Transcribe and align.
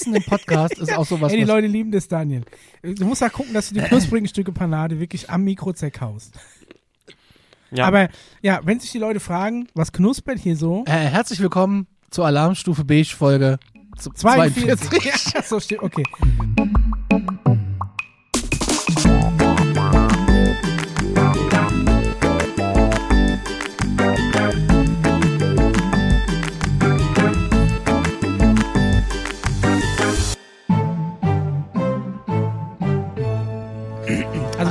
Essen 0.00 0.14
im 0.14 0.22
Podcast 0.22 0.78
ist 0.78 0.92
auch 0.96 1.04
sowas. 1.06 1.32
Ey, 1.32 1.38
die 1.38 1.42
was- 1.42 1.48
Leute 1.48 1.66
lieben 1.66 1.90
das, 1.90 2.06
Daniel. 2.08 2.42
Du 2.82 3.04
musst 3.04 3.20
ja 3.20 3.28
gucken, 3.28 3.52
dass 3.54 3.68
du 3.68 3.74
die 3.74 3.80
knusprigen 3.88 4.28
Stücke 4.28 4.52
Panade 4.52 5.00
wirklich 5.00 5.28
am 5.28 5.42
Mikro 5.44 5.72
zerkaust. 5.72 6.34
Ja. 7.70 7.84
Aber 7.86 8.08
ja, 8.40 8.60
wenn 8.64 8.80
sich 8.80 8.92
die 8.92 8.98
Leute 8.98 9.20
fragen, 9.20 9.68
was 9.74 9.92
knuspert 9.92 10.38
hier 10.38 10.56
so? 10.56 10.84
äh, 10.86 10.90
herzlich 10.92 11.40
willkommen 11.40 11.86
zur 12.10 12.26
Alarmstufe 12.26 12.84
Beige 12.84 13.14
Folge 13.14 13.58
zu- 13.98 14.10
42. 14.10 14.64
42. 14.88 15.32
Ja, 15.34 15.42
so 15.42 15.58
steht, 15.60 15.82
okay. 15.82 16.04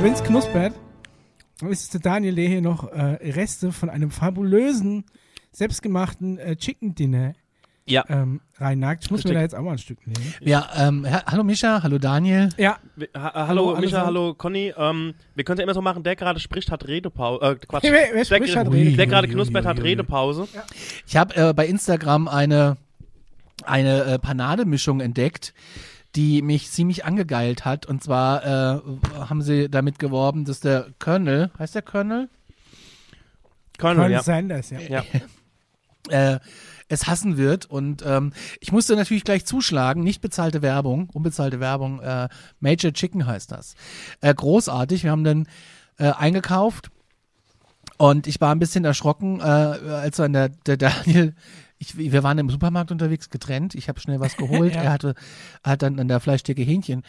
Wenn 0.08 0.14
es 0.14 0.24
knuspert, 0.24 0.72
dann 1.60 1.70
ist 1.70 1.92
der 1.92 2.00
Daniel, 2.00 2.34
der 2.34 2.48
hier 2.48 2.62
noch 2.62 2.90
äh, 2.90 3.30
Reste 3.30 3.72
von 3.72 3.90
einem 3.90 4.10
fabulösen, 4.10 5.04
selbstgemachten 5.52 6.38
äh, 6.38 6.56
Chicken 6.56 6.94
Dinner 6.94 7.34
ja. 7.84 8.06
ähm, 8.08 8.40
reinnagt. 8.56 9.04
Ich 9.04 9.10
muss 9.10 9.24
mir 9.24 9.32
Richtig. 9.32 9.36
da 9.36 9.42
jetzt 9.42 9.54
auch 9.54 9.60
mal 9.60 9.72
ein 9.72 9.78
Stück 9.78 9.98
nehmen. 10.06 10.32
Ja, 10.40 10.66
ähm, 10.78 11.06
ha 11.06 11.24
hallo 11.26 11.44
Mischa, 11.44 11.82
hallo 11.82 11.98
Daniel. 11.98 12.48
Ja, 12.56 12.78
ha 13.14 13.48
Hallo, 13.48 13.66
hallo, 13.74 13.80
Micha, 13.82 14.06
hallo 14.06 14.32
Conny. 14.32 14.72
Ähm, 14.78 15.12
wir 15.34 15.44
können 15.44 15.58
es 15.58 15.60
ja 15.60 15.64
immer 15.64 15.74
so 15.74 15.82
machen, 15.82 16.02
der 16.04 16.16
gerade 16.16 16.40
spricht, 16.40 16.70
hat 16.70 16.88
Redepause. 16.88 17.44
Äh, 17.44 17.56
Quatsch. 17.56 17.82
Wer- 17.82 17.92
wer 17.92 18.12
der, 18.14 18.24
spricht, 18.24 18.56
hat 18.56 18.66
der, 18.68 18.72
Rede- 18.72 18.96
der 18.96 19.06
gerade 19.08 19.28
knuspert, 19.28 19.66
hat. 19.66 19.82
Redepause. 19.82 20.48
Ich 21.06 21.18
habe 21.18 21.36
äh, 21.36 21.52
bei 21.52 21.66
Instagram 21.66 22.28
eine, 22.28 22.78
eine 23.62 24.04
äh, 24.04 24.18
Panademischung 24.18 25.00
entdeckt, 25.00 25.52
die 26.18 26.42
mich 26.42 26.72
ziemlich 26.72 27.04
angegeilt 27.04 27.64
hat. 27.64 27.86
Und 27.86 28.02
zwar 28.02 28.44
äh, 28.44 28.80
haben 29.14 29.40
sie 29.40 29.70
damit 29.70 30.00
geworben, 30.00 30.44
dass 30.44 30.58
der 30.58 30.88
Colonel, 30.98 31.52
heißt 31.60 31.76
der 31.76 31.82
Colonel? 31.82 32.28
Colonel, 33.78 33.96
Colonel 33.96 34.10
ja. 34.10 34.22
Sanders, 34.24 34.70
ja. 34.70 34.80
ja. 34.80 35.04
äh, 36.34 36.40
es 36.88 37.06
hassen 37.06 37.36
wird. 37.36 37.66
Und 37.66 38.02
ähm, 38.04 38.32
ich 38.58 38.72
musste 38.72 38.96
natürlich 38.96 39.22
gleich 39.22 39.46
zuschlagen, 39.46 40.02
nicht 40.02 40.20
bezahlte 40.20 40.60
Werbung, 40.60 41.08
unbezahlte 41.10 41.60
Werbung, 41.60 42.00
äh, 42.00 42.28
Major 42.58 42.92
Chicken 42.92 43.24
heißt 43.24 43.52
das. 43.52 43.76
Äh, 44.20 44.34
großartig, 44.34 45.04
wir 45.04 45.12
haben 45.12 45.22
dann 45.22 45.46
äh, 45.98 46.10
eingekauft 46.10 46.90
und 47.96 48.26
ich 48.26 48.40
war 48.40 48.52
ein 48.52 48.58
bisschen 48.58 48.84
erschrocken, 48.84 49.38
äh, 49.38 49.42
als 49.44 50.16
dann 50.16 50.32
der, 50.32 50.48
der 50.48 50.78
Daniel, 50.78 51.36
ich, 51.78 51.96
wir 51.96 52.22
waren 52.22 52.38
im 52.38 52.50
Supermarkt 52.50 52.90
unterwegs, 52.90 53.30
getrennt, 53.30 53.74
ich 53.74 53.88
habe 53.88 54.00
schnell 54.00 54.20
was 54.20 54.36
geholt, 54.36 54.74
Ja. 54.74 54.82
er 54.82 54.92
hatte 54.92 55.14
hat 55.62 55.82
dann 55.82 55.98
an 56.00 56.08
der 56.08 56.20
Fleischtheke 56.20 56.62
Hähnchen 56.62 57.02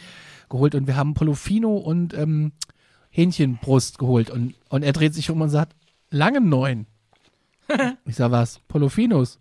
geholt 0.48 0.74
und 0.74 0.86
wir 0.86 0.96
haben 0.96 1.14
Polofino 1.14 1.76
und 1.76 2.14
ähm, 2.14 2.52
Hähnchenbrust 3.10 3.98
geholt 3.98 4.30
und, 4.30 4.54
und 4.68 4.82
er 4.82 4.92
dreht 4.92 5.14
sich 5.14 5.30
um 5.30 5.40
und 5.40 5.48
sagt, 5.50 5.74
langen 6.10 6.48
neun. 6.48 6.86
Ich 8.04 8.16
sag 8.16 8.30
was, 8.32 8.58
Polofinos. 8.68 9.38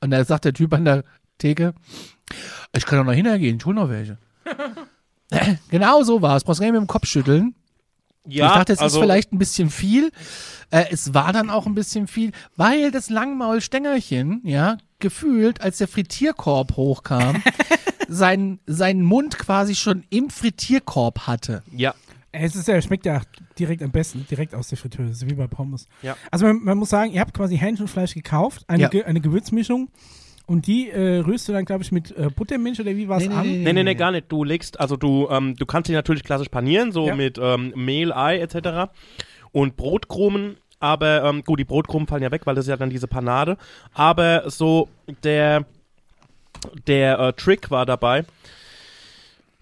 Und 0.00 0.10
da 0.10 0.24
sagt 0.24 0.44
der 0.46 0.54
Typ 0.54 0.72
an 0.72 0.84
der 0.86 1.04
Theke, 1.38 1.74
ich 2.74 2.86
kann 2.86 2.98
doch 2.98 3.04
noch 3.04 3.12
hintergehen, 3.12 3.56
ich 3.58 3.64
hol 3.66 3.74
noch 3.74 3.88
welche. 3.90 4.18
genau 5.70 6.02
so 6.02 6.22
war 6.22 6.36
es. 6.36 6.44
Brauchst 6.44 6.60
nicht 6.60 6.72
mit 6.72 6.80
dem 6.80 6.86
Kopf 6.86 7.06
schütteln. 7.06 7.54
Ja 8.26 8.46
ich 8.46 8.52
dachte, 8.52 8.72
es 8.72 8.78
also, 8.78 8.98
ist 8.98 9.02
vielleicht 9.02 9.32
ein 9.32 9.38
bisschen 9.38 9.70
viel. 9.70 10.10
Äh, 10.70 10.86
es 10.90 11.14
war 11.14 11.32
dann 11.32 11.50
auch 11.50 11.66
ein 11.66 11.74
bisschen 11.74 12.06
viel, 12.06 12.32
weil 12.56 12.90
das 12.90 13.10
Langmaul-Stängerchen, 13.10 14.40
ja, 14.44 14.78
gefühlt, 14.98 15.60
als 15.60 15.78
der 15.78 15.88
Frittierkorb 15.88 16.76
hochkam, 16.76 17.42
sein, 18.08 18.58
seinen 18.66 19.02
Mund 19.02 19.38
quasi 19.38 19.74
schon 19.74 20.04
im 20.10 20.30
Frittierkorb 20.30 21.26
hatte. 21.26 21.62
Ja. 21.72 21.94
Es 22.32 22.54
ist 22.54 22.68
ja, 22.68 22.80
schmeckt 22.82 23.06
ja 23.06 23.22
direkt 23.58 23.82
am 23.82 23.90
besten, 23.90 24.26
direkt 24.30 24.54
aus 24.54 24.68
der 24.68 24.76
Fritteuse, 24.76 25.26
wie 25.26 25.34
bei 25.34 25.46
Pommes. 25.46 25.88
Ja. 26.02 26.16
Also 26.30 26.46
man, 26.46 26.62
man 26.62 26.76
muss 26.78 26.90
sagen, 26.90 27.12
ihr 27.12 27.20
habt 27.20 27.32
quasi 27.32 27.56
Hähnchenfleisch 27.56 28.12
gekauft, 28.12 28.64
eine, 28.68 28.82
Ja. 28.82 28.88
Ge 28.88 29.04
eine 29.04 29.22
Gewürzmischung 29.22 29.88
und 30.46 30.66
die 30.66 30.90
äh, 30.90 31.18
rührst 31.18 31.48
du 31.48 31.52
dann, 31.52 31.64
glaube 31.64 31.82
ich, 31.82 31.92
mit 31.92 32.16
äh, 32.16 32.28
Buttermilch 32.34 32.80
oder 32.80 32.94
wie 32.96 33.08
war 33.08 33.18
es 33.18 33.24
Nee, 33.24 33.28
nee, 33.28 33.34
an? 33.34 33.46
nee, 33.46 33.56
Nee, 33.64 33.72
nee, 33.72 33.82
nee, 33.84 33.94
gar 33.94 34.12
nicht. 34.12 34.30
Du 34.30 34.44
legst, 34.44 34.78
also 34.80 34.96
du, 34.96 35.28
ähm, 35.30 35.56
du 35.56 35.66
kannst 35.66 35.88
die 35.88 35.92
natürlich 35.94 36.22
klassisch 36.24 36.48
panieren, 36.48 36.92
so 36.92 37.06
Ja. 37.08 37.14
mit 37.16 37.38
ähm, 37.38 37.72
Mehl, 37.74 38.12
Ei 38.12 38.38
etc. 38.38 38.90
und 39.52 39.76
Brotkrumen. 39.76 40.56
Aber 40.78 41.24
ähm, 41.24 41.42
gut, 41.44 41.58
die 41.58 41.64
Brotkrumen 41.64 42.06
fallen 42.06 42.22
ja 42.22 42.30
weg, 42.30 42.42
weil 42.46 42.54
das 42.54 42.66
ist 42.66 42.68
ja 42.70 42.76
dann 42.76 42.90
diese 42.90 43.08
Panade. 43.08 43.56
Aber 43.94 44.48
so 44.50 44.88
der 45.24 45.64
der 46.86 47.18
äh, 47.18 47.32
Trick 47.32 47.70
war 47.70 47.84
dabei, 47.86 48.24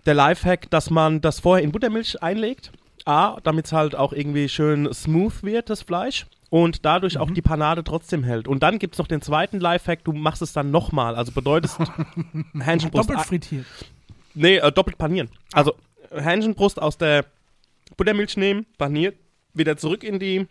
der 0.06 0.14
Lifehack, 0.14 0.70
dass 0.70 0.90
man 0.90 1.20
das 1.20 1.40
vorher 1.40 1.64
in 1.64 1.72
Buttermilch 1.72 2.22
einlegt. 2.22 2.72
A, 3.06 3.38
damit 3.42 3.66
es 3.66 3.72
halt 3.72 3.94
auch 3.94 4.12
irgendwie 4.12 4.48
schön 4.48 4.92
smooth 4.92 5.42
wird, 5.42 5.68
das 5.70 5.82
Fleisch. 5.82 6.26
Und 6.54 6.84
dadurch 6.84 7.19
auch 7.19 7.32
die 7.32 7.42
Panade 7.42 7.82
trotzdem 7.82 8.22
hält. 8.22 8.47
Und 8.47 8.62
dann 8.62 8.78
gibt 8.78 8.94
es 8.94 9.00
noch 9.00 9.09
den 9.09 9.20
zweiten 9.20 9.59
Lifehack, 9.59 10.04
du 10.04 10.12
machst 10.12 10.41
es 10.41 10.53
dann 10.53 10.70
nochmal. 10.70 11.16
Also 11.16 11.32
bedeutest 11.32 11.81
Hähnchenbrust. 12.56 13.10
Doppelt 13.10 13.26
frittiert. 13.26 13.66
Nee, 14.34 14.59
äh, 14.59 14.70
doppelt 14.70 14.97
panieren. 14.97 15.31
Also 15.53 15.75
äh, 16.12 16.22
Hähnchenbrust 16.22 16.81
aus 16.81 16.97
der 16.97 17.25
Buttermilch 17.97 18.37
nehmen, 18.37 18.66
paniert, 18.78 19.16
wieder 19.53 19.76
zurück 19.76 20.04
in 20.04 20.20
die 20.20 20.37
äh, 20.37 20.47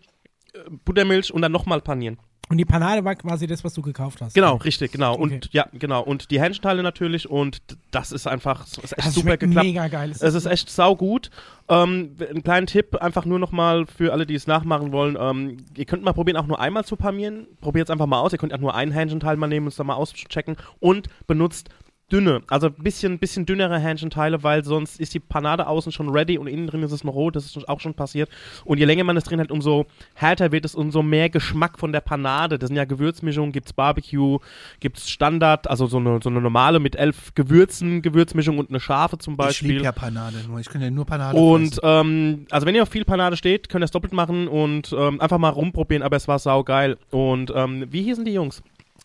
Buttermilch 0.84 1.32
und 1.32 1.40
dann 1.40 1.52
nochmal 1.52 1.80
panieren. 1.80 2.18
Und 2.50 2.58
die 2.58 2.64
Panade 2.64 3.04
war 3.04 3.14
quasi 3.14 3.46
das, 3.46 3.64
was 3.64 3.72
du 3.74 3.82
gekauft 3.82 4.20
hast. 4.20 4.34
Genau, 4.34 4.56
richtig, 4.56 4.92
genau. 4.92 5.14
Okay. 5.14 5.22
Und 5.22 5.48
ja, 5.52 5.66
genau. 5.72 6.02
Und 6.02 6.30
die 6.30 6.40
Hähnchenteile 6.40 6.82
natürlich 6.82 7.28
und 7.28 7.58
das 7.90 8.12
ist 8.12 8.26
einfach 8.26 8.60
das 8.60 8.78
ist 8.78 8.92
echt 8.98 9.06
Das 9.08 9.14
super 9.14 9.36
geklappt. 9.36 9.66
mega 9.66 9.88
geil. 9.88 10.10
Es 10.10 10.22
ist 10.22 10.46
echt 10.46 10.68
saugut. 10.70 11.30
Ähm, 11.68 12.16
ein 12.34 12.42
kleiner 12.42 12.66
Tipp, 12.66 12.96
einfach 12.96 13.24
nur 13.24 13.38
nochmal 13.38 13.86
für 13.86 14.12
alle, 14.12 14.26
die 14.26 14.34
es 14.34 14.46
nachmachen 14.46 14.92
wollen. 14.92 15.16
Ähm, 15.18 15.56
ihr 15.74 15.86
könnt 15.86 16.02
mal 16.04 16.12
probieren, 16.12 16.36
auch 16.36 16.46
nur 16.46 16.60
einmal 16.60 16.84
zu 16.84 16.96
panieren. 16.96 17.46
Probiert 17.60 17.88
es 17.88 17.90
einfach 17.90 18.06
mal 18.06 18.20
aus. 18.20 18.32
Ihr 18.32 18.38
könnt 18.38 18.52
auch 18.52 18.58
nur 18.58 18.74
einen 18.74 18.92
Hähnchenteil 18.92 19.36
mal 19.36 19.46
nehmen 19.46 19.66
und 19.66 19.70
es 19.70 19.76
dann 19.76 19.86
mal 19.86 19.94
auschecken. 19.94 20.56
Und 20.80 21.08
benutzt 21.26 21.70
dünne, 22.12 22.42
also 22.48 22.66
ein 22.68 22.74
bisschen, 22.74 23.18
bisschen 23.18 23.46
dünnere 23.46 23.78
Hähnchenteile, 23.78 24.42
weil 24.42 24.64
sonst 24.64 25.00
ist 25.00 25.14
die 25.14 25.20
Panade 25.20 25.66
außen 25.66 25.90
schon 25.90 26.10
ready 26.10 26.38
und 26.38 26.46
innen 26.46 26.66
drin 26.66 26.82
ist 26.82 26.92
es 26.92 27.02
noch 27.02 27.14
roh. 27.14 27.30
Das 27.30 27.44
ist 27.46 27.68
auch 27.68 27.80
schon 27.80 27.94
passiert. 27.94 28.28
Und 28.64 28.78
je 28.78 28.84
länger 28.84 29.04
man 29.04 29.16
es 29.16 29.24
drin 29.24 29.40
hat, 29.40 29.50
umso 29.50 29.86
härter 30.14 30.52
wird 30.52 30.64
es, 30.64 30.74
umso 30.74 31.02
mehr 31.02 31.30
Geschmack 31.30 31.78
von 31.78 31.92
der 31.92 32.00
Panade. 32.00 32.58
Das 32.58 32.68
sind 32.68 32.76
ja 32.76 32.84
Gewürzmischungen, 32.84 33.52
gibt's 33.52 33.72
Barbecue, 33.72 34.38
gibt's 34.80 35.08
Standard, 35.10 35.68
also 35.68 35.86
so 35.86 35.96
eine, 35.98 36.20
so 36.22 36.28
eine 36.28 36.40
normale 36.40 36.78
mit 36.78 36.96
elf 36.96 37.34
Gewürzen, 37.34 38.02
Gewürzmischung 38.02 38.58
und 38.58 38.70
eine 38.70 38.80
scharfe 38.80 39.18
zum 39.18 39.34
Ich 39.34 39.38
Beispiel. 39.38 39.72
liebe 39.72 39.84
ja 39.84 39.92
Panade, 39.92 40.36
nur 40.46 40.60
ich 40.60 40.68
kann 40.68 40.82
ja 40.82 40.90
nur 40.90 41.06
Panade 41.06 41.36
Und 41.38 41.80
ähm, 41.82 42.46
also 42.50 42.66
wenn 42.66 42.74
ihr 42.74 42.82
auf 42.82 42.90
viel 42.90 43.04
Panade 43.04 43.36
steht, 43.36 43.68
könnt 43.68 43.82
ihr 43.82 43.86
es 43.86 43.90
doppelt 43.90 44.12
machen 44.12 44.46
und 44.46 44.94
ähm, 44.96 45.20
einfach 45.20 45.38
mal 45.38 45.48
rumprobieren, 45.48 46.02
aber 46.02 46.16
es 46.16 46.28
war 46.28 46.38
saugeil. 46.38 46.98
Und 47.10 47.52
ähm, 47.54 47.86
wie 47.90 48.02
hießen 48.02 48.24
die 48.24 48.32
Jungs? 48.32 48.62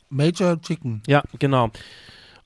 Major 0.09 0.59
Chicken. 0.61 1.01
Ja, 1.07 1.23
genau. 1.37 1.69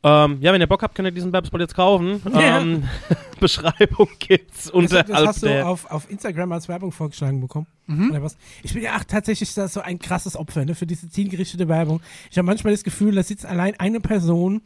Ähm, 0.06 0.38
ja, 0.42 0.52
wenn 0.52 0.60
ihr 0.60 0.68
Bock 0.68 0.84
habt, 0.84 0.96
könnt 0.96 1.08
ihr 1.08 1.12
diesen 1.12 1.32
Werbespot 1.32 1.62
jetzt 1.62 1.76
kaufen. 1.76 2.22
Ja. 2.34 2.60
Ähm, 2.60 2.84
Beschreibung 3.40 4.10
gibt's 4.20 4.66
Das, 4.66 4.72
unterhalb 4.72 5.08
das 5.08 5.28
hast 5.28 5.44
du 5.44 5.66
auf, 5.66 5.90
auf 5.92 6.10
Instagram 6.10 6.52
als 6.52 6.68
Werbung 6.68 6.92
vorgeschlagen 6.92 7.42
bekommen. 7.42 7.68
Mhm. 7.88 8.12
Oder 8.12 8.24
was? 8.24 8.38
Ich 8.64 8.74
bin 8.74 8.84
ja 8.84 8.92
ach, 8.96 9.04
tatsächlich 9.04 9.54
das 9.54 9.74
so 9.74 9.82
ein 9.82 10.00
krasses 10.00 10.36
Opfer 10.36 10.66
ne, 10.66 10.76
für 10.76 10.86
diese 10.86 11.10
zielgerichtete 11.10 11.68
Werbung. 11.68 12.02
Ich 12.32 12.38
habe 12.38 12.46
manchmal 12.46 12.74
das 12.74 12.84
Gefühl, 12.84 13.16
da 13.16 13.24
sitzt 13.24 13.46
allein 13.46 13.80
eine 13.80 14.00
Person, 14.00 14.62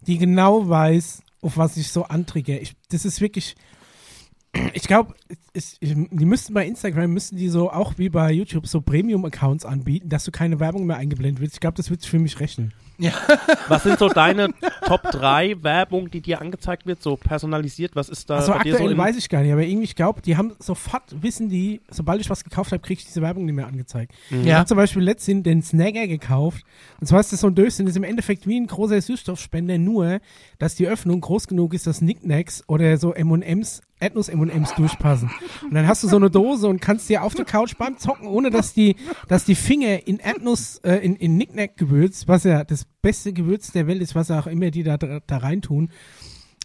die 0.00 0.18
genau 0.18 0.68
weiß, 0.68 1.22
auf 1.42 1.56
was 1.56 1.76
ich 1.76 1.90
so 1.90 2.04
antrigge. 2.04 2.58
Ich, 2.58 2.74
das 2.90 3.04
ist 3.04 3.20
wirklich. 3.20 3.56
Ich 4.72 4.84
glaube, 4.84 5.14
die 5.80 6.24
müssten 6.24 6.54
bei 6.54 6.66
Instagram, 6.66 7.12
müssten 7.12 7.36
die 7.36 7.50
so 7.50 7.70
auch 7.70 7.94
wie 7.98 8.08
bei 8.08 8.32
YouTube 8.32 8.66
so 8.66 8.80
Premium-Accounts 8.80 9.66
anbieten, 9.66 10.08
dass 10.08 10.24
du 10.24 10.30
keine 10.30 10.58
Werbung 10.58 10.86
mehr 10.86 10.96
eingeblendet 10.96 11.40
wird. 11.40 11.52
Ich 11.52 11.60
glaube, 11.60 11.76
das 11.76 11.90
wird 11.90 12.00
sich 12.00 12.10
für 12.10 12.18
mich 12.18 12.40
rechnen. 12.40 12.72
Was 13.68 13.84
sind 13.84 13.98
so 13.98 14.08
deine 14.08 14.48
Top 14.86 15.02
3 15.02 15.62
Werbung, 15.62 16.10
die 16.10 16.20
dir 16.20 16.40
angezeigt 16.40 16.86
wird, 16.86 17.02
so 17.02 17.16
personalisiert? 17.16 17.94
Was 17.94 18.08
ist 18.08 18.28
da 18.28 18.36
Also 18.36 18.52
bei 18.52 18.62
dir 18.64 18.72
aktuell 18.72 18.90
so 18.90 18.98
weiß 18.98 19.16
ich 19.16 19.28
gar 19.28 19.42
nicht, 19.42 19.52
aber 19.52 19.62
irgendwie, 19.62 19.84
ich 19.84 19.94
glaube, 19.94 20.20
die 20.22 20.36
haben 20.36 20.52
sofort, 20.58 21.02
wissen 21.22 21.48
die, 21.48 21.80
sobald 21.90 22.20
ich 22.20 22.28
was 22.28 22.44
gekauft 22.44 22.72
habe, 22.72 22.80
kriege 22.82 22.98
ich 23.00 23.06
diese 23.06 23.22
Werbung 23.22 23.44
nicht 23.44 23.54
mehr 23.54 23.66
angezeigt. 23.66 24.12
Ich 24.30 24.46
Ja. 24.46 24.56
habe 24.58 24.66
zum 24.66 24.76
Beispiel 24.76 25.02
letztens 25.02 25.44
den 25.44 25.62
Snagger 25.62 26.06
gekauft. 26.06 26.64
Und 27.00 27.06
zwar 27.06 27.20
ist 27.20 27.32
das 27.32 27.40
so 27.40 27.46
ein 27.46 27.54
Döschen, 27.54 27.86
das 27.86 27.92
ist 27.92 27.96
im 27.96 28.04
Endeffekt 28.04 28.46
wie 28.46 28.58
ein 28.58 28.66
großer 28.66 29.00
Süßstoffspender, 29.00 29.78
nur, 29.78 30.20
dass 30.58 30.74
die 30.74 30.86
Öffnung 30.88 31.20
groß 31.20 31.46
genug 31.46 31.74
ist, 31.74 31.86
dass 31.86 31.98
Knickknacks 31.98 32.64
oder 32.66 32.96
so 32.98 33.14
M&M's, 33.14 33.80
Erdnuss-M&M's 34.00 34.74
durchpassen. 34.74 35.30
Und 35.62 35.74
dann 35.74 35.86
hast 35.86 36.02
du 36.02 36.08
so 36.08 36.16
eine 36.16 36.30
Dose 36.30 36.68
und 36.68 36.80
kannst 36.80 37.08
dir 37.08 37.22
auf 37.22 37.34
der 37.34 37.44
Couch 37.44 37.74
beim 37.76 37.98
Zocken, 37.98 38.28
ohne 38.28 38.50
dass 38.50 38.72
die, 38.72 38.96
dass 39.28 39.44
die 39.44 39.54
Finger 39.54 40.06
in 40.06 40.18
Erdnuss, 40.18 40.78
äh, 40.78 40.96
in, 40.96 41.16
in 41.16 41.34
Knickknack-Gewürz, 41.34 42.28
was 42.28 42.44
ja 42.44 42.64
das 42.64 42.84
beste 43.02 43.32
Gewürz 43.32 43.72
der 43.72 43.86
Welt 43.86 44.00
ist, 44.02 44.14
was 44.14 44.30
auch 44.30 44.46
immer 44.46 44.70
die 44.70 44.82
da, 44.82 44.96
da 44.96 45.36
reintun, 45.36 45.90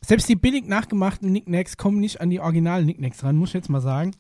selbst 0.06 0.28
die 0.28 0.36
billig 0.36 0.68
nachgemachten 0.68 1.30
Knickknacks 1.30 1.78
kommen 1.78 2.00
nicht 2.00 2.20
an 2.20 2.30
die 2.30 2.40
originalen 2.40 2.86
Knickknacks 2.86 3.24
ran, 3.24 3.38
muss 3.38 3.50
ich 3.50 3.56
jetzt 3.56 3.70
mal 3.70 3.82
sagen. 3.82 4.12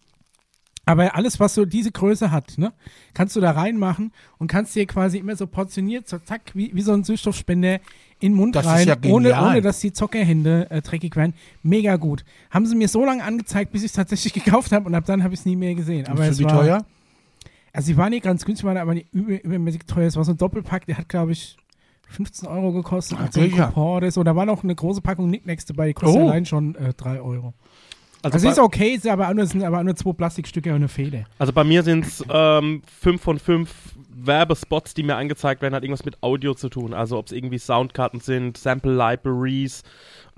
Aber 0.85 1.15
alles, 1.15 1.39
was 1.39 1.55
so 1.55 1.65
diese 1.65 1.91
Größe 1.91 2.31
hat, 2.31 2.57
ne, 2.57 2.73
kannst 3.13 3.35
du 3.35 3.41
da 3.41 3.51
reinmachen 3.51 4.11
und 4.37 4.47
kannst 4.47 4.75
dir 4.75 4.85
quasi 4.85 5.17
immer 5.17 5.35
so 5.35 5.47
portioniert, 5.47 6.09
so 6.09 6.19
zack, 6.19 6.51
wie, 6.55 6.73
wie 6.73 6.81
so 6.81 6.91
ein 6.91 7.03
Süßstoffspender 7.03 7.79
in 8.23 8.31
den 8.31 8.37
Mund 8.37 8.55
Das 8.55 8.65
rein, 8.65 8.87
ja 8.87 8.95
ohne, 9.07 9.33
ohne 9.41 9.61
dass 9.61 9.79
die 9.79 9.91
Zockerhände 9.93 10.71
äh, 10.71 10.81
dreckig 10.81 11.15
werden. 11.15 11.33
Mega 11.61 11.97
gut. 11.97 12.23
Haben 12.49 12.65
sie 12.65 12.75
mir 12.75 12.87
so 12.87 13.03
lange 13.05 13.23
angezeigt, 13.23 13.71
bis 13.71 13.81
ich 13.81 13.87
es 13.87 13.93
tatsächlich 13.93 14.33
gekauft 14.43 14.71
habe 14.71 14.85
und 14.85 14.95
ab 14.95 15.03
dann 15.05 15.23
habe 15.23 15.33
ich 15.33 15.41
es 15.41 15.45
nie 15.45 15.55
mehr 15.55 15.75
gesehen. 15.75 16.07
Aber 16.07 16.25
es 16.25 16.39
wie 16.39 16.45
war, 16.45 16.57
teuer? 16.59 16.85
Also 17.73 17.87
sie 17.87 17.97
waren 17.97 18.11
nicht 18.11 18.23
ganz 18.23 18.45
günstig, 18.45 18.65
waren 18.65 18.77
aber 18.77 18.93
nicht 18.93 19.07
über, 19.13 19.43
übermäßig 19.43 19.81
teuer. 19.85 20.07
Es 20.07 20.15
war 20.15 20.23
so 20.23 20.31
ein 20.31 20.37
Doppelpack, 20.37 20.85
der 20.85 20.97
hat, 20.97 21.09
glaube 21.09 21.31
ich, 21.33 21.57
15 22.09 22.47
Euro 22.47 22.71
gekostet. 22.71 23.17
Ach, 23.19 23.25
mit 23.25 23.33
so. 23.33 23.41
Coupon. 23.57 24.23
Da 24.23 24.35
war 24.35 24.45
noch 24.45 24.63
eine 24.63 24.75
große 24.75 25.01
Packung 25.01 25.29
Nicknacks 25.29 25.65
dabei, 25.65 25.87
die 25.87 25.93
kostet 25.93 26.21
Oh. 26.21 26.27
allein 26.29 26.45
schon 26.45 26.75
äh, 26.75 26.93
3 26.93 27.19
Euro. 27.21 27.53
Also, 28.21 28.35
Also 28.35 28.49
ist 28.49 28.59
okay, 28.59 28.89
ist 28.93 29.05
aber 29.05 29.33
nur, 29.33 29.45
sind 29.47 29.63
aber 29.63 29.83
nur 29.83 29.95
zwei 29.97 30.13
Plastikstücke 30.13 30.69
und 30.69 30.77
eine 30.77 30.87
Feder. 30.87 31.25
also 31.39 31.51
bei 31.51 31.65
mir 31.65 31.83
sind 31.83 32.05
es 32.05 32.23
ähm, 32.31 32.81
fünf 33.01 33.21
von 33.21 33.37
fünf 33.37 33.69
Werbespots, 34.25 34.93
die 34.93 35.03
mir 35.03 35.15
angezeigt 35.15 35.61
werden, 35.61 35.73
hat 35.75 35.83
irgendwas 35.83 36.05
mit 36.05 36.21
Audio 36.21 36.53
zu 36.53 36.69
tun. 36.69 36.93
Also 36.93 37.17
ob 37.17 37.27
es 37.27 37.31
irgendwie 37.31 37.57
Soundkarten 37.59 38.19
sind, 38.19 38.57
Sample 38.57 38.95
Libraries, 38.95 39.83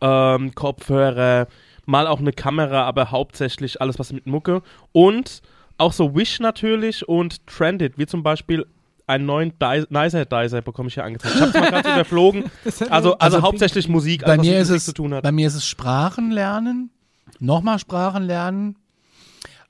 ähm, 0.02 0.54
Kopfhörer, 0.56 1.48
mal 1.86 2.08
auch 2.08 2.20
eine 2.20 2.34
Kamera, 2.34 2.84
aber 2.84 3.12
hauptsächlich 3.12 3.82
alles 3.82 4.00
was 4.00 4.12
mit 4.14 4.26
Mucke. 4.28 4.62
Und 4.92 5.42
auch 5.78 5.94
so 5.94 6.16
Wish 6.16 6.40
natürlich 6.40 7.08
und 7.08 7.46
Trended, 7.48 7.98
wie 7.98 8.06
zum 8.06 8.24
Beispiel 8.24 8.66
einen 9.08 9.26
neuen 9.28 9.54
Dy- 9.60 9.86
Nicer 9.90 10.26
Dicer 10.26 10.62
bekomme 10.64 10.88
ich 10.88 10.96
hier 10.96 11.04
angezeigt. 11.04 11.36
Ich 11.36 11.42
habe 11.42 11.52
es 11.52 11.60
mal 11.60 11.70
gerade 11.70 11.90
überflogen. 11.94 12.46
Also, 12.66 12.86
also, 12.90 13.18
Also 13.20 13.42
hauptsächlich 13.44 13.88
Musik, 13.88 14.22
Bei 14.22 14.32
alles, 14.32 14.40
was 14.40 14.46
mir, 14.48 14.54
ist 14.60 14.68
Musik 14.70 14.78
es, 14.78 14.86
zu 14.86 14.94
tun 14.94 15.14
hat. 15.14 15.24
bei 15.24 15.32
mir 15.32 15.48
ist 15.48 15.54
es 15.56 15.68
Sprachen 15.68 16.32
lernen, 16.32 16.90
nochmal 17.40 17.78
Sprachen 17.78 18.24
lernen. 18.24 18.78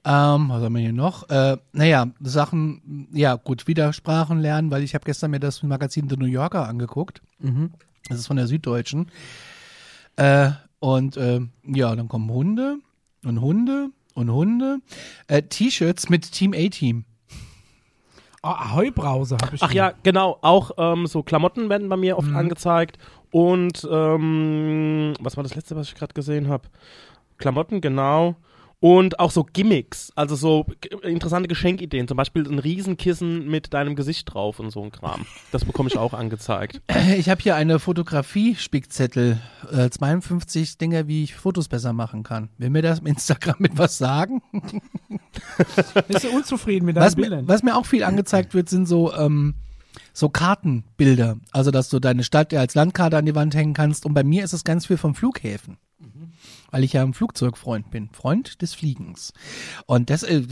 Ähm, 0.06 0.50
was 0.50 0.62
haben 0.64 0.74
wir 0.76 0.82
hier 0.82 0.94
noch? 0.94 1.28
Äh, 1.30 1.58
naja, 1.74 2.08
Sachen, 2.22 3.08
ja 3.12 3.36
gut, 3.36 3.68
wieder 3.68 3.92
Sprachen 3.92 4.40
lernen, 4.40 4.70
weil 4.70 4.84
ich 4.84 4.94
habe 4.94 5.04
gestern 5.06 5.32
mir 5.32 5.40
das 5.40 5.64
Magazin 5.64 6.08
The 6.10 6.18
New 6.18 6.26
Yorker 6.28 6.68
angeguckt. 6.68 7.22
Mhm. 7.40 7.72
Das 8.08 8.20
ist 8.20 8.28
von 8.28 8.38
der 8.38 8.46
Süddeutschen. 8.48 9.10
Äh, 10.16 10.52
und 10.80 11.18
äh, 11.18 11.42
ja, 11.66 11.96
dann 11.96 12.08
kommen 12.08 12.30
Hunde 12.30 12.78
und 13.24 13.42
Hunde 13.42 13.90
und 14.14 14.32
Hunde. 14.32 14.78
Äh, 15.28 15.42
T-Shirts 15.42 16.10
mit 16.10 16.32
Team 16.32 16.54
A-Team. 16.56 17.06
Oh, 18.44 18.50
Ahoi-Brause 18.50 19.38
habe 19.42 19.56
ich. 19.56 19.64
Ach 19.64 19.72
hier. 19.72 19.78
ja, 19.82 19.94
genau. 20.04 20.38
Auch 20.42 20.70
ähm, 20.78 21.08
so 21.08 21.24
Klamotten 21.24 21.68
werden 21.70 21.90
bei 21.90 21.98
mir 21.98 22.16
oft 22.20 22.30
Mhm. 22.30 22.36
angezeigt. 22.38 23.00
Und 23.32 23.88
ähm, 23.92 25.14
was 25.20 25.36
war 25.36 25.44
das 25.44 25.56
letzte, 25.56 25.76
was 25.76 25.88
ich 25.88 25.96
gerade 25.96 26.14
gesehen 26.14 26.48
habe? 26.48 26.68
Klamotten, 27.40 27.82
genau. 27.82 28.36
Und 28.86 29.20
auch 29.20 29.32
so 29.32 29.44
Gimmicks, 29.44 30.12
also 30.14 30.36
so 30.36 30.68
interessante 31.02 31.48
Geschenkideen. 31.48 32.08
Zum 32.08 32.18
Beispiel 32.18 32.48
ein 32.48 32.60
Riesenkissen 32.60 33.48
mit 33.48 33.74
deinem 33.74 33.96
Gesicht 33.96 34.32
drauf 34.32 34.60
und 34.60 34.70
so 34.70 34.84
ein 34.84 34.92
Kram. 34.92 35.26
Das 35.52 35.66
bekomme 35.66 35.90
ich 35.90 35.98
auch 35.98 36.14
angezeigt. 36.14 36.84
Ich 37.18 37.28
habe 37.30 37.42
hier 37.42 37.56
eine 37.56 37.80
Fotografie-Spickzettel. 37.80 39.40
Äh, 39.72 39.90
52 39.90 40.78
Dinge, 40.78 41.08
wie 41.08 41.24
ich 41.24 41.34
Fotos 41.34 41.68
besser 41.68 41.94
machen 41.94 42.22
kann. 42.22 42.50
Will 42.60 42.70
mir 42.70 42.84
das 42.84 43.00
im 43.00 43.08
Instagram 43.08 43.56
mit 43.60 43.76
was 43.76 43.98
sagen? 43.98 44.44
Bist 46.08 46.26
du 46.26 46.30
unzufrieden 46.30 46.86
mit 46.86 46.96
deinen 46.96 47.06
Was 47.06 47.16
mir, 47.16 47.24
Bildern? 47.24 47.48
was 47.48 47.64
mir 47.64 47.76
auch 47.76 47.88
viel 47.88 48.04
angezeigt 48.04 48.54
wird, 48.54 48.70
sind 48.70 48.86
so, 48.86 49.12
ähm, 49.16 49.56
so 50.14 50.30
Kartenbilder. 50.30 51.38
Also, 51.52 51.72
dass 51.72 51.90
du 51.90 52.00
deine 52.00 52.24
Stadt 52.24 52.54
ja 52.54 52.60
als 52.60 52.76
Landkarte 52.76 53.18
an 53.18 53.26
die 53.26 53.34
Wand 53.34 53.56
hängen 53.56 53.74
kannst. 53.74 54.06
Und 54.06 54.14
bei 54.14 54.24
mir 54.24 54.44
ist 54.44 54.54
es 54.54 54.64
ganz 54.64 54.86
viel 54.86 54.98
von 54.98 55.16
Flughäfen. 55.16 55.78
Weil 56.76 56.84
ich 56.84 56.92
ja 56.92 57.04
ein 57.04 57.14
Flugzeugfreund 57.14 57.90
bin. 57.90 58.10
Freund 58.10 58.62
des 58.62 58.74
Fliegens. 58.74 59.32
Und 59.86 60.10
das, 60.10 60.24
äh, 60.24 60.44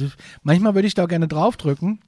manchmal 0.41 0.73
würde 0.73 0.87
ich 0.87 0.93
da 0.93 1.05
gerne 1.05 1.27
draufdrücken, 1.27 1.99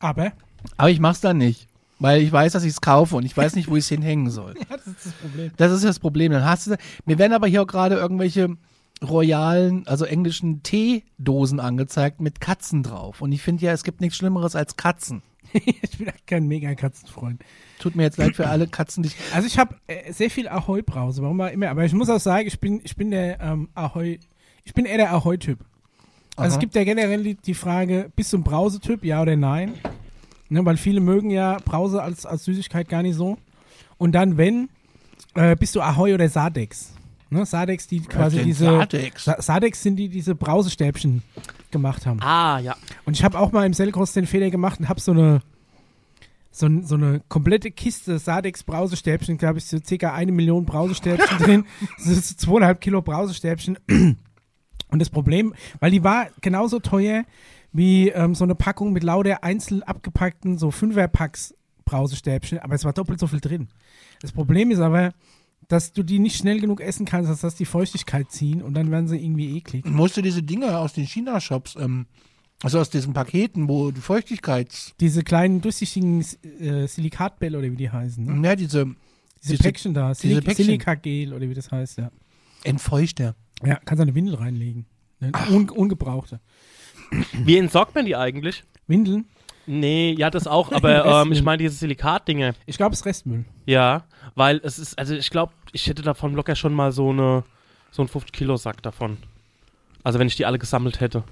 Aber, 0.00 0.32
aber 0.76 0.90
ich 0.90 0.98
mach's 0.98 1.20
dann 1.20 1.38
nicht. 1.38 1.68
Weil 2.00 2.20
ich 2.20 2.32
weiß, 2.32 2.50
dass 2.50 2.64
ich 2.64 2.72
es 2.72 2.80
kaufe 2.80 3.14
und 3.14 3.24
ich 3.24 3.36
weiß 3.36 3.54
nicht, 3.54 3.70
wo 3.70 3.76
ich 3.76 3.84
es 3.84 3.88
hinhängen 3.88 4.28
soll. 4.28 4.56
ja, 4.70 4.76
das 4.76 4.88
ist 4.88 5.06
das 5.06 5.12
Problem. 5.12 5.52
Das 5.56 5.70
ist 5.70 5.84
das 5.84 5.98
Problem. 6.00 6.32
Dann 6.32 6.44
hast 6.44 6.66
du, 6.66 6.76
mir 7.04 7.18
werden 7.18 7.32
aber 7.32 7.46
hier 7.46 7.62
auch 7.62 7.66
gerade 7.68 7.94
irgendwelche 7.94 8.56
royalen, 9.02 9.86
also 9.86 10.04
englischen 10.04 10.62
Teedosen 10.62 11.60
angezeigt 11.60 12.20
mit 12.20 12.40
Katzen 12.40 12.82
drauf. 12.82 13.22
Und 13.22 13.32
ich 13.32 13.42
finde 13.42 13.64
ja, 13.64 13.72
es 13.72 13.84
gibt 13.84 14.00
nichts 14.00 14.16
Schlimmeres 14.16 14.54
als 14.54 14.76
Katzen. 14.76 15.22
ich 15.52 15.98
bin 15.98 16.08
auch 16.08 16.26
kein 16.26 16.46
mega 16.46 16.74
Katzenfreund. 16.74 17.42
Tut 17.78 17.96
mir 17.96 18.04
jetzt 18.04 18.18
leid 18.18 18.36
für 18.36 18.48
alle 18.48 18.68
Katzen, 18.68 19.02
die 19.02 19.08
ich. 19.08 19.16
Also 19.34 19.46
ich 19.46 19.58
habe 19.58 19.74
äh, 19.86 20.12
sehr 20.12 20.30
viel 20.30 20.48
Ahoi-Brause, 20.48 21.22
warum 21.22 21.40
auch 21.40 21.50
immer. 21.50 21.70
Aber 21.70 21.84
ich 21.84 21.92
muss 21.92 22.10
auch 22.10 22.20
sagen, 22.20 22.46
ich 22.46 22.60
bin, 22.60 22.80
ich 22.84 22.96
bin 22.96 23.10
der 23.10 23.40
ähm, 23.40 23.68
Ahoi, 23.74 24.20
ich 24.64 24.74
bin 24.74 24.84
eher 24.84 24.98
der 24.98 25.12
Ahoi-Typ. 25.12 25.58
Also 26.36 26.48
es 26.48 26.54
Aha. 26.54 26.60
gibt 26.60 26.74
ja 26.74 26.84
generell 26.84 27.22
die, 27.22 27.34
die 27.34 27.54
Frage, 27.54 28.10
bist 28.14 28.32
du 28.32 28.38
ein 28.38 28.44
Brause-Typ, 28.44 29.04
ja 29.04 29.20
oder 29.22 29.36
nein? 29.36 29.74
Ne, 30.48 30.64
weil 30.64 30.76
viele 30.76 31.00
mögen 31.00 31.30
ja 31.30 31.58
Brause 31.64 32.02
als, 32.02 32.26
als 32.26 32.44
Süßigkeit 32.44 32.88
gar 32.88 33.02
nicht 33.02 33.14
so. 33.14 33.38
Und 33.98 34.12
dann, 34.12 34.36
wenn, 34.36 34.68
äh, 35.34 35.56
bist 35.56 35.74
du 35.74 35.80
Ahoi 35.80 36.14
oder 36.14 36.28
Sadex. 36.28 36.92
Ne, 37.30 37.46
Sadex, 37.46 37.86
die 37.86 38.00
quasi 38.00 38.38
denn 38.38 38.46
diese. 38.46 38.64
Sadex? 38.64 39.24
Sa 39.24 39.40
Sadex 39.40 39.82
sind 39.82 39.96
die, 39.96 40.08
die 40.08 40.16
diese 40.16 40.34
Brausestäbchen 40.34 41.22
gemacht 41.70 42.04
haben. 42.04 42.20
Ah, 42.20 42.58
ja. 42.58 42.76
Und 43.04 43.14
ich 43.16 43.22
habe 43.22 43.38
auch 43.38 43.52
mal 43.52 43.64
im 43.64 43.72
Selkross 43.72 44.12
den 44.12 44.26
Fehler 44.26 44.50
gemacht 44.50 44.80
und 44.80 44.88
habe 44.88 45.00
so 45.00 45.12
eine 45.12 45.40
so, 46.50 46.68
so 46.82 46.96
eine 46.96 47.20
komplette 47.28 47.70
Kiste 47.70 48.18
Sadex 48.18 48.64
Brausestäbchen, 48.64 49.38
glaube 49.38 49.58
ich, 49.58 49.66
so 49.66 49.78
circa 49.78 50.12
eine 50.12 50.32
Million 50.32 50.64
Brausestäbchen 50.64 51.38
drin. 51.44 51.64
Das 51.98 52.08
ist 52.08 52.40
so 52.40 52.46
zweieinhalb 52.46 52.80
Kilo 52.80 53.02
Brausestäbchen. 53.02 53.78
Und 53.88 54.98
das 54.98 55.10
Problem, 55.10 55.54
weil 55.78 55.92
die 55.92 56.02
war 56.02 56.26
genauso 56.40 56.80
teuer 56.80 57.24
wie 57.72 58.08
ähm, 58.08 58.34
so 58.34 58.42
eine 58.42 58.56
Packung 58.56 58.92
mit 58.92 59.04
lauter 59.04 59.44
einzeln 59.44 59.84
abgepackten 59.84 60.58
so 60.58 60.72
Fünferpacks 60.72 61.54
Brausestäbchen, 61.84 62.58
aber 62.58 62.74
es 62.74 62.84
war 62.84 62.92
doppelt 62.92 63.20
so 63.20 63.26
viel 63.26 63.40
drin. 63.40 63.68
Das 64.20 64.32
Problem 64.32 64.70
ist 64.70 64.80
aber, 64.80 65.12
dass 65.70 65.92
du 65.92 66.02
die 66.02 66.18
nicht 66.18 66.36
schnell 66.36 66.60
genug 66.60 66.80
essen 66.80 67.06
kannst, 67.06 67.30
dass 67.30 67.40
das 67.40 67.54
die 67.54 67.64
Feuchtigkeit 67.64 68.30
ziehen 68.30 68.60
und 68.60 68.74
dann 68.74 68.90
werden 68.90 69.06
sie 69.08 69.16
irgendwie 69.16 69.56
eklig. 69.56 69.84
Musst 69.86 70.16
du 70.16 70.20
diese 70.22 70.42
Dinge 70.42 70.76
aus 70.76 70.92
den 70.92 71.06
China-Shops, 71.06 71.76
ähm, 71.78 72.06
also 72.62 72.80
aus 72.80 72.90
diesen 72.90 73.12
Paketen, 73.14 73.68
wo 73.68 73.90
die 73.92 74.00
Feuchtigkeit, 74.00 74.92
Diese 75.00 75.22
kleinen 75.22 75.60
durchsichtigen 75.60 76.20
äh, 76.60 76.86
Silikatbälle 76.86 77.56
oder 77.56 77.70
wie 77.70 77.76
die 77.76 77.88
heißen. 77.90 78.24
Ne? 78.24 78.32
ne, 78.34 78.56
diese 78.56 78.84
Diese, 79.42 79.52
Diese- 79.52 79.62
Päckchen 79.62 79.94
da, 79.94 80.10
diese 80.10 80.28
Silik 80.28 80.44
Päckchen. 80.44 80.64
Silikagel 80.66 81.32
oder 81.32 81.48
wie 81.48 81.54
das 81.54 81.70
heißt, 81.70 81.98
ja. 81.98 82.10
Entfeuchter. 82.64 83.36
Ja, 83.64 83.76
kannst 83.84 84.02
eine 84.02 84.14
Windel 84.14 84.34
reinlegen. 84.34 84.86
Ne? 85.20 85.32
Un 85.50 85.70
ungebrauchte. 85.70 86.40
Wie 87.44 87.56
entsorgt 87.56 87.94
man 87.94 88.04
die 88.06 88.16
eigentlich? 88.16 88.64
Windeln? 88.86 89.26
Nee, 89.70 90.16
ja, 90.18 90.30
das 90.30 90.48
auch, 90.48 90.72
aber 90.72 91.04
ähm, 91.22 91.30
ich 91.30 91.42
meine 91.44 91.58
diese 91.58 91.76
Silikatdinge. 91.76 92.54
Ich 92.66 92.76
glaube, 92.76 92.92
es 92.92 93.00
ist 93.00 93.06
Restmüll. 93.06 93.44
Ja, 93.66 94.02
weil 94.34 94.60
es 94.64 94.80
ist, 94.80 94.98
also 94.98 95.14
ich 95.14 95.30
glaube, 95.30 95.52
ich 95.70 95.86
hätte 95.86 96.02
davon 96.02 96.34
locker 96.34 96.56
schon 96.56 96.74
mal 96.74 96.90
so 96.90 97.10
eine, 97.10 97.44
so 97.92 98.02
einen 98.02 98.08
50-Kilo-Sack 98.08 98.82
davon. 98.82 99.18
Also 100.02 100.18
wenn 100.18 100.26
ich 100.26 100.34
die 100.34 100.44
alle 100.44 100.58
gesammelt 100.58 100.98
hätte. 100.98 101.22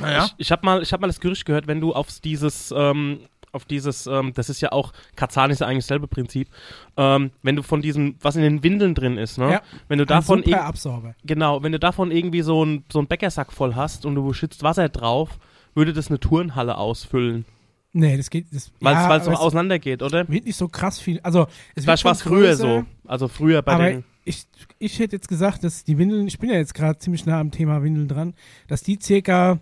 Naja. 0.00 0.24
Ich, 0.24 0.46
ich 0.46 0.52
habe 0.52 0.64
mal, 0.64 0.82
ich 0.82 0.92
hab 0.94 1.02
mal 1.02 1.06
das 1.06 1.20
Gerücht 1.20 1.44
gehört, 1.44 1.66
wenn 1.66 1.82
du 1.82 1.92
auf 1.92 2.08
dieses, 2.20 2.72
ähm, 2.74 3.20
auf 3.52 3.66
dieses, 3.66 4.06
ähm, 4.06 4.32
das 4.34 4.48
ist 4.48 4.62
ja 4.62 4.72
auch, 4.72 4.94
Kazan 5.14 5.50
ist 5.50 5.60
ja 5.60 5.66
eigentlich 5.66 5.84
dasselbe 5.84 6.08
Prinzip, 6.08 6.48
ähm, 6.96 7.30
wenn 7.42 7.56
du 7.56 7.62
von 7.62 7.82
diesem, 7.82 8.16
was 8.22 8.36
in 8.36 8.42
den 8.42 8.62
Windeln 8.62 8.94
drin 8.94 9.18
ist, 9.18 9.36
ne? 9.36 9.52
Ja. 9.52 9.62
Wenn 9.88 9.98
du 9.98 10.06
davon, 10.06 10.42
Ein 10.44 10.54
Absorber. 10.54 11.14
genau, 11.24 11.62
wenn 11.62 11.72
du 11.72 11.78
davon 11.78 12.10
irgendwie 12.10 12.40
so 12.40 12.64
ein, 12.64 12.84
so 12.90 13.00
ein 13.00 13.06
Bäckersack 13.06 13.52
voll 13.52 13.74
hast 13.74 14.06
und 14.06 14.14
du 14.14 14.32
schützt 14.32 14.62
Wasser 14.62 14.88
drauf, 14.88 15.38
würde 15.74 15.92
das 15.92 16.08
eine 16.08 16.20
Turnhalle 16.20 16.76
ausfüllen. 16.78 17.44
Nee, 17.92 18.16
das 18.16 18.28
geht. 18.30 18.46
Das, 18.52 18.72
Weil 18.80 18.94
ja, 18.94 19.16
es 19.16 19.24
so 19.24 19.30
auseinander 19.32 19.78
geht, 19.78 20.02
oder? 20.02 20.22
es 20.22 20.28
wird 20.28 20.46
nicht 20.46 20.56
so 20.56 20.66
krass 20.68 20.98
viel. 20.98 21.20
Also, 21.20 21.46
es 21.76 21.86
war 21.86 21.94
es 21.94 22.22
früher 22.22 22.56
so. 22.56 22.84
Also 23.06 23.28
früher 23.28 23.62
bei 23.62 23.72
aber 23.74 23.90
den. 23.90 24.04
ich, 24.24 24.46
ich 24.80 24.98
hätte 24.98 25.14
jetzt 25.14 25.28
gesagt, 25.28 25.62
dass 25.62 25.84
die 25.84 25.96
Windeln, 25.96 26.26
ich 26.26 26.38
bin 26.40 26.50
ja 26.50 26.56
jetzt 26.56 26.74
gerade 26.74 26.98
ziemlich 26.98 27.24
nah 27.24 27.38
am 27.38 27.52
Thema 27.52 27.82
Windeln 27.84 28.08
dran, 28.08 28.34
dass 28.66 28.82
die 28.82 28.98
circa 29.00 29.60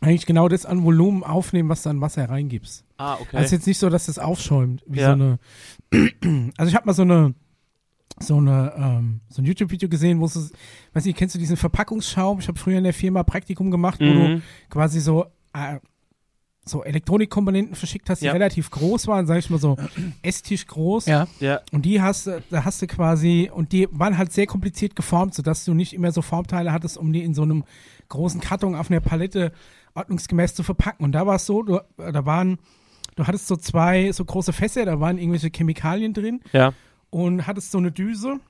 eigentlich 0.00 0.24
genau 0.24 0.48
das 0.48 0.64
an 0.64 0.82
Volumen 0.84 1.22
aufnehmen, 1.22 1.68
was 1.68 1.82
du 1.82 1.90
an 1.90 2.00
Wasser 2.00 2.30
reingibst. 2.30 2.84
Ah, 2.96 3.16
okay. 3.20 3.36
Also 3.36 3.56
jetzt 3.56 3.66
nicht 3.66 3.78
so, 3.78 3.90
dass 3.90 4.06
das 4.06 4.18
aufschäumt, 4.18 4.82
wie 4.86 5.00
Ja. 5.00 5.08
so 5.08 5.12
eine. 5.12 5.38
Also 6.56 6.70
ich 6.70 6.74
habe 6.76 6.86
mal 6.86 6.94
so 6.94 7.02
eine 7.02 7.34
so 8.22 8.36
eine 8.36 8.72
ähm, 8.76 9.20
so 9.28 9.42
ein 9.42 9.44
YouTube-Video 9.44 9.88
gesehen, 9.88 10.20
wo 10.20 10.26
es, 10.26 10.52
weiß 10.92 11.04
nicht, 11.04 11.16
kennst 11.16 11.34
du 11.34 11.38
diesen 11.38 11.56
Verpackungsschaum? 11.56 12.38
Ich 12.40 12.48
habe 12.48 12.58
früher 12.58 12.78
in 12.78 12.84
der 12.84 12.94
Firma 12.94 13.22
Praktikum 13.22 13.70
gemacht, 13.70 14.00
wo 14.00 14.04
du 14.04 14.28
mhm. 14.28 14.42
quasi 14.68 15.00
so 15.00 15.26
äh, 15.52 15.78
so 16.64 16.84
Elektronikkomponenten 16.84 17.74
verschickt 17.74 18.10
hast, 18.10 18.20
die 18.20 18.26
Ja. 18.26 18.32
relativ 18.32 18.70
groß 18.70 19.06
waren, 19.06 19.26
sag 19.26 19.38
ich 19.38 19.50
mal 19.50 19.58
so 19.58 19.76
Esstisch 20.22 20.66
groß. 20.66 21.06
Ja. 21.06 21.26
Ja, 21.40 21.60
Und 21.72 21.84
die 21.84 22.00
hast 22.00 22.26
du, 22.26 22.42
da 22.50 22.64
hast 22.64 22.82
du 22.82 22.86
quasi, 22.86 23.50
und 23.52 23.72
die 23.72 23.88
waren 23.90 24.18
halt 24.18 24.32
sehr 24.32 24.46
kompliziert 24.46 24.94
geformt, 24.94 25.34
sodass 25.34 25.64
du 25.64 25.74
nicht 25.74 25.92
immer 25.92 26.12
so 26.12 26.22
Formteile 26.22 26.72
hattest, 26.72 26.98
um 26.98 27.12
die 27.12 27.22
in 27.22 27.34
so 27.34 27.42
einem 27.42 27.64
großen 28.08 28.40
Karton 28.40 28.74
auf 28.74 28.90
einer 28.90 29.00
Palette 29.00 29.52
ordnungsgemäß 29.94 30.54
zu 30.54 30.62
verpacken. 30.62 31.04
Und 31.04 31.12
da 31.12 31.26
war 31.26 31.36
es 31.36 31.46
so, 31.46 31.62
du, 31.62 31.80
da 31.96 32.26
waren, 32.26 32.58
du 33.16 33.26
hattest 33.26 33.48
so 33.48 33.56
zwei 33.56 34.12
so 34.12 34.24
große 34.24 34.52
Fässer, 34.52 34.84
da 34.84 35.00
waren 35.00 35.18
irgendwelche 35.18 35.50
Chemikalien 35.50 36.12
drin 36.12 36.40
ja. 36.52 36.72
Und 37.10 37.46
hattest 37.46 37.70
so 37.72 37.78
eine 37.78 37.90
Düse 37.92 38.40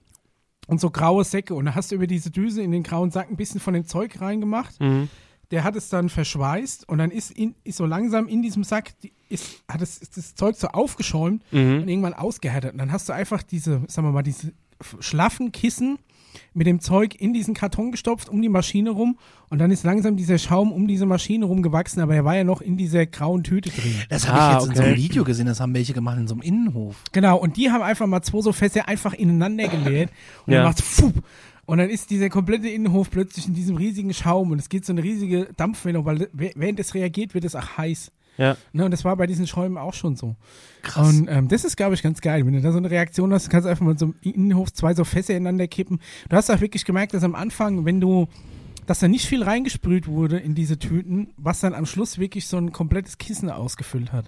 und 0.67 0.81
so 0.81 0.91
graue 0.91 1.25
Säcke. 1.25 1.55
Und 1.55 1.65
da 1.67 1.75
hast 1.75 1.91
du 1.91 1.97
über 1.97 2.07
diese 2.07 2.31
Düse 2.31 2.63
in 2.63 2.71
den 2.73 2.83
grauen 2.83 3.11
Sack 3.11 3.31
ein 3.31 3.37
bisschen 3.37 3.61
von 3.61 3.75
dem 3.75 3.87
Zeug 3.87 4.21
reingemacht. 4.21 4.81
Mhm. 4.81 5.09
der 5.51 5.65
hat 5.65 5.75
es 5.75 5.89
dann 5.89 6.09
verschweißt 6.09 6.89
und 6.89 6.99
dann 6.99 7.11
ist, 7.11 7.33
in, 7.33 7.57
ist 7.65 7.79
so 7.79 7.85
langsam 7.87 8.29
in 8.29 8.41
diesem 8.41 8.63
Sack, 8.63 8.93
ist, 9.29 9.65
hat 9.69 9.83
es, 9.83 9.99
ist 9.99 10.17
das 10.17 10.35
Zeug 10.37 10.55
so 10.57 10.69
aufgeschäumt 10.69 11.43
Mhm. 11.51 11.83
und 11.83 11.89
irgendwann 11.89 12.15
ausgehärtet. 12.15 12.73
Und 12.73 12.79
dann 12.79 12.93
hast 12.93 13.09
du 13.09 13.13
einfach 13.13 13.43
diese, 13.43 13.83
sagen 13.89 14.07
wir 14.07 14.13
mal, 14.13 14.23
diese 14.23 14.53
schlaffen 15.01 15.51
Kissen 15.51 15.99
mit 16.55 16.67
dem 16.67 16.81
Zeug 16.81 17.15
in 17.21 17.33
diesen 17.33 17.55
Karton 17.55 17.93
gestopft, 17.93 18.29
um 18.29 18.43
die 18.43 18.49
Maschine 18.49 18.91
rum 18.91 19.19
und 19.51 19.59
dann 19.59 19.71
ist 19.71 19.85
langsam 19.85 20.17
dieser 20.17 20.39
Schaum 20.39 20.73
um 20.73 20.87
diese 20.89 21.07
Maschine 21.07 21.45
rum 21.45 21.63
gewachsen, 21.63 22.01
aber 22.01 22.15
er 22.15 22.25
war 22.25 22.37
ja 22.37 22.45
noch 22.45 22.61
in 22.61 22.77
dieser 22.77 23.07
grauen 23.07 23.45
Tüte 23.45 23.71
drin. 23.71 23.95
Das 24.09 24.27
habe 24.29 24.39
Ah, 24.41 24.49
ich 24.49 24.55
jetzt 24.61 24.69
in 24.71 24.75
so 24.77 24.83
einem 24.83 24.93
okay. 24.93 25.03
Video 25.03 25.25
gesehen, 25.25 25.47
das 25.47 25.61
haben 25.61 25.75
welche 25.75 25.93
gemacht 25.93 26.19
in 26.19 26.27
so 26.29 26.35
einem 26.35 26.43
Innenhof. 26.43 26.97
Genau, 27.13 27.39
und 27.39 27.57
die 27.57 27.71
haben 27.71 27.83
einfach 27.83 28.07
mal 28.07 28.23
zwei 28.23 28.41
so 28.41 28.53
Fässer 28.53 28.89
einfach 28.89 29.13
ineinander 29.15 29.69
geleert 29.69 30.11
und 30.47 30.53
Ja. 30.53 30.59
dann 30.61 30.67
macht's 30.69 30.83
fup. 30.83 31.23
Und 31.67 31.79
dann 31.79 31.89
ist 31.89 32.11
dieser 32.11 32.31
komplette 32.31 32.69
Innenhof 32.69 33.11
plötzlich 33.11 33.47
in 33.47 33.55
diesem 33.55 33.77
riesigen 33.77 34.13
Schaum 34.13 34.51
und 34.51 34.59
es 34.59 34.69
geht 34.69 34.85
so 34.85 34.93
eine 34.93 35.05
riesige 35.05 35.49
Dampfwelle, 35.57 36.05
weil 36.05 36.29
während 36.33 36.81
es 36.81 36.95
reagiert, 36.95 37.33
wird 37.35 37.45
es 37.45 37.55
auch 37.55 37.77
heiß. 37.79 38.11
Ja. 38.41 38.57
Ne, 38.73 38.87
und 38.87 38.91
das 38.91 39.05
war 39.05 39.15
bei 39.17 39.27
diesen 39.27 39.47
Schäumen 39.47 39.77
auch 39.77 39.93
schon 39.93 40.17
so. 40.17 40.35
Krass. 40.81 41.07
Und 41.07 41.29
ähm, 41.29 41.49
das 41.49 41.65
ist, 41.65 41.77
glaube 41.77 41.95
ich, 41.95 42.03
ganz 42.03 42.23
geil. 42.23 42.47
Wenn 42.47 42.55
du 42.55 42.63
da 42.63 42.73
so 42.73 42.79
eine 42.79 42.91
Reaktion 42.91 43.35
hast, 43.35 43.51
kannst 43.51 43.67
du 43.67 43.71
einfach 43.71 43.85
mal 43.85 43.99
so 43.99 44.07
im 44.07 44.15
Innenhof 44.23 44.73
zwei 44.73 44.95
so 44.95 45.05
Fässer 45.05 45.35
ineinander 45.35 45.69
kippen. 45.69 46.01
Du 46.31 46.37
hast 46.37 46.51
auch 46.51 46.63
wirklich 46.63 46.87
gemerkt, 46.87 47.13
dass 47.13 47.23
am 47.23 47.35
Anfang, 47.35 47.85
wenn 47.85 48.01
du, 48.01 48.29
dass 48.87 49.01
da 49.01 49.09
nicht 49.09 49.27
viel 49.27 49.43
reingesprüht 49.43 50.09
wurde 50.09 50.39
in 50.39 50.55
diese 50.55 50.79
Tüten, 50.79 51.35
was 51.37 51.61
dann 51.61 51.75
am 51.75 51.85
Schluss 51.85 52.19
wirklich 52.19 52.47
so 52.47 52.57
ein 52.57 52.73
komplettes 52.73 53.19
Kissen 53.19 53.51
ausgefüllt 53.51 54.11
hat. 54.11 54.25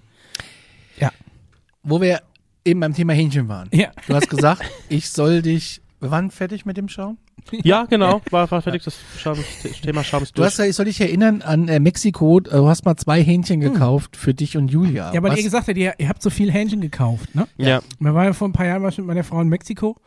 Wo 1.81 1.99
wir 1.99 2.21
eben 2.63 2.79
beim 2.79 2.93
Thema 2.93 3.13
Hähnchen 3.13 3.47
waren. 3.47 3.67
Ja. 3.71 3.91
Du 4.07 4.13
hast 4.13 4.29
gesagt, 4.29 4.63
ich 4.89 5.09
soll 5.09 5.41
dich. 5.41 5.81
Waren 5.99 6.31
fertig 6.31 6.65
mit 6.65 6.77
dem 6.77 6.87
Schaum? 6.89 7.17
ja, 7.63 7.85
genau, 7.85 8.21
war, 8.31 8.49
war 8.49 8.61
fertig, 8.61 8.83
das, 8.83 8.95
Schaum, 9.17 9.37
das 9.63 9.81
Thema 9.81 10.03
Schaum 10.03 10.23
ist 10.23 10.31
Du 10.31 10.41
durch. 10.41 10.47
hast 10.51 10.59
ja, 10.59 10.65
ich 10.65 10.75
soll 10.75 10.85
dich 10.85 10.99
erinnern 11.01 11.41
an 11.41 11.67
äh, 11.67 11.79
Mexiko, 11.79 12.39
äh, 12.39 12.41
du 12.43 12.67
hast 12.67 12.85
mal 12.85 12.95
zwei 12.95 13.23
Hähnchen 13.23 13.59
gekauft 13.59 14.15
für 14.17 14.33
dich 14.33 14.57
und 14.57 14.69
Julia. 14.69 15.13
Ja, 15.13 15.21
weil 15.23 15.31
Was- 15.31 15.37
ihr 15.37 15.43
gesagt 15.43 15.67
habt, 15.67 15.77
ihr, 15.77 15.93
ihr 15.97 16.09
habt 16.09 16.21
so 16.21 16.29
viel 16.29 16.51
Hähnchen 16.51 16.81
gekauft, 16.81 17.35
ne? 17.35 17.47
ja. 17.57 17.81
Wir 17.99 18.13
waren 18.13 18.25
ja 18.25 18.33
vor 18.33 18.47
ein 18.47 18.53
paar 18.53 18.65
Jahren 18.65 18.81
mit 18.81 18.97
meiner 18.99 19.23
Frau 19.23 19.41
in 19.41 19.49
Mexiko 19.49 19.97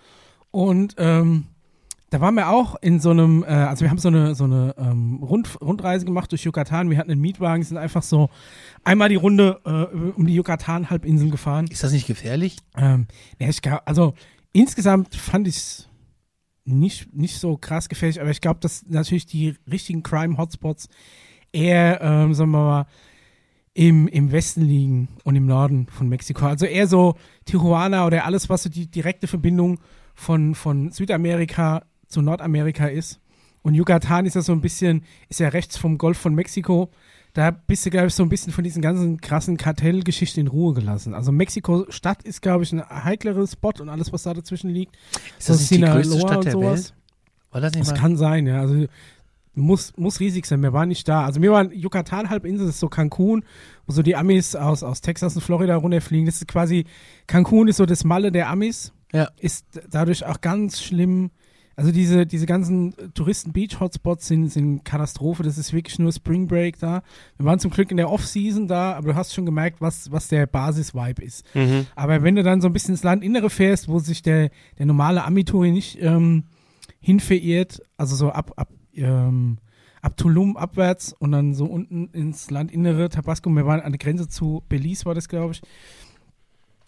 und 0.50 0.94
ähm, 0.98 1.46
da 2.10 2.20
waren 2.20 2.34
wir 2.34 2.48
auch 2.50 2.76
in 2.80 3.00
so 3.00 3.10
einem, 3.10 3.42
äh, 3.42 3.46
also 3.48 3.82
wir 3.84 3.90
haben 3.90 3.98
so 3.98 4.08
eine 4.08 4.34
so 4.36 4.44
eine 4.44 4.74
ähm, 4.78 5.18
Rund, 5.22 5.60
Rundreise 5.60 6.04
gemacht 6.04 6.30
durch 6.30 6.44
Yucatan. 6.44 6.88
Wir 6.88 6.98
hatten 6.98 7.10
einen 7.10 7.20
Mietwagen, 7.20 7.62
sind 7.64 7.78
einfach 7.78 8.02
so 8.04 8.30
einmal 8.84 9.08
die 9.08 9.16
Runde 9.16 9.60
äh, 9.64 10.10
um 10.16 10.24
die 10.26 10.34
Yucatan-Halbinseln 10.36 11.32
gefahren. 11.32 11.66
ist 11.68 11.82
das 11.82 11.92
nicht 11.92 12.06
gefährlich? 12.06 12.58
Ähm, 12.76 13.08
ja, 13.40 13.48
ich 13.48 13.60
also 13.84 14.14
insgesamt 14.52 15.16
fand 15.16 15.48
ich 15.48 15.56
es 15.56 15.88
nicht, 16.66 17.14
nicht 17.14 17.38
so 17.38 17.56
krass 17.56 17.88
gefährlich, 17.88 18.20
aber 18.20 18.30
ich 18.30 18.40
glaube, 18.40 18.60
dass 18.60 18.84
natürlich 18.88 19.26
die 19.26 19.54
richtigen 19.70 20.02
Crime-Hotspots 20.02 20.88
eher, 21.52 22.00
ähm, 22.02 22.34
sagen 22.34 22.50
wir 22.50 22.58
mal, 22.58 22.86
im, 23.74 24.08
im 24.08 24.32
Westen 24.32 24.62
liegen 24.62 25.08
und 25.24 25.36
im 25.36 25.46
Norden 25.46 25.86
von 25.88 26.08
Mexiko. 26.08 26.46
Also 26.46 26.64
eher 26.64 26.86
so 26.86 27.14
Tijuana 27.44 28.06
oder 28.06 28.24
alles, 28.24 28.48
was 28.48 28.62
so 28.62 28.70
die 28.70 28.90
direkte 28.90 29.26
Verbindung 29.26 29.78
von, 30.14 30.54
von 30.54 30.90
Südamerika 30.92 31.84
zu 32.08 32.22
Nordamerika 32.22 32.86
ist. 32.86 33.20
Und 33.62 33.74
Yucatan 33.74 34.24
ist 34.24 34.34
ja 34.34 34.42
so 34.42 34.52
ein 34.52 34.60
bisschen, 34.60 35.02
ist 35.28 35.40
ja 35.40 35.48
rechts 35.48 35.76
vom 35.76 35.98
Golf 35.98 36.16
von 36.16 36.34
Mexiko. 36.34 36.90
Da 37.36 37.50
bist 37.50 37.84
du, 37.84 37.90
glaube 37.90 38.06
ich, 38.06 38.14
so 38.14 38.22
ein 38.22 38.30
bisschen 38.30 38.50
von 38.50 38.64
diesen 38.64 38.80
ganzen 38.80 39.20
krassen 39.20 39.58
Kartellgeschichten 39.58 40.40
in 40.40 40.46
Ruhe 40.46 40.72
gelassen. 40.72 41.12
Also 41.12 41.32
Mexiko-Stadt 41.32 42.22
ist, 42.22 42.40
glaube 42.40 42.64
ich, 42.64 42.72
ein 42.72 42.82
heiklerer 42.88 43.46
Spot 43.46 43.74
und 43.78 43.90
alles, 43.90 44.10
was 44.10 44.22
da 44.22 44.32
dazwischen 44.32 44.70
liegt. 44.70 44.96
Ist 45.38 45.50
das 45.50 45.58
So 45.68 45.74
nicht 45.74 45.84
die 45.84 45.90
größte 45.92 46.18
Stadt 46.18 46.44
der. 46.46 46.58
Welt? 46.58 46.94
War 47.50 47.60
das 47.60 47.74
nicht 47.74 47.82
Das 47.82 47.90
mal? 47.92 48.00
kann 48.00 48.16
sein, 48.16 48.46
ja. 48.46 48.58
Also 48.62 48.86
muss, 49.52 49.92
muss 49.98 50.18
riesig 50.18 50.46
sein. 50.46 50.62
Wir 50.62 50.72
waren 50.72 50.88
nicht 50.88 51.06
da. 51.08 51.26
Also 51.26 51.42
wir 51.42 51.52
waren 51.52 51.70
Yucatan-Halbinsel, 51.74 52.68
das 52.68 52.76
ist 52.76 52.80
so 52.80 52.88
Cancun, 52.88 53.44
wo 53.86 53.92
so 53.92 54.02
die 54.02 54.16
Amis 54.16 54.56
aus, 54.56 54.82
aus 54.82 55.02
Texas 55.02 55.36
und 55.36 55.42
Florida 55.42 55.76
runterfliegen. 55.76 56.24
Das 56.24 56.36
ist 56.36 56.48
quasi, 56.48 56.86
Cancun 57.26 57.68
ist 57.68 57.76
so 57.76 57.84
das 57.84 58.02
Malle 58.04 58.32
der 58.32 58.48
Amis. 58.48 58.94
Ja. 59.12 59.28
Ist 59.38 59.66
dadurch 59.90 60.24
auch 60.24 60.40
ganz 60.40 60.82
schlimm. 60.82 61.30
Also 61.78 61.92
diese, 61.92 62.24
diese 62.24 62.46
ganzen 62.46 62.94
Touristen-Beach-Hotspots 63.12 64.26
sind, 64.26 64.50
sind 64.50 64.82
Katastrophe. 64.82 65.42
Das 65.42 65.58
ist 65.58 65.74
wirklich 65.74 65.98
nur 65.98 66.10
Spring 66.10 66.48
Break 66.48 66.78
da. 66.78 67.02
Wir 67.36 67.44
waren 67.44 67.58
zum 67.58 67.70
Glück 67.70 67.90
in 67.90 67.98
der 67.98 68.10
Off-Season 68.10 68.66
da, 68.66 68.94
aber 68.94 69.12
du 69.12 69.14
hast 69.14 69.34
schon 69.34 69.44
gemerkt, 69.44 69.82
was, 69.82 70.10
was 70.10 70.28
der 70.28 70.46
Basis-Vibe 70.46 71.22
ist. 71.22 71.44
Mhm. 71.54 71.86
Aber 71.94 72.22
wenn 72.22 72.34
du 72.34 72.42
dann 72.42 72.62
so 72.62 72.68
ein 72.68 72.72
bisschen 72.72 72.94
ins 72.94 73.02
Landinnere 73.02 73.50
fährst, 73.50 73.88
wo 73.88 73.98
sich 73.98 74.22
der, 74.22 74.50
der 74.78 74.86
normale 74.86 75.22
Ami-Touri 75.24 75.70
nicht 75.70 75.98
ähm, 76.00 76.44
hinverirrt, 76.98 77.82
also 77.98 78.16
so 78.16 78.30
ab, 78.30 78.52
ab, 78.56 78.70
ähm, 78.94 79.58
ab 80.00 80.16
Tulum 80.16 80.56
abwärts 80.56 81.12
und 81.12 81.32
dann 81.32 81.52
so 81.52 81.66
unten 81.66 82.08
ins 82.14 82.50
Landinnere, 82.50 83.10
Tabasco, 83.10 83.50
wir 83.50 83.66
waren 83.66 83.80
an 83.80 83.92
der 83.92 83.98
Grenze 83.98 84.28
zu 84.28 84.62
Belize, 84.70 85.04
war 85.04 85.14
das, 85.14 85.28
glaube 85.28 85.52
ich. 85.52 85.62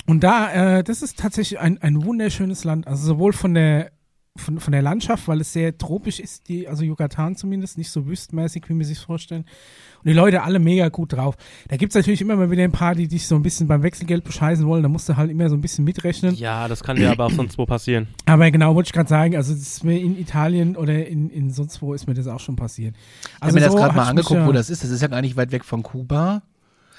Und 0.06 0.24
da, 0.24 0.78
äh, 0.78 0.82
das 0.82 1.02
ist 1.02 1.18
tatsächlich 1.18 1.60
ein, 1.60 1.76
ein 1.82 2.02
wunderschönes 2.02 2.64
Land, 2.64 2.86
also 2.86 3.04
sowohl 3.04 3.34
von 3.34 3.52
der 3.52 3.90
von, 4.38 4.60
von 4.60 4.72
der 4.72 4.82
Landschaft, 4.82 5.28
weil 5.28 5.40
es 5.40 5.52
sehr 5.52 5.76
tropisch 5.76 6.20
ist, 6.20 6.48
die, 6.48 6.68
also 6.68 6.84
Yucatan 6.84 7.36
zumindest, 7.36 7.76
nicht 7.78 7.90
so 7.90 8.06
wüstmäßig, 8.06 8.64
wie 8.68 8.74
man 8.74 8.84
sich 8.84 8.98
vorstellen. 8.98 9.44
Und 9.98 10.06
die 10.06 10.12
Leute 10.12 10.42
alle 10.42 10.58
mega 10.60 10.88
gut 10.90 11.12
drauf. 11.14 11.36
Da 11.68 11.76
gibt's 11.76 11.94
natürlich 11.96 12.20
immer 12.20 12.36
mal 12.36 12.50
wieder 12.50 12.62
ein 12.62 12.70
paar, 12.72 12.94
die 12.94 13.08
dich 13.08 13.26
so 13.26 13.34
ein 13.34 13.42
bisschen 13.42 13.66
beim 13.66 13.82
Wechselgeld 13.82 14.22
bescheißen 14.24 14.64
wollen. 14.66 14.82
Da 14.84 14.88
musst 14.88 15.08
du 15.08 15.16
halt 15.16 15.30
immer 15.30 15.48
so 15.48 15.56
ein 15.56 15.60
bisschen 15.60 15.84
mitrechnen. 15.84 16.34
Ja, 16.36 16.68
das 16.68 16.82
kann 16.84 16.96
dir 16.96 17.10
aber 17.10 17.26
auch 17.26 17.30
sonst 17.32 17.58
wo 17.58 17.66
passieren. 17.66 18.06
Aber 18.24 18.48
genau, 18.50 18.74
wollte 18.76 18.88
ich 18.88 18.92
gerade 18.92 19.08
sagen, 19.08 19.34
also 19.36 19.52
das 19.52 19.60
ist 19.62 19.84
mir 19.84 19.98
in 20.00 20.16
Italien 20.18 20.76
oder 20.76 21.06
in, 21.06 21.30
in 21.30 21.50
sonst 21.50 21.82
wo 21.82 21.94
ist 21.94 22.06
mir 22.06 22.14
das 22.14 22.28
auch 22.28 22.38
schon 22.40 22.54
passiert. 22.56 22.94
Ich 22.96 23.28
Also 23.42 23.46
habe 23.46 23.54
mir 23.54 23.60
das 23.60 23.72
so 23.72 23.78
gerade 23.78 23.96
mal 23.96 24.08
angeguckt, 24.08 24.40
ja- 24.40 24.46
wo 24.46 24.52
das 24.52 24.70
ist. 24.70 24.84
Das 24.84 24.90
ist 24.90 25.02
ja 25.02 25.08
gar 25.08 25.20
nicht 25.20 25.36
weit 25.36 25.50
weg 25.50 25.64
von 25.64 25.82
Kuba. 25.82 26.42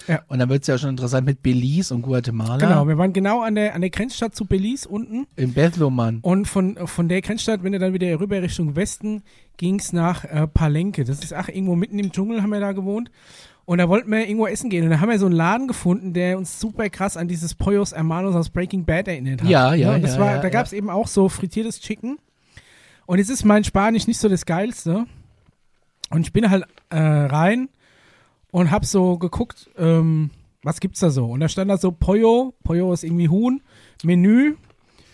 Ja. 0.08 0.22
Und 0.28 0.40
dann 0.40 0.50
wird 0.50 0.62
es 0.62 0.68
ja 0.68 0.78
schon 0.78 0.92
interessant 0.92 1.26
mit 1.26 1.44
Belize 1.44 1.94
und 1.94 2.02
Guatemala. 2.02 2.58
Genau, 2.58 2.88
wir 2.88 2.98
waren 2.98 3.14
genau 3.14 3.42
an 3.42 3.56
der, 3.56 3.76
an 3.76 3.82
der 3.82 3.90
Grenzstadt 3.90 4.36
zu 4.36 4.46
Belize 4.46 4.88
unten. 4.88 5.28
In 5.36 5.54
Bethlehem. 5.54 6.20
Und 6.22 6.48
von, 6.48 6.78
von 6.88 7.10
der 7.10 7.22
Grenzstadt, 7.22 7.64
wenn 7.64 7.74
du 7.74 7.80
dann 7.80 7.94
wieder 7.94 8.20
rüber 8.20 8.42
Richtung 8.42 8.76
Westen, 8.76 9.24
ging's 9.58 9.94
nach 9.94 10.26
äh, 10.26 10.48
Palenque. 10.48 11.04
Das 11.04 11.20
ist 11.20 11.34
auch 11.34 11.48
irgendwo 11.48 11.76
mitten 11.76 12.00
im 12.00 12.12
Dschungel, 12.12 12.42
haben 12.42 12.52
wir 12.52 12.60
da 12.60 12.72
gewohnt. 12.72 13.12
Und 13.66 13.78
da 13.78 13.88
wollten 13.88 14.10
wir 14.10 14.22
irgendwo 14.22 14.48
essen 14.48 14.72
gehen. 14.72 14.84
Und 14.86 14.90
da 14.90 15.00
haben 15.00 15.10
wir 15.10 15.20
so 15.20 15.28
einen 15.28 15.36
Laden 15.36 15.68
gefunden, 15.68 16.14
der 16.14 16.40
uns 16.40 16.60
super 16.60 16.90
krass 16.90 17.18
an 17.18 17.28
dieses 17.28 17.54
Pollos 17.54 17.94
Hermanos 17.94 18.36
aus 18.36 18.50
Breaking 18.50 18.86
Bad 18.86 19.08
erinnert 19.08 19.44
hat. 19.44 19.50
Ja, 19.50 19.76
ja, 19.76 19.94
Und 19.94 20.02
das 20.02 20.16
ja, 20.16 20.22
war, 20.22 20.32
ja, 20.32 20.38
da 20.38 20.44
ja. 20.44 20.50
gab's 20.50 20.74
eben 20.74 20.90
auch 20.90 21.08
so 21.08 21.30
frittiertes 21.30 21.80
Chicken. 21.80 22.18
Und 23.06 23.20
jetzt 23.20 23.30
ist 23.30 23.46
mein 23.46 23.64
Spanisch 23.64 24.08
nicht 24.08 24.20
so 24.20 24.28
das 24.28 24.48
Geilste. 24.48 25.06
Und 26.10 26.22
ich 26.22 26.34
bin 26.34 26.50
halt 26.50 26.64
äh, 26.90 26.98
rein 26.98 27.70
und 28.52 28.72
hab 28.72 28.86
so 28.86 29.18
geguckt, 29.18 29.70
ähm, 29.78 30.32
was 30.64 30.80
gibt's 30.80 31.00
da 31.00 31.10
so? 31.10 31.26
Und 31.26 31.40
da 31.40 31.50
stand 31.50 31.70
da 31.70 31.78
so 31.78 31.92
Pollo, 31.92 32.54
Pollo 32.64 32.92
ist 32.94 33.04
irgendwie 33.04 33.30
Huhn, 33.30 33.62
Menü. 34.04 34.56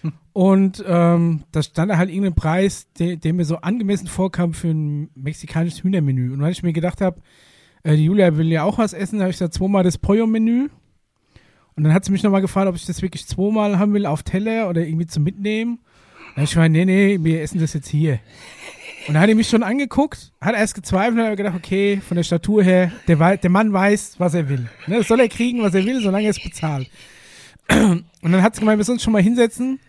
Und 0.34 0.84
ähm, 0.86 1.44
da 1.52 1.64
stand 1.64 1.92
da 1.92 1.98
halt 1.98 2.10
irgendein 2.10 2.36
Preis, 2.36 2.88
der, 3.00 3.16
der 3.16 3.34
mir 3.34 3.46
so 3.46 3.58
angemessen 3.58 4.08
vorkam 4.08 4.54
für 4.54 4.68
ein 4.68 5.10
mexikanisches 5.16 5.84
Hühnermenü. 5.84 6.34
Und 6.34 6.42
weil 6.42 6.52
ich 6.52 6.62
mir 6.62 6.74
gedacht 6.74 7.00
habe, 7.00 7.22
äh, 7.84 7.96
die 7.96 8.06
Julia 8.06 8.36
will 8.36 8.52
ja 8.52 8.64
auch 8.64 8.78
was 8.78 8.94
essen, 8.94 9.22
habe 9.22 9.32
ich 9.32 9.38
da 9.38 9.50
zweimal 9.50 9.84
das 9.84 9.98
Pollo-Menü. 9.98 10.70
Und 11.76 11.84
dann 11.84 11.94
hat 11.94 12.06
sie 12.06 12.12
mich 12.12 12.24
nochmal 12.24 12.42
gefragt, 12.42 12.68
ob 12.68 12.76
ich 12.76 12.86
das 12.86 13.02
wirklich 13.02 13.28
zweimal 13.28 13.80
haben 13.80 13.94
will 13.94 14.06
auf 14.06 14.24
Teller 14.24 14.70
oder 14.70 14.86
irgendwie 14.86 15.08
zum 15.08 15.24
Mitnehmen. 15.24 15.80
Da 16.36 16.42
hab 16.42 16.44
ich 16.44 16.54
gemeint, 16.54 16.74
nee, 16.74 16.86
nee, 16.86 17.18
wir 17.22 17.42
essen 17.42 17.60
das 17.60 17.74
jetzt 17.74 17.88
hier. 17.88 18.20
Und 19.08 19.14
dann 19.14 19.22
hat 19.22 19.30
er 19.30 19.36
mich 19.36 19.50
schon 19.50 19.62
angeguckt, 19.64 20.32
hat 20.42 20.56
erst 20.56 20.74
gezweifelt 20.74 21.20
und 21.20 21.26
hat 21.26 21.38
gedacht, 21.38 21.56
okay, 21.56 22.02
von 22.08 22.18
der 22.18 22.24
Statur 22.24 22.64
her, 22.64 22.92
der, 23.08 23.38
der 23.38 23.50
Mann 23.50 23.72
weiß, 23.72 24.16
was 24.20 24.34
er 24.34 24.50
will. 24.50 24.68
Ne, 24.88 24.98
das 24.98 25.08
soll 25.08 25.20
er 25.20 25.30
kriegen, 25.30 25.62
was 25.62 25.76
er 25.76 25.86
will, 25.86 26.02
solange 26.02 26.26
er 26.26 26.32
es 26.32 26.42
bezahlt. 26.42 26.90
Und 27.70 28.06
dann 28.22 28.42
hat 28.42 28.56
sie 28.56 28.62
gemeint, 28.62 28.80
wir 28.80 28.84
sollen 28.84 28.96
uns 28.96 29.04
schon 29.04 29.14
mal 29.14 29.22
hinsetzen. 29.22 29.80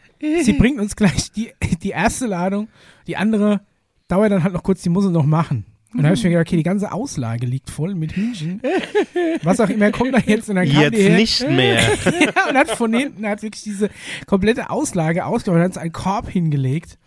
Sie 0.43 0.53
bringt 0.59 0.79
uns 0.81 0.97
gleich 0.97 1.33
die, 1.33 1.53
die 1.83 1.91
erste 1.91 2.27
Ladung, 2.27 2.69
die 3.07 3.17
andere 3.17 3.61
dauert 4.09 4.33
dann 4.33 4.45
halt 4.45 4.53
noch 4.53 4.63
kurz, 4.63 4.83
die 4.83 4.89
muss 4.89 5.05
sie 5.05 5.11
noch 5.11 5.27
machen. 5.27 5.65
Und 5.93 6.03
dann 6.03 6.07
habe 6.07 6.17
ich 6.17 6.25
mir 6.25 6.31
gedacht, 6.31 6.49
okay, 6.49 6.57
die 6.57 6.63
ganze 6.63 6.93
Auslage 6.93 7.47
liegt 7.47 7.71
voll 7.71 7.95
mit 7.95 8.13
Hühnchen. 8.13 8.61
Was 9.43 9.61
auch 9.61 9.71
immer 9.71 9.91
kommt 9.93 10.15
da 10.15 10.19
jetzt 10.19 10.51
und 10.51 10.57
dann 10.57 10.69
kam 10.69 10.91
die 10.91 10.99
Jetzt 10.99 11.09
her. 11.09 11.17
nicht 11.17 11.49
mehr. 11.49 11.81
Ja, 12.05 12.51
und 12.51 12.57
hat 12.57 12.71
von 12.71 12.93
hinten 12.93 13.27
hat 13.27 13.43
wirklich 13.43 13.63
diese 13.63 13.89
komplette 14.27 14.69
Auslage 14.69 15.25
ausgebaut 15.25 15.57
und 15.57 15.63
hat 15.63 15.69
uns 15.71 15.79
einen 15.79 15.93
Korb 15.93 16.29
hingelegt. 16.29 16.99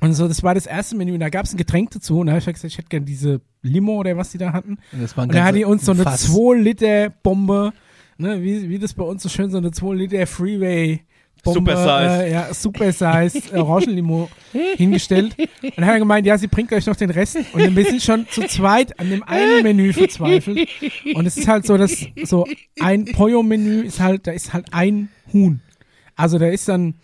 Und 0.00 0.14
so, 0.14 0.28
das 0.28 0.42
war 0.42 0.54
das 0.54 0.66
erste 0.66 0.96
Menü. 0.96 1.12
Und 1.14 1.20
da 1.20 1.28
gab 1.28 1.44
es 1.44 1.52
ein 1.52 1.58
Getränk 1.58 1.90
dazu. 1.90 2.20
Und 2.20 2.26
da 2.26 2.32
habe 2.32 2.40
ich 2.40 2.46
gesagt, 2.46 2.64
ich 2.64 2.78
hätte 2.78 2.88
gerne 2.88 3.06
diese 3.06 3.40
Limo 3.62 3.98
oder 3.98 4.16
was 4.16 4.30
die 4.30 4.38
da 4.38 4.52
hatten. 4.52 4.78
Und, 4.92 5.02
das 5.02 5.16
war 5.16 5.24
Und 5.24 5.34
da 5.34 5.44
hat 5.44 5.54
die 5.54 5.64
uns 5.64 5.84
so 5.84 5.92
eine 5.92 6.02
Fass. 6.02 6.28
2-Liter-Bombe, 6.30 7.72
ne, 8.18 8.42
wie, 8.42 8.68
wie 8.68 8.78
das 8.78 8.94
bei 8.94 9.04
uns 9.04 9.22
so 9.22 9.28
schön, 9.28 9.50
so 9.50 9.58
eine 9.58 9.68
2-Liter-Freeway. 9.68 11.00
Bombe, 11.42 11.72
Super 11.72 11.76
Size. 11.76 12.24
Äh, 12.24 12.32
ja, 12.32 12.54
Super 12.54 12.92
Size 12.92 13.54
äh, 13.54 13.58
Orangenlimo 13.58 14.28
hingestellt. 14.76 15.36
Und 15.38 15.72
dann 15.76 15.86
hat 15.86 15.94
er 15.94 15.98
gemeint, 15.98 16.26
ja, 16.26 16.36
sie 16.36 16.48
bringt 16.48 16.68
gleich 16.68 16.86
noch 16.86 16.96
den 16.96 17.10
Rest. 17.10 17.38
Und 17.52 17.76
wir 17.76 17.84
sind 17.84 18.02
schon 18.02 18.26
zu 18.28 18.42
zweit 18.46 18.98
an 19.00 19.08
dem 19.10 19.22
einen 19.22 19.62
Menü 19.62 19.92
verzweifelt. 19.92 20.68
Und 21.14 21.26
es 21.26 21.36
ist 21.36 21.48
halt 21.48 21.66
so, 21.66 21.76
dass 21.76 22.06
so 22.24 22.46
ein 22.78 23.06
Pollo-Menü 23.06 23.82
ist 23.82 24.00
halt, 24.00 24.26
da 24.26 24.32
ist 24.32 24.52
halt 24.52 24.66
ein 24.72 25.08
Huhn. 25.32 25.62
Also 26.14 26.38
da 26.38 26.46
ist 26.46 26.68
dann 26.68 26.94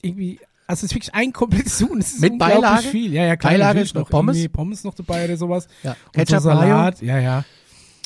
irgendwie 0.00 0.40
also 0.68 0.84
es 0.84 0.92
ist 0.92 0.94
wirklich 0.94 1.14
ein 1.14 1.32
komplettes 1.32 1.80
Huhn. 1.82 1.98
Es 1.98 2.12
ist 2.12 2.20
Mit 2.20 2.32
unglaublich 2.32 2.60
Beilage? 2.60 2.88
viel. 2.88 3.12
Ja, 3.12 3.24
ja, 3.24 3.36
klar. 3.36 3.52
Beilage 3.52 3.68
natürlich 3.68 3.94
noch 3.94 4.10
Pommes? 4.10 4.48
Pommes 4.50 4.84
noch 4.84 4.94
dabei 4.94 5.24
oder 5.24 5.36
sowas. 5.36 5.66
Ja. 5.82 5.96
Ketchup, 6.12 6.40
so 6.40 6.50
Mayo. 6.50 6.60
Salat. 6.60 7.02
Ja, 7.02 7.18
ja. 7.18 7.44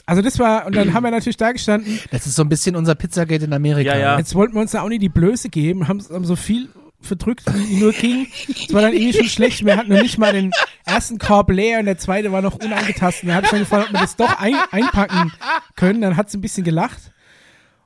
Also 0.07 0.23
das 0.23 0.38
war, 0.38 0.66
und 0.66 0.76
dann 0.76 0.95
haben 0.95 1.02
wir 1.04 1.11
natürlich 1.11 1.37
da 1.37 1.52
gestanden. 1.52 1.99
Das 2.11 2.26
ist 2.26 2.37
so 2.37 2.42
ein 2.42 2.49
bisschen 2.49 2.76
unser 2.76 2.95
Pizzagate 2.95 3.45
in 3.45 3.52
Amerika. 3.52 3.95
Ja, 3.95 3.99
ja. 3.99 4.19
Jetzt 4.19 4.35
wollten 4.35 4.54
wir 4.54 4.61
uns 4.61 4.71
da 4.73 4.83
auch 4.83 4.88
nicht 4.88 5.02
die 5.02 5.09
Blöße 5.09 5.49
geben, 5.49 5.88
haben, 5.88 6.02
haben 6.09 6.25
so 6.25 6.37
viel 6.37 6.69
verdrückt, 7.00 7.42
wie 7.52 7.81
nur 7.81 7.92
ging. 7.92 8.28
Es 8.49 8.73
war 8.73 8.83
dann 8.83 8.92
irgendwie 8.92 9.12
schon 9.12 9.28
schlecht. 9.28 9.64
Wir 9.64 9.76
hatten 9.76 9.92
noch 9.92 10.00
nicht 10.00 10.19
mal 10.19 10.33
den 10.33 10.52
ersten 10.85 11.19
Korb 11.19 11.50
leer 11.50 11.81
und 11.81 11.87
der 11.87 11.99
zweite 11.99 12.31
war 12.31 12.42
noch 12.42 12.54
unangetastet. 12.54 13.28
Da 13.28 13.35
habe 13.35 13.47
ich 13.47 13.50
dann 13.50 13.61
gefragt, 13.61 13.87
ob 13.88 13.92
wir 13.95 14.00
das 14.00 14.16
doch 14.16 14.38
ein, 14.38 14.54
einpacken 14.71 15.33
können. 15.75 16.00
Dann 16.00 16.16
hat 16.16 16.31
sie 16.31 16.38
ein 16.38 16.42
bisschen 16.42 16.62
gelacht. 16.64 17.12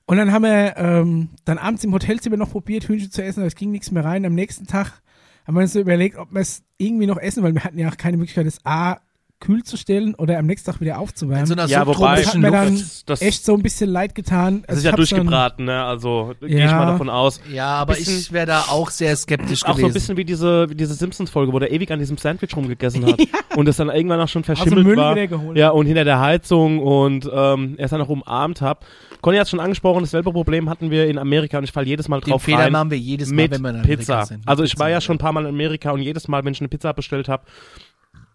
Und 0.07 0.17
dann 0.19 0.33
haben 0.33 0.43
wir 0.45 0.77
ähm, 0.77 1.31
dann 1.45 1.59
abends 1.59 1.83
im 1.85 1.93
Hotelzimmer 1.93 2.37
noch 2.37 2.51
probiert, 2.51 2.89
Hühnchen 2.89 3.11
zu 3.11 3.23
essen, 3.25 3.41
aber 3.41 3.49
es 3.49 3.57
ging 3.57 3.71
nichts 3.73 3.91
mehr 3.91 4.05
rein. 4.05 4.25
Am 4.25 4.35
nächsten 4.35 4.67
Tag 4.67 5.03
haben 5.47 5.55
wir 5.57 5.63
uns 5.63 5.73
so 5.73 5.81
überlegt, 5.81 6.17
ob 6.17 6.33
wir 6.33 6.41
es 6.41 6.63
irgendwie 6.79 7.07
noch 7.07 7.19
essen, 7.19 7.43
weil 7.43 7.55
wir 7.55 7.65
hatten 7.65 7.79
ja 7.79 7.89
auch 7.89 7.97
keine 7.97 8.17
Möglichkeit, 8.17 8.47
das 8.47 8.61
A 8.65 8.99
kühl 9.39 9.63
zu 9.65 9.77
stellen 9.77 10.15
oder 10.15 10.39
am 10.39 10.47
nächsten 10.47 10.71
Tag 10.71 10.81
wieder 10.81 10.95
In 10.95 10.99
aufzuwärmen. 11.01 11.45
so 11.47 11.53
einer 11.53 11.67
Ja, 11.67 11.87
wobei- 11.87 12.17
das 12.23 12.29
hat 12.29 12.37
mir 12.41 12.51
dann 12.51 12.83
Das- 13.05 13.21
echt 13.21 13.45
so 13.45 13.55
ein 13.55 13.63
bisschen 13.63 13.91
leid 13.91 14.15
getan. 14.15 14.63
Das 14.63 14.69
Also 14.71 14.79
ist 14.79 14.79
ich 14.79 14.85
ja 14.87 14.91
hab 14.93 14.97
durchgebraten, 14.97 15.65
ne? 15.67 15.85
Also 15.85 16.33
gehe 16.41 16.49
ich 16.51 16.55
Ja. 16.71 16.79
mal 16.79 16.87
davon 16.87 17.11
aus. 17.11 17.41
Ja, 17.53 17.67
aber 17.75 17.95
Bisschen- 17.97 18.17
ich 18.19 18.33
wäre 18.33 18.47
da 18.47 18.61
auch 18.71 18.89
sehr 18.91 19.15
skeptisch 19.15 19.63
Auch 19.65 19.71
so 19.71 19.75
gewesen. 19.75 19.87
ein 19.91 19.93
bisschen 19.93 20.17
wie 20.17 20.25
diese, 20.25 20.71
wie 20.71 20.75
diese 20.75 20.95
Simpsons-Folge, 20.95 21.53
wo 21.53 21.59
der 21.59 21.71
ewig 21.71 21.91
an 21.93 21.99
diesem 21.99 22.17
Sandwich 22.17 22.57
rumgegessen 22.57 23.05
hat 23.05 23.19
und 23.57 23.69
es 23.69 23.77
dann 23.77 23.91
irgendwann 23.91 24.21
auch 24.23 24.29
schon 24.29 24.43
Also 24.43 24.55
verschimmelt 24.63 24.87
Müll 24.87 24.97
war. 24.97 25.15
wieder 25.15 25.27
geholt. 25.27 25.59
Ja, 25.59 25.69
und 25.69 25.85
hinter 25.85 26.05
der 26.05 26.19
Heizung 26.21 26.79
und 26.79 27.29
ähm, 27.31 27.75
er 27.77 27.85
es 27.85 27.91
dann 27.91 28.01
noch 28.01 28.09
umarmt 28.09 28.63
hat. 28.63 28.79
Conny 29.23 29.37
hat 29.39 29.45
es 29.45 29.51
schon 29.51 29.61
angesprochen, 29.61 30.01
dasselbe 30.03 30.33
Problem 30.33 30.69
hatten 30.71 30.91
wir 30.91 31.07
in 31.09 31.19
Amerika 31.19 31.59
und 31.59 31.65
ich 31.65 31.73
falle 31.73 31.87
jedes 31.87 32.09
Mal 32.09 32.21
Den 32.21 32.31
drauf 32.31 32.43
Fehler 32.43 32.59
rein. 32.59 32.73
machen 32.73 32.91
wir 32.91 32.99
jedes 32.99 33.29
Mal, 33.31 33.43
mit 33.43 33.51
wenn 33.53 33.63
wir 33.63 33.71
in 33.71 33.77
Amerika 33.77 33.97
Pizza. 33.99 34.27
sind. 34.27 34.47
Also 34.49 34.63
ich 34.65 34.73
Pizza, 34.73 34.81
war 34.85 34.91
ja 34.91 35.01
schon 35.01 35.17
ein 35.17 35.19
paar 35.19 35.33
Mal 35.33 35.43
in 35.43 35.49
Amerika 35.49 35.91
und 35.91 36.03
jedes 36.03 36.29
Mal, 36.29 36.45
wenn 36.45 36.53
ich 36.53 36.61
eine 36.61 36.69
Pizza 36.69 36.93
bestellt 36.93 37.29
habe, 37.29 37.45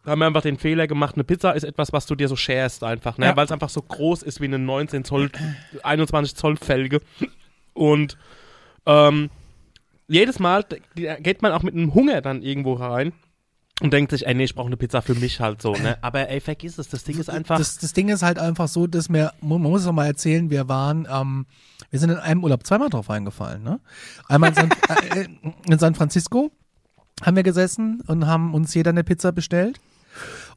haben 0.06 0.20
wir 0.20 0.26
einfach 0.28 0.42
den 0.42 0.58
Fehler 0.58 0.88
gemacht. 0.88 1.16
Eine 1.16 1.24
Pizza 1.24 1.52
ist 1.52 1.64
etwas, 1.64 1.94
was 1.94 2.06
du 2.08 2.16
dir 2.16 2.28
so 2.28 2.36
sharest 2.36 2.84
einfach, 2.84 3.18
ne? 3.18 3.28
Ja. 3.28 3.36
weil 3.36 3.46
es 3.46 3.52
einfach 3.52 3.70
so 3.70 3.82
groß 3.82 4.24
ist 4.24 4.42
wie 4.42 4.46
eine 4.46 4.58
19 4.60 5.04
Zoll, 5.04 5.30
21 5.84 6.36
Zoll 6.36 6.58
Felge. 6.58 7.02
Und 7.74 8.18
ähm, 8.86 9.30
jedes 10.08 10.40
Mal 10.40 10.66
geht 10.96 11.42
man 11.42 11.52
auch 11.52 11.64
mit 11.64 11.76
einem 11.76 11.94
Hunger 11.94 12.22
dann 12.22 12.42
irgendwo 12.42 12.74
rein 12.74 13.14
und 13.82 13.92
denkt 13.92 14.12
sich, 14.12 14.28
ey, 14.28 14.34
nee, 14.36 14.44
ich 14.44 14.56
brauche 14.56 14.68
eine 14.68 14.78
Pizza 14.78 15.02
für 15.02 15.16
mich 15.16 15.40
halt 15.40 15.62
so. 15.62 15.74
Ne? 15.74 15.98
Aber 16.02 16.30
ey, 16.30 16.40
vergiss 16.40 16.78
es, 16.78 16.88
das 16.88 17.04
Ding 17.04 17.20
ist 17.20 17.30
einfach. 17.30 17.58
Das, 17.58 17.78
das 17.78 17.94
Ding 17.94 18.10
ist 18.10 18.22
halt 18.22 18.40
einfach 18.40 18.68
so, 18.68 18.88
dass 18.88 19.10
wir, 19.10 19.34
man 19.42 19.62
muss 19.62 19.82
es 19.82 19.88
noch 19.88 19.94
mal 19.94 20.06
erzählen, 20.06 20.50
wir 20.50 20.70
waren, 20.70 21.08
ähm, 21.12 21.46
wir 21.90 22.00
sind 22.00 22.12
in 22.12 22.18
einem 22.18 22.44
Urlaub 22.44 22.66
zweimal 22.66 22.90
drauf 22.90 23.10
eingefallen. 23.10 23.64
Ne? 23.64 23.80
Einmal 24.28 24.52
in 24.52 24.56
San, 24.56 24.70
äh, 25.16 25.28
in 25.68 25.80
San 25.80 25.96
Francisco 25.96 26.52
haben 27.24 27.36
wir 27.36 27.44
gesessen 27.44 28.02
und 28.08 28.28
haben 28.28 28.54
uns 28.54 28.74
jeder 28.74 28.92
eine 28.92 29.04
Pizza 29.04 29.32
bestellt. 29.32 29.80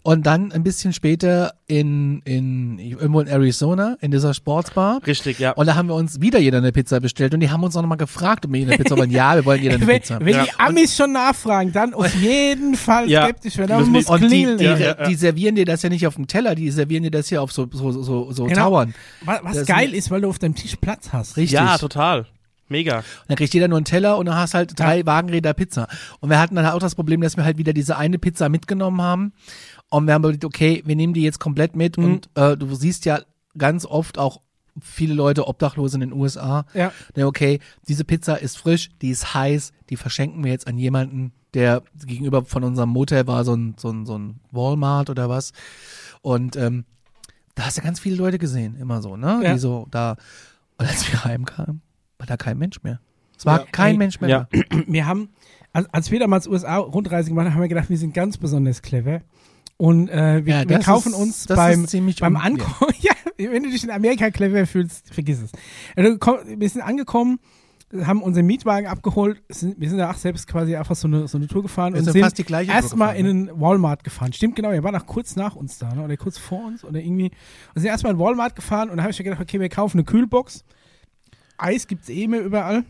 Und 0.06 0.26
dann 0.26 0.52
ein 0.52 0.62
bisschen 0.62 0.92
später 0.92 1.54
in, 1.66 2.20
in 2.26 2.78
irgendwo 2.78 3.20
in 3.20 3.26
Arizona, 3.26 3.96
in 4.02 4.11
dieser 4.11 4.34
Sportsbar. 4.34 5.00
Richtig, 5.06 5.38
ja. 5.38 5.52
Und 5.52 5.64
da 5.66 5.76
haben 5.76 5.88
wir 5.88 5.94
uns 5.94 6.20
wieder 6.20 6.38
jeder 6.38 6.58
eine 6.58 6.73
Pizza 6.73 7.00
bestellt 7.00 7.32
und 7.32 7.40
die 7.40 7.49
haben 7.50 7.62
uns 7.64 7.75
auch 7.75 7.80
nochmal 7.80 7.96
gefragt, 7.96 8.44
ob 8.44 8.52
wir 8.52 8.61
jeder 8.61 8.73
eine 8.75 8.82
Pizza 8.84 8.99
wollen. 8.99 9.11
Ja, 9.11 9.34
wir 9.34 9.46
wollen 9.46 9.62
jeder 9.62 9.76
eine 9.76 9.87
Wenn, 9.87 10.00
Pizza. 10.02 10.20
wenn 10.20 10.34
Ja. 10.34 10.44
die 10.44 10.50
Amis 10.61 10.94
schon 10.94 11.12
nachfragen, 11.12 11.73
dann 11.73 11.94
auf 11.94 12.14
jeden 12.16 12.75
Fall 12.75 13.08
Ja. 13.08 13.25
skeptisch 13.25 13.56
werden. 13.56 13.70
Da 13.70 13.78
Müssen 13.78 13.92
muss 13.92 14.04
die- 14.04 14.12
Und 14.12 14.20
die, 14.25 14.26
klingeln. 14.28 14.58
die, 14.58 14.64
Ja, 14.64 14.76
ja, 14.76 14.87
ja. 14.99 15.08
die 15.08 15.14
servieren 15.14 15.54
dir 15.54 15.64
das 15.64 15.80
ja 15.82 15.88
nicht 15.88 16.06
auf 16.06 16.16
dem 16.16 16.26
Teller, 16.26 16.54
die 16.54 16.70
servieren 16.70 17.02
dir 17.02 17.11
das 17.11 17.28
hier 17.30 17.40
auf 17.40 17.50
so, 17.50 17.66
so, 17.73 17.90
so, 18.02 18.30
so 18.30 18.44
Genau. 18.44 18.61
Tauern. 18.61 18.94
was 19.25 19.40
was 19.42 19.66
geil 19.66 19.94
ist, 19.94 20.11
weil 20.11 20.20
du 20.20 20.28
auf 20.28 20.38
deinem 20.38 20.54
Tisch 20.54 20.76
Platz 20.76 21.14
hast. 21.14 21.38
Richtig. 21.38 21.52
ja, 21.58 21.78
total. 21.78 22.26
Mega. 22.70 23.04
Dann 23.28 23.37
kriegt 23.37 23.52
jeder 23.52 23.68
nur 23.68 23.76
einen 23.76 23.84
Teller 23.84 24.16
und 24.16 24.25
dann 24.25 24.37
hast 24.37 24.54
halt 24.54 24.78
drei 24.80 25.04
Wagenräder 25.04 25.52
Pizza. 25.52 25.87
Und 26.20 26.30
wir 26.30 26.40
hatten 26.40 26.54
dann 26.56 26.64
auch 26.64 26.78
das 26.78 26.94
Problem, 26.94 27.20
dass 27.20 27.37
wir 27.37 27.44
halt 27.44 27.58
wieder 27.58 27.75
diese 27.75 27.99
eine 27.99 28.18
Pizza 28.18 28.49
mitgenommen 28.49 29.02
haben. 29.02 29.32
Und 29.91 30.07
wir 30.07 30.14
haben 30.14 30.23
überlegt, 30.23 30.45
okay, 30.45 30.83
wir 30.85 30.97
nehmen 30.97 31.14
die 31.14 31.23
jetzt 31.23 31.38
komplett 31.38 31.76
mit. 31.76 31.97
Mhm. 31.99 32.05
Und 32.05 32.31
äh, 32.35 32.57
du 32.57 32.75
siehst 32.75 33.05
ja 33.05 33.21
ganz 33.57 33.87
oft 33.87 34.19
auch 34.19 34.41
viele 34.81 35.14
Leute 35.14 35.47
obdachlos 35.47 35.95
in 35.95 36.00
den 36.00 36.12
USA. 36.12 36.67
Ja. 36.75 36.91
Okay, 37.17 37.61
diese 37.87 38.05
Pizza 38.05 38.41
ist 38.41 38.59
frisch, 38.59 38.91
die 39.03 39.11
ist 39.11 39.33
heiß, 39.35 39.73
die 39.91 39.97
verschenken 39.97 40.43
wir 40.43 40.50
jetzt 40.50 40.67
an 40.67 40.79
jemanden, 40.79 41.33
der 41.55 41.83
gegenüber 42.05 42.44
von 42.44 42.64
unserem 42.64 42.88
Motel 42.90 43.29
war, 43.29 43.44
so 43.44 43.55
ein, 43.55 43.77
so 43.79 43.90
ein, 43.90 44.05
so 44.05 44.18
ein 44.18 44.40
Walmart 44.51 45.11
oder 45.11 45.29
was. 45.29 45.53
Und 46.23 46.57
ähm, 46.57 46.85
da 47.55 47.66
hast 47.66 47.79
du 47.79 47.83
ganz 47.83 48.01
viele 48.01 48.16
Leute 48.16 48.38
gesehen, 48.38 48.75
immer 48.77 49.01
so, 49.01 49.16
ne? 49.16 49.40
Ja. 49.44 49.53
Die 49.53 49.61
so 49.61 49.87
da. 49.92 50.16
Und 50.79 50.88
als 50.88 51.07
wir 51.12 51.23
heimkamen, 51.25 51.81
war 52.18 52.27
da 52.27 52.37
kein 52.37 52.59
Mensch 52.59 52.83
mehr. 52.83 52.99
Es 53.38 53.47
war 53.47 53.61
Ja. 53.61 53.66
kein 53.70 53.92
Ey, 53.92 53.99
Mensch 53.99 54.20
mehr 54.20 54.31
ja. 54.31 54.49
da. 54.51 54.59
Wir 54.88 55.07
haben, 55.07 55.29
als, 55.73 55.87
als 55.94 56.11
wir 56.11 56.18
damals 56.18 56.49
USA-Rundreise 56.49 57.29
gemacht 57.29 57.47
haben, 57.47 57.55
haben 57.55 57.61
wir 57.62 57.68
gedacht, 57.68 57.90
wir 57.90 57.99
sind 57.99 58.12
ganz 58.14 58.38
besonders 58.38 58.83
clever. 58.83 59.20
Und 59.76 60.08
äh, 60.08 60.44
wir, 60.46 60.62
Ja, 60.62 60.68
wir 60.68 60.78
kaufen 60.78 61.12
ist- 61.12 61.18
uns 61.18 61.46
beim, 61.46 61.87
beim 62.20 62.37
Ankommen, 62.37 62.92
ja. 63.00 63.12
wenn 63.37 63.62
du 63.64 63.70
dich 63.70 63.82
in 63.84 63.90
Amerika 63.90 64.30
clever 64.30 64.66
fühlst, 64.66 65.12
vergiss 65.12 65.42
es. 65.42 65.50
Also, 65.96 66.16
wir 66.56 66.68
sind 66.68 66.82
angekommen, 66.82 67.40
haben 68.02 68.22
unseren 68.22 68.46
Mietwagen 68.46 68.87
abgeholt, 68.88 69.42
sind, 69.48 69.78
wir 69.80 69.88
sind 69.88 69.98
da 69.98 70.10
auch 70.10 70.16
selbst 70.16 70.46
quasi 70.46 70.74
einfach 70.76 70.96
so 70.96 71.06
eine, 71.08 71.28
so 71.28 71.38
eine 71.38 71.46
Tour 71.48 71.62
gefahren 71.62 71.92
Wir 71.92 71.98
und 71.98 72.04
sind 72.04 72.12
sind 72.14 72.22
fast 72.22 72.38
die 72.38 72.44
gleiche 72.44 72.68
Tour 72.70 72.76
erstmal 72.76 73.16
in 73.16 73.24
gefahren, 73.26 73.48
einen 73.48 73.60
Walmart 73.60 74.04
gefahren. 74.04 74.32
Stimmt 74.32 74.56
genau, 74.56 74.70
er 74.70 74.82
war 74.82 74.92
nach 74.92 75.06
kurz 75.06 75.37
nach 75.37 75.54
uns 75.56 75.78
da, 75.78 75.92
ne? 75.94 76.02
oder 76.04 76.16
kurz 76.16 76.38
vor 76.38 76.64
uns 76.66 76.84
oder 76.84 77.00
irgendwie. 77.00 77.30
Und 77.74 77.80
sind 77.80 77.87
erstmal 77.87 78.12
in 78.12 78.18
Walmart 78.18 78.56
gefahren 78.56 78.90
und 78.90 78.96
da 78.98 79.02
habe 79.02 79.10
ich 79.12 79.18
mir 79.18 79.24
gedacht, 79.24 79.42
okay, 79.42 79.60
wir 79.60 79.68
kaufen 79.68 79.98
eine 79.98 80.04
Kühlbox. 80.04 80.64
Eis 81.58 81.87
gibt's 81.87 82.08
eh 82.08 82.26
mehr 82.26 82.42
überall. 82.44 82.84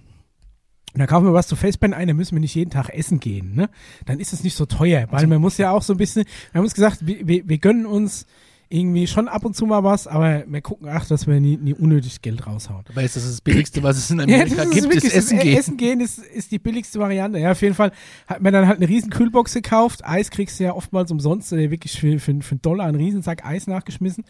Und 0.94 1.00
dann 1.00 1.08
kaufen 1.08 1.26
wir 1.26 1.32
was 1.32 1.48
zu 1.48 1.56
Festband 1.56 1.92
ein, 1.92 2.06
dann 2.06 2.16
müssen 2.16 2.36
wir 2.36 2.40
nicht 2.40 2.54
jeden 2.54 2.70
Tag 2.70 2.88
essen 2.88 3.18
gehen. 3.18 3.56
Ne? 3.56 3.68
Dann 4.06 4.20
ist 4.20 4.32
es 4.32 4.44
nicht 4.44 4.56
so 4.56 4.64
teuer, 4.64 5.08
weil 5.10 5.26
man 5.26 5.40
muss 5.40 5.58
ja 5.58 5.72
auch 5.72 5.82
so 5.82 5.92
ein 5.92 5.96
bisschen, 5.96 6.24
wir 6.52 6.58
haben 6.58 6.64
uns 6.64 6.74
gesagt, 6.74 7.04
wir, 7.04 7.26
wir, 7.26 7.48
wir 7.48 7.58
gönnen 7.58 7.84
uns 7.84 8.26
irgendwie 8.68 9.06
schon 9.06 9.28
ab 9.28 9.44
und 9.44 9.54
zu 9.54 9.66
mal 9.66 9.84
was, 9.84 10.06
aber 10.06 10.44
wir 10.46 10.60
gucken 10.60 10.88
auch, 10.88 11.04
dass 11.04 11.26
wir 11.26 11.38
nie, 11.40 11.56
nie 11.56 11.74
unnötig 11.74 12.22
Geld 12.22 12.46
raushauen. 12.46 12.82
Dabei 12.86 13.04
ist 13.04 13.16
das 13.16 13.24
das 13.24 13.40
Billigste, 13.40 13.82
was 13.82 13.96
es 13.96 14.10
in 14.10 14.18
Ja, 14.18 14.24
Amerika 14.24 14.56
das 14.56 14.66
ist 14.66 14.72
gibt, 14.72 14.84
wirklich, 14.84 15.04
ist 15.04 15.14
Essen 15.14 15.36
das 15.36 15.44
gehen. 15.44 15.58
Essen 15.58 15.76
gehen 15.76 16.00
ist, 16.00 16.18
ist 16.18 16.52
die 16.52 16.58
billigste 16.58 16.98
Variante. 16.98 17.38
Ja, 17.38 17.52
auf 17.52 17.62
jeden 17.62 17.74
Fall 17.74 17.92
hat 18.26 18.40
man 18.40 18.52
dann 18.52 18.66
halt 18.66 18.78
eine 18.78 18.88
riesen 18.88 19.10
Kühlbox 19.10 19.52
gekauft. 19.54 20.04
Eis 20.04 20.30
kriegst 20.30 20.58
du 20.60 20.64
ja 20.64 20.74
oftmals 20.74 21.10
umsonst, 21.10 21.52
oder 21.52 21.70
wirklich 21.70 21.98
für, 21.98 22.18
für, 22.18 22.40
für 22.40 22.52
einen 22.52 22.62
Dollar 22.62 22.86
einen 22.86 22.96
Riesensack 22.96 23.44
Eis 23.44 23.66
nachgeschmissen. 23.66 24.24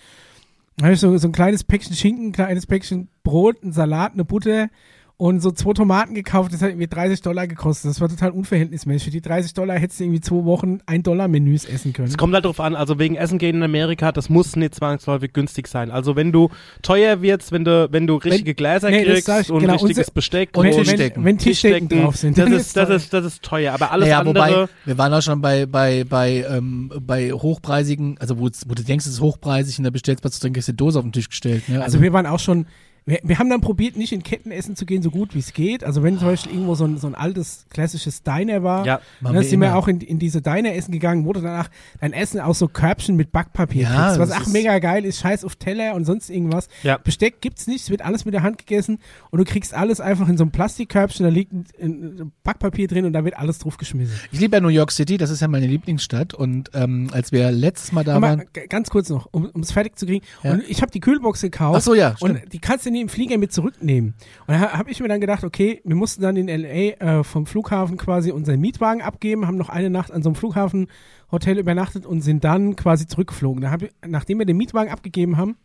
Dann 0.76 0.86
habe 0.86 0.94
ich 0.94 1.00
so, 1.00 1.16
so 1.16 1.28
ein 1.28 1.32
kleines 1.32 1.62
Päckchen 1.62 1.94
Schinken, 1.94 2.28
ein 2.28 2.32
kleines 2.32 2.66
Päckchen 2.66 3.08
Brot, 3.22 3.62
einen 3.62 3.72
Salat, 3.72 4.14
eine 4.14 4.24
Butter 4.24 4.68
und 5.16 5.40
so 5.40 5.52
zwei 5.52 5.72
Tomaten 5.74 6.14
gekauft. 6.14 6.52
Das 6.52 6.60
hat 6.60 6.70
irgendwie 6.70 6.88
30 6.88 7.22
Dollar 7.22 7.46
gekostet. 7.46 7.90
Das 7.90 8.00
war 8.00 8.08
total 8.08 8.30
unverhältnismäßig. 8.30 9.04
Für 9.04 9.10
die 9.10 9.20
30 9.20 9.54
Dollar 9.54 9.78
hättest 9.78 10.00
du 10.00 10.04
irgendwie 10.04 10.20
zwei 10.20 10.44
Wochen 10.44 10.78
ein 10.86 11.04
Dollar 11.04 11.28
Menüs 11.28 11.64
essen 11.64 11.92
können. 11.92 12.08
Es 12.08 12.16
kommt 12.16 12.34
halt 12.34 12.44
drauf 12.44 12.58
an, 12.58 12.74
also 12.74 12.98
wegen 12.98 13.14
Essen 13.14 13.38
gehen 13.38 13.56
in 13.56 13.62
Amerika, 13.62 14.10
das 14.10 14.28
muss 14.28 14.56
nicht 14.56 14.74
zwangsläufig 14.74 15.32
günstig 15.32 15.68
sein. 15.68 15.92
Also 15.92 16.16
wenn 16.16 16.32
du 16.32 16.50
teuer 16.82 17.22
wirst, 17.22 17.52
wenn 17.52 17.64
du, 17.64 17.88
wenn 17.92 18.08
du 18.08 18.16
richtige 18.16 18.54
Gläser 18.54 18.90
nee, 18.90 19.04
kriegst 19.04 19.28
ich, 19.28 19.50
und 19.52 19.60
genau, 19.60 19.74
richtiges 19.74 19.98
unser- 19.98 20.12
Besteck 20.12 20.56
und 20.56 20.64
wenn, 20.64 20.72
Tischdecken. 20.72 21.24
wenn, 21.24 21.24
wenn 21.24 21.38
Tischdecken 21.38 21.88
drauf 21.88 22.16
sind, 22.16 22.36
das 22.36 22.44
dann 22.44 22.52
ist, 22.52 22.76
das 22.76 22.88
teuer. 22.88 22.96
ist, 22.96 23.12
das 23.12 23.24
ist 23.24 23.42
teuer. 23.42 23.72
Aber 23.72 23.92
alles 23.92 24.06
naja, 24.08 24.18
andere, 24.18 24.34
wobei, 24.34 24.68
wir 24.84 24.98
waren 24.98 25.14
auch 25.14 25.22
schon 25.22 25.40
bei, 25.40 25.66
bei, 25.66 26.02
bei, 26.04 26.44
ähm, 26.50 26.90
bei 27.00 27.30
hochpreisigen, 27.32 28.18
also 28.18 28.38
wo, 28.40 28.48
wo 28.66 28.74
du 28.74 28.82
denkst, 28.82 29.06
es 29.06 29.12
ist 29.12 29.20
hochpreisig 29.20 29.78
und 29.78 29.84
da 29.84 29.90
bestellst 29.90 30.24
was 30.24 30.32
zu 30.32 30.40
trinken, 30.40 30.58
ist 30.58 30.66
die 30.66 30.76
Dose 30.76 30.98
auf 30.98 31.04
den 31.04 31.12
Tisch 31.12 31.28
gestellt. 31.28 31.68
Ne? 31.68 31.82
Also 31.82 32.02
wir 32.02 32.12
waren 32.12 32.26
auch 32.26 32.40
schon, 32.40 32.66
wir, 33.06 33.20
wir 33.22 33.38
haben 33.38 33.50
dann 33.50 33.60
probiert, 33.60 33.96
nicht 33.96 34.12
in 34.12 34.22
Ketten 34.22 34.50
essen 34.50 34.76
zu 34.76 34.86
gehen, 34.86 35.02
so 35.02 35.10
gut 35.10 35.34
wie 35.34 35.38
es 35.38 35.52
geht. 35.52 35.84
Also 35.84 36.02
wenn 36.02 36.18
zum 36.18 36.28
Beispiel 36.28 36.52
irgendwo 36.52 36.74
so 36.74 36.84
ein, 36.86 36.96
so 36.96 37.06
ein 37.06 37.14
altes, 37.14 37.66
klassisches 37.68 38.22
Diner 38.22 38.62
war, 38.62 38.86
ja, 38.86 39.00
dann 39.22 39.34
wir 39.34 39.42
sind 39.42 39.60
wir 39.60 39.68
immer. 39.68 39.76
auch 39.76 39.88
in, 39.88 40.00
in 40.00 40.18
diese 40.18 40.40
Diner 40.40 40.74
essen 40.74 40.92
gegangen, 40.92 41.26
wo 41.26 41.32
du 41.34 41.40
danach 41.40 41.68
dein 42.00 42.14
Essen 42.14 42.40
aus 42.40 42.58
so 42.58 42.68
Körbchen 42.68 43.16
mit 43.16 43.30
Backpapier 43.30 43.82
Ja, 43.82 44.06
kriegst, 44.06 44.20
was 44.20 44.30
auch 44.32 44.46
mega 44.46 44.78
geil 44.78 45.04
ist, 45.04 45.18
scheiß 45.20 45.44
auf 45.44 45.56
Teller 45.56 45.94
und 45.94 46.06
sonst 46.06 46.30
irgendwas. 46.30 46.68
Ja. 46.82 46.96
Besteck 46.96 47.42
gibt's 47.42 47.66
nicht, 47.66 47.82
es 47.82 47.90
wird 47.90 48.02
alles 48.02 48.24
mit 48.24 48.32
der 48.32 48.42
Hand 48.42 48.56
gegessen 48.58 48.98
und 49.30 49.38
du 49.38 49.44
kriegst 49.44 49.74
alles 49.74 50.00
einfach 50.00 50.28
in 50.28 50.38
so 50.38 50.44
einem 50.44 50.52
Plastikkörbchen, 50.52 51.24
da 51.24 51.30
liegt 51.30 51.52
ein, 51.52 51.66
ein 51.80 52.32
Backpapier 52.42 52.88
drin 52.88 53.04
und 53.04 53.12
da 53.12 53.24
wird 53.24 53.36
alles 53.36 53.58
drauf 53.58 53.76
geschmissen. 53.76 54.18
ich 54.32 54.40
liebe 54.40 54.56
ja 54.56 54.60
New 54.60 54.68
York 54.68 54.92
City, 54.92 55.18
das 55.18 55.28
ist 55.28 55.40
ja 55.40 55.48
meine 55.48 55.66
Lieblingsstadt 55.66 56.32
und 56.32 56.70
ähm, 56.72 57.10
als 57.12 57.32
wir 57.32 57.50
letztes 57.50 57.92
Mal 57.92 58.04
da 58.04 58.16
Aber 58.16 58.28
waren, 58.28 58.44
ganz 58.70 58.88
kurz 58.88 59.10
noch, 59.10 59.28
um 59.30 59.50
es 59.60 59.72
fertig 59.72 59.98
zu 59.98 60.06
kriegen. 60.06 60.24
Ja. 60.42 60.52
Und 60.52 60.62
ich 60.68 60.80
habe 60.80 60.90
die 60.90 61.00
Kühlbox 61.00 61.42
gekauft. 61.42 61.76
ach 61.76 61.82
so 61.82 61.94
ja, 61.94 62.16
stimmt. 62.16 62.44
Und 62.44 62.52
die 62.52 62.58
kannst 62.60 62.86
du 62.86 62.93
nie 62.94 63.02
im 63.02 63.08
Flieger 63.08 63.36
mit 63.36 63.52
zurücknehmen. 63.52 64.14
Und 64.46 64.54
da 64.54 64.72
habe 64.72 64.90
ich 64.90 65.00
mir 65.00 65.08
dann 65.08 65.20
gedacht, 65.20 65.44
okay, 65.44 65.82
wir 65.84 65.96
mussten 65.96 66.22
dann 66.22 66.36
in 66.36 66.48
L.A. 66.48 67.18
Äh, 67.18 67.24
vom 67.24 67.46
Flughafen 67.46 67.98
quasi 67.98 68.30
unseren 68.30 68.60
Mietwagen 68.60 69.02
abgeben, 69.02 69.46
haben 69.46 69.58
noch 69.58 69.68
eine 69.68 69.90
Nacht 69.90 70.10
an 70.10 70.22
so 70.22 70.30
einem 70.30 70.36
Flughafenhotel 70.36 71.58
übernachtet 71.58 72.06
und 72.06 72.22
sind 72.22 72.44
dann 72.44 72.76
quasi 72.76 73.06
zurückgeflogen. 73.06 73.60
Da 73.60 73.76
ich, 73.80 73.90
nachdem 74.06 74.38
wir 74.38 74.46
den 74.46 74.56
Mietwagen 74.56 74.90
abgegeben 74.90 75.36
haben, 75.36 75.56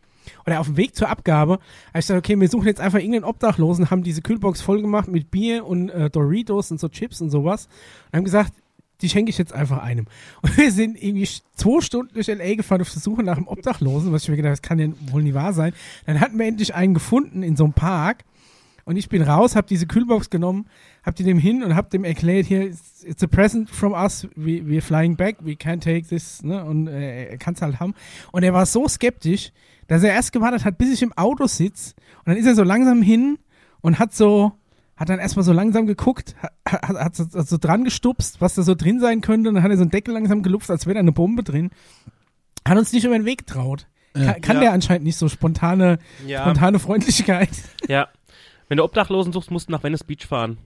oder 0.46 0.60
auf 0.60 0.68
dem 0.68 0.78
Weg 0.78 0.96
zur 0.96 1.10
Abgabe, 1.10 1.54
habe 1.54 1.62
ich 1.94 2.08
gesagt, 2.08 2.20
okay, 2.20 2.40
wir 2.40 2.50
suchen 2.50 2.68
jetzt 2.68 2.82
einfach 2.82 3.00
irgendeinen 3.00 3.24
Obdachlosen, 3.24 3.90
haben 3.90 4.04
diese 4.04 4.22
Kühlbox 4.22 4.62
voll 4.62 4.82
gemacht 4.82 5.08
mit 5.08 5.32
Bier 5.32 5.66
und 5.66 5.90
äh, 5.90 6.10
Doritos 6.10 6.72
und 6.72 6.80
so 6.80 6.90
Chips 6.90 7.22
und 7.22 7.30
sowas. 7.30 7.68
Und 8.12 8.18
haben 8.18 8.26
gesagt, 8.26 8.54
die 9.02 9.10
schenke 9.10 9.30
ich 9.30 9.38
jetzt 9.38 9.54
einfach 9.54 9.82
einem. 9.82 10.06
Und 10.42 10.58
wir 10.58 10.72
sind 10.72 11.02
irgendwie 11.02 11.28
zwei 11.56 11.82
Stunden 11.82 12.14
durch 12.14 12.30
L.A. 12.30 12.56
gefahren 12.56 12.82
auf 12.82 12.92
der 12.92 13.02
Suche 13.02 13.24
nach 13.24 13.38
einem 13.38 13.48
Obdachlosen, 13.48 14.12
was 14.12 14.24
ich 14.24 14.30
mir 14.30 14.36
gedacht 14.36 14.52
habe, 14.52 14.62
das 14.62 14.62
kann 14.62 14.80
ja 14.80 14.88
wohl 15.12 15.24
nie 15.24 15.34
wahr 15.34 15.54
sein. 15.54 15.74
Dann 16.06 16.20
hatten 16.20 16.38
wir 16.38 16.46
endlich 16.46 16.76
einen 16.76 16.94
gefunden 16.94 17.44
in 17.44 17.56
so 17.56 17.64
einem 17.64 17.74
Park. 17.74 18.24
Und 18.86 18.96
ich 18.96 19.08
bin 19.08 19.22
raus, 19.22 19.56
hab 19.56 19.68
diese 19.68 19.86
Kühlbox 19.86 20.32
genommen, 20.32 20.66
hab 21.04 21.16
die 21.16 21.24
dem 21.24 21.38
hin 21.38 21.62
und 21.62 21.76
hab 21.76 21.92
dem 21.92 22.04
erklärt, 22.04 22.48
hier, 22.48 22.64
it's, 23.04 23.24
a 23.24 23.28
present 23.28 23.70
from 23.70 23.94
us, 23.94 24.28
we, 24.36 24.64
we're 24.64 24.82
flying 24.82 25.16
back, 25.16 25.38
we 25.42 25.52
can't 25.52 25.82
take 25.82 26.08
this, 26.08 26.42
ne? 26.42 26.66
Und 26.66 26.88
äh, 26.88 27.26
er 27.26 27.38
kann's 27.38 27.62
halt 27.62 27.80
haben. 27.80 27.94
Und 28.32 28.42
er 28.42 28.52
war 28.52 28.66
so 28.66 28.88
skeptisch, 28.88 29.52
dass 29.88 30.02
er 30.02 30.14
erst 30.14 30.32
gewartet 30.32 30.66
hat, 30.66 30.80
bis 30.80 30.92
ich 30.92 31.04
im 31.04 31.14
Auto 31.14 31.46
sitz. 31.46 31.94
Und 32.20 32.30
dann 32.30 32.38
ist 32.38 32.48
er 32.48 32.56
so 32.56 32.64
langsam 32.64 33.04
hin 33.04 33.38
und 33.82 34.00
hat 34.00 34.16
so, 34.16 34.54
hat 35.00 35.08
dann 35.10 35.20
erstmal 35.20 35.46
so 35.46 35.54
langsam 35.54 35.88
geguckt, 35.88 36.36
hat, 36.66 36.82
hat, 36.84 36.98
hat, 36.98 37.16
so, 37.16 37.24
hat 37.24 37.48
so 37.48 37.58
dran 37.58 37.84
gestupst, 37.86 38.42
was 38.42 38.56
da 38.56 38.64
so 38.64 38.76
drin 38.76 39.00
sein 39.00 39.22
könnte. 39.22 39.48
Und 39.50 39.56
dann 39.56 39.64
hat 39.64 39.72
er 39.72 39.78
so 39.78 39.84
einen 39.84 39.92
Deckel 39.92 40.14
langsam 40.14 40.44
gelupft, 40.44 40.70
als 40.70 40.86
wäre 40.86 40.96
da 40.96 41.00
eine 41.00 41.14
Bombe 41.14 41.44
drin. 41.44 41.70
Hat 42.68 42.78
uns 42.78 42.92
nicht 42.92 43.06
über 43.06 43.18
den 43.18 43.26
Weg 43.26 43.48
traut. 43.48 43.88
Ja. 44.16 44.34
Kann, 44.34 44.42
kann 44.42 44.56
Ja. 44.58 44.62
der 44.64 44.72
anscheinend 44.74 45.06
nicht 45.06 45.16
so 45.18 45.30
spontane, 45.30 46.00
Ja, 46.28 46.42
spontane 46.42 46.80
Freundlichkeit. 46.80 47.50
ja. 47.88 48.10
Wenn 48.68 48.78
du 48.78 48.84
Obdachlosen 48.84 49.34
suchst, 49.34 49.50
musst 49.50 49.70
du 49.70 49.72
nach 49.72 49.82
Venice 49.84 50.04
Beach 50.04 50.28
fahren. 50.28 50.58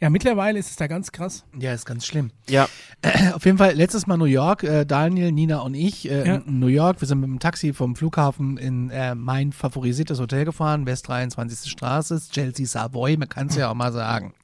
Ja, 0.00 0.10
mittlerweile 0.10 0.58
ist 0.58 0.70
es 0.70 0.76
da 0.76 0.86
ganz 0.86 1.10
krass. 1.12 1.44
Ja, 1.58 1.72
ist 1.72 1.84
ganz 1.86 2.06
schlimm. 2.06 2.30
Ja. 2.48 2.68
Auf 3.34 3.44
jeden 3.44 3.58
Fall 3.58 3.74
letztes 3.74 4.06
Mal 4.06 4.16
New 4.16 4.24
York, 4.26 4.62
äh, 4.62 4.84
Daniel, 4.84 5.32
Nina 5.32 5.58
und 5.60 5.74
ich 5.74 6.08
äh, 6.10 6.26
Ja. 6.26 6.34
in 6.36 6.58
New 6.60 6.66
York. 6.68 7.00
Wir 7.00 7.08
sind 7.08 7.20
mit 7.20 7.28
dem 7.28 7.38
Taxi 7.40 7.72
vom 7.72 7.96
Flughafen 7.96 8.56
in 8.58 8.90
äh, 8.90 9.14
mein 9.14 9.52
favorisiertes 9.52 10.20
Hotel 10.20 10.44
gefahren, 10.44 10.86
West 10.86 11.08
23. 11.08 11.70
Straße, 11.70 12.20
Chelsea 12.30 12.66
Savoy, 12.66 13.16
man 13.16 13.28
kann 13.28 13.48
es 13.48 13.56
ja 13.56 13.70
auch 13.70 13.74
mal 13.74 13.92
sagen. 13.92 14.34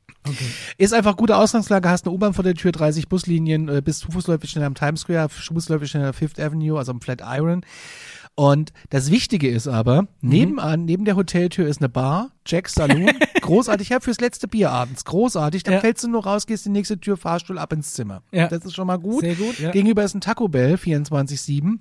Ist 0.79 0.95
einfach 0.95 1.17
gute 1.17 1.37
Ausgangslage, 1.37 1.89
hast 1.89 2.07
eine 2.07 2.15
U-Bahn 2.15 2.33
vor 2.33 2.45
der 2.45 2.55
Tür, 2.55 2.73
30 2.73 3.09
Buslinien, 3.09 3.69
äh, 3.69 3.83
bist 3.85 4.05
fußläufig 4.11 4.51
schnell 4.51 4.65
am 4.65 4.75
Times 4.75 5.03
Square, 5.03 5.29
fußläufig 5.29 5.91
schnell 5.91 6.07
am 6.07 6.15
Fifth 6.15 6.41
Avenue, 6.41 6.79
also 6.79 6.93
am 6.93 7.01
Flatiron. 7.03 7.61
Und 8.37 8.73
das 8.91 9.11
Wichtige 9.13 9.49
ist 9.49 9.69
aber, 9.69 10.09
nebenan, 10.21 10.85
neben 10.85 11.05
der 11.05 11.15
Hoteltür 11.15 11.69
ist 11.69 11.81
eine 11.81 11.89
Bar, 11.89 12.31
Jack 12.47 12.69
Saloon, 12.69 13.13
großartig, 13.41 13.91
ja, 13.91 14.01
fürs 14.01 14.21
letzte 14.21 14.49
Bier 14.49 14.73
abends, 14.73 15.05
großartig, 15.05 15.63
da 15.63 15.73
Ja. 15.73 15.81
fällst 15.81 16.03
du 16.03 16.09
nur 16.09 16.25
raus, 16.25 16.47
gehst 16.47 16.65
die 16.67 16.71
nächste 16.71 16.99
Tür, 16.99 17.17
Fahrstuhl 17.17 17.59
ab 17.59 17.73
ins 17.73 17.93
Zimmer. 17.95 18.23
Ja. 18.33 18.49
Das 18.49 18.65
ist 18.65 18.75
schon 18.75 18.89
mal 18.89 18.97
gut. 18.99 19.21
Sehr 19.21 19.37
gut, 19.37 19.59
ja. 19.61 19.71
Gegenüber 19.71 20.03
ist 20.03 20.15
ein 20.15 20.21
Taco 20.21 20.49
Bell, 20.49 20.75
24-7. 20.75 21.79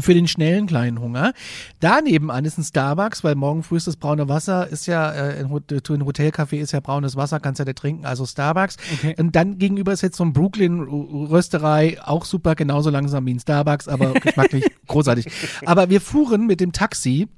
Für 0.00 0.14
den 0.14 0.26
schnellen 0.26 0.66
kleinen 0.66 1.00
Hunger. 1.00 1.34
Daneben 1.80 2.30
an 2.30 2.46
ist 2.46 2.56
ein 2.56 2.64
Starbucks, 2.64 3.24
weil 3.24 3.34
morgen 3.34 3.62
früh 3.62 3.76
ist 3.76 3.86
das 3.86 3.96
braune 3.96 4.26
Wasser, 4.26 4.66
ist 4.68 4.86
ja, 4.86 5.10
äh, 5.10 5.38
in, 5.38 5.50
Hot- 5.50 5.70
in 5.70 6.02
Hotelcafé 6.04 6.56
ist 6.60 6.72
ja 6.72 6.80
braunes 6.80 7.14
Wasser, 7.14 7.40
kannst 7.40 7.58
ja 7.58 7.66
da 7.66 7.74
trinken, 7.74 8.06
also 8.06 8.24
Starbucks. 8.24 8.78
Okay. 8.94 9.14
Und 9.18 9.36
dann 9.36 9.58
gegenüber 9.58 9.92
ist 9.92 10.00
jetzt 10.00 10.16
so 10.16 10.24
ein 10.24 10.32
Brooklyn-Rösterei, 10.32 11.98
auch 12.02 12.24
super, 12.24 12.54
genauso 12.54 12.88
langsam 12.88 13.26
wie 13.26 13.34
ein 13.34 13.40
Starbucks, 13.40 13.86
aber 13.88 14.12
geschmacklich 14.20 14.64
großartig. 14.86 15.26
Aber 15.66 15.90
wir 15.90 16.00
fuhren 16.00 16.46
mit 16.46 16.60
dem 16.60 16.72
Taxi 16.72 17.28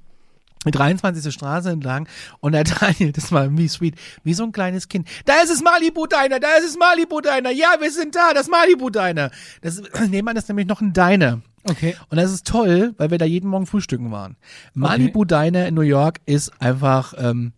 die 0.65 0.71
23. 0.71 1.35
Straße 1.35 1.71
entlang 1.71 2.09
und 2.41 2.53
der 2.53 2.65
Daniel, 2.81 3.11
das 3.13 3.33
war 3.33 3.51
wie 3.59 3.69
sweet, 3.69 3.97
wie 4.23 4.33
so 4.33 4.45
ein 4.45 4.53
kleines 4.53 4.89
Kind. 4.89 5.09
Da 5.25 5.35
ist 5.43 5.51
es 5.51 5.61
Malibu 5.61 6.07
Diner, 6.07 6.41
da 6.41 6.55
ist 6.59 6.69
es 6.69 6.79
Malibu 6.79 7.21
Diner, 7.21 7.51
ja, 7.51 7.75
wir 7.81 7.91
sind 7.91 8.15
da, 8.15 8.33
das 8.33 8.49
Malibu 8.49 8.91
Diner. 8.91 9.31
Das, 9.61 9.83
nebenan 10.09 10.37
ist 10.37 10.49
nämlich 10.49 10.67
noch 10.69 10.81
ein 10.81 10.93
Diner. 10.93 11.41
Okay. 11.69 11.97
Und 12.11 12.17
das 12.19 12.33
ist 12.33 12.47
toll, 12.47 12.95
weil 12.99 13.11
wir 13.11 13.19
da 13.19 13.25
jeden 13.25 13.49
Morgen 13.49 13.67
frühstücken 13.67 14.11
waren. 14.11 14.37
Malibu 14.75 15.25
Diner 15.25 15.67
in 15.67 15.75
New 15.75 15.81
York 15.83 16.21
ist 16.27 16.53
einfach, 16.61 17.15
ähm, 17.17 17.53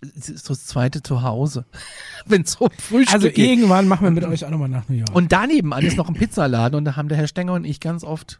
es 0.00 0.28
ist 0.28 0.44
so 0.46 0.54
das 0.54 0.66
zweite 0.66 1.02
Zuhause. 1.02 1.64
Wenn 2.26 2.42
es 2.42 2.56
um 2.56 2.68
Frühstück 2.78 3.14
Also 3.14 3.28
geht. 3.28 3.38
irgendwann 3.38 3.88
machen 3.88 4.04
wir 4.04 4.10
mit 4.10 4.24
euch 4.24 4.44
auch 4.44 4.50
nochmal 4.50 4.68
nach 4.68 4.88
New 4.88 4.96
York. 4.96 5.14
Und 5.14 5.32
daneben 5.32 5.72
an 5.72 5.84
ist 5.84 5.96
noch 5.96 6.08
ein 6.08 6.14
Pizzaladen 6.14 6.76
und 6.76 6.84
da 6.84 6.96
haben 6.96 7.08
der 7.08 7.16
Herr 7.18 7.26
Stenger 7.28 7.54
und 7.54 7.64
ich 7.64 7.80
ganz 7.80 8.04
oft 8.04 8.38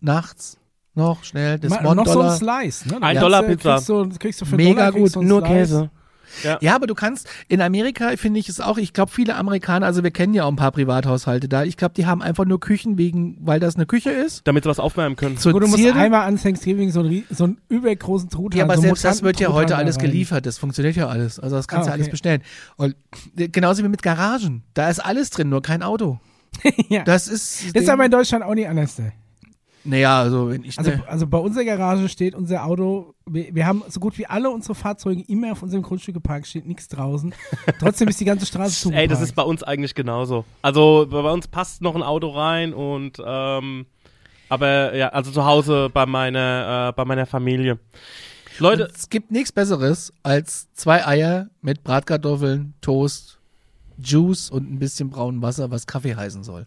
nachts 0.00 0.56
noch 0.94 1.22
schnell 1.24 1.58
das 1.58 1.70
Ma- 1.70 1.94
noch 1.94 2.06
so 2.06 2.20
ein. 2.20 2.36
Slice, 2.36 2.88
ne? 2.88 3.00
Ein 3.02 3.14
Ja. 3.16 3.20
Dollar 3.20 3.42
du- 3.42 3.48
Pizza. 3.48 3.74
Kriegst 3.76 3.88
du, 3.88 4.08
kriegst 4.18 4.40
du 4.40 4.44
für 4.46 4.56
Mega 4.56 4.90
Dollar, 4.90 4.92
gut, 4.92 5.16
Nur 5.22 5.40
Slice. 5.40 5.52
Käse. 5.54 5.90
Ja, 6.60 6.74
aber 6.74 6.86
du 6.86 6.94
kannst, 6.94 7.28
in 7.48 7.60
Amerika 7.60 8.16
finde 8.16 8.40
ich 8.40 8.48
es 8.48 8.60
auch, 8.60 8.78
ich 8.78 8.92
glaube 8.92 9.10
viele 9.12 9.36
Amerikaner, 9.36 9.86
also 9.86 10.02
wir 10.02 10.10
kennen 10.10 10.34
ja 10.34 10.44
auch 10.44 10.48
ein 10.50 10.56
paar 10.56 10.72
Privathaushalte 10.72 11.48
da, 11.48 11.64
ich 11.64 11.76
glaube 11.76 11.94
die 11.94 12.06
haben 12.06 12.22
einfach 12.22 12.44
nur 12.44 12.60
Küchen 12.60 12.98
wegen, 12.98 13.36
weil 13.40 13.60
das 13.60 13.76
eine 13.76 13.86
Küche 13.86 14.10
ist. 14.10 14.46
Damit 14.46 14.64
sie 14.64 14.70
was 14.70 14.78
aufwärmen 14.78 15.16
können. 15.16 15.36
Zur 15.36 15.52
Gut, 15.52 15.62
du 15.62 15.68
musst 15.68 15.84
einmal 15.84 16.26
an 16.26 16.36
Thanksgiving 16.36 16.90
so 16.90 17.00
einen, 17.00 17.24
so 17.30 17.44
einen 17.44 17.58
übergroßen 17.68 18.30
Truthahn. 18.30 18.58
Ja, 18.58 18.64
aber 18.64 18.76
so 18.76 18.82
selbst 18.82 19.04
das 19.04 19.22
wird 19.22 19.40
ja 19.40 19.52
heute 19.52 19.76
alles 19.76 19.98
geliefert. 19.98 20.46
Das 20.46 20.58
funktioniert 20.58 20.96
ja 20.96 21.08
alles. 21.08 21.38
Also 21.38 21.56
das 21.56 21.68
kannst 21.68 21.86
du 21.86 21.90
Ah, 21.90 21.94
alles 21.94 22.06
okay. 22.06 22.10
bestellen. 22.12 22.42
Und 22.76 22.94
äh, 23.36 23.48
genauso 23.48 23.82
wie 23.84 23.88
mit 23.88 24.02
Garagen. 24.02 24.62
Da 24.74 24.88
ist 24.88 24.98
alles 25.00 25.30
drin, 25.30 25.48
nur 25.48 25.62
kein 25.62 25.82
Auto. 25.82 26.18
ja. 26.88 27.04
Das 27.04 27.28
ist. 27.28 27.74
Das 27.74 27.84
ist 27.84 27.88
aber 27.88 28.04
in 28.04 28.10
Deutschland 28.10 28.44
auch 28.44 28.54
nicht 28.54 28.68
anders. 28.68 28.96
Naja, 29.84 30.20
also 30.20 30.50
wenn 30.50 30.64
ich. 30.64 30.78
Also, 30.78 30.90
ne, 30.90 31.02
also 31.06 31.26
bei 31.26 31.38
unserer 31.38 31.64
Garage 31.64 32.08
steht 32.08 32.34
unser 32.34 32.64
Auto, 32.64 33.14
wir, 33.26 33.54
wir 33.54 33.66
haben 33.66 33.82
so 33.88 34.00
gut 34.00 34.18
wie 34.18 34.26
alle 34.26 34.50
unsere 34.50 34.74
Fahrzeuge 34.74 35.22
immer 35.22 35.52
auf 35.52 35.62
unserem 35.62 35.82
Grundstück 35.82 36.14
geparkt, 36.14 36.46
steht 36.46 36.66
nichts 36.66 36.88
draußen. 36.88 37.34
Trotzdem 37.78 38.08
ist 38.08 38.20
die 38.20 38.24
ganze 38.24 38.46
Straße 38.46 38.80
zu. 38.80 38.90
Ey, 38.92 39.08
das 39.08 39.20
ist 39.20 39.34
bei 39.34 39.42
uns 39.42 39.62
eigentlich 39.62 39.94
genauso. 39.94 40.44
Also 40.62 41.06
bei 41.10 41.30
uns 41.30 41.48
passt 41.48 41.80
noch 41.82 41.94
ein 41.94 42.02
Auto 42.02 42.28
rein 42.28 42.74
und 42.74 43.22
ähm, 43.24 43.86
aber 44.48 44.94
ja, 44.94 45.08
also 45.08 45.30
zu 45.30 45.44
Hause 45.44 45.88
bei 45.92 46.06
meiner 46.06 46.90
äh, 46.90 46.92
bei 46.96 47.04
meiner 47.04 47.26
Familie. 47.26 47.78
Leute, 48.58 48.90
es 48.94 49.08
gibt 49.08 49.30
nichts 49.30 49.52
Besseres 49.52 50.12
als 50.22 50.70
zwei 50.74 51.06
Eier 51.06 51.48
mit 51.62 51.82
Bratkartoffeln, 51.82 52.74
Toast, 52.82 53.38
Juice 53.98 54.50
und 54.50 54.70
ein 54.70 54.78
bisschen 54.78 55.08
braunem 55.08 55.40
Wasser, 55.40 55.70
was 55.70 55.86
Kaffee 55.86 56.14
heißen 56.14 56.44
soll. 56.44 56.66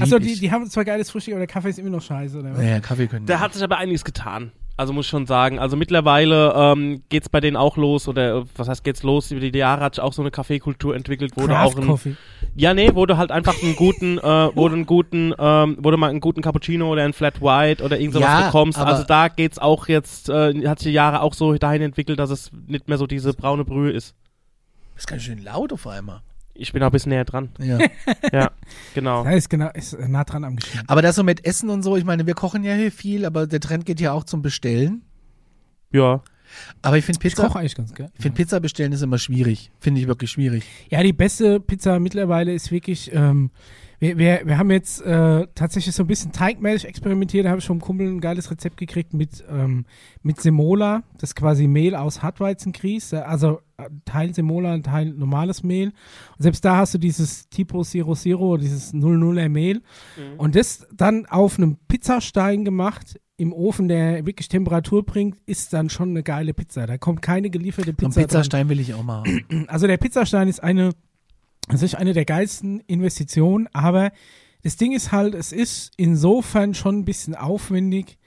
Achso, 0.00 0.18
die, 0.18 0.38
die 0.38 0.50
haben 0.50 0.68
zwar 0.68 0.84
geiles 0.84 1.10
Frühstück, 1.10 1.34
aber 1.34 1.40
der 1.40 1.46
Kaffee 1.46 1.70
ist 1.70 1.78
immer 1.78 1.90
noch 1.90 2.02
scheiße, 2.02 2.38
oder 2.38 2.52
was? 2.52 2.58
Naja, 2.58 2.80
Kaffee 2.80 3.06
können 3.06 3.26
da 3.26 3.40
hat 3.40 3.54
sich 3.54 3.62
aber 3.62 3.78
einiges 3.78 4.04
getan. 4.04 4.52
Also 4.78 4.92
muss 4.92 5.06
ich 5.06 5.10
schon 5.10 5.26
sagen. 5.26 5.58
Also 5.58 5.76
mittlerweile 5.76 6.52
ähm, 6.54 7.02
geht's 7.08 7.28
bei 7.28 7.40
denen 7.40 7.56
auch 7.56 7.76
los 7.76 8.06
oder 8.06 8.36
äh, 8.36 8.44
was 8.54 8.68
heißt 8.68 8.84
geht's 8.84 9.02
los? 9.02 9.32
Über 9.32 9.40
die 9.40 9.58
Jahre 9.58 9.82
hat 9.82 9.96
sich 9.96 10.04
auch 10.04 10.12
so 10.12 10.22
eine 10.22 10.30
Kaffeekultur 10.30 10.94
entwickelt, 10.94 11.32
wo 11.34 11.40
du 11.40 11.46
Craft 11.48 11.64
auch 11.64 11.76
ein, 11.78 11.86
Coffee. 11.86 12.16
Ja, 12.54 12.74
nee, 12.74 12.92
wo 12.94 13.04
du 13.04 13.16
halt 13.16 13.32
einfach 13.32 13.60
einen 13.60 13.74
guten, 13.74 14.18
äh, 14.18 14.22
wo 14.22 14.68
du 14.68 14.76
einen 14.76 14.86
guten, 14.86 15.34
ähm, 15.36 15.78
wo 15.80 15.90
du 15.90 15.96
mal 15.96 16.10
einen 16.10 16.20
guten 16.20 16.42
Cappuccino 16.42 16.92
oder 16.92 17.02
einen 17.02 17.12
Flat 17.12 17.40
White 17.40 17.82
oder 17.82 17.98
irgend 17.98 18.14
sowas 18.14 18.28
Ja, 18.28 18.46
bekommst. 18.46 18.78
Also 18.78 19.02
da 19.02 19.26
geht's 19.26 19.58
auch 19.58 19.88
jetzt, 19.88 20.28
äh, 20.28 20.54
hat 20.68 20.78
sich 20.78 20.90
die 20.90 20.94
Jahre 20.94 21.22
auch 21.22 21.34
so 21.34 21.54
dahin 21.54 21.82
entwickelt, 21.82 22.20
dass 22.20 22.30
es 22.30 22.52
nicht 22.68 22.86
mehr 22.86 22.98
so 22.98 23.08
diese 23.08 23.32
braune 23.32 23.64
Brühe 23.64 23.90
ist. 23.90 24.14
Das 24.94 25.02
ist 25.02 25.06
ganz 25.08 25.22
schön 25.22 25.42
laut 25.42 25.72
auf 25.72 25.88
einmal. 25.88 26.22
Ich 26.58 26.72
bin 26.72 26.82
auch 26.82 26.86
ein 26.88 26.92
bisschen 26.92 27.10
näher 27.10 27.24
dran. 27.24 27.50
Ja. 27.60 27.78
Ja, 28.32 28.50
genau. 28.94 29.24
Ja, 29.24 29.30
ist 29.30 29.48
genau, 29.48 29.70
ist 29.74 29.96
nah 29.98 30.24
dran 30.24 30.44
am 30.44 30.56
Geschehen. 30.56 30.82
aber 30.86 31.00
das 31.02 31.16
so 31.16 31.22
mit 31.24 31.44
Essen 31.46 31.70
und 31.70 31.82
so, 31.82 31.96
ich 31.96 32.04
meine, 32.04 32.26
wir 32.26 32.34
kochen 32.34 32.64
ja 32.64 32.74
hier 32.74 32.92
viel, 32.92 33.24
aber 33.24 33.46
der 33.46 33.60
Trend 33.60 33.86
geht 33.86 34.00
ja 34.00 34.12
auch 34.12 34.24
zum 34.24 34.42
Bestellen. 34.42 35.02
Ja. 35.92 36.22
Aber 36.82 36.96
ich 36.98 37.04
finde 37.04 37.18
Ich 37.18 37.30
Pizza. 37.32 37.46
koche 37.46 37.58
eigentlich 37.58 37.74
ganz 37.74 37.94
gern. 37.94 38.10
Ich 38.16 38.22
finde 38.22 38.36
Pizza 38.36 38.58
bestellen 38.60 38.92
ist 38.92 39.02
immer 39.02 39.18
schwierig. 39.18 39.70
Finde 39.80 40.00
ich 40.00 40.06
wirklich 40.08 40.30
schwierig. 40.30 40.64
Ja, 40.90 41.02
die 41.02 41.12
beste 41.12 41.60
Pizza 41.60 41.98
mittlerweile 42.00 42.52
ist 42.54 42.70
wirklich, 42.72 43.12
ähm, 43.14 43.50
wir, 43.98 44.16
wir, 44.16 44.40
wir 44.44 44.56
haben 44.58 44.70
jetzt 44.70 45.02
äh, 45.02 45.46
tatsächlich 45.54 45.94
so 45.94 46.04
ein 46.04 46.06
bisschen 46.06 46.32
teigmäßig 46.32 46.88
experimentiert. 46.88 47.44
Da 47.44 47.50
habe 47.50 47.60
ich 47.60 47.66
vom 47.66 47.80
Kumpel 47.80 48.06
ein 48.08 48.20
geiles 48.20 48.50
Rezept 48.50 48.76
gekriegt 48.78 49.12
mit, 49.12 49.44
ähm, 49.50 49.84
mit 50.22 50.40
Semola. 50.40 51.02
Das 51.18 51.30
ist 51.30 51.34
quasi 51.36 51.66
Mehl 51.66 51.94
aus 51.94 52.22
Hartweizengrieß. 52.22 53.12
äh, 53.12 53.16
Also 53.18 53.58
äh, 53.58 53.60
Teil 54.04 54.34
Semola, 54.34 54.78
Teil 54.78 55.06
normales 55.12 55.62
Mehl. 55.62 55.88
Und 55.88 56.42
selbst 56.42 56.64
da 56.64 56.78
hast 56.78 56.94
du 56.94 56.98
dieses 56.98 57.48
Tipo 57.48 57.82
Zero 57.84 58.14
Zero, 58.14 58.56
dieses 58.56 58.92
00er 58.92 59.48
Mehl. 59.48 59.82
Und 60.36 60.56
das 60.56 60.86
dann 60.92 61.26
auf 61.26 61.58
einem 61.58 61.76
Pizzastein 61.86 62.64
gemacht, 62.64 63.20
im 63.36 63.52
Ofen, 63.52 63.86
der 63.86 64.26
wirklich 64.26 64.48
Temperatur 64.48 65.06
bringt, 65.06 65.38
ist 65.46 65.72
dann 65.72 65.90
schon 65.90 66.10
eine 66.10 66.24
geile 66.24 66.54
Pizza. 66.54 66.88
Da 66.88 66.98
kommt 66.98 67.22
keine 67.22 67.50
gelieferte 67.50 67.90
So 67.90 67.96
Pizza. 67.96 68.06
einen 68.06 68.12
dran. 68.14 68.24
Pizzastein 68.24 68.68
will 68.68 68.80
ich 68.80 68.94
auch 68.94 69.04
mal 69.04 69.18
haben. 69.18 69.44
Also 69.68 69.86
der 69.86 69.96
Pizzastein 69.96 70.48
ist 70.48 70.60
eine, 70.60 70.90
das 71.68 71.82
ist 71.82 71.94
eine 71.94 72.14
der 72.14 72.24
geilsten 72.24 72.80
Investitionen, 72.88 73.68
aber 73.72 74.10
das 74.64 74.76
Ding 74.76 74.92
ist 74.92 75.12
halt, 75.12 75.34
es 75.36 75.52
ist 75.52 75.92
insofern 75.96 76.74
schon 76.74 76.98
ein 76.98 77.04
bisschen 77.04 77.36
aufwendig, 77.36 78.18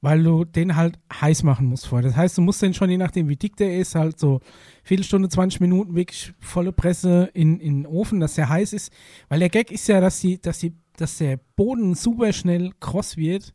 weil 0.00 0.22
du 0.22 0.44
den 0.44 0.76
halt 0.76 0.98
heiß 1.12 1.42
machen 1.42 1.66
musst 1.66 1.86
vorher. 1.86 2.08
Das 2.08 2.16
heißt, 2.16 2.38
du 2.38 2.42
musst 2.42 2.62
den 2.62 2.74
schon, 2.74 2.90
je 2.90 2.96
nachdem 2.96 3.28
wie 3.28 3.36
dick 3.36 3.56
der 3.56 3.78
ist, 3.78 3.94
halt 3.94 4.18
so 4.18 4.40
Viertelstunde, 4.84 5.28
20 5.28 5.60
Minuten 5.60 5.94
wirklich 5.94 6.32
volle 6.40 6.72
Presse 6.72 7.30
in, 7.34 7.60
in 7.60 7.82
den 7.82 7.86
Ofen, 7.86 8.20
dass 8.20 8.34
der 8.34 8.48
heiß 8.48 8.72
ist. 8.72 8.92
Weil 9.28 9.40
der 9.40 9.50
Gag 9.50 9.70
ist 9.70 9.88
ja, 9.88 10.00
dass 10.00 10.20
die, 10.20 10.40
dass 10.40 10.58
die, 10.58 10.74
dass 10.96 11.18
der 11.18 11.38
Boden 11.56 11.94
super 11.94 12.32
schnell 12.32 12.72
kross 12.80 13.16
wird 13.16 13.54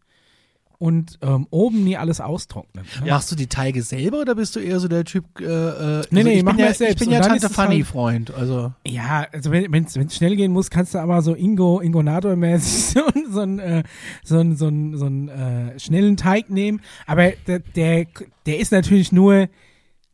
und 0.84 1.18
ähm, 1.22 1.48
oben 1.50 1.86
nie 1.86 1.96
alles 1.96 2.20
austrocknet. 2.20 2.86
ne? 3.02 3.10
Machst 3.10 3.32
du 3.32 3.36
die 3.38 3.48
Teige 3.48 3.82
selber 3.84 4.20
oder 4.20 4.36
bist 4.36 4.54
du 4.58 4.60
eher 4.60 4.82
so 4.82 4.90
der 4.90 5.06
Typ? 5.06 5.24
Äh, 5.40 5.46
äh, 5.46 6.02
Nee, 6.12 6.24
nee, 6.24 6.34
ich 6.40 6.44
mach 6.44 6.52
bin 6.52 6.60
ja, 6.60 6.66
mir 6.66 6.72
ich 6.72 6.78
selbst. 6.78 7.00
bin 7.00 7.10
ja 7.12 7.22
Tante 7.22 7.46
es 7.46 7.54
Fanny 7.54 7.78
halt- 7.78 7.88
Freund. 7.88 8.34
Also 8.34 8.74
Ja, 8.86 9.26
also 9.32 9.52
wenn 9.52 9.86
es 9.86 10.16
schnell 10.16 10.36
gehen 10.36 10.52
muss, 10.52 10.70
kannst 10.70 10.94
du 10.94 11.00
aber 11.00 11.22
so 11.22 11.36
Ingo, 11.36 11.80
Ingo 11.80 12.02
Nador-mäßig 12.04 12.94
so, 12.94 13.02
so 13.32 13.40
einen 13.40 13.60
äh, 13.60 13.84
so 14.24 14.40
ein, 14.40 14.58
so 14.58 14.68
ein, 14.68 14.98
so 14.98 15.06
ein, 15.06 15.30
äh, 15.30 15.80
schnellen 15.80 16.18
Teig 16.18 16.50
nehmen. 16.50 16.82
Aber 17.08 17.32
der, 17.48 17.60
der, 17.60 18.06
der 18.46 18.60
ist 18.60 18.72
natürlich 18.74 19.12
nur 19.14 19.48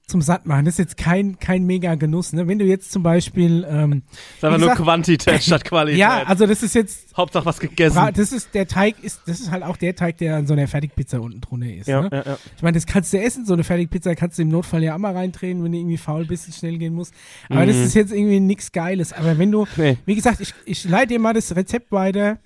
zum 0.09 0.21
Sattmachen. 0.21 0.65
Das 0.65 0.75
ist 0.75 0.77
jetzt 0.79 0.97
kein, 0.97 1.39
kein 1.39 1.65
mega 1.65 1.95
Genuss. 1.95 2.33
Ne? 2.33 2.47
Wenn 2.47 2.59
du 2.59 2.65
jetzt 2.65 2.91
zum 2.91 3.03
Beispiel. 3.03 3.65
Ähm, 3.69 4.03
Das 4.09 4.19
ist 4.37 4.43
einfach 4.43 4.75
nur 4.77 4.85
Quantität 4.85 5.43
statt 5.43 5.63
Qualität. 5.65 5.99
ja, 5.99 6.23
also 6.23 6.45
das 6.45 6.63
ist 6.63 6.75
jetzt. 6.75 7.15
Hauptsache 7.15 7.45
was 7.45 7.59
gegessen. 7.59 7.99
Das 8.15 8.31
ist 8.31 8.53
der 8.53 8.67
Teig 8.67 8.95
ist, 9.03 9.21
das 9.25 9.39
ist 9.39 9.51
halt 9.51 9.63
auch 9.63 9.77
der 9.77 9.95
Teig, 9.95 10.17
der 10.17 10.37
an 10.37 10.47
so 10.47 10.53
einer 10.53 10.67
Fertigpizza 10.67 11.19
unten 11.19 11.41
drunter 11.41 11.71
ist. 11.73 11.87
ja, 11.87 12.01
ne? 12.01 12.09
ja, 12.11 12.23
ja. 12.25 12.37
Ich 12.55 12.61
meine, 12.63 12.75
das 12.75 12.85
kannst 12.85 13.11
du 13.13 13.19
essen, 13.21 13.45
so 13.45 13.53
eine 13.53 13.63
Fertigpizza 13.63 14.15
kannst 14.15 14.37
du 14.37 14.41
im 14.43 14.49
Notfall 14.49 14.83
ja 14.83 14.95
auch 14.95 14.99
mal 14.99 15.13
reindrehen, 15.15 15.63
wenn 15.63 15.71
du 15.71 15.77
irgendwie 15.77 15.97
faul 15.97 16.25
bist 16.25 16.47
und 16.47 16.53
schnell 16.55 16.77
gehen 16.77 16.93
musst. 16.93 17.13
Aber 17.49 17.65
das 17.65 17.75
Mhm. 17.77 17.83
ist 17.83 17.93
jetzt 17.95 18.11
irgendwie 18.13 18.39
nichts 18.39 18.71
Geiles. 18.71 19.13
Aber 19.13 19.37
wenn 19.37 19.51
du, 19.51 19.67
Nee. 19.77 19.97
wie 20.05 20.15
gesagt, 20.15 20.39
ich, 20.41 20.53
ich 20.65 20.83
leite 20.85 21.07
dir 21.07 21.19
mal 21.19 21.33
das 21.33 21.55
Rezept 21.55 21.91
weiter, 21.91 22.39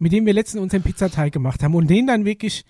mit 0.00 0.12
dem 0.12 0.26
wir 0.26 0.32
letztens 0.32 0.62
unseren 0.62 0.82
Pizzateig 0.82 1.32
gemacht 1.32 1.62
haben 1.62 1.74
und 1.74 1.88
den 1.88 2.06
dann 2.06 2.24
wirklich 2.24 2.64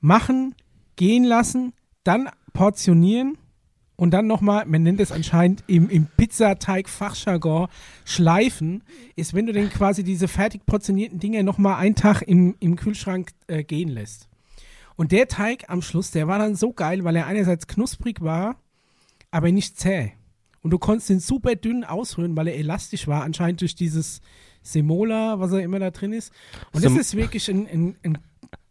machen, 0.00 0.54
gehen 0.96 1.24
lassen, 1.24 1.72
dann 2.04 2.28
portionieren 2.52 3.38
und 3.96 4.10
dann 4.12 4.26
nochmal, 4.26 4.64
man 4.66 4.82
nennt 4.82 5.00
es 5.00 5.12
anscheinend 5.12 5.62
im, 5.66 5.88
im 5.88 6.06
Pizzateig-Fachjargon, 6.16 7.68
schleifen, 8.04 8.82
ist, 9.16 9.34
wenn 9.34 9.46
du 9.46 9.52
dann 9.52 9.70
quasi 9.70 10.02
diese 10.02 10.28
fertig 10.28 10.64
portionierten 10.66 11.18
Dinge 11.18 11.42
nochmal 11.44 11.76
einen 11.76 11.94
Tag 11.94 12.22
im, 12.22 12.56
im 12.60 12.76
Kühlschrank 12.76 13.30
äh, 13.46 13.62
gehen 13.64 13.88
lässt. 13.88 14.28
Und 14.96 15.12
der 15.12 15.28
Teig 15.28 15.64
am 15.68 15.82
Schluss, 15.82 16.10
der 16.10 16.28
war 16.28 16.38
dann 16.38 16.54
so 16.54 16.72
geil, 16.72 17.04
weil 17.04 17.16
er 17.16 17.26
einerseits 17.26 17.66
knusprig 17.66 18.20
war, 18.20 18.56
aber 19.30 19.50
nicht 19.52 19.78
zäh. 19.78 20.12
Und 20.62 20.70
du 20.70 20.78
konntest 20.78 21.10
ihn 21.10 21.20
super 21.20 21.54
dünn 21.56 21.84
ausrühren, 21.84 22.36
weil 22.36 22.48
er 22.48 22.56
elastisch 22.56 23.08
war, 23.08 23.24
anscheinend 23.24 23.60
durch 23.62 23.74
dieses 23.74 24.20
Semola, 24.62 25.40
was 25.40 25.52
er 25.52 25.60
immer 25.60 25.80
da 25.80 25.90
drin 25.90 26.12
ist. 26.12 26.32
Und 26.72 26.84
das 26.84 26.92
Sem- 26.92 27.00
ist 27.00 27.16
wirklich 27.16 27.48
ein, 27.50 27.66
ein, 27.66 27.96
ein 28.04 28.18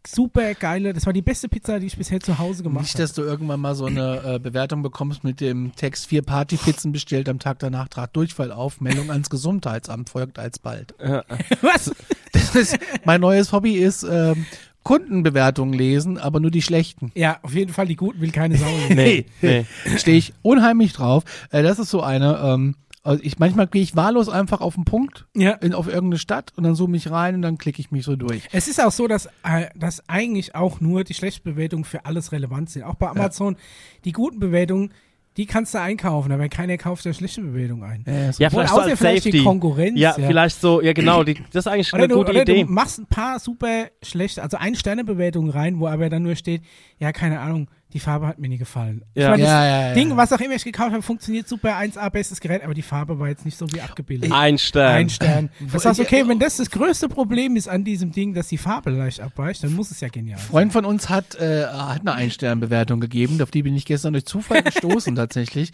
super 0.06 0.54
geile, 0.54 0.92
das 0.92 1.06
war 1.06 1.12
die 1.12 1.22
beste 1.22 1.48
Pizza, 1.48 1.78
die 1.78 1.86
ich 1.86 1.96
bisher 1.96 2.20
zu 2.20 2.38
Hause 2.38 2.62
gemacht 2.62 2.82
Nicht, 2.82 2.94
habe. 2.94 3.02
dass 3.02 3.12
du 3.12 3.22
irgendwann 3.22 3.60
mal 3.60 3.74
so 3.74 3.86
eine 3.86 4.34
äh, 4.34 4.38
Bewertung 4.38 4.82
bekommst 4.82 5.22
mit 5.24 5.40
dem 5.40 5.72
Text 5.76 6.06
vier 6.06 6.22
Partypizzen 6.22 6.92
bestellt, 6.92 7.28
am 7.28 7.38
Tag 7.38 7.60
danach 7.60 7.88
trat 7.88 8.14
Durchfall 8.16 8.52
auf, 8.52 8.80
Meldung 8.80 9.10
ans 9.10 9.30
Gesundheitsamt 9.30 10.08
folgt 10.10 10.38
alsbald. 10.38 10.94
Was? 11.60 11.92
Das 12.32 12.54
ist, 12.56 12.78
mein 13.04 13.20
neues 13.20 13.52
Hobby 13.52 13.74
ist 13.74 14.02
ähm, 14.02 14.46
Kundenbewertungen 14.82 15.74
lesen, 15.74 16.18
aber 16.18 16.40
nur 16.40 16.50
die 16.50 16.62
schlechten. 16.62 17.12
Ja, 17.14 17.38
auf 17.42 17.54
jeden 17.54 17.72
Fall, 17.72 17.86
die 17.86 17.96
guten 17.96 18.20
will 18.20 18.32
keine 18.32 18.56
Sau. 18.56 18.66
Nee, 18.88 19.26
nee. 19.40 19.64
Stehe 19.96 20.18
ich 20.18 20.32
unheimlich 20.42 20.92
drauf. 20.92 21.24
Äh, 21.50 21.62
das 21.62 21.78
ist 21.78 21.90
so 21.90 22.02
eine, 22.02 22.40
ähm, 22.42 22.74
also 23.04 23.22
ich 23.22 23.38
manchmal 23.38 23.66
gehe 23.66 23.82
ich 23.82 23.96
wahllos 23.96 24.28
einfach 24.28 24.60
auf 24.60 24.74
den 24.76 24.84
Punkt 24.84 25.26
ja. 25.34 25.52
in, 25.52 25.74
auf 25.74 25.86
irgendeine 25.88 26.18
Stadt 26.18 26.52
und 26.56 26.62
dann 26.64 26.74
zoome 26.74 26.96
ich 26.96 27.10
rein 27.10 27.34
und 27.34 27.42
dann 27.42 27.58
klicke 27.58 27.80
ich 27.80 27.90
mich 27.90 28.04
so 28.04 28.14
durch. 28.16 28.42
Es 28.52 28.68
ist 28.68 28.80
auch 28.82 28.92
so, 28.92 29.08
dass, 29.08 29.26
äh, 29.44 29.66
dass 29.74 30.08
eigentlich 30.08 30.54
auch 30.54 30.80
nur 30.80 31.02
die 31.04 31.14
schlechten 31.14 31.42
Bewertungen 31.50 31.84
für 31.84 32.04
alles 32.06 32.32
relevant 32.32 32.70
sind. 32.70 32.84
Auch 32.84 32.94
bei 32.94 33.08
Amazon, 33.08 33.56
die 34.04 34.12
guten 34.12 34.38
Bewertungen, 34.38 34.92
die 35.38 35.46
kannst 35.46 35.72
du 35.74 35.80
einkaufen, 35.80 36.30
aber 36.30 36.48
keiner 36.50 36.76
kauft 36.76 37.04
ja 37.06 37.12
schlechte 37.14 37.40
Bewertungen 37.40 37.82
ein. 37.84 38.06
Äh, 38.06 38.32
so- 38.34 38.42
Ja, 38.42 38.48
Obwohl, 38.48 38.60
vielleicht 38.66 38.68
so 38.74 38.80
außer 38.80 38.90
als 38.90 38.98
vielleicht 38.98 39.24
die. 39.32 39.42
Konkurrenz. 39.44 39.98
Ja, 39.98 40.12
vielleicht 40.12 40.60
so, 40.60 40.82
ja 40.82 40.92
genau, 40.92 41.24
die, 41.24 41.34
das 41.52 41.66
ist 41.66 41.72
eigentlich 41.72 41.92
Oder, 41.94 42.04
eine 42.04 42.12
du, 42.12 42.18
gute 42.18 42.30
oder 42.32 42.42
Idee. 42.42 42.64
du 42.64 42.70
machst 42.70 42.98
ein 42.98 43.06
paar 43.06 43.38
super 43.40 43.86
schlechte, 44.02 44.42
also 44.42 44.58
Ein-Sterne-Bewertungen 44.58 45.50
rein, 45.50 45.80
wo 45.80 45.86
aber 45.88 46.10
dann 46.10 46.22
nur 46.22 46.36
steht, 46.36 46.62
ja, 46.98 47.12
keine 47.12 47.40
Ahnung, 47.40 47.68
die 47.92 48.00
Farbe 48.00 48.26
hat 48.26 48.38
mir 48.38 48.48
nie 48.48 48.58
gefallen. 48.58 49.04
Ja. 49.14 49.24
Ich 49.24 49.30
meine, 49.30 49.42
das 49.42 49.50
Ja, 49.50 49.88
ja, 49.88 49.94
Ding, 49.94 50.16
was 50.16 50.32
auch 50.32 50.40
immer 50.40 50.54
ich 50.54 50.64
gekauft 50.64 50.92
habe, 50.92 51.02
funktioniert 51.02 51.46
super, 51.48 51.76
1A, 51.76 52.08
bestes 52.10 52.40
Gerät, 52.40 52.62
aber 52.64 52.74
die 52.74 52.82
Farbe 52.82 53.18
war 53.18 53.28
jetzt 53.28 53.44
nicht 53.44 53.58
so 53.58 53.70
wie 53.72 53.80
abgebildet. 53.80 54.32
Ein 54.32 54.58
Stern. 54.58 54.94
Ein 54.94 55.10
Stern. 55.10 55.50
Das 55.72 55.84
heißt, 55.84 56.00
okay, 56.00 56.26
wenn 56.26 56.38
das 56.38 56.56
das 56.58 56.70
größte 56.70 57.08
Problem 57.08 57.56
ist 57.56 57.68
an 57.68 57.84
diesem 57.84 58.12
Ding, 58.12 58.34
dass 58.34 58.48
die 58.48 58.58
Farbe 58.58 58.90
leicht 58.90 59.20
abweicht, 59.20 59.62
dann 59.64 59.74
muss 59.74 59.90
es 59.90 60.00
ja 60.00 60.08
genial 60.08 60.38
sein. 60.38 60.48
Freund 60.48 60.72
von 60.72 60.84
uns 60.84 61.08
hat, 61.08 61.34
äh, 61.36 61.66
hat 61.66 62.00
eine 62.00 62.12
Ein-Stern-Bewertung 62.14 63.00
gegeben, 63.00 63.40
auf 63.42 63.50
die 63.50 63.62
bin 63.62 63.74
ich 63.74 63.84
gestern 63.84 64.12
durch 64.12 64.26
Zufall 64.26 64.62
gestoßen 64.62 65.14
tatsächlich. 65.14 65.72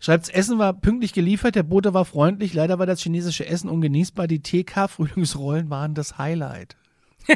Schreibt, 0.00 0.28
Essen 0.30 0.58
war 0.58 0.72
pünktlich 0.72 1.12
geliefert, 1.12 1.54
der 1.54 1.62
Bote 1.62 1.94
war 1.94 2.04
freundlich, 2.04 2.54
leider 2.54 2.78
war 2.78 2.86
das 2.86 3.00
chinesische 3.00 3.46
Essen 3.46 3.68
ungenießbar, 3.70 4.26
die 4.26 4.40
TK-Frühlingsrollen 4.40 5.70
waren 5.70 5.94
das 5.94 6.18
Highlight. 6.18 6.76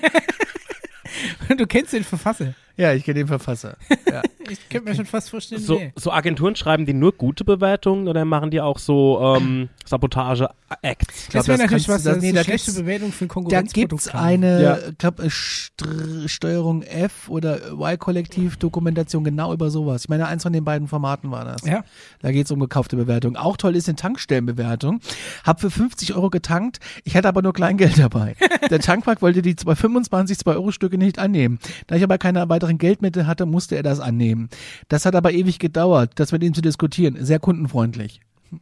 Du 1.57 1.67
kennst 1.67 1.93
den 1.93 2.05
Verfasser. 2.05 2.55
Ja, 2.79 2.95
ich 2.95 3.05
kenne 3.05 3.17
den 3.21 3.27
Verfasser. 3.27 3.77
Ja. 4.11 4.23
Ich 4.49 4.71
könnte 4.71 4.89
mir 4.89 4.97
schon 4.97 5.05
fast 5.05 5.29
vorstellen, 5.29 5.61
So, 5.61 5.79
wer. 5.79 5.93
so 5.95 6.11
Agenturen 6.11 6.57
schreiben 6.57 6.87
die 6.87 6.95
nur 6.95 7.13
gute 7.13 7.45
Bewertungen 7.45 8.09
oder 8.09 8.25
machen 8.25 8.51
die 8.51 8.59
auch 8.63 8.79
so 8.79 9.37
ähm, 9.37 9.69
Sabotage-Acts? 9.85 11.29
Das 11.31 11.47
wäre 11.47 11.59
natürlich 11.59 11.87
kannst 11.87 11.89
was, 11.89 12.03
das 12.05 12.15
das- 12.15 12.23
nee, 12.23 12.33
da 12.33 12.39
eine 12.41 12.45
schlechte 12.45 12.73
Bewertung 12.73 13.13
für 13.13 13.27
ein 13.27 13.49
Da 13.51 13.61
gibt's 13.63 14.15
haben. 14.15 14.25
eine, 14.25 14.63
Ja. 14.63 14.79
ich 14.89 14.97
glaub, 14.99 15.21
Str 15.31 16.27
Steuerung 16.27 16.83
F 16.83 17.29
oder 17.29 17.59
Y-Kollektiv-Dokumentation 17.73 19.25
genau 19.25 19.53
über 19.53 19.71
sowas. 19.71 20.03
Ich 20.05 20.09
meine, 20.09 20.27
eins 20.27 20.43
von 20.43 20.53
den 20.53 20.65
beiden 20.65 20.89
Formaten 20.89 21.31
war 21.31 21.45
das. 21.45 21.63
Ja. 21.67 21.85
Da 22.21 22.33
geht's 22.33 22.51
um 22.51 22.61
gekaufte 22.61 22.97
Bewertung. 22.97 23.37
Auch 23.37 23.57
toll 23.57 23.77
ist 23.77 23.89
eine 23.89 23.97
Tankstellenbewertung. 23.97 25.01
Hab 25.45 25.61
für 25.61 25.71
50 25.71 26.15
Euro 26.15 26.31
getankt, 26.31 26.81
ich 27.05 27.17
hatte 27.17 27.29
aber 27.29 27.43
nur 27.43 27.53
Kleingeld 27.53 27.99
dabei. 27.99 28.35
Der 28.71 28.81
Tankwart 28.81 29.23
wollte 29.23 29.43
die 29.43 29.57
zwei- 29.57 29.75
25 29.75 30.39
2-Euro-Stücke 30.39 30.99
nicht 30.99 31.19
annehmen. 31.19 31.59
Da 31.87 31.97
ich 31.97 32.03
aber 32.03 32.19
keine 32.19 32.41
weiteren 32.69 32.79
Geldmittel 32.79 33.27
hatte, 33.27 33.47
musste 33.47 33.77
er 33.77 33.83
das 33.83 34.01
annehmen. 34.01 34.49
Das 34.89 35.07
hat 35.07 35.15
aber 35.15 35.33
ewig 35.33 35.59
gedauert, 35.59 36.13
das 36.17 36.33
mit 36.33 36.43
ihm 36.43 36.55
zu 36.55 36.61
diskutieren. 36.61 37.17
Sehr 37.25 37.39
kundenfreundlich. 37.39 38.21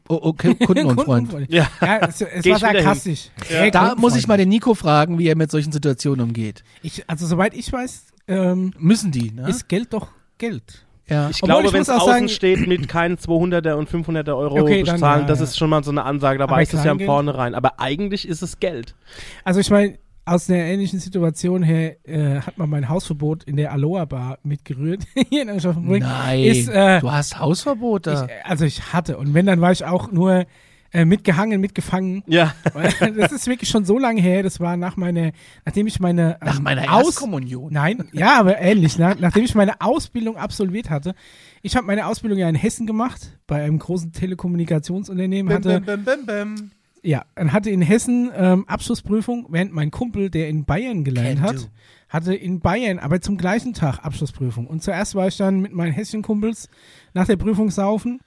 Oh, 0.09 0.19
okay, 0.23 0.55
kundenunfreundlich. 0.66 1.49
Kundenfreundlich. 1.51 1.51
Ja. 1.55 1.69
Ja, 1.81 2.07
es, 2.09 2.21
es 2.21 2.45
war 2.47 2.59
sarkastisch. 2.59 3.31
Hey, 3.49 3.71
Da 3.71 3.95
muss 3.97 4.16
ich 4.16 4.27
mal 4.27 4.37
den 4.38 4.49
Nico 4.49 4.75
fragen, 4.75 5.19
wie 5.19 5.29
er 5.29 5.37
mit 5.37 5.51
solchen 5.51 5.73
Situationen 5.73 6.21
umgeht. 6.21 6.64
Ich, 6.83 7.09
also, 7.09 7.27
soweit 7.27 7.55
ich 7.55 7.73
weiß, 7.73 8.07
ähm, 8.29 8.73
Müssen 8.79 9.12
die, 9.12 9.31
ne? 9.33 9.49
ist 9.49 9.69
Geld 9.69 9.92
doch 9.92 10.09
Geld. 10.38 10.85
ja. 11.09 11.31
Ich 11.31 11.37
Obwohl, 11.37 11.49
glaube, 11.49 11.66
ich 11.69 11.73
wenn 11.73 11.83
es 11.83 11.88
außen 11.90 12.09
sagen- 12.12 12.29
steht 12.29 12.66
mit 12.66 12.88
keinen 12.88 13.16
200er 13.16 13.75
und 13.75 13.88
500er 13.88 14.37
Euro 14.37 14.61
Okay, 14.62 14.83
dann, 14.83 14.97
bezahlen, 14.97 15.21
ja, 15.23 15.27
das 15.29 15.38
ja. 15.38 15.45
ist 15.45 15.57
schon 15.57 15.71
mal 15.71 15.85
so 15.85 15.92
eine 15.92 16.03
Ansage, 16.05 16.38
da 16.38 16.45
Aber 16.45 16.57
weiß 16.57 16.73
es 16.75 16.83
ja 16.85 16.90
im? 16.92 17.01
Vornherein. 17.01 17.55
Aber 17.55 17.79
eigentlich 17.81 18.27
ist 18.27 18.42
es 18.42 18.59
Geld. 18.59 18.97
Also 19.45 19.61
ich 19.61 19.71
meine, 19.71 19.99
aus 20.27 20.51
einer 20.51 20.59
ähnlichen 20.59 20.99
Situation 20.99 21.62
her 21.62 21.97
äh, 22.05 22.41
hat 22.41 22.59
man 22.59 22.69
mein 22.69 22.89
Hausverbot 22.89 23.45
in 23.45 23.57
der 23.57 23.73
Aloha 23.73 24.05
Bar 24.05 24.39
mitgerührt 24.43 25.05
hier 25.31 25.43
in 25.43 25.51
Aschaffenburg. 25.51 26.01
Nein, 26.01 26.43
Ist, 26.43 26.69
äh, 26.69 27.01
du 27.01 27.11
hast 27.11 27.39
Hausverbot 27.39 28.07
da. 28.07 28.27
Ich, 28.27 28.31
also 28.45 28.65
ich 28.65 28.93
hatte 28.93 29.19
und 29.19 29.35
wenn 29.35 29.47
dann 29.47 29.61
war 29.61 29.71
ich 29.71 29.85
auch 29.85 30.11
nur 30.11 30.45
äh, 30.93 31.05
mitgehangen, 31.05 31.61
mitgefangen. 31.61 32.23
Ja. 32.27 32.55
Das 33.17 33.33
ist 33.33 33.47
wirklich 33.47 33.71
schon 33.71 33.85
so 33.85 33.99
lange 33.99 34.21
her. 34.21 34.43
Das 34.43 34.61
war 34.61 34.77
nach 34.77 34.97
meiner, 34.97 35.33
nachdem 35.65 35.87
ich 35.87 36.01
meine 36.01 36.39
Nach 36.41 36.59
ähm, 36.59 36.65
meiner 36.65 36.93
Aus 36.93 37.07
Erstkommunion. 37.07 37.73
Nein, 37.73 38.09
ja, 38.12 38.39
aber 38.41 38.59
ähnlich. 38.59 38.99
Ne? 38.99 39.17
Nachdem 39.19 39.45
ich 39.45 39.55
meine 39.55 39.81
Ausbildung 39.81 40.37
absolviert 40.37 40.91
hatte, 40.91 41.15
ich 41.62 41.77
habe 41.77 41.87
meine 41.87 42.07
Ausbildung 42.07 42.39
ja 42.39 42.49
in 42.49 42.55
Hessen 42.55 42.87
gemacht, 42.87 43.39
bei 43.47 43.62
einem 43.62 43.79
großen 43.79 44.12
Telekommunikationsunternehmen. 44.12 45.53
Hatte, 45.53 45.81
Bim, 45.81 46.05
bim, 46.05 46.27
bim, 46.27 46.27
bim. 46.27 46.71
Ja, 47.07 47.25
und 47.38 47.53
hatte 47.53 47.71
in 47.71 47.83
Hessen 47.83 48.33
ähm, 48.35 48.66
Abschlussprüfung, 48.66 49.47
während 49.51 49.73
mein 49.73 49.92
Kumpel, 49.92 50.29
der 50.29 50.49
in 50.49 50.64
Bayern 50.64 51.05
gelernt 51.05 51.38
Can 51.38 51.49
hat, 51.49 51.57
do. 51.57 51.69
hatte 52.09 52.35
in 52.35 52.59
Bayern, 52.59 52.99
aber 52.99 53.21
zum 53.21 53.37
gleichen 53.37 53.75
Tag 53.75 54.01
Abschlussprüfung. 54.05 54.66
Und 54.66 54.83
zuerst 54.83 55.14
war 55.14 55.29
ich 55.29 55.37
dann 55.37 55.61
mit 55.61 55.73
meinen 55.73 55.92
Hesschen-Kumpels 55.92 56.69
nach 57.14 57.27
der 57.27 57.37
Prüfung 57.37 57.71
saufen, 57.71 58.19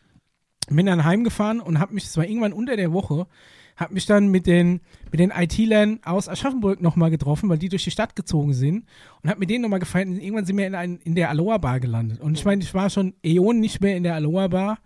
bin 0.70 0.86
dann 0.86 1.04
heimgefahren 1.04 1.60
und 1.60 1.80
habe 1.80 1.94
mich, 1.94 2.06
es 2.06 2.15
war 2.15 2.24
irgendwann 2.24 2.54
unter 2.54 2.78
der 2.78 2.94
Woche, 2.94 3.28
habe 3.76 3.94
mich 3.94 4.06
dann 4.06 4.30
mit 4.30 4.48
den, 4.48 4.80
mit 5.12 5.20
den 5.20 5.32
IT-Lern 5.32 6.00
aus 6.06 6.30
Aschaffenburg 6.30 6.82
nochmal 6.82 7.12
getroffen, 7.12 7.50
weil 7.50 7.58
die 7.58 7.70
durch 7.70 7.84
die 7.84 7.92
Stadt 7.92 8.15
gezogen 8.15 8.54
sind 8.54 8.86
und 9.22 9.30
habe 9.30 9.42
mit 9.42 9.50
denen 9.50 9.63
nochmal 9.63 9.80
gefeiert. 9.80 10.08
Und 10.08 10.22
irgendwann 10.22 10.46
sind 10.46 10.56
wir 10.56 10.68
in, 10.68 10.76
ein, 10.76 11.00
in 11.04 11.15
der 11.15 11.30
Aloha 11.30 11.58
Bar 11.58 11.82
gelandet. 11.82 12.22
Und 12.22 12.38
ich 12.38 12.46
meine, 12.46 12.63
ich 12.63 12.74
war 12.74 12.89
schon 12.89 13.13
Äonen 13.26 13.60
nicht 13.60 13.82
mehr 13.82 13.98
in 13.98 14.04
der 14.04 14.15
Aloha 14.15 14.48
Bar. 14.48 14.80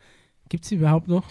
Gibt's 0.50 0.70
die 0.70 0.76
überhaupt 0.76 1.08
noch? 1.08 1.26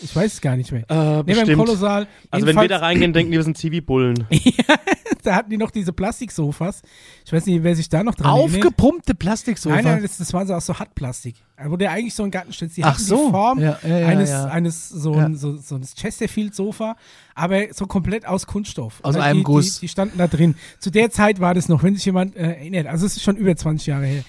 Ich 0.00 0.14
weiß 0.14 0.34
es 0.34 0.40
gar 0.40 0.56
nicht 0.56 0.72
mehr. 0.72 0.84
Äh, 0.90 1.22
Nee, 1.24 1.34
beim. 1.34 1.56
Kolossal. 1.58 2.06
Also 2.30 2.46
wenn 2.46 2.56
wir 2.56 2.68
da 2.68 2.78
reingehen, 2.78 3.12
denken 3.12 3.30
die, 3.30 3.38
wir 3.38 3.44
sind 3.44 3.56
TV-Bullen. 3.56 4.26
da 5.22 5.34
hatten 5.34 5.50
die 5.50 5.56
noch 5.56 5.70
diese 5.70 5.92
Plastiksofas. 5.92 6.82
Ich 7.24 7.32
weiß 7.32 7.46
nicht, 7.46 7.62
wer 7.62 7.74
sich 7.76 7.88
da 7.88 8.02
noch 8.02 8.14
dran 8.14 8.36
erinnert. 8.36 8.56
Aufgepumpte 8.56 9.14
Plastiksofa. 9.14 9.76
Nein, 9.76 9.84
nein, 9.84 10.02
das, 10.02 10.18
das 10.18 10.32
waren 10.32 10.46
so 10.46 10.54
aus 10.54 10.66
so 10.66 10.78
Hartplastik. 10.78 11.36
Wo 11.66 11.76
der 11.76 11.92
eigentlich 11.92 12.14
so 12.14 12.24
ein 12.24 12.30
Garten 12.30 12.52
steht. 12.52 12.76
Die 12.76 12.82
Ach 12.84 12.94
hatten 12.94 13.02
so. 13.02 13.26
die 13.26 13.30
Form 13.30 13.58
Ja, 13.60 13.78
ja, 13.82 13.98
ja, 13.98 14.06
eines, 14.08 14.30
ja. 14.30 14.44
eines 14.46 14.88
so, 14.88 15.14
Ja. 15.14 15.26
ein, 15.26 15.36
so, 15.36 15.56
so 15.56 15.76
ein 15.76 15.82
Chesterfield-Sofa, 15.84 16.96
aber 17.34 17.72
so 17.72 17.86
komplett 17.86 18.26
aus 18.26 18.46
Kunststoff. 18.46 18.98
Aus 19.02 19.16
einem 19.16 19.38
die, 19.38 19.44
Guss. 19.44 19.74
Die, 19.76 19.80
die 19.82 19.88
standen 19.88 20.18
da 20.18 20.26
drin. 20.26 20.56
Zu 20.80 20.90
der 20.90 21.10
Zeit 21.10 21.40
war 21.40 21.54
das 21.54 21.68
noch, 21.68 21.82
wenn 21.82 21.94
sich 21.94 22.04
jemand 22.04 22.36
äh, 22.36 22.40
erinnert. 22.54 22.86
Also 22.88 23.06
es 23.06 23.16
ist 23.16 23.22
schon 23.22 23.36
über 23.36 23.54
20 23.56 23.86
Jahre 23.86 24.06
her. 24.06 24.24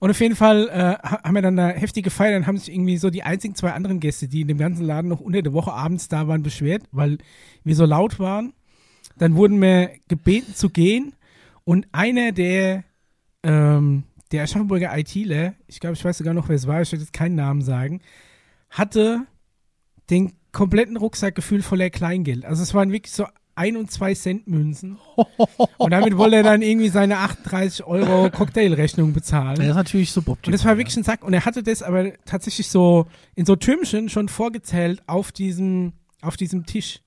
Und 0.00 0.10
auf 0.10 0.20
jeden 0.20 0.36
Fall 0.36 0.68
äh, 0.68 1.06
ha- 1.08 1.22
haben 1.24 1.34
wir 1.34 1.42
dann 1.42 1.56
da 1.56 1.68
heftig 1.68 2.04
gefeiert. 2.04 2.34
Dann 2.34 2.46
haben 2.46 2.56
sich 2.56 2.72
irgendwie 2.72 2.96
so 2.98 3.10
die 3.10 3.22
einzigen 3.24 3.54
zwei 3.54 3.72
anderen 3.72 4.00
Gäste, 4.00 4.28
die 4.28 4.42
in 4.42 4.48
dem 4.48 4.58
ganzen 4.58 4.84
Laden 4.84 5.08
noch 5.08 5.20
unter 5.20 5.42
der 5.42 5.52
Woche 5.52 5.72
abends 5.72 6.08
da 6.08 6.28
waren, 6.28 6.42
beschwert, 6.42 6.84
weil 6.92 7.18
wir 7.64 7.74
so 7.74 7.84
laut 7.84 8.18
waren. 8.18 8.52
Dann 9.16 9.34
wurden 9.34 9.60
wir 9.60 9.90
gebeten 10.06 10.54
zu 10.54 10.70
gehen 10.70 11.14
und 11.64 11.88
einer 11.92 12.30
der, 12.32 12.84
ähm, 13.42 14.04
der 14.30 14.44
Aschaffenburger 14.44 14.96
ITler, 14.96 15.54
ich 15.66 15.80
glaube, 15.80 15.94
ich 15.94 16.04
weiß 16.04 16.18
sogar 16.18 16.34
noch, 16.34 16.48
wer 16.48 16.56
es 16.56 16.66
war, 16.66 16.80
ich 16.80 16.92
werde 16.92 17.02
jetzt 17.02 17.12
keinen 17.12 17.34
Namen 17.34 17.62
sagen, 17.62 18.00
hatte 18.70 19.26
den 20.10 20.32
kompletten 20.52 20.96
Rucksack 20.96 21.34
gefüllt 21.34 21.64
voller 21.64 21.90
Kleingeld. 21.90 22.44
Also 22.44 22.62
es 22.62 22.74
waren 22.74 22.92
wirklich 22.92 23.12
so 23.12 23.26
1 23.58 23.76
und 23.76 23.90
2 23.90 24.14
Cent 24.14 24.46
Münzen. 24.46 24.98
Und 25.76 25.90
damit 25.90 26.16
wollte 26.16 26.36
er 26.36 26.42
dann 26.44 26.62
irgendwie 26.62 26.88
seine 26.88 27.18
38 27.18 27.84
Euro 27.84 28.30
Cocktailrechnung 28.30 29.12
bezahlen. 29.12 29.56
Das 29.56 29.66
ist 29.66 29.74
natürlich 29.74 30.10
Und 30.10 30.24
suboptimal. 30.24 30.52
das 30.52 30.64
war 30.64 30.78
wirklich 30.78 30.96
ein 30.96 31.02
Sack. 31.02 31.24
Und 31.24 31.34
er 31.34 31.44
hatte 31.44 31.62
das 31.62 31.82
aber 31.82 32.12
tatsächlich 32.24 32.68
so 32.68 33.06
in 33.34 33.44
so 33.44 33.56
Türmchen 33.56 34.08
schon 34.08 34.28
vorgezählt 34.28 35.02
auf 35.06 35.32
diesem, 35.32 35.92
auf 36.22 36.36
diesem 36.36 36.66
Tisch. 36.66 37.00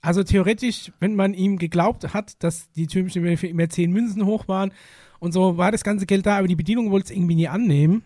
Also 0.00 0.22
theoretisch, 0.22 0.92
wenn 1.00 1.16
man 1.16 1.34
ihm 1.34 1.58
geglaubt 1.58 2.12
hat, 2.14 2.42
dass 2.42 2.70
die 2.72 2.86
Türmchen 2.86 3.24
immer 3.24 3.36
für 3.36 3.48
immer 3.48 3.68
10 3.68 3.90
Münzen 3.90 4.26
hoch 4.26 4.46
waren 4.46 4.72
und 5.18 5.32
so 5.32 5.56
war 5.56 5.72
das 5.72 5.82
ganze 5.82 6.06
Geld 6.06 6.26
da, 6.26 6.38
aber 6.38 6.46
die 6.48 6.54
Bedienung 6.54 6.90
wollte 6.90 7.06
es 7.06 7.16
irgendwie 7.16 7.34
nie 7.34 7.48
annehmen. 7.48 8.02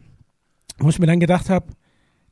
Wo 0.78 0.88
ich 0.88 0.98
mir 0.98 1.06
dann 1.06 1.20
gedacht 1.20 1.50
habe, 1.50 1.66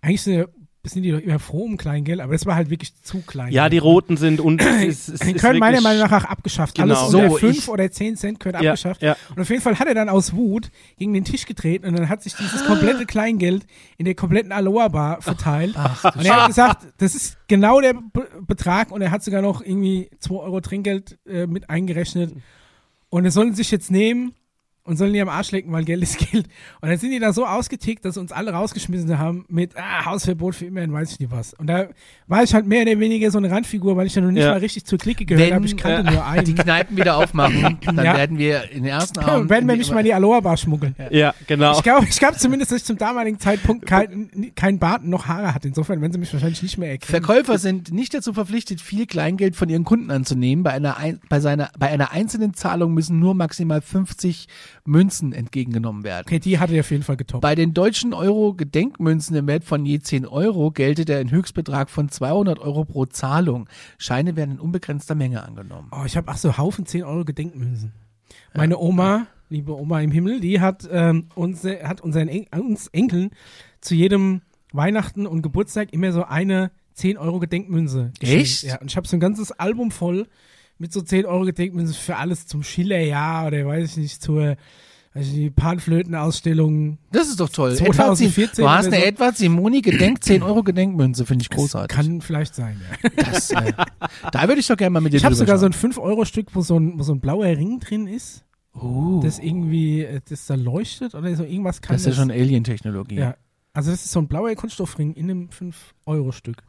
eigentlich 0.01 0.23
sind, 0.23 0.49
sind 0.83 1.03
die 1.03 1.11
doch 1.12 1.19
immer 1.21 1.38
froh 1.38 1.64
um 1.64 1.77
Kleingeld, 1.77 2.21
aber 2.21 2.33
das 2.33 2.47
war 2.47 2.55
halt 2.55 2.71
wirklich 2.71 2.95
zu 3.03 3.21
klein. 3.21 3.53
Ja, 3.53 3.69
die 3.69 3.77
roten 3.79 4.16
sind 4.16 4.40
und 4.40 4.62
es 4.87 5.07
Die 5.07 5.12
ist 5.33 5.38
können 5.38 5.59
meiner 5.59 5.81
Meinung 5.83 6.09
nach 6.09 6.25
auch 6.25 6.29
abgeschafft. 6.29 6.75
Genau. 6.77 6.95
Alles 6.99 7.11
So, 7.11 7.37
5 7.37 7.59
ich- 7.59 7.69
oder 7.69 7.90
10 7.90 8.16
Cent 8.16 8.40
gehört 8.40 8.62
Ja, 8.62 8.71
abgeschafft. 8.71 9.03
ja. 9.03 9.14
Und 9.35 9.43
auf 9.43 9.51
jeden 9.51 9.61
Fall 9.61 9.79
hat 9.79 9.87
er 9.88 9.95
dann 9.95 10.09
aus 10.09 10.33
Wut 10.35 10.71
gegen 10.97 11.12
den 11.12 11.25
Tisch 11.25 11.45
getreten 11.45 11.87
und 11.87 11.99
dann 11.99 12.09
hat 12.09 12.23
sich 12.23 12.35
dieses 12.35 12.64
komplette 12.64 13.05
Kleingeld 13.05 13.66
in 13.99 14.07
der 14.07 14.14
kompletten 14.14 14.53
Aloha-Bar 14.53 15.21
verteilt. 15.21 15.75
Ach, 15.77 16.01
du 16.12 16.19
und 16.19 16.25
er 16.25 16.37
hat 16.40 16.47
gesagt, 16.47 16.87
das 16.99 17.14
ist 17.14 17.37
genau 17.47 17.81
der 17.83 17.93
Be 17.95 18.27
Betrag 18.47 18.90
und 18.90 19.03
er 19.03 19.11
hat 19.11 19.23
sogar 19.23 19.43
noch 19.43 19.61
irgendwie 19.62 20.09
2 20.21 20.35
Euro 20.35 20.61
Trinkgeld 20.62 21.19
äh, 21.27 21.47
mit 21.47 21.69
eingerechnet. 21.69 22.33
Und 23.11 23.27
es 23.27 23.35
sollen 23.35 23.55
sich 23.55 23.71
jetzt 23.71 23.90
nehmen 23.90 24.33
und 24.83 24.97
sollen 24.97 25.12
die 25.12 25.21
am 25.21 25.29
Arsch 25.29 25.51
lecken, 25.53 25.73
weil 25.73 25.85
Geld 25.85 26.03
ist 26.03 26.19
Geld. 26.19 26.47
Und 26.81 26.88
dann 26.88 26.99
sind 26.99 27.11
die 27.11 27.19
da 27.19 27.33
so 27.33 27.47
ausgetickt, 27.47 28.05
dass 28.05 28.14
sie 28.14 28.21
uns 28.21 28.33
alle 28.33 28.53
rausgeschmissen 28.53 29.19
haben 29.19 29.45
mit 29.49 29.77
ah, 29.77 30.07
Hausverbot 30.07 30.55
für 30.55 30.64
immer 30.66 30.83
und 30.83 30.93
weiß 30.93 31.12
ich 31.12 31.21
nicht 31.21 31.31
was. 31.31 31.55
Und 31.55 31.66
da 31.66 31.88
war 32.27 32.43
ich 32.43 32.55
halt 32.55 32.66
mehr 32.66 32.83
oder 32.83 32.99
weniger 32.99 33.31
so 33.31 33.38
eine 33.38 33.51
Randfigur, 33.51 33.97
weil 33.97 34.07
ich 34.07 34.14
ja 34.14 34.23
noch 34.23 34.31
nicht 34.31 34.43
Ja. 34.43 34.51
mal 34.53 34.59
richtig 34.59 34.85
zur 34.87 34.99
Clique 34.99 35.25
gehört 35.27 35.53
habe. 35.53 35.66
Ich 35.66 35.77
kannte 35.77 36.09
äh, 36.09 36.12
nur 36.12 36.25
einen. 36.27 36.45
die 36.45 36.55
Kneipen 36.55 36.97
wieder 36.97 37.16
aufmachen, 37.16 37.79
dann 37.85 37.97
Ja. 37.97 38.16
werden 38.16 38.38
wir 38.38 38.71
in 38.71 38.83
den 38.85 38.87
ersten 38.93 39.19
Abend. 39.21 39.51
werden 39.51 39.69
wir 39.69 39.77
mich 39.77 39.90
mal 39.90 40.03
die 40.03 40.14
Aloha-Bar 40.14 40.57
schmuggeln. 40.57 40.95
Ja, 41.11 41.35
genau. 41.47 41.77
Ich 41.77 41.83
glaube 41.83 42.07
ich 42.09 42.19
glaub 42.19 42.38
zumindest, 42.38 42.73
dass 42.73 42.79
ich 42.79 42.85
zum 42.85 42.97
damaligen 42.99 43.38
Zeitpunkt 43.38 43.85
kein, 43.87 44.53
kein 44.57 44.79
Bart 44.79 45.05
noch 45.05 45.27
Haare 45.27 45.55
hatte. 45.55 45.69
Insofern 45.69 46.01
werden 46.01 46.12
sie 46.12 46.19
mich 46.19 46.33
wahrscheinlich 46.33 46.62
nicht 46.62 46.79
mehr 46.79 46.90
erkennen. 46.90 47.11
Verkäufer 47.23 47.59
sind 47.59 47.93
nicht 47.93 48.14
dazu 48.14 48.33
verpflichtet, 48.33 48.81
viel 48.81 49.07
Kleingeld 49.07 49.57
von 49.57 49.69
ihren 49.69 49.85
Kunden 49.85 50.11
anzunehmen. 50.11 50.64
Bei 50.64 50.71
einer, 50.73 50.97
ein, 50.97 51.21
bei 51.29 51.38
seiner, 51.40 51.71
bei 51.79 51.88
einer 51.88 52.12
einzelnen 52.12 52.55
Zahlung 52.55 52.95
müssen 52.95 53.19
nur 53.19 53.35
maximal 53.35 53.81
50 53.81 54.49
Münzen 54.90 55.33
entgegengenommen 55.33 56.03
werden. 56.03 56.24
Okay, 56.26 56.40
die 56.40 56.59
hatte 56.59 56.74
ich 56.74 56.81
auf 56.81 56.90
jeden 56.90 57.05
Fall 57.05 57.16
getoppt. 57.16 57.42
Bei 57.42 57.55
den 57.55 57.72
deutschen 57.72 58.12
Euro-Gedenkmünzen 58.12 59.37
im 59.37 59.46
Wert 59.46 59.64
von 59.64 59.87
je 59.87 60.00
10 60.00 60.26
Euro 60.26 60.72
gelte 60.72 61.05
der 61.05 61.20
ein 61.20 61.31
Höchstbetrag 61.31 61.88
von 61.88 62.09
200 62.09 62.59
Euro 62.59 62.85
pro 62.85 63.07
Zahlung. 63.07 63.68
Scheine 63.98 64.37
werden 64.37 64.53
in 64.53 64.61
unbegrenzter 64.61 65.14
Menge 65.14 65.44
angenommen. 65.44 65.88
Oh, 65.92 66.05
ich 66.05 66.16
habe 66.16 66.29
ach 66.29 66.37
so 66.37 66.59
Haufen 66.59 66.87
10 66.87 67.05
Euro 67.05 67.24
Gedenkmünzen. 67.24 67.92
Meine 68.53 68.79
Oma, 68.79 69.29
liebe 69.48 69.76
Oma 69.76 70.00
im 70.00 70.11
Himmel, 70.11 70.40
die 70.40 70.61
hat, 70.61 70.88
ähm, 70.90 71.29
uns, 71.37 71.64
hat 71.64 72.00
unseren 72.00 72.29
En 72.29 72.46
uns 72.61 72.88
Enkeln 72.88 73.31
zu 73.81 73.94
jedem 73.94 74.42
Weihnachten 74.72 75.26
und 75.26 75.42
Geburtstag 75.42 75.92
immer 75.92 76.12
so 76.12 76.24
eine 76.24 76.72
10 76.94 77.16
Euro 77.16 77.38
Gedenkmünze 77.38 78.12
geschenkt. 78.18 78.42
Echt? 78.42 78.62
Ja, 78.64 78.81
und 78.81 78.90
ich 78.90 78.96
habe 78.96 79.07
so 79.07 79.16
ein 79.16 79.20
ganzes 79.20 79.53
Album 79.53 79.92
voll 79.92 80.26
mit 80.81 80.93
so 80.93 81.01
10 81.03 81.27
Euro 81.27 81.45
Gedenkmünzen 81.45 81.95
für 81.95 82.16
alles 82.16 82.47
zum 82.47 82.62
Schillerjahr 82.64 83.47
oder 83.47 83.64
weiß 83.66 83.90
ich 83.93 83.97
nicht, 83.99 84.23
zur 84.23 84.57
ich 85.14 85.33
nicht, 85.33 85.57
Panflötenausstellung. 85.57 86.99
Das 87.12 87.29
ist 87.29 87.40
doch 87.40 87.49
toll. 87.49 87.75
2014 87.77 88.64
du 88.64 88.71
hast 88.71 88.87
eine 88.87 88.97
so. 88.97 89.03
Edward 89.03 89.37
Simoni 89.37 89.83
Gedenk 89.83 90.23
10 90.23 90.43
Euro 90.43 90.62
Gedenkmünze, 90.62 91.27
finde 91.27 91.43
ich 91.43 91.51
großartig. 91.51 91.95
Kann 91.97 92.21
vielleicht 92.21 92.55
sein, 92.55 92.81
ja. 93.03 93.11
Das, 93.16 93.51
äh, 93.51 93.73
da 94.33 94.43
würde 94.49 94.61
ich 94.61 94.66
doch 94.69 94.77
gerne 94.77 94.90
mal 94.90 95.01
mit 95.01 95.12
dir 95.12 95.16
Ich 95.19 95.25
habe 95.25 95.35
sogar 95.35 95.59
so 95.59 95.66
ein 95.66 95.73
schauen. 95.73 95.93
5-Euro-Stück, 95.93 96.55
wo, 96.55 96.62
so 96.62 96.79
ein- 96.79 96.99
wo 96.99 97.03
so 97.03 97.12
ein 97.12 97.21
blauer 97.21 97.47
Ring 97.47 97.81
drin 97.81 98.07
ist, 98.07 98.45
Oh, 98.73 99.21
das 99.23 99.40
irgendwie, 99.40 100.03
äh, 100.05 100.21
das 100.29 100.47
da 100.47 100.55
leuchtet 100.55 101.16
oder 101.16 101.35
so 101.35 101.43
irgendwas 101.43 101.83
kann 101.83 101.95
das 101.97 102.03
ist 102.03 102.07
ja 102.16 102.23
schon 102.23 102.31
Alien-Technologie. 102.31 103.16
Ja. 103.16 103.35
Also 103.73 103.90
das 103.90 104.05
ist 104.05 104.12
so 104.12 104.21
ein 104.21 104.29
blauer 104.29 104.55
Kunststoffring 104.55 105.12
in 105.14 105.29
einem 105.29 105.49
5-Euro-Stück. 105.51 106.62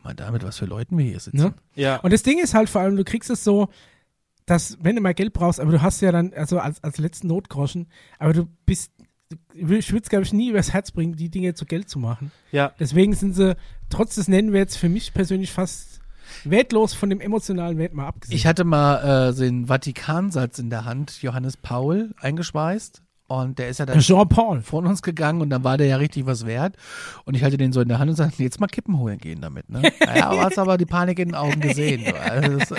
Guck 0.00 0.04
mal 0.04 0.14
damit, 0.14 0.42
was 0.42 0.56
für 0.58 0.64
Leuten 0.64 0.96
wir 0.96 1.04
hier 1.04 1.20
sitzen. 1.20 1.36
Ne? 1.36 1.54
Ja. 1.74 1.96
Und 1.96 2.12
das 2.12 2.22
Ding 2.22 2.38
ist 2.38 2.54
halt 2.54 2.70
vor 2.70 2.80
allem, 2.80 2.96
du 2.96 3.04
kriegst 3.04 3.28
es 3.28 3.44
so, 3.44 3.68
dass, 4.46 4.78
wenn 4.80 4.96
du 4.96 5.02
mal 5.02 5.12
Geld 5.12 5.34
brauchst, 5.34 5.60
aber 5.60 5.70
du 5.70 5.82
hast 5.82 6.00
ja 6.00 6.10
dann, 6.10 6.32
also 6.32 6.58
als, 6.58 6.82
als 6.82 6.98
letzten 6.98 7.28
Notgroschen, 7.28 7.88
aber 8.18 8.32
du 8.32 8.48
bist, 8.64 8.92
ich 9.54 9.68
würde 9.68 10.02
es, 10.02 10.08
glaube 10.08 10.24
ich, 10.24 10.32
nie 10.32 10.48
übers 10.48 10.72
Herz 10.72 10.90
bringen, 10.90 11.16
die 11.16 11.28
Dinge 11.28 11.54
zu 11.54 11.66
Geld 11.66 11.88
zu 11.88 11.98
machen. 11.98 12.32
ja. 12.50 12.72
Deswegen 12.80 13.14
sind 13.14 13.34
sie, 13.34 13.56
trotz 13.90 14.14
des 14.14 14.26
Nennwerts, 14.26 14.76
für 14.76 14.88
mich 14.88 15.12
persönlich 15.12 15.52
fast 15.52 16.00
wertlos 16.44 16.94
von 16.94 17.10
dem 17.10 17.20
emotionalen 17.20 17.76
Wert 17.76 17.92
mal 17.92 18.06
abgesehen. 18.06 18.36
Ich 18.36 18.46
hatte 18.46 18.64
mal 18.64 19.30
äh, 19.30 19.34
den 19.34 19.66
Vatikansatz 19.66 20.58
in 20.58 20.70
der 20.70 20.84
Hand, 20.84 21.22
Johannes 21.22 21.56
Paul, 21.56 22.14
eingeschweißt. 22.18 23.02
Und 23.30 23.60
der 23.60 23.68
ist 23.68 23.78
ja 23.78 23.86
dann 23.86 24.00
Jean-Paul. 24.00 24.60
von 24.60 24.88
uns 24.88 25.02
gegangen 25.02 25.40
und 25.40 25.50
dann 25.50 25.62
war 25.62 25.78
der 25.78 25.86
ja 25.86 25.96
richtig 25.98 26.26
was 26.26 26.46
wert. 26.46 26.74
Und 27.24 27.36
ich 27.36 27.44
halte 27.44 27.56
den 27.56 27.72
so 27.72 27.80
in 27.80 27.86
der 27.86 28.00
Hand 28.00 28.10
und 28.10 28.16
sagte, 28.16 28.42
jetzt 28.42 28.58
mal 28.58 28.66
Kippen 28.66 28.98
holen 28.98 29.18
gehen 29.18 29.40
damit. 29.40 29.70
Ne? 29.70 29.82
Ja, 30.16 30.30
du 30.32 30.40
hast 30.40 30.58
aber 30.58 30.76
die 30.76 30.84
Panik 30.84 31.20
in 31.20 31.28
den 31.28 31.34
Augen 31.36 31.60
gesehen. 31.60 32.04
du. 32.04 32.20
Also 32.20 32.58
das, 32.58 32.74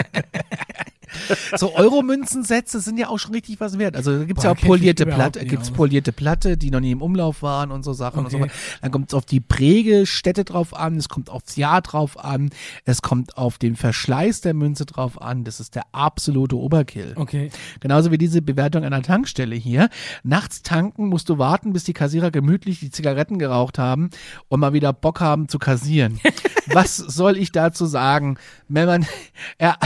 so 1.55 1.73
Euromünzensätze 1.73 2.81
sind 2.81 2.97
ja 2.97 3.07
auch 3.07 3.19
schon 3.19 3.31
richtig 3.33 3.59
was 3.59 3.77
wert. 3.77 3.95
Also 3.95 4.19
da 4.19 4.25
gibt's 4.25 4.43
Boah, 4.43 4.49
ja 4.49 4.57
auch 4.57 4.61
polierte 4.61 5.05
Platte, 5.05 5.45
gibt's 5.45 5.71
polierte 5.71 6.11
Platte, 6.11 6.57
die 6.57 6.71
noch 6.71 6.79
nie 6.81 6.91
im 6.91 7.01
Umlauf 7.01 7.41
waren 7.41 7.71
und 7.71 7.83
so 7.83 7.93
Sachen 7.93 8.25
und 8.25 8.31
so 8.31 8.41
Okay. 8.41 8.51
Dann 8.81 8.91
kommt 8.91 9.09
es 9.09 9.13
auf 9.13 9.25
die 9.25 9.39
Prägestätte 9.39 10.43
drauf 10.43 10.75
an, 10.75 10.97
es 10.97 11.09
kommt 11.09 11.29
aufs 11.29 11.55
Jahr 11.55 11.81
drauf 11.81 12.23
an, 12.23 12.49
es 12.85 13.01
kommt 13.01 13.37
auf 13.37 13.57
den 13.57 13.75
Verschleiß 13.75 14.41
der 14.41 14.53
Münze 14.53 14.85
drauf 14.85 15.21
an. 15.21 15.43
Das 15.43 15.59
ist 15.59 15.75
der 15.75 15.83
absolute 15.91 16.57
Oberkill. 16.57 17.13
Okay. 17.15 17.49
Genauso 17.79 18.11
wie 18.11 18.17
diese 18.17 18.41
Bewertung 18.41 18.81
der 18.81 19.01
Tankstelle 19.01 19.55
hier. 19.55 19.89
Nachts 20.23 20.61
tanken 20.61 21.07
musst 21.07 21.29
du 21.29 21.37
warten, 21.37 21.73
bis 21.73 21.83
die 21.83 21.93
Kassierer 21.93 22.31
gemütlich 22.31 22.79
die 22.79 22.91
Zigaretten 22.91 23.39
geraucht 23.39 23.77
haben 23.77 24.09
und 24.47 24.59
mal 24.59 24.73
wieder 24.73 24.93
Bock 24.93 25.19
haben 25.19 25.47
zu 25.47 25.59
kassieren. 25.59 26.19
Was 26.67 26.97
soll 26.97 27.37
ich 27.37 27.51
dazu 27.51 27.85
sagen, 27.85 28.37
wenn 28.67 28.85
man, 28.85 29.05
er, 29.57 29.77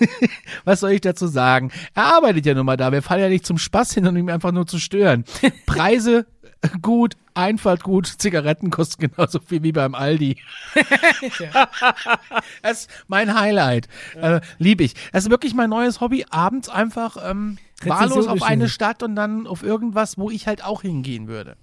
was 0.64 0.80
soll 0.80 0.92
ich 0.92 1.00
dazu 1.00 1.26
sagen? 1.26 1.70
Er 1.94 2.14
arbeitet 2.16 2.46
ja 2.46 2.54
nun 2.54 2.66
mal 2.66 2.76
da. 2.76 2.92
Wir 2.92 3.02
fahren 3.02 3.20
ja 3.20 3.28
nicht 3.28 3.46
zum 3.46 3.58
Spaß 3.58 3.94
hin, 3.94 4.06
um 4.06 4.16
ihn 4.16 4.30
einfach 4.30 4.52
nur 4.52 4.66
zu 4.66 4.78
stören. 4.78 5.24
Preise 5.66 6.26
gut, 6.82 7.16
Einfahrt 7.34 7.84
gut, 7.84 8.06
Zigaretten 8.06 8.70
kosten 8.70 9.10
genauso 9.10 9.38
viel 9.38 9.62
wie 9.62 9.72
beim 9.72 9.94
Aldi. 9.94 10.36
Das 12.62 12.80
ist 12.80 12.90
mein 13.06 13.38
Highlight. 13.38 13.88
Äh, 14.20 14.40
lieb 14.58 14.80
ich. 14.80 14.94
Das 15.12 15.24
ist 15.24 15.30
wirklich 15.30 15.54
mein 15.54 15.70
neues 15.70 16.00
Hobby. 16.00 16.26
Abends 16.30 16.68
einfach 16.68 17.16
ähm, 17.22 17.58
wahllos 17.84 18.26
auf 18.26 18.42
eine. 18.42 18.68
Stadt 18.68 19.02
und 19.02 19.14
dann 19.14 19.46
auf 19.46 19.62
irgendwas, 19.62 20.18
wo 20.18 20.30
ich 20.30 20.46
halt 20.46 20.64
auch 20.64 20.82
hingehen 20.82 21.28
würde. 21.28 21.56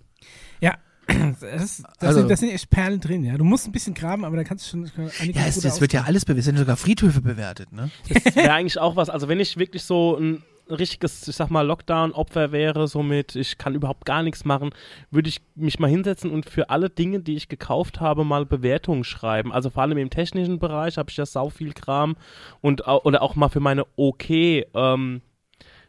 Ja. 0.62 0.76
Das, 1.08 1.40
das, 1.40 1.84
Also- 2.00 2.20
sind, 2.20 2.32
das 2.32 2.40
sind 2.40 2.50
echt 2.50 2.70
Perlen 2.70 3.00
drin, 3.00 3.24
ja. 3.24 3.38
Du 3.38 3.44
musst 3.44 3.68
ein 3.68 3.72
bisschen 3.72 3.94
graben, 3.94 4.26
aber 4.26 4.38
da 4.38 4.44
kannst 4.44 4.66
du 4.66 4.70
schon 4.90 5.10
einige 5.20 5.40
Ja, 5.40 5.46
es, 5.48 5.64
es 5.64 5.82
wird 5.82 5.94
ja 5.94 6.04
alles 6.04 6.26
bewertet. 6.26 6.40
Es 6.40 6.46
sind 6.46 6.58
sogar 6.58 6.78
Friedhöfe 6.78 7.22
bewertet, 7.22 7.72
ne? 7.72 7.90
Das 8.10 8.36
wäre 8.36 8.54
eigentlich 8.54 8.80
auch 8.80 8.96
was. 8.96 9.10
Also 9.10 9.28
wenn 9.28 9.40
ich 9.40 9.58
wirklich 9.58 9.84
so 9.84 10.18
ein 10.18 10.44
richtiges, 10.68 11.28
ich 11.28 11.36
sag 11.36 11.52
mal, 11.52 11.62
Lockdown-Opfer 11.62 12.52
wäre, 12.52 12.88
somit 12.88 13.36
ich 13.36 13.60
kann 13.60 13.76
überhaupt 13.76 14.04
gar 14.06 14.24
nichts 14.24 14.46
machen, 14.46 14.72
würde 15.12 15.30
ich 15.30 15.42
mich 15.54 15.78
mal 15.78 15.90
hinsetzen 15.90 16.32
und 16.32 16.50
für 16.50 16.72
alle 16.72 16.90
Dinge, 16.90 17.20
die 17.20 17.36
ich 17.36 17.50
gekauft 17.50 18.00
habe, 18.00 18.24
mal 18.24 18.48
Bewertungen 18.48 19.04
schreiben. 19.04 19.52
Also 19.54 19.70
vor 19.70 19.84
allem 19.84 20.00
im 20.00 20.10
technischen 20.10 20.58
Bereich 20.58 20.98
habe 20.98 21.12
ich 21.12 21.18
ja 21.18 21.26
sau 21.28 21.50
viel 21.50 21.74
Kram 21.74 22.16
und 22.62 22.88
oder 22.88 23.22
auch 23.22 23.36
mal 23.36 23.50
für 23.50 23.60
meine 23.60 23.86
OK 23.96 24.30
ähm, 24.32 25.22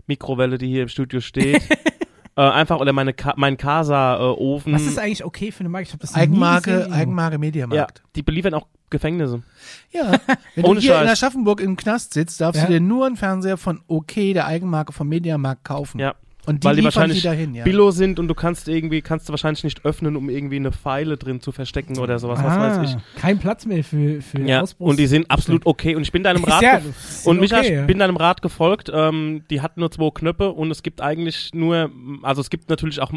Mikrowelle, 0.07 0.59
die 0.59 0.69
hier 0.69 0.83
im 0.83 0.89
Studio 0.89 1.21
steht. 1.21 1.63
äh, 2.37 2.43
einfach 2.43 2.79
oder 2.81 2.93
meine 2.93 3.13
Ka 3.15 3.35
mein 3.37 3.57
Casa 3.57 4.17
äh, 4.17 4.21
Ofen. 4.23 4.73
Was 4.75 4.83
ist 4.83 4.99
eigentlich 4.99 5.25
okay 5.25 5.51
für 5.51 5.61
eine 5.61 5.69
Marke? 5.71 5.85
Ich 5.85 5.93
habe 5.93 6.01
das 6.01 6.11
noch 6.11 6.17
nie 6.19 6.23
Eigenmarke, 6.25 6.73
gesehen. 6.77 6.93
Eigenmarke 6.93 7.35
ja, 7.35 7.39
Mediamarkt. 7.39 8.03
die 8.15 8.23
beliefern 8.23 8.55
auch 8.55 8.67
Gefängnisse. 8.91 9.43
Ja. 9.91 10.13
Wenn 10.55 10.65
Ohne 10.65 10.75
du 10.77 10.81
hier 10.83 10.93
Scheiß. 10.93 11.03
in 11.03 11.09
Aschaffenburg 11.09 11.61
im 11.61 11.77
Knast 11.77 12.15
sitzt, 12.15 12.41
darfst 12.41 12.61
Ja. 12.61 12.67
du 12.69 12.73
dir 12.75 12.81
nur 12.81 13.07
einen 13.07 13.17
Fernseher 13.17 13.57
von 13.57 13.81
OK, 13.89 14.15
der 14.15 14.47
Eigenmarke 14.47 14.93
vom 14.93 15.09
Mediamarkt, 15.09 15.65
kaufen. 15.65 15.99
Ja. 15.99 16.15
Und 16.47 16.63
die 16.63 16.67
Weil 16.69 16.77
die 16.77 16.85
wahrscheinlich 16.85 17.19
die 17.19 17.25
dahin, 17.25 17.55
ja. 17.55 17.65
Billo 17.65 17.91
sind 17.91 18.19
und 18.19 18.29
du 18.29 18.35
kannst 18.35 18.69
irgendwie, 18.69 19.03
kannst 19.03 19.29
du 19.29 19.33
wahrscheinlich 19.33 19.65
nicht 19.65 19.85
öffnen, 19.85 20.17
um 20.17 20.31
irgendwie 20.31 20.57
eine 20.57 20.71
Pfeile 20.73 21.17
drin 21.17 21.41
zu 21.41 21.51
verstecken 21.53 21.99
oder 21.99 22.19
sowas, 22.19 22.43
was 22.43 22.57
ah, 22.57 22.83
weiß 22.83 22.91
ich. 22.91 23.21
Kein 23.21 23.39
Platz 23.39 23.67
mehr 23.67 23.83
für, 23.83 24.23
für 24.23 24.41
Ja, 24.43 24.63
Ausbruchs- 24.63 24.91
und 24.91 24.99
die 24.99 25.07
sind 25.07 25.31
absolut 25.31 25.67
okay. 25.67 25.97
Und 25.97 26.03
ich 26.03 26.13
bin 26.13 26.23
deinem 26.23 26.45
Rat 26.45 26.63
ja, 26.63 26.81
und 27.25 27.41
Micha, 27.41 27.59
okay, 27.59 27.81
ich 27.81 27.87
bin 27.87 27.99
deinem 27.99 28.17
Rat 28.17 28.43
gefolgt. 28.43 28.91
Ähm, 28.95 29.43
die 29.51 29.61
hat 29.61 29.77
nur 29.77 29.91
zwei 29.91 30.11
Knöpfe 30.11 30.53
und 30.53 30.71
es 30.71 30.83
gibt 30.83 31.01
eigentlich 31.01 31.51
nur, 31.53 31.91
also 32.23 32.41
es 32.41 32.49
gibt 32.51 32.71
natürlich 32.71 33.01
auch 33.03 33.11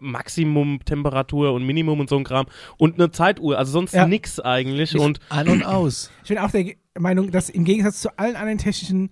Maximum 0.00 0.80
Temperatur 0.84 1.52
und 1.52 1.64
Minimum 1.64 2.00
und 2.00 2.08
so 2.08 2.16
ein 2.16 2.24
Kram 2.24 2.46
und 2.76 2.94
eine 2.98 3.10
Zeituhr. 3.10 3.58
Also 3.58 3.72
sonst 3.72 3.92
Ja. 3.94 4.06
nix 4.06 4.40
eigentlich. 4.40 4.94
Ich- 4.94 5.00
Und 5.00 5.20
an 5.28 5.48
und 5.48 5.62
aus. 5.64 6.10
Ich 6.22 6.28
bin 6.28 6.38
auch 6.38 6.50
der 6.50 6.74
Meinung, 6.98 7.30
dass 7.30 7.48
im 7.48 7.64
Gegensatz 7.64 8.00
zu 8.00 8.18
allen 8.18 8.36
anderen 8.36 8.58
technischen 8.58 9.10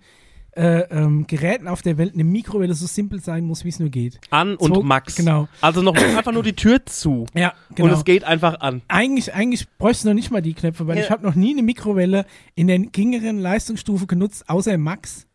äh, 0.53 0.81
ähm, 0.89 1.27
Geräten 1.27 1.67
auf 1.67 1.81
der 1.81 1.97
Welt 1.97 2.13
eine 2.13 2.23
Mikrowelle 2.25 2.73
so 2.73 2.85
simpel 2.85 3.21
sein 3.21 3.45
muss, 3.45 3.63
wie 3.63 3.69
es 3.69 3.79
nur 3.79 3.89
geht. 3.89 4.19
An 4.31 4.55
und 4.57 4.75
So, 4.75 4.83
Max. 4.83 5.15
genau. 5.15 5.47
Also 5.61 5.81
noch 5.81 5.95
einfach 5.95 6.33
nur 6.33 6.43
die 6.43 6.55
Tür 6.55 6.85
zu. 6.85 7.25
Ja, 7.33 7.53
Und 7.77 7.89
es 7.89 8.03
geht 8.03 8.23
einfach 8.25 8.59
an. 8.59 8.81
Eigentlich, 8.89 9.33
eigentlich 9.33 9.69
bräuchst 9.77 10.03
du 10.03 10.09
noch 10.09 10.15
nicht 10.15 10.29
mal 10.29 10.41
die 10.41 10.53
Knöpfe, 10.53 10.87
weil 10.87 10.97
Ja. 10.97 11.03
ich 11.03 11.09
habe 11.09 11.25
noch 11.25 11.35
nie 11.35 11.51
eine 11.53 11.63
Mikrowelle 11.63 12.25
in 12.55 12.67
der 12.67 12.79
geringeren 12.79 13.39
Leistungsstufe 13.39 14.07
genutzt, 14.07 14.49
außer 14.49 14.73
im 14.73 14.81
Max. 14.81 15.25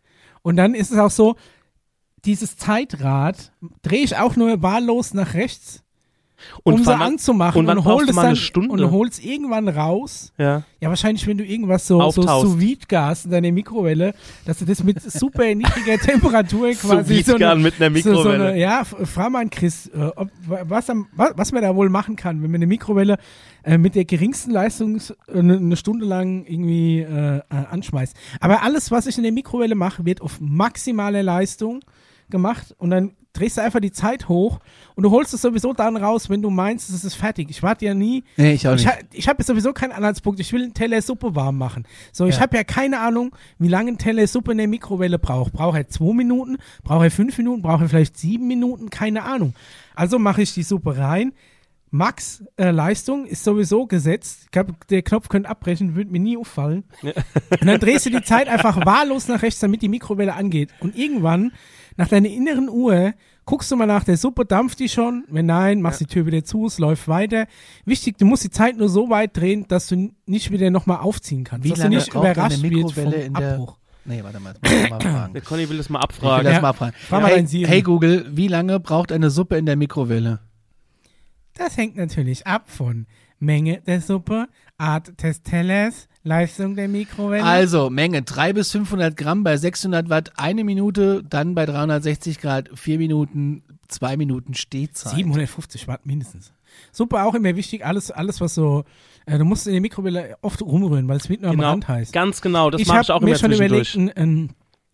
Und 0.43 0.57
dann 0.57 0.75
ist 0.75 0.93
es 0.93 0.99
auch 0.99 1.11
so, 1.11 1.37
dieses 2.25 2.57
Zeitrad 2.57 3.53
drehe 3.83 4.03
ich 4.05 4.17
auch 4.17 4.37
nur 4.37 4.61
wahllos 4.63 5.15
nach 5.15 5.33
rechts, 5.35 5.83
Und 6.63 6.75
um 6.75 6.85
sie 6.85 6.95
anzumachen 6.95 7.59
und 7.61 7.69
und, 7.69 7.85
brauchst 7.85 7.87
hol 7.99 8.05
du 8.05 8.11
es 8.11 8.17
mal 8.17 8.23
dann 8.23 8.29
eine 8.29 8.37
Stunde? 8.37 8.71
und 8.85 8.91
hol 8.91 9.09
es 9.09 9.19
irgendwann 9.19 9.69
raus. 9.69 10.33
Ja. 10.39 10.63
Ja, 10.81 10.91
wahrscheinlich, 10.91 11.27
wenn 11.27 11.39
du 11.39 11.45
irgendwas 11.45 11.87
so, 11.87 11.99
so 11.99 12.21
Auftaust. 12.23 12.47
sous 12.47 12.59
vide 12.61 12.87
gas 12.87 13.25
in 13.25 13.31
deiner 13.31 13.51
Mikrowelle, 13.53 14.15
dass 14.45 14.59
du 14.59 14.65
das 14.67 14.85
mit 14.85 15.01
super 15.11 15.47
niedriger 15.55 15.99
Temperatur 15.99 16.73
quasi 16.73 17.23
so 17.23 17.37
eine, 17.37 17.57
mit 17.57 17.81
einer 17.81 17.95
so, 17.99 18.03
so 18.03 18.11
Mikrowelle. 18.19 18.49
eine, 18.51 18.59
ja, 18.61 18.85
frag 18.85 19.31
mal 19.31 19.41
an 19.43 19.51
Chris, 19.51 19.87
äh, 19.89 20.11
ob, 20.15 20.29
wa- 20.47 20.63
was, 20.69 20.89
was, 21.17 21.33
was 21.37 21.53
man 21.53 21.63
da 21.63 21.75
wohl 21.75 21.89
machen 21.89 22.17
kann, 22.17 22.43
wenn 22.43 22.51
man 22.51 22.57
eine 22.59 22.67
Mikrowelle 22.67 23.17
äh, 23.65 23.79
mit 23.79 23.95
der 23.95 24.05
geringsten 24.05 24.51
Leistung 24.51 24.97
äh, 24.97 25.39
eine, 25.39 25.57
eine 25.57 25.77
Stunde 25.77 26.05
lang 26.05 26.45
irgendwie 26.47 27.01
äh, 27.01 27.39
äh, 27.39 27.43
anschmeißt. 27.71 28.15
Aber 28.41 28.63
alles, 28.63 28.91
was 28.91 29.07
ich 29.07 29.17
in 29.17 29.23
der 29.23 29.33
Mikrowelle 29.33 29.75
mache, 29.75 30.05
wird 30.05 30.21
auf 30.21 30.39
maximale 30.41 31.23
Leistung 31.23 31.81
gemacht 32.29 32.75
und 32.79 32.91
dann 32.91 33.13
drehst 33.39 33.57
du 33.57 33.63
einfach 33.63 33.81
die 33.81 33.93
Zeit 33.93 34.29
hoch 34.29 34.59
und 34.95 35.03
du 35.05 35.11
holst 35.11 35.33
es 35.35 35.43
sowieso 35.43 35.73
dann 35.73 35.97
raus, 35.97 36.29
wenn 36.31 36.43
du 36.43 36.51
meinst, 36.51 36.91
es 36.91 37.05
ist 37.05 37.15
fertig. 37.15 37.49
Ich 37.51 37.63
warte 37.63 37.85
ja 37.85 37.95
nie, 37.95 38.25
Nee, 38.37 38.55
ich 38.55 38.67
auch 38.67 38.75
ich, 38.75 38.85
nicht. 38.85 38.95
ha 38.95 38.99
ich 39.13 39.29
habe 39.29 39.43
sowieso 39.43 39.73
keinen 39.73 39.93
Anhaltspunkt. 39.93 40.41
Ich 40.41 40.53
will 40.53 40.63
einen 40.63 40.75
Teller 40.75 41.01
Suppe 41.03 41.35
warm 41.35 41.59
machen. 41.59 41.85
So, 42.13 42.27
ich 42.27 42.37
Ja. 42.37 42.43
habe 42.43 42.57
ja 42.57 42.65
keine 42.65 43.01
Ahnung, 43.01 43.35
wie 43.59 43.69
lange 43.69 43.93
ein 43.93 43.99
Teller 43.99 44.27
Suppe 44.27 44.53
in 44.53 44.59
der 44.59 44.69
Mikrowelle 44.69 45.19
braucht. 45.19 45.53
Braucht 45.53 45.77
er 45.77 45.89
zwei 45.89 46.13
Minuten? 46.15 46.57
Braucht 46.83 47.05
er 47.05 47.11
fünf 47.11 47.37
Minuten? 47.39 47.63
Braucht 47.63 47.83
er 47.83 47.89
vielleicht 47.89 48.17
sieben 48.17 48.47
Minuten? 48.49 48.91
Keine 48.91 49.23
Ahnung. 49.25 49.55
Also 49.95 50.19
mache 50.19 50.43
ich 50.43 50.55
die 50.55 50.63
Suppe 50.63 50.97
rein. 50.99 51.33
Max 51.93 52.43
äh, 52.57 52.73
Leistung 52.73 53.27
ist 53.27 53.45
sowieso 53.45 53.87
gesetzt. 53.87 54.41
Ich 54.45 54.51
glaube, 54.51 54.75
der 54.91 55.03
Knopf 55.03 55.29
könnte 55.29 55.49
abbrechen, 55.49 55.95
würde 55.95 56.11
mir 56.11 56.19
nie 56.19 56.37
auffallen. 56.37 56.83
Und 57.03 57.67
dann 57.67 57.79
drehst 57.81 58.05
du 58.07 58.11
die 58.11 58.23
Zeit 58.23 58.49
einfach 58.49 58.85
wahllos 58.85 59.29
nach 59.29 59.41
rechts, 59.43 59.61
damit 59.61 59.83
die 59.83 59.89
Mikrowelle 59.89 60.35
angeht. 60.35 60.71
Und 60.81 60.97
irgendwann, 60.97 61.53
nach 61.97 62.09
deiner 62.09 62.29
inneren 62.29 62.69
Uhr, 62.69 63.15
guckst 63.45 63.71
du 63.71 63.77
mal 63.77 63.87
nach 63.87 64.05
der 64.05 64.17
Suppe, 64.17 64.45
dampft 64.45 64.79
die 64.81 64.89
schon? 64.89 65.25
Wenn 65.29 65.47
nein, 65.47 65.81
machst 65.81 66.01
die 66.01 66.07
Tür 66.07 66.27
wieder 66.27 66.45
zu, 66.45 66.67
es 66.67 66.79
läuft 66.79 67.09
weiter. 67.09 67.47
Wichtig, 67.85 68.19
du 68.19 68.27
musst 68.27 68.45
die 68.45 68.51
Zeit 68.51 68.77
nur 68.77 68.89
so 68.89 69.09
weit 69.11 69.37
drehen, 69.37 69.67
dass 69.69 69.87
du 69.89 70.13
nicht 70.27 70.51
wieder 70.51 70.71
nochmal 70.71 70.99
aufziehen 70.99 71.45
kannst. 71.45 71.65
Wie 71.65 71.71
dass 71.71 71.79
lange 71.79 71.91
du 71.91 71.97
nicht 71.97 72.15
überrascht 72.15 72.63
wirst 72.63 72.63
Mikrowelle 72.63 73.13
vom 73.17 73.21
in 73.27 73.35
der- 73.35 73.53
Abbruch. 73.55 73.79
Nee, 74.09 74.23
warte 74.23 74.39
mal, 74.39 74.55
das 74.61 74.71
muss 74.73 74.83
ich 74.85 74.91
mal 74.91 75.01
fragen. 75.13 75.33
Der 75.33 75.43
Conny 75.43 75.69
will 75.69 75.77
das 75.79 75.89
mal 75.89 75.99
Ich 75.99 76.03
will 76.23 76.29
abfragen. 76.29 76.45
das 76.45 76.55
Ja. 76.55 76.61
mal 76.61 76.73
fragen. 76.75 76.95
Frag 77.09 77.23
mal 77.23 77.31
hey, 77.33 77.47
hey 77.67 77.83
Google, 77.83 78.27
wie 78.31 78.47
lange 78.49 78.79
braucht 78.79 79.11
eine 79.11 79.31
Suppe 79.31 79.57
in 79.57 79.67
der 79.67 79.75
Mikrowelle? 79.77 80.41
Das 81.55 81.77
hängt 81.77 81.97
natürlich 81.97 82.47
ab 82.47 82.65
von 82.71 83.07
Menge 83.39 83.83
der 83.87 84.01
Suppe, 84.01 84.49
Art 84.79 85.23
des 85.23 85.43
Tellers, 85.43 86.09
Leistung 86.23 86.75
der 86.75 86.89
Mikrowelle. 86.89 87.45
Also, 87.45 87.91
Menge 87.91 88.23
3 88.23 88.53
bis 88.53 88.73
500 88.73 89.17
Gramm 89.17 89.45
bei 89.45 89.57
600 89.57 90.09
Watt, 90.09 90.33
eine 90.37 90.65
Minute, 90.65 91.23
dann 91.29 91.55
bei 91.55 91.67
360 91.67 92.41
Grad, 92.41 92.71
vier 92.75 92.99
Minuten, 92.99 93.63
zwei 93.89 94.17
Minuten 94.17 94.55
Stehzeit. 94.55 95.15
750 95.15 95.87
Watt 95.89 96.07
mindestens. 96.07 96.53
Suppe 96.93 97.23
auch 97.23 97.35
immer 97.35 97.57
wichtig, 97.57 97.87
alles, 97.87 98.11
alles 98.11 98.41
was 98.41 98.55
so, 98.55 98.85
äh, 99.27 99.39
du 99.39 99.45
musst 99.45 99.67
in 99.67 99.73
der 99.73 99.81
Mikrowelle 99.81 100.37
oft 100.43 100.61
rumrühren, 100.63 101.09
weil 101.09 101.17
es 101.17 101.29
wird 101.29 101.43
nur 101.43 101.51
am 101.51 101.57
Genau. 101.57 101.71
Rand 101.71 101.89
heiß. 101.89 102.13
Ganz 102.13 102.43
genau, 102.43 102.71
das 102.71 102.81
ich 102.81 102.87
mache 102.87 103.01
ich 103.01 103.09
habe 103.09 103.17
auch 103.17 103.21
mir 103.23 103.31
immer 103.31 103.39
schon 103.39 103.53
überlegt, 103.53 103.97
einen, 103.97 104.11
einen, 104.11 104.51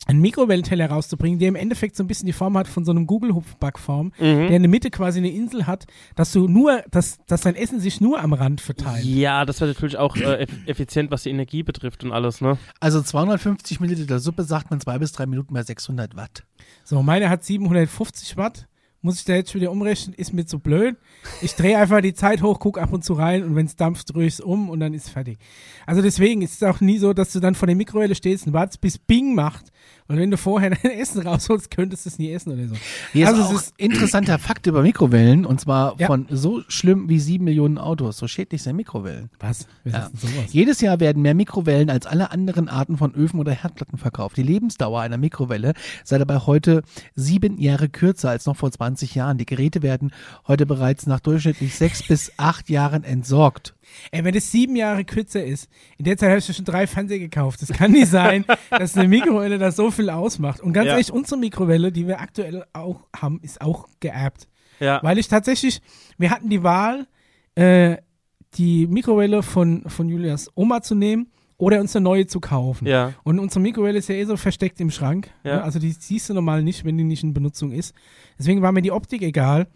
einen 0.06 0.20
Mikrowellenteller 0.20 0.86
rauszubringen, 0.90 1.38
der 1.38 1.48
im 1.48 1.54
Endeffekt 1.54 1.94
so 1.96 2.02
ein 2.02 2.06
bisschen 2.08 2.26
die 2.26 2.32
Form 2.32 2.56
hat 2.58 2.66
von 2.66 2.84
so 2.84 2.90
einem 2.90 3.06
Google-Hupfbackform, 3.06 4.06
Mhm. 4.06 4.12
der 4.20 4.50
in 4.50 4.62
der 4.62 4.68
Mitte 4.68 4.90
quasi 4.90 5.18
eine 5.20 5.30
Insel 5.30 5.66
hat, 5.66 5.86
dass 6.16 6.32
du 6.32 6.48
nur, 6.48 6.82
dass, 6.90 7.18
dass 7.26 7.42
dein 7.42 7.54
Essen 7.54 7.78
sich 7.80 8.00
nur 8.00 8.20
am 8.20 8.32
Rand 8.32 8.60
verteilt. 8.60 9.04
Ja, 9.04 9.44
das 9.44 9.60
wäre 9.60 9.70
natürlich 9.70 9.96
auch 9.98 10.16
äh, 10.16 10.44
eff- 10.44 10.66
effizient, 10.66 11.10
was 11.10 11.22
die 11.22 11.30
Energie 11.30 11.62
betrifft 11.62 12.02
und 12.04 12.12
alles, 12.12 12.40
ne? 12.40 12.58
Also 12.80 13.00
250 13.00 13.78
Milliliter 13.80 14.18
Suppe 14.18 14.42
sagt 14.42 14.70
man 14.70 14.80
zwei 14.80 14.98
bis 14.98 15.12
drei 15.12 15.26
Minuten 15.26 15.54
bei 15.54 15.62
600 15.62 16.16
Watt. 16.16 16.44
So, 16.84 17.02
meine 17.02 17.28
hat 17.30 17.44
750 17.44 18.36
Watt. 18.36 18.66
Muss 19.04 19.18
ich 19.18 19.24
da 19.24 19.34
jetzt 19.34 19.50
schon 19.50 19.60
wieder 19.60 19.72
umrechnen? 19.72 20.14
Ist 20.14 20.32
mir 20.32 20.46
zu 20.46 20.60
blöd. 20.60 20.94
Ich 21.40 21.56
drehe 21.56 21.76
einfach 21.76 22.00
die 22.02 22.14
Zeit 22.14 22.40
hoch, 22.40 22.60
guck 22.60 22.78
ab 22.78 22.92
und 22.92 23.02
zu 23.04 23.14
rein 23.14 23.42
und 23.42 23.56
wenn 23.56 23.66
es 23.66 23.74
dampft, 23.74 24.14
drehe 24.14 24.28
ich 24.28 24.34
es 24.34 24.40
um 24.40 24.70
und 24.70 24.78
dann 24.78 24.94
ist 24.94 25.08
fertig. 25.10 25.38
Also 25.86 26.02
deswegen 26.02 26.40
ist 26.40 26.54
es 26.54 26.62
auch 26.62 26.80
nie 26.80 26.98
so, 26.98 27.12
dass 27.12 27.32
du 27.32 27.40
dann 27.40 27.56
vor 27.56 27.66
der 27.66 27.74
Mikrowelle 27.74 28.14
stehst 28.14 28.46
und 28.46 28.52
wartest, 28.52 28.80
bis 28.80 28.98
Bing 28.98 29.34
macht. 29.34 29.72
Und 30.12 30.18
wenn 30.18 30.30
du 30.30 30.36
vorher 30.36 30.70
dein 30.70 30.90
Essen 30.98 31.26
rausholst, 31.26 31.70
könntest 31.70 32.04
du 32.04 32.10
es 32.10 32.18
nie 32.18 32.30
essen 32.32 32.52
oder 32.52 32.68
so. 32.68 32.74
Hier 33.14 33.26
Also 33.28 33.40
ist 33.40 33.46
es 33.48 33.52
auch 33.54 33.60
ist- 33.62 33.74
interessanter 33.78 34.38
Fakt 34.38 34.66
über 34.66 34.82
Mikrowellen 34.82 35.46
und 35.46 35.58
zwar 35.60 35.98
Ja. 35.98 36.06
von 36.06 36.26
so 36.28 36.60
schlimm 36.68 37.08
wie 37.08 37.18
sieben 37.18 37.44
Millionen 37.44 37.78
Autos. 37.78 38.18
So 38.18 38.28
schädlich 38.28 38.62
sind 38.62 38.76
Mikrowellen. 38.76 39.30
Was? 39.40 39.66
Ja. 39.84 40.10
Jedes 40.48 40.82
Jahr 40.82 41.00
werden 41.00 41.22
mehr 41.22 41.34
Mikrowellen 41.34 41.88
als 41.88 42.04
alle 42.06 42.30
anderen 42.30 42.68
Arten 42.68 42.98
von 42.98 43.14
Öfen 43.14 43.40
oder 43.40 43.52
Herdplatten 43.52 43.96
verkauft. 43.96 44.36
Die 44.36 44.42
Lebensdauer 44.42 45.00
einer 45.00 45.16
Mikrowelle 45.16 45.72
sei 46.04 46.18
dabei 46.18 46.38
heute 46.40 46.82
sieben 47.14 47.58
Jahre 47.58 47.88
kürzer 47.88 48.28
als 48.28 48.44
noch 48.44 48.56
vor 48.56 48.70
20 48.70 49.14
Jahren. 49.14 49.38
Die 49.38 49.46
Geräte 49.46 49.82
werden 49.82 50.12
heute 50.46 50.66
bereits 50.66 51.06
nach 51.06 51.20
durchschnittlich 51.20 51.74
sechs 51.74 52.06
bis 52.06 52.32
acht 52.36 52.68
Jahren 52.68 53.02
entsorgt. 53.04 53.74
Ey, 54.10 54.24
wenn 54.24 54.34
das 54.34 54.50
sieben 54.50 54.76
Jahre 54.76 55.04
kürzer 55.04 55.44
ist, 55.44 55.68
in 55.98 56.04
der 56.04 56.16
Zeit 56.16 56.30
habe 56.30 56.38
ich 56.38 56.48
ja 56.48 56.54
schon 56.54 56.64
drei 56.64 56.86
Fernseher 56.86 57.18
gekauft. 57.18 57.62
Das 57.62 57.70
kann 57.72 57.92
nicht 57.92 58.08
sein, 58.08 58.44
dass 58.70 58.96
eine 58.96 59.08
Mikrowelle 59.08 59.58
da 59.58 59.70
so 59.72 59.90
viel 59.90 60.10
ausmacht. 60.10 60.60
Und 60.60 60.72
ganz 60.72 60.86
Ja. 60.86 60.92
ehrlich, 60.92 61.12
unsere 61.12 61.38
Mikrowelle, 61.40 61.92
die 61.92 62.06
wir 62.06 62.20
aktuell 62.20 62.64
auch 62.72 63.06
haben, 63.16 63.40
ist 63.42 63.60
auch 63.60 63.88
geerbt. 64.00 64.48
Ja. 64.80 65.00
Weil 65.02 65.18
ich 65.18 65.28
tatsächlich, 65.28 65.80
wir 66.18 66.30
hatten 66.30 66.48
die 66.48 66.62
Wahl, 66.62 67.06
äh, 67.54 67.96
die 68.54 68.86
Mikrowelle 68.86 69.42
von, 69.42 69.82
von 69.88 70.08
Julias 70.08 70.50
Oma 70.54 70.82
zu 70.82 70.94
nehmen 70.94 71.28
oder 71.56 71.80
uns 71.80 71.94
eine 71.94 72.02
neue 72.04 72.26
zu 72.26 72.40
kaufen. 72.40 72.86
Ja. 72.86 73.12
Und 73.22 73.38
unsere 73.38 73.60
Mikrowelle 73.60 73.98
ist 73.98 74.08
ja 74.08 74.16
eh 74.16 74.24
so 74.24 74.36
versteckt 74.36 74.80
im 74.80 74.90
Schrank. 74.90 75.30
Ja. 75.44 75.56
Ne? 75.56 75.62
Also 75.62 75.78
die 75.78 75.92
siehst 75.92 76.28
du 76.28 76.34
normal 76.34 76.62
nicht, 76.62 76.84
wenn 76.84 76.98
die 76.98 77.04
nicht 77.04 77.22
in 77.22 77.32
Benutzung 77.32 77.70
ist. 77.72 77.94
Deswegen 78.38 78.60
war 78.62 78.72
mir 78.72 78.82
die 78.82 78.90
Optik 78.90 79.22
egal. 79.22 79.68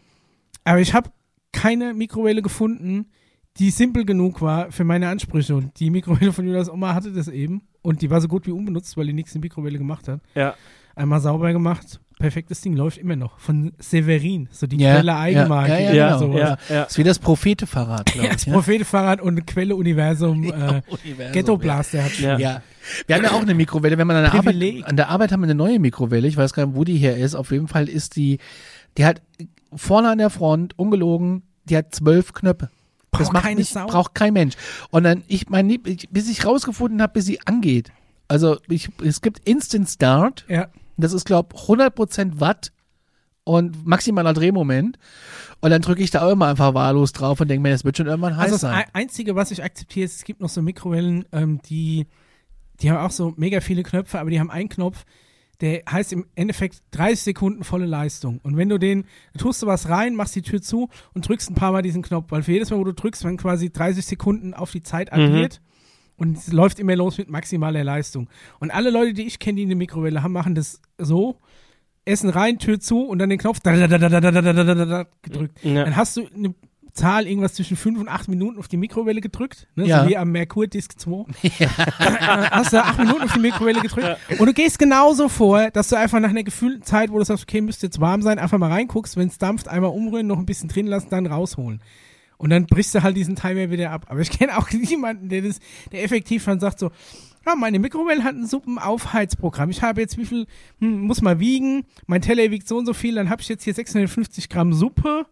Aber 0.64 0.80
ich 0.80 0.92
habe 0.94 1.10
keine 1.52 1.94
Mikrowelle 1.94 2.42
gefunden, 2.42 3.06
die 3.58 3.70
simpel 3.70 4.04
genug 4.04 4.42
war 4.42 4.70
für 4.72 4.84
meine 4.84 5.08
Ansprüche. 5.08 5.54
Und 5.56 5.78
die 5.80 5.90
Mikrowelle 5.90 6.32
von 6.32 6.46
Julias 6.46 6.70
Oma 6.70 6.94
hatte 6.94 7.12
das 7.12 7.28
eben. 7.28 7.62
Und 7.82 8.02
die 8.02 8.10
war 8.10 8.20
so 8.20 8.28
gut 8.28 8.46
wie 8.46 8.50
unbenutzt, 8.52 8.96
weil 8.96 9.06
die 9.06 9.12
nichts 9.12 9.34
in 9.34 9.40
die 9.40 9.46
Mikrowelle 9.46 9.78
gemacht 9.78 10.08
hat. 10.08 10.20
Ja. 10.34 10.54
Einmal 10.94 11.20
sauber 11.20 11.52
gemacht. 11.52 12.00
Perfektes 12.18 12.62
Ding 12.62 12.74
läuft 12.74 12.96
immer 12.96 13.16
noch. 13.16 13.38
Von 13.38 13.72
Severin, 13.78 14.48
so 14.50 14.66
die 14.66 14.78
Ja, 14.78 14.94
Quelle 14.94 15.12
ja, 15.12 15.20
Eigenmarke. 15.20 15.72
ja, 15.72 15.78
ja, 15.78 15.92
Ja, 15.92 16.06
genau. 16.06 16.18
sowas. 16.18 16.40
ja, 16.40 16.48
ja. 16.74 16.82
Das 16.84 16.92
ist 16.92 16.98
wie 16.98 17.04
das 17.04 17.18
Prophetefahrrad, 17.18 18.06
glaube 18.06 18.26
Ja, 18.28 18.32
ich. 18.34 18.44
das 18.44 18.52
Prophetefahrrad 18.52 19.20
und 19.20 19.46
Quelle 19.46 19.76
Universum, 19.76 20.42
äh, 20.44 20.46
Universum, 20.88 21.32
Ghetto 21.32 21.56
Blaster 21.58 22.02
hat 22.02 22.18
Ja. 22.18 22.38
Ja. 22.38 22.62
Wir 23.06 23.16
haben 23.16 23.24
ja 23.24 23.32
auch 23.32 23.42
eine 23.42 23.54
Mikrowelle. 23.54 23.98
Wenn 23.98 24.06
man 24.06 24.16
an 24.16 24.22
der, 24.24 24.34
Arbeit, 24.34 24.84
an 24.84 24.96
der 24.96 25.08
Arbeit 25.10 25.32
haben 25.32 25.40
wir 25.40 25.44
eine 25.44 25.54
neue 25.54 25.78
Mikrowelle. 25.78 26.26
Ich 26.26 26.38
weiß 26.38 26.54
gar 26.54 26.64
nicht, 26.66 26.76
wo 26.76 26.84
die 26.84 26.96
hier 26.96 27.14
ist. 27.16 27.34
Auf 27.34 27.50
jeden 27.50 27.68
Fall 27.68 27.90
ist 27.90 28.16
die, 28.16 28.38
die 28.96 29.04
hat 29.04 29.20
vorne 29.74 30.08
an 30.08 30.16
der 30.18 30.30
Front, 30.30 30.78
ungelogen, 30.78 31.42
die 31.64 31.76
hat 31.76 31.94
zwölf 31.94 32.32
Knöpfe. 32.32 32.70
Das 33.18 33.26
Braucht 33.28 33.32
macht 33.34 33.44
keine 33.44 33.60
nicht, 33.60 33.72
Sau. 33.72 33.86
braucht 33.86 34.14
kein 34.14 34.32
Mensch. 34.32 34.54
Und 34.90 35.04
dann, 35.04 35.24
ich 35.28 35.48
mein, 35.48 35.68
Lieb- 35.68 35.86
ich, 35.86 36.08
bis 36.10 36.28
ich 36.28 36.44
rausgefunden 36.44 37.00
habe, 37.02 37.12
bis 37.14 37.24
sie 37.26 37.40
angeht. 37.46 37.92
Also, 38.28 38.58
ich, 38.68 38.88
es 39.04 39.20
gibt 39.20 39.40
Instant 39.48 39.88
Start. 39.88 40.44
Ja. 40.48 40.68
Das 40.96 41.12
ist, 41.12 41.24
glaube 41.26 41.54
100% 41.56 42.40
Watt 42.40 42.72
und 43.44 43.86
maximaler 43.86 44.32
Drehmoment. 44.32 44.98
Und 45.60 45.70
dann 45.70 45.82
drücke 45.82 46.02
ich 46.02 46.10
da 46.10 46.26
auch 46.26 46.30
immer 46.32 46.46
einfach 46.48 46.74
wahllos 46.74 47.12
drauf 47.12 47.40
und 47.40 47.48
denke 47.48 47.62
mir, 47.62 47.70
das 47.70 47.84
wird 47.84 47.96
schon 47.96 48.06
irgendwann 48.06 48.36
heiß 48.36 48.44
Also 48.44 48.54
das 48.54 48.60
sein. 48.62 48.74
Ei- 48.74 48.86
Einzige, 48.94 49.36
was 49.36 49.50
ich 49.50 49.62
akzeptiere, 49.62 50.04
ist, 50.04 50.16
es 50.16 50.24
gibt 50.24 50.40
noch 50.40 50.48
so 50.48 50.62
Mikrowellen, 50.62 51.24
ähm, 51.32 51.60
die, 51.68 52.06
die 52.80 52.90
haben 52.90 52.98
auch 52.98 53.10
so 53.12 53.34
mega 53.36 53.60
viele 53.60 53.82
Knöpfe, 53.82 54.18
aber 54.18 54.30
die 54.30 54.40
haben 54.40 54.50
einen 54.50 54.68
Knopf, 54.68 55.04
der 55.60 55.82
heißt 55.90 56.12
im 56.12 56.26
Endeffekt 56.34 56.82
30 56.92 57.20
Sekunden 57.22 57.64
volle 57.64 57.86
Leistung. 57.86 58.40
Und 58.42 58.56
wenn 58.56 58.68
du 58.68 58.78
den, 58.78 59.04
da 59.32 59.40
tust 59.40 59.62
du 59.62 59.66
was 59.66 59.88
rein, 59.88 60.14
machst 60.14 60.36
die 60.36 60.42
Tür 60.42 60.60
zu 60.60 60.88
und 61.14 61.26
drückst 61.26 61.50
ein 61.50 61.54
paar 61.54 61.72
Mal 61.72 61.82
diesen 61.82 62.02
Knopf, 62.02 62.26
weil 62.30 62.42
für 62.42 62.52
jedes 62.52 62.70
Mal, 62.70 62.78
wo 62.78 62.84
du 62.84 62.92
drückst, 62.92 63.24
werden 63.24 63.36
quasi 63.36 63.70
30 63.70 64.04
Sekunden 64.04 64.54
auf 64.54 64.70
die 64.70 64.82
Zeit 64.82 65.12
addiert. 65.12 65.60
Mhm. 65.60 65.66
Und 66.18 66.38
es 66.38 66.52
läuft 66.52 66.78
immer 66.78 66.96
los 66.96 67.18
mit 67.18 67.28
maximaler 67.28 67.84
Leistung. 67.84 68.28
Und 68.58 68.70
alle 68.70 68.90
Leute, 68.90 69.12
die 69.12 69.26
ich 69.26 69.38
kenne, 69.38 69.56
die 69.56 69.64
eine 69.64 69.74
Mikrowelle 69.74 70.22
haben, 70.22 70.32
machen 70.32 70.54
das 70.54 70.80
so. 70.98 71.40
Essen 72.06 72.30
rein, 72.30 72.58
Tür 72.58 72.78
zu 72.78 73.02
und 73.02 73.18
dann 73.18 73.30
den 73.30 73.38
Knopf 73.38 73.60
gedrückt. 75.22 75.58
Ja. 75.64 75.84
Dann 75.84 75.96
hast 75.96 76.16
du 76.16 76.26
eine 76.26 76.54
Zahl 76.96 77.26
irgendwas 77.26 77.54
zwischen 77.54 77.76
5 77.76 78.00
und 78.00 78.08
8 78.08 78.28
Minuten 78.28 78.58
auf 78.58 78.66
die 78.68 78.76
Mikrowelle 78.76 79.20
gedrückt, 79.20 79.68
ne? 79.76 79.86
Ja. 79.86 80.02
so 80.02 80.08
wie 80.08 80.16
am 80.16 80.32
Merkur 80.32 80.66
Disk 80.66 80.98
2. 80.98 81.26
Dann 81.98 82.20
hast 82.50 82.72
du 82.72 82.82
8 82.82 82.98
Minuten 82.98 83.22
auf 83.22 83.32
die 83.32 83.40
Mikrowelle 83.40 83.80
gedrückt 83.80 84.16
und 84.38 84.46
du 84.46 84.52
gehst 84.52 84.78
genauso 84.78 85.28
vor, 85.28 85.70
dass 85.70 85.88
du 85.88 85.96
einfach 85.96 86.18
nach 86.20 86.30
einer 86.30 86.42
gefühlten 86.42 86.82
Zeit, 86.82 87.10
wo 87.10 87.18
du 87.18 87.24
sagst, 87.24 87.44
okay, 87.44 87.60
müsste 87.60 87.86
jetzt 87.86 88.00
warm 88.00 88.22
sein, 88.22 88.38
einfach 88.38 88.58
mal 88.58 88.70
reinguckst, 88.70 89.16
wenn 89.16 89.28
es 89.28 89.38
dampft, 89.38 89.68
einmal 89.68 89.90
umrühren, 89.90 90.26
noch 90.26 90.38
ein 90.38 90.46
bisschen 90.46 90.68
drin 90.68 90.86
lassen, 90.86 91.08
dann 91.10 91.26
rausholen. 91.26 91.80
Und 92.38 92.50
dann 92.50 92.66
brichst 92.66 92.94
du 92.94 93.02
halt 93.02 93.16
diesen 93.16 93.36
Timer 93.36 93.70
wieder 93.70 93.90
ab. 93.90 94.06
Aber 94.08 94.20
ich 94.20 94.30
kenne 94.30 94.58
auch 94.58 94.70
niemanden, 94.72 95.28
der 95.28 95.42
das, 95.42 95.58
der 95.92 96.02
effektiv 96.04 96.44
dann 96.44 96.60
sagt 96.60 96.78
so, 96.78 96.90
Ja, 97.46 97.54
meine 97.54 97.78
Mikrowelle 97.78 98.24
hat 98.24 98.34
ein 98.34 98.46
Suppenaufheizprogramm. 98.46 99.70
Ich 99.70 99.82
habe 99.82 100.00
jetzt 100.00 100.18
wie 100.18 100.26
viel, 100.26 100.46
hm, 100.80 101.02
muss 101.02 101.22
mal 101.22 101.40
wiegen. 101.40 101.84
Mein 102.06 102.20
Teller 102.20 102.50
wiegt 102.50 102.68
so 102.68 102.76
und 102.76 102.86
so 102.86 102.92
viel, 102.92 103.14
dann 103.14 103.30
habe 103.30 103.40
ich 103.42 103.48
jetzt 103.48 103.64
hier 103.64 103.74
650 103.74 104.48
Gramm 104.48 104.72
Suppe. 104.72 105.26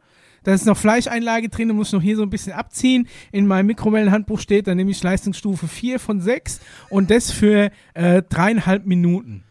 Da 0.45 0.53
ist 0.55 0.67
noch 0.67 0.77
Fleischeinlage 0.79 1.49
drin, 1.49 1.69
da 1.69 1.75
muss 1.75 1.89
ich 1.89 1.93
noch 1.95 2.03
hier 2.03 2.17
so 2.17 2.23
ein 2.23 2.31
bisschen 2.31 2.53
abziehen. 2.53 3.09
In 3.33 3.47
meinem 3.47 3.67
Mikrowellenhandbuch 3.67 4.39
steht, 4.39 4.67
dann 4.67 4.77
nehme 4.77 4.91
ich 4.93 5.03
Leistungsstufe 5.03 5.67
4 5.67 5.99
von 5.99 6.21
6 6.21 6.61
und 6.91 7.11
das 7.11 7.31
für 7.33 7.71
äh, 7.95 8.23
dreieinhalb 8.23 8.87
Minuten. 8.87 9.43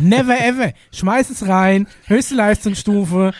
Never 0.00 0.38
ever. 0.38 0.72
Schmeiß 0.92 1.30
es 1.30 1.48
rein, 1.48 1.88
höchste 2.06 2.36
Leistungsstufe. 2.36 3.32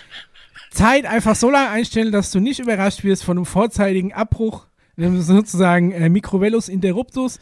Zeit 0.73 1.07
einfach 1.07 1.37
so 1.37 1.51
lange 1.51 1.69
einstellen, 1.71 2.13
dass 2.13 2.31
du 2.33 2.41
nicht 2.41 2.59
überrascht 2.61 3.05
wirst 3.05 3.25
von 3.25 3.37
einem 3.39 3.47
vorzeitigen 3.47 4.13
Abbruch, 4.13 4.67
sozusagen 4.97 5.93
äh, 5.93 6.09
Mikrowellus 6.09 6.69
interruptus. 6.69 7.39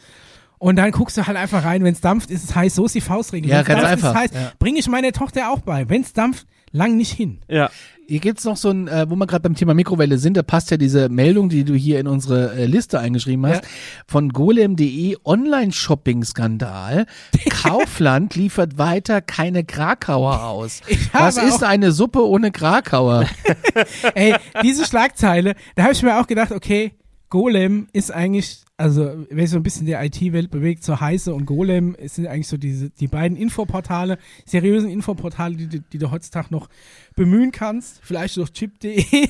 Und 0.57 0.75
dann 0.75 0.91
guckst 0.91 1.15
du 1.17 1.25
halt 1.25 1.37
einfach 1.37 1.63
rein, 1.63 1.83
wenn 1.83 1.93
es 1.93 2.01
dampft, 2.01 2.29
ist 2.31 2.43
es 2.43 2.53
heiß. 2.55 2.75
So 2.75 2.85
ist 2.85 2.93
die 2.95 3.01
Faustregel. 3.01 3.49
Ja, 3.49 3.57
Wenn's 3.59 3.67
ganz 3.67 3.81
dampft, 3.81 3.93
einfach, 4.05 4.09
Ist 4.09 4.33
heiß. 4.35 4.41
ja. 4.43 4.51
Bringe 4.59 4.79
ich 4.79 4.87
meine 4.89 5.11
Tochter 5.13 5.49
auch 5.51 5.59
bei. 5.61 5.87
Wenn 5.89 6.01
es 6.01 6.11
dampft, 6.13 6.45
lang 6.71 6.97
nicht 6.97 7.13
hin. 7.13 7.39
Ja. 7.47 7.69
Hier 8.09 8.19
gibt's 8.19 8.43
noch 8.43 8.57
so 8.57 8.71
ein, 8.71 8.87
äh, 8.87 9.05
wo 9.07 9.15
wir 9.15 9.27
gerade 9.27 9.43
beim 9.43 9.53
Thema 9.53 9.75
Mikrowelle 9.75 10.17
sind, 10.17 10.35
da 10.35 10.41
passt 10.41 10.71
ja 10.71 10.77
diese 10.77 11.09
Meldung, 11.09 11.47
die 11.49 11.63
du 11.63 11.75
hier 11.75 11.99
in 11.99 12.07
unsere 12.07 12.55
äh, 12.55 12.65
Liste 12.65 12.99
eingeschrieben 12.99 13.45
hast, 13.45 13.61
Ja. 13.63 13.69
von 14.07 14.29
golem.de 14.29 15.15
Online-Shopping-Skandal. 15.23 17.05
Kaufland 17.49 18.35
liefert 18.35 18.77
weiter 18.79 19.21
keine 19.21 19.63
Krakauer 19.63 20.43
aus. 20.43 20.81
Was 21.13 21.37
ist 21.37 21.63
eine 21.63 21.91
Suppe 21.91 22.25
ohne 22.27 22.51
Krakauer? 22.51 23.25
Ey, 24.15 24.33
diese 24.63 24.85
Schlagzeile, 24.85 25.53
da 25.75 25.83
habe 25.83 25.93
ich 25.93 26.01
mir 26.01 26.19
auch 26.19 26.25
gedacht, 26.27 26.51
okay, 26.51 26.93
Golem 27.29 27.87
ist 27.93 28.11
eigentlich, 28.11 28.61
also 28.79 29.25
wer 29.29 29.45
sich 29.45 29.51
so 29.51 29.57
ein 29.57 29.63
bisschen 29.63 29.85
der 29.85 30.03
IT-Welt 30.03 30.49
bewegt, 30.49 30.83
so 30.83 30.99
heiße 30.99 31.33
und 31.33 31.45
Golem 31.45 31.95
es 31.99 32.15
sind 32.15 32.27
eigentlich 32.27 32.47
so 32.47 32.57
diese, 32.57 32.89
die 32.89 33.07
beiden 33.07 33.37
Infoportale, 33.37 34.17
seriösen 34.45 34.89
Infoportale, 34.89 35.55
die, 35.55 35.67
du- 35.67 35.81
die 35.91 35.97
du 35.97 36.09
heutzutage 36.11 36.47
noch 36.51 36.69
bemühen 37.15 37.51
kannst. 37.51 37.99
Vielleicht 38.01 38.37
durch 38.37 38.51
chip.de. 38.53 39.03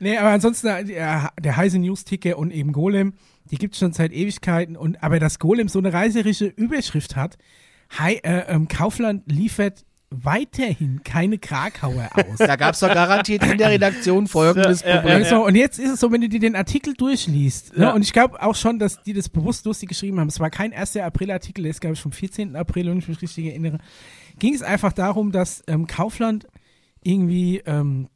nee, 0.00 0.16
aber 0.16 0.30
ansonsten 0.30 0.66
äh, 0.68 0.84
der, 0.84 1.32
der 1.42 1.56
heiße 1.56 1.78
News-Ticker 1.78 2.38
und 2.38 2.50
eben 2.52 2.72
Golem, 2.72 3.14
die 3.50 3.56
gibt 3.56 3.74
es 3.74 3.80
schon 3.80 3.92
seit 3.92 4.12
Ewigkeiten. 4.12 4.76
Und 4.76 5.02
aber 5.02 5.18
dass 5.18 5.38
Golem 5.38 5.68
so 5.68 5.78
eine 5.78 5.92
reißerische 5.92 6.46
Überschrift 6.46 7.16
hat, 7.16 7.38
Hi, 7.98 8.16
äh, 8.22 8.44
ähm, 8.48 8.68
Kaufland 8.68 9.22
liefert 9.32 9.86
weiterhin 10.10 11.02
keine 11.04 11.38
Krakauer 11.38 12.08
aus. 12.14 12.38
Da 12.38 12.56
gab's 12.56 12.80
doch 12.80 12.88
garantiert 12.92 13.44
in 13.44 13.58
der 13.58 13.70
Redaktion 13.70 14.26
folgendes 14.26 14.80
Ja, 14.80 14.88
ja, 14.88 14.96
Problem. 15.00 15.24
So, 15.24 15.44
und 15.44 15.54
jetzt 15.54 15.78
ist 15.78 15.90
es 15.90 16.00
so, 16.00 16.10
wenn 16.10 16.20
du 16.22 16.28
dir 16.28 16.40
den 16.40 16.56
Artikel 16.56 16.94
durchliest, 16.94 17.72
Ja. 17.76 17.86
ne, 17.88 17.94
und 17.94 18.02
ich 18.02 18.12
glaube 18.12 18.42
auch 18.42 18.54
schon, 18.54 18.78
dass 18.78 19.02
die 19.02 19.12
das 19.12 19.28
bewusst 19.28 19.66
lustig 19.66 19.90
geschrieben 19.90 20.18
haben. 20.18 20.28
Es 20.28 20.40
war 20.40 20.48
kein 20.50 20.72
1. 20.72 20.96
April-Artikel, 20.96 21.62
der 21.62 21.70
ist, 21.70 21.80
glaube 21.80 21.94
ich, 21.94 22.00
vom 22.00 22.12
14. 22.12 22.56
April, 22.56 22.86
wenn 22.90 22.98
ich 22.98 23.08
mich 23.08 23.20
richtig 23.20 23.46
erinnere. 23.46 23.78
Ging 24.38 24.54
es 24.54 24.62
einfach 24.62 24.92
darum, 24.92 25.30
dass 25.30 25.62
ähm, 25.66 25.86
Kaufland 25.86 26.46
irgendwie 27.02 27.58
ähm, 27.66 28.08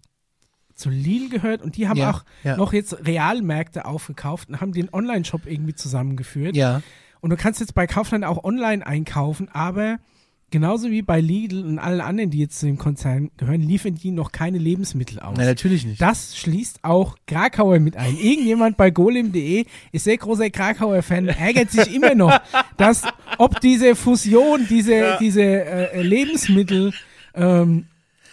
zu 0.74 0.88
Lidl 0.88 1.28
gehört 1.28 1.61
und 1.62 1.76
die 1.76 1.88
haben 1.88 1.99
Ja, 1.99 2.11
auch 2.11 2.24
ja. 2.43 2.57
noch 2.57 2.72
jetzt 2.72 3.07
Realmärkte 3.07 3.84
aufgekauft 3.84 4.49
und 4.49 4.61
haben 4.61 4.72
den 4.72 4.93
Online-Shop 4.93 5.43
irgendwie 5.47 5.74
zusammengeführt. 5.74 6.57
Ja. 6.57 6.80
Und 7.20 7.30
du 7.30 7.36
kannst 7.36 7.61
jetzt 7.61 7.74
bei 7.74 7.86
Kaufland 7.86 8.24
auch 8.24 8.43
online 8.45 8.84
einkaufen, 8.86 9.49
aber 9.53 9.99
genauso 10.53 10.90
wie 10.90 11.03
bei 11.03 11.20
Lidl 11.20 11.64
und 11.64 11.80
allen 11.80 12.00
anderen, 12.00 12.30
die 12.30 12.38
jetzt 12.38 12.61
zu 12.61 12.66
dem 12.66 12.78
Konzern 12.78 13.32
gehören, 13.36 13.61
liefern 13.61 13.96
die 13.96 14.12
noch 14.12 14.30
keine 14.30 14.59
Lebensmittel 14.59 15.18
aus. 15.18 15.36
Nein, 15.36 15.46
natürlich 15.46 15.84
nicht. 15.84 16.00
Das 16.00 16.36
schließt 16.36 16.84
auch 16.84 17.16
Krakauer 17.26 17.80
mit 17.80 17.96
ein. 17.96 18.16
Irgendjemand 18.16 18.76
bei 18.76 18.90
golem.de 18.90 19.64
ist 19.90 20.05
sehr 20.05 20.18
großer 20.18 20.50
Krakauer-Fan, 20.50 21.28
ärgert 21.28 21.72
sich 21.72 21.92
immer 21.94 22.14
noch, 22.14 22.38
dass 22.76 23.03
ob 23.38 23.61
diese 23.61 23.96
Fusion, 23.96 24.66
diese, 24.68 25.16
diese 25.18 25.42
äh, 25.42 26.03
Lebensmittel 26.03 26.92
ähm, 27.34 27.86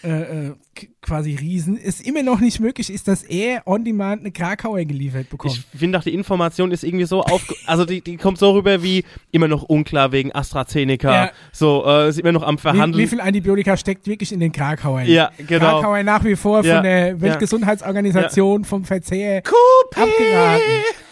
äh, 0.03 0.47
äh, 0.47 0.55
quasi 1.01 1.35
Riesen, 1.35 1.77
es 1.81 2.01
immer 2.01 2.23
noch 2.23 2.39
nicht 2.39 2.59
möglich 2.59 2.89
ist, 2.93 3.07
dass 3.07 3.23
er 3.23 3.63
on 3.65 3.83
demand 3.83 4.21
eine 4.21 4.31
Krakauer 4.31 4.83
geliefert 4.85 5.29
bekommt. 5.29 5.55
Ich 5.73 5.79
finde 5.79 5.97
auch, 5.97 6.03
die 6.03 6.13
Information 6.13 6.71
ist 6.71 6.83
irgendwie 6.83 7.05
so 7.05 7.21
auf, 7.21 7.43
also 7.65 7.85
die, 7.85 8.01
die 8.01 8.17
kommt 8.17 8.37
so 8.37 8.51
rüber 8.51 8.81
wie 8.83 9.03
immer 9.31 9.47
noch 9.47 9.63
unklar 9.63 10.11
wegen 10.11 10.33
AstraZeneca. 10.33 11.13
Ja. 11.25 11.31
So, 11.51 11.83
äh, 11.85 12.09
ist 12.09 12.19
immer 12.19 12.31
noch 12.31 12.43
am 12.43 12.55
wie, 12.57 12.61
Verhandeln. 12.61 13.03
wie 13.03 13.07
viel 13.07 13.21
Antibiotika 13.21 13.77
steckt 13.77 14.07
wirklich 14.07 14.31
in 14.31 14.39
den 14.39 14.51
Krakauern? 14.51 15.05
Ja, 15.07 15.31
genau. 15.47 15.79
Krakauer 15.79 16.03
nach 16.03 16.23
wie 16.23 16.35
vor 16.35 16.63
Ja, 16.63 16.75
von 16.75 16.83
der 16.83 17.07
ja. 17.09 17.21
Weltgesundheitsorganisation 17.21 18.65
vom 18.65 18.85
Verzehr 18.85 19.43
Coupé! 19.43 20.01
abgeraten. 20.01 20.63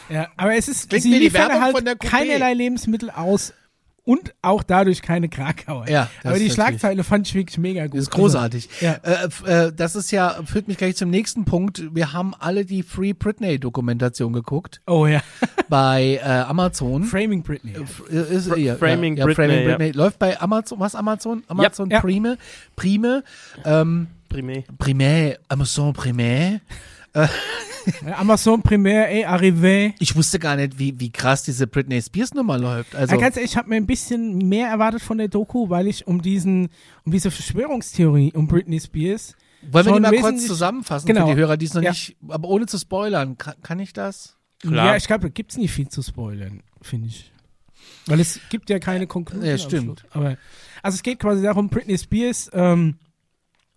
Ja, 0.09 0.27
aber 0.37 0.55
es 0.55 0.67
ist, 0.67 0.89
Klingt 0.89 1.03
sie 1.03 1.09
wie 1.11 1.13
die 1.15 1.23
liefern 1.25 1.61
halt 1.61 1.75
von 1.75 1.83
der 1.85 1.95
Coupé. 1.95 2.07
keinerlei 2.09 2.53
Lebensmittel 2.53 3.09
aus 3.09 3.53
und 4.07 4.33
auch 4.41 4.63
dadurch 4.63 5.01
keine 5.01 5.27
Krakauer. 5.27 5.87
Ja, 5.89 6.09
aber 6.23 6.39
die 6.39 6.49
Schlagzeile 6.49 7.03
fand 7.03 7.27
ich 7.27 7.35
wirklich 7.35 7.57
mega 7.57 7.83
gut. 7.85 7.95
Das 7.95 8.03
ist 8.03 8.11
großartig. 8.11 8.69
Ja. 8.79 8.93
Äh, 9.03 9.27
äh, 9.67 9.73
das 9.75 9.95
ist 9.97 10.11
ja, 10.11 10.37
führt 10.45 10.67
mich 10.69 10.77
gleich 10.77 10.95
zum 10.95 11.09
nächsten 11.09 11.43
Punkt. 11.43 11.83
Wir 11.93 12.13
haben 12.13 12.33
alle 12.39 12.63
die 12.63 12.83
Free 12.83 13.11
Britney-Dokumentation 13.13 14.31
geguckt 14.31 14.81
Also, 14.85 14.99
oh 15.01 15.07
ja. 15.07 15.21
bei 15.69 16.21
äh, 16.23 16.27
Amazon. 16.27 17.03
Framing 17.03 17.43
Britney. 17.43 17.73
F- 17.73 18.03
äh, 18.09 18.33
ist, 18.35 18.47
ja, 18.55 18.75
Framing 18.75 19.17
ja, 19.17 19.25
Britney, 19.25 19.45
Framing 19.45 19.69
ja. 19.69 19.75
Britney. 19.77 19.91
Läuft 19.91 20.19
bei 20.19 20.39
Amazon, 20.39 20.79
was 20.79 20.95
Amazon? 20.95 21.43
Amazon 21.47 21.89
Ja. 21.89 21.99
Prime. 21.99 22.37
Prime. 22.77 23.23
Ähm, 23.65 24.07
Primé. 24.31 24.63
Primär, 24.77 25.37
Amazon 25.49 25.93
Primär. 25.93 26.61
Äh, 27.23 27.27
Amazon 28.17 28.61
Primaire 28.61 29.09
et 29.11 29.25
Arrivé. 29.27 29.93
Ich 29.99 30.15
wusste 30.15 30.39
gar 30.39 30.55
nicht, 30.57 30.77
wie, 30.77 30.99
wie 30.99 31.09
krass 31.09 31.43
diese 31.43 31.67
Britney 31.67 32.01
Spears 32.01 32.33
Nummer 32.33 32.57
läuft. 32.57 32.95
Also, 32.95 33.15
Ja, 33.15 33.21
ganz 33.21 33.37
ehrlich, 33.37 33.51
ich 33.51 33.57
habe 33.57 33.69
mir 33.69 33.77
ein 33.77 33.87
bisschen 33.87 34.37
mehr 34.39 34.67
erwartet 34.67 35.01
von 35.01 35.17
der 35.17 35.29
Doku, 35.29 35.69
weil 35.69 35.87
ich 35.87 36.05
um 36.05 36.21
diesen, 36.21 36.69
um 37.05 37.11
diese 37.13 37.31
Verschwörungstheorie 37.31 38.33
um 38.33 38.47
Britney 38.47 38.79
Spears. 38.79 39.35
wollen 39.71 39.85
wir 39.85 39.91
die 39.93 39.93
schon 39.93 40.01
mal 40.01 40.31
kurz 40.31 40.45
zusammenfassen 40.47 41.07
Genau. 41.07 41.27
für 41.27 41.33
die 41.35 41.39
Hörer, 41.39 41.55
die 41.57 41.65
es 41.65 41.73
noch 41.73 41.81
Ja. 41.81 41.91
nicht, 41.91 42.17
aber 42.27 42.47
ohne 42.49 42.65
zu 42.65 42.77
spoilern. 42.77 43.37
Kann, 43.37 43.55
kann 43.63 43.79
ich 43.79 43.93
das? 43.93 44.35
Klar. 44.61 44.87
Ja, 44.87 44.95
ich 44.97 45.07
glaube, 45.07 45.21
da 45.23 45.29
gibt's 45.29 45.55
nicht 45.57 45.71
viel 45.71 45.87
zu 45.87 46.01
spoilern, 46.01 46.63
finde 46.81 47.07
ich. 47.07 47.31
Weil 48.07 48.19
es 48.19 48.39
gibt 48.49 48.69
ja 48.69 48.79
keine 48.79 49.07
Konklusion. 49.07 49.45
Ja, 49.47 49.57
stimmt. 49.57 50.03
Aber, 50.11 50.35
also 50.83 50.95
es 50.95 51.03
geht 51.03 51.19
quasi 51.19 51.41
darum, 51.43 51.69
Britney 51.69 51.97
Spears, 51.97 52.49
ähm, 52.53 52.95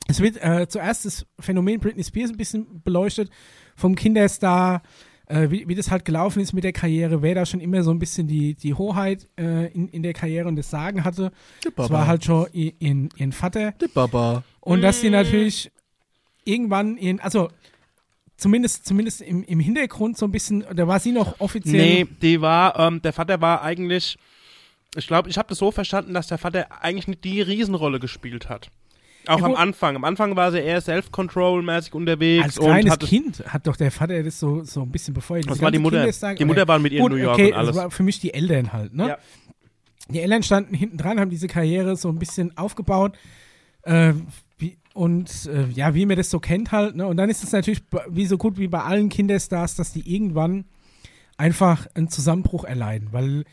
es 0.08 0.20
wird 0.20 0.42
äh, 0.42 0.66
zuerst 0.68 1.04
das 1.04 1.26
Phänomen 1.38 1.80
Britney 1.80 2.04
Spears 2.04 2.30
ein 2.30 2.36
bisschen 2.36 2.82
beleuchtet, 2.82 3.30
vom 3.76 3.94
Kinderstar, 3.94 4.82
äh, 5.26 5.50
wie, 5.50 5.68
wie 5.68 5.74
das 5.74 5.90
halt 5.90 6.04
gelaufen 6.04 6.40
ist 6.40 6.52
mit 6.52 6.64
der 6.64 6.72
Karriere, 6.72 7.22
wer 7.22 7.34
da 7.34 7.46
schon 7.46 7.60
immer 7.60 7.82
so 7.82 7.90
ein 7.90 7.98
bisschen 7.98 8.26
die, 8.26 8.54
die 8.54 8.74
Hoheit 8.74 9.28
äh, 9.38 9.72
in, 9.72 9.88
in 9.88 10.02
der 10.02 10.12
Karriere 10.12 10.48
und 10.48 10.56
das 10.56 10.70
Sagen 10.70 11.04
hatte. 11.04 11.32
Das 11.76 11.90
war 11.90 12.06
halt 12.06 12.24
schon 12.24 12.48
ihren, 12.52 13.08
ihren 13.16 13.32
Vater. 13.32 13.72
Die 13.72 13.88
Baba. 13.88 14.42
Und 14.60 14.82
dass 14.82 15.00
sie 15.00 15.10
natürlich 15.10 15.70
irgendwann 16.44 16.96
ihren, 16.96 17.20
also 17.20 17.48
zumindest, 18.36 18.86
zumindest 18.86 19.20
im, 19.20 19.44
im 19.44 19.60
Hintergrund 19.60 20.18
so 20.18 20.26
ein 20.26 20.32
bisschen, 20.32 20.64
da 20.74 20.88
war 20.88 20.98
sie 20.98 21.12
noch 21.12 21.40
offiziell. 21.40 22.04
Nee, 22.04 22.06
die 22.20 22.40
war, 22.40 22.78
ähm, 22.78 23.00
der 23.02 23.12
Vater 23.12 23.40
war 23.40 23.62
eigentlich, 23.62 24.18
ich 24.96 25.06
glaube, 25.06 25.28
ich 25.28 25.38
habe 25.38 25.48
das 25.48 25.58
so 25.58 25.70
verstanden, 25.70 26.14
dass 26.14 26.26
der 26.26 26.38
Vater 26.38 26.82
eigentlich 26.82 27.06
nicht 27.06 27.22
die 27.24 27.40
Riesenrolle 27.40 28.00
gespielt 28.00 28.48
hat. 28.48 28.70
Auch 29.26 29.38
Ja, 29.40 29.44
am. 29.46 29.54
Anfang. 29.54 29.96
Am 29.96 30.04
Anfang 30.04 30.34
war 30.36 30.50
sie 30.50 30.58
eher 30.60 30.80
self-control-mäßig 30.80 31.92
unterwegs 31.94 32.44
Als 32.44 32.58
und 32.58 32.66
kleines 32.66 32.98
Kind 33.00 33.44
hat 33.46 33.66
doch 33.66 33.76
der 33.76 33.90
Vater 33.90 34.22
das 34.22 34.40
so, 34.40 34.62
so 34.64 34.82
ein 34.82 34.90
bisschen 34.90 35.14
bevor 35.14 35.36
er 35.36 35.42
Das 35.42 35.60
war 35.60 35.70
die 35.70 35.78
Mutter. 35.78 35.98
Kinderstar- 36.04 36.34
Die 36.34 36.44
Mutter 36.44 36.62
oder- 36.62 36.68
war 36.68 36.78
mit 36.78 36.92
ihr 36.92 37.00
in 37.00 37.06
New 37.06 37.16
York 37.16 37.34
okay, 37.34 37.48
und 37.52 37.54
alles. 37.58 37.74
Das 37.74 37.84
war 37.84 37.90
für 37.90 38.02
mich 38.02 38.18
die 38.20 38.32
Eltern 38.34 38.72
halt, 38.72 38.94
ne? 38.94 39.08
Ja. 39.08 39.18
Die 40.08 40.20
Eltern 40.20 40.42
standen 40.42 40.74
hinten 40.74 40.96
dran, 40.96 41.20
haben 41.20 41.30
diese 41.30 41.46
Karriere 41.46 41.96
so 41.96 42.08
ein 42.08 42.18
bisschen 42.18 42.56
aufgebaut. 42.56 43.16
Äh, 43.82 44.14
wie, 44.58 44.76
und 44.94 45.46
äh, 45.46 45.66
ja, 45.72 45.94
wie 45.94 46.04
man 46.06 46.16
das 46.16 46.30
so 46.30 46.40
kennt 46.40 46.72
halt, 46.72 46.96
ne? 46.96 47.06
Und 47.06 47.16
dann 47.16 47.30
ist 47.30 47.44
es 47.44 47.52
natürlich 47.52 47.82
wie 48.08 48.26
so 48.26 48.36
gut 48.38 48.58
wie 48.58 48.68
bei 48.68 48.82
allen 48.82 49.08
Kinderstars, 49.08 49.76
dass 49.76 49.92
die 49.92 50.12
irgendwann 50.12 50.64
einfach 51.36 51.86
einen 51.94 52.08
Zusammenbruch 52.08 52.64
erleiden, 52.64 53.08
weil 53.12 53.44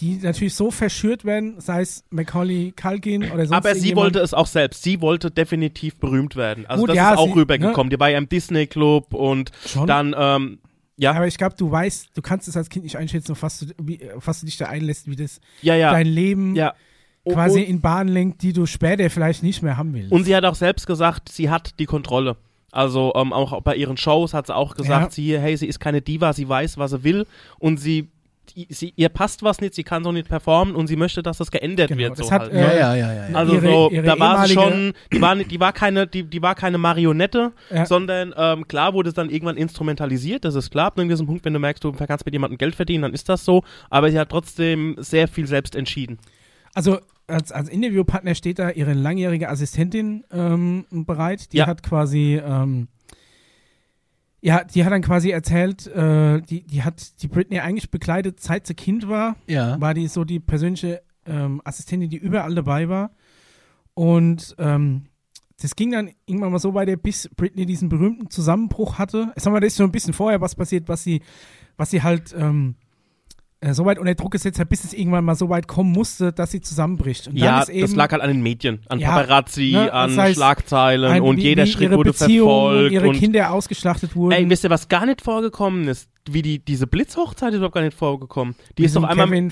die 0.00 0.18
natürlich 0.22 0.54
so 0.54 0.70
verschürt 0.70 1.24
werden, 1.24 1.60
sei 1.60 1.82
es 1.82 2.04
Macaulay 2.10 2.72
Culkin 2.72 3.24
oder 3.24 3.46
sonst 3.46 3.52
Aber 3.52 3.74
sie 3.74 3.94
wollte 3.96 4.18
es 4.20 4.32
auch 4.34 4.46
selbst. 4.46 4.82
Sie 4.82 5.00
wollte 5.00 5.30
definitiv 5.30 5.96
berühmt 5.96 6.36
werden. 6.36 6.66
Also 6.66 6.82
Gut, 6.82 6.90
das 6.90 6.96
ja, 6.96 7.12
ist 7.12 7.18
auch 7.18 7.26
sie- 7.26 7.32
rübergekommen. 7.40 7.90
Die 7.90 8.00
war 8.00 8.08
ja 8.10 8.18
im 8.18 8.28
Disney-Club 8.28 9.12
und 9.14 9.50
Schon. 9.66 9.86
dann, 9.86 10.14
ähm, 10.18 10.58
ja, 10.96 11.12
Aber 11.12 11.26
ich 11.26 11.38
glaube, 11.38 11.54
du 11.56 11.70
weißt, 11.70 12.10
du 12.14 12.22
kannst 12.22 12.48
es 12.48 12.56
als 12.56 12.68
Kind 12.68 12.84
nicht 12.84 12.96
einschätzen, 12.96 13.32
auf 13.32 13.42
was 13.42 13.60
du, 13.60 13.66
wie, 13.82 14.00
auf 14.12 14.26
was 14.26 14.40
du 14.40 14.46
dich 14.46 14.56
da 14.56 14.66
einlässt, 14.66 15.08
wie 15.10 15.16
das 15.16 15.40
ja, 15.62 15.74
ja. 15.74 15.92
dein 15.92 16.06
Leben 16.06 16.54
ja. 16.56 16.74
Und- 17.22 17.34
quasi 17.34 17.60
und, 17.60 17.66
in 17.68 17.80
Bahnen 17.80 18.08
lenkt, 18.08 18.42
die 18.42 18.52
du 18.52 18.66
später 18.66 19.08
vielleicht 19.10 19.42
nicht 19.42 19.62
mehr 19.62 19.76
haben 19.76 19.92
willst. 19.94 20.10
und 20.12 20.24
sie 20.24 20.34
hat 20.34 20.44
auch 20.44 20.54
selbst 20.54 20.86
gesagt, 20.86 21.28
sie 21.30 21.50
hat 21.50 21.78
die 21.78 21.86
Kontrolle. 21.86 22.36
Also 22.72 23.12
ähm, 23.16 23.32
auch 23.32 23.60
bei 23.62 23.74
ihren 23.76 23.96
Shows 23.96 24.32
hat 24.32 24.46
sie 24.46 24.54
auch 24.54 24.76
gesagt, 24.76 25.04
Ja. 25.06 25.10
sie, 25.10 25.38
hey, 25.38 25.56
sie 25.56 25.66
ist 25.66 25.80
keine 25.80 26.00
Diva, 26.02 26.32
sie 26.32 26.48
weiß, 26.48 26.78
was 26.78 26.92
sie 26.92 27.02
will 27.04 27.26
und 27.58 27.78
sie 27.78 28.08
sie, 28.68 28.92
ihr 28.96 29.08
passt 29.08 29.42
was 29.42 29.60
nicht, 29.60 29.74
sie 29.74 29.82
kann 29.84 30.04
so 30.04 30.12
nicht 30.12 30.28
performen 30.28 30.74
und 30.74 30.86
sie 30.86 30.96
möchte, 30.96 31.22
dass 31.22 31.38
das 31.38 31.50
geändert 31.50 31.88
Genau, 31.88 32.00
wird. 32.00 32.18
das 32.18 32.26
so 32.26 32.32
hat, 32.32 32.42
halt. 32.42 32.52
äh, 32.52 32.60
Ja, 32.60 32.72
ja, 32.74 32.94
ja, 32.96 33.12
ja. 33.14 33.28
ja. 33.30 33.34
Also 33.36 33.54
ihre- 33.54 33.70
so, 33.70 33.90
ihre 33.90 34.06
da 34.06 34.18
war 34.18 34.46
sie 34.46 34.54
schon, 34.54 34.92
die 35.12 35.20
war, 35.20 35.36
die 35.36 35.60
war 35.60 35.72
keine, 35.72 36.06
die, 36.06 36.24
die 36.24 36.42
war 36.42 36.54
keine 36.54 36.78
Marionette, 36.78 37.52
Ja. 37.70 37.86
sondern 37.86 38.34
ähm, 38.36 38.66
klar 38.68 38.94
wurde 38.94 39.08
es 39.10 39.14
dann 39.14 39.30
irgendwann 39.30 39.56
instrumentalisiert, 39.56 40.44
das 40.44 40.54
ist 40.54 40.70
klar, 40.70 40.86
ab 40.86 40.98
einem 40.98 41.08
gewissen 41.08 41.26
Punkt, 41.26 41.44
wenn 41.44 41.52
du 41.54 41.58
merkst, 41.60 41.82
du 41.84 41.92
kannst 41.92 42.24
mit 42.24 42.34
jemandem 42.34 42.58
Geld 42.58 42.74
verdienen, 42.74 43.02
dann 43.02 43.14
ist 43.14 43.28
das 43.28 43.44
so, 43.44 43.62
aber 43.90 44.10
sie 44.10 44.18
hat 44.18 44.28
trotzdem 44.30 44.96
sehr 44.98 45.28
viel 45.28 45.46
selbst 45.46 45.74
entschieden. 45.76 46.18
Also 46.74 46.98
als, 47.26 47.52
als 47.52 47.68
Interviewpartner 47.68 48.34
steht 48.34 48.58
da 48.58 48.70
ihre 48.70 48.92
langjährige 48.92 49.48
Assistentin 49.48 50.24
ähm, 50.32 50.84
bereit. 50.90 51.52
Die 51.52 51.58
Ja. 51.58 51.66
hat 51.68 51.82
quasi, 51.82 52.40
ähm, 52.44 52.88
ja, 54.42 54.64
die 54.64 54.84
hat 54.84 54.92
dann 54.92 55.02
quasi 55.02 55.30
erzählt, 55.30 55.86
äh, 55.86 56.40
die, 56.40 56.62
die 56.62 56.82
hat 56.82 57.22
die 57.22 57.28
Britney 57.28 57.60
eigentlich 57.60 57.90
begleitet, 57.90 58.40
seit 58.40 58.66
sie 58.66 58.74
Kind 58.74 59.08
war. 59.08 59.36
ja. 59.46 59.80
War 59.80 59.94
die 59.94 60.08
so 60.08 60.24
die 60.24 60.40
persönliche 60.40 61.02
ähm, 61.26 61.60
Assistentin, 61.64 62.08
die 62.08 62.16
überall 62.16 62.54
dabei 62.54 62.88
war. 62.88 63.10
Und 63.94 64.54
ähm, 64.58 65.06
das 65.60 65.76
ging 65.76 65.90
dann 65.90 66.10
irgendwann 66.24 66.52
mal 66.52 66.58
so 66.58 66.72
weiter, 66.72 66.96
bis 66.96 67.28
Britney 67.36 67.66
diesen 67.66 67.90
berühmten 67.90 68.30
Zusammenbruch 68.30 68.98
hatte. 68.98 69.32
Sagen 69.36 69.54
wir, 69.54 69.60
das 69.60 69.72
ist 69.72 69.76
schon 69.76 69.88
ein 69.88 69.92
bisschen 69.92 70.14
vorher 70.14 70.40
was 70.40 70.54
passiert, 70.54 70.88
was 70.88 71.04
sie, 71.04 71.20
was 71.76 71.90
sie 71.90 72.02
halt 72.02 72.34
ähm, 72.36 72.76
äh, 73.60 73.74
so 73.74 73.84
weit 73.84 73.98
unter 73.98 74.14
Druck 74.14 74.32
gesetzt 74.32 74.58
hat, 74.58 74.68
bis 74.68 74.84
es 74.84 74.92
irgendwann 74.94 75.24
mal 75.24 75.34
so 75.34 75.48
weit 75.48 75.68
kommen 75.68 75.92
musste, 75.92 76.32
dass 76.32 76.50
sie 76.50 76.60
zusammenbricht. 76.60 77.28
Und 77.28 77.36
ja, 77.36 77.66
eben 77.68 77.82
das 77.82 77.94
lag 77.94 78.10
halt 78.12 78.22
an 78.22 78.28
den 78.28 78.42
Medien, 78.42 78.80
an 78.88 78.98
Ja, 78.98 79.10
Paparazzi, 79.10 79.72
ne, 79.72 79.92
an 79.92 80.10
das 80.10 80.18
heißt, 80.18 80.36
Schlagzeilen 80.36 81.10
ein- 81.12 81.22
und 81.22 81.36
wie, 81.36 81.42
jeder 81.42 81.66
Schritt 81.66 81.90
ihre 81.90 81.96
wurde 81.96 82.12
Beziehung 82.12 82.48
verfolgt. 82.48 82.86
und 82.86 82.92
ihre 82.92 83.08
und 83.08 83.16
Kinder 83.16 83.52
ausgeschlachtet 83.52 84.16
wurden. 84.16 84.32
Ey, 84.32 84.48
wisst 84.48 84.64
ihr, 84.64 84.70
was 84.70 84.88
gar 84.88 85.04
nicht 85.06 85.20
vorgekommen 85.20 85.88
ist? 85.88 86.08
Wie 86.28 86.42
die, 86.42 86.58
diese 86.58 86.86
Blitzhochzeit 86.86 87.50
ist 87.50 87.56
überhaupt 87.56 87.74
gar 87.74 87.80
nicht 87.82 87.96
vorgekommen. 87.96 88.54
Die 88.76 88.84
ist 88.84 88.94
doch 88.94 89.02
einmal 89.04 89.26
Kevin? 89.26 89.50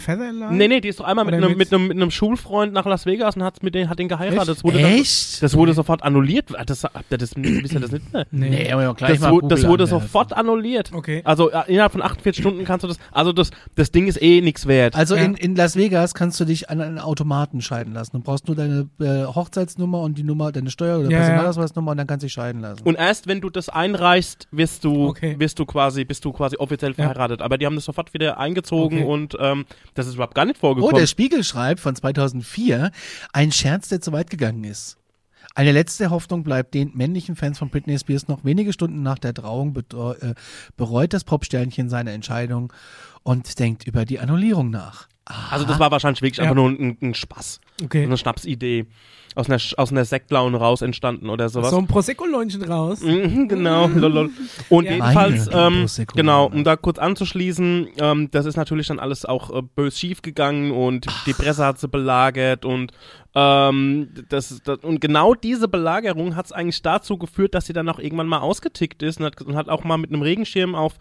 Nee, 0.50 0.68
nee, 0.68 0.80
die 0.82 0.88
ist 0.88 1.00
doch 1.00 1.06
einmal 1.06 1.24
mit 1.24 1.34
einem, 1.34 1.56
mit- 1.56 1.72
einem, 1.72 1.88
mit 1.88 1.96
einem 1.96 2.10
Schulfreund 2.10 2.74
nach 2.74 2.84
Las 2.84 3.06
Vegas 3.06 3.36
und 3.36 3.42
hat, 3.42 3.62
mit 3.62 3.74
den, 3.74 3.88
hat 3.88 3.98
den 3.98 4.06
geheiratet. 4.08 4.38
Echt? 4.40 4.48
Das 4.48 4.64
wurde, 4.64 4.78
dann, 4.82 4.92
Echt? 4.92 5.42
das 5.42 5.56
wurde 5.56 5.72
sofort 5.72 6.02
annulliert. 6.02 6.50
Ah, 6.58 6.64
Das, 6.64 6.84
habt 6.84 7.10
ihr 7.10 7.16
das, 7.18 7.32
wisst 7.36 7.72
ihr 7.72 7.80
das 7.80 7.90
nicht 7.90 8.12
mehr? 8.12 8.26
Nee. 8.30 8.50
Nee, 8.50 8.70
aber 8.72 8.94
gleich 8.94 9.12
Das, 9.12 9.20
mal 9.20 9.32
wu- 9.32 9.40
das 9.40 9.66
wurde 9.66 9.84
anwerfen. 9.84 10.06
sofort 10.06 10.32
annulliert. 10.34 10.92
Okay. 10.92 11.22
Also 11.24 11.48
innerhalb 11.48 11.92
von 11.92 12.02
48 12.02 12.42
Stunden 12.42 12.64
kannst 12.64 12.84
du 12.84 12.88
das. 12.88 12.98
Also 13.12 13.32
das, 13.32 13.50
das 13.74 13.90
Ding 13.90 14.06
ist 14.06 14.20
eh 14.20 14.42
nichts 14.42 14.66
wert. 14.66 14.94
Also 14.94 15.16
Ja. 15.16 15.22
in, 15.22 15.34
in 15.36 15.56
Las 15.56 15.74
Vegas 15.74 16.12
kannst 16.12 16.38
du 16.38 16.44
dich 16.44 16.68
an 16.68 16.82
einen 16.82 16.98
Automaten 16.98 17.62
scheiden 17.62 17.94
lassen. 17.94 18.18
Du 18.18 18.20
brauchst 18.22 18.46
nur 18.46 18.56
deine 18.56 18.88
äh, 19.00 19.24
Hochzeitsnummer 19.24 20.02
und 20.02 20.18
die 20.18 20.22
Nummer, 20.22 20.52
deine 20.52 20.70
Steuer- 20.70 20.98
oder 20.98 21.10
Ja, 21.10 21.18
ja. 21.20 21.24
Personalausweisnummer 21.24 21.92
und 21.92 21.96
dann 21.96 22.06
kannst 22.06 22.24
du 22.24 22.26
dich 22.26 22.34
scheiden 22.34 22.60
lassen. 22.60 22.82
und 22.84 22.94
erst 22.96 23.26
wenn 23.26 23.40
du 23.40 23.48
das 23.48 23.70
einreichst, 23.70 24.48
wirst 24.50 24.84
du, 24.84 25.06
Okay. 25.08 25.36
wirst 25.38 25.58
du 25.58 25.64
quasi, 25.64 26.04
bist 26.04 26.24
du 26.26 26.32
quasi 26.32 26.56
offiziell 26.58 26.90
Ja. 26.92 26.96
verheiratet. 26.96 27.42
Aber 27.42 27.58
die 27.58 27.66
haben 27.66 27.74
das 27.74 27.84
sofort 27.84 28.14
wieder 28.14 28.38
eingezogen 28.38 28.98
Okay. 28.98 29.06
und 29.10 29.36
ähm, 29.40 29.64
das 29.94 30.06
ist 30.06 30.14
überhaupt 30.14 30.34
gar 30.34 30.44
nicht 30.44 30.56
oh, 30.58 30.60
vorgekommen. 30.60 30.96
der 30.96 31.06
Spiegel 31.06 31.44
schreibt 31.44 31.80
von 31.80 31.94
2004, 31.94 32.90
ein 33.32 33.52
Scherz, 33.52 33.88
der 33.88 34.00
zu 34.00 34.12
weit 34.12 34.30
gegangen 34.30 34.64
ist. 34.64 34.96
Eine 35.54 35.72
letzte 35.72 36.10
Hoffnung 36.10 36.44
bleibt 36.44 36.74
den 36.74 36.92
männlichen 36.94 37.34
Fans 37.34 37.58
von 37.58 37.68
Britney 37.70 37.98
Spears 37.98 38.28
noch 38.28 38.44
wenige 38.44 38.72
Stunden 38.72 39.02
nach 39.02 39.18
der 39.18 39.34
Trauung 39.34 39.74
äh, 39.76 40.34
bereut 40.76 41.12
das 41.12 41.24
Popsternchen 41.24 41.88
seine 41.88 42.12
Entscheidung 42.12 42.72
und 43.24 43.58
denkt 43.58 43.84
über 43.86 44.04
die 44.04 44.20
Annullierung 44.20 44.70
nach. 44.70 45.08
also 45.50 45.64
das 45.64 45.78
war 45.80 45.90
wahrscheinlich 45.90 46.22
wirklich 46.22 46.38
Ja. 46.38 46.44
einfach 46.44 46.54
nur 46.54 46.68
ein, 46.70 46.96
ein 47.02 47.14
Spaß. 47.14 47.60
Okay. 47.84 48.04
Eine 48.04 48.16
Schnapsidee. 48.16 48.86
Aus 49.34 49.48
einer, 49.48 49.60
aus 49.76 49.92
einer 49.92 50.04
Sektlaune 50.04 50.56
raus 50.56 50.82
entstanden 50.82 51.28
oder 51.28 51.48
sowas. 51.48 51.70
So 51.70 51.78
ein 51.78 51.86
Prosecco-Läunchen 51.86 52.62
raus. 52.64 53.02
Mhm, 53.02 53.46
genau. 53.46 53.86
lolol. 53.94 54.30
Und 54.68 54.86
Ja. 54.86 54.92
jedenfalls, 54.92 55.48
ähm, 55.52 55.86
genau, 56.16 56.46
um 56.46 56.64
da 56.64 56.74
kurz 56.74 56.98
anzuschließen, 56.98 57.88
ähm, 57.98 58.30
das 58.32 58.46
ist 58.46 58.56
natürlich 58.56 58.88
dann 58.88 58.98
alles 58.98 59.24
auch 59.26 59.54
äh, 59.54 59.62
bös 59.62 60.00
schief 60.00 60.22
gegangen 60.22 60.72
und 60.72 61.06
die 61.26 61.34
Presse 61.34 61.64
hat 61.64 61.78
sie 61.78 61.86
belagert 61.86 62.64
und 62.64 62.90
ähm, 63.34 64.08
das, 64.28 64.60
das 64.64 64.78
und 64.78 65.00
genau 65.00 65.34
diese 65.34 65.68
Belagerung 65.68 66.34
hat 66.34 66.46
es 66.46 66.52
eigentlich 66.52 66.82
dazu 66.82 67.16
geführt, 67.16 67.54
dass 67.54 67.66
sie 67.66 67.72
dann 67.74 67.88
auch 67.88 68.00
irgendwann 68.00 68.26
mal 68.26 68.40
ausgetickt 68.40 69.02
ist 69.04 69.20
und 69.20 69.26
hat, 69.26 69.42
und 69.42 69.54
hat 69.54 69.68
auch 69.68 69.84
mal 69.84 69.98
mit 69.98 70.10
einem 70.10 70.22
Regenschirm 70.22 70.74
auf 70.74 70.94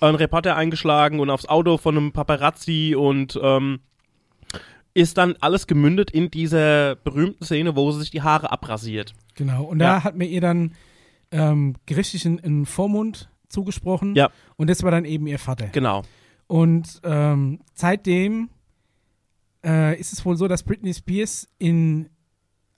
einen 0.00 0.14
Reporter 0.16 0.56
eingeschlagen 0.56 1.20
und 1.20 1.28
aufs 1.28 1.46
Auto 1.46 1.76
von 1.76 1.96
einem 1.98 2.12
Paparazzi 2.12 2.94
und 2.96 3.38
ähm, 3.42 3.80
ist 4.94 5.16
dann 5.18 5.36
alles 5.40 5.66
gemündet 5.66 6.10
in 6.10 6.30
dieser 6.30 6.96
berühmten 6.96 7.44
Szene, 7.44 7.76
wo 7.76 7.90
sie 7.92 8.00
sich 8.00 8.10
die 8.10 8.22
Haare 8.22 8.50
abrasiert. 8.52 9.14
Genau. 9.34 9.64
Und 9.64 9.80
Ja. 9.80 9.86
da 9.96 10.04
hat 10.04 10.16
mir 10.16 10.26
ihr 10.26 10.40
dann 10.40 10.74
ähm, 11.30 11.76
gerichtlich 11.86 12.26
einen, 12.26 12.40
einen 12.40 12.66
Vormund 12.66 13.30
zugesprochen. 13.48 14.14
Ja. 14.14 14.30
Und 14.56 14.68
das 14.68 14.82
war 14.82 14.90
dann 14.90 15.04
eben 15.06 15.26
ihr 15.26 15.38
Vater. 15.38 15.68
Genau. 15.68 16.02
Und 16.46 17.00
ähm, 17.04 17.60
seitdem 17.74 18.50
äh, 19.64 19.98
ist 19.98 20.12
es 20.12 20.24
wohl 20.24 20.36
so, 20.36 20.48
dass 20.48 20.62
Britney 20.62 20.92
Spears 20.92 21.48
in, 21.58 22.08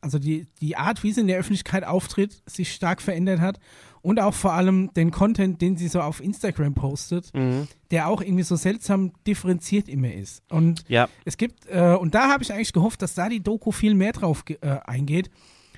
also 0.05 0.19
die, 0.21 0.47
die 0.61 0.77
Art, 0.77 1.03
wie 1.03 1.11
sie 1.13 1.23
in 1.23 1.27
der 1.27 1.39
Öffentlichkeit 1.39 1.83
auftritt, 1.85 2.43
sich 2.47 2.73
stark 2.73 3.03
verändert 3.03 3.41
hat. 3.41 3.59
Und 4.03 4.21
auch 4.21 4.35
vor 4.35 4.53
allem 4.53 4.93
den 4.95 5.11
Content, 5.11 5.63
den 5.63 5.79
sie 5.79 5.89
so 5.89 6.03
auf 6.03 6.23
Instagram 6.23 6.75
postet, 6.75 7.33
Mhm. 7.35 7.67
der 7.91 8.07
auch 8.09 8.21
irgendwie 8.21 8.43
so 8.43 8.55
seltsam 8.55 9.13
differenziert 9.27 9.89
immer 9.89 10.13
ist. 10.13 10.43
Und 10.51 10.85
Ja. 10.89 11.09
es 11.25 11.39
gibt, 11.39 11.67
äh, 11.71 11.97
und 11.99 12.15
da 12.15 12.29
habe 12.31 12.43
ich 12.45 12.53
eigentlich 12.53 12.75
gehofft, 12.75 13.01
dass 13.01 13.15
da 13.15 13.31
die 13.31 13.43
Doku 13.43 13.73
viel 13.73 13.95
mehr 13.95 14.13
drauf 14.13 14.45
äh, 14.49 14.57
eingeht, 14.85 15.31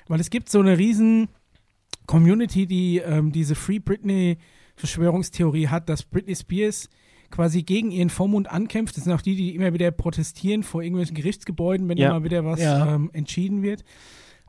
weil 0.09 0.19
es 0.19 0.29
gibt 0.29 0.49
so 0.49 0.59
eine 0.59 0.77
riesen 0.77 1.29
Community, 2.05 2.65
die 2.67 2.97
ähm, 2.97 3.31
diese 3.31 3.55
Free 3.55 3.79
Britney 3.79 4.37
Verschwörungstheorie 4.75 5.69
hat, 5.69 5.89
dass 5.89 6.03
Britney 6.03 6.35
Spears 6.35 6.89
quasi 7.31 7.63
gegen 7.63 7.91
ihren 7.91 8.09
Vormund 8.09 8.49
ankämpft. 8.51 8.97
Das 8.97 9.03
sind 9.03 9.13
auch 9.13 9.21
die, 9.21 9.35
die 9.35 9.55
immer 9.55 9.73
wieder 9.73 9.91
protestieren 9.91 10.63
vor 10.63 10.81
irgendwelchen 10.81 11.15
Gerichtsgebäuden, 11.15 11.87
wenn 11.89 11.97
Ja. 11.97 12.11
mal 12.11 12.23
wieder 12.23 12.45
was 12.45 12.59
Ja. 12.59 12.95
ähm, 12.95 13.09
entschieden 13.13 13.61
wird. 13.63 13.83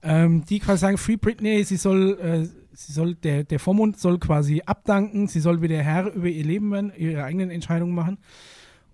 Ähm, 0.03 0.45
die 0.45 0.61
quasi 0.61 0.81
sagen, 0.81 0.97
Free 0.99 1.17
Britney, 1.17 1.65
sie 1.65 1.77
soll, 1.77 2.19
äh, 2.21 2.45
sie 2.77 2.93
soll, 2.93 3.15
der, 3.17 3.43
der 3.45 3.59
Vormund 3.59 3.99
soll 3.99 4.19
quasi 4.19 4.63
abdanken, 4.65 5.27
sie 5.27 5.41
soll 5.41 5.61
wieder 5.61 5.83
Herr 5.83 6.13
über 6.13 6.29
ihr 6.29 6.45
Leben 6.45 6.71
werden, 6.71 6.93
ihre 6.97 7.25
eigenen 7.25 7.51
Entscheidungen 7.51 7.95
machen. 7.95 8.19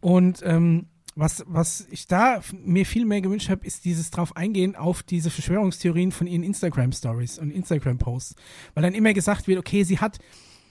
Und 0.01 0.41
ähm, 0.45 0.87
was, 1.17 1.45
was 1.47 1.87
ich 1.91 2.09
da 2.09 2.41
mir 2.65 2.87
viel 2.87 3.05
mehr 3.05 3.21
gewünscht 3.21 3.49
habe, 3.51 3.65
ist 3.67 3.85
dieses 3.85 4.11
drauf 4.11 4.35
eingehen 4.37 4.75
auf 4.77 5.03
diese 5.03 5.31
Verschwörungstheorien 5.31 6.11
von 6.11 6.27
ihren 6.27 6.43
Instagram-Stories 6.43 7.39
und 7.39 7.51
Instagram-Posts. 7.53 8.35
Weil 8.75 8.83
dann 8.83 8.95
immer 8.95 9.13
gesagt 9.13 9.47
wird, 9.47 9.59
okay, 9.59 9.85
sie 9.85 9.99
hat 9.99 10.19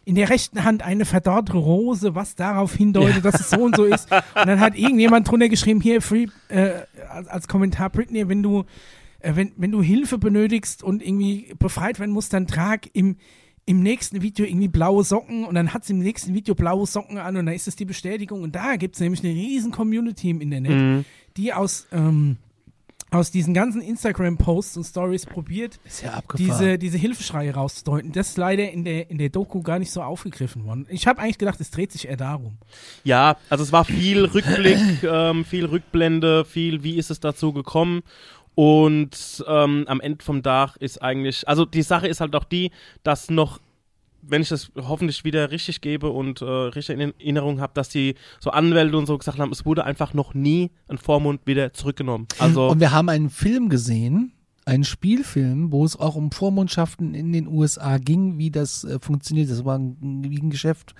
in 0.05 0.15
der 0.15 0.29
rechten 0.29 0.63
Hand 0.63 0.83
eine 0.83 1.05
verdorrte 1.05 1.53
Rose, 1.53 2.13
was 2.13 2.35
darauf 2.35 2.73
hindeutet, 2.75 3.23
dass 3.23 3.39
es 3.39 3.49
so 3.49 3.61
und 3.61 3.75
so 3.75 3.85
ist. 3.85 4.11
Und 4.11 4.47
dann 4.47 4.59
hat 4.59 4.77
irgendjemand 4.77 5.29
drunter 5.29 5.47
geschrieben, 5.49 5.79
hier, 5.81 6.01
Free, 6.01 6.27
äh, 6.49 6.71
als, 7.09 7.27
als 7.27 7.47
Kommentar, 7.47 7.89
Britney, 7.89 8.27
wenn 8.27 8.43
du, 8.43 8.65
äh, 9.19 9.35
wenn, 9.35 9.53
wenn 9.55 9.71
du 9.71 9.81
Hilfe 9.81 10.17
benötigst 10.17 10.83
und 10.83 11.01
irgendwie 11.01 11.53
befreit 11.57 11.99
werden 11.99 12.11
musst, 12.11 12.33
dann 12.33 12.47
trag 12.47 12.89
im, 12.93 13.15
im 13.65 13.81
nächsten 13.81 14.21
Video 14.21 14.45
irgendwie 14.45 14.67
blaue 14.67 15.05
Socken 15.05 15.45
und 15.45 15.55
dann 15.55 15.73
hat 15.73 15.85
sie 15.85 15.93
im 15.93 15.99
nächsten 15.99 16.33
Video 16.33 16.53
blaue 16.53 16.85
Socken 16.85 17.17
an 17.17 17.37
und 17.37 17.45
dann 17.45 17.55
ist 17.55 17.69
es 17.69 17.77
die 17.77 17.85
Bestätigung. 17.85 18.41
Und 18.41 18.55
da 18.55 18.75
gibt 18.75 18.95
es 18.95 19.01
nämlich 19.01 19.23
eine 19.23 19.33
riesen 19.33 19.71
Community 19.71 20.31
im 20.31 20.41
Internet, 20.41 20.71
Mhm. 20.71 21.05
die 21.37 21.53
aus, 21.53 21.87
ähm, 21.93 22.35
aus 23.13 23.31
diesen 23.31 23.53
ganzen 23.53 23.81
Instagram-Posts 23.81 24.77
und 24.77 24.83
Stories 24.83 25.25
probiert, 25.25 25.79
ja 26.01 26.21
diese, 26.37 26.77
diese 26.77 26.97
Hilfeschreie 26.97 27.53
rauszudeuten. 27.53 28.11
Das 28.11 28.29
ist 28.29 28.37
leider 28.37 28.71
in 28.71 28.83
der, 28.83 29.09
in 29.09 29.17
der 29.17 29.29
Doku 29.29 29.61
gar 29.61 29.79
nicht 29.79 29.91
so 29.91 30.01
aufgegriffen 30.01 30.65
worden. 30.65 30.87
Ich 30.89 31.07
habe 31.07 31.21
eigentlich 31.21 31.37
gedacht, 31.37 31.59
es 31.61 31.71
dreht 31.71 31.91
sich 31.91 32.07
eher 32.07 32.17
darum. 32.17 32.57
Ja, 33.03 33.37
also 33.49 33.63
es 33.63 33.71
war 33.71 33.85
viel 33.85 34.25
Rückblick, 34.25 35.03
ähm, 35.03 35.45
viel 35.45 35.65
Rückblende, 35.65 36.45
viel, 36.45 36.83
wie 36.83 36.97
ist 36.97 37.11
es 37.11 37.19
dazu 37.19 37.53
gekommen. 37.53 38.01
Und 38.55 39.43
ähm, 39.47 39.85
am 39.87 39.99
Ende 39.99 40.23
vom 40.23 40.43
Tag 40.43 40.75
ist 40.77 41.01
eigentlich, 41.01 41.47
also 41.47 41.65
die 41.65 41.81
Sache 41.81 42.07
ist 42.07 42.21
halt 42.21 42.35
auch 42.35 42.43
die, 42.43 42.71
dass 43.03 43.29
noch, 43.29 43.59
wenn 44.25 44.41
ich 44.41 44.49
das 44.49 44.71
hoffentlich 44.75 45.23
wieder 45.23 45.51
richtig 45.51 45.81
gebe 45.81 46.09
und 46.09 46.41
äh, 46.41 46.45
richtig 46.45 46.99
in 46.99 47.13
Erinnerung 47.19 47.59
habe, 47.59 47.73
dass 47.73 47.89
die 47.89 48.15
so 48.39 48.51
Anwälte 48.51 48.97
und 48.97 49.05
so 49.05 49.17
gesagt 49.17 49.39
haben, 49.39 49.51
es 49.51 49.65
wurde 49.65 49.83
einfach 49.83 50.13
noch 50.13 50.33
nie 50.33 50.71
ein 50.87 50.97
Vormund 50.97 51.41
wieder 51.45 51.73
zurückgenommen. 51.73 52.27
Also 52.39 52.69
Und 52.69 52.79
wir 52.79 52.91
haben 52.91 53.09
einen 53.09 53.29
Film 53.29 53.69
gesehen, 53.69 54.33
einen 54.65 54.83
Spielfilm, 54.83 55.71
wo 55.71 55.83
es 55.83 55.99
auch 55.99 56.15
um 56.15 56.31
Vormundschaften 56.31 57.13
in 57.13 57.33
den 57.33 57.47
USA 57.47 57.97
ging, 57.97 58.37
wie 58.37 58.51
das 58.51 58.83
äh, 58.83 58.99
funktioniert. 58.99 59.49
Das 59.49 59.65
war 59.65 59.77
ein, 59.77 59.97
wie 60.29 60.39
ein 60.39 60.49
Geschäft. 60.49 60.95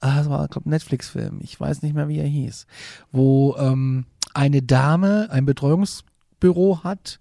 Ah, 0.00 0.18
das 0.18 0.30
war, 0.30 0.48
glaube 0.48 0.68
ein 0.68 0.70
Netflix-Film. 0.70 1.40
Ich 1.42 1.58
weiß 1.58 1.82
nicht 1.82 1.94
mehr, 1.94 2.08
wie 2.08 2.18
er 2.18 2.26
hieß. 2.26 2.66
Wo 3.12 3.56
ähm, 3.58 4.06
eine 4.34 4.62
Dame 4.62 5.28
ein 5.30 5.46
Betreuungsbüro 5.46 6.84
hat 6.84 7.18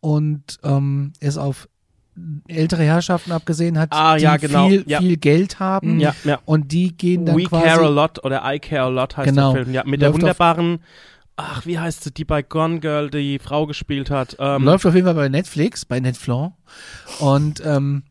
und 0.00 0.58
ähm, 0.62 1.12
es 1.20 1.36
auf 1.36 1.68
ältere 2.48 2.82
Herrschaften 2.82 3.32
abgesehen 3.32 3.78
hat, 3.78 3.88
Ah, 3.92 4.16
die 4.16 4.22
ja, 4.24 4.36
genau. 4.36 4.68
viel, 4.68 4.84
Ja. 4.86 4.98
viel 5.00 5.16
Geld 5.16 5.58
haben. 5.60 6.00
ja, 6.00 6.14
ja. 6.24 6.38
Und 6.44 6.72
die 6.72 6.96
gehen 6.96 7.24
dann 7.26 7.36
We 7.36 7.44
quasi 7.44 7.64
Care 7.66 7.84
a 7.84 7.88
Lot 7.88 8.24
oder 8.24 8.42
I 8.44 8.58
Care 8.58 8.82
a 8.82 8.88
Lot 8.88 9.16
heißt 9.16 9.28
Genau. 9.28 9.52
der 9.54 9.64
Film. 9.64 9.74
Ja, 9.74 9.84
mit 9.86 10.02
der 10.02 10.12
wunderbaren, 10.12 10.80
ach, 11.36 11.64
wie 11.66 11.78
heißt 11.78 12.04
sie, 12.04 12.10
die 12.10 12.24
bei 12.24 12.42
Gone 12.42 12.80
Girl 12.80 13.10
die 13.10 13.38
Frau 13.38 13.66
gespielt 13.66 14.10
hat. 14.10 14.36
Ähm, 14.38 14.64
Läuft 14.64 14.84
auf 14.86 14.94
jeden 14.94 15.06
Fall 15.06 15.14
bei 15.14 15.28
Netflix, 15.28 15.84
bei 15.84 16.00
Netflix. 16.00 16.50
Und 17.20 17.62
ähm, 17.64 18.02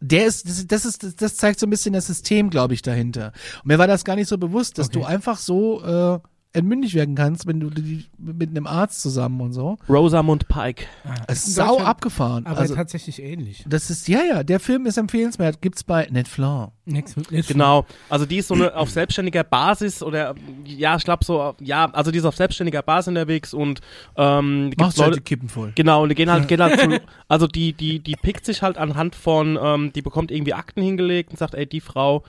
der 0.00 0.26
ist, 0.26 0.46
das, 0.48 0.66
das 0.66 0.84
ist, 0.84 1.22
das 1.22 1.36
zeigt 1.36 1.58
so 1.58 1.66
ein 1.66 1.70
bisschen 1.70 1.94
das 1.94 2.06
System, 2.06 2.50
glaube 2.50 2.74
ich, 2.74 2.82
dahinter. 2.82 3.32
Und 3.62 3.66
mir 3.68 3.78
war 3.78 3.86
das 3.86 4.04
gar 4.04 4.16
nicht 4.16 4.28
so 4.28 4.36
bewusst, 4.36 4.76
dass 4.78 4.88
Okay. 4.88 4.98
du 4.98 5.04
einfach 5.06 5.38
so 5.38 5.82
äh, 5.82 6.18
entmündigt 6.54 6.94
werden 6.94 7.14
kannst, 7.14 7.46
wenn 7.46 7.60
du 7.60 7.68
die, 7.68 8.06
mit 8.16 8.48
einem 8.50 8.66
Arzt 8.66 9.02
zusammen 9.02 9.40
und 9.42 9.52
so. 9.52 9.76
Rosamund 9.88 10.48
Pike. 10.48 10.84
Es 11.26 11.46
ist 11.48 11.56
sau 11.56 11.78
abgefahren. 11.80 12.46
Aber 12.46 12.58
Also, 12.60 12.74
tatsächlich 12.74 13.20
ähnlich. 13.22 13.64
das 13.68 13.90
ist, 13.90 14.08
ja, 14.08 14.20
ja, 14.22 14.42
der 14.42 14.60
Film 14.60 14.86
ist 14.86 14.96
empfehlenswert. 14.96 15.60
Gibt's 15.60 15.84
bei 15.84 16.06
Netflix. 16.10 16.70
Netflix. 16.86 17.48
Genau, 17.48 17.84
also 18.08 18.24
die 18.26 18.36
ist 18.38 18.48
so 18.48 18.54
eine 18.54 18.74
auf 18.76 18.90
selbstständiger 18.90 19.42
Basis 19.44 20.02
oder 20.02 20.34
ja, 20.64 20.96
ich 20.96 21.04
glaube 21.04 21.24
so, 21.24 21.54
ja, 21.60 21.90
also 21.92 22.10
die 22.10 22.18
ist 22.18 22.24
auf 22.24 22.36
selbstständiger 22.36 22.82
Basis 22.82 23.08
unterwegs 23.08 23.52
und 23.54 23.80
ähm, 24.16 24.70
halt 24.80 24.96
Leute, 24.96 25.16
die 25.16 25.22
Kippen 25.24 25.48
voll. 25.48 25.72
Genau, 25.74 26.02
und 26.02 26.08
die 26.10 26.14
gehen 26.14 26.30
halt, 26.30 26.46
gehen 26.48 26.62
halt 26.62 26.78
zu, 26.80 27.00
also 27.28 27.46
die, 27.46 27.72
die, 27.72 27.98
die 28.00 28.14
pickt 28.16 28.44
sich 28.46 28.62
halt 28.62 28.78
anhand 28.78 29.14
von, 29.16 29.58
ähm, 29.60 29.92
die 29.92 30.02
bekommt 30.02 30.30
irgendwie 30.30 30.54
Akten 30.54 30.82
hingelegt 30.82 31.30
und 31.30 31.38
sagt, 31.38 31.54
ey, 31.54 31.66
die 31.66 31.80
Frau, 31.80 32.22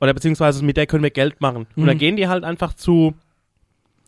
oder 0.00 0.12
beziehungsweise 0.14 0.64
mit 0.64 0.76
der 0.76 0.86
können 0.86 1.02
wir 1.02 1.10
Geld 1.10 1.40
machen. 1.40 1.66
Und 1.76 1.86
dann 1.86 1.96
Mhm. 1.96 2.00
gehen 2.00 2.16
die 2.16 2.28
halt 2.28 2.44
einfach 2.44 2.74
zu, 2.74 3.14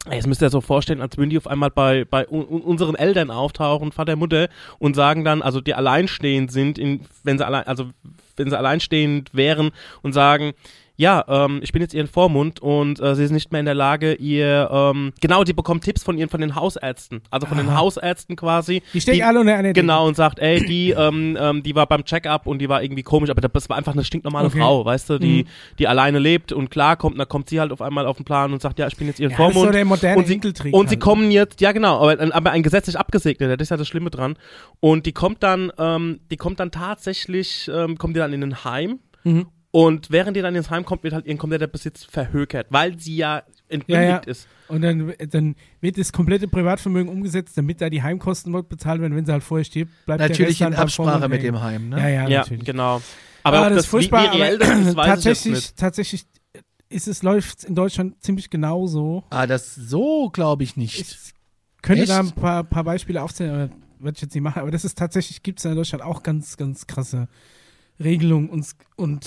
das 0.05 0.26
müsst 0.26 0.42
ihr 0.42 0.50
so 0.50 0.61
vorstellen, 0.61 1.00
als 1.00 1.16
würden 1.16 1.30
die 1.30 1.38
auf 1.38 1.46
einmal 1.46 1.70
bei, 1.70 2.05
bei 2.05 2.28
un 2.28 2.44
unseren 2.44 2.94
Eltern 2.94 3.30
auftauchen, 3.30 3.92
Vater, 3.92 4.16
Mutter, 4.16 4.48
und 4.78 4.94
sagen 4.94 5.24
dann, 5.24 5.40
also 5.42 5.61
die 5.61 5.74
alleinstehend 5.74 6.52
sind, 6.52 6.78
in, 6.78 7.00
wenn 7.22 7.38
sie 7.38 7.46
allein, 7.46 7.66
also 7.66 7.86
wenn 8.36 8.50
sie 8.50 8.59
alleinstehend 8.59 9.34
wären 9.34 9.70
und 10.02 10.12
sagen, 10.12 10.52
ja, 10.97 11.24
ähm, 11.26 11.59
ich 11.62 11.72
bin 11.72 11.82
jetzt 11.82 11.92
ihren 11.92 12.07
Vormund 12.07 12.61
und 12.61 13.01
äh, 13.01 13.14
sie 13.16 13.24
ist 13.24 13.32
nicht 13.32 13.51
mehr 13.51 13.59
in 13.59 13.66
der 13.66 13.74
Lage, 13.74 14.14
ihr, 14.14 14.68
ähm, 14.70 15.12
genau, 15.20 15.42
die 15.42 15.53
bekommt 15.53 15.82
Tipps 15.82 16.05
von 16.05 16.16
ihren, 16.16 16.28
von 16.28 16.40
den 16.40 16.55
Hausärzten, 16.55 17.20
also 17.30 17.47
von 17.49 17.57
den 17.59 17.68
Aha. 17.68 17.78
Hausärzten 17.78 18.36
quasi. 18.36 18.80
Die 18.92 19.01
stecken 19.01 19.22
alle 19.22 19.40
unter 19.40 19.57
einer. 19.57 19.72
Genau, 19.72 20.07
und 20.07 20.14
sagt, 20.14 20.38
ey, 20.38 20.64
die, 20.64 20.90
ähm, 20.90 21.36
ähm, 21.40 21.62
die 21.64 21.74
war 21.74 21.86
beim 21.86 22.05
Check-up 22.05 22.47
und 22.47 22.61
die 22.61 22.68
war 22.68 22.82
irgendwie 22.82 23.03
komisch, 23.03 23.30
aber 23.30 23.40
das 23.40 23.68
war 23.68 23.76
einfach 23.76 23.92
eine 23.95 24.05
stinknormale 24.05 24.47
Okay. 24.47 24.59
Frau, 24.61 24.84
weißt 24.84 25.11
du, 25.11 25.18
die, 25.18 25.42
Mhm. 25.45 25.49
die 25.80 25.88
alleine 25.88 26.18
lebt 26.20 26.53
und 26.53 26.70
klar 26.70 26.97
kommt, 26.97 27.18
dann 27.18 27.28
kommt 27.28 27.49
sie 27.49 27.59
halt 27.59 27.72
auf 27.72 27.82
einmal 27.82 28.07
auf 28.07 28.16
den 28.18 28.24
Plan 28.24 28.53
und 28.53 28.62
sagt, 28.62 28.78
ja, 28.78 28.86
ich 28.86 28.97
bin 28.97 29.09
jetzt 29.09 29.18
ihren 29.18 29.32
Ja, 29.32 29.36
das 29.38 29.49
ist 29.49 29.55
so 29.55 29.61
Vormund. 29.61 29.74
der 29.74 29.84
moderne 29.84 30.16
und 30.18 30.26
sie, 30.28 30.40
und 30.70 30.88
sie 30.88 30.95
halt. 30.95 31.01
kommen 31.01 31.30
jetzt, 31.32 31.61
ja 31.61 31.72
genau, 31.72 32.01
aber, 32.09 32.34
aber 32.34 32.51
ein 32.53 32.62
gesetzlich 32.62 32.97
abgesegneter, 32.99 33.57
das 33.57 33.66
ist 33.66 33.70
ja 33.70 33.76
das 33.76 33.88
Schlimme 33.88 34.11
dran. 34.11 34.36
Und 34.80 35.07
die 35.07 35.12
kommt 35.12 35.42
dann, 35.42 35.72
ähm, 35.76 36.20
die 36.30 36.36
kommt 36.36 36.61
dann 36.61 36.70
tatsächlich, 36.70 37.68
ähm, 37.74 37.99
kommt 37.99 38.14
die 38.16 38.20
dann 38.20 38.32
in 38.32 38.42
ein 38.42 38.64
Heim 38.64 39.01
Mhm. 39.26 39.47
Und 39.74 40.12
während 40.12 40.36
die 40.36 40.40
dann 40.40 40.54
ins 40.54 40.70
Heim 40.70 40.84
kommt, 40.84 41.02
wird 41.02 41.14
halt 41.14 41.26
ihr 41.26 41.36
kompletter 41.36 41.66
Besitz 41.66 42.04
verhökert, 42.04 42.68
weil 42.70 42.96
sie 43.00 43.16
ja 43.16 43.42
entmündigt 43.68 43.88
Ja, 43.90 44.02
ja. 44.02 44.16
ist. 44.18 44.46
Und 44.68 44.82
dann, 44.82 45.12
dann 45.30 45.56
wird 45.80 45.98
das 45.98 46.12
komplette 46.12 46.46
Privatvermögen 46.46 47.10
umgesetzt, 47.12 47.58
damit 47.58 47.80
da 47.80 47.90
die 47.90 48.00
Heimkosten 48.00 48.52
bezahlt 48.68 49.00
werden. 49.00 49.16
Wenn 49.16 49.26
sie 49.26 49.32
halt 49.32 49.42
vorher 49.42 49.64
stirbt, 49.64 49.90
bleibt 50.06 50.20
der 50.20 50.28
Natürlich 50.28 50.60
in 50.60 50.74
Absprache 50.74 51.28
mit 51.28 51.42
dem 51.42 51.60
Heim, 51.60 51.88
ne? 51.88 51.98
Ja, 51.98 52.08
ja, 52.08 52.28
Ja, 52.28 52.38
natürlich. 52.38 52.64
genau. 52.64 53.02
Aber 53.42 53.62
ob 53.62 53.64
das 53.64 53.74
das, 53.74 53.84
ist 53.86 53.90
furchtbar, 53.90 54.32
wie, 54.32 54.36
wie 54.36 54.42
reell 54.42 54.58
das 54.58 54.68
ist, 54.68 54.94
weiß 54.96 55.06
ich 55.06 55.12
tatsächlich, 55.12 55.54
nicht. 55.54 55.76
tatsächlich 55.76 56.26
ist 56.88 57.08
es, 57.08 57.24
läuft 57.24 57.64
in 57.64 57.74
Deutschland 57.74 58.22
ziemlich 58.22 58.50
genauso. 58.50 59.24
Ah, 59.30 59.48
das 59.48 59.74
so 59.74 60.30
glaube 60.30 60.62
ich 60.62 60.76
nicht. 60.76 61.00
Ich 61.00 61.16
könnte 61.82 62.02
Echt? 62.02 62.12
da 62.12 62.20
ein 62.20 62.30
paar, 62.30 62.62
paar 62.62 62.84
Beispiele 62.84 63.20
aufzählen, 63.20 63.50
aber 63.50 63.70
werde 63.98 64.14
ich 64.14 64.22
jetzt 64.22 64.34
nicht 64.36 64.44
machen. 64.44 64.60
Aber 64.62 64.70
das 64.70 64.84
ist 64.84 64.96
tatsächlich, 64.96 65.42
gibt 65.42 65.58
es 65.58 65.64
in 65.64 65.74
Deutschland 65.74 66.04
auch 66.04 66.22
ganz, 66.22 66.56
ganz 66.56 66.86
krasse 66.86 67.26
Regelungen 68.03 68.49
und, 68.49 68.66
und 68.97 69.24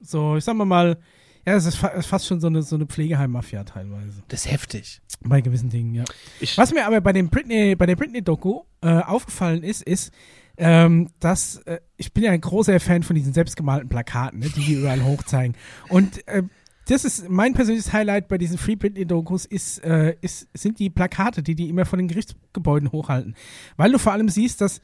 so, 0.00 0.36
ich 0.36 0.44
sag 0.44 0.54
mal 0.56 0.64
mal, 0.64 0.98
ja, 1.46 1.54
es 1.54 1.64
ist 1.64 1.76
fa 1.76 1.88
ist 1.88 2.06
fast 2.06 2.26
schon 2.26 2.40
so 2.40 2.46
eine, 2.46 2.62
so 2.62 2.76
eine 2.76 2.86
Pflegeheimmafia 2.86 3.64
teilweise. 3.64 4.22
Das 4.28 4.44
ist 4.44 4.52
heftig. 4.52 5.00
Bei 5.24 5.40
gewissen 5.40 5.70
Dingen, 5.70 5.94
ja. 5.94 6.04
Ich, 6.40 6.58
Was 6.58 6.72
mir 6.72 6.86
aber 6.86 7.00
bei 7.00 7.12
dem 7.12 7.30
Britney, 7.30 7.74
bei 7.74 7.86
der 7.86 7.96
Britney-Doku 7.96 8.62
äh, 8.82 9.00
aufgefallen 9.00 9.62
ist, 9.62 9.82
ist, 9.82 10.12
ähm, 10.58 11.08
dass 11.20 11.56
äh, 11.64 11.78
ich 11.96 12.12
bin 12.12 12.24
ja 12.24 12.32
ein 12.32 12.40
großer 12.40 12.78
Fan 12.80 13.02
von 13.02 13.16
diesen 13.16 13.32
selbstgemalten 13.32 13.88
Plakaten, 13.88 14.40
ne, 14.40 14.50
die 14.54 14.60
die 14.60 14.74
überall 14.74 15.02
hochzeigen. 15.02 15.56
Und 15.88 16.26
äh, 16.28 16.42
das 16.86 17.04
ist 17.04 17.28
mein 17.28 17.54
persönliches 17.54 17.92
Highlight 17.92 18.28
bei 18.28 18.38
diesen 18.38 18.58
Free 18.58 18.76
Britney-Dokus 18.76 19.44
ist, 19.44 19.82
äh, 19.84 20.16
ist, 20.20 20.48
sind 20.54 20.78
die 20.78 20.90
Plakate, 20.90 21.42
die 21.42 21.54
die 21.54 21.68
immer 21.68 21.84
von 21.84 21.98
den 21.98 22.08
Gerichtsgebäuden 22.08 22.92
hochhalten. 22.92 23.36
Weil 23.76 23.92
du 23.92 23.98
vor 23.98 24.12
allem 24.12 24.28
siehst, 24.28 24.60
dass 24.60 24.80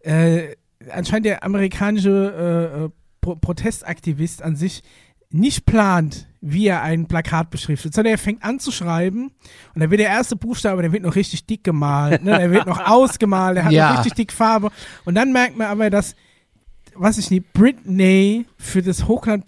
äh, 0.00 0.54
anscheinend 0.90 1.26
der 1.26 1.44
amerikanische 1.44 2.70
äh, 2.80 2.84
äh, 2.84 2.90
Pro 3.20 3.36
Protestaktivist 3.36 4.42
an 4.42 4.56
sich 4.56 4.82
nicht 5.30 5.66
plant, 5.66 6.28
wie 6.40 6.66
er 6.68 6.82
ein 6.82 7.06
Plakat 7.06 7.50
beschriftet, 7.50 7.92
sondern 7.94 8.12
er 8.12 8.18
fängt 8.18 8.44
an 8.44 8.60
zu 8.60 8.70
schreiben 8.70 9.32
und 9.74 9.80
dann 9.80 9.90
wird 9.90 10.00
der 10.00 10.08
erste 10.10 10.36
Buchstabe, 10.36 10.82
der 10.82 10.92
wird 10.92 11.02
noch 11.02 11.16
richtig 11.16 11.46
dick 11.46 11.64
gemalt, 11.64 12.22
ne? 12.22 12.38
der 12.38 12.50
wird 12.50 12.66
noch 12.66 12.78
ausgemalt, 12.86 13.56
der 13.56 13.64
hat 13.64 13.72
Ja. 13.72 13.90
noch 13.90 13.98
richtig 13.98 14.14
dick 14.14 14.32
Farbe 14.32 14.70
und 15.04 15.14
dann 15.16 15.32
merkt 15.32 15.56
man 15.56 15.66
aber, 15.68 15.90
dass, 15.90 16.14
was 16.94 17.18
ich 17.18 17.30
nicht, 17.30 17.52
Britney 17.52 18.46
für 18.58 18.82
das 18.82 19.08
Hochkant 19.08 19.44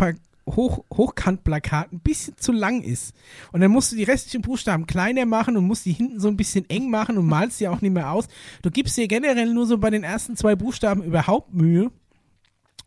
Hoch, 0.48 0.84
Hochkantplakat 0.92 1.92
ein 1.92 2.00
bisschen 2.00 2.36
zu 2.36 2.52
lang 2.52 2.82
ist. 2.82 3.14
Und 3.52 3.60
dann 3.60 3.70
musst 3.70 3.92
du 3.92 3.96
die 3.96 4.04
restlichen 4.04 4.42
Buchstaben 4.42 4.86
kleiner 4.86 5.26
machen 5.26 5.56
und 5.56 5.66
musst 5.66 5.86
die 5.86 5.92
hinten 5.92 6.20
so 6.20 6.28
ein 6.28 6.36
bisschen 6.36 6.68
eng 6.70 6.88
machen 6.90 7.18
und 7.18 7.26
malst 7.26 7.60
die 7.60 7.68
auch 7.68 7.80
nicht 7.80 7.92
mehr 7.92 8.12
aus. 8.12 8.28
Du 8.62 8.70
gibst 8.70 8.96
dir 8.96 9.08
generell 9.08 9.52
nur 9.52 9.66
so 9.66 9.78
bei 9.78 9.90
den 9.90 10.04
ersten 10.04 10.36
zwei 10.36 10.54
Buchstaben 10.54 11.02
überhaupt 11.02 11.52
Mühe. 11.52 11.90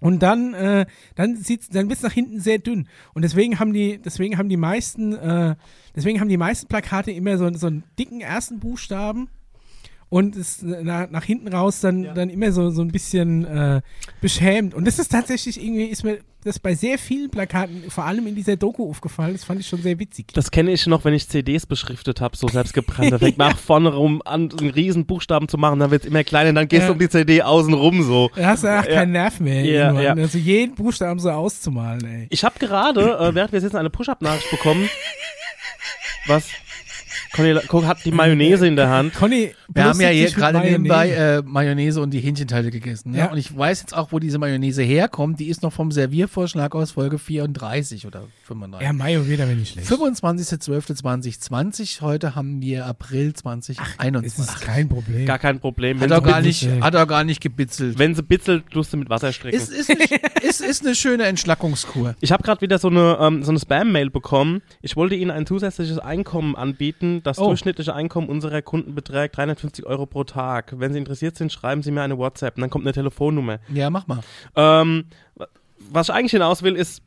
Und 0.01 0.23
dann, 0.23 0.53
äh, 0.53 0.85
dann 1.15 1.35
sieht's, 1.35 1.67
dann 1.67 1.89
wird's 1.89 2.03
nach 2.03 2.13
hinten 2.13 2.39
sehr 2.39 2.59
dünn. 2.59 2.87
Und 3.13 3.23
deswegen 3.23 3.59
haben 3.59 3.73
die, 3.73 3.97
deswegen 3.97 4.37
haben 4.37 4.47
die 4.47 4.55
meisten, 4.55 5.13
äh, 5.13 5.55
deswegen 5.93 6.21
haben 6.21 6.29
die 6.29 6.37
meisten 6.37 6.67
Plakate 6.67 7.11
immer 7.11 7.37
so, 7.37 7.51
so 7.53 7.67
einen 7.67 7.83
dicken 7.99 8.21
ersten 8.21 8.59
Buchstaben 8.61 9.27
und 10.07 10.37
es 10.37 10.61
nach, 10.61 11.09
nach 11.09 11.25
hinten 11.25 11.49
raus 11.49 11.81
dann, 11.81 12.03
Ja. 12.05 12.13
dann 12.13 12.29
immer 12.29 12.53
so, 12.53 12.69
so 12.69 12.81
ein 12.81 12.91
bisschen 12.93 13.43
äh, 13.43 13.81
beschämt. 14.21 14.73
Und 14.73 14.85
das 14.87 14.99
ist 14.99 15.11
tatsächlich 15.11 15.61
irgendwie, 15.61 15.83
ist 15.87 16.05
mir 16.05 16.19
das 16.43 16.57
bei 16.57 16.73
sehr 16.73 16.97
vielen 16.97 17.29
Plakaten, 17.29 17.89
vor 17.91 18.05
allem 18.05 18.25
in 18.27 18.33
dieser 18.35 18.55
Doku 18.55 18.89
aufgefallen. 18.89 19.33
Das 19.33 19.43
fand 19.43 19.59
ich 19.59 19.67
schon 19.67 19.81
sehr 19.81 19.99
witzig. 19.99 20.27
das 20.33 20.51
kenne 20.51 20.71
ich 20.71 20.87
noch, 20.87 21.03
wenn 21.03 21.13
ich 21.13 21.27
CDs 21.27 21.65
beschriftet 21.65 22.21
habe, 22.21 22.37
so 22.37 22.47
selbstgebrannt. 22.47 23.11
Da 23.11 23.19
fängt 23.19 23.37
man 23.37 23.55
vorne 23.57 23.93
rum 23.93 24.21
an, 24.23 24.49
einen 24.57 24.69
riesen 24.69 25.05
Buchstaben 25.05 25.47
zu 25.49 25.57
machen, 25.57 25.79
dann 25.79 25.91
wird 25.91 26.03
es 26.03 26.07
immer 26.09 26.23
kleiner, 26.23 26.53
dann 26.53 26.67
gehst 26.67 26.81
Ja. 26.83 26.87
du 26.87 26.93
um 26.93 26.99
die 26.99 27.09
CD 27.09 27.41
außen 27.41 27.73
rum 27.73 28.03
so. 28.03 28.29
Da 28.35 28.47
hast 28.47 28.63
du 28.63 28.67
auch 28.67 28.85
Ja. 28.85 28.93
keinen 28.93 29.11
Nerv 29.11 29.39
mehr. 29.39 29.65
Ja, 29.65 29.99
ja. 29.99 30.13
Also 30.13 30.37
jeden 30.37 30.75
Buchstaben 30.75 31.19
so 31.19 31.29
auszumalen, 31.29 32.05
ey. 32.05 32.27
Ich 32.29 32.43
habe 32.45 32.57
gerade, 32.57 33.01
äh, 33.19 33.35
während 33.35 33.51
wir 33.51 33.59
sitzen, 33.61 33.75
eine 33.77 33.89
Push-Up-Nachricht 33.89 34.49
bekommen. 34.51 34.89
Was? 36.27 36.45
Conny 37.33 37.55
guck, 37.67 37.85
hat 37.85 38.03
die 38.05 38.11
Mayonnaise 38.11 38.65
in 38.67 38.75
der 38.75 38.89
Hand. 38.89 39.13
Conny, 39.13 39.53
Wir 39.67 39.83
haben 39.85 40.01
ja 40.01 40.09
hier 40.09 40.29
gerade 40.31 40.57
Mayonnaise. 40.59 40.81
nebenbei 40.81 41.09
äh, 41.11 41.41
Mayonnaise 41.45 42.01
und 42.01 42.11
die 42.11 42.19
Hähnchenteile 42.19 42.71
gegessen. 42.71 43.11
Ne? 43.11 43.19
Ja. 43.19 43.31
Und 43.31 43.37
ich 43.37 43.55
weiß 43.55 43.81
jetzt 43.81 43.95
auch, 43.95 44.11
wo 44.11 44.19
diese 44.19 44.37
Mayonnaise 44.39 44.81
herkommt. 44.81 45.39
Die 45.39 45.47
ist 45.47 45.61
noch 45.63 45.73
vom 45.73 45.91
Serviervorschlag 45.91 46.73
aus 46.75 46.91
Folge 46.91 47.19
34 47.19 48.05
oder 48.07 48.23
35. 48.45 48.85
Ja, 48.85 48.93
Mayo 48.93 49.27
wird 49.27 49.41
aber 49.41 49.53
nicht 49.53 49.73
schlecht. 49.73 49.87
25.12.2020. 49.89 52.01
Heute 52.01 52.35
haben 52.35 52.61
wir 52.61 52.85
April 52.85 53.33
2021. 53.33 54.31
Es 54.31 54.39
ist 54.39 54.61
kein 54.61 54.89
Problem. 54.89 55.25
Gar 55.25 55.39
kein 55.39 55.59
Problem. 55.59 55.97
hat 55.99 56.09
Wenn 56.09 56.11
er 56.11 56.21
sie, 56.21 56.29
gar 56.29 56.41
nicht, 56.41 56.67
hat 56.81 56.93
er 56.95 57.05
gar 57.05 57.23
nicht 57.23 57.41
gebitzelt. 57.41 57.97
wenn 57.99 58.15
sie 58.15 58.23
bitzelt, 58.23 58.69
tust 58.71 58.93
du 58.93 58.97
mit 58.97 59.09
Wasser 59.09 59.33
stricken. 59.33 59.57
Ist, 59.57 59.69
ist, 59.71 59.89
ist, 59.89 60.11
ist, 60.43 60.61
ist 60.61 60.85
eine 60.85 60.95
schöne 60.95 61.23
Entschlackungskur. 61.25 62.15
Ich 62.21 62.31
habe 62.31 62.43
gerade 62.43 62.61
wieder 62.61 62.79
so 62.79 62.87
eine, 62.89 63.17
ähm, 63.19 63.43
so 63.43 63.51
eine 63.51 63.59
Spam-Mail 63.59 64.09
bekommen. 64.09 64.61
Ich 64.81 64.95
wollte 64.95 65.15
Ihnen 65.15 65.31
ein 65.31 65.45
zusätzliches 65.45 65.99
Einkommen 65.99 66.55
anbieten. 66.55 67.18
Das 67.23 67.37
Oh. 67.39 67.47
durchschnittliche 67.47 67.93
Einkommen 67.95 68.29
unserer 68.29 68.61
Kunden 68.61 68.95
beträgt 68.95 69.37
350 69.37 69.85
Euro 69.85 70.05
pro 70.05 70.23
Tag. 70.23 70.73
Wenn 70.77 70.93
Sie 70.93 70.99
interessiert 70.99 71.35
sind, 71.35 71.51
schreiben 71.51 71.81
Sie 71.83 71.91
mir 71.91 72.01
eine 72.01 72.17
WhatsApp 72.17 72.55
und 72.57 72.61
dann 72.61 72.69
kommt 72.69 72.85
eine 72.85 72.93
Telefonnummer. 72.93 73.59
Ja, 73.73 73.89
mach 73.89 74.07
mal. 74.07 74.19
Ähm, 74.55 75.05
was 75.91 76.09
ich 76.09 76.15
eigentlich 76.15 76.31
hinaus 76.31 76.61
will, 76.63 76.75
ist, 76.75 77.01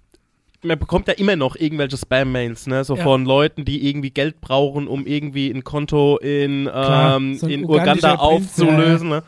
man 0.63 0.79
bekommt 0.79 1.09
ja 1.09 1.15
immer 1.15 1.37
noch 1.37 1.57
irgendwelche 1.57 1.97
Spam-Mails, 1.97 2.67
ne? 2.69 2.85
So 2.85 2.97
Ja. 2.97 3.03
von 3.03 3.25
Leuten, 3.25 3.65
die 3.65 3.89
irgendwie 3.89 4.11
Geld 4.11 4.41
brauchen, 4.41 4.87
um 4.89 5.07
irgendwie 5.07 5.51
ein 5.51 5.65
Konto 5.65 6.19
in, 6.19 6.65
Klar, 6.65 7.17
ähm, 7.17 7.35
so 7.37 7.47
in 7.49 7.65
Uganda 7.65 8.15
aufzulösen. 8.17 9.09
Ne? 9.09 9.23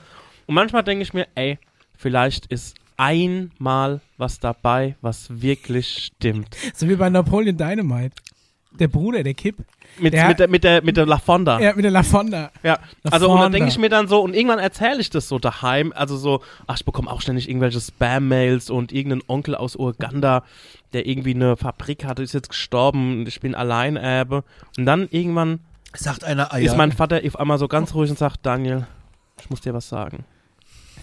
Und 0.46 0.54
manchmal 0.54 0.82
denke 0.84 1.02
ich 1.02 1.12
mir, 1.12 1.26
ey, 1.34 1.58
vielleicht 1.96 2.46
ist 2.46 2.76
einmal 2.96 4.00
was 4.16 4.38
dabei, 4.38 4.96
was 5.00 5.42
wirklich 5.42 5.88
stimmt. 6.14 6.56
So 6.74 6.88
wie 6.88 6.94
bei 6.96 7.08
Napoleon 7.10 7.56
Dynamite. 7.56 8.14
Der 8.78 8.88
Bruder, 8.88 9.22
der 9.22 9.34
Kipp. 9.34 9.56
Mit, 9.98 10.12
Der- 10.14 10.28
mit, 10.28 10.38
der, 10.40 10.48
mit, 10.48 10.64
der, 10.64 10.82
mit 10.82 10.96
der 10.96 11.06
La 11.06 11.18
Fonda. 11.18 11.60
Ja, 11.60 11.74
mit 11.74 11.84
der 11.84 11.90
La 11.92 12.02
Fonda. 12.02 12.50
Ja, 12.62 12.78
La 13.04 13.12
also 13.12 13.26
und 13.26 13.36
dann 13.36 13.44
Fonda. 13.44 13.48
denke 13.58 13.68
ich 13.70 13.78
mir 13.78 13.88
dann 13.88 14.08
so, 14.08 14.20
und 14.22 14.34
irgendwann 14.34 14.58
erzähle 14.58 15.00
ich 15.00 15.10
das 15.10 15.28
so 15.28 15.38
daheim, 15.38 15.92
also 15.94 16.16
so, 16.16 16.42
ach, 16.66 16.76
ich 16.78 16.84
bekomme 16.84 17.10
auch 17.10 17.20
ständig 17.20 17.48
irgendwelche 17.48 17.80
Spam-Mails 17.80 18.70
und 18.70 18.92
irgendein 18.92 19.22
Onkel 19.28 19.54
aus 19.54 19.76
Uganda, 19.76 20.42
der 20.92 21.06
irgendwie 21.06 21.34
eine 21.34 21.56
Fabrik 21.56 22.04
hatte, 22.04 22.22
ist 22.22 22.32
jetzt 22.34 22.48
gestorben 22.48 23.20
und 23.20 23.28
ich 23.28 23.40
bin 23.40 23.54
Alleinerbe. 23.54 24.42
Und 24.76 24.86
dann 24.86 25.08
irgendwann 25.10 25.60
Sagt 25.96 26.24
einer 26.24 26.52
Eier. 26.52 26.64
ist 26.64 26.76
mein 26.76 26.90
Vater 26.92 27.20
auf 27.24 27.38
einmal 27.38 27.58
so 27.58 27.68
ganz 27.68 27.94
ruhig 27.94 28.10
und 28.10 28.18
sagt, 28.18 28.44
Daniel, 28.44 28.86
ich 29.40 29.48
muss 29.50 29.60
dir 29.60 29.74
was 29.74 29.88
sagen. 29.88 30.24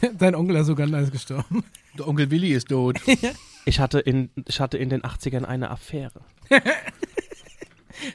Dein 0.17 0.35
Onkel 0.35 0.57
aus 0.57 0.67
Uganda 0.69 0.99
ist 0.99 1.11
gestorben. 1.11 1.63
Der 1.97 2.07
Onkel 2.07 2.29
Willi 2.31 2.51
ist 2.53 2.67
tot. 2.69 2.99
Ich 3.63 3.79
hatte 3.79 3.99
in, 3.99 4.31
ich 4.47 4.59
hatte 4.59 4.79
in 4.79 4.89
den 4.89 5.03
80ern 5.03 5.43
eine 5.45 5.69
Affäre 5.69 6.21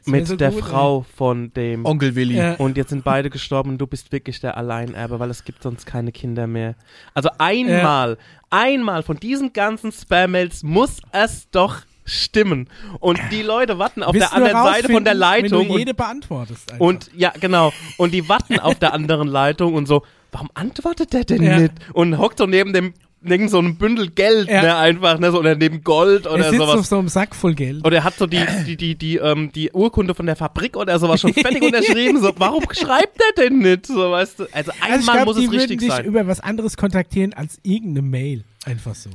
mit 0.04 0.26
so 0.26 0.36
der 0.36 0.50
gut, 0.50 0.64
Frau 0.64 1.04
von 1.16 1.52
dem 1.54 1.84
Onkel 1.84 2.14
Willi. 2.14 2.36
Ja. 2.36 2.54
Und 2.54 2.76
jetzt 2.76 2.90
sind 2.90 3.04
beide 3.04 3.30
gestorben 3.30 3.70
und 3.70 3.78
du 3.78 3.86
bist 3.86 4.12
wirklich 4.12 4.40
der 4.40 4.56
Alleinerbe, 4.56 5.18
weil 5.18 5.30
es 5.30 5.44
gibt 5.44 5.62
sonst 5.62 5.86
keine 5.86 6.12
Kinder 6.12 6.46
mehr. 6.46 6.74
Also 7.14 7.30
einmal, 7.38 8.18
einmal 8.50 9.02
von 9.02 9.16
diesen 9.18 9.52
ganzen 9.52 9.92
Spam-Mails 9.92 10.62
muss 10.62 11.00
es 11.12 11.48
doch 11.50 11.82
stimmen. 12.04 12.68
Und 13.00 13.20
die 13.32 13.42
Leute 13.42 13.78
warten 13.78 14.02
auf 14.02 14.14
Wirst 14.14 14.32
der 14.32 14.32
anderen 14.32 14.62
Seite 14.62 14.92
von 14.92 15.04
der 15.04 15.14
Leitung 15.14 15.60
Wenn 15.60 15.68
du 15.68 15.72
und 15.74 15.78
jede 15.78 15.94
beantwortest. 15.94 16.72
Einfach. 16.72 16.86
Und 16.86 17.10
ja, 17.14 17.32
genau. 17.40 17.72
Und 17.96 18.12
die 18.12 18.28
warten 18.28 18.58
auf 18.58 18.78
der 18.78 18.92
anderen 18.92 19.28
Leitung 19.28 19.74
und 19.74 19.86
so, 19.86 20.02
warum 20.32 20.48
antwortet 20.54 21.12
der 21.12 21.24
denn 21.24 21.42
Ja. 21.42 21.58
nicht? 21.58 21.72
Und 21.92 22.18
hockt 22.18 22.38
so 22.38 22.46
neben 22.46 22.72
dem 22.72 22.94
neben 23.26 23.48
so 23.48 23.58
einem 23.58 23.76
Bündel 23.76 24.10
Geld, 24.10 24.48
Ja. 24.48 24.62
ne, 24.62 24.76
einfach, 24.76 25.18
ne, 25.18 25.30
so, 25.30 25.38
oder 25.38 25.54
neben 25.54 25.82
Gold 25.84 26.26
er 26.26 26.32
oder 26.32 26.50
sitzt 26.50 26.60
auf 26.60 26.70
sowas. 26.70 26.88
so 26.88 26.98
einem 26.98 27.08
Sack 27.08 27.34
voll 27.34 27.54
Geld. 27.54 27.84
Oder 27.84 27.96
er 27.98 28.04
hat 28.04 28.16
so 28.16 28.26
die, 28.26 28.40
die, 28.66 28.76
die, 28.76 28.94
die, 28.94 29.16
ähm, 29.16 29.50
die 29.52 29.70
Urkunde 29.72 30.14
von 30.14 30.26
der 30.26 30.36
Fabrik 30.36 30.76
oder 30.76 30.98
sowas 30.98 31.20
schon 31.20 31.32
fertig 31.34 31.62
unterschrieben. 31.62 32.20
So, 32.20 32.32
warum 32.38 32.64
schreibt 32.72 33.18
der 33.20 33.44
denn 33.44 33.58
nicht? 33.58 33.86
So, 33.86 34.10
weißt 34.10 34.40
du? 34.40 34.46
Also 34.52 34.72
einmal 34.80 34.90
also 34.90 35.00
ich 35.00 35.12
glaub, 35.12 35.24
muss 35.26 35.36
die 35.36 35.44
es 35.44 35.50
würden 35.50 35.60
richtig 35.60 35.78
dich 35.80 35.90
sein. 35.90 36.04
über 36.04 36.26
was 36.26 36.40
anderes 36.40 36.76
kontaktieren 36.76 37.32
als 37.34 37.58
irgendeine 37.62 38.02
Mail. 38.02 38.44
Einfach 38.64 38.94
so. 38.94 39.10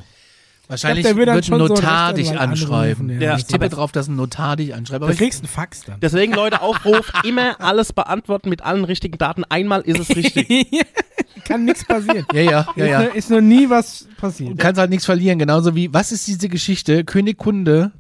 Wahrscheinlich 0.72 1.06
der 1.06 1.16
wird 1.18 1.28
wird 1.28 1.38
ein 1.38 1.44
schon 1.44 1.60
so 1.60 1.68
Notar 1.68 2.08
einen 2.08 2.16
dich 2.18 2.40
anschreiben. 2.40 3.10
anrufen, 3.10 3.22
ja. 3.22 3.30
Ja, 3.32 3.38
ich 3.38 3.46
tippe 3.46 3.66
aber- 3.66 3.76
drauf, 3.76 3.92
dass 3.92 4.08
ein 4.08 4.16
Notar 4.16 4.56
dich 4.56 4.74
anschreibt. 4.74 5.04
Aber 5.04 5.12
ich, 5.12 5.18
kriegst 5.20 5.40
du 5.40 5.44
einen 5.44 5.54
Fax 5.54 5.84
dann. 5.84 6.00
Deswegen, 6.00 6.34
Leute, 6.34 6.62
Aufruf, 6.62 7.12
immer 7.24 7.60
alles 7.62 7.94
beantworten 7.94 8.50
mit 8.50 8.62
allen 8.64 8.84
richtigen 8.86 9.18
Daten. 9.18 9.44
Einmal 9.50 9.82
ist 9.82 10.00
es 10.00 10.16
richtig. 10.16 10.66
Kann 11.46 11.66
nichts 11.66 11.86
passieren. 11.86 12.26
ja, 12.34 12.42
ja, 12.42 12.68
ja, 12.76 12.86
ja. 12.86 13.02
Ist, 13.02 13.30
noch- 13.30 13.42
nie 13.42 13.70
was 13.70 14.08
Du 14.10 14.16
passiert. 14.16 14.58
kannst 14.60 14.80
halt 14.80 14.90
nichts 14.90 15.06
verlieren. 15.06 15.38
Genauso 15.40 15.76
wie, 15.76 15.94
was 15.94 16.12
ist 16.12 16.28
diese 16.28 16.50
Geschichte? 16.50 17.04
König 17.04 17.38
Kunde 17.38 17.92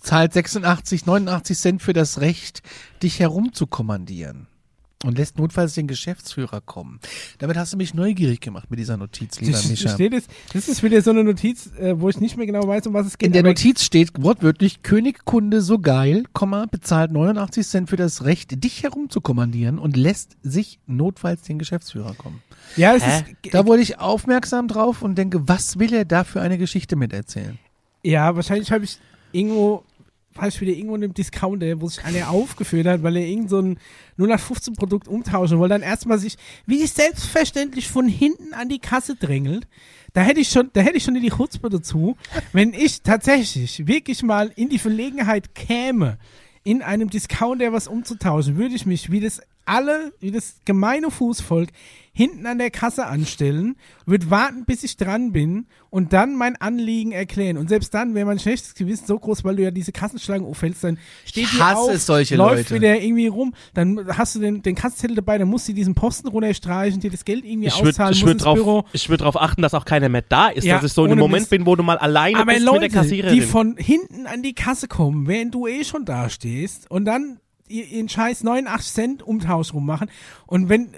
zahlt 0.00 0.32
86, 0.32 1.06
89 1.06 1.58
Cent 1.58 1.82
für 1.82 1.92
das 1.92 2.20
Recht, 2.20 2.62
dich 3.02 3.18
herumzukommandieren. 3.20 4.46
Und 5.02 5.16
lässt 5.16 5.38
notfalls 5.38 5.72
den 5.74 5.86
Geschäftsführer 5.86 6.60
kommen. 6.60 7.00
Damit 7.38 7.56
hast 7.56 7.72
du 7.72 7.78
mich 7.78 7.94
neugierig 7.94 8.42
gemacht 8.42 8.70
mit 8.70 8.78
dieser 8.78 8.98
Notiz, 8.98 9.40
lieber 9.40 9.52
Das, 9.52 9.94
steht 9.94 10.12
es, 10.12 10.26
das 10.52 10.68
ist 10.68 10.82
wieder 10.82 11.00
so 11.00 11.10
eine 11.10 11.24
Notiz, 11.24 11.70
äh, 11.78 11.98
wo 11.98 12.10
ich 12.10 12.20
nicht 12.20 12.36
mehr 12.36 12.44
genau 12.44 12.66
weiß, 12.68 12.86
um 12.86 12.92
was 12.92 13.06
es 13.06 13.16
geht. 13.16 13.28
In 13.28 13.32
der 13.32 13.42
Notiz 13.42 13.82
steht 13.82 14.10
wortwörtlich, 14.22 14.82
König 14.82 15.24
Kunde 15.24 15.62
so 15.62 15.78
geil, 15.78 16.24
Komma, 16.34 16.66
bezahlt 16.70 17.12
89 17.12 17.66
Cent 17.66 17.88
für 17.88 17.96
das 17.96 18.24
Recht, 18.24 18.62
dich 18.62 18.82
herumzukommandieren 18.82 19.78
und 19.78 19.96
lässt 19.96 20.36
sich 20.42 20.80
notfalls 20.86 21.40
den 21.42 21.58
Geschäftsführer 21.58 22.12
kommen. 22.14 22.42
Ja, 22.76 22.94
es 22.94 23.02
Hä? 23.02 23.24
ist, 23.42 23.54
Da 23.54 23.64
wurde 23.66 23.80
ich 23.80 24.00
aufmerksam 24.00 24.68
drauf 24.68 25.00
und 25.00 25.16
denke, 25.16 25.48
was 25.48 25.78
will 25.78 25.94
er 25.94 26.04
da 26.04 26.24
für 26.24 26.42
eine 26.42 26.58
Geschichte 26.58 26.96
miterzählen? 26.96 27.58
ja, 28.02 28.34
wahrscheinlich 28.36 28.70
habe 28.72 28.84
ich 28.84 28.98
irgendwo, 29.32 29.82
falsch 30.32 30.60
wieder 30.60 30.72
irgendwo 30.72 30.96
in 30.96 31.04
einem 31.04 31.14
Discounter, 31.14 31.80
wo 31.80 31.88
sich 31.88 32.04
einer 32.04 32.30
aufgeführt 32.30 32.86
hat, 32.86 33.02
weil 33.02 33.16
er 33.16 33.26
irgend 33.26 33.50
so 33.50 33.58
ein 33.58 33.78
0815 34.18 34.74
Produkt 34.74 35.08
umtauschen 35.08 35.58
wollte, 35.58 35.74
dann 35.74 35.82
erstmal 35.82 36.18
sich, 36.18 36.36
wie 36.66 36.86
selbstverständlich 36.86 37.88
von 37.88 38.06
hinten 38.08 38.54
an 38.54 38.68
die 38.68 38.78
Kasse 38.78 39.16
drängelt. 39.16 39.66
Da 40.12 40.22
hätte 40.22 40.40
ich 40.40 40.48
schon, 40.48 40.70
da 40.72 40.80
hätte 40.80 40.96
ich 40.96 41.04
schon 41.04 41.14
die 41.14 41.30
Chutzpe 41.30 41.68
dazu, 41.68 42.16
wenn 42.52 42.74
ich 42.74 43.02
tatsächlich 43.02 43.86
wirklich 43.86 44.22
mal 44.22 44.52
in 44.54 44.68
die 44.68 44.78
Verlegenheit 44.78 45.54
käme, 45.54 46.18
in 46.62 46.82
einem 46.82 47.10
Discounter 47.10 47.72
was 47.72 47.88
umzutauschen, 47.88 48.56
würde 48.56 48.74
ich 48.74 48.86
mich 48.86 49.10
wie 49.10 49.20
das 49.20 49.40
alle, 49.70 50.12
wie 50.20 50.30
das 50.30 50.56
gemeine 50.64 51.10
Fußvolk 51.10 51.70
hinten 52.12 52.44
an 52.46 52.58
der 52.58 52.70
Kasse 52.72 53.06
anstellen, 53.06 53.76
würde 54.04 54.28
warten, 54.30 54.64
bis 54.64 54.82
ich 54.82 54.96
dran 54.96 55.30
bin 55.30 55.66
und 55.90 56.12
dann 56.12 56.34
mein 56.34 56.56
Anliegen 56.56 57.12
erklären. 57.12 57.56
Und 57.56 57.68
selbst 57.68 57.94
dann 57.94 58.14
wäre 58.16 58.26
mein 58.26 58.40
schlechtes 58.40 58.74
Gewissen 58.74 59.06
so 59.06 59.16
groß, 59.16 59.44
weil 59.44 59.54
du 59.56 59.62
ja 59.62 59.70
diese 59.70 59.92
Kassenschlangen 59.92 60.44
auffällst, 60.44 60.82
dann 60.82 60.98
steht 61.24 61.44
Ich 61.44 61.50
die 61.52 61.62
auf, 61.62 61.88
es, 61.90 62.06
solche 62.06 62.34
läuft 62.34 62.70
Leute. 62.70 62.74
wieder 62.74 63.00
irgendwie 63.00 63.28
rum, 63.28 63.54
dann 63.74 64.08
hast 64.18 64.34
du 64.34 64.40
den, 64.40 64.60
den 64.62 64.74
Kassenzettel 64.74 65.14
dabei, 65.16 65.38
dann 65.38 65.48
musst 65.48 65.68
du 65.68 65.72
diesen 65.72 65.94
Posten 65.94 66.26
runterstreichen, 66.28 67.00
dir 67.00 67.12
das 67.12 67.24
Geld 67.24 67.44
irgendwie 67.44 67.68
Ich 67.68 67.76
würde 67.78 67.90
auszahlen, 67.90 68.12
ich 68.12 68.18
musst 68.22 68.26
würd 68.26 68.34
ins 68.34 68.42
drauf, 68.42 68.54
Büro. 68.56 68.84
ich 68.92 69.08
würd 69.08 69.20
drauf 69.20 69.40
achten, 69.40 69.62
dass 69.62 69.72
auch 69.72 69.84
keiner 69.84 70.08
mehr 70.08 70.24
da 70.28 70.48
ist. 70.48 70.64
Ja, 70.64 70.74
dass 70.76 70.86
ich 70.86 70.92
so 70.92 71.04
in 71.04 71.12
einem 71.12 71.20
ohne 71.20 71.28
Moment 71.28 71.42
Mist. 71.42 71.50
bin, 71.50 71.64
wo 71.64 71.76
du 71.76 71.84
mal 71.84 71.96
alleine 71.96 72.38
Aber 72.38 72.52
bist 72.52 72.58
mit 72.64 72.66
der 72.68 72.80
Leute, 72.80 72.88
Kassiererin. 72.92 73.34
die 73.36 73.40
von 73.42 73.76
hinten 73.78 74.26
an 74.26 74.42
die 74.42 74.54
Kasse 74.54 74.88
kommen, 74.88 75.28
während 75.28 75.54
du 75.54 75.68
eh 75.68 75.84
schon 75.84 76.04
da 76.04 76.28
stehst 76.28 76.90
und 76.90 77.04
dann 77.04 77.38
ihren 77.70 78.08
scheiß 78.08 78.42
89 78.42 78.92
Cent 78.92 79.22
Umtausch 79.22 79.72
rummachen 79.72 80.10
und 80.46 80.68
wenn 80.68 80.90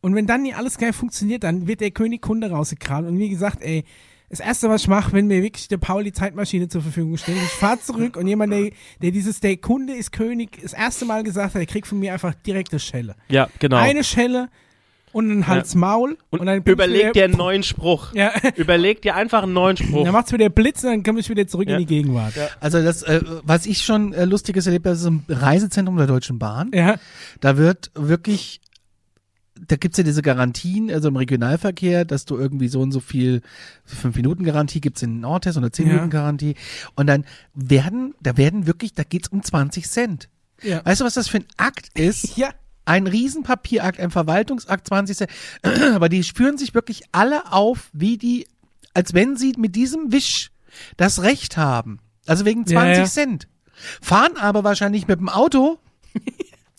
und 0.00 0.14
wenn 0.14 0.26
dann 0.26 0.42
nicht 0.42 0.56
alles 0.56 0.76
geil 0.76 0.92
funktioniert, 0.92 1.44
dann 1.44 1.66
wird 1.66 1.80
der 1.80 1.90
König 1.90 2.20
Kunde 2.20 2.50
rausgekramt 2.50 3.08
und 3.08 3.18
wie 3.18 3.30
gesagt, 3.30 3.62
ey, 3.62 3.84
das 4.28 4.40
erste, 4.40 4.68
was 4.68 4.82
ich 4.82 4.88
mache, 4.88 5.12
wenn 5.12 5.26
mir 5.26 5.42
wirklich 5.42 5.68
der 5.68 5.78
Paul 5.78 6.04
die 6.04 6.12
Zeitmaschine 6.12 6.68
zur 6.68 6.82
Verfügung 6.82 7.16
stellt, 7.16 7.38
ich 7.38 7.48
fahre 7.50 7.80
zurück 7.80 8.16
und 8.16 8.26
jemand, 8.26 8.52
der, 8.52 8.70
der 9.00 9.10
dieses, 9.12 9.40
der 9.40 9.56
Kunde 9.56 9.94
ist 9.94 10.12
König, 10.12 10.60
das 10.60 10.72
erste 10.72 11.04
Mal 11.04 11.22
gesagt 11.22 11.54
hat, 11.54 11.60
der 11.60 11.66
kriegt 11.66 11.86
von 11.86 11.98
mir 11.98 12.12
einfach 12.12 12.34
direkte 12.34 12.78
Schelle. 12.78 13.16
ja, 13.28 13.48
genau. 13.58 13.76
Eine 13.76 14.04
Schelle 14.04 14.48
und 15.14 15.30
ein 15.30 15.46
Hals-Maul 15.46 16.18
und 16.30 16.40
und, 16.40 16.46
dann 16.46 16.62
überleg 16.64 17.12
dir 17.14 17.24
einen 17.24 17.36
neuen 17.36 17.62
Spruch. 17.62 18.12
Ja, 18.14 18.32
Überleg 18.56 19.00
dir 19.02 19.14
einfach 19.14 19.44
einen 19.44 19.52
neuen 19.54 19.76
Spruch. 19.76 20.04
dann 20.04 20.12
macht's 20.12 20.32
wieder 20.32 20.48
Blitz 20.50 20.82
und 20.84 20.90
dann 20.90 21.02
komme 21.02 21.20
ich 21.20 21.30
wieder 21.30 21.46
zurück 21.46 21.68
Ja. 21.68 21.74
in 21.74 21.80
die 21.80 21.86
Gegenwart. 21.86 22.34
Also 22.60 22.82
das, 22.82 23.02
äh, 23.04 23.20
was 23.42 23.64
ich 23.66 23.82
schon 23.82 24.12
äh, 24.12 24.24
Lustiges 24.24 24.66
erlebt 24.66 24.86
habe, 24.86 24.96
ist 24.96 25.04
im 25.06 25.22
Reisezentrum 25.28 25.96
der 25.96 26.06
Deutschen 26.06 26.38
Bahn. 26.38 26.70
Ja. 26.74 26.96
Da 27.40 27.56
wird 27.56 27.90
wirklich, 27.94 28.60
da 29.68 29.76
gibt's 29.76 29.98
ja 29.98 30.04
diese 30.04 30.20
Garantien, 30.22 30.90
also 30.90 31.08
im 31.08 31.16
Regionalverkehr, 31.16 32.04
dass 32.04 32.24
du 32.24 32.36
irgendwie 32.36 32.68
so 32.68 32.80
und 32.80 32.90
so 32.92 33.00
viel, 33.00 33.40
fünf 33.84 34.16
Minuten 34.16 34.42
Garantie 34.44 34.80
gibt's 34.80 35.02
in 35.02 35.20
Nordtest 35.20 35.56
oder 35.56 35.70
zehn 35.70 35.86
Ja. 35.86 35.92
Minuten 35.94 36.10
Garantie. 36.10 36.56
Und 36.96 37.06
dann 37.06 37.24
werden, 37.54 38.14
da 38.20 38.36
werden 38.36 38.66
wirklich, 38.66 38.94
da 38.94 39.04
geht's 39.04 39.28
um 39.28 39.42
20 39.42 39.88
Cent. 39.88 40.28
Ja. 40.62 40.84
Weißt 40.84 41.00
du, 41.00 41.04
was 41.04 41.14
das 41.14 41.28
für 41.28 41.38
ein 41.38 41.46
Akt 41.56 41.88
ist? 41.98 42.36
Ja. 42.36 42.50
Ein 42.84 43.06
Riesenpapierakt, 43.06 43.98
ein 43.98 44.10
Verwaltungsakt, 44.10 44.86
20 44.88 45.16
Cent. 45.16 45.30
Aber 45.94 46.08
die 46.08 46.22
spüren 46.24 46.58
sich 46.58 46.74
wirklich 46.74 47.02
alle 47.12 47.52
auf, 47.52 47.88
wie 47.92 48.18
die, 48.18 48.46
als 48.92 49.14
wenn 49.14 49.36
sie 49.36 49.54
mit 49.56 49.74
diesem 49.76 50.12
Wisch 50.12 50.50
das 50.96 51.22
Recht 51.22 51.56
haben. 51.56 52.00
Also 52.26 52.44
wegen 52.44 52.66
20 52.66 52.74
Ja, 52.74 53.02
ja. 53.02 53.04
Cent. 53.04 53.48
Fahren 54.00 54.36
aber 54.36 54.62
wahrscheinlich 54.64 55.08
mit 55.08 55.18
dem 55.18 55.28
Auto 55.28 55.78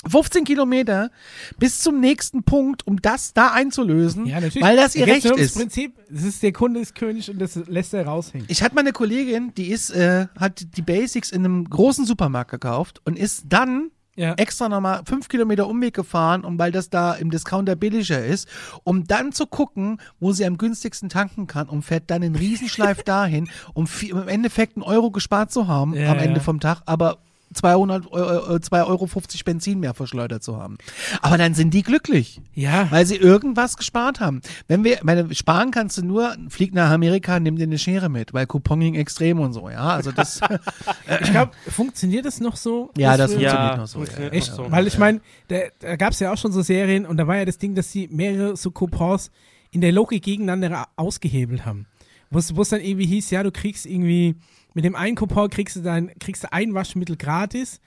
15 0.07 0.43
Kilometer 0.45 1.09
bis 1.57 1.81
zum 1.81 1.99
nächsten 1.99 2.43
Punkt, 2.43 2.85
um 2.85 3.01
das 3.01 3.33
da 3.33 3.51
einzulösen, 3.51 4.25
Ja, 4.27 4.35
natürlich. 4.39 4.61
weil 4.63 4.75
das 4.77 4.95
ihr 4.95 5.07
Recht 5.07 5.25
ist. 5.25 5.55
Prinzip, 5.57 5.95
das 6.09 6.23
ist 6.23 6.43
der 6.43 6.51
Kunde 6.53 6.79
ist 6.79 6.93
König 6.95 7.29
und 7.29 7.39
das 7.39 7.55
lässt 7.67 7.93
er 7.93 8.05
raushängen. 8.05 8.45
Ich 8.49 8.61
hatte 8.63 8.75
mal 8.75 8.81
eine 8.81 8.91
Kollegin, 8.93 9.53
die 9.55 9.69
ist, 9.71 9.89
äh, 9.89 10.27
hat 10.39 10.65
die 10.77 10.81
Basics 10.83 11.31
in 11.31 11.43
einem 11.43 11.67
großen 11.69 12.05
Supermarkt 12.05 12.51
gekauft 12.51 13.01
und 13.05 13.17
ist 13.17 13.45
dann 13.49 13.89
Ja. 14.17 14.33
extra 14.37 14.69
nochmal 14.69 15.01
fünf 15.05 15.27
Kilometer 15.27 15.67
Umweg 15.67 15.93
gefahren, 15.93 16.43
um 16.45 16.57
weil 16.57 16.71
das 16.71 16.89
da 16.89 17.13
im 17.13 17.31
Discounter 17.31 17.75
billiger 17.75 18.23
ist, 18.23 18.47
um 18.83 19.05
dann 19.05 19.31
zu 19.33 19.45
gucken, 19.45 19.99
wo 20.19 20.31
sie 20.31 20.45
am 20.45 20.57
günstigsten 20.57 21.09
tanken 21.09 21.47
kann 21.47 21.67
und 21.67 21.81
fährt 21.83 22.09
dann 22.09 22.23
einen 22.23 22.35
Riesenschleif 22.35 23.03
dahin, 23.03 23.49
um 23.73 23.85
vi- 23.87 24.13
um 24.13 24.21
im 24.21 24.27
Endeffekt 24.27 24.77
einen 24.77 24.83
Euro 24.83 25.11
gespart 25.11 25.51
zu 25.51 25.67
haben 25.67 25.93
Ja, 25.93 26.11
am 26.11 26.19
Ende 26.19 26.37
ja. 26.37 26.43
vom 26.43 26.59
Tag, 26.59 26.81
aber 26.85 27.17
200 27.55 28.11
Euro, 28.11 28.55
äh, 28.55 28.59
2,50 28.59 28.87
Euro 28.87 29.09
Benzin 29.45 29.79
mehr 29.79 29.93
verschleudert 29.93 30.43
zu 30.43 30.57
haben. 30.57 30.77
Aber 31.21 31.37
dann 31.37 31.53
sind 31.53 31.73
die 31.73 31.83
glücklich. 31.83 32.41
Ja. 32.53 32.87
Weil 32.91 33.05
sie 33.05 33.15
irgendwas 33.15 33.77
gespart 33.77 34.19
haben. 34.19 34.41
Wenn 34.67 34.83
wir, 34.83 34.99
meine, 35.03 35.33
sparen 35.33 35.71
kannst 35.71 35.97
du 35.97 36.05
nur, 36.05 36.35
flieg 36.49 36.73
nach 36.73 36.91
Amerika, 36.91 37.39
nimm 37.39 37.55
dir 37.55 37.63
eine 37.63 37.77
Schere 37.77 38.09
mit, 38.09 38.33
weil 38.33 38.45
Couponing 38.45 38.95
extrem 38.95 39.39
und 39.39 39.53
so, 39.53 39.69
ja. 39.69 39.89
Also 39.89 40.11
das, 40.11 40.41
Ich 41.21 41.31
glaube, 41.31 41.51
funktioniert 41.67 42.25
das 42.25 42.39
noch 42.39 42.55
so? 42.55 42.91
ja, 42.97 43.17
das 43.17 43.31
funktioniert 43.31 43.53
Ja, 43.53 43.77
noch 43.77 43.87
so. 43.87 43.99
Funktioniert 43.99 44.33
ja, 44.33 44.37
Echt? 44.39 44.53
so. 44.53 44.71
Weil 44.71 44.87
ich 44.87 44.97
meine, 44.97 45.21
da, 45.47 45.57
da 45.79 45.95
gab 45.95 46.13
es 46.13 46.19
ja 46.19 46.31
auch 46.33 46.37
schon 46.37 46.51
so 46.51 46.61
Serien 46.61 47.05
und 47.05 47.17
da 47.17 47.27
war 47.27 47.37
ja 47.37 47.45
das 47.45 47.57
Ding, 47.57 47.75
dass 47.75 47.91
sie 47.91 48.07
mehrere 48.11 48.55
so 48.57 48.71
Coupons 48.71 49.31
in 49.71 49.81
der 49.81 49.91
Logik 49.91 50.23
gegeneinander 50.23 50.87
ausgehebelt 50.95 51.65
haben. 51.65 51.85
Wo 52.29 52.39
es 52.39 52.69
dann 52.69 52.81
irgendwie 52.81 53.05
hieß, 53.05 53.29
ja, 53.31 53.43
du 53.43 53.51
kriegst 53.51 53.85
irgendwie, 53.85 54.35
mit 54.75 54.85
dem 54.85 54.95
einen 54.95 55.15
Coupon 55.15 55.49
kriegst 55.49 55.77
du 55.77 55.81
dann, 55.81 56.11
kriegst 56.19 56.43
du 56.43 56.53
ein 56.53 56.73
Waschmittel 56.75 57.15
gratis 57.15 57.81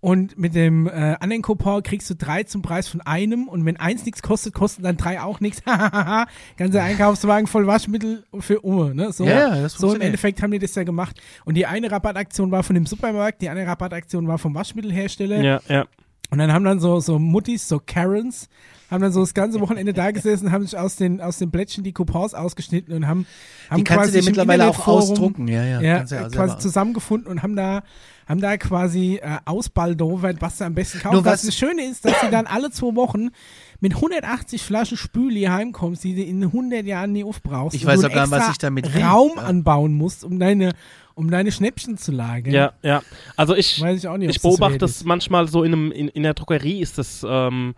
und 0.00 0.38
mit 0.38 0.54
dem 0.54 0.86
äh, 0.86 1.16
anderen 1.18 1.42
Coupon 1.42 1.82
kriegst 1.82 2.08
du 2.08 2.14
drei 2.14 2.44
zum 2.44 2.62
Preis 2.62 2.86
von 2.86 3.00
einem 3.00 3.48
und 3.48 3.64
wenn 3.64 3.76
eins 3.76 4.04
nichts 4.04 4.22
kostet, 4.22 4.54
kosten 4.54 4.84
dann 4.84 4.96
drei 4.96 5.20
auch 5.20 5.40
nichts. 5.40 5.62
Ganzer 6.56 6.84
Einkaufswagen 6.84 7.48
voll 7.48 7.66
Waschmittel 7.66 8.24
für 8.38 8.60
Umme, 8.60 8.94
ne? 8.94 9.12
So, 9.12 9.24
Ja, 9.24 9.56
ja, 9.56 9.62
das 9.62 9.74
so 9.74 9.92
im. 9.92 10.00
Endeffekt 10.00 10.40
haben 10.40 10.52
die 10.52 10.60
das 10.60 10.76
ja 10.76 10.84
gemacht. 10.84 11.20
Und 11.44 11.54
die 11.54 11.66
eine 11.66 11.90
Rabattaktion 11.90 12.52
war 12.52 12.62
von 12.62 12.74
dem 12.74 12.86
Supermarkt, 12.86 13.42
die 13.42 13.48
andere 13.48 13.66
Rabattaktion 13.66 14.28
war 14.28 14.38
vom 14.38 14.54
Waschmittelhersteller. 14.54 15.42
Ja, 15.42 15.60
ja. 15.68 15.86
Und 16.30 16.38
dann 16.38 16.52
haben 16.52 16.64
dann 16.64 16.78
so, 16.78 17.00
so 17.00 17.18
Muttis, 17.18 17.66
so 17.66 17.80
Karens, 17.84 18.48
haben 18.90 19.02
dann 19.02 19.12
so 19.12 19.20
das 19.20 19.34
ganze 19.34 19.60
Wochenende 19.60 19.92
da 19.92 20.10
gesessen, 20.10 20.50
haben 20.50 20.64
sich 20.64 20.78
aus 20.78 20.96
den, 20.96 21.20
aus 21.20 21.38
den 21.38 21.50
Plättchen 21.50 21.84
die 21.84 21.92
Coupons 21.92 22.32
ausgeschnitten 22.34 22.94
und 22.94 23.06
haben, 23.06 23.26
haben 23.68 23.78
Die 23.78 23.84
kannst 23.84 24.14
du 24.14 24.18
dir 24.20 24.24
mittlerweile 24.24 24.66
auch 24.68 24.86
ausdrucken, 24.86 25.46
ja, 25.48 25.64
ja. 25.64 25.80
Ja, 25.80 25.96
kannst 25.98 26.12
du 26.12 26.16
ja 26.16 26.28
quasi 26.28 26.58
zusammengefunden 26.58 27.30
und 27.30 27.42
haben 27.42 27.54
da, 27.54 27.82
haben 28.26 28.40
da 28.40 28.56
quasi 28.56 29.16
äh, 29.22 29.38
ausbaldowert, 29.44 30.40
was 30.40 30.58
du 30.58 30.64
am 30.64 30.74
besten 30.74 31.00
kaufst. 31.00 31.12
Nur 31.14 31.24
was 31.24 31.32
was- 31.34 31.42
das 31.46 31.54
Schöne 31.56 31.82
ist, 31.84 32.04
dass 32.04 32.18
du 32.20 32.30
dann 32.30 32.46
alle 32.46 32.70
zwei 32.70 32.94
Wochen 32.94 33.28
mit 33.80 33.94
180 33.94 34.62
Flaschen 34.62 34.96
Spüli 34.96 35.42
heimkommst, 35.44 36.02
die 36.04 36.14
du 36.14 36.22
in 36.22 36.42
100 36.42 36.84
Jahren 36.84 37.12
nie 37.12 37.24
aufbrauchst. 37.24 37.76
Ich 37.76 37.84
weiß 37.86 38.02
auch 38.04 38.10
gar 38.12 38.22
nicht, 38.26 38.30
was 38.32 38.50
ich 38.50 38.58
damit 38.58 38.92
will. 38.94 39.02
Raum 39.02 39.32
Ja. 39.36 39.42
anbauen 39.42 39.92
musst, 39.92 40.24
um 40.24 40.38
deine, 40.38 40.72
um 41.14 41.30
deine 41.30 41.52
Schnäppchen 41.52 41.96
zu 41.98 42.10
lagern. 42.10 42.52
Ja, 42.54 42.72
ja. 42.82 43.02
Also 43.36 43.54
ich, 43.54 43.80
Weiß 43.80 43.98
ich 43.98 44.08
auch 44.08 44.16
nicht, 44.16 44.30
ich 44.30 44.36
das 44.36 44.42
beobachte 44.42 44.78
das 44.78 44.92
ist. 44.92 45.04
manchmal 45.04 45.46
so 45.48 45.62
in, 45.62 45.72
einem, 45.74 45.92
in, 45.92 46.08
in 46.08 46.22
der 46.22 46.34
Druckerie 46.34 46.80
ist 46.80 46.98
das, 46.98 47.24
ähm, 47.28 47.74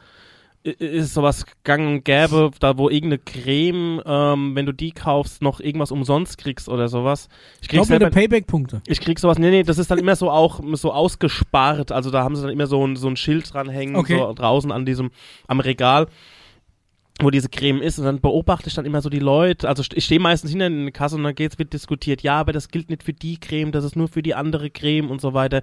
ist 0.62 1.14
sowas 1.14 1.46
gang 1.64 1.86
und 1.86 2.04
gäbe, 2.04 2.50
da 2.60 2.76
wo 2.76 2.90
irgendeine 2.90 3.18
Creme, 3.18 4.02
ähm, 4.04 4.54
wenn 4.54 4.66
du 4.66 4.72
die 4.72 4.92
kaufst, 4.92 5.40
noch 5.40 5.60
irgendwas 5.60 5.90
umsonst 5.90 6.36
kriegst 6.36 6.68
oder 6.68 6.88
sowas. 6.88 7.28
Ich 7.62 7.68
krieg 7.68 7.80
Doppelte 7.80 8.04
selber, 8.04 8.10
Payback-Punkte. 8.10 8.82
ich 8.86 9.00
krieg 9.00 9.18
sowas, 9.18 9.38
nee, 9.38 9.50
nee, 9.50 9.62
das 9.62 9.78
ist 9.78 9.90
dann 9.90 9.98
immer 9.98 10.16
so 10.16 10.30
auch 10.30 10.60
so 10.74 10.92
ausgespart, 10.92 11.92
also 11.92 12.10
da 12.10 12.22
haben 12.22 12.36
sie 12.36 12.42
dann 12.42 12.50
immer 12.50 12.66
so 12.66 12.86
ein, 12.86 12.96
so 12.96 13.08
ein 13.08 13.16
Schild 13.16 13.52
dranhängen, 13.52 13.96
Okay. 13.96 14.18
so 14.18 14.32
draußen 14.34 14.70
an 14.70 14.84
diesem, 14.84 15.10
am 15.46 15.60
Regal 15.60 16.08
wo 17.22 17.30
diese 17.30 17.48
Creme 17.48 17.82
ist 17.82 17.98
und 17.98 18.04
dann 18.04 18.20
beobachte 18.20 18.68
ich 18.68 18.74
dann 18.74 18.86
immer 18.86 19.02
so 19.02 19.10
die 19.10 19.18
Leute, 19.18 19.68
also 19.68 19.82
ich 19.94 20.04
stehe 20.04 20.20
meistens 20.20 20.50
hinter 20.50 20.66
in 20.66 20.84
der 20.84 20.92
Kasse 20.92 21.16
und 21.16 21.22
dann 21.22 21.34
geht's, 21.34 21.58
wird 21.58 21.72
diskutiert, 21.72 22.22
ja, 22.22 22.40
aber 22.40 22.52
das 22.52 22.68
gilt 22.68 22.90
nicht 22.90 23.02
für 23.02 23.12
die 23.12 23.38
Creme, 23.38 23.72
das 23.72 23.84
ist 23.84 23.96
nur 23.96 24.08
für 24.08 24.22
die 24.22 24.34
andere 24.34 24.70
Creme 24.70 25.10
und 25.10 25.20
so 25.20 25.34
weiter. 25.34 25.62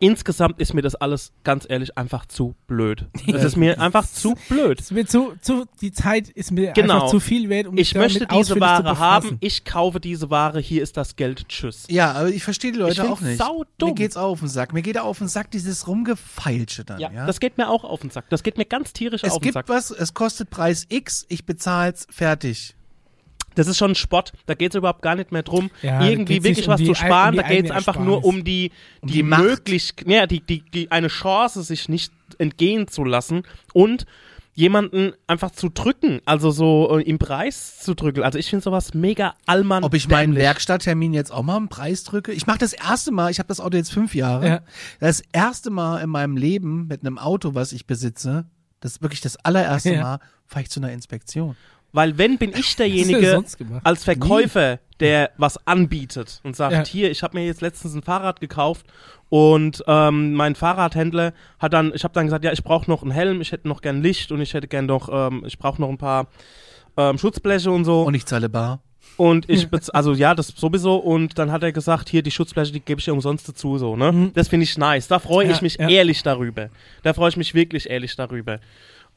Insgesamt 0.00 0.58
ist 0.60 0.72
mir 0.74 0.80
das 0.82 0.94
alles, 0.94 1.30
ganz 1.44 1.66
ehrlich, 1.68 1.96
einfach 1.96 2.24
zu 2.26 2.54
blöd. 2.66 3.06
Es 3.26 3.44
ist 3.44 3.56
mir 3.56 3.78
einfach 3.80 4.06
zu 4.06 4.34
blöd. 4.48 4.80
Es 4.80 4.94
wird 4.94 5.10
zu, 5.10 5.34
zu, 5.40 5.66
die 5.80 5.92
Zeit 5.92 6.28
ist 6.30 6.50
mir 6.50 6.72
Genau. 6.72 6.94
einfach 6.94 7.08
zu 7.10 7.20
viel 7.20 7.48
wert, 7.50 7.66
um 7.66 7.76
Ich 7.76 7.94
möchte 7.94 8.26
diese 8.26 8.58
Ware 8.58 8.98
haben, 8.98 9.36
ich 9.40 9.64
kaufe 9.64 10.00
diese 10.00 10.30
Ware, 10.30 10.58
hier 10.60 10.82
ist 10.82 10.96
das 10.96 11.16
Geld, 11.16 11.48
tschüss. 11.48 11.84
Ja, 11.90 12.12
aber 12.12 12.28
ich 12.30 12.42
verstehe 12.42 12.72
die 12.72 12.78
Leute 12.78 13.08
auch 13.10 13.20
nicht. 13.20 13.38
saudumm. 13.38 13.90
Mir 13.90 13.94
geht's 13.94 14.16
auch 14.16 14.30
auf 14.30 14.40
den 14.40 14.48
Sack. 14.48 14.72
Mir 14.72 14.82
geht 14.82 14.98
auch 14.98 15.04
auf 15.04 15.18
den 15.18 15.28
Sack 15.28 15.50
dieses 15.50 15.86
Rumgefeilsche 15.86 16.84
dann, 16.84 16.98
ja. 16.98 17.10
Ja, 17.12 17.26
das 17.26 17.38
geht 17.38 17.58
mir 17.58 17.68
auch 17.68 17.84
auf 17.84 18.00
den 18.00 18.10
Sack. 18.10 18.28
Das 18.30 18.42
geht 18.42 18.56
mir 18.58 18.64
ganz 18.64 18.92
tierisch 18.94 19.22
es 19.22 19.32
auf 19.32 19.38
den 19.38 19.42
gibt 19.44 19.54
Sack. 19.54 19.68
was, 19.68 19.90
es 19.90 20.14
kostet 20.14 20.48
Preis 20.50 20.86
X, 20.88 21.26
ich 21.28 21.44
bezahl's, 21.44 22.06
fertig. 22.10 22.74
Das 23.54 23.66
ist 23.66 23.78
schon 23.78 23.92
ein 23.92 23.94
Spott. 23.96 24.32
Da 24.46 24.54
geht 24.54 24.70
es 24.72 24.76
überhaupt 24.76 25.02
gar 25.02 25.14
nicht 25.16 25.32
mehr 25.32 25.42
drum, 25.42 25.70
Ja, 25.82 26.02
irgendwie 26.04 26.42
wirklich 26.44 26.66
um 26.66 26.72
was 26.74 26.78
die 26.80 26.86
zu 26.86 26.94
sparen. 26.94 27.30
um 27.34 27.36
da 27.42 27.48
geht 27.48 27.64
es 27.66 27.70
einfach 27.70 27.98
nur 27.98 28.24
um 28.24 28.44
die, 28.44 28.70
Um 29.00 29.08
die, 29.08 29.14
die 29.14 29.22
Macht. 29.22 29.42
möglich, 29.42 29.94
ja, 30.06 30.26
die, 30.26 30.40
die, 30.40 30.62
die, 30.70 30.90
eine 30.90 31.08
Chance, 31.08 31.62
sich 31.62 31.88
nicht 31.88 32.12
entgehen 32.38 32.86
zu 32.88 33.04
lassen 33.04 33.42
und 33.72 34.06
jemanden 34.54 35.12
einfach 35.26 35.52
zu 35.52 35.68
drücken, 35.68 36.20
also 36.26 36.50
so 36.50 36.98
äh, 36.98 37.02
im 37.02 37.18
Preis 37.18 37.78
zu 37.78 37.94
drücken. 37.94 38.22
Also 38.22 38.38
ich 38.38 38.50
finde 38.50 38.62
sowas 38.62 38.94
mega 38.94 39.34
allmann 39.46 39.84
Ob 39.84 39.94
ich 39.94 40.08
meinen. 40.08 40.34
Werkstatttermin 40.34 41.14
jetzt 41.14 41.32
auch 41.32 41.42
mal 41.42 41.56
einen 41.56 41.68
Preis 41.68 42.04
drücke? 42.04 42.32
Ich 42.32 42.46
mache 42.46 42.58
das 42.58 42.72
erste 42.72 43.10
Mal, 43.10 43.30
ich 43.30 43.38
habe 43.38 43.46
das 43.48 43.60
Auto 43.60 43.76
jetzt 43.76 43.92
fünf 43.92 44.14
Jahre. 44.14 44.46
Ja. 44.48 44.60
Das 44.98 45.22
erste 45.32 45.70
Mal 45.70 46.02
in 46.02 46.10
meinem 46.10 46.36
Leben 46.36 46.86
mit 46.88 47.00
einem 47.00 47.16
Auto, 47.18 47.54
was 47.54 47.72
ich 47.72 47.86
besitze, 47.86 48.44
das 48.80 48.92
ist 48.92 49.02
wirklich 49.02 49.20
das 49.20 49.36
allererste 49.38 49.94
Ja. 49.94 50.02
Mal, 50.02 50.20
fahre 50.46 50.62
ich 50.62 50.70
zu 50.70 50.80
einer 50.80 50.92
Inspektion. 50.92 51.56
Weil 51.92 52.18
wenn 52.18 52.38
bin 52.38 52.52
ich 52.56 52.76
derjenige 52.76 53.42
als 53.84 54.04
Verkäufer, 54.04 54.78
der 55.00 55.30
was 55.38 55.66
anbietet 55.66 56.40
und 56.44 56.54
sagt, 56.56 56.72
Ja. 56.72 56.84
hier, 56.84 57.10
ich 57.10 57.22
habe 57.22 57.38
mir 57.38 57.46
jetzt 57.46 57.60
letztens 57.62 57.94
ein 57.94 58.02
Fahrrad 58.02 58.40
gekauft 58.40 58.86
und 59.28 59.82
ähm, 59.86 60.34
mein 60.34 60.54
Fahrradhändler 60.54 61.32
hat 61.58 61.72
dann, 61.72 61.92
ich 61.94 62.04
habe 62.04 62.12
dann 62.14 62.26
gesagt, 62.26 62.44
ja, 62.44 62.52
ich 62.52 62.62
brauche 62.64 62.90
noch 62.90 63.02
einen 63.02 63.10
Helm, 63.12 63.40
ich 63.40 63.52
hätte 63.52 63.68
noch 63.68 63.80
gern 63.80 64.02
Licht 64.02 64.30
und 64.32 64.40
ich 64.40 64.54
hätte 64.54 64.68
gern 64.68 64.86
noch, 64.86 65.08
ähm, 65.12 65.42
ich 65.46 65.58
brauche 65.58 65.80
noch 65.80 65.88
ein 65.88 65.98
paar 65.98 66.26
ähm, 66.96 67.16
Schutzbleche 67.18 67.70
und 67.70 67.84
so. 67.84 68.02
Und 68.02 68.14
ich 68.14 68.26
zahle 68.26 68.48
bar. 68.48 68.80
Und 69.16 69.48
ich, 69.48 69.68
also 69.92 70.12
ja, 70.12 70.34
das 70.34 70.48
sowieso. 70.48 70.96
Und 70.96 71.38
dann 71.38 71.50
hat 71.52 71.62
er 71.62 71.72
gesagt, 71.72 72.08
hier, 72.08 72.22
die 72.22 72.30
Schutzbleche, 72.30 72.72
die 72.72 72.80
gebe 72.80 72.98
ich 72.98 73.04
dir 73.04 73.12
umsonst 73.12 73.48
dazu, 73.48 73.78
so, 73.78 73.96
ne? 73.96 74.30
Das 74.34 74.48
finde 74.48 74.64
ich 74.64 74.76
nice. 74.76 75.08
Da 75.08 75.18
freue 75.18 75.46
ich 75.46 75.56
Ja, 75.56 75.62
mich 75.62 75.76
ja. 75.78 75.88
ehrlich 75.88 76.22
darüber. 76.22 76.68
Da 77.02 77.14
freue 77.14 77.28
ich 77.30 77.36
mich 77.36 77.54
wirklich 77.54 77.88
ehrlich 77.88 78.16
darüber. 78.16 78.58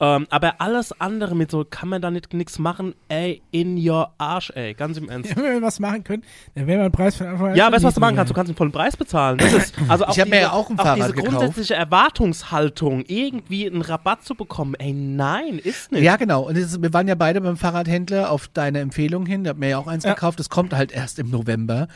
Ähm, 0.00 0.26
aber 0.28 0.60
alles 0.60 0.98
andere 1.00 1.36
mit 1.36 1.50
so, 1.52 1.64
kann 1.64 1.88
man 1.88 2.02
da 2.02 2.10
nicht 2.10 2.34
nichts 2.34 2.58
machen, 2.58 2.94
ey, 3.08 3.42
in 3.52 3.76
your 3.78 4.10
Arsch, 4.18 4.50
ey, 4.54 4.74
ganz 4.74 4.98
im 4.98 5.08
Ernst. 5.08 5.30
Ja, 5.30 5.36
wenn 5.42 5.44
wir 5.44 5.62
was 5.62 5.78
machen 5.78 6.02
können, 6.02 6.24
dann 6.56 6.66
wäre 6.66 6.80
mein 6.82 6.90
Preis 6.92 7.14
von 7.16 7.28
Anfang 7.28 7.50
an 7.50 7.54
Ja, 7.56 7.70
weißt 7.70 7.84
du, 7.84 7.88
was 7.88 7.94
du 7.94 8.00
machen 8.00 8.16
kannst? 8.16 8.30
Du 8.30 8.34
kannst 8.34 8.50
den 8.50 8.56
vollen 8.56 8.72
Preis 8.72 8.96
bezahlen. 8.96 9.38
Das 9.38 9.52
ist, 9.52 9.74
also 9.88 10.04
Ich 10.10 10.18
hab 10.20 10.28
mir 10.28 10.40
ja 10.40 10.52
auch 10.52 10.68
ein 10.68 10.78
auch 10.78 10.82
Fahrrad 10.82 10.98
diese 10.98 11.12
gekauft. 11.12 11.30
grundsätzliche 11.30 11.74
Erwartungshaltung, 11.74 13.04
irgendwie 13.06 13.66
einen 13.70 13.82
Rabatt 13.82 14.24
zu 14.24 14.34
bekommen. 14.34 14.74
Ey, 14.74 14.92
nein, 14.92 15.58
ist 15.62 15.92
nicht. 15.92 16.02
Ja, 16.02 16.16
genau. 16.16 16.42
Und 16.48 16.56
es, 16.56 16.80
wir 16.82 16.92
waren 16.92 17.06
ja 17.08 17.14
beide 17.14 17.40
beim 17.40 17.56
Fahrradhändler 17.56 18.30
auf 18.30 18.48
deine 18.48 18.80
Empfehlung 18.80 19.26
hin. 19.26 19.44
Der 19.44 19.50
hat 19.50 19.58
mir 19.58 19.68
ja 19.70 19.78
auch 19.78 19.86
eins 19.86 20.04
Ja. 20.04 20.14
gekauft. 20.14 20.38
Das 20.40 20.50
kommt 20.50 20.74
halt 20.74 20.90
erst 20.92 21.18
im 21.18 21.30
November. 21.30 21.88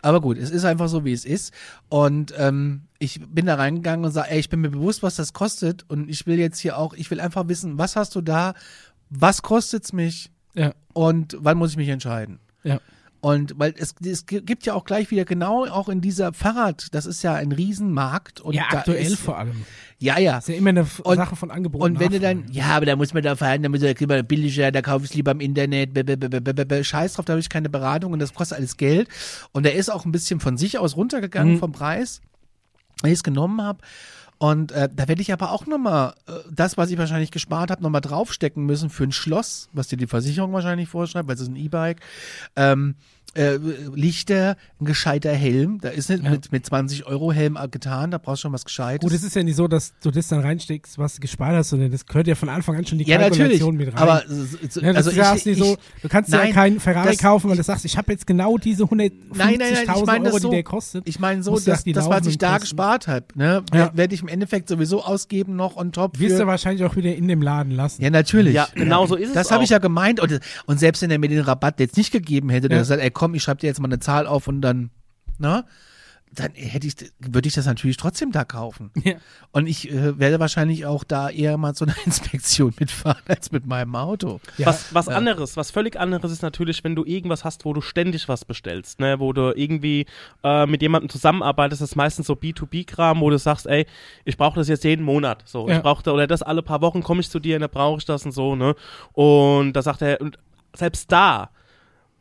Aber 0.00 0.20
gut, 0.20 0.38
es 0.38 0.50
ist 0.50 0.64
einfach 0.64 0.88
so, 0.88 1.04
wie 1.04 1.12
es 1.12 1.24
ist. 1.24 1.52
Und 1.88 2.32
ähm, 2.38 2.82
ich 3.02 3.20
bin 3.28 3.46
da 3.46 3.56
reingegangen 3.56 4.04
und 4.04 4.12
sage, 4.12 4.30
ey, 4.30 4.38
ich 4.40 4.48
bin 4.48 4.60
mir 4.60 4.70
bewusst, 4.70 5.02
was 5.02 5.16
das 5.16 5.32
kostet. 5.32 5.84
Und 5.90 6.08
ich 6.08 6.26
will 6.26 6.38
jetzt 6.38 6.58
hier 6.60 6.78
auch, 6.78 6.94
ich 6.94 7.10
will 7.10 7.20
einfach 7.20 7.48
wissen, 7.48 7.76
was 7.78 7.96
hast 7.96 8.14
du 8.14 8.20
da? 8.20 8.54
Was 9.10 9.42
kostet's 9.42 9.92
mich? 9.92 10.30
Ja, 10.54 10.72
Und 10.92 11.36
wann 11.40 11.58
muss 11.58 11.70
ich 11.72 11.76
mich 11.76 11.88
entscheiden? 11.88 12.38
ja. 12.62 12.80
Und 13.24 13.54
weil 13.56 13.72
es, 13.78 13.94
es 14.04 14.26
gibt 14.26 14.66
ja 14.66 14.74
auch 14.74 14.82
gleich 14.84 15.12
wieder 15.12 15.24
genau 15.24 15.64
auch 15.68 15.88
in 15.88 16.00
dieser 16.00 16.32
Fahrrad, 16.32 16.88
das 16.92 17.06
ist 17.06 17.22
ja 17.22 17.34
ein 17.34 17.52
Riesenmarkt. 17.52 18.40
Und 18.40 18.54
ja, 18.54 18.64
aktuell 18.68 19.06
ist, 19.06 19.20
vor 19.20 19.38
allem. 19.38 19.62
Ja, 20.00 20.18
ja. 20.18 20.38
Ist 20.38 20.48
ja 20.48 20.56
immer 20.56 20.70
eine 20.70 20.84
Und- 21.04 21.16
Sache 21.18 21.36
von 21.36 21.52
Angebot 21.52 21.82
Und 21.82 22.00
wenn 22.00 22.10
du 22.10 22.18
dann, 22.18 22.46
ja, 22.50 22.64
aber 22.76 22.84
da 22.84 22.96
muss 22.96 23.14
man 23.14 23.22
da 23.22 23.36
fahren, 23.36 23.62
da 23.62 23.68
muss 23.68 23.78
man 23.80 23.94
da 23.94 24.22
billiger, 24.22 24.72
da 24.72 24.82
kaufe 24.82 25.04
ich 25.04 25.12
es 25.12 25.14
lieber 25.16 25.30
im 25.30 25.38
Internet, 25.38 25.94
b- 25.94 26.02
b- 26.02 26.16
b- 26.16 26.28
b- 26.40 26.52
b- 26.52 26.64
b- 26.64 26.82
scheiß 26.82 27.12
drauf, 27.14 27.24
da 27.24 27.34
habe 27.34 27.40
ich 27.40 27.48
keine 27.48 27.68
Beratung 27.68 28.12
und 28.12 28.18
das 28.18 28.34
kostet 28.34 28.58
alles 28.58 28.76
Geld. 28.76 29.08
Und 29.52 29.66
er 29.66 29.74
ist 29.76 29.88
auch 29.88 30.04
ein 30.04 30.10
bisschen 30.10 30.40
von 30.40 30.56
sich 30.56 30.80
aus 30.80 30.96
runtergegangen 30.96 31.54
Mhm. 31.54 31.58
vom 31.60 31.70
Preis, 31.70 32.22
ich 33.10 33.18
es 33.18 33.22
genommen 33.22 33.62
habe. 33.62 33.80
Und 34.38 34.72
äh, 34.72 34.88
da 34.92 35.06
werde 35.06 35.22
ich 35.22 35.32
aber 35.32 35.52
auch 35.52 35.66
nochmal 35.66 36.14
äh, 36.26 36.32
das, 36.50 36.76
was 36.76 36.90
ich 36.90 36.98
wahrscheinlich 36.98 37.30
gespart 37.30 37.70
habe, 37.70 37.80
nochmal 37.80 38.00
draufstecken 38.00 38.66
müssen 38.66 38.90
für 38.90 39.04
ein 39.04 39.12
Schloss, 39.12 39.68
was 39.72 39.86
dir 39.86 39.96
die 39.96 40.08
Versicherung 40.08 40.52
wahrscheinlich 40.52 40.88
vorschreibt, 40.88 41.28
weil 41.28 41.36
es 41.36 41.42
ist 41.42 41.48
ein 41.48 41.54
E-Bike. 41.56 42.00
Ähm, 42.56 42.96
äh, 43.34 43.58
Lichter, 43.94 44.56
ein 44.80 44.84
gescheiter 44.84 45.32
Helm, 45.32 45.78
da 45.80 45.88
ist 45.90 46.10
nicht 46.10 46.24
Ja. 46.24 46.30
mit, 46.30 46.52
mit 46.52 46.66
20 46.66 47.06
Euro 47.06 47.32
Helm 47.32 47.58
getan, 47.70 48.10
da 48.10 48.18
brauchst 48.18 48.40
du 48.40 48.46
schon 48.46 48.52
was 48.52 48.64
Gescheites. 48.64 49.00
Gut, 49.08 49.12
es 49.16 49.22
ist 49.24 49.34
ja 49.36 49.42
nicht 49.42 49.56
so, 49.56 49.68
dass 49.68 49.92
du 50.02 50.10
das 50.10 50.28
dann 50.28 50.40
reinsteckst, 50.40 50.98
was 50.98 51.14
du 51.14 51.20
gespart 51.20 51.54
hast, 51.54 51.70
sondern 51.70 51.90
das 51.90 52.06
gehört 52.06 52.26
ja 52.26 52.34
von 52.34 52.48
Anfang 52.48 52.76
an 52.76 52.86
schon 52.86 52.98
die 52.98 53.04
ja, 53.04 53.18
natürlich, 53.18 53.60
Kalkulation 53.60 53.76
mit 53.76 53.88
rein. 53.88 53.96
aber 53.98 54.24
äh, 54.24 54.68
so- 54.68 54.80
ja, 54.80 54.92
das 54.92 54.96
also 55.06 55.10
ist 55.10 55.16
ja 55.16 55.34
ich, 55.34 55.46
nicht 55.46 55.58
ich, 55.60 55.64
so, 55.64 55.76
du 56.02 56.08
kannst 56.08 56.30
ja 56.32 56.38
nein, 56.38 56.52
keinen 56.52 56.80
Ferrari 56.80 57.08
das- 57.08 57.18
kaufen, 57.18 57.50
weil 57.50 57.56
du 57.56 57.62
sagst, 57.62 57.84
ich 57.84 57.96
habe 57.96 58.12
jetzt 58.12 58.26
genau 58.26 58.58
diese 58.58 58.84
150.000 58.84 59.12
Nein, 59.34 59.56
nein, 59.58 59.58
nein, 59.58 59.96
ich 59.96 60.06
meine 60.06 60.24
Euro, 60.26 60.32
das 60.34 60.42
so. 60.42 60.48
die 60.50 60.56
der 60.56 60.62
kostet. 60.64 61.08
Ich 61.08 61.18
meine 61.18 61.42
so, 61.42 61.58
die 61.58 61.92
das, 61.92 62.08
was 62.08 62.26
ich 62.26 62.38
da 62.38 62.48
Kosten- 62.52 62.60
gespart 62.62 63.08
habe, 63.08 63.26
ne, 63.34 63.44
Ja. 63.44 63.62
wer- 63.72 63.96
werde 63.96 64.14
ich 64.14 64.22
im 64.22 64.28
Endeffekt 64.28 64.68
sowieso 64.68 65.02
ausgeben 65.04 65.56
noch 65.56 65.76
on 65.76 65.92
top. 65.92 66.18
Wirst 66.18 66.38
du 66.38 66.46
wahrscheinlich 66.46 66.84
auch 66.84 66.96
wieder 66.96 67.14
in 67.14 67.28
dem 67.28 67.42
Laden 67.42 67.72
lassen. 67.72 68.02
ja, 68.02 68.10
natürlich. 68.10 68.54
Ja, 68.54 68.68
genau 68.74 69.06
so 69.06 69.14
ist 69.16 69.28
es 69.28 69.34
Das 69.34 69.50
habe 69.50 69.64
ich 69.64 69.70
ja 69.70 69.78
gemeint. 69.78 70.20
Und, 70.20 70.40
und 70.66 70.78
selbst 70.80 71.02
wenn 71.02 71.10
er 71.10 71.18
mir 71.18 71.28
den 71.28 71.40
Rabatt 71.40 71.80
jetzt 71.80 71.96
nicht 71.96 72.12
gegeben 72.12 72.50
hätte, 72.50 72.64
Ja. 72.66 72.68
der 72.70 72.78
gesagt, 72.80 73.00
ey 73.02 73.10
komm, 73.22 73.34
ich 73.36 73.42
schreibe 73.44 73.60
dir 73.60 73.68
jetzt 73.68 73.78
mal 73.78 73.86
eine 73.86 74.00
Zahl 74.00 74.26
auf 74.26 74.48
und 74.48 74.62
dann, 74.62 74.90
na, 75.38 75.64
dann 76.34 76.52
hätte 76.54 76.86
ich, 76.88 76.94
würde 77.20 77.46
ich 77.46 77.54
das 77.54 77.66
natürlich 77.66 77.98
trotzdem 77.98 78.32
da 78.32 78.42
kaufen. 78.44 78.90
Ja. 79.04 79.14
Und 79.52 79.68
ich 79.68 79.88
äh, 79.92 80.18
werde 80.18 80.40
wahrscheinlich 80.40 80.86
auch 80.86 81.04
da 81.04 81.28
eher 81.30 81.56
mal 81.56 81.74
zu 81.74 81.84
einer 81.84 81.94
Inspektion 82.06 82.74
mitfahren 82.80 83.22
als 83.28 83.52
mit 83.52 83.64
meinem 83.66 83.94
Auto. 83.94 84.40
Ja. 84.58 84.66
Was, 84.66 84.92
was 84.92 85.06
Ja. 85.06 85.12
anderes, 85.16 85.56
was 85.56 85.70
völlig 85.70 86.00
anderes 86.00 86.32
ist 86.32 86.42
natürlich, 86.42 86.82
wenn 86.82 86.96
du 86.96 87.04
irgendwas 87.04 87.44
hast, 87.44 87.64
wo 87.64 87.72
du 87.74 87.80
ständig 87.80 88.28
was 88.28 88.44
bestellst, 88.44 88.98
ne, 88.98 89.20
wo 89.20 89.32
du 89.32 89.52
irgendwie 89.54 90.06
äh, 90.42 90.66
mit 90.66 90.82
jemandem 90.82 91.10
zusammenarbeitest, 91.10 91.80
das 91.80 91.90
ist 91.90 91.96
meistens 91.96 92.26
so 92.26 92.32
B2B-Kram, 92.32 93.20
wo 93.20 93.30
du 93.30 93.38
sagst, 93.38 93.66
ey, 93.66 93.86
ich 94.24 94.36
brauche 94.36 94.56
das 94.58 94.66
jetzt 94.68 94.82
jeden 94.82 95.04
Monat, 95.04 95.42
so, 95.44 95.68
Ja. 95.68 95.76
ich 95.76 95.82
brauche 95.82 96.02
da, 96.02 96.10
oder 96.12 96.26
das 96.26 96.42
alle 96.42 96.62
paar 96.62 96.80
Wochen 96.80 97.02
komme 97.04 97.20
ich 97.20 97.30
zu 97.30 97.38
dir 97.38 97.54
und 97.56 97.60
da 97.60 97.68
brauche 97.68 97.98
ich 97.98 98.04
das 98.06 98.24
und 98.24 98.32
so, 98.32 98.56
ne, 98.56 98.74
und 99.12 99.74
da 99.74 99.82
sagt 99.82 100.02
er, 100.02 100.18
und 100.20 100.38
selbst 100.74 101.12
da 101.12 101.50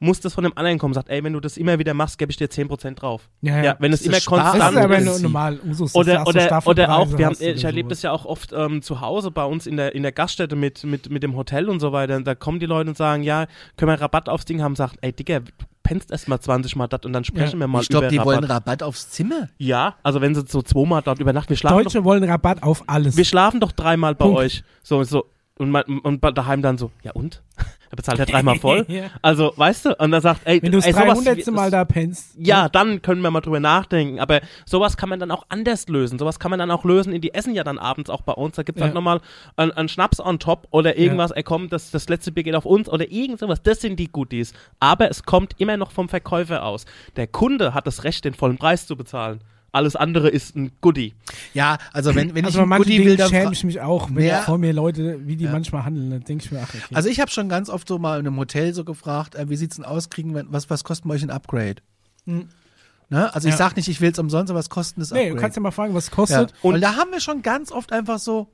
muss 0.02 0.20
das 0.20 0.34
von 0.34 0.44
dem 0.44 0.58
anderen 0.58 0.80
kommen, 0.80 0.94
sagt, 0.94 1.10
ey, 1.10 1.24
wenn 1.24 1.34
du 1.34 1.40
das 1.40 1.58
immer 1.58 1.78
wieder 1.80 1.94
machst, 1.94 2.18
gebe 2.18 2.32
ich 2.32 2.38
dir 2.38 2.48
10% 2.50 2.96
drauf. 2.96 3.30
Ja, 3.42 3.58
ja. 3.58 3.64
Ja, 3.64 3.76
wenn 3.80 3.94
es 3.94 4.00
Das 4.04 4.08
ist 4.08 4.08
immer 4.08 4.20
Spaß. 4.20 4.38
Das 4.38 4.52
konstant 4.52 4.76
ist 4.78 4.84
aber 4.84 4.98
ist 4.98 5.06
nur 5.06 5.14
sie. 5.14 5.24
normal 5.24 5.60
Usus. 5.64 5.96
oder, 5.96 6.28
oder, 6.28 6.68
oder 6.68 6.96
auch, 6.98 7.18
wir 7.18 7.28
haben, 7.28 7.38
ich 7.40 7.64
erlebe 7.64 7.88
das 7.90 8.02
ja 8.02 8.12
auch 8.12 8.26
oft 8.26 8.52
ähm, 8.52 8.82
zu 8.82 9.00
Hause 9.00 9.30
bei 9.30 9.46
uns 9.46 9.68
in 9.68 9.78
der, 9.78 9.94
in 9.94 10.02
der 10.02 10.12
Gaststätte 10.12 10.56
mit, 10.56 10.84
mit, 10.84 11.10
mit 11.12 11.22
dem 11.22 11.36
Hotel 11.36 11.70
und 11.70 11.80
so 11.80 11.92
weiter. 11.92 12.20
Da 12.22 12.34
kommen 12.36 12.60
die 12.60 12.66
Leute 12.66 12.90
und 12.90 12.98
sagen, 12.98 13.22
ja, 13.24 13.46
können 13.78 13.92
wir 13.92 14.02
Rabatt 14.02 14.28
aufs 14.28 14.46
Ding 14.46 14.62
haben? 14.62 14.76
Sagt, 14.76 14.98
ey 15.02 15.14
Digga, 15.14 15.42
du 15.42 15.52
pennst 15.84 16.12
erst 16.12 16.28
mal 16.28 16.40
20 16.40 16.76
Mal 16.76 16.88
das 16.88 17.02
und 17.06 17.14
dann 17.14 17.24
sprechen 17.24 17.60
wir 17.60 17.68
mal 17.68 17.82
ich 17.82 17.90
glaube, 17.90 18.08
über 18.08 18.12
die 18.12 18.18
Rabatt. 18.18 18.36
wollen 18.36 18.44
Rabatt 18.46 18.84
aufs 18.84 19.10
Zimmer. 19.12 19.50
ja, 19.60 19.96
also 20.04 20.20
wenn 20.22 20.34
sie 20.34 20.44
so 20.48 20.62
zweimal 20.64 21.02
dort 21.04 21.20
übernachten, 21.20 21.50
wir 21.50 21.58
schlafen, 21.58 21.78
doch, 21.78 21.84
Deutsche 21.84 22.04
wollen 22.04 22.24
Rabatt 22.24 22.64
auf 22.64 22.84
alles. 22.88 23.18
wir 23.18 23.26
schlafen 23.26 23.60
doch 23.60 23.72
dreimal 23.72 24.16
bei 24.16 24.26
Punkt. 24.26 24.40
euch. 24.40 24.64
So, 24.84 25.04
so. 25.04 25.26
Und, 25.58 25.70
man, 25.70 25.84
und 25.84 26.24
daheim 26.38 26.64
dann 26.64 26.80
so, 26.80 26.92
ja 27.04 27.12
und? 27.12 27.44
Er 27.92 27.96
bezahlt 27.98 28.20
ja 28.20 28.26
dreimal 28.26 28.58
voll. 28.58 28.86
Ja. 28.90 29.04
Also, 29.22 29.52
weißt 29.56 29.86
du, 29.86 29.96
und 30.00 30.14
er 30.14 30.22
sagt, 30.22 30.42
ey, 30.46 30.62
Wenn 30.64 30.72
du 30.72 30.78
das 30.78 30.86
ey, 30.88 30.94
sowas 30.94 31.24
300. 31.24 31.46
wie- 31.48 31.52
Mal 31.52 31.70
da 31.72 31.84
pennst. 31.86 32.32
ja, 32.38 32.70
dann 32.70 33.02
können 33.02 33.22
wir 33.22 33.30
mal 33.32 33.42
drüber 33.42 33.60
nachdenken. 33.60 34.20
Aber 34.20 34.40
sowas 34.66 34.96
kann 34.98 35.10
man 35.10 35.20
dann 35.20 35.30
auch 35.30 35.46
anders 35.50 35.88
lösen. 35.90 36.18
Sowas 36.18 36.40
kann 36.40 36.50
man 36.52 36.60
dann 36.60 36.72
auch 36.72 36.86
lösen. 36.86 37.12
In 37.14 37.22
die 37.22 37.34
essen 37.34 37.54
ja 37.54 37.64
dann 37.66 37.78
abends 37.78 38.10
auch 38.10 38.22
bei 38.22 38.32
uns. 38.34 38.56
Da 38.56 38.64
gibt's 38.64 38.80
Ja. 38.80 38.86
halt 38.86 38.96
nochmal 38.96 39.20
einen, 39.58 39.72
einen 39.74 39.90
Schnaps 39.90 40.20
on 40.22 40.40
top 40.40 40.68
oder 40.72 40.98
irgendwas. 40.98 41.32
Ey, 41.32 41.44
komm, 41.44 41.70
das, 41.70 41.92
das 41.92 42.08
letzte 42.08 42.32
Bier 42.32 42.44
geht 42.44 42.56
auf 42.56 42.66
uns 42.66 42.88
oder 42.90 43.12
irgend 43.12 43.40
sowas. 43.40 43.62
Das 43.62 43.82
sind 43.82 44.00
die 44.00 44.10
Goodies. 44.12 44.54
Aber 44.80 45.10
es 45.10 45.24
kommt 45.24 45.56
immer 45.60 45.76
noch 45.78 45.92
vom 45.92 46.08
Verkäufer 46.08 46.64
aus. 46.64 46.86
Der 47.18 47.28
Kunde 47.28 47.74
hat 47.74 47.88
das 47.88 48.06
Recht, 48.06 48.24
den 48.24 48.34
vollen 48.34 48.58
Preis 48.58 48.88
zu 48.88 48.96
bezahlen. 48.96 49.42
Alles 49.74 49.96
andere 49.96 50.28
ist 50.30 50.56
ein 50.56 50.72
Goodie. 50.82 51.14
Ja, 51.54 51.78
also 51.94 52.14
wenn, 52.14 52.36
wenn 52.36 52.44
Also 52.46 52.60
ich 52.60 52.66
ein 52.66 52.78
Goodie 52.78 52.90
Dingen 52.98 53.06
will, 53.06 53.16
dann 53.18 53.30
schäme 53.30 53.54
ich 53.54 53.64
mich 53.64 53.80
auch, 53.80 54.10
wenn 54.12 54.26
Ja. 54.26 54.42
vor 54.42 54.58
mir 54.58 54.74
Leute, 54.74 55.26
wie 55.26 55.38
die 55.38 55.48
manchmal 55.48 55.86
handeln, 55.86 56.10
dann 56.10 56.24
denke 56.26 56.44
ich 56.44 56.52
mir, 56.52 56.60
ach, 56.62 56.68
okay. 56.74 56.94
Also 56.94 57.08
ich 57.08 57.22
habe 57.22 57.32
schon 57.32 57.48
ganz 57.48 57.70
oft 57.70 57.88
so 57.88 57.98
mal 57.98 58.20
in 58.20 58.28
einem 58.28 58.38
Hotel 58.38 58.74
so 58.74 58.84
gefragt, 58.84 59.36
äh, 59.36 59.50
wie 59.50 59.56
sieht's 59.56 59.78
denn 59.78 59.86
aus, 59.86 60.10
kriegen 60.10 60.36
wir, 60.36 60.44
was, 60.50 60.70
was 60.70 60.84
kostet 60.84 61.08
bei 61.08 61.14
euch 61.14 61.24
ein 61.24 61.30
Upgrade? 61.30 61.82
Ne? 62.26 63.34
Also 63.34 63.48
ich 63.48 63.54
Ja. 63.54 63.58
sag 63.58 63.76
nicht, 63.78 63.88
ich 63.88 64.02
will's 64.02 64.20
umsonst, 64.20 64.50
aber 64.52 64.60
was 64.60 64.70
kostet 64.70 65.02
das 65.02 65.12
nee, 65.12 65.20
Upgrade? 65.20 65.36
du 65.36 65.42
kannst 65.42 65.56
ja 65.58 65.62
mal 65.62 65.72
fragen, 65.72 65.94
was 65.94 66.06
es 66.06 66.10
ja. 66.10 66.16
kostet. 66.16 66.54
Und, 66.62 66.82
da 66.82 66.96
haben 66.98 67.12
wir 67.12 67.20
schon 67.22 67.42
ganz 67.42 67.72
oft 67.72 67.92
einfach 67.94 68.20
so, 68.20 68.48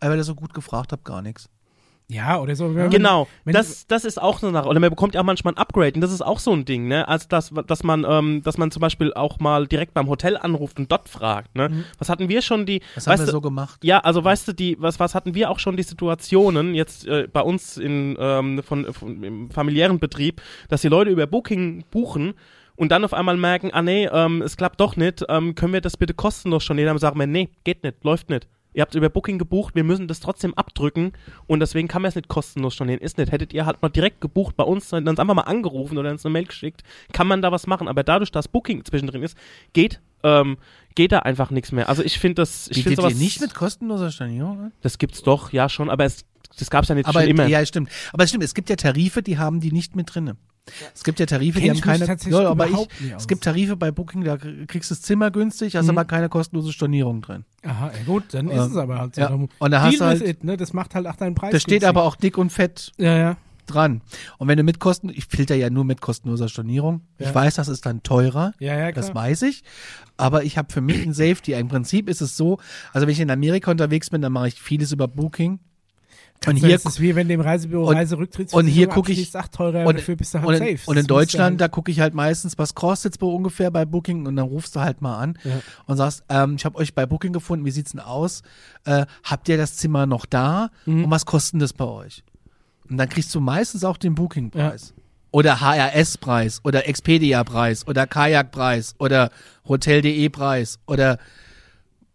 weil 0.00 0.16
ihr 0.16 0.24
so 0.24 0.34
gut 0.34 0.52
gefragt 0.54 0.92
habt, 0.92 1.04
gar 1.04 1.22
nichts. 1.22 1.48
Ja, 2.10 2.40
oder 2.40 2.56
so. 2.56 2.74
wenn 2.74 2.90
Genau, 2.90 3.28
wenn- 3.44 3.54
das, 3.54 3.86
das 3.86 4.04
ist 4.04 4.20
auch 4.20 4.40
so 4.40 4.48
eine 4.48 4.54
Sache. 4.58 4.68
Oder 4.68 4.80
man 4.80 4.90
bekommt 4.90 5.14
ja 5.14 5.20
auch 5.20 5.24
manchmal 5.24 5.54
ein 5.54 5.58
Upgrade 5.58 5.92
und 5.94 6.00
das 6.00 6.12
ist 6.12 6.22
auch 6.22 6.40
so 6.40 6.52
ein 6.52 6.64
Ding, 6.64 6.88
ne? 6.88 7.06
Also 7.06 7.26
dass, 7.28 7.52
dass 7.66 7.84
man, 7.84 8.04
ähm, 8.08 8.42
dass 8.42 8.58
man 8.58 8.70
zum 8.72 8.80
Beispiel 8.80 9.14
auch 9.14 9.38
mal 9.38 9.66
direkt 9.68 9.94
beim 9.94 10.08
Hotel 10.08 10.36
anruft 10.36 10.78
und 10.78 10.90
dort 10.90 11.08
fragt, 11.08 11.54
ne? 11.54 11.68
Mhm. 11.68 11.84
Was 11.98 12.08
hatten 12.08 12.28
wir 12.28 12.42
schon 12.42 12.66
die, 12.66 12.80
Das 12.96 13.06
haben 13.06 13.18
wir 13.20 13.26
du, 13.26 13.32
so 13.32 13.40
gemacht. 13.40 13.84
ja, 13.84 14.00
also 14.00 14.24
weißt 14.24 14.48
du, 14.48 14.52
die, 14.52 14.76
was, 14.80 14.98
was 14.98 15.14
hatten 15.14 15.34
wir 15.34 15.50
auch 15.50 15.58
schon 15.60 15.76
die 15.76 15.82
Situationen 15.84 16.74
jetzt 16.74 17.06
äh, 17.06 17.28
bei 17.32 17.42
uns 17.42 17.76
in, 17.76 18.16
ähm, 18.18 18.62
von, 18.64 18.92
von, 18.92 19.22
im 19.22 19.50
familiären 19.50 19.98
Betrieb, 20.00 20.42
dass 20.68 20.80
die 20.80 20.88
Leute 20.88 21.10
über 21.10 21.26
Booking 21.28 21.84
buchen 21.90 22.34
und 22.76 22.90
dann 22.90 23.04
auf 23.04 23.14
einmal 23.14 23.36
merken, 23.36 23.70
ah 23.72 23.82
nee, 23.82 24.08
ähm, 24.10 24.42
es 24.42 24.56
klappt 24.56 24.80
doch 24.80 24.96
nicht, 24.96 25.24
ähm, 25.28 25.54
können 25.54 25.72
wir 25.72 25.80
das 25.80 25.96
bitte 25.96 26.14
kostenlos 26.14 26.64
schon? 26.64 26.76
Dann 26.78 26.98
sagen 26.98 27.18
wir, 27.20 27.26
nee, 27.26 27.50
geht 27.62 27.84
nicht, 27.84 28.02
läuft 28.02 28.30
nicht. 28.30 28.48
Ihr 28.72 28.82
habt 28.82 28.94
über 28.94 29.08
Booking 29.08 29.38
gebucht, 29.38 29.74
wir 29.74 29.84
müssen 29.84 30.06
das 30.06 30.20
trotzdem 30.20 30.54
abdrücken 30.54 31.12
und 31.46 31.60
deswegen 31.60 31.88
kann 31.88 32.02
man 32.02 32.10
es 32.10 32.14
nicht 32.14 32.28
kostenlos 32.28 32.74
stornieren. 32.74 33.00
Ist 33.00 33.18
nicht. 33.18 33.32
Hättet 33.32 33.52
ihr 33.52 33.66
halt 33.66 33.82
mal 33.82 33.88
direkt 33.88 34.20
gebucht 34.20 34.56
bei 34.56 34.64
uns, 34.64 34.90
dann 34.90 35.06
einfach 35.08 35.24
mal 35.24 35.42
angerufen 35.42 35.98
oder 35.98 36.10
uns 36.10 36.24
eine 36.24 36.32
Mail 36.32 36.44
geschickt, 36.44 36.82
kann 37.12 37.26
man 37.26 37.42
da 37.42 37.50
was 37.50 37.66
machen. 37.66 37.88
Aber 37.88 38.04
dadurch, 38.04 38.30
dass 38.30 38.48
Booking 38.48 38.84
zwischendrin 38.84 39.22
ist, 39.22 39.36
geht, 39.72 40.00
ähm, 40.22 40.58
geht 40.94 41.12
da 41.12 41.20
einfach 41.20 41.50
nichts 41.50 41.72
mehr. 41.72 41.88
Also 41.88 42.02
ich 42.02 42.18
finde 42.18 42.36
das, 42.36 42.68
ich 42.68 42.82
finde 42.84 43.02
sowas, 43.02 43.14
nicht 43.14 43.40
mit 43.40 43.54
kostenloser 43.54 44.10
Stornierung 44.10 44.72
das 44.82 44.98
gibt's 44.98 45.22
doch, 45.22 45.52
ja 45.52 45.68
schon, 45.68 45.90
aber 45.90 46.04
es, 46.04 46.24
das 46.58 46.70
gab's 46.70 46.88
ja 46.88 46.94
nicht 46.94 47.06
Aber 47.08 47.20
schon 47.20 47.30
immer. 47.30 47.46
ja, 47.46 47.64
stimmt. 47.64 47.90
Aber 48.12 48.24
es 48.24 48.30
stimmt, 48.30 48.44
es 48.44 48.54
gibt 48.54 48.70
ja 48.70 48.76
Tarife, 48.76 49.22
die 49.22 49.38
haben 49.38 49.60
die 49.60 49.72
nicht 49.72 49.96
mit 49.96 50.14
drinne. 50.14 50.36
Es 50.94 51.02
gibt 51.04 51.18
ja 51.18 51.26
Tarife, 51.26 51.58
die 51.58 51.66
Kenn 51.66 51.70
haben 51.82 51.92
ich 51.92 51.98
mich 51.98 52.08
keine. 52.32 52.42
Ja, 52.44 52.48
aber 52.50 52.68
ich, 52.68 52.88
es 53.16 53.26
gibt 53.26 53.42
Tarife 53.44 53.76
bei 53.76 53.90
Booking, 53.90 54.22
da 54.24 54.36
kriegst 54.36 54.90
du 54.90 54.94
das 54.94 55.02
Zimmer 55.02 55.30
günstig, 55.30 55.74
hast 55.76 55.84
Mhm. 55.84 55.90
aber 55.90 56.04
keine 56.04 56.28
kostenlose 56.28 56.72
Stornierung 56.72 57.22
drin. 57.22 57.44
Aha, 57.64 57.86
ja 57.96 58.02
gut, 58.06 58.24
dann 58.32 58.48
ist 58.48 58.56
Ähm, 58.66 58.70
es 58.70 58.76
aber 58.76 58.98
halt 58.98 59.14
so. 59.16 59.20
ja. 59.20 59.28
Und 59.30 59.70
da 59.70 59.82
hast 59.82 59.98
du 60.00 60.04
halt- 60.04 60.22
it, 60.22 60.44
ne? 60.44 60.56
Das 60.56 60.72
macht 60.72 60.94
halt 60.94 61.06
auch 61.06 61.16
deinen 61.16 61.34
Preis. 61.34 61.52
Da 61.52 61.58
steht 61.60 61.70
günstig. 61.80 61.88
aber 61.88 62.04
auch 62.04 62.14
dick 62.16 62.38
und 62.38 62.50
fett 62.50 62.92
Ja, 62.98 63.16
ja. 63.16 63.36
dran. 63.66 64.00
Und 64.38 64.48
wenn 64.48 64.56
du 64.56 64.62
mit 64.62 64.78
Kosten, 64.80 65.08
ich 65.10 65.26
filter 65.26 65.54
ja 65.56 65.70
nur 65.70 65.84
mit 65.84 66.00
kostenloser 66.00 66.48
Stornierung. 66.48 67.02
Ja. 67.18 67.28
Ich 67.28 67.34
weiß, 67.34 67.54
das 67.54 67.68
ist 67.68 67.84
dann 67.86 68.02
teurer. 68.02 68.52
Ja, 68.60 68.74
ja, 68.76 68.92
klar. 68.92 69.04
Das 69.06 69.14
weiß 69.14 69.42
ich. 69.42 69.62
Aber 70.16 70.44
ich 70.44 70.56
habe 70.58 70.72
für 70.72 70.80
mich 70.80 71.04
ein 71.04 71.14
Safety. 71.14 71.52
Im 71.54 71.68
Prinzip 71.68 72.08
ist 72.08 72.20
es 72.20 72.36
so, 72.36 72.58
also 72.92 73.06
wenn 73.06 73.12
ich 73.12 73.20
in 73.20 73.30
Amerika 73.30 73.70
unterwegs 73.70 74.10
bin, 74.10 74.22
dann 74.22 74.32
mache 74.32 74.48
ich 74.48 74.60
vieles 74.60 74.92
über 74.92 75.08
Booking. 75.08 75.58
Und 76.46 76.54
Also 76.54 76.66
hier, 76.68 76.76
es 76.76 76.86
ist 76.86 77.00
wie 77.02 77.14
wenn 77.14 77.28
dem 77.28 77.42
Reisebüro 77.42 77.86
und- 77.88 77.96
Reiserücktrittsversicherung 77.96 78.64
und 78.66 78.72
hier 78.72 78.86
guck 78.86 79.10
ich- 79.10 79.30
ach 79.36 79.48
teurer, 79.48 79.86
und- 79.86 79.98
dafür 79.98 80.16
bist 80.16 80.32
du 80.32 80.38
halt 80.38 80.48
und, 80.48 80.56
safe. 80.56 80.70
in, 80.70 80.78
und 80.86 80.96
Das 80.96 81.02
in 81.02 81.06
Deutschland, 81.06 81.60
da 81.60 81.64
halt- 81.64 81.72
gucke 81.72 81.90
ich 81.90 82.00
halt 82.00 82.14
meistens, 82.14 82.56
was 82.56 82.74
kostet 82.74 83.14
es 83.14 83.20
ungefähr 83.22 83.70
bei 83.70 83.84
Booking 83.84 84.24
und 84.26 84.36
dann 84.36 84.46
rufst 84.46 84.74
du 84.74 84.80
halt 84.80 85.02
mal 85.02 85.18
an 85.18 85.38
Ja. 85.44 85.60
und 85.84 85.98
sagst, 85.98 86.24
ähm, 86.30 86.54
ich 86.56 86.64
habe 86.64 86.78
euch 86.78 86.94
bei 86.94 87.04
Booking 87.04 87.34
gefunden, 87.34 87.66
wie 87.66 87.70
sieht's 87.70 87.90
denn 87.90 88.00
aus? 88.00 88.40
Äh, 88.86 89.04
habt 89.22 89.50
ihr 89.50 89.58
das 89.58 89.76
Zimmer 89.76 90.06
noch 90.06 90.24
da 90.24 90.70
Mhm. 90.86 91.04
und 91.04 91.10
was 91.10 91.26
kostet 91.26 91.60
das 91.60 91.74
bei 91.74 91.84
euch? 91.84 92.22
Und 92.88 92.96
dann 92.96 93.10
kriegst 93.10 93.34
du 93.34 93.40
meistens 93.40 93.84
auch 93.84 93.98
den 93.98 94.14
Booking-Preis. 94.14 94.94
Oder 95.32 95.60
HRS-Preis 95.60 96.60
oder 96.64 96.88
Expedia-Preis 96.88 97.86
oder 97.86 98.06
Kajak-Preis 98.06 98.94
oder 98.98 99.30
Hotel.de-Preis 99.68 100.78
oder 100.86 101.18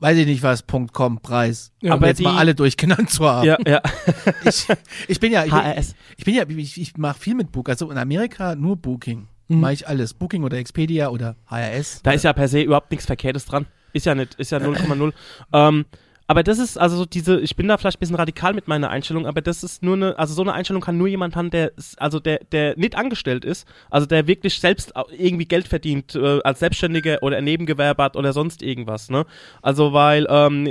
weiß 0.05 0.17
ich 0.19 0.27
nicht 0.27 0.43
was, 0.43 0.65
.com-Preis. 0.67 1.71
Ja, 1.81 1.93
aber 1.93 2.07
jetzt 2.07 2.21
mal 2.21 2.33
die- 2.33 2.37
alle 2.37 2.53
durchgenannt 2.55 3.09
zu 3.09 3.25
haben. 3.27 3.47
ja, 3.47 3.57
ja. 3.67 3.81
Ich, 4.45 4.67
ich 5.07 5.19
bin 5.19 5.31
ja, 5.31 5.43
ich, 5.45 5.51
HRS. 5.51 5.95
ich 6.17 6.25
bin 6.25 6.35
ja, 6.35 6.43
ich, 6.47 6.79
ich 6.79 6.95
mache 6.97 7.19
viel 7.19 7.33
mit 7.33 7.51
Book. 7.51 7.69
Also 7.69 7.89
in 7.89 7.97
Amerika 7.97 8.55
nur 8.55 8.75
Booking. 8.77 9.27
Mhm. 9.47 9.59
Mache 9.59 9.73
ich 9.73 9.87
alles. 9.87 10.13
Booking 10.13 10.43
oder 10.43 10.57
Expedia 10.57 11.09
oder 11.09 11.35
HRS. 11.49 12.01
Da 12.03 12.11
ist 12.11 12.23
ja 12.23 12.33
per 12.33 12.47
se 12.47 12.61
überhaupt 12.61 12.91
nichts 12.91 13.05
Verkehrtes 13.07 13.45
dran. 13.45 13.65
Ist 13.93 14.05
ja 14.05 14.13
nicht, 14.13 14.35
ist 14.35 14.51
ja 14.51 14.59
0,0. 14.59 15.13
ähm, 15.53 15.85
aber 16.27 16.43
das 16.43 16.57
ist, 16.59 16.77
also 16.77 16.97
so 16.97 17.05
diese, 17.05 17.39
ich 17.39 17.55
bin 17.55 17.67
da 17.67 17.77
vielleicht 17.77 17.97
ein 17.97 17.99
bisschen 17.99 18.15
radikal 18.15 18.53
mit 18.53 18.67
meiner 18.67 18.89
Einstellung, 18.89 19.27
aber 19.27 19.41
das 19.41 19.63
ist 19.63 19.83
nur 19.83 19.95
eine, 19.95 20.17
also 20.17 20.33
so 20.33 20.41
eine 20.41 20.53
Einstellung 20.53 20.81
kann 20.81 20.97
nur 20.97 21.07
jemand 21.07 21.35
haben, 21.35 21.51
der, 21.51 21.71
also 21.97 22.19
der, 22.19 22.39
der 22.51 22.75
nicht 22.77 22.95
angestellt 22.95 23.45
ist, 23.45 23.67
also 23.89 24.07
der 24.07 24.27
wirklich 24.27 24.59
selbst 24.59 24.93
irgendwie 25.17 25.45
Geld 25.45 25.67
verdient, 25.67 26.15
äh, 26.15 26.39
als 26.43 26.59
Selbstständiger 26.59 27.21
oder 27.21 27.41
Nebengewerbe 27.41 28.03
hat 28.03 28.15
oder 28.15 28.33
sonst 28.33 28.63
irgendwas, 28.63 29.09
ne? 29.09 29.25
Also 29.61 29.93
weil, 29.93 30.25
ähm, 30.29 30.65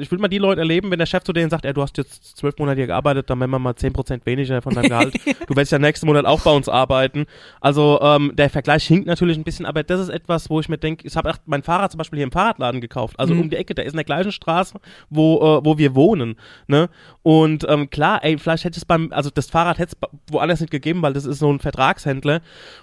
ich 0.00 0.10
will 0.10 0.18
mal 0.18 0.28
die 0.28 0.38
Leute 0.38 0.60
erleben, 0.60 0.90
wenn 0.90 0.98
der 0.98 1.06
Chef 1.06 1.24
zu 1.24 1.32
denen 1.32 1.48
sagt, 1.50 1.64
ey, 1.64 1.72
du 1.72 1.82
hast 1.82 1.96
jetzt 1.96 2.36
zwölf 2.36 2.58
Monate 2.58 2.76
hier 2.78 2.86
gearbeitet, 2.86 3.30
dann 3.30 3.40
werden 3.40 3.50
wir 3.50 3.58
mal 3.58 3.72
10% 3.72 4.26
weniger 4.26 4.60
von 4.62 4.74
deinem 4.74 4.88
Gehalt. 4.90 5.14
du 5.46 5.56
willst 5.56 5.72
ja 5.72 5.78
nächsten 5.78 6.06
Monat 6.06 6.26
auch 6.26 6.40
bei 6.40 6.54
uns 6.54 6.68
arbeiten. 6.68 7.26
Also 7.60 7.98
ähm, 8.02 8.32
der 8.34 8.50
Vergleich 8.50 8.86
hinkt 8.86 9.06
natürlich 9.06 9.38
ein 9.38 9.44
bisschen, 9.44 9.64
aber 9.64 9.82
das 9.82 10.00
ist 10.00 10.08
etwas, 10.10 10.50
wo 10.50 10.60
ich 10.60 10.68
mir 10.68 10.78
denke, 10.78 11.06
ich 11.06 11.16
habe 11.16 11.32
mein 11.46 11.62
Fahrrad 11.62 11.92
zum 11.92 11.98
Beispiel 11.98 12.18
hier 12.18 12.24
im 12.24 12.32
Fahrradladen 12.32 12.80
gekauft, 12.80 13.18
also 13.18 13.32
Mhm. 13.34 13.40
um 13.40 13.50
die 13.50 13.56
Ecke, 13.56 13.74
der 13.74 13.84
ist 13.86 13.92
in 13.92 13.96
der 13.96 14.04
gleichen 14.04 14.32
Straße, 14.32 14.78
wo, 15.10 15.36
äh, 15.36 15.64
wo 15.64 15.78
wir 15.78 15.94
wohnen. 15.94 16.36
Ne? 16.66 16.88
Und 17.22 17.64
ähm, 17.68 17.90
klar, 17.90 18.24
ey, 18.24 18.38
vielleicht 18.38 18.64
hätte 18.64 18.78
es 18.78 18.84
beim, 18.84 19.12
also 19.12 19.30
das 19.30 19.50
Fahrrad 19.50 19.78
hätte 19.78 19.96
es 20.00 20.08
woanders 20.30 20.60
nicht 20.60 20.70
gegeben, 20.70 21.02
weil 21.02 21.12
das 21.12 21.24
ist 21.24 21.38
so 21.38 21.52
ein 21.52 21.60
Vertragshändler. 21.60 22.40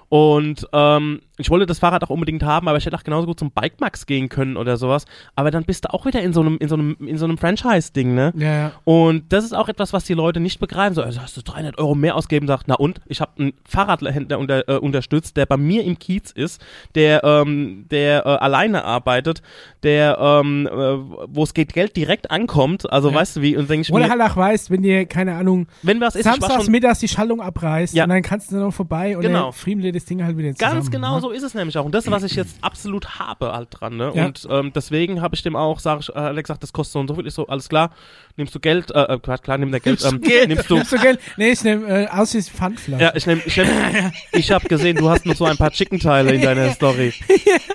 Und 0.09 0.67
ähm, 0.73 1.21
ich 1.37 1.49
wollte 1.51 1.67
das 1.67 1.77
Fahrrad 1.79 2.03
auch 2.03 2.09
unbedingt 2.09 2.41
haben, 2.43 2.67
aber 2.67 2.77
ich 2.79 2.85
hätte 2.85 2.97
auch 2.97 3.03
genauso 3.03 3.27
gut 3.27 3.37
zum 3.39 3.51
Bike 3.51 3.79
Max 3.79 4.07
gehen 4.07 4.27
können 4.27 4.57
oder 4.57 4.75
sowas. 4.75 5.05
Aber 5.35 5.51
dann 5.51 5.63
bist 5.63 5.85
du 5.85 5.93
auch 5.93 6.05
wieder 6.07 6.21
in 6.21 6.33
so 6.33 6.41
einem, 6.41 6.57
in 6.57 6.67
so 6.67 6.75
einem, 6.75 6.97
in 6.99 7.17
so 7.19 7.25
einem 7.25 7.37
Franchise-Ding, 7.37 8.15
ne? 8.15 8.33
Ja, 8.35 8.53
ja. 8.53 8.71
Und 8.85 9.31
das 9.31 9.45
ist 9.45 9.53
auch 9.53 9.69
etwas, 9.69 9.93
was 9.93 10.03
die 10.05 10.15
Leute 10.15 10.39
nicht 10.39 10.59
begreifen. 10.59 10.95
So, 10.95 11.03
also 11.03 11.21
hast 11.21 11.37
du 11.37 11.41
300 11.43 11.77
Euro 11.77 11.93
mehr 11.95 12.15
ausgeben, 12.15 12.47
sagt, 12.47 12.67
na 12.67 12.75
und? 12.75 13.01
Ich 13.05 13.21
habe 13.21 13.31
einen 13.39 13.53
Fahrradhändler 13.67 14.39
unter, 14.39 14.67
äh, 14.67 14.77
unterstützt, 14.77 15.37
der 15.37 15.45
bei 15.45 15.57
mir 15.57 15.83
im 15.83 15.99
Kiez 15.99 16.31
ist, 16.31 16.59
der, 16.95 17.23
ähm, 17.23 17.85
der 17.91 18.25
äh, 18.25 18.29
alleine 18.29 18.83
arbeitet, 18.83 19.43
der, 19.83 20.17
ähm, 20.19 20.67
äh, 20.67 20.71
wo 20.71 21.43
es 21.43 21.53
geht, 21.53 21.71
Geld 21.73 21.95
direkt 21.95 22.31
ankommt. 22.31 22.91
Also 22.91 23.09
Ja. 23.11 23.15
weißt 23.15 23.37
du 23.37 23.41
wie? 23.43 23.55
Und 23.55 23.69
denke 23.69 23.83
ich 23.83 23.93
Oder 23.93 24.05
mir, 24.07 24.11
halt 24.11 24.21
auch 24.31 24.35
weißt, 24.35 24.71
wenn 24.71 24.81
dir, 24.81 25.05
keine 25.05 25.35
Ahnung, 25.35 25.67
wenn 25.83 26.01
was 26.01 26.15
ist, 26.15 26.23
samstags 26.23 26.67
mittags 26.67 26.99
die 26.99 27.07
Schaltung 27.07 27.41
abreißt 27.41 27.93
Ja. 27.93 28.03
und 28.05 28.09
dann 28.09 28.23
kannst 28.23 28.51
du 28.51 28.55
noch 28.57 28.73
vorbei 28.73 29.15
und 29.15 29.21
Genau. 29.21 29.43
dann 29.45 29.53
friemeln 29.53 29.83
dir 29.83 29.91
das 29.99 30.05
Ding 30.05 30.23
halt 30.23 30.37
wieder 30.37 30.53
zusammen. 30.53 30.75
Ganz 30.75 30.91
genau 30.91 31.15
ne? 31.15 31.21
so 31.21 31.31
ist 31.31 31.43
es 31.43 31.53
nämlich 31.53 31.77
auch. 31.77 31.85
Und 31.85 31.93
das, 31.93 32.09
was 32.09 32.23
ich 32.23 32.35
jetzt 32.35 32.57
absolut 32.61 33.19
habe 33.19 33.53
halt 33.53 33.67
dran, 33.71 33.97
ne? 33.97 34.11
Ja. 34.15 34.25
Und 34.25 34.47
ähm, 34.49 34.71
deswegen 34.73 35.21
habe 35.21 35.35
ich 35.35 35.43
dem 35.43 35.55
auch, 35.55 35.79
sag 35.79 35.99
ich, 36.01 36.09
äh, 36.09 36.13
Alex 36.17 36.47
sagt, 36.47 36.63
das 36.63 36.73
kostet 36.73 36.93
so 36.93 36.99
und 36.99 37.07
so 37.07 37.15
viel. 37.15 37.27
Ich 37.27 37.33
so, 37.33 37.47
alles 37.47 37.69
klar, 37.69 37.91
nimmst 38.37 38.55
du 38.55 38.59
Geld, 38.59 38.91
äh, 38.91 39.13
äh, 39.13 39.19
klar, 39.19 39.57
nimm 39.57 39.71
der 39.71 39.79
Geld, 39.79 40.03
ähm, 40.05 40.21
nimmst 40.47 40.69
du, 40.69 40.75
Nimmst 40.75 40.91
du 40.91 40.97
Geld? 40.97 41.19
Nee, 41.37 41.51
ich 41.51 41.63
nehme 41.63 42.05
äh, 42.05 42.07
aus 42.07 42.33
wie 42.33 42.41
Pfandflasche. 42.41 43.03
Ja, 43.03 43.15
ich 43.15 43.25
nehm, 43.25 43.41
ich, 43.45 43.55
nehm, 43.57 43.67
ich 44.31 44.51
habe 44.51 44.67
gesehen, 44.67 44.97
du 44.97 45.09
hast 45.09 45.25
noch 45.25 45.35
so 45.35 45.45
ein 45.45 45.57
paar 45.57 45.71
Chicken-Teile 45.71 46.33
in 46.33 46.41
deiner 46.41 46.71
Story. 46.73 47.13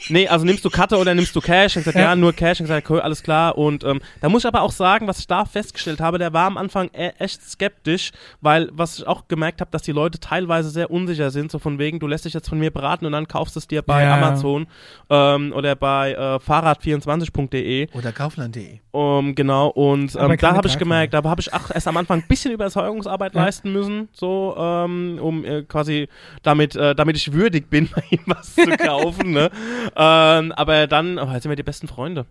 Nee, 0.08 0.28
also 0.28 0.44
nimmst 0.44 0.64
du 0.64 0.70
Karte 0.70 0.96
oder 0.96 1.14
nimmst 1.14 1.34
du 1.36 1.40
Cash? 1.40 1.76
Ich 1.76 1.84
gesagt, 1.84 1.96
ja, 1.96 2.04
Ja. 2.04 2.16
nur 2.16 2.32
Cash. 2.32 2.60
Ich 2.60 2.64
gesagt, 2.64 2.88
cool, 2.90 3.00
alles 3.00 3.22
klar. 3.22 3.56
Und 3.58 3.84
ähm, 3.84 4.00
da 4.20 4.28
muss 4.28 4.42
ich 4.42 4.46
aber 4.48 4.62
auch 4.62 4.72
sagen, 4.72 5.06
was 5.06 5.18
ich 5.18 5.26
da 5.26 5.44
festgestellt 5.44 6.00
habe, 6.00 6.18
der 6.18 6.32
war 6.32 6.46
am 6.46 6.56
Anfang 6.56 6.90
e 6.92 7.10
echt 7.18 7.42
skeptisch, 7.42 8.12
weil 8.40 8.68
was 8.72 8.98
ich 8.98 9.06
auch 9.06 9.28
gemerkt 9.28 9.60
habe, 9.60 9.70
dass 9.70 9.82
die 9.82 9.92
Leute 9.92 10.20
teilweise 10.20 10.70
sehr 10.70 10.90
unsicher 10.90 11.30
sind, 11.30 11.50
so 11.50 11.58
von 11.58 11.78
wegen, 11.78 11.98
du 11.98 12.06
lässt 12.14 12.24
dich 12.24 12.32
jetzt 12.34 12.48
von 12.48 12.58
mir 12.58 12.70
beraten 12.70 13.04
und 13.06 13.12
dann 13.12 13.28
kaufst 13.28 13.56
du 13.56 13.58
es 13.58 13.66
dir 13.66 13.82
bei 13.82 14.04
Ja. 14.04 14.14
Amazon 14.14 14.66
ähm, 15.10 15.52
oder 15.54 15.74
bei 15.76 16.12
äh, 16.12 16.16
fahrrad24.de. 16.36 17.88
Oder 17.92 18.12
Kaufland.de. 18.12 18.78
Um, 18.92 19.34
genau, 19.34 19.68
und 19.68 20.14
ähm, 20.16 20.36
da 20.38 20.54
habe 20.56 20.68
ich 20.68 20.78
gemerkt, 20.78 21.14
da 21.14 21.22
habe 21.24 21.40
ich 21.40 21.52
auch 21.52 21.70
erst 21.70 21.88
am 21.88 21.96
Anfang 21.96 22.20
ein 22.20 22.28
bisschen 22.28 22.52
Überzeugungsarbeit 22.52 23.34
Ja. 23.34 23.44
leisten 23.44 23.72
müssen, 23.72 24.08
so, 24.12 24.54
ähm, 24.58 25.18
um 25.20 25.44
äh, 25.44 25.62
quasi 25.62 26.08
damit, 26.42 26.76
äh, 26.76 26.94
damit 26.94 27.16
ich 27.16 27.32
würdig 27.32 27.68
bin, 27.68 27.88
bei 27.94 28.02
ihm 28.10 28.20
was 28.26 28.54
zu 28.54 28.66
kaufen, 28.78 29.32
ne? 29.32 29.50
Ähm, 29.96 30.52
aber 30.52 30.86
dann, 30.86 31.18
oh, 31.18 31.30
jetzt 31.32 31.42
sind 31.42 31.50
wir 31.50 31.56
die 31.56 31.62
besten 31.62 31.88
Freunde. 31.88 32.26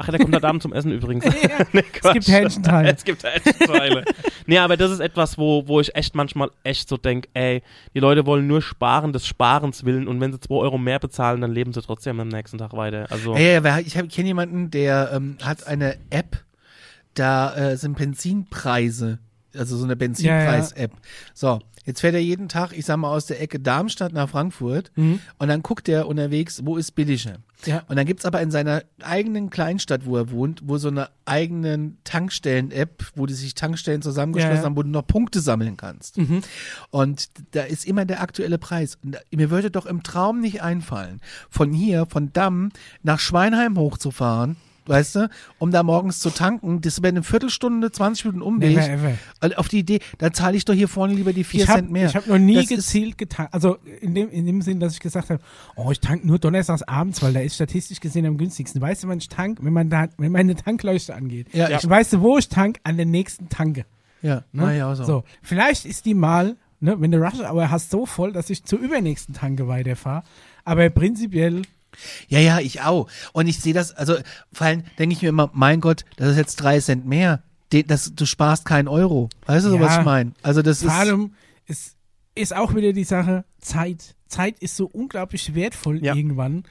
Ach, 0.00 0.06
der 0.08 0.20
kommt 0.20 0.32
heute 0.34 0.46
Abend 0.46 0.62
zum 0.62 0.72
Essen 0.72 0.92
übrigens. 0.92 1.24
nee, 1.72 1.82
es 2.02 2.12
gibt 2.12 2.28
Hähnchenteile. 2.28 2.92
es 2.94 3.04
gibt 3.04 3.24
Hähnchenteile. 3.24 4.04
nee, 4.46 4.56
aber 4.58 4.76
das 4.76 4.92
ist 4.92 5.00
etwas, 5.00 5.36
wo, 5.38 5.66
wo 5.66 5.80
ich 5.80 5.94
echt 5.96 6.14
manchmal 6.14 6.50
echt 6.62 6.88
so 6.88 6.96
denke, 6.96 7.28
ey, 7.34 7.62
die 7.94 7.98
Leute 8.00 8.24
wollen 8.24 8.46
nur 8.46 8.62
sparen 8.62 9.12
des 9.12 9.26
Sparens 9.26 9.84
willen 9.84 10.06
und 10.06 10.20
wenn 10.20 10.32
sie 10.32 10.38
zwei 10.38 10.54
Euro 10.54 10.78
mehr 10.78 11.00
bezahlen, 11.00 11.40
dann 11.40 11.50
leben 11.52 11.72
sie 11.72 11.82
trotzdem 11.82 12.20
am 12.20 12.28
nächsten 12.28 12.58
Tag 12.58 12.72
weiter. 12.74 13.06
Also, 13.10 13.34
hab- 13.36 13.84
ich 13.84 13.94
kenne 14.14 14.28
jemanden, 14.28 14.70
der 14.70 15.10
ähm, 15.12 15.36
hat 15.42 15.66
eine 15.66 15.96
App, 16.10 16.44
da 17.14 17.54
äh, 17.56 17.76
sind 17.76 17.98
Benzinpreise, 17.98 19.18
also 19.58 19.76
so 19.76 19.84
eine 19.84 19.96
Benzinpreis-App. 19.96 20.92
So, 21.34 21.60
jetzt 21.84 22.00
fährt 22.00 22.14
er 22.14 22.20
jeden 22.22 22.48
Tag, 22.48 22.72
ich 22.76 22.84
sag 22.86 22.96
mal, 22.98 23.10
aus 23.10 23.26
der 23.26 23.40
Ecke 23.40 23.58
Darmstadt 23.60 24.12
nach 24.12 24.28
Frankfurt 24.28 24.90
Mhm. 24.96 25.20
und 25.38 25.48
dann 25.48 25.62
guckt 25.62 25.88
er 25.88 26.06
unterwegs, 26.08 26.60
wo 26.64 26.76
ist 26.76 26.92
billiger. 26.94 27.36
Ja. 27.66 27.82
Und 27.88 27.96
dann 27.96 28.06
gibt's 28.06 28.24
aber 28.24 28.40
in 28.40 28.52
seiner 28.52 28.82
eigenen 29.02 29.50
Kleinstadt, 29.50 30.06
wo 30.06 30.16
er 30.16 30.30
wohnt, 30.30 30.60
wo 30.64 30.78
so 30.78 30.88
eine 30.88 31.08
eigenen 31.24 31.98
Tankstellen-App, 32.04 33.04
wo 33.16 33.26
die 33.26 33.34
sich 33.34 33.54
Tankstellen 33.54 34.00
zusammengeschlossen 34.02 34.54
Ja, 34.56 34.60
ja. 34.60 34.64
haben, 34.66 34.76
wo 34.76 34.82
du 34.84 34.90
noch 34.90 35.06
Punkte 35.06 35.40
sammeln 35.40 35.76
kannst. 35.76 36.18
Mhm. 36.18 36.42
Und 36.90 37.28
da 37.52 37.62
ist 37.62 37.84
immer 37.84 38.04
der 38.04 38.20
aktuelle 38.22 38.58
Preis. 38.58 38.96
Und 39.02 39.16
mir 39.34 39.50
würde 39.50 39.70
doch 39.72 39.86
im 39.86 40.02
Traum 40.04 40.40
nicht 40.40 40.62
einfallen, 40.62 41.20
von 41.50 41.72
hier, 41.72 42.06
von 42.06 42.32
Damm 42.32 42.70
nach 43.02 43.18
Schweinheim 43.18 43.76
hochzufahren, 43.76 44.56
weißt 44.88 45.14
du, 45.16 45.30
um 45.58 45.70
da 45.70 45.82
morgens 45.82 46.20
zu 46.20 46.30
tanken. 46.30 46.80
Das 46.80 47.02
wäre 47.02 47.08
eine 47.08 47.22
Viertelstunde, 47.22 47.90
20 47.92 48.24
Minuten 48.26 48.42
Umweg. 48.42 48.76
Never 48.76 49.14
ever. 49.42 49.58
Auf 49.58 49.68
die 49.68 49.80
Idee, 49.80 50.00
da 50.18 50.32
zahle 50.32 50.56
ich 50.56 50.64
doch 50.64 50.74
hier 50.74 50.88
vorne 50.88 51.14
lieber 51.14 51.32
die 51.32 51.44
4 51.44 51.62
Ich 51.62 51.68
habe 51.68 51.80
Cent 51.80 51.90
mehr. 51.92 52.12
hab 52.12 52.26
noch 52.26 52.38
nie 52.38 52.54
Das 52.54 52.66
gezielt 52.68 53.18
getankt. 53.18 53.52
Also 53.54 53.78
in 54.00 54.14
dem, 54.14 54.30
in 54.30 54.46
dem 54.46 54.62
Sinn, 54.62 54.80
dass 54.80 54.94
ich 54.94 55.00
gesagt 55.00 55.30
habe, 55.30 55.40
oh, 55.76 55.90
ich 55.90 56.00
tank 56.00 56.24
nur 56.24 56.38
donnerstags 56.38 56.82
abends, 56.82 57.22
weil 57.22 57.32
da 57.32 57.40
ist 57.40 57.54
statistisch 57.56 58.00
gesehen 58.00 58.26
am 58.26 58.36
günstigsten. 58.38 58.80
Weißt 58.80 59.04
du, 59.04 59.08
wann 59.08 59.18
ich 59.18 59.28
tank? 59.28 59.58
Wenn, 59.62 59.72
man 59.72 59.90
da, 59.90 60.08
wenn 60.18 60.32
meine 60.32 60.54
Tankleuchte 60.56 61.14
angeht. 61.14 61.48
Ja, 61.52 61.68
ich- 61.70 61.88
weißt 61.88 62.14
du, 62.14 62.20
wo 62.20 62.38
ich 62.38 62.48
tank? 62.48 62.78
An 62.84 62.96
der 62.96 63.06
nächsten 63.06 63.48
Tanke. 63.48 63.84
Ja, 64.22 64.42
Ne? 64.52 64.76
ich 64.76 64.82
auch 64.82 64.94
so. 64.94 65.04
So, 65.04 65.24
vielleicht 65.42 65.84
ist 65.84 66.04
die 66.04 66.14
mal, 66.14 66.56
ne, 66.80 66.96
wenn 67.00 67.12
du 67.12 67.18
Rush 67.18 67.38
Hour 67.40 67.70
hast, 67.70 67.90
so 67.90 68.04
voll, 68.04 68.32
dass 68.32 68.50
ich 68.50 68.64
zur 68.64 68.80
übernächsten 68.80 69.34
Tanke 69.34 69.68
weiterfahre. 69.68 70.24
Aber 70.64 70.90
prinzipiell, 70.90 71.62
Ja, 72.28 72.38
ja, 72.38 72.58
ich 72.60 72.80
auch. 72.82 73.08
Und 73.32 73.46
ich 73.46 73.58
sehe 73.60 73.74
das, 73.74 73.92
also 73.92 74.16
vor 74.52 74.66
allem 74.66 74.84
denke 74.98 75.14
ich 75.14 75.22
mir 75.22 75.28
immer, 75.28 75.50
mein 75.54 75.80
Gott, 75.80 76.04
das 76.16 76.30
ist 76.30 76.36
jetzt 76.36 76.56
drei 76.56 76.80
Cent 76.80 77.06
mehr. 77.06 77.42
Den, 77.72 77.86
das, 77.86 78.14
du 78.14 78.24
sparst 78.24 78.64
keinen 78.64 78.88
Euro. 78.88 79.28
Weißt 79.46 79.66
du, 79.66 79.74
Ja. 79.74 79.80
was 79.80 79.98
ich 79.98 80.04
meine? 80.04 80.32
Also 80.42 80.62
das 80.62 80.80
vor 80.82 80.90
ist. 80.90 80.96
allem 80.96 81.34
ist, 81.66 81.96
ist 82.34 82.54
auch 82.56 82.74
wieder 82.74 82.92
die 82.92 83.04
Sache 83.04 83.44
Zeit. 83.60 84.14
Zeit 84.26 84.58
ist 84.60 84.76
so 84.76 84.86
unglaublich 84.86 85.54
wertvoll 85.54 86.02
Ja. 86.04 86.14
irgendwann, 86.14 86.64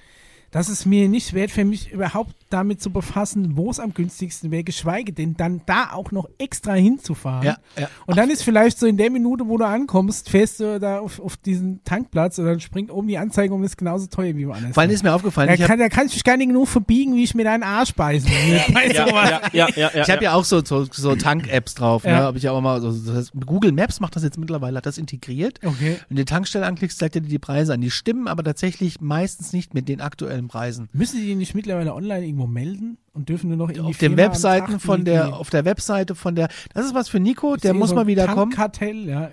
dass 0.51 0.69
es 0.69 0.85
mir 0.85 1.07
nicht 1.09 1.33
wert 1.33 1.51
für 1.51 1.65
mich 1.65 1.91
überhaupt 1.91 2.35
damit 2.49 2.81
zu 2.81 2.91
befassen, 2.91 3.57
wo 3.57 3.69
es 3.69 3.79
am 3.79 3.93
günstigsten 3.93 4.51
wäre, 4.51 4.63
geschweige 4.63 5.11
denn 5.11 5.35
dann 5.35 5.61
da 5.65 5.91
auch 5.91 6.11
noch 6.11 6.29
extra 6.37 6.73
hinzufahren. 6.73 7.45
Ja, 7.45 7.57
ja. 7.77 7.89
Und 8.05 8.17
dann 8.17 8.29
ist 8.29 8.43
vielleicht 8.43 8.79
so 8.79 8.87
in 8.87 8.97
der 8.97 9.11
Minute, 9.11 9.47
wo 9.47 9.57
du 9.57 9.65
ankommst, 9.65 10.29
fährst 10.29 10.61
du 10.61 10.79
da 10.79 10.99
auf, 10.99 11.19
auf 11.19 11.35
diesen 11.37 11.83
Tankplatz 11.83 12.39
und 12.39 12.45
dann 12.45 12.59
springt 12.59 12.89
oben 12.91 13.07
die 13.07 13.17
Anzeige 13.17 13.53
um, 13.53 13.63
ist 13.63 13.77
genauso 13.77 14.07
teuer 14.07 14.35
wie 14.35 14.47
woanders. 14.47 14.73
Vor 14.73 14.81
allem 14.81 14.91
ist 14.91 15.03
mir 15.03 15.13
aufgefallen, 15.13 15.47
da, 15.47 15.53
ich 15.55 15.61
habe 15.61 15.69
kann, 15.69 15.79
da 15.79 15.89
kann 15.89 16.07
ich 16.07 16.13
mich 16.13 16.23
gar 16.23 16.37
nicht 16.37 16.47
genug 16.47 16.67
verbiegen, 16.67 17.15
wie 17.15 17.23
ich 17.23 17.35
mir 17.35 17.43
deinen 17.43 17.63
Arsch 17.63 17.93
beißen 17.93 18.29
will. 18.29 18.61
Ja, 18.87 19.07
ja, 19.07 19.41
ja, 19.53 19.67
ja, 19.75 19.89
ja, 19.93 20.01
ich 20.03 20.09
hab 20.09 20.21
ja 20.21 20.33
auch 20.33 20.45
so, 20.45 20.63
so, 20.63 20.85
so 20.89 21.15
Tank-Apps 21.15 21.75
drauf. 21.75 22.03
Ne? 22.03 22.11
Ja. 22.11 22.23
Hab 22.23 22.35
ich 22.35 22.47
auch 22.47 22.59
mal 22.61 22.79
so, 22.79 22.91
das 22.91 23.15
heißt, 23.15 23.31
Google 23.45 23.71
Maps 23.71 23.99
macht 23.99 24.15
das 24.15 24.23
jetzt 24.23 24.37
mittlerweile, 24.37 24.77
hat 24.77 24.85
das 24.85 24.97
integriert. 24.97 25.59
Okay. 25.63 25.97
Wenn 26.07 26.15
du 26.15 26.21
die 26.21 26.25
Tankstelle 26.25 26.65
anklickst, 26.65 26.97
zeigt 26.97 27.15
er 27.15 27.21
dir 27.21 27.29
die 27.29 27.39
Preise 27.39 27.73
an. 27.73 27.81
Die 27.81 27.91
stimmen 27.91 28.27
aber 28.27 28.43
tatsächlich 28.43 29.01
meistens 29.01 29.53
nicht 29.53 29.73
mit 29.73 29.89
den 29.89 29.99
aktuellen 30.01 30.36
Preisen. 30.47 30.89
Müssen 30.93 31.19
die 31.19 31.35
nicht 31.35 31.55
mittlerweile 31.55 31.93
online 31.93 32.25
irgendwo 32.25 32.47
melden 32.47 32.97
und 33.13 33.29
dürfen 33.29 33.47
nur 33.49 33.57
noch 33.57 33.69
in 33.69 33.75
die 33.75 33.81
Auf 33.81 33.97
den 33.97 34.17
Webseiten 34.17 34.79
von 34.79 35.05
der, 35.05 35.35
auf 35.35 35.49
der 35.49 35.65
Webseite 35.65 36.15
von 36.15 36.35
der, 36.35 36.49
das 36.73 36.85
ist 36.85 36.93
was 36.93 37.09
für 37.09 37.19
Nico, 37.19 37.55
der 37.55 37.71
irgendwie 37.71 37.79
muss 37.79 37.89
so 37.89 37.95
mal 37.95 38.07
wieder 38.07 38.27
kommen. 38.27 38.51
Tankkartell, 38.51 39.07
ja. 39.07 39.31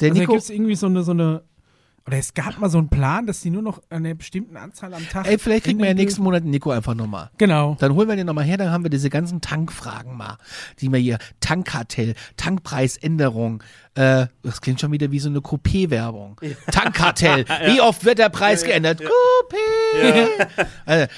Der 0.00 0.10
also 0.10 0.20
Nico, 0.20 0.32
gibt 0.32 0.42
es 0.42 0.50
irgendwie 0.50 0.74
so 0.74 0.86
eine, 0.86 1.02
so 1.02 1.12
eine, 1.12 1.42
oder 2.06 2.16
es 2.16 2.34
gab 2.34 2.58
mal 2.58 2.70
so 2.70 2.78
einen 2.78 2.88
Plan, 2.88 3.26
dass 3.26 3.40
die 3.40 3.50
nur 3.50 3.62
noch 3.62 3.82
eine 3.90 4.14
bestimmten 4.14 4.56
Anzahl 4.56 4.94
am 4.94 5.06
Tag. 5.08 5.28
ey, 5.28 5.38
vielleicht 5.38 5.64
kriegen 5.64 5.78
wir 5.78 5.86
ja 5.86 5.94
nächsten 5.94 6.22
Monat 6.22 6.44
Nico 6.44 6.70
einfach 6.70 6.94
nochmal. 6.94 7.30
Genau. 7.38 7.76
Dann 7.78 7.94
holen 7.94 8.08
wir 8.08 8.16
den 8.16 8.26
nochmal 8.26 8.44
her, 8.44 8.56
dann 8.56 8.70
haben 8.70 8.84
wir 8.84 8.90
diese 8.90 9.10
ganzen 9.10 9.40
Tankfragen 9.40 10.16
mal, 10.16 10.38
die 10.80 10.90
wir 10.90 10.98
hier, 10.98 11.18
Tankkartell, 11.40 12.14
Tankpreisänderung, 12.36 13.62
äh, 14.00 14.26
das 14.42 14.62
klingt 14.62 14.80
schon 14.80 14.92
wieder 14.92 15.10
wie 15.10 15.18
so 15.18 15.28
eine 15.28 15.40
Coupé-Werbung. 15.40 16.40
Tankkartell, 16.72 17.44
wie 17.66 17.82
oft 17.82 18.04
wird 18.04 18.18
der 18.18 18.30
Preis 18.30 18.64
geändert? 18.64 19.00
Coupé! 19.00 19.08
Äh, 20.86 21.08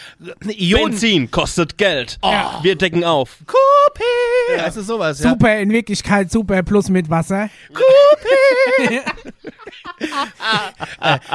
Ionen, 0.57 0.93
Benzin 0.93 1.31
kostet 1.31 1.79
Geld. 1.79 2.19
Wir 2.63 2.77
decken 2.77 3.05
auf. 3.05 3.37
Coupé! 3.47 4.61
Also 4.63 4.83
sowas, 4.83 5.23
ja. 5.23 5.31
Super, 5.31 5.59
in 5.59 5.71
Wirklichkeit 5.71 6.31
super 6.31 6.63
plus 6.63 6.89
mit 6.89 7.09
Wasser. 7.09 7.49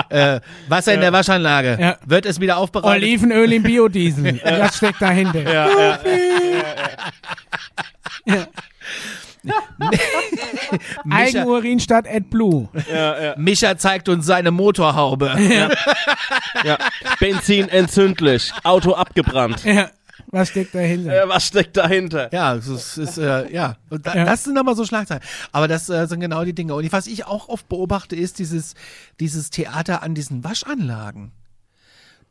Äh, 0.10 0.42
Wasser 0.68 0.94
in 0.94 1.02
der 1.02 1.14
Waschanlage. 1.14 1.78
Ja. 1.80 1.98
Wird 2.06 2.26
es 2.26 2.40
wieder 2.40 2.58
aufbereitet? 2.58 3.04
Olivenöl 3.04 3.54
im 3.54 3.64
Biodiesel. 3.64 4.40
Das 4.44 4.78
steckt 4.78 5.02
dahinter. 5.02 5.44
Micha, 8.28 8.48
Eigenurin 11.10 11.80
statt 11.80 12.08
AdBlue. 12.08 12.70
Micha 13.38 13.78
zeigt 13.78 14.10
uns 14.10 14.26
seine 14.26 14.52
Motorhaube. 14.52 15.36
Ja. 16.64 16.78
Benzin 17.20 17.70
entzündlich. 17.70 18.52
Auto 18.64 18.94
abgebrannt. 18.94 19.64
Ja. 19.64 19.92
Was 20.32 20.50
steckt 20.50 20.74
dahinter? 20.74 21.24
Äh, 21.24 21.30
was 21.30 21.46
steckt 21.46 21.78
dahinter? 21.78 22.34
Ja, 22.34 22.56
es 22.56 22.68
ist, 22.68 22.98
ist 22.98 23.18
äh, 23.20 23.52
ja. 23.54 23.78
Und 23.92 24.06
da, 24.08 24.16
Ja. 24.16 24.26
das 24.26 24.44
sind 24.44 24.58
aber 24.58 24.74
so 24.74 24.84
Schlagzeilen. 24.84 25.22
Aber 25.52 25.68
das 25.68 25.88
äh, 25.90 26.08
sind 26.08 26.20
genau 26.20 26.44
die 26.44 26.54
Dinge. 26.54 26.74
Und 26.74 26.92
was 26.92 27.06
ich 27.06 27.26
auch 27.26 27.48
oft 27.48 27.70
beobachte, 27.70 28.16
ist 28.16 28.40
dieses, 28.40 28.74
dieses 29.20 29.52
Theater 29.52 30.02
an 30.02 30.16
diesen 30.16 30.44
Waschanlagen. 30.44 31.32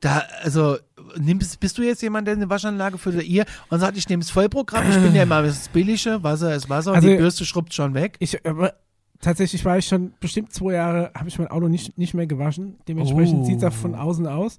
Da, 0.01 0.23
also, 0.43 0.77
nimmst, 1.18 1.59
bist 1.59 1.78
du 1.78 1.82
jetzt 1.82 2.02
jemand, 2.02 2.27
der 2.28 2.35
eine 2.35 2.51
Waschanlage 2.51 2.98
für 2.98 3.20
ihr 3.23 3.47
und 3.70 3.81
sagt, 3.81 3.97
ich 3.97 4.09
nehme 4.09 4.20
das 4.23 4.31
Vollprogramm, 4.31 4.89
ich 4.90 4.97
bin 4.97 5.14
ja 5.14 5.23
immer 5.23 5.43
das 5.43 5.68
Billige, 5.68 6.23
Wasser 6.23 6.55
ist 6.55 6.68
Wasser 6.68 6.93
Also- 6.93 7.06
und 7.09 7.12
die 7.14 7.18
Bürste 7.18 7.44
schrubbt 7.47 7.73
schon 7.73 7.94
weg. 7.94 8.16
Ich, 8.18 8.44
aber 8.47 8.74
tatsächlich 9.20 9.64
war 9.64 9.78
ich 9.78 9.86
schon 9.86 10.12
bestimmt 10.20 10.52
zwei 10.52 10.74
Jahre, 10.74 11.10
habe 11.14 11.28
ich 11.28 11.39
mein 11.39 11.48
Auto 11.48 11.68
nicht, 11.68 11.97
nicht 11.97 12.12
mehr 12.12 12.27
gewaschen. 12.27 12.77
Dementsprechend 12.86 13.40
Oh. 13.40 13.44
sieht 13.44 13.59
es 13.59 13.64
auch 13.64 13.73
von 13.73 13.94
außen 13.94 14.27
aus. 14.27 14.59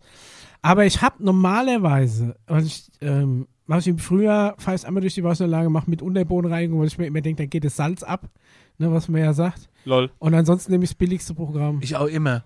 Aber 0.63 0.85
ich 0.85 1.01
habe 1.03 1.23
normalerweise, 1.23 2.35
weil 2.47 2.65
ich, 2.65 2.89
ähm, 3.01 3.47
mache 3.67 3.79
ich 3.81 3.87
im 3.87 3.99
Frühjahr, 3.99 4.55
fahre 4.57 4.75
ich 4.75 4.87
einmal 4.87 5.01
durch 5.01 5.13
die 5.13 5.23
Waschanlage, 5.23 5.69
mache 5.69 5.89
mit 5.89 6.01
Unterbodenreinigung, 6.01 6.79
weil 6.79 6.87
ich 6.87 6.97
mir 6.97 7.05
immer 7.05 7.21
denke, 7.21 7.43
da 7.43 7.45
geht 7.47 7.63
das 7.63 7.75
Salz 7.75 8.01
ab, 8.01 8.29
ne, 8.79 8.91
was 8.91 9.07
man 9.07 9.21
ja 9.21 9.33
sagt. 9.33 9.69
Lol. 9.85 10.09
Und 10.19 10.33
ansonsten 10.33 10.71
nehme 10.71 10.83
ich 10.83 10.89
das 10.91 10.95
billigste 10.97 11.33
Programm. 11.33 11.79
Ich 11.81 11.95
auch 11.95 12.07
immer. 12.07 12.43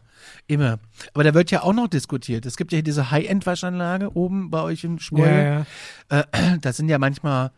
Immer. 0.48 0.80
Aber 1.14 1.24
da 1.24 1.34
wird 1.34 1.52
ja 1.52 1.64
auch 1.64 1.74
noch 1.74 1.88
diskutiert. 1.88 2.46
Es 2.46 2.58
gibt 2.58 2.72
ja 2.72 2.78
hier 2.78 2.84
diese 2.84 3.12
High-End-Waschanlage 3.12 4.16
oben 4.16 4.50
bei 4.50 4.62
euch 4.62 4.84
in 4.84 5.00
Schmoll. 5.00 5.66
ja. 6.10 6.20
Äh, 6.22 6.58
das 6.62 6.78
sind 6.78 6.90
ja 6.90 6.98
manchmal. 7.00 7.52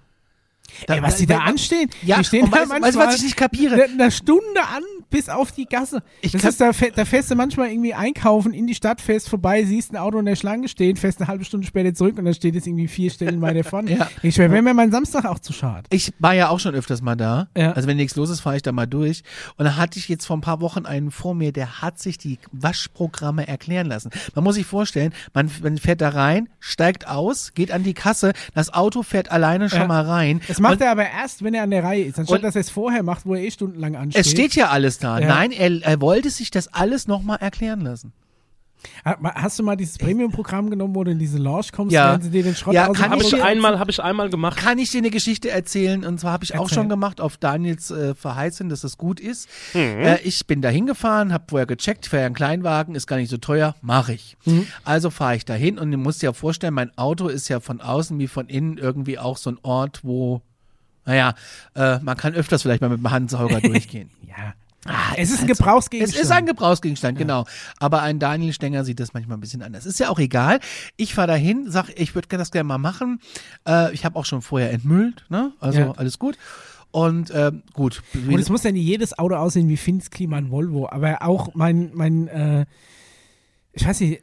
Da, 0.88 0.96
Ey, 0.96 1.02
was 1.04 1.18
die 1.18 1.26
da 1.26 1.40
anstehen, 1.40 1.90
Ja, 2.04 2.18
die 2.20 2.24
stehen 2.24 2.50
da 2.50 2.58
weißt, 2.60 2.70
manchmal 2.70 2.94
weißt 2.96 2.98
was 3.10 3.16
ich 3.18 3.24
nicht 3.24 3.38
kapiere? 3.38 3.84
eine 3.84 4.12
Stunde 4.12 4.62
an 4.74 4.82
bis 5.14 5.30
auf 5.30 5.52
die 5.52 5.66
Gasse. 5.68 6.02
Ich 6.22 6.32
das 6.32 6.44
ist, 6.44 6.60
da, 6.60 6.72
da 6.96 7.06
fährst 7.06 7.30
du 7.30 7.36
manchmal 7.36 7.70
irgendwie 7.70 7.94
einkaufen, 7.94 8.52
in 8.52 8.66
die 8.66 8.74
Stadt, 8.74 9.00
fährst 9.00 9.30
vorbei, 9.30 9.64
siehst 9.64 9.92
ein 9.94 9.98
Auto 9.98 10.18
in 10.18 10.26
der 10.26 10.36
Schlange 10.36 10.68
stehen, 10.68 10.98
fährst 10.98 11.20
eine 11.22 11.28
halbe 11.28 11.46
Stunde 11.46 11.68
später 11.68 11.94
zurück 11.94 12.18
und 12.18 12.26
dann 12.26 12.34
steht 12.34 12.56
es 12.56 12.66
irgendwie 12.66 12.88
vier 12.88 13.12
Stellen 13.12 13.40
weiter 13.40 13.64
vorne. 13.70 13.92
Ja. 13.96 14.10
Ich 14.24 14.38
wäre 14.40 14.50
mir 14.50 14.74
mein 14.74 14.92
Samstag 14.92 15.26
auch 15.26 15.38
zu 15.38 15.54
schade. 15.54 15.84
Ich 15.92 16.12
war 16.18 16.34
ja 16.34 16.50
auch 16.50 16.60
schon 16.60 16.74
öfters 16.74 17.04
mal 17.04 17.16
da. 17.16 17.48
Ja. 17.56 17.74
Also 17.74 17.88
wenn 17.88 17.98
nichts 17.98 18.16
los 18.16 18.32
ist, 18.32 18.40
fahre 18.42 18.56
ich 18.56 18.64
da 18.64 18.72
mal 18.72 18.88
durch. 18.88 19.22
Und 19.58 19.66
da 19.66 19.76
hatte 19.78 20.00
ich 20.00 20.10
jetzt 20.10 20.26
vor 20.26 20.36
ein 20.36 20.42
paar 20.42 20.62
Wochen 20.62 20.88
einen 20.88 21.12
vor 21.12 21.36
mir, 21.36 21.52
der 21.52 21.84
hat 21.84 22.00
sich 22.00 22.18
die 22.18 22.40
Waschprogramme 22.52 23.48
erklären 23.48 23.86
lassen. 23.88 24.10
Man 24.34 24.44
muss 24.44 24.56
sich 24.56 24.66
vorstellen, 24.66 25.14
man, 25.34 25.50
man 25.62 25.78
fährt 25.78 26.02
da 26.02 26.10
rein, 26.10 26.50
steigt 26.60 27.08
aus, 27.08 27.54
geht 27.54 27.72
an 27.72 27.84
die 27.84 27.94
Kasse, 27.94 28.34
das 28.56 28.74
Auto 28.74 29.04
fährt 29.04 29.32
alleine 29.32 29.70
schon 29.70 29.82
Ja. 29.82 29.88
mal 29.88 30.02
rein. 30.04 30.42
Das 30.48 30.60
macht 30.60 30.74
und 30.74 30.82
er 30.82 30.92
aber 30.92 31.08
erst, 31.08 31.44
wenn 31.44 31.54
er 31.54 31.64
an 31.64 31.70
der 31.72 31.84
Reihe 31.84 32.04
ist, 32.04 32.18
anstatt 32.20 32.44
dass 32.44 32.56
er 32.56 32.62
es 32.62 32.72
vorher 32.72 33.04
macht, 33.04 33.26
wo 33.28 33.36
er 33.36 33.42
eh 33.44 33.52
stundenlang 33.52 33.96
ansteht. 33.96 34.26
es 34.26 34.32
steht 34.32 34.56
ja 34.56 34.70
alles 34.70 34.98
da. 35.04 35.20
Ja. 35.20 35.28
Nein, 35.28 35.52
er, 35.52 35.82
er 35.84 36.02
wollte 36.02 36.30
sich 36.30 36.52
das 36.52 36.74
alles 36.74 37.08
nochmal 37.08 37.38
erklären 37.42 37.82
lassen. 37.82 38.14
Hast 39.06 39.58
du 39.60 39.64
mal 39.64 39.78
dieses 39.78 39.98
Premium-Programm 39.98 40.70
genommen, 40.70 40.94
wo 40.94 41.06
du 41.06 41.12
in 41.12 41.18
diese 41.20 41.38
Lounge 41.38 41.68
kommst, 41.72 41.94
Ja. 41.94 42.20
sie 42.20 42.30
dir 42.30 42.44
den 42.44 42.54
Schrott 42.54 42.74
Ja, 42.74 42.90
kann 42.92 43.18
ich 43.18 43.34
Auto 43.34 43.42
einmal, 43.42 43.80
habe 43.80 43.92
ich 43.92 44.02
einmal 44.04 44.30
gemacht. 44.30 44.58
Kann 44.58 44.78
ich 44.78 44.92
dir 44.92 44.98
eine 44.98 45.10
Geschichte 45.10 45.50
erzählen? 45.50 46.04
Und 46.06 46.20
zwar 46.20 46.34
habe 46.34 46.44
ich 46.44 46.56
auch 46.56 46.64
Erzähl. 46.64 46.76
schon 46.80 46.90
gemacht 46.90 47.22
auf 47.22 47.38
Daniels 47.38 47.92
äh, 47.92 48.14
Verheißen, 48.14 48.68
dass 48.68 48.84
es 48.84 48.98
gut 48.98 49.22
ist. 49.22 49.48
Äh, 49.74 50.22
ich 50.24 50.46
bin 50.48 50.62
da 50.62 50.68
hingefahren, 50.68 51.32
habe 51.32 51.46
vorher 51.48 51.66
gecheckt, 51.66 52.08
fähre 52.08 52.26
einen 52.26 52.36
Kleinwagen, 52.36 52.94
ist 52.96 53.08
gar 53.08 53.16
nicht 53.16 53.30
so 53.30 53.38
teuer, 53.38 53.74
mache 53.82 54.14
ich. 54.16 54.36
Also 54.84 55.10
fahre 55.12 55.38
ich 55.38 55.46
dahin 55.46 55.80
und 55.80 55.90
du 55.92 55.98
musst 55.98 56.22
dir 56.22 56.28
ja 56.28 56.34
vorstellen, 56.34 56.74
mein 56.74 56.92
Auto 56.98 57.30
ist 57.30 57.48
ja 57.48 57.62
von 57.62 57.80
außen 57.80 58.20
wie 58.20 58.28
von 58.28 58.48
innen 58.50 58.78
irgendwie 58.78 59.18
auch 59.18 59.38
so 59.38 59.50
ein 59.52 59.60
Ort, 59.62 60.02
wo, 60.04 60.42
naja, 61.06 61.36
äh, 61.76 62.00
man 62.00 62.18
kann 62.18 62.34
öfters 62.34 62.64
vielleicht 62.64 62.82
mal 62.82 62.90
mit 62.90 63.00
dem 63.00 63.12
Handsauger 63.12 63.62
durchgehen. 63.62 64.10
Ja. 64.28 64.56
Ah, 64.86 65.14
Es 65.18 65.32
ist 65.32 65.42
ein. 65.42 65.48
Gebrauchsgegenstand. 65.48 66.20
Es 66.20 66.26
ist 66.30 66.32
ein 66.32 66.46
Gebrauchsgegenstand, 66.46 67.18
genau. 67.18 67.46
Aber 67.80 68.02
ein 68.02 68.20
Daniel 68.20 68.52
Stenger 68.54 68.84
sieht 68.84 69.00
das 69.00 69.14
manchmal 69.14 69.38
ein 69.38 69.42
bisschen 69.42 69.62
anders. 69.62 69.86
Ist 69.86 70.00
ja 70.00 70.10
auch 70.10 70.20
egal. 70.20 70.60
Ich 70.98 71.14
fahre 71.14 71.28
dahin, 71.28 71.70
sag, 71.72 71.90
ich 71.98 72.16
würde 72.16 72.28
das 72.38 72.52
gerne 72.52 72.68
mal 72.68 72.78
machen. 72.78 73.20
Äh, 73.68 73.94
ich 73.94 74.04
habe 74.06 74.18
auch 74.20 74.26
schon 74.26 74.42
vorher 74.42 74.72
entmüllt, 74.72 75.26
ne? 75.30 75.54
Also 75.60 75.80
Ja. 75.80 75.92
alles 75.94 76.20
gut. 76.20 76.38
Und 76.92 77.32
ähm, 77.34 77.64
gut. 77.74 78.04
Und 78.14 78.38
es 78.40 78.50
muss 78.50 78.64
ja 78.64 78.72
nicht 78.72 78.86
jedes 78.86 79.18
Auto 79.18 79.36
aussehen 79.36 79.68
wie 79.68 79.78
Finns 79.78 80.12
Klima 80.12 80.38
ein 80.38 80.52
Volvo, 80.52 80.88
aber 80.90 81.24
auch 81.24 81.56
mein, 81.56 81.90
mein, 81.94 82.28
äh, 82.28 82.66
ich 83.72 83.88
weiß 83.88 84.02
nicht, 84.02 84.22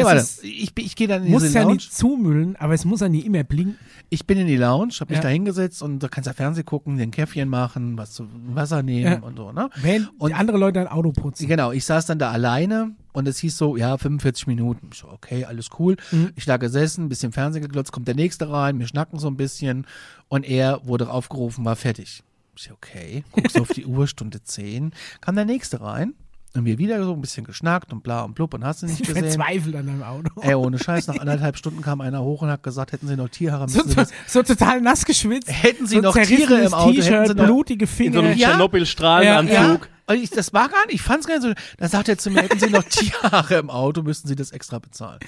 ja, 0.00 0.04
warte, 0.04 0.20
ist- 0.20 0.42
ich, 0.44 0.72
ich 0.76 0.96
gehe 0.96 1.06
dann 1.08 1.24
in 1.24 1.30
muss 1.32 1.42
diese 1.42 1.54
ja 1.56 1.62
Lounge. 1.62 1.74
nicht 1.74 1.92
zumüllen, 1.94 2.56
aber 2.56 2.74
es 2.74 2.84
muss 2.84 3.00
ja 3.00 3.08
nicht 3.08 3.26
immer 3.26 3.44
blinken. 3.44 3.76
Ich 4.10 4.26
bin 4.26 4.38
in 4.38 4.46
die 4.46 4.56
Lounge, 4.56 4.92
habe 5.00 5.10
mich 5.12 5.18
Ja. 5.18 5.22
da 5.22 5.28
hingesetzt 5.28 5.82
und 5.82 6.00
da 6.00 6.08
kannst 6.08 6.28
du 6.28 6.34
Fernsehen 6.34 6.64
gucken, 6.66 6.98
den 6.98 7.10
Käffchen 7.10 7.48
machen, 7.48 7.96
was 7.98 8.12
zu 8.12 8.26
Wasser 8.54 8.82
nehmen 8.82 9.12
Ja. 9.12 9.18
und 9.20 9.36
so, 9.36 9.52
ne? 9.52 9.70
Wenn 9.82 10.08
Und- 10.18 10.34
andere 10.38 10.58
Leute 10.58 10.80
ein 10.80 10.88
Auto 10.88 11.12
putzen. 11.12 11.46
Genau, 11.48 11.72
ich 11.72 11.84
saß 11.84 12.06
dann 12.06 12.18
da 12.18 12.30
alleine 12.30 12.92
und 13.12 13.26
es 13.28 13.38
hieß 13.38 13.56
so, 13.56 13.76
ja, 13.76 13.96
45 13.96 14.46
Minuten. 14.46 14.88
Ich 14.92 14.98
so, 14.98 15.08
okay, 15.08 15.44
alles 15.44 15.68
cool. 15.78 15.96
Mhm. 16.10 16.30
Ich 16.36 16.44
da 16.44 16.56
gesessen, 16.56 17.04
ein 17.04 17.08
bisschen 17.08 17.32
Fernsehen 17.32 17.62
geglotzt, 17.62 17.92
kommt 17.92 18.08
der 18.08 18.14
nächste 18.14 18.50
rein, 18.50 18.78
wir 18.78 18.86
schnacken 18.86 19.18
so 19.18 19.28
ein 19.28 19.36
bisschen 19.36 19.86
und 20.28 20.44
er 20.48 20.86
wurde 20.86 21.10
aufgerufen, 21.10 21.64
war 21.64 21.76
fertig. 21.76 22.22
Ich 22.56 22.64
so, 22.64 22.72
okay, 22.74 23.24
guckst 23.32 23.58
auf 23.58 23.68
die 23.68 23.86
Uhr, 23.86 24.06
Stunde 24.06 24.42
10, 24.42 24.92
kam 25.22 25.36
der 25.36 25.46
nächste 25.46 25.80
rein. 25.80 26.12
Und 26.54 26.66
wir 26.66 26.76
wieder 26.76 27.02
so 27.02 27.14
ein 27.14 27.20
bisschen 27.22 27.44
geschnackt 27.46 27.92
und 27.94 28.02
bla 28.02 28.22
und 28.24 28.34
blub 28.34 28.52
und 28.52 28.62
hast 28.62 28.82
du 28.82 28.86
nicht 28.86 29.00
Ich 29.00 29.06
gesehen. 29.08 29.24
verzweifelt 29.24 29.74
an 29.74 29.86
deinem 29.86 30.02
Auto. 30.02 30.28
Ey, 30.42 30.54
ohne 30.54 30.78
Scheiß, 30.78 31.06
nach 31.06 31.18
anderthalb 31.18 31.56
Stunden 31.56 31.80
kam 31.80 32.02
einer 32.02 32.22
hoch 32.22 32.42
und 32.42 32.50
hat 32.50 32.62
gesagt, 32.62 32.92
hätten 32.92 33.06
sie 33.08 33.16
noch 33.16 33.30
So, 33.32 33.44
müssen 33.48 33.90
so, 33.90 34.04
so 34.26 34.42
total 34.42 34.82
nass 34.82 35.06
geschwitzt. 35.06 35.48
hätten 35.50 35.86
sie 35.86 35.96
so 35.96 36.00
noch 36.02 36.14
Tiere 36.14 36.60
im 36.62 36.74
Auto, 36.74 36.90
hätten 36.92 37.02
sie 37.02 37.08
T-Shirt, 37.10 37.36
noch, 37.38 37.44
blutige 37.46 37.84
In 37.84 37.88
so 37.88 37.94
Finger. 37.96 38.18
einem 38.20 38.38
Ja. 38.38 38.48
Tschernobyl-Strahlenanzug. 38.50 39.88
Und 40.08 40.16
ich, 40.16 40.30
das 40.30 40.52
war 40.52 40.68
gar 40.68 40.84
nicht, 40.86 40.96
ich 40.96 41.02
fand's 41.02 41.26
gar 41.26 41.38
nicht 41.38 41.42
so. 41.44 41.52
Da 41.78 41.88
sagt 41.88 42.08
er 42.10 42.18
zu 42.18 42.30
mir, 42.30 42.42
hätten 42.42 42.58
sie 42.58 42.68
noch 42.70 42.82
Tiere 42.84 43.54
im 43.54 43.70
Auto, 43.70 44.02
müssten 44.02 44.28
sie 44.28 44.36
das 44.36 44.50
extra 44.50 44.78
bezahlen. 44.78 45.20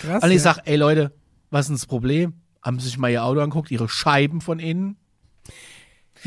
Krass. 0.00 0.22
Und 0.22 0.30
ich 0.30 0.36
ja. 0.36 0.42
sag, 0.42 0.60
ey 0.66 0.76
Leute, 0.76 1.12
was 1.50 1.62
ist 1.62 1.68
denn 1.70 1.76
das 1.76 1.86
Problem? 1.86 2.34
Haben 2.62 2.78
sie 2.78 2.86
sich 2.86 2.98
mal 2.98 3.10
ihr 3.10 3.24
Auto 3.24 3.40
anguckt, 3.40 3.70
ihre 3.70 3.88
Scheiben 3.88 4.40
von 4.40 4.58
innen? 4.60 4.96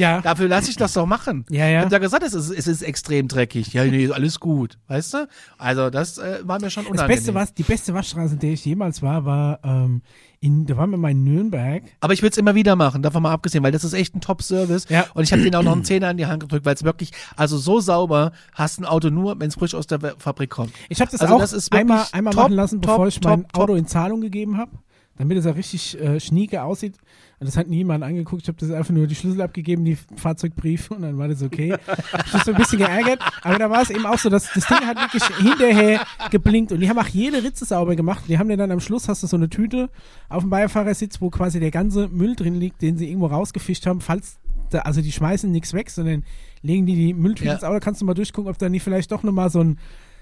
Ja. 0.02 0.22
Dafür 0.22 0.48
lasse 0.48 0.70
ich 0.70 0.76
das 0.76 0.94
doch 0.94 1.06
machen. 1.06 1.46
Ja, 1.50 1.68
ja. 1.68 1.80
Ich 1.80 1.86
hab 1.86 1.92
ja 1.92 1.98
gesagt, 2.00 2.24
es 2.24 2.34
ist, 2.34 2.50
es 2.50 2.68
ist 2.68 2.82
extrem 2.82 3.28
dreckig. 3.28 3.74
Ja, 3.74 3.86
nee, 3.86 4.10
alles 4.12 4.40
gut. 4.40 4.78
Weißt 4.88 5.14
du? 5.14 5.28
Also, 5.58 5.90
das 5.90 6.18
äh, 6.18 6.40
war 6.44 6.60
mir 6.60 6.70
schon 6.70 6.84
Das 6.84 6.92
unangenehm. 6.92 7.18
Beste, 7.18 7.34
was, 7.34 7.54
die 7.54 7.64
beste 7.64 7.94
Waschstraße, 7.94 8.34
in 8.34 8.40
der 8.40 8.52
ich 8.54 8.66
jemals 8.66 9.02
war, 9.02 9.26
war, 9.26 9.60
ähm, 9.64 10.02
in, 10.40 10.66
da 10.66 10.76
waren 10.76 10.90
wir 10.90 10.98
mal 10.98 11.12
in 11.12 11.24
Nürnberg. 11.24 11.84
Aber 12.00 12.14
ich 12.14 12.24
würde 12.24 12.32
es 12.32 12.38
immer 12.38 12.56
wieder 12.56 12.76
machen, 12.76 13.04
davon 13.04 13.22
mal 13.22 13.32
abgesehen, 13.32 13.64
weil 13.64 13.72
das 13.72 13.84
ist 13.84 13.94
echt 13.94 14.16
ein 14.16 14.22
Top-Service. 14.22 14.88
Ja. 14.90 15.06
Und 15.14 15.24
ich 15.24 15.32
habe 15.32 15.44
denen 15.44 15.56
auch 15.56 15.64
noch 15.64 15.74
einen 15.74 15.84
Zehner 15.84 16.10
in 16.10 16.18
die 16.18 16.26
Hand 16.26 16.42
gedrückt, 16.42 16.66
weil 16.66 16.74
es 16.74 16.84
wirklich, 16.84 17.12
also 17.36 17.58
so 17.60 17.80
sauber 17.80 18.32
hast 18.54 18.80
ein 18.80 18.86
Auto 18.86 19.12
nur, 19.12 19.40
wenn 19.40 19.50
es 19.50 19.56
frisch 19.56 19.76
aus 19.76 19.86
der 19.86 20.00
Fabrik 20.18 20.50
kommt. 20.50 20.74
Ich 20.90 21.00
habe 21.00 21.12
das 21.12 21.22
Also 21.22 21.36
auch 21.36 21.40
das 21.40 21.72
einmal, 21.72 22.06
einmal 22.12 22.34
top, 22.34 22.44
machen 22.44 22.54
lassen, 22.54 22.82
top, 22.82 22.94
bevor 22.94 23.08
ich 23.08 23.22
mein 23.22 23.44
top, 23.44 23.54
top. 23.54 23.64
Auto 23.64 23.76
in 23.76 23.86
Zahlung 23.86 24.22
gegeben 24.22 24.58
habe, 24.58 24.72
damit 25.16 25.38
es 25.38 25.46
auch 25.46 25.56
richtig 25.56 26.00
äh, 26.02 26.20
schnieke 26.20 26.64
aussieht. 26.64 26.96
Und 27.42 27.48
das 27.48 27.58
hat 27.58 27.68
niemand 27.70 28.04
angeguckt. 28.04 28.44
Ich 28.44 28.48
habe 28.50 28.60
das 28.60 28.70
einfach 28.70 28.94
nur 28.94 29.08
die 29.08 29.16
Schlüssel 29.16 29.42
abgegeben, 29.42 29.84
die 29.84 29.98
Fahrzeugbriefe 30.16 30.94
und 30.94 31.02
dann 31.02 31.18
war 31.18 31.28
das 31.28 31.42
okay. 31.42 31.74
ich 32.26 32.32
bin 32.32 32.42
so 32.46 32.52
ein 32.52 32.58
bisschen 32.58 32.78
geärgert, 32.78 33.20
aber 33.42 33.58
da 33.58 33.68
war 33.68 33.82
es 33.82 33.90
eben 33.90 34.06
auch 34.06 34.20
so, 34.20 34.30
dass 34.30 34.54
das 34.54 34.68
Ding 34.68 34.78
hat 34.86 34.96
wirklich 34.98 35.24
hinterher 35.38 36.06
geblinkt 36.30 36.72
und 36.72 36.82
die 36.82 36.88
haben 36.88 37.00
auch 37.00 37.08
jede 37.08 37.42
Ritze 37.44 37.66
sauber 37.66 37.96
gemacht. 37.96 38.26
Die 38.28 38.38
haben 38.38 38.48
dir 38.48 38.58
dann 38.58 38.70
am 38.70 38.80
Schluss 38.80 39.10
hast 39.10 39.24
du 39.24 39.28
so 39.28 39.38
eine 39.38 39.50
Tüte 39.50 39.90
auf 40.30 40.44
dem 40.44 40.52
Beifahrersitz, 40.52 41.20
wo 41.20 41.32
quasi 41.32 41.60
der 41.60 41.72
ganze 41.72 42.10
Müll 42.10 42.36
drin 42.36 42.54
liegt, 42.60 42.80
den 42.84 43.00
sie 43.00 43.08
irgendwo 43.08 43.26
rausgefischt 43.26 43.88
haben, 43.88 44.02
falls 44.02 44.38
da, 44.70 44.82
also 44.82 45.02
die 45.02 45.12
schmeißen 45.12 45.52
nichts 45.52 45.74
weg, 45.74 45.90
sondern 45.90 46.24
legen 46.62 46.86
die 46.86 46.96
die 46.96 47.14
Mülltüte 47.16 47.48
Ja. 47.48 47.54
ins 47.56 47.64
Auto. 47.64 47.80
Kannst 47.80 48.02
du 48.02 48.06
mal 48.06 48.14
durchgucken, 48.14 48.52
ob 48.52 48.60
da 48.60 48.70
nicht 48.70 48.84
vielleicht 48.84 49.12
doch 49.12 49.24
nochmal 49.24 49.50
so 49.50 49.62
ein 49.62 49.80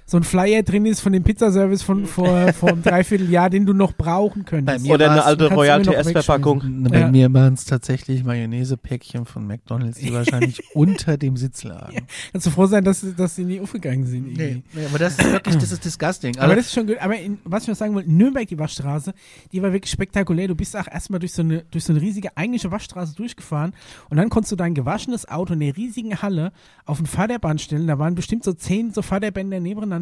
so 0.10 0.18
ein 0.18 0.24
Flyer 0.24 0.64
drin 0.64 0.88
ist 0.88 1.02
von 1.02 1.14
dem 1.14 1.22
Pizzaservice 1.24 1.84
von 1.84 2.06
vor, 2.08 2.52
vor 2.54 2.70
einem 2.70 2.82
Dreivierteljahr, 2.82 3.52
den 3.52 3.68
du 3.68 3.74
noch 3.74 3.94
brauchen 3.94 4.44
könntest. 4.44 4.80
Bei 4.80 4.84
mir 4.88 4.94
Oder 4.96 5.12
eine 5.12 5.24
alte 5.24 5.54
Royal 5.54 5.84
TS-Verpackung. 5.84 6.84
Bei 6.90 7.00
Ja. 7.02 7.12
mir 7.12 7.32
waren 7.32 7.54
es 7.54 7.66
tatsächlich 7.66 8.24
Mayonnaise-Päckchen 8.24 9.26
von 9.26 9.46
McDonalds, 9.46 10.00
die 10.00 10.12
wahrscheinlich 10.14 10.64
unter 10.74 11.16
dem 11.18 11.38
Sitz 11.38 11.64
lagen. 11.64 12.08
Kannst 12.32 12.48
du 12.48 12.52
froh 12.52 12.66
sein, 12.66 12.84
dass, 12.84 13.06
dass 13.16 13.36
sie 13.36 13.46
nie 13.46 13.60
aufgegangen 13.60 14.08
sind. 14.08 14.30
Irgendwie. 14.30 14.44
Nee, 14.44 14.64
nee, 14.74 14.86
aber 14.88 14.98
das 14.98 15.20
ist 15.20 15.32
wirklich, 15.32 15.58
das 15.58 15.72
ist 15.72 15.86
disgusting. 15.86 16.36
Aber 16.38 16.46
Also, 16.46 16.56
das 16.56 16.66
ist 16.66 16.74
schon 16.74 16.88
gut. 16.88 16.98
Aber 17.00 17.16
in, 17.16 17.38
was 17.44 17.64
ich 17.64 17.70
noch 17.70 17.76
sagen 17.76 17.94
wollte, 17.94 18.12
Nürnberg, 18.12 18.48
die 18.48 18.58
Waschstraße, 18.58 19.14
die 19.52 19.62
war 19.62 19.72
wirklich 19.72 19.92
spektakulär. 19.92 20.48
Du 20.48 20.56
bist 20.56 20.76
auch 20.76 20.88
erstmal 20.92 21.20
durch 21.20 21.34
so 21.34 21.44
eine, 21.44 21.64
durch 21.70 21.84
so 21.84 21.94
eine 21.94 22.02
riesige 22.02 22.36
eigentliche 22.36 22.72
Waschstraße 22.72 23.16
durchgefahren 23.16 23.74
und 24.10 24.18
dann 24.18 24.30
konntest 24.30 24.54
du 24.54 24.56
dein 24.56 24.74
gewaschenes 24.74 25.30
Auto 25.30 25.54
in 25.54 25.60
der 25.60 25.78
riesigen 25.78 26.20
Halle 26.20 26.52
auf 26.86 27.00
ein 27.00 27.06
Förderband 27.06 27.62
stellen. 27.62 27.86
Da 27.86 28.00
waren 28.00 28.16
bestimmt 28.16 28.44
so 28.44 28.54
zehn 28.54 28.92
so 28.92 29.04
Förderbänder 29.04 29.60
nebeneinander 29.60 29.99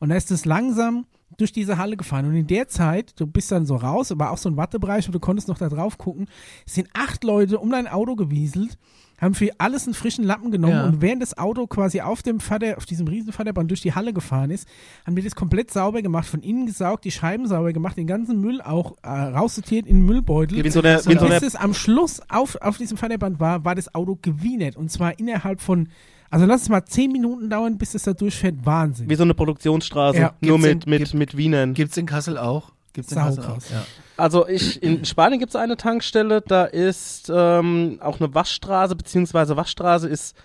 und 0.00 0.08
da 0.08 0.14
ist 0.16 0.30
es 0.30 0.44
langsam 0.44 1.06
durch 1.38 1.52
diese 1.52 1.76
Halle 1.76 1.96
gefahren. 1.96 2.26
Und 2.26 2.34
in 2.36 2.46
der 2.46 2.68
Zeit, 2.68 3.12
du 3.20 3.26
bist 3.26 3.50
dann 3.52 3.66
so 3.66 3.76
raus, 3.76 4.12
war 4.16 4.30
auch 4.30 4.38
so 4.38 4.48
ein 4.48 4.56
Wattebereich 4.56 5.06
und 5.06 5.14
du 5.14 5.20
konntest 5.20 5.48
noch 5.48 5.58
da 5.58 5.68
drauf 5.68 5.98
gucken, 5.98 6.28
sind 6.64 6.88
acht 6.94 7.24
Leute 7.24 7.58
um 7.58 7.70
dein 7.70 7.88
Auto 7.88 8.14
gewieselt, 8.14 8.78
haben 9.20 9.34
für 9.34 9.50
alles 9.58 9.86
einen 9.86 9.94
frischen 9.94 10.24
Lappen 10.24 10.50
genommen 10.50 10.74
Ja. 10.74 10.84
und 10.84 11.00
während 11.00 11.22
das 11.22 11.36
Auto 11.36 11.66
quasi 11.66 12.00
auf 12.00 12.22
dem 12.22 12.38
Förder, 12.38 12.76
auf 12.76 12.86
diesem 12.86 13.08
riesen 13.08 13.32
Förderband 13.32 13.70
durch 13.70 13.80
die 13.80 13.94
Halle 13.94 14.12
gefahren 14.12 14.50
ist, 14.50 14.68
haben 15.06 15.16
die 15.16 15.22
das 15.22 15.34
komplett 15.34 15.70
sauber 15.72 16.00
gemacht, 16.00 16.26
von 16.28 16.42
innen 16.42 16.66
gesaugt, 16.66 17.04
die 17.04 17.10
Scheiben 17.10 17.46
sauber 17.48 17.72
gemacht, 17.72 17.96
den 17.96 18.06
ganzen 18.06 18.40
Müll 18.40 18.60
auch 18.60 18.96
äh, 19.02 19.08
raussortiert 19.08 19.86
in 19.86 19.96
den 20.00 20.06
Müllbeutel. 20.06 20.62
Wie 20.62 20.70
so 20.70 20.80
Und 20.80 21.18
so 21.20 21.28
bis 21.28 21.42
es 21.42 21.56
am 21.56 21.74
Schluss 21.74 22.20
auf, 22.28 22.56
auf 22.60 22.76
diesem 22.78 22.98
Förderband 22.98 23.40
war, 23.40 23.64
war 23.64 23.74
das 23.74 23.94
Auto 23.94 24.16
gewienert. 24.20 24.76
Und 24.76 24.90
zwar 24.90 25.18
innerhalb 25.18 25.60
von, 25.60 25.88
also 26.36 26.46
lass 26.46 26.62
es 26.62 26.68
mal 26.68 26.84
zehn 26.84 27.10
Minuten 27.12 27.48
dauern, 27.48 27.78
bis 27.78 27.94
es 27.94 28.02
da 28.02 28.12
durchfährt. 28.12 28.56
Wahnsinn. 28.64 29.08
wie 29.08 29.14
so 29.14 29.22
eine 29.22 29.32
Produktionsstraße, 29.34 30.18
Ja. 30.18 30.34
nur 30.40 30.58
mit, 30.58 30.84
in- 30.84 30.90
mit, 30.90 30.98
gibt- 31.00 31.14
mit 31.14 31.36
Wienern. 31.36 31.72
gibt's 31.74 31.96
in 31.96 32.04
Kassel 32.06 32.36
auch? 32.36 32.72
Gibt's 32.92 33.12
in 33.12 33.18
Kassel 33.18 33.44
auch? 33.44 33.56
Ja. 33.70 33.84
Also 34.18 34.46
ich, 34.48 34.82
in 34.82 35.04
Spanien 35.04 35.38
gibt 35.40 35.50
es 35.50 35.56
eine 35.56 35.76
Tankstelle, 35.76 36.40
da 36.42 36.64
ist 36.64 37.32
ähm, 37.34 37.98
auch 38.02 38.20
eine 38.20 38.34
Waschstraße, 38.34 38.96
beziehungsweise 38.96 39.56
Waschstraße 39.56 40.08
ist, 40.08 40.36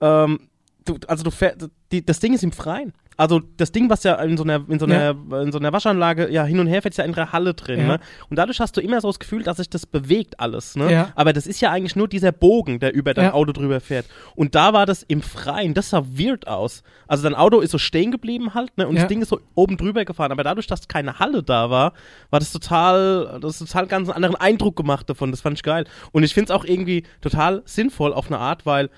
ähm, 0.00 0.40
du, 0.86 0.98
also 1.06 1.22
du 1.24 1.30
fährst, 1.30 1.68
die, 1.92 2.04
das 2.04 2.20
Ding 2.20 2.34
ist 2.34 2.42
im 2.42 2.52
Freien. 2.52 2.92
Also 3.18 3.40
das 3.56 3.72
Ding, 3.72 3.88
was 3.88 4.02
ja 4.04 4.16
in 4.16 4.36
so 4.36 4.42
einer, 4.44 4.62
in 4.68 4.78
so 4.78 4.84
einer, 4.84 5.16
in 5.42 5.50
so 5.50 5.58
einer 5.58 5.72
Waschanlage 5.72 6.30
ja 6.30 6.44
hin 6.44 6.58
und 6.58 6.66
her 6.66 6.82
fährt, 6.82 6.92
ist 6.92 6.98
ja 6.98 7.04
in 7.04 7.14
einer 7.14 7.32
Halle 7.32 7.54
drin. 7.54 7.80
Ja. 7.80 7.86
Ne? 7.86 8.00
Und 8.28 8.36
dadurch 8.36 8.60
hast 8.60 8.76
du 8.76 8.82
immer 8.82 9.00
so 9.00 9.08
das 9.08 9.18
Gefühl, 9.18 9.42
dass 9.42 9.56
sich 9.56 9.70
das 9.70 9.86
bewegt 9.86 10.38
alles. 10.38 10.76
Ne? 10.76 10.92
Ja. 10.92 11.12
Aber 11.14 11.32
das 11.32 11.46
ist 11.46 11.62
ja 11.62 11.70
eigentlich 11.70 11.96
nur 11.96 12.08
dieser 12.08 12.30
Bogen, 12.30 12.78
der 12.78 12.92
über 12.92 13.14
dein 13.14 13.26
Ja. 13.26 13.32
Auto 13.32 13.52
drüber 13.52 13.80
fährt. 13.80 14.04
Und 14.34 14.54
da 14.54 14.74
war 14.74 14.84
das 14.84 15.02
im 15.02 15.22
Freien. 15.22 15.72
Das 15.72 15.88
sah 15.90 16.04
weird 16.04 16.46
aus. 16.46 16.82
Also 17.08 17.22
dein 17.22 17.34
Auto 17.34 17.60
ist 17.60 17.70
so 17.70 17.78
stehen 17.78 18.10
geblieben 18.10 18.52
halt, 18.52 18.76
ne? 18.76 18.86
Und 18.86 18.96
Ja. 18.96 19.02
das 19.02 19.08
Ding 19.08 19.22
ist 19.22 19.30
so 19.30 19.40
oben 19.54 19.78
drüber 19.78 20.04
gefahren. 20.04 20.30
Aber 20.30 20.44
dadurch, 20.44 20.66
dass 20.66 20.86
keine 20.86 21.18
Halle 21.18 21.42
da 21.42 21.70
war, 21.70 21.94
war 22.28 22.40
das 22.40 22.52
total, 22.52 23.38
das 23.40 23.58
total 23.60 23.86
ganz 23.86 24.08
einen 24.10 24.16
anderen 24.16 24.36
Eindruck 24.36 24.76
gemacht 24.76 25.08
davon. 25.08 25.30
Das 25.30 25.40
fand 25.40 25.56
ich 25.56 25.62
geil. 25.62 25.86
Und 26.12 26.22
ich 26.22 26.34
finde 26.34 26.52
es 26.52 26.58
auch 26.58 26.66
irgendwie 26.66 27.04
total 27.22 27.62
sinnvoll 27.64 28.12
auf 28.12 28.26
eine 28.26 28.38
Art, 28.38 28.66
weil 28.66 28.90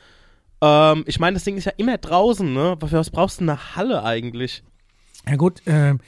ähm, 0.60 1.05
ich 1.06 1.18
meine, 1.20 1.35
das 1.35 1.44
Ding 1.44 1.56
ist 1.56 1.64
ja 1.64 1.72
immer 1.76 1.98
draußen, 1.98 2.52
ne? 2.52 2.76
Für 2.80 2.93
was 2.98 3.10
brauchst 3.10 3.40
du 3.40 3.44
eine 3.44 3.76
Halle 3.76 4.02
eigentlich? 4.05 4.62
Ja 5.28 5.36
gut, 5.36 5.62
ähm, 5.66 6.01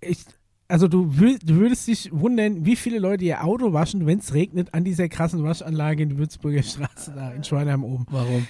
ich, 0.00 0.24
also 0.68 0.88
du, 0.88 1.04
wür- 1.06 1.38
du 1.44 1.56
würdest 1.56 1.86
dich 1.86 2.10
wundern, 2.12 2.64
wie 2.64 2.76
viele 2.76 2.98
Leute 2.98 3.24
ihr 3.24 3.44
Auto 3.44 3.72
waschen, 3.72 4.06
wenn 4.06 4.18
es 4.18 4.32
regnet, 4.34 4.72
an 4.72 4.84
dieser 4.84 5.08
krassen 5.08 5.42
Waschanlage 5.44 6.02
in 6.02 6.08
der 6.10 6.18
Würzburger 6.18 6.62
Straße 6.62 7.12
da 7.14 7.30
in 7.32 7.44
Schweinheim 7.44 7.84
oben. 7.84 8.06
Warum? 8.10 8.46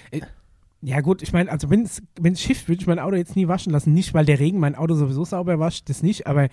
Ja 0.81 1.01
gut, 1.01 1.21
ich 1.23 1.33
meine, 1.33 1.51
also 1.51 1.69
wenn 1.69 1.81
es 1.83 2.01
wenn 2.19 2.33
es 2.33 2.41
schifft, 2.41 2.67
würde 2.69 2.81
ich 2.81 2.87
mein 2.87 2.99
Auto 2.99 3.15
jetzt 3.15 3.35
nie 3.35 3.47
waschen 3.47 3.71
lassen. 3.71 3.93
Nicht, 3.93 4.13
weil 4.13 4.25
der 4.25 4.39
Regen 4.39 4.59
mein 4.59 4.75
Auto 4.75 4.93
sowieso 4.93 5.25
sauber 5.25 5.59
wascht, 5.59 5.89
das 5.89 6.03
nicht, 6.03 6.27
aber 6.27 6.47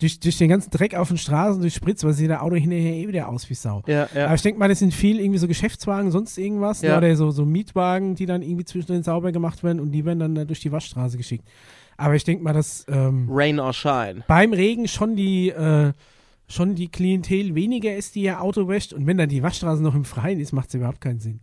durch, 0.00 0.18
durch 0.18 0.36
den 0.38 0.48
ganzen 0.48 0.70
Dreck 0.70 0.94
auf 0.94 1.08
den 1.08 1.18
Straßen, 1.18 1.60
durch 1.60 1.74
Spritz, 1.74 2.02
weil 2.04 2.12
sieht 2.14 2.30
der 2.30 2.42
Auto 2.42 2.56
hinterher 2.56 2.94
eh 2.94 3.06
wieder 3.06 3.28
aus 3.28 3.48
wie 3.50 3.54
Sau. 3.54 3.82
Ja, 3.86 4.08
ja. 4.14 4.26
Aber 4.26 4.34
ich 4.34 4.42
denke 4.42 4.58
mal, 4.58 4.68
das 4.68 4.80
sind 4.80 4.92
viel 4.92 5.20
irgendwie 5.20 5.38
so 5.38 5.46
Geschäftswagen, 5.46 6.10
sonst 6.10 6.36
irgendwas, 6.38 6.82
ne, 6.82 6.88
Ja. 6.88 6.98
oder 6.98 7.14
so, 7.16 7.30
so 7.30 7.44
Mietwagen, 7.46 8.14
die 8.16 8.26
dann 8.26 8.42
irgendwie 8.42 8.64
zwischendrin 8.64 9.02
sauber 9.02 9.30
gemacht 9.32 9.62
werden 9.62 9.78
und 9.80 9.92
die 9.92 10.04
werden 10.04 10.18
dann 10.18 10.34
da 10.34 10.44
durch 10.44 10.60
die 10.60 10.72
Waschstraße 10.72 11.16
geschickt. 11.16 11.44
Aber 11.96 12.14
ich 12.14 12.24
denke 12.24 12.42
mal, 12.42 12.52
dass 12.54 12.86
ähm, 12.88 13.28
Rain 13.30 13.60
or 13.60 13.72
shine. 13.74 14.24
beim 14.26 14.52
Regen 14.54 14.88
schon 14.88 15.16
die, 15.16 15.50
äh, 15.50 15.92
schon 16.48 16.74
die 16.74 16.88
Klientel 16.88 17.54
weniger 17.54 17.94
ist, 17.94 18.14
die 18.14 18.22
ihr 18.22 18.40
Auto 18.40 18.66
wäscht. 18.68 18.92
Und 18.94 19.06
wenn 19.06 19.18
dann 19.18 19.28
die 19.28 19.42
Waschstraße 19.42 19.82
noch 19.82 19.94
im 19.94 20.04
Freien 20.04 20.40
ist, 20.40 20.52
macht 20.52 20.68
es 20.70 20.74
überhaupt 20.76 21.00
keinen 21.00 21.20
Sinn. 21.20 21.40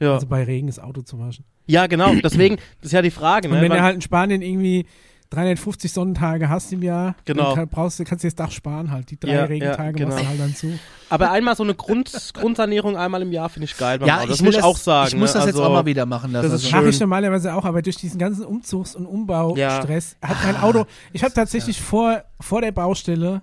Ja. 0.00 0.14
Also 0.14 0.26
bei 0.26 0.44
Regen 0.44 0.68
das 0.68 0.78
Auto 0.78 1.02
zu 1.02 1.18
waschen. 1.18 1.44
ja, 1.66 1.86
genau. 1.86 2.14
Deswegen, 2.14 2.56
das 2.80 2.86
ist 2.86 2.92
ja 2.92 3.02
die 3.02 3.10
Frage, 3.10 3.48
Und 3.48 3.54
ne? 3.56 3.60
wenn 3.62 3.70
Weil- 3.70 3.78
du 3.78 3.82
halt 3.84 3.94
in 3.96 4.00
Spanien 4.00 4.40
irgendwie 4.42 4.86
350 5.32 5.92
Sonnentage 5.92 6.48
hast 6.48 6.72
im 6.72 6.82
Jahr, 6.82 7.14
Genau. 7.24 7.46
dann 7.46 7.54
kann, 7.54 7.68
brauchst 7.68 7.98
du, 7.98 8.04
kannst 8.04 8.24
du 8.24 8.28
das 8.28 8.34
Dach 8.34 8.50
sparen 8.50 8.90
halt. 8.90 9.10
Die 9.10 9.18
drei 9.18 9.34
Ja, 9.34 9.44
Regentage 9.44 9.98
ja, 10.00 10.06
machst 10.06 10.18
du 10.18 10.22
genau. 10.22 10.30
halt 10.30 10.40
dann 10.40 10.54
zu. 10.54 10.78
Aber 11.08 11.30
einmal 11.30 11.56
so 11.56 11.62
eine 11.62 11.74
Grund, 11.74 12.12
Grundsanierung 12.34 12.96
einmal 12.96 13.22
im 13.22 13.32
Jahr 13.32 13.48
finde 13.48 13.64
ich 13.64 13.76
geil 13.76 13.98
Ja, 14.04 14.18
Auto. 14.18 14.28
Das 14.28 14.36
ich 14.40 14.42
muss 14.44 14.56
ich 14.56 14.62
auch 14.62 14.76
sagen. 14.76 15.08
Ich 15.08 15.16
muss 15.16 15.34
ne? 15.34 15.40
das 15.40 15.46
jetzt 15.46 15.56
also, 15.56 15.68
auch 15.68 15.72
mal 15.72 15.86
wieder 15.86 16.06
machen 16.06 16.32
lassen. 16.32 16.50
das 16.50 16.60
ist 16.60 16.66
Also, 16.66 16.76
Mache 16.76 16.88
ich 16.90 17.00
normalerweise 17.00 17.54
auch, 17.54 17.64
aber 17.64 17.82
durch 17.82 17.96
diesen 17.96 18.18
ganzen 18.18 18.44
Umzugs- 18.44 18.94
und 18.94 19.06
Umbaustress 19.06 20.16
hat 20.22 20.36
mein 20.44 20.56
Auto, 20.56 20.86
ich 21.12 21.22
habe 21.24 21.34
tatsächlich 21.34 21.80
vor, 21.80 22.22
vor 22.40 22.60
der 22.60 22.72
Baustelle 22.72 23.42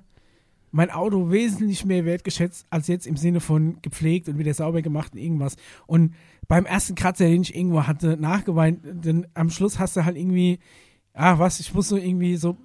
mein 0.72 0.92
Auto 0.92 1.32
wesentlich 1.32 1.84
mehr 1.86 2.06
wertgeschätzt 2.06 2.68
als 2.70 2.88
jetzt 2.88 3.08
im 3.08 3.18
Sinne 3.18 3.40
von 3.40 3.78
gepflegt 3.82 4.30
und 4.30 4.38
wieder 4.38 4.54
sauber 4.54 4.84
gemacht 4.84 5.14
und 5.14 5.20
irgendwas. 5.20 5.56
Und 5.88 6.14
beim 6.48 6.66
ersten 6.66 6.94
Kratzer, 6.96 7.26
den 7.26 7.42
ich 7.42 7.56
irgendwo 7.56 7.88
hatte, 7.88 8.18
nachgeweint, 8.18 8.80
denn 8.84 9.26
am 9.34 9.50
Schluss 9.50 9.80
hast 9.80 9.96
du 9.98 10.06
halt 10.06 10.16
irgendwie, 10.16 10.60
ah 11.14 11.40
was, 11.40 11.60
ich 11.60 11.74
muss 11.74 11.90
so 11.90 11.98
irgendwie 11.98 12.36
so 12.38 12.58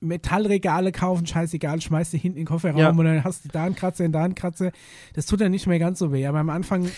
Metallregale 0.00 0.92
kaufen, 0.92 1.26
scheißegal, 1.26 1.80
schmeißt 1.80 2.12
die 2.12 2.18
hinten 2.18 2.38
in 2.38 2.42
den 2.44 2.48
Kofferraum 2.48 2.78
Ja. 2.78 2.90
und 2.90 3.04
dann 3.04 3.24
hast 3.24 3.44
du 3.44 3.48
da 3.48 3.64
einen 3.64 3.74
Kratzer 3.74 4.04
und 4.04 4.12
da 4.12 4.24
einen 4.24 4.34
Kratzer. 4.34 4.72
Das 5.14 5.26
tut 5.26 5.40
dann 5.40 5.50
nicht 5.52 5.66
mehr 5.66 5.78
ganz 5.78 5.98
so 5.98 6.12
weh, 6.12 6.26
aber 6.26 6.38
am 6.38 6.50
Anfang 6.50 6.90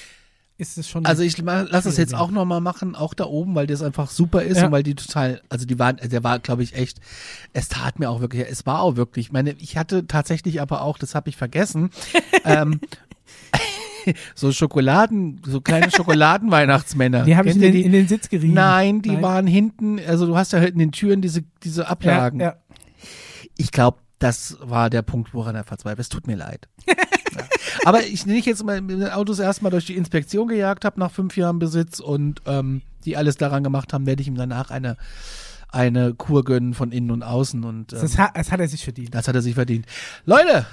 ist 0.59 0.79
es 0.79 0.89
schon. 0.89 1.07
Also 1.07 1.23
ich 1.23 1.39
lass 1.39 1.87
es 1.87 1.97
jetzt 1.97 2.15
auch 2.15 2.31
nochmal 2.31 2.61
machen, 2.61 2.95
auch 2.97 3.15
da 3.15 3.25
oben, 3.25 3.55
weil 3.55 3.67
das 3.67 3.83
einfach 3.83 4.11
super 4.11 4.43
ist 4.43 4.59
Ja. 4.59 4.67
und 4.67 4.73
weil 4.73 4.83
die 4.83 4.95
total, 4.95 5.41
also 5.49 5.65
die 5.65 5.79
waren, 5.79 5.97
der 6.03 6.25
war, 6.25 6.39
glaube 6.41 6.63
ich, 6.65 6.75
echt, 6.75 7.01
es 7.53 7.69
tat 7.69 7.99
mir 8.01 8.11
auch 8.11 8.21
wirklich, 8.21 8.47
es 8.51 8.67
war 8.67 8.81
auch 8.83 8.97
wirklich, 8.97 9.27
ich 9.27 9.33
meine, 9.33 9.53
ich 9.59 9.77
hatte 9.77 10.07
tatsächlich 10.07 10.61
aber 10.61 10.83
auch, 10.83 10.99
das 10.99 11.15
habe 11.15 11.29
ich 11.31 11.37
vergessen, 11.37 11.91
ähm, 12.45 12.81
so 14.35 14.53
Schokoladen, 14.53 15.41
so 15.47 15.61
kleine 15.61 15.91
Schokoladenweihnachtsmänner. 15.91 17.25
die 17.25 17.37
habe 17.37 17.49
ich 17.49 17.57
in 17.57 17.61
den, 17.61 17.75
in 17.75 17.93
den 17.93 18.09
Sitz 18.09 18.29
gerieben. 18.29 18.55
Nein, 18.55 19.03
die 19.03 19.11
Nein. 19.11 19.23
waren 19.23 19.47
hinten, 19.47 20.01
also 20.07 20.27
du 20.27 20.37
hast 20.37 20.53
ja 20.53 20.61
halt 20.61 20.73
in 20.73 20.79
den 20.79 20.93
Türen 20.93 21.21
diese, 21.21 21.43
diese 21.63 21.89
Ablagen. 21.89 22.41
Ja, 22.41 22.47
ja. 22.47 22.57
Ich 23.57 23.71
glaube, 23.71 23.99
das 24.19 24.57
war 24.61 24.89
der 24.89 25.03
Punkt, 25.03 25.35
woran 25.35 25.55
er 25.57 25.65
verzweifelt. 25.65 26.01
Es 26.01 26.09
tut 26.09 26.27
mir 26.27 26.37
leid. 26.37 26.69
ja. 26.87 26.95
Aber 27.85 28.05
ich, 28.05 28.27
wenn 28.27 28.35
ich 28.37 28.47
jetzt 28.47 28.65
mal 28.65 28.81
mit 28.81 29.01
den 29.01 29.09
Autos 29.09 29.39
erstmal 29.39 29.71
durch 29.73 29.87
die 29.87 29.97
Inspektion 29.97 30.49
gejagt 30.49 30.85
habe 30.85 31.01
nach 31.01 31.11
fünf 31.11 31.37
Jahren 31.37 31.59
Besitz 31.59 31.99
und 31.99 32.41
ähm, 32.47 32.83
die 33.05 33.17
alles 33.17 33.37
daran 33.37 33.65
gemacht 33.65 33.93
haben, 33.93 34.07
werde 34.07 34.23
ich 34.23 34.29
ihm 34.29 34.37
danach 34.37 34.71
eine 34.71 34.97
eine 35.73 36.13
Kur 36.15 36.45
gönnen 36.45 36.75
von 36.75 36.93
innen 36.93 37.11
und 37.11 37.23
außen 37.23 37.65
und 37.65 37.93
ähm, 37.95 37.99
Das, 38.01 38.19
hat, 38.19 38.37
das 38.37 38.53
hat 38.53 38.61
er 38.61 38.69
sich 38.69 38.85
verdient. 38.85 39.15
das 39.15 39.27
hat 39.27 39.35
er 39.35 39.43
sich 39.43 39.55
verdient. 39.55 39.87
Leute, 40.27 40.67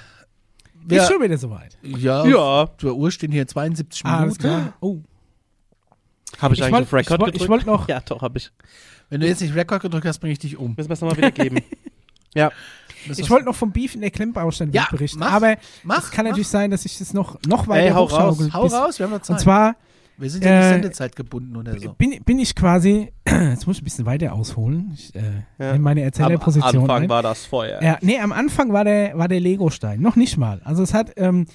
Ist 0.88 1.08
schon 1.12 1.22
wieder 1.22 1.38
soweit. 1.38 1.78
ja, 1.84 2.26
Ja. 2.26 2.66
der 2.82 2.94
Uhr 2.96 3.12
stehen 3.12 3.32
hier 3.32 3.46
72 3.48 4.06
Ah, 4.06 4.20
alles 4.20 4.38
Minuten. 4.40 4.62
klar. 4.62 4.74
Oh. 4.82 4.98
Habe 6.40 6.54
ich, 6.54 6.60
Ich 6.60 6.66
eigentlich 6.66 6.74
wollt- 6.74 6.84
auf 6.84 6.94
Record 6.94 7.06
ich 7.06 7.10
wollt- 7.10 7.20
gedrückt? 7.34 7.42
ich 7.44 7.50
wollt 7.50 7.66
noch- 7.66 7.88
Ja, 7.90 8.00
doch, 8.02 8.22
habe 8.22 8.38
ich. 8.38 8.52
Wenn 9.10 9.22
du 9.22 9.28
jetzt 9.28 9.42
nicht 9.42 9.56
Record 9.56 9.82
gedrückt 9.82 10.06
hast, 10.06 10.20
bringe 10.20 10.34
ich 10.34 10.40
dich 10.40 10.58
um. 10.58 10.76
Müssen 10.78 10.90
wir 10.90 10.94
es 10.94 11.02
nochmal 11.02 11.18
wieder 11.18 11.32
geben. 11.32 11.58
ja. 12.36 12.52
Ich 13.08 13.30
wollte 13.30 13.46
noch 13.46 13.56
vom 13.56 13.72
Beef 13.72 13.96
in 13.96 14.02
der 14.02 14.12
Klemmbaustein 14.12 14.72
Ja, 14.72 14.88
berichten, 14.92 15.20
mach, 15.20 15.32
aber 15.32 15.56
mach, 15.84 16.04
es 16.04 16.12
kann 16.12 16.26
mach. 16.26 16.32
natürlich 16.32 16.48
sein, 16.50 16.70
dass 16.70 16.86
ich 16.86 16.98
das 16.98 17.14
noch, 17.14 17.40
noch 17.48 17.68
weiter 17.68 17.86
Ey, 17.88 17.92
hau 17.92 18.04
raus, 18.06 18.38
Hau 18.54 18.66
raus, 18.68 19.00
wir 19.00 19.06
haben 19.06 19.14
noch 19.14 19.22
Zeit. 19.22 19.38
Und 19.38 19.40
zwar 19.40 19.76
wir 20.18 20.30
sind 20.30 20.44
ja 20.44 20.58
nicht 20.58 20.66
äh, 20.66 20.70
Sendezeit 20.74 21.16
gebunden 21.16 21.56
oder 21.56 21.80
so. 21.80 21.94
bin, 21.94 22.22
bin 22.26 22.40
ich 22.40 22.54
quasi, 22.56 23.12
jetzt 23.52 23.68
muss 23.68 23.78
ich 23.78 23.82
ein 23.82 23.86
bisschen 23.86 24.06
weiter 24.06 24.34
ausholen, 24.34 24.92
ich 24.94 25.14
äh, 25.16 25.20
Ja. 25.60 25.72
nehme 25.74 25.80
meine 25.80 26.02
Am 26.02 26.06
Erzählerposition 26.06 26.84
Anfang 26.84 27.04
ein. 27.04 27.10
war 27.10 27.22
das 27.24 27.46
Feuer. 27.46 27.82
Ja, 27.82 27.98
nee, 28.02 28.20
am 28.20 28.32
Anfang 28.32 28.72
war 28.74 28.84
der, 28.84 29.18
war 29.18 29.28
der 29.28 29.40
Lego-Stein. 29.40 30.02
Noch 30.02 30.16
nicht 30.16 30.38
mal. 30.38 30.62
Also 30.64 30.84
es 30.84 30.94
hat, 30.94 31.14
ähm, 31.18 31.46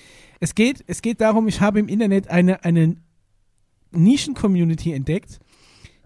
es 0.41 0.55
geht, 0.55 0.85
es 0.87 1.03
geht 1.03 1.21
darum, 1.21 1.49
ich 1.49 1.61
habe 1.61 1.79
im 1.81 1.89
Internet 1.89 2.29
eine, 2.29 2.65
eine 2.65 2.97
Nischen-Community 3.93 4.93
entdeckt, 4.93 5.39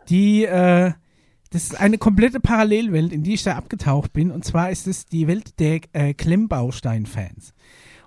die, 0.08 0.44
äh, 0.44 0.92
das 1.50 1.64
ist 1.64 1.80
eine 1.80 1.96
komplette 1.98 2.40
Parallelwelt, 2.40 3.12
in 3.12 3.22
die 3.22 3.34
ich 3.34 3.42
da 3.42 3.56
abgetaucht 3.56 4.12
bin. 4.12 4.30
Und 4.30 4.44
zwar 4.44 4.70
ist 4.70 4.86
es 4.86 5.06
die 5.06 5.26
Welt 5.26 5.58
der 5.60 5.80
äh, 5.92 6.12
Klemmbaustein-Fans. 6.14 7.54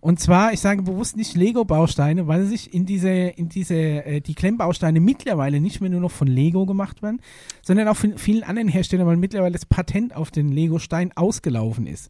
Und 0.01 0.19
zwar, 0.19 0.51
ich 0.51 0.59
sage 0.59 0.81
bewusst 0.81 1.15
nicht 1.15 1.35
Lego-Bausteine, 1.35 2.27
weil 2.27 2.45
sich 2.45 2.73
in 2.73 2.87
diese, 2.87 3.09
in 3.09 3.49
diese, 3.49 3.75
äh, 3.75 4.19
die 4.19 4.33
Klemmbausteine 4.33 4.99
mittlerweile 4.99 5.61
nicht 5.61 5.79
mehr 5.79 5.91
nur 5.91 6.01
noch 6.01 6.11
von 6.11 6.27
Lego 6.27 6.65
gemacht 6.65 7.03
werden, 7.03 7.21
sondern 7.61 7.87
auch 7.87 7.95
von 7.95 8.17
vielen 8.17 8.43
anderen 8.43 8.67
Herstellern, 8.67 9.05
weil 9.05 9.17
mittlerweile 9.17 9.53
das 9.53 9.67
Patent 9.67 10.15
auf 10.15 10.31
den 10.31 10.49
Lego-Stein 10.49 11.11
ausgelaufen 11.15 11.85
ist. 11.85 12.09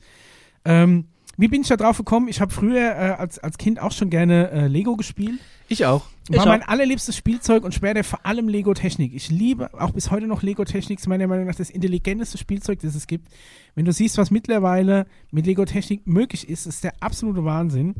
Ähm, 0.63 1.05
wie 1.38 1.49
bin 1.49 1.61
ich 1.61 1.68
da 1.68 1.76
drauf 1.76 1.97
gekommen? 1.97 2.30
Ich 2.30 2.39
habe 2.39 2.53
früher 2.53 2.91
äh, 2.91 3.15
als, 3.18 3.39
als 3.39 3.57
Kind 3.57 3.81
auch 3.81 3.91
schon 3.91 4.09
gerne 4.09 4.51
äh, 4.51 4.68
Lego 4.68 4.95
gespielt. 4.95 5.39
Ich 5.68 5.85
auch. 5.85 6.05
War 6.30 6.45
mein 6.45 6.64
allerliebstes 6.64 7.15
Spielzeug 7.15 7.64
und 7.64 7.73
später 7.73 8.03
vor 8.03 8.26
allem 8.26 8.48
Lego-Technik. 8.48 9.14
Ich 9.14 9.30
liebe 9.30 9.73
auch 9.80 9.91
bis 9.91 10.11
heute 10.11 10.27
noch 10.27 10.43
Lego-Technik. 10.43 10.99
Ist 10.99 11.07
meiner 11.07 11.27
Meinung 11.27 11.48
nach 11.48 11.56
das 11.56 11.69
intelligenteste 11.69 12.38
Spielzeug, 12.38 12.80
das 12.80 12.95
es 12.95 13.07
gibt. 13.07 13.27
Wenn 13.76 13.85
du 13.85 13.91
siehst, 13.91 14.18
was 14.18 14.30
mittlerweile 14.30 15.07
mit 15.31 15.45
Lego-Technik 15.45 16.06
möglich 16.06 16.48
ist, 16.48 16.68
ist 16.68 16.84
der 16.84 16.93
absolute 17.02 17.43
Wahnsinn. 17.43 17.95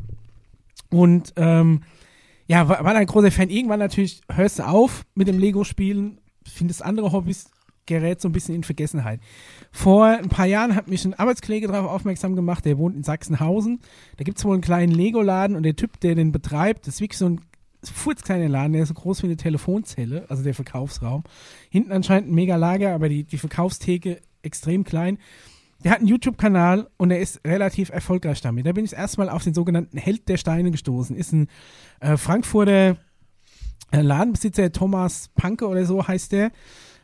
Und 0.90 1.34
ähm, 1.36 1.82
ja, 2.48 2.68
war, 2.68 2.84
war 2.84 2.96
ein 2.96 3.08
großer 3.08 3.32
Fan. 3.32 3.50
Irgendwann 3.50 3.80
natürlich 3.80 4.22
hörst 4.32 4.60
du 4.60 4.68
auf 4.68 5.06
mit 5.16 5.28
dem 5.28 5.40
Lego-Spielen, 5.40 6.20
findest 6.46 6.84
andere 6.84 7.12
Hobbys, 7.12 7.50
gerät 7.86 8.22
so 8.22 8.30
ein 8.30 8.34
bisschen 8.34 8.56
in 8.56 8.64
Vergessenheit. 8.64 9.20
Vor 9.72 10.06
ein 10.06 10.30
paar 10.30 10.46
Jahren 10.46 10.76
hat 10.76 10.88
mich 10.88 11.04
ein 11.06 11.14
Arbeitskollege 11.14 11.68
darauf 11.68 11.90
aufmerksam 11.90 12.36
gemacht, 12.36 12.66
der 12.66 12.78
wohnt 12.78 12.96
in 12.96 13.04
Sachsenhausen. 13.04 13.80
Da 14.18 14.24
gibt 14.24 14.38
es 14.38 14.46
wohl 14.46 14.54
einen 14.54 14.62
kleinen 14.62 14.94
Lego-Laden 14.94 15.56
und 15.56 15.64
der 15.64 15.76
Typ, 15.76 16.00
der 16.00 16.16
den 16.16 16.32
betreibt, 16.32 16.88
das 16.88 16.96
ist 16.96 17.02
wirklich 17.02 17.18
so 17.18 17.26
ein 17.26 17.42
furzkleiner 17.84 18.50
Laden, 18.50 18.74
der 18.74 18.84
ist 18.84 18.90
so 18.90 18.94
groß 18.94 19.24
wie 19.24 19.28
eine 19.28 19.38
Telefonzelle, 19.38 20.26
also 20.30 20.44
der 20.44 20.54
Verkaufsraum. 20.54 21.24
Hinten 21.70 21.92
anscheinend 21.92 22.30
ein 22.30 22.36
mega 22.36 22.56
Lager, 22.56 22.94
aber 22.94 23.10
die, 23.10 23.24
die 23.24 23.38
Verkaufstheke 23.38 24.22
extrem 24.44 24.84
klein. 24.84 25.18
Der 25.84 25.92
hat 25.92 26.00
einen 26.00 26.08
YouTube-Kanal 26.08 26.90
und 26.98 27.10
er 27.10 27.20
ist 27.20 27.42
relativ 27.46 27.90
erfolgreich 27.90 28.42
damit. 28.42 28.68
Da 28.68 28.72
bin 28.72 28.86
ich 28.86 28.94
erstmal 28.94 29.30
auf 29.30 29.44
den 29.44 29.56
sogenannten 29.56 29.98
Held 29.98 30.30
der 30.30 30.38
Steine 30.38 30.70
gestoßen. 30.70 31.16
Ist 31.16 31.34
ein 31.34 31.48
äh, 32.02 32.18
Frankfurter 32.18 32.98
äh, 33.92 34.02
Ladenbesitzer, 34.02 34.72
Thomas 34.72 35.30
Panke 35.36 35.68
oder 35.68 35.86
so 35.86 36.08
heißt 36.08 36.32
der, 36.32 36.52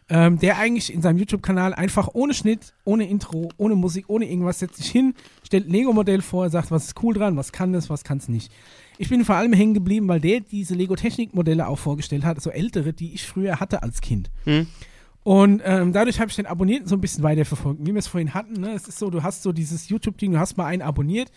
ähm, 0.10 0.40
der 0.40 0.58
eigentlich 0.58 0.94
in 0.94 1.02
seinem 1.02 1.18
YouTube-Kanal 1.18 1.74
einfach 1.74 2.10
ohne 2.14 2.34
Schnitt, 2.34 2.74
ohne 2.86 3.10
Intro, 3.10 3.50
ohne 3.58 3.76
Musik, 3.76 4.06
ohne 4.08 4.30
irgendwas 4.30 4.60
setzt 4.60 4.78
sich 4.78 4.90
hin, 4.90 5.14
stellt 5.44 5.68
ein 5.68 5.72
Lego-Modell 5.72 6.22
vor, 6.22 6.50
sagt, 6.50 6.72
was 6.72 6.86
ist 6.86 7.04
cool 7.04 7.14
dran, 7.14 7.36
was 7.36 7.52
kann 7.52 7.74
das, 7.74 7.90
was 7.90 8.04
kann 8.04 8.20
es 8.20 8.30
nicht. 8.30 8.52
Ich 8.98 9.10
bin 9.10 9.24
vor 9.26 9.36
allem 9.36 9.54
hängen 9.54 9.74
geblieben, 9.74 10.08
weil 10.08 10.20
der 10.20 10.40
diese 10.40 10.74
Lego-Technik-Modelle 10.76 11.68
auch 11.68 11.78
vorgestellt 11.78 12.26
hat, 12.26 12.42
so 12.42 12.50
ältere, 12.50 12.94
die 12.94 13.14
ich 13.14 13.26
früher 13.26 13.60
hatte 13.60 13.84
als 13.84 14.02
Kind. 14.02 14.32
Hm? 14.46 14.68
Und 15.24 15.62
ähm, 15.66 15.92
dadurch 15.92 16.20
habe 16.22 16.30
ich 16.30 16.38
den 16.38 16.46
Abonnierten 16.46 16.88
so 16.88 16.96
ein 16.96 17.02
bisschen 17.02 17.22
weiterverfolgt. 17.22 17.82
Wie 17.86 17.92
wir 17.94 18.00
es 18.00 18.08
vorhin 18.08 18.34
hatten, 18.34 18.62
ne? 18.62 18.72
es 18.72 18.88
ist 18.88 18.98
so, 18.98 19.10
du 19.10 19.24
hast 19.24 19.44
so 19.44 19.52
dieses 19.52 19.90
YouTube-Ding, 19.90 20.32
du 20.32 20.40
hast 20.40 20.56
mal 20.56 20.68
einen 20.68 20.82
abonniert 20.82 21.32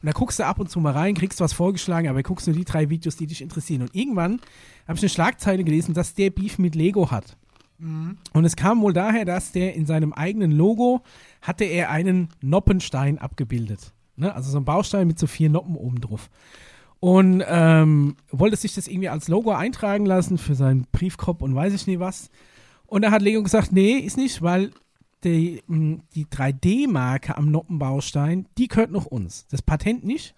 und 0.00 0.06
da 0.06 0.12
guckst 0.12 0.38
du 0.38 0.46
ab 0.46 0.60
und 0.60 0.70
zu 0.70 0.78
mal 0.78 0.92
rein, 0.92 1.14
kriegst 1.14 1.40
was 1.40 1.52
vorgeschlagen, 1.52 2.08
aber 2.08 2.22
guckst 2.22 2.46
nur 2.46 2.54
die 2.54 2.64
drei 2.64 2.88
Videos, 2.88 3.16
die 3.16 3.26
dich 3.26 3.42
interessieren. 3.42 3.82
Und 3.82 3.96
irgendwann 3.96 4.40
habe 4.86 4.96
ich 4.96 5.02
eine 5.02 5.08
Schlagzeile 5.08 5.64
gelesen, 5.64 5.92
dass 5.92 6.14
der 6.14 6.30
Beef 6.30 6.58
mit 6.58 6.76
Lego 6.76 7.10
hat. 7.10 7.36
Und 8.32 8.44
es 8.44 8.54
kam 8.54 8.80
wohl 8.80 8.92
daher, 8.92 9.24
dass 9.24 9.50
der 9.50 9.74
in 9.74 9.86
seinem 9.86 10.12
eigenen 10.12 10.52
Logo 10.52 11.02
hatte 11.40 11.64
er 11.64 11.90
einen 11.90 12.28
Noppenstein 12.40 13.18
abgebildet. 13.18 13.92
Ne? 14.14 14.32
Also 14.32 14.52
so 14.52 14.58
ein 14.58 14.64
Baustein 14.64 15.08
mit 15.08 15.18
so 15.18 15.26
vier 15.26 15.50
Noppen 15.50 15.74
oben 15.74 16.00
drauf. 16.00 16.30
Und 17.04 17.42
ähm, 17.48 18.14
wollte 18.30 18.54
sich 18.54 18.76
das 18.76 18.86
irgendwie 18.86 19.08
als 19.08 19.26
Logo 19.26 19.50
eintragen 19.50 20.06
lassen 20.06 20.38
für 20.38 20.54
seinen 20.54 20.86
Briefkopf 20.92 21.42
und 21.42 21.52
weiß 21.52 21.74
ich 21.74 21.88
nicht 21.88 21.98
was. 21.98 22.30
Und 22.86 23.02
da 23.02 23.10
hat 23.10 23.22
Lego 23.22 23.42
gesagt, 23.42 23.72
nee, 23.72 23.94
ist 23.94 24.16
nicht, 24.16 24.40
weil 24.40 24.70
die, 25.24 25.64
mh, 25.66 25.98
die 26.14 26.26
3D-Marke 26.26 27.36
am 27.36 27.50
Noppenbaustein, 27.50 28.46
die 28.56 28.68
gehört 28.68 28.92
noch 28.92 29.06
uns. 29.06 29.48
Das 29.48 29.62
Patent 29.62 30.04
nicht, 30.04 30.36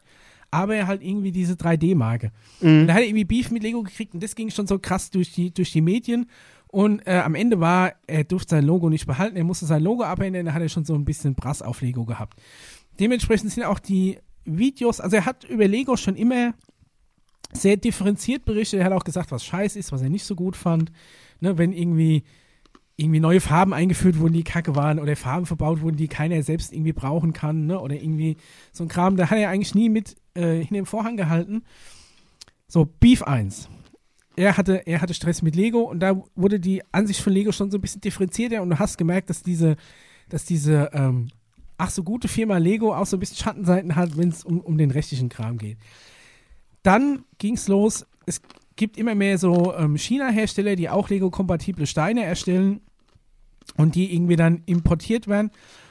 aber 0.51 0.87
halt 0.87 1.03
irgendwie 1.03 1.33
diese 1.33 1.53
3D-Marke. 1.53 2.33
Und 2.63 2.87
da 2.87 2.95
hat 2.95 3.03
er 3.03 3.09
irgendwie 3.09 3.27
Beef 3.27 3.51
mit 3.51 3.63
Lego 3.63 3.83
gekriegt 3.83 4.15
und 4.15 4.23
das 4.23 4.35
ging 4.35 4.49
schon 4.49 4.67
so 4.67 4.79
krass 4.79 5.11
durch 5.11 5.33
die, 5.33 5.53
durch 5.53 5.71
die 5.71 5.83
Medien. 5.83 6.31
Und 6.69 7.07
äh, 7.07 7.19
am 7.19 7.35
Ende 7.35 7.61
war, 7.61 7.93
er 8.07 8.25
durfte 8.25 8.55
sein 8.57 8.65
Logo 8.65 8.89
nicht 8.89 9.07
behalten, 9.07 9.37
er 9.37 9.45
musste 9.45 9.67
sein 9.67 9.83
Logo 9.83 10.03
abändern, 10.05 10.47
da 10.47 10.55
hat 10.55 10.63
er 10.63 10.71
schon 10.71 10.87
so 10.87 10.95
ein 10.95 11.05
bisschen 11.05 11.35
Brass 11.35 11.61
auf 11.61 11.83
Lego 11.83 12.07
gehabt. 12.07 12.41
Dementsprechend 12.99 13.53
sind 13.53 13.65
auch 13.65 13.81
die 13.81 14.17
Videos, 14.45 15.01
also 15.01 15.17
er 15.17 15.25
hat 15.25 15.45
über 15.45 15.67
Lego 15.67 15.97
schon 15.97 16.17
immer 16.17 16.55
sehr 17.53 17.77
differenziert 17.77 18.45
berichtet. 18.45 18.81
Er 18.81 18.87
hat 18.87 18.93
auch 18.93 19.05
gesagt, 19.05 19.31
was 19.31 19.45
scheiße 19.45 19.79
ist, 19.79 19.93
was 19.93 20.03
er 20.03 20.11
nicht 20.11 20.25
so 20.25 20.35
gut 20.35 20.57
fand. 20.57 20.93
Ne, 21.41 21.59
wenn 21.59 21.73
irgendwie, 21.73 22.25
irgendwie 22.97 23.21
neue 23.21 23.41
Farben 23.41 23.73
eingeführt 23.73 24.19
wurden, 24.19 24.35
die 24.35 24.45
kacke 24.45 24.77
waren, 24.77 24.99
oder 24.99 25.17
Farben 25.17 25.47
verbaut 25.47 25.81
wurden, 25.81 25.97
die 25.97 26.09
keiner 26.09 26.43
selbst 26.43 26.73
irgendwie 26.73 26.93
brauchen 26.93 27.33
kann, 27.33 27.67
ne, 27.67 27.81
oder 27.81 27.95
irgendwie 27.95 28.37
so 28.73 28.85
ein 28.85 28.89
Kram, 28.89 29.17
da 29.17 29.31
hat 29.31 29.39
er 29.39 29.51
eigentlich 29.51 29.75
nie 29.75 29.89
mit 29.89 30.17
äh, 30.35 30.59
hinter 30.59 30.75
dem 30.75 30.87
Vorhang 30.87 31.17
gehalten. 31.17 31.63
So, 32.67 32.85
Beef 32.85 33.23
1. 33.23 33.69
Er 34.37 34.57
hatte, 34.57 34.87
er 34.87 35.01
hatte 35.01 35.15
Stress 35.15 35.43
mit 35.43 35.55
Lego 35.55 35.83
und 35.83 36.01
da 36.01 36.21
wurde 36.35 36.59
die 36.59 36.83
Ansicht 36.93 37.21
von 37.21 37.33
Lego 37.33 37.53
schon 37.53 37.71
so 37.71 37.79
ein 37.79 37.81
bisschen 37.81 38.01
differenzierter 38.01 38.63
und 38.63 38.71
du 38.71 38.79
hast 38.79 38.99
gemerkt, 38.99 39.31
dass 39.31 39.43
diese, 39.43 39.77
dass 40.29 40.45
diese, 40.45 40.91
ähm, 40.93 41.29
ach 41.77 41.91
so 41.91 42.03
gute 42.03 42.29
Firma 42.29 42.59
Lego 42.59 42.95
auch 42.95 43.07
so 43.07 43.17
ein 43.17 43.21
bisschen 43.21 43.37
Schattenseiten 43.37 43.97
hat, 43.97 44.17
wenn 44.17 44.29
es 44.29 44.45
um, 44.45 44.61
um 44.61 44.79
den 44.79 44.91
rechtlichen 44.91 45.29
Kram 45.29 45.59
geht. 45.59 45.79
Dann 46.83 47.25
ging 47.39 47.55
es 47.55 47.69
los. 47.69 48.07
Es 48.27 48.41
gibt 48.77 48.97
immer 48.97 49.15
mehr 49.15 49.39
so 49.39 49.75
ähm, 49.75 49.97
China-Hersteller, 49.97 50.77
die 50.77 50.89
auch 50.89 51.09
Lego-kompatible 51.09 51.87
Steine 51.87 52.25
erstellen 52.25 52.81
und 53.77 53.95
die 53.95 54.15
irgendwie 54.15 54.37
dann 54.37 54.63
importiert 54.67 55.27
werden. 55.29 55.51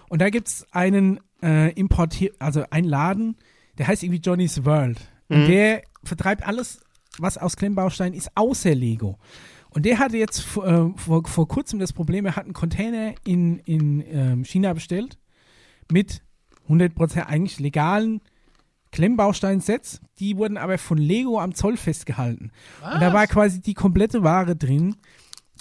Und 0.09 0.21
da 0.21 0.29
gibt 0.29 0.47
es 0.47 0.67
einen 0.71 1.19
äh, 1.41 1.71
importiert, 1.73 2.35
also 2.39 2.63
einen 2.69 2.87
Laden, 2.87 3.35
der 3.77 3.87
heißt 3.87 4.03
irgendwie 4.03 4.21
Johnny's 4.21 4.65
World. 4.65 4.99
Und 5.29 5.43
Mhm. 5.43 5.47
der 5.47 5.81
vertreibt 6.03 6.45
alles, 6.47 6.81
was 7.17 7.37
aus 7.37 7.55
Klemmbaustein 7.55 8.13
ist, 8.13 8.29
außer 8.35 8.75
Lego. 8.75 9.17
Und 9.69 9.85
der 9.85 9.97
hatte 9.97 10.17
jetzt 10.17 10.41
vor, 10.41 10.67
äh, 10.67 10.89
vor, 10.97 11.25
vor 11.25 11.47
kurzem 11.47 11.79
das 11.79 11.93
Problem, 11.93 12.25
er 12.25 12.35
hat 12.35 12.43
einen 12.45 12.53
Container 12.53 13.15
in, 13.25 13.57
in 13.59 14.03
ähm, 14.05 14.45
China 14.45 14.73
bestellt 14.73 15.17
mit 15.91 16.21
100% 16.69 17.25
eigentlich 17.25 17.59
legalen 17.59 18.21
Klemmbausteinsets. 18.91 20.01
Die 20.19 20.37
wurden 20.37 20.57
aber 20.57 20.77
von 20.77 20.97
Lego 20.97 21.39
am 21.39 21.53
Zoll 21.53 21.77
festgehalten. 21.77 22.51
Und 22.93 23.01
da 23.01 23.13
war 23.13 23.27
quasi 23.27 23.61
die 23.61 23.73
komplette 23.73 24.23
Ware 24.23 24.55
drin, 24.55 24.95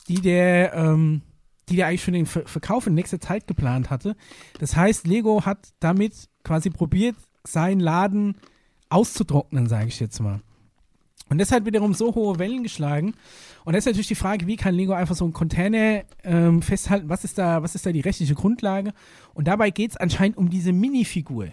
die 0.08 0.20
der, 0.20 0.74
ähm, 0.74 1.22
die 1.68 1.76
der 1.76 1.86
eigentlich 1.86 2.02
für 2.02 2.12
den 2.12 2.26
Ver 2.26 2.46
Verkauf 2.46 2.86
in 2.86 2.94
nächster 2.94 3.20
Zeit 3.20 3.46
geplant 3.46 3.90
hatte. 3.90 4.16
Das 4.58 4.76
heißt, 4.76 5.06
Lego 5.06 5.44
hat 5.44 5.70
damit 5.80 6.28
quasi 6.44 6.70
probiert, 6.70 7.16
seinen 7.44 7.80
Laden 7.80 8.36
auszutrocknen, 8.90 9.66
sage 9.68 9.88
ich 9.88 9.98
jetzt 9.98 10.20
mal. 10.20 10.40
Und 11.32 11.38
das 11.38 11.50
hat 11.50 11.64
wiederum 11.64 11.94
so 11.94 12.14
hohe 12.14 12.38
Wellen 12.38 12.62
geschlagen. 12.62 13.14
Und 13.64 13.72
das 13.74 13.80
ist 13.80 13.86
natürlich 13.86 14.08
die 14.08 14.14
Frage, 14.14 14.46
wie 14.46 14.56
kann 14.56 14.74
Lego 14.74 14.92
einfach 14.92 15.14
so 15.16 15.24
einen 15.24 15.32
Container 15.32 16.02
ähm, 16.24 16.60
festhalten? 16.60 17.08
Was 17.08 17.24
ist, 17.24 17.38
da, 17.38 17.62
was 17.62 17.74
ist 17.74 17.86
da 17.86 17.90
die 17.92 18.00
rechtliche 18.00 18.34
Grundlage? 18.34 18.92
Und 19.32 19.48
dabei 19.48 19.70
geht 19.70 19.92
es 19.92 19.96
anscheinend 19.96 20.36
um 20.36 20.50
diese 20.50 20.72
Minifigur. 20.74 21.48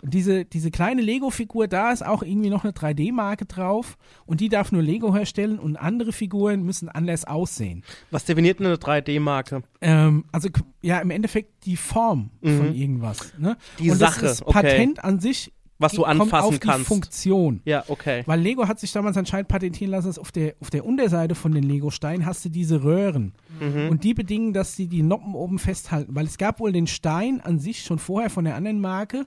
Und 0.00 0.14
diese, 0.14 0.44
diese 0.44 0.70
kleine 0.70 1.02
Lego-Figur, 1.02 1.66
da 1.66 1.90
ist 1.90 2.06
auch 2.06 2.22
irgendwie 2.22 2.50
noch 2.50 2.62
eine 2.62 2.72
3D-Marke 2.72 3.46
drauf. 3.46 3.98
Und 4.26 4.40
die 4.40 4.48
darf 4.48 4.70
nur 4.70 4.80
Lego 4.80 5.12
herstellen 5.12 5.58
und 5.58 5.76
andere 5.76 6.12
Figuren 6.12 6.62
müssen 6.62 6.88
anders 6.88 7.24
aussehen. 7.24 7.82
Was 8.12 8.24
definiert 8.24 8.60
eine 8.60 8.76
3D-Marke? 8.76 9.64
Ähm, 9.80 10.26
also 10.30 10.50
ja, 10.82 11.00
im 11.00 11.10
Endeffekt 11.10 11.64
die 11.66 11.74
Form 11.76 12.30
von 12.40 12.68
Mhm. 12.68 12.74
irgendwas. 12.76 13.32
Ne? 13.38 13.56
Die 13.80 13.90
und 13.90 13.96
Sache, 13.96 14.20
Das, 14.20 14.38
das 14.38 14.46
okay. 14.46 14.52
Patent 14.52 15.02
an 15.02 15.18
sich 15.18 15.52
Was 15.78 15.92
du 15.92 16.04
anfassen 16.04 16.48
auf 16.48 16.58
die 16.58 16.66
kannst. 16.66 16.86
Funktion. 16.86 17.60
Ja, 17.64 17.84
okay. 17.86 18.22
Weil 18.26 18.40
Lego 18.40 18.66
hat 18.66 18.80
sich 18.80 18.92
damals 18.92 19.16
anscheinend 19.16 19.48
patentieren 19.48 19.92
lassen, 19.92 20.08
dass 20.08 20.18
auf 20.18 20.32
der, 20.32 20.54
auf 20.60 20.70
der 20.70 20.84
Unterseite 20.84 21.36
von 21.36 21.52
den 21.52 21.62
Lego-Steinen 21.62 22.26
hast 22.26 22.44
du 22.44 22.48
diese 22.48 22.82
Röhren. 22.82 23.32
Mhm. 23.60 23.88
Und 23.88 24.02
die 24.02 24.12
bedingen, 24.12 24.52
dass 24.52 24.74
sie 24.74 24.88
die 24.88 25.02
Noppen 25.02 25.34
oben 25.34 25.58
festhalten. 25.58 26.14
Weil 26.14 26.26
es 26.26 26.36
gab 26.36 26.58
wohl 26.58 26.72
den 26.72 26.88
Stein 26.88 27.40
an 27.40 27.60
sich 27.60 27.84
schon 27.84 27.98
vorher 27.98 28.30
von 28.30 28.44
der 28.44 28.56
anderen 28.56 28.80
Marke. 28.80 29.26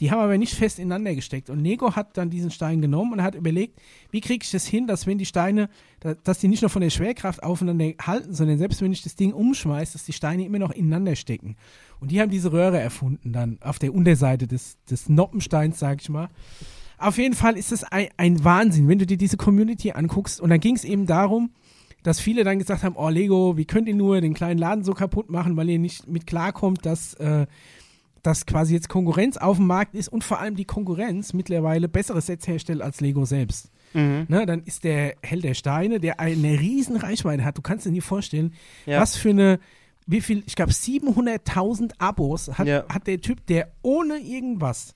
Die 0.00 0.10
haben 0.10 0.20
aber 0.20 0.36
nicht 0.36 0.54
fest 0.54 0.78
ineinander 0.78 1.14
gesteckt. 1.14 1.48
Und 1.50 1.60
Lego 1.60 1.96
hat 1.96 2.16
dann 2.16 2.28
diesen 2.30 2.50
Stein 2.50 2.82
genommen 2.82 3.14
und 3.14 3.22
hat 3.22 3.34
überlegt, 3.34 3.80
wie 4.10 4.20
kriege 4.20 4.44
ich 4.44 4.50
das 4.50 4.66
hin, 4.66 4.86
dass 4.86 5.06
wenn 5.06 5.18
die 5.18 5.24
Steine, 5.26 5.68
da- 6.00 6.14
dass 6.14 6.38
die 6.38 6.48
nicht 6.48 6.62
nur 6.62 6.68
von 6.68 6.82
der 6.82 6.90
Schwerkraft 6.90 7.42
aufeinander 7.42 7.92
halten, 8.02 8.34
sondern 8.34 8.58
selbst 8.58 8.82
wenn 8.82 8.92
ich 8.92 9.02
das 9.02 9.16
Ding 9.16 9.32
umschmeiße, 9.32 9.94
dass 9.94 10.04
die 10.04 10.12
Steine 10.12 10.44
immer 10.44 10.58
noch 10.58 10.70
ineinander 10.70 11.16
stecken. 11.16 11.56
Und 12.00 12.10
die 12.10 12.20
haben 12.20 12.30
diese 12.30 12.52
Röhre 12.52 12.78
erfunden 12.78 13.32
dann 13.32 13.58
auf 13.62 13.78
der 13.78 13.94
Unterseite 13.94 14.46
des, 14.46 14.76
des 14.90 15.08
Noppensteins, 15.08 15.78
sag 15.78 16.02
ich 16.02 16.08
mal. 16.10 16.28
Auf 16.98 17.18
jeden 17.18 17.34
Fall 17.34 17.56
ist 17.56 17.72
es 17.72 17.84
ein, 17.84 18.08
ein 18.16 18.44
Wahnsinn, 18.44 18.88
wenn 18.88 18.98
du 18.98 19.06
dir 19.06 19.16
diese 19.18 19.36
Community 19.36 19.92
anguckst. 19.92 20.40
Und 20.40 20.50
dann 20.50 20.60
ging 20.60 20.76
es 20.76 20.84
eben 20.84 21.06
darum, 21.06 21.50
dass 22.02 22.20
viele 22.20 22.44
dann 22.44 22.58
gesagt 22.58 22.84
haben, 22.84 22.94
oh 22.96 23.08
Lego, 23.08 23.56
wie 23.56 23.64
könnt 23.64 23.88
ihr 23.88 23.94
nur 23.94 24.20
den 24.20 24.32
kleinen 24.34 24.58
Laden 24.58 24.84
so 24.84 24.92
kaputt 24.94 25.28
machen, 25.28 25.56
weil 25.56 25.68
ihr 25.68 25.78
nicht 25.78 26.06
mit 26.06 26.26
klarkommt, 26.26 26.86
dass, 26.86 27.14
äh, 27.14 27.46
dass 28.26 28.44
quasi 28.46 28.74
jetzt 28.74 28.88
Konkurrenz 28.88 29.36
auf 29.36 29.56
dem 29.56 29.66
Markt 29.66 29.94
ist 29.94 30.08
und 30.08 30.24
vor 30.24 30.40
allem 30.40 30.56
die 30.56 30.64
Konkurrenz 30.64 31.32
mittlerweile 31.32 31.88
bessere 31.88 32.20
Sets 32.20 32.46
herstellt 32.48 32.82
als 32.82 33.00
Lego 33.00 33.24
selbst. 33.24 33.70
Mhm. 33.94 34.26
Ne, 34.28 34.44
dann 34.46 34.62
ist 34.64 34.84
der 34.84 35.14
Held 35.22 35.44
der 35.44 35.54
Steine, 35.54 36.00
der 36.00 36.20
eine 36.20 36.58
riesen 36.60 36.96
Reichweite 36.96 37.44
hat. 37.44 37.56
Du 37.56 37.62
kannst 37.62 37.86
dir 37.86 37.90
nie 37.92 38.00
vorstellen, 38.00 38.52
Ja. 38.84 39.00
was 39.00 39.16
für 39.16 39.30
eine, 39.30 39.60
wie 40.06 40.20
viel, 40.20 40.42
ich 40.46 40.56
glaube 40.56 40.72
700.000 40.72 41.92
Abos 41.98 42.48
hat, 42.58 42.66
Ja. 42.66 42.84
hat 42.88 43.06
der 43.06 43.20
Typ, 43.20 43.46
der 43.46 43.72
ohne 43.82 44.18
irgendwas, 44.18 44.94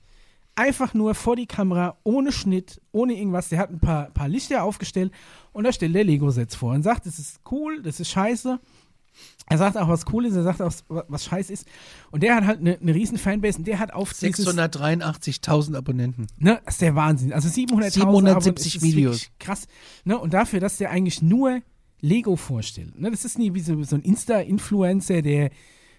einfach 0.57 0.93
nur 0.95 1.15
vor 1.15 1.37
die 1.37 1.47
Kamera, 1.47 1.97
ohne 2.05 2.33
Schnitt, 2.33 2.81
ohne 2.93 3.15
irgendwas, 3.15 3.49
der 3.49 3.59
hat 3.61 3.71
ein 3.71 3.81
paar, 3.81 4.11
paar 4.11 4.29
Lichter 4.29 4.65
aufgestellt 4.65 5.13
und 5.53 5.65
da 5.65 5.73
stellt 5.73 5.95
der 5.95 6.05
Lego-Sets 6.05 6.55
vor 6.55 6.75
und 6.75 6.83
sagt, 6.83 7.07
das 7.07 7.19
ist 7.19 7.41
cool, 7.51 7.83
das 7.83 8.01
ist 8.01 8.11
scheiße. 8.11 8.61
Er 9.49 9.59
sagt 9.59 9.77
auch, 9.77 9.89
was 9.89 10.05
cool 10.13 10.27
ist, 10.27 10.37
er 10.37 10.45
sagt 10.45 10.63
auch, 10.63 10.73
was, 10.89 11.25
scheiße 11.25 11.53
ist. 11.53 11.67
Und 12.13 12.23
der 12.23 12.37
hat 12.37 12.47
halt 12.47 12.61
eine, 12.61 12.79
eine 12.79 12.95
riesen 12.95 13.19
Fanbase 13.19 13.59
und 13.59 13.67
der 13.67 13.81
hat 13.81 13.93
auf 13.93 14.13
dieses, 14.15 14.47
683.000 14.47 15.77
Abonnenten. 15.77 16.29
Ne, 16.39 16.61
das 16.65 16.75
ist 16.75 16.83
der 16.83 16.95
Wahnsinn. 16.95 17.33
Also 17.33 17.49
700.000 17.49 17.53
770 17.53 18.03
Abonnenten, 18.03 18.55
das 18.55 18.67
ist 18.67 18.83
Videos. 18.83 19.27
Krass. 19.41 19.67
Ne, 20.05 20.17
und 20.17 20.33
dafür, 20.35 20.61
dass 20.61 20.77
der 20.77 20.91
eigentlich 20.91 21.21
nur 21.21 21.63
Lego 22.01 22.37
vorstellt. 22.37 22.99
Ne, 22.99 23.11
das 23.11 23.25
ist 23.25 23.39
nie 23.39 23.53
wie 23.53 23.61
so, 23.61 23.83
so 23.83 23.97
ein 23.97 24.03
Insta-Influencer, 24.03 25.21
der, 25.23 25.51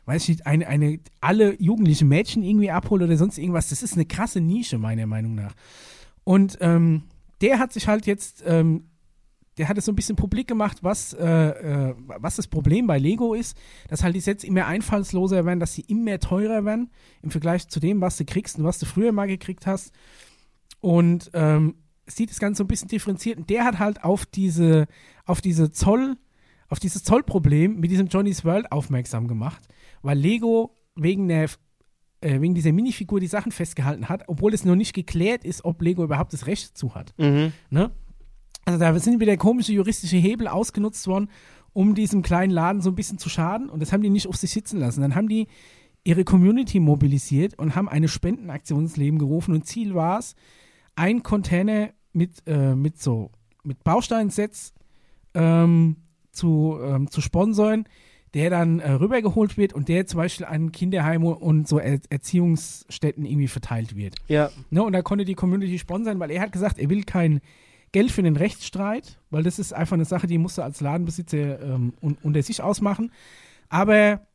weiß 0.06 0.24
ich 0.24 0.30
nicht, 0.30 0.48
eine, 0.48 0.68
eine, 0.68 1.00
alle 1.20 1.62
jugendlichen 1.62 2.08
Mädchen 2.08 2.44
irgendwie 2.44 2.72
abholt 2.72 3.02
oder 3.02 3.18
sonst 3.18 3.38
irgendwas. 3.38 3.68
Das 3.68 3.84
ist 3.84 3.96
eine 3.96 4.06
krasse 4.06 4.40
Nische, 4.40 4.78
meiner 4.78 5.08
Meinung 5.08 5.36
nach. 5.36 5.54
Und 6.24 6.58
ähm, 6.62 7.04
der 7.42 7.60
hat 7.60 7.74
sich 7.74 7.88
halt 7.88 8.06
jetzt, 8.06 8.44
ähm, 8.46 8.86
der 9.58 9.68
hat 9.68 9.78
es 9.78 9.86
so 9.86 9.92
ein 9.92 9.96
bisschen 9.96 10.16
publik 10.16 10.48
gemacht, 10.48 10.78
was, 10.82 11.14
äh, 11.14 11.26
äh, 11.26 11.96
was 11.98 12.38
das 12.38 12.48
Problem 12.48 12.88
bei 12.88 12.98
Lego 12.98 13.34
ist, 13.34 13.58
dass 13.90 14.04
halt 14.04 14.16
die 14.16 14.22
Sets 14.22 14.44
immer 14.44 14.66
einfallsloser 14.66 15.46
werden, 15.46 15.60
dass 15.60 15.74
sie 15.74 15.82
immer 15.82 16.20
teurer 16.20 16.64
werden 16.64 16.90
im 17.22 17.32
Vergleich 17.32 17.68
zu 17.68 17.80
dem, 17.80 18.02
was 18.02 18.18
du 18.18 18.26
kriegst 18.26 18.58
und 18.58 18.64
was 18.64 18.80
du 18.80 18.86
früher 18.86 19.12
mal 19.12 19.28
gekriegt 19.28 19.68
hast. 19.68 19.92
Und 20.80 21.30
ähm, 21.34 21.76
sieht 22.08 22.30
das 22.30 22.40
Ganze 22.40 22.60
so 22.60 22.64
ein 22.64 22.68
bisschen 22.68 22.88
differenziert. 22.88 23.38
Und 23.38 23.50
der 23.50 23.66
hat 23.66 23.80
halt 23.80 24.04
auf 24.04 24.26
diese, 24.26 24.88
auf 25.26 25.42
diese 25.42 25.72
Zoll, 25.72 26.18
auf 26.70 26.80
dieses 26.80 27.04
Zollproblem 27.04 27.80
mit 27.80 27.92
diesem 27.92 28.08
Johnny's 28.08 28.46
World 28.46 28.72
aufmerksam 28.72 29.28
gemacht, 29.28 29.62
weil 30.02 30.18
Lego 30.18 30.78
wegen 30.96 31.28
der 31.28 31.50
äh, 32.22 32.40
wegen 32.40 32.54
dieser 32.54 32.72
Minifigur 32.72 33.20
die 33.20 33.28
Sachen 33.28 33.52
festgehalten 33.52 34.08
hat, 34.08 34.24
obwohl 34.28 34.54
es 34.54 34.64
noch 34.64 34.76
nicht 34.76 34.94
geklärt 34.94 35.44
ist, 35.44 35.66
ob 35.66 35.82
Lego 35.82 36.04
überhaupt 36.04 36.34
das 36.34 36.46
Recht 36.48 36.70
dazu 36.70 36.94
hat. 36.94 37.14
Mhm. 37.18 37.52
Ne? 37.70 37.92
Also 38.66 38.80
da 38.80 38.98
sind 39.00 39.20
wieder 39.20 39.38
komische 39.38 39.74
juristische 39.74 40.18
Hebel 40.18 40.48
ausgenutzt 40.48 41.08
worden, 41.08 41.30
um 41.74 41.96
diesem 41.96 42.22
kleinen 42.22 42.52
Laden 42.52 42.82
so 42.82 42.90
ein 42.90 42.96
bisschen 42.96 43.18
zu 43.18 43.30
schaden. 43.30 43.70
Und 43.70 43.82
das 43.82 43.92
haben 43.92 44.04
die 44.04 44.10
nicht 44.10 44.28
auf 44.28 44.36
sich 44.36 44.52
sitzen 44.52 44.80
lassen. 44.80 45.02
Dann 45.02 45.16
haben 45.16 45.28
die 45.30 45.48
ihre 46.04 46.24
Community 46.24 46.80
mobilisiert 46.80 47.58
und 47.60 47.76
haben 47.76 47.88
eine 47.88 48.08
Spendenaktion 48.08 48.84
ins 48.84 48.98
Leben 48.98 49.20
gerufen. 49.20 49.54
Und 49.54 49.66
Ziel 49.66 49.94
war 49.94 50.20
es, 50.20 50.36
ein 50.96 51.24
Container 51.24 51.90
mit, 52.14 52.44
äh, 52.46 52.76
mit 52.76 53.02
so 53.02 53.32
mit 53.64 53.84
Bausteinsets 53.84 54.74
ähm, 55.34 55.98
zu, 56.32 56.80
ähm, 56.82 57.10
zu 57.10 57.22
sponsoren, 57.22 57.86
der 58.34 58.50
dann 58.50 58.80
äh, 58.80 58.92
rübergeholt 58.92 59.58
wird 59.58 59.74
und 59.74 59.90
der 59.90 60.08
zum 60.08 60.18
Beispiel 60.18 60.46
an 60.46 60.72
Kinderheime 60.72 61.36
und 61.36 61.68
so 61.68 61.80
er 61.80 62.00
Erziehungsstätten 62.10 63.26
irgendwie 63.26 63.48
verteilt 63.48 63.96
wird. 63.96 64.16
Ja. 64.28 64.50
Ne, 64.70 64.84
und 64.84 64.94
da 64.94 65.02
konnte 65.02 65.26
die 65.26 65.36
Community 65.36 65.78
sponsern, 65.78 66.20
weil 66.20 66.32
er 66.32 66.42
hat 66.42 66.52
gesagt, 66.52 66.80
er 66.80 66.90
will 66.90 67.04
kein 67.04 67.42
Geld 67.92 68.12
für 68.12 68.24
den 68.24 68.38
Rechtsstreit, 68.38 69.20
weil 69.30 69.44
das 69.44 69.60
ist 69.60 69.74
einfach 69.74 69.96
eine 69.96 70.06
Sache, 70.06 70.28
die 70.28 70.38
musst 70.38 70.58
du 70.58 70.62
als 70.62 70.82
Ladenbesitzer 70.82 71.62
ähm, 71.62 71.94
un 72.02 72.18
unter 72.22 72.42
sich 72.42 72.62
ausmachen. 72.62 73.12
Aber 73.70 74.28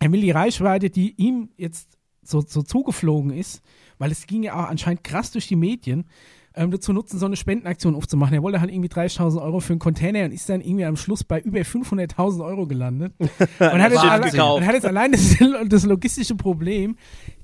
er 0.00 0.12
will 0.12 0.20
die 0.20 0.30
Reichweite, 0.30 0.90
die 0.90 1.14
ihm 1.16 1.50
jetzt 1.56 1.98
so, 2.22 2.40
so 2.40 2.62
zugeflogen 2.62 3.30
ist, 3.30 3.62
weil 3.98 4.12
es 4.12 4.26
ging 4.26 4.42
ja 4.42 4.54
auch 4.54 4.68
anscheinend 4.68 5.02
krass 5.02 5.32
durch 5.32 5.48
die 5.48 5.56
Medien, 5.56 6.04
ähm, 6.54 6.70
dazu 6.70 6.92
nutzen, 6.92 7.18
so 7.18 7.26
eine 7.26 7.36
Spendenaktion 7.36 7.94
aufzumachen. 7.94 8.34
Er 8.34 8.42
wollte 8.42 8.60
halt 8.60 8.70
irgendwie 8.70 8.88
30.000 8.88 9.40
Euro 9.42 9.60
für 9.60 9.72
einen 9.72 9.80
Container 9.80 10.24
und 10.24 10.32
ist 10.32 10.48
dann 10.48 10.60
irgendwie 10.60 10.84
am 10.84 10.96
Schluss 10.96 11.24
bei 11.24 11.40
über 11.40 11.60
500.000 11.60 12.44
Euro 12.44 12.66
gelandet. 12.66 13.12
Und 13.18 13.82
hat, 13.82 13.92
jetzt 13.92 14.04
alle, 14.04 14.54
und 14.54 14.66
hat 14.66 14.74
jetzt 14.74 14.86
allein 14.86 15.12
das, 15.12 15.36
das 15.68 15.84
logistische 15.84 16.34
Problem, 16.34 16.96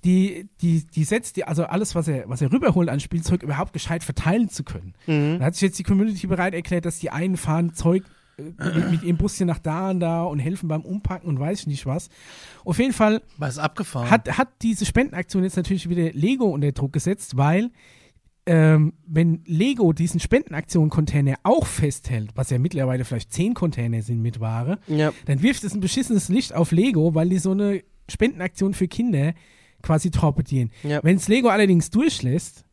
die, 0.05 0.49
die, 0.61 0.87
die 0.87 1.05
setzt, 1.05 1.37
die, 1.37 1.45
also 1.45 1.65
alles, 1.65 1.95
was 1.95 2.09
er, 2.09 2.29
was 2.29 2.41
er 2.41 2.53
rüberholt 2.53 2.89
an 2.89 3.01
Spielzeug, 3.01 3.43
überhaupt 3.43 3.73
gescheit 3.73 4.05
verteilen 4.05 4.49
zu 4.49 4.65
können. 4.65 4.95
Mhm. 5.07 5.39
Da 5.39 5.47
hat 5.47 5.55
sich 5.55 5.63
jetzt 5.63 5.79
die 5.79 5.83
Community 5.83 6.27
bereit 6.27 6.55
erklärt, 6.55 6.85
dass 6.85 6.99
die 6.99 7.11
einen 7.11 7.37
fahren 7.37 7.75
Zeug 7.75 8.05
äh, 8.37 8.43
mit, 8.43 8.91
mit 8.91 9.03
ihrem 9.03 9.17
Buschen 9.17 9.47
nach 9.47 9.59
da 9.59 9.91
und 9.91 10.01
da 10.01 10.23
und 10.25 10.39
helfen 10.39 10.69
beim 10.69 10.83
Umpacken 10.83 11.29
und 11.29 11.39
weiß 11.39 11.61
ich 11.61 11.67
nicht 11.67 11.87
was. 11.87 12.09
Auf 12.65 12.79
jeden 12.79 12.93
Fall 12.93 13.23
Was 13.39 13.59
abgefahren. 13.59 14.11
hat, 14.11 14.39
hat 14.39 14.49
diese 14.63 14.87
Spendenaktion 14.87 15.45
jetzt 15.45 15.57
natürlich 15.57 15.89
wieder 15.89 16.13
Lego 16.13 16.47
unter 16.47 16.73
Druck 16.73 16.93
gesetzt, 16.93 17.37
weil 17.37 17.71
ähm, 18.47 18.93
wenn 19.07 19.43
Lego 19.47 19.93
diesen 19.93 20.21
Spendenaktion-Container 20.21 21.37
auch 21.45 21.67
festhält, 21.67 22.31
was 22.35 22.51
ja 22.51 22.59
mittlerweile 22.59 23.05
vielleicht 23.05 23.33
zehn 23.33 23.55
Container 23.55 24.03
sind 24.03 24.21
mit 24.21 24.41
Ware, 24.41 24.79
Ja. 24.87 25.13
dann 25.27 25.43
wirft 25.43 25.65
es 25.65 25.75
ein 25.75 25.81
beschissenes 25.81 26.29
Licht 26.29 26.55
auf 26.55 26.71
Lego, 26.73 27.15
weil 27.15 27.29
die 27.31 27.39
so 27.39 27.53
eine 27.53 27.83
Spendenaktion 28.11 28.75
für 28.75 28.87
Kinder 28.89 29.33
quasi 29.83 30.11
torpedieren. 30.11 30.71
Ja. 30.83 31.01
Wenn 31.03 31.17
es 31.17 31.29
Lego 31.29 31.49
allerdings 31.49 31.91
durchlässt, 31.91 32.65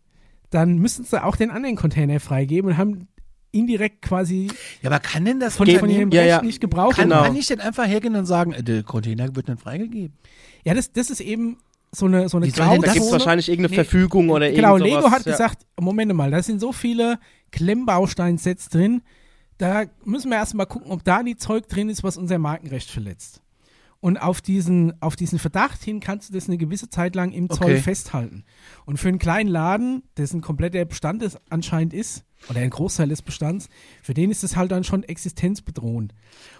dann 0.49 0.77
müssen 0.77 1.06
sie 1.06 1.23
auch 1.23 1.35
den 1.38 1.52
anderen 1.52 1.76
Container 1.77 2.19
freigeben 2.19 2.72
und 2.72 2.77
haben 2.77 3.07
indirekt 3.53 4.02
quasi 4.02 4.48
ja, 4.81 4.89
aber 4.89 4.99
kann 4.99 5.26
denn 5.26 5.39
das 5.39 5.57
von, 5.57 5.68
von 5.68 5.89
ihrem 5.89 6.10
ja, 6.11 6.22
Recht 6.22 6.30
ja. 6.30 6.41
nicht 6.41 6.61
gebraucht 6.61 6.95
kann, 6.98 7.10
Genau. 7.10 7.23
kann 7.23 7.35
ich 7.35 7.48
denn 7.48 7.60
einfach 7.60 7.85
hergehen 7.85 8.15
und 8.15 8.26
sagen, 8.26 8.53
äh, 8.53 8.64
der 8.64 8.84
Container 8.84 9.34
wird 9.35 9.48
nicht 9.49 9.61
freigegeben? 9.61 10.18
Ja, 10.65 10.73
das, 10.73 10.91
das 10.93 11.10
ist 11.10 11.19
eben 11.22 11.57
so 11.93 12.05
eine, 12.05 12.30
so 12.30 12.38
eine 12.38 12.45
Wie 12.47 12.51
denn 12.51 12.65
Da 12.65 12.73
gibt 12.76 12.85
es 12.88 12.93
Grauzone. 12.93 13.11
wahrscheinlich 13.11 13.49
irgendeine 13.49 13.76
Nee. 13.77 13.84
Verfügung 13.84 14.30
oder 14.30 14.49
Genau, 14.51 14.76
irgend 14.77 14.85
Lego 14.89 15.01
sowas. 15.01 15.11
hat 15.11 15.26
ja. 15.26 15.31
gesagt, 15.34 15.65
Moment 15.80 16.13
mal, 16.13 16.31
da 16.31 16.41
sind 16.41 16.59
so 16.61 16.72
viele 16.72 17.19
Klemmbausteinsets 17.51 18.69
drin, 18.69 19.01
da 19.57 19.84
müssen 20.03 20.30
wir 20.31 20.38
erstmal 20.38 20.65
gucken, 20.65 20.91
ob 20.91 21.03
da 21.03 21.22
die 21.23 21.35
Zeug 21.35 21.68
drin 21.68 21.89
ist, 21.89 22.03
was 22.03 22.18
unser 22.18 22.38
Markenrecht 22.39 22.89
verletzt. 22.89 23.41
Und 23.99 24.18
auf 24.18 24.41
diesen, 24.41 24.99
auf 25.01 25.15
diesen 25.15 25.38
Verdacht 25.38 25.84
hin 25.84 25.99
kannst 25.99 26.30
du 26.30 26.34
das 26.34 26.47
eine 26.47 26.57
gewisse 26.57 26.89
Zeit 26.89 27.15
lang 27.15 27.31
im 27.31 27.49
Zoll 27.49 27.65
Okay. 27.73 27.77
festhalten. 27.77 28.43
Und 28.85 28.97
für 28.97 29.09
einen 29.09 29.19
kleinen 29.19 29.47
Laden, 29.49 30.01
dessen 30.18 30.41
kompletter 30.41 30.84
Bestand 30.85 31.22
es 31.22 31.38
anscheinend 31.51 31.93
ist, 31.93 32.23
oder 32.49 32.59
ein 32.59 32.69
Großteil 32.69 33.07
des 33.09 33.22
Bestands, 33.22 33.69
für 34.01 34.13
den 34.13 34.31
ist 34.31 34.43
es 34.43 34.55
halt 34.55 34.72
dann 34.72 34.84
schon 34.84 35.03
existenzbedrohend. 35.03 36.13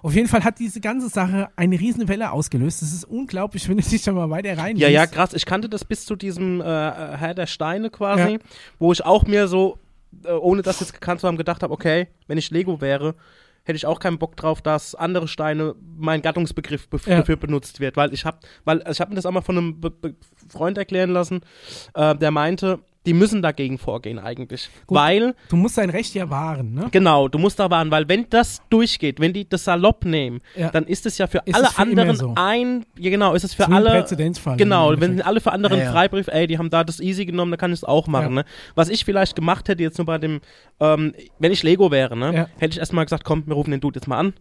Auf 0.04 0.14
jeden 0.14 0.28
Fall 0.28 0.44
hat 0.44 0.60
diese 0.60 0.80
ganze 0.80 1.10
Sache 1.10 1.50
eine 1.56 1.80
riesen 1.80 2.08
Welle 2.08 2.32
ausgelöst. 2.32 2.82
Das 2.82 2.94
ist 2.94 3.04
unglaublich, 3.04 3.68
wenn 3.68 3.78
du 3.78 3.84
dich 3.84 4.04
da 4.04 4.12
mal 4.12 4.30
weiter 4.30 4.58
rein 4.58 4.78
Ja, 4.78 4.88
ja, 4.90 5.06
krass. 5.08 5.34
Ich 5.34 5.46
kannte 5.46 5.70
das 5.70 5.84
bis 5.86 6.06
zu 6.06 6.16
diesem 6.16 6.62
äh, 6.62 6.64
Herr 6.64 7.34
der 7.34 7.48
Steine 7.48 7.90
quasi, 7.90 8.34
Ja. 8.34 8.40
wo 8.80 8.92
ich 8.92 9.04
auch 9.06 9.26
mir 9.26 9.48
so, 9.48 9.78
äh, 10.24 10.32
ohne 10.32 10.62
das 10.62 10.80
jetzt 10.80 10.94
gekannt 10.94 11.22
zu 11.22 11.28
haben, 11.28 11.38
gedacht 11.38 11.64
habe, 11.64 11.74
okay, 11.74 12.08
wenn 12.28 12.38
ich 12.38 12.52
Lego 12.52 12.80
wäre, 12.82 13.16
hätte 13.64 13.78
ich 13.78 13.86
auch 13.86 14.00
keinen 14.00 14.18
Bock 14.18 14.36
drauf, 14.38 14.62
dass 14.62 14.96
andere 14.96 15.28
Steine 15.28 15.76
mein 15.98 16.22
Gattungsbegriff 16.22 16.88
Ja. 17.06 17.18
dafür 17.20 17.36
benutzt 17.36 17.80
wird, 17.80 17.96
weil 17.96 18.12
ich 18.14 18.26
habe, 18.26 18.38
weil 18.66 18.84
ich 18.90 19.00
habe 19.00 19.10
mir 19.12 19.16
das 19.16 19.26
auch 19.26 19.32
mal 19.32 19.42
von 19.42 19.58
einem 19.58 19.80
Be 19.82 19.92
Be 19.92 20.16
Freund 20.50 20.78
erklären 20.80 21.12
lassen, 21.12 21.42
äh, 21.94 22.16
der 22.16 22.32
meinte, 22.32 22.80
die 23.06 23.14
müssen 23.14 23.42
dagegen 23.42 23.80
vorgehen 23.80 24.20
eigentlich, 24.20 24.70
Gut. 24.86 24.96
weil 24.98 25.34
Du 25.50 25.56
musst 25.56 25.78
dein 25.78 25.90
Recht 25.90 26.14
ja 26.14 26.30
wahren, 26.30 26.74
ne? 26.76 26.88
Genau, 26.92 27.28
du 27.28 27.40
musst 27.40 27.60
da 27.60 27.70
warnen, 27.72 27.90
weil 27.90 28.08
wenn 28.08 28.28
das 28.30 28.62
durchgeht, 28.70 29.20
wenn 29.20 29.34
die 29.34 29.50
das 29.50 29.64
salopp 29.64 30.06
nehmen, 30.06 30.42
Ja. 30.56 30.70
dann 30.70 30.86
ist 30.86 31.06
es 31.08 31.18
ja 31.18 31.26
für 31.26 31.42
Ist 31.46 31.56
alle 31.56 31.68
für 31.68 31.80
anderen 31.80 32.16
so. 32.16 32.34
ein, 32.36 32.86
ja 33.00 33.10
genau, 33.10 33.34
ist 33.34 33.44
es 33.44 33.54
für 33.56 33.66
ein 33.66 33.74
alle, 33.74 33.90
Präzedenzfall 33.90 34.58
genau, 34.58 34.94
wenn 35.00 35.22
alle 35.22 35.42
für 35.42 35.52
anderen 35.52 35.80
Ja, 35.80 35.86
ja. 35.86 35.92
Freibrief, 35.92 36.28
ey, 36.28 36.46
die 36.46 36.58
haben 36.60 36.70
da 36.70 36.84
das 36.84 37.00
easy 37.00 37.26
genommen, 37.26 37.52
dann 37.52 37.60
kann 37.60 37.72
ich 37.72 37.80
es 37.80 37.84
auch 37.84 38.06
machen, 38.08 38.36
Ja. 38.36 38.44
ne? 38.44 38.46
Was 38.76 38.90
ich 38.90 39.04
vielleicht 39.04 39.36
gemacht 39.36 39.68
hätte 39.68 39.82
jetzt 39.82 39.98
nur 39.98 40.06
bei 40.06 40.20
dem, 40.20 40.40
ähm, 40.80 41.14
wenn 41.40 41.52
ich 41.52 41.64
Lego 41.64 41.90
wäre, 41.90 42.16
ne, 42.16 42.34
Ja. 42.36 42.48
hätte 42.60 42.74
ich 42.74 42.80
erstmal 42.80 43.06
gesagt, 43.06 43.24
komm, 43.24 43.44
wir 43.48 43.56
rufen 43.56 43.72
den 43.72 43.80
Dude 43.82 43.98
jetzt 44.00 44.08
mal 44.08 44.18
an 44.20 44.34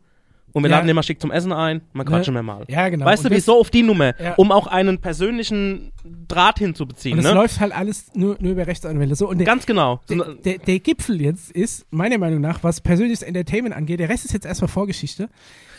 Und 0.52 0.62
wir 0.64 0.70
Ja. 0.70 0.76
laden 0.76 0.86
den 0.88 0.96
mal 0.96 1.02
schick 1.02 1.20
zum 1.20 1.30
Essen 1.30 1.52
ein, 1.52 1.80
man 1.92 2.04
Ne? 2.06 2.10
quatschen 2.10 2.34
wir 2.34 2.42
mal. 2.42 2.64
Ja, 2.68 2.88
genau. 2.88 3.04
Weißt 3.06 3.22
du, 3.24 3.28
Und 3.28 3.32
das- 3.32 3.42
wieso 3.44 3.60
auf 3.60 3.70
die 3.70 3.82
Nummer? 3.82 4.14
Ja. 4.20 4.34
Um 4.34 4.50
auch 4.52 4.66
einen 4.66 4.98
persönlichen 4.98 5.92
Draht 6.28 6.58
hinzubeziehen, 6.58 7.18
Und 7.18 7.24
das 7.24 7.32
ne? 7.32 7.38
läuft 7.38 7.60
halt 7.60 7.72
alles 7.74 8.06
nur, 8.14 8.36
nur 8.40 8.52
über 8.52 8.66
Rechtsanwälte. 8.66 9.14
So, 9.14 9.28
und 9.28 9.38
der, 9.38 9.46
Ganz 9.46 9.66
genau. 9.66 10.00
So 10.06 10.14
der, 10.16 10.24
eine- 10.26 10.34
der, 10.36 10.58
der 10.58 10.78
Gipfel 10.80 11.20
jetzt 11.20 11.50
ist, 11.52 11.86
meiner 11.92 12.18
Meinung 12.18 12.40
nach, 12.40 12.62
was 12.64 12.80
persönliches 12.80 13.22
Entertainment 13.22 13.74
angeht, 13.76 14.00
der 14.00 14.08
Rest 14.08 14.24
ist 14.24 14.32
jetzt 14.32 14.46
erstmal 14.46 14.68
Vorgeschichte. 14.68 15.28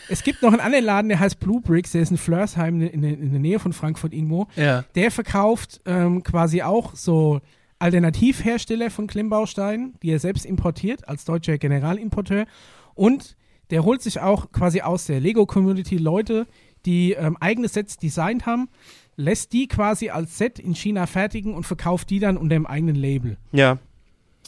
Es 0.08 0.22
gibt 0.24 0.42
noch 0.42 0.52
einen 0.52 0.60
anderen 0.60 0.84
Laden, 0.84 1.08
der 1.08 1.20
heißt 1.20 1.38
Blue 1.38 1.60
Bricks, 1.60 1.92
der 1.92 2.02
ist 2.02 2.10
in 2.10 2.16
Flörsheim 2.16 2.80
in, 2.82 3.02
der- 3.02 3.12
in 3.12 3.30
der 3.30 3.40
Nähe 3.40 3.58
von 3.58 3.72
Frankfurt 3.72 4.12
irgendwo. 4.12 4.46
Ja. 4.56 4.84
Der 4.94 5.10
verkauft 5.10 5.80
ähm, 5.86 6.22
quasi 6.22 6.62
auch 6.62 6.94
so 6.94 7.40
Alternativhersteller 7.78 8.90
von 8.90 9.06
Klemmbausteinen, 9.06 9.94
die 10.02 10.10
er 10.10 10.18
selbst 10.18 10.46
importiert, 10.46 11.08
als 11.08 11.24
deutscher 11.24 11.58
Generalimporteur. 11.58 12.46
Und 12.94 13.36
der 13.72 13.82
holt 13.82 14.02
sich 14.02 14.20
auch 14.20 14.52
quasi 14.52 14.82
aus 14.82 15.06
der 15.06 15.18
Lego-Community 15.18 15.96
Leute, 15.96 16.46
die 16.86 17.12
ähm, 17.14 17.36
eigene 17.40 17.66
Sets 17.68 17.96
designt 17.96 18.46
haben, 18.46 18.68
lässt 19.16 19.52
die 19.52 19.66
quasi 19.66 20.10
als 20.10 20.38
Set 20.38 20.58
in 20.60 20.74
China 20.74 21.06
fertigen 21.06 21.54
und 21.54 21.64
verkauft 21.64 22.10
die 22.10 22.20
dann 22.20 22.36
unter 22.36 22.54
dem 22.54 22.66
eigenen 22.66 22.94
Label. 22.94 23.36
ja. 23.50 23.78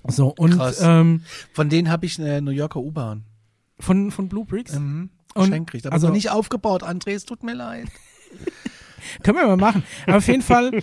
So, 0.07 0.35
und 0.37 0.57
Krass. 0.59 0.83
ähm, 0.83 1.23
Von 1.55 1.71
denen 1.71 1.89
habe 1.89 2.05
ich 2.05 2.21
eine 2.21 2.43
New 2.43 2.51
Yorker 2.51 2.79
U-Bahn. 2.81 3.25
von, 3.81 4.11
von 4.11 4.29
Blue 4.29 4.45
Bricks. 4.45 4.79
Mhm. 4.79 5.09
Und- 5.35 5.45
Geschenk 5.49 5.67
gekriegt. 5.69 5.87
Aber 5.87 5.95
also- 5.95 6.09
noch 6.09 6.15
nicht 6.15 6.31
aufgebaut, 6.31 6.83
André, 6.83 7.13
es 7.15 7.25
tut 7.25 7.43
mir 7.43 7.55
leid. 7.55 7.89
Können 9.23 9.39
wir 9.39 9.47
mal 9.47 9.57
machen. 9.57 9.83
Aber 10.07 10.19
auf 10.19 10.27
jeden 10.29 10.43
Fall, 10.43 10.83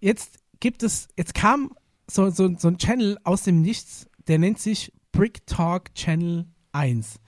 jetzt 0.00 0.38
gibt 0.60 0.82
es, 0.82 1.08
jetzt 1.16 1.34
kam 1.34 1.72
so, 2.06 2.28
so, 2.30 2.54
so 2.58 2.68
ein 2.68 2.76
Channel 2.78 3.16
aus 3.24 3.42
dem 3.44 3.62
Nichts, 3.62 4.06
der 4.28 4.38
nennt 4.38 4.58
sich 4.58 4.92
Brick 5.12 5.46
Talk 5.46 5.94
Channel 5.94 6.44
1. 6.76 7.18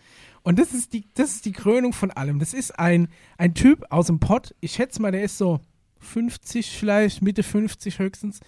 Und 0.42 0.58
das 0.58 0.72
ist 0.72 0.92
die, 0.92 1.04
das 1.14 1.34
ist 1.34 1.44
die 1.44 1.52
Krönung 1.52 1.92
von 1.92 2.10
allem. 2.10 2.38
Das 2.38 2.54
ist 2.54 2.78
ein, 2.78 3.08
ein 3.36 3.54
Typ 3.54 3.84
aus 3.90 4.06
dem 4.06 4.20
Pott. 4.20 4.54
Ich 4.60 4.72
schätze 4.72 5.02
mal, 5.02 5.12
der 5.12 5.22
ist 5.22 5.38
so 5.38 5.60
50 6.00 6.70
vielleicht, 6.70 7.22
Mitte 7.22 7.42
50 7.42 7.98
höchstens. 7.98 8.40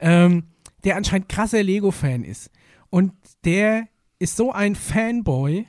Ähm, 0.00 0.44
der 0.84 0.96
anscheinend 0.96 1.28
krasser 1.28 1.62
Lego-Fan 1.62 2.24
ist. 2.24 2.50
Und 2.90 3.12
der 3.44 3.88
ist 4.18 4.36
so 4.36 4.52
ein 4.52 4.74
Fanboy, 4.74 5.66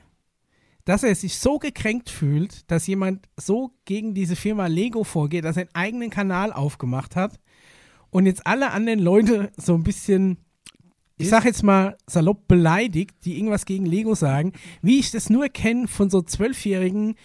dass 0.84 1.02
er 1.02 1.14
sich 1.14 1.38
so 1.38 1.58
gekränkt 1.58 2.08
fühlt, 2.08 2.70
dass 2.70 2.86
jemand 2.86 3.28
so 3.36 3.72
gegen 3.84 4.14
diese 4.14 4.36
Firma 4.36 4.68
Lego 4.68 5.04
vorgeht, 5.04 5.44
dass 5.44 5.56
er 5.56 5.62
einen 5.62 5.74
eigenen 5.74 6.10
Kanal 6.10 6.52
aufgemacht 6.52 7.14
hat 7.14 7.38
und 8.10 8.26
jetzt 8.26 8.46
alle 8.46 8.70
anderen 8.70 8.98
Leute 8.98 9.52
so 9.56 9.74
ein 9.74 9.82
bisschen, 9.82 10.38
ich 11.18 11.28
sag 11.28 11.44
jetzt 11.44 11.62
mal 11.62 11.96
salopp 12.06 12.46
beleidigt, 12.48 13.16
die 13.24 13.36
irgendwas 13.36 13.66
gegen 13.66 13.84
Lego 13.86 14.14
sagen, 14.14 14.52
wie 14.82 14.98
ich 14.98 15.10
das 15.10 15.28
nur 15.30 15.48
kenne 15.48 15.88
von 15.88 16.10
so 16.10 16.22
zwölfjährigen 16.22 17.16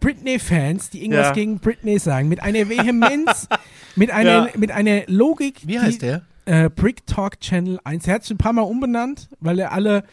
Britney-Fans, 0.00 0.90
die 0.90 1.02
irgendwas 1.02 1.28
Ja. 1.28 1.32
gegen 1.32 1.58
Britney 1.58 1.98
sagen, 1.98 2.28
mit 2.28 2.42
einer 2.42 2.68
Vehemenz, 2.68 3.48
mit 3.96 4.10
einer, 4.10 4.46
Ja. 4.46 4.50
mit 4.56 4.70
einer 4.70 5.02
Logik. 5.06 5.62
Wie 5.66 5.72
die- 5.72 5.80
heißt 5.80 6.02
der? 6.02 6.22
äh, 6.44 6.70
Brick 6.70 7.06
Talk 7.06 7.40
Channel 7.40 7.78
1. 7.84 8.06
Er 8.06 8.14
hat 8.14 8.22
sich 8.22 8.30
ein 8.32 8.38
paar 8.38 8.52
Mal 8.52 8.62
umbenannt, 8.62 9.28
weil 9.40 9.58
er 9.58 9.72
alle, 9.72 10.04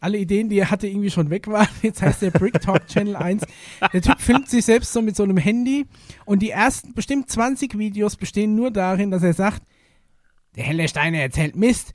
alle 0.00 0.18
Ideen, 0.18 0.48
die 0.48 0.58
er 0.58 0.70
hatte, 0.70 0.86
irgendwie 0.86 1.10
schon 1.10 1.30
weg 1.30 1.46
waren. 1.46 1.68
Jetzt 1.82 2.02
heißt 2.02 2.20
der 2.22 2.30
Brick 2.30 2.60
Talk 2.60 2.86
Channel 2.88 3.16
1. 3.16 3.44
Der 3.92 4.02
Typ 4.02 4.20
filmt 4.20 4.50
sich 4.50 4.64
selbst 4.64 4.92
so 4.92 5.00
mit 5.00 5.16
so 5.16 5.22
einem 5.22 5.36
Handy 5.38 5.86
und 6.26 6.40
die 6.42 6.50
ersten 6.50 6.92
bestimmt 6.94 7.30
20 7.30 7.78
Videos 7.78 8.16
bestehen 8.16 8.54
nur 8.54 8.70
darin, 8.70 9.10
dass 9.10 9.22
er 9.22 9.32
sagt, 9.34 9.62
der 10.56 10.64
Helle 10.64 10.88
Steiner 10.88 11.18
erzählt 11.20 11.54
Mist, 11.56 11.92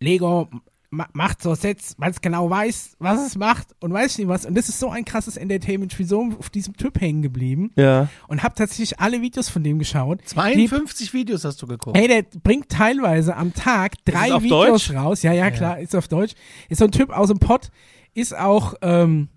Lego 0.00 0.48
ma 0.90 1.08
macht 1.12 1.42
so 1.42 1.54
Sets, 1.54 1.94
weil 1.98 2.12
es 2.12 2.20
genau 2.20 2.48
weiß, 2.48 2.92
was 3.00 3.26
es 3.26 3.36
macht 3.36 3.68
und 3.80 3.92
weiß 3.92 4.18
nicht 4.18 4.28
was. 4.28 4.46
Und 4.46 4.54
das 4.56 4.68
ist 4.68 4.78
so 4.78 4.88
ein 4.88 5.04
krasses 5.04 5.36
Entertainment. 5.36 5.92
Ich 5.92 5.98
bin 5.98 6.06
so 6.06 6.28
auf 6.38 6.48
diesem 6.48 6.76
Typ 6.76 7.00
hängen 7.00 7.22
geblieben 7.22 7.72
Ja. 7.76 8.08
und 8.28 8.42
habe 8.44 8.54
tatsächlich 8.54 9.00
alle 9.00 9.20
Videos 9.20 9.48
von 9.48 9.64
dem 9.64 9.78
geschaut. 9.80 10.20
52 10.26 11.12
Videos 11.12 11.44
hast 11.44 11.60
du 11.60 11.66
geguckt. 11.66 11.98
Hey, 11.98 12.06
der 12.06 12.22
bringt 12.42 12.68
teilweise 12.68 13.36
am 13.36 13.52
Tag 13.52 13.94
drei 14.04 14.40
Videos 14.40 14.86
Deutsch? 14.86 14.94
raus. 14.96 15.22
Ja, 15.22 15.32
ja, 15.32 15.50
klar, 15.50 15.80
ist 15.80 15.94
auf 15.96 16.06
Deutsch. 16.08 16.34
Ist 16.68 16.78
so 16.78 16.84
ein 16.84 16.92
Typ 16.92 17.10
aus 17.10 17.28
dem 17.28 17.40
Pott, 17.40 17.70
ist 18.14 18.36
auch, 18.36 18.74
ähm, 18.80 19.28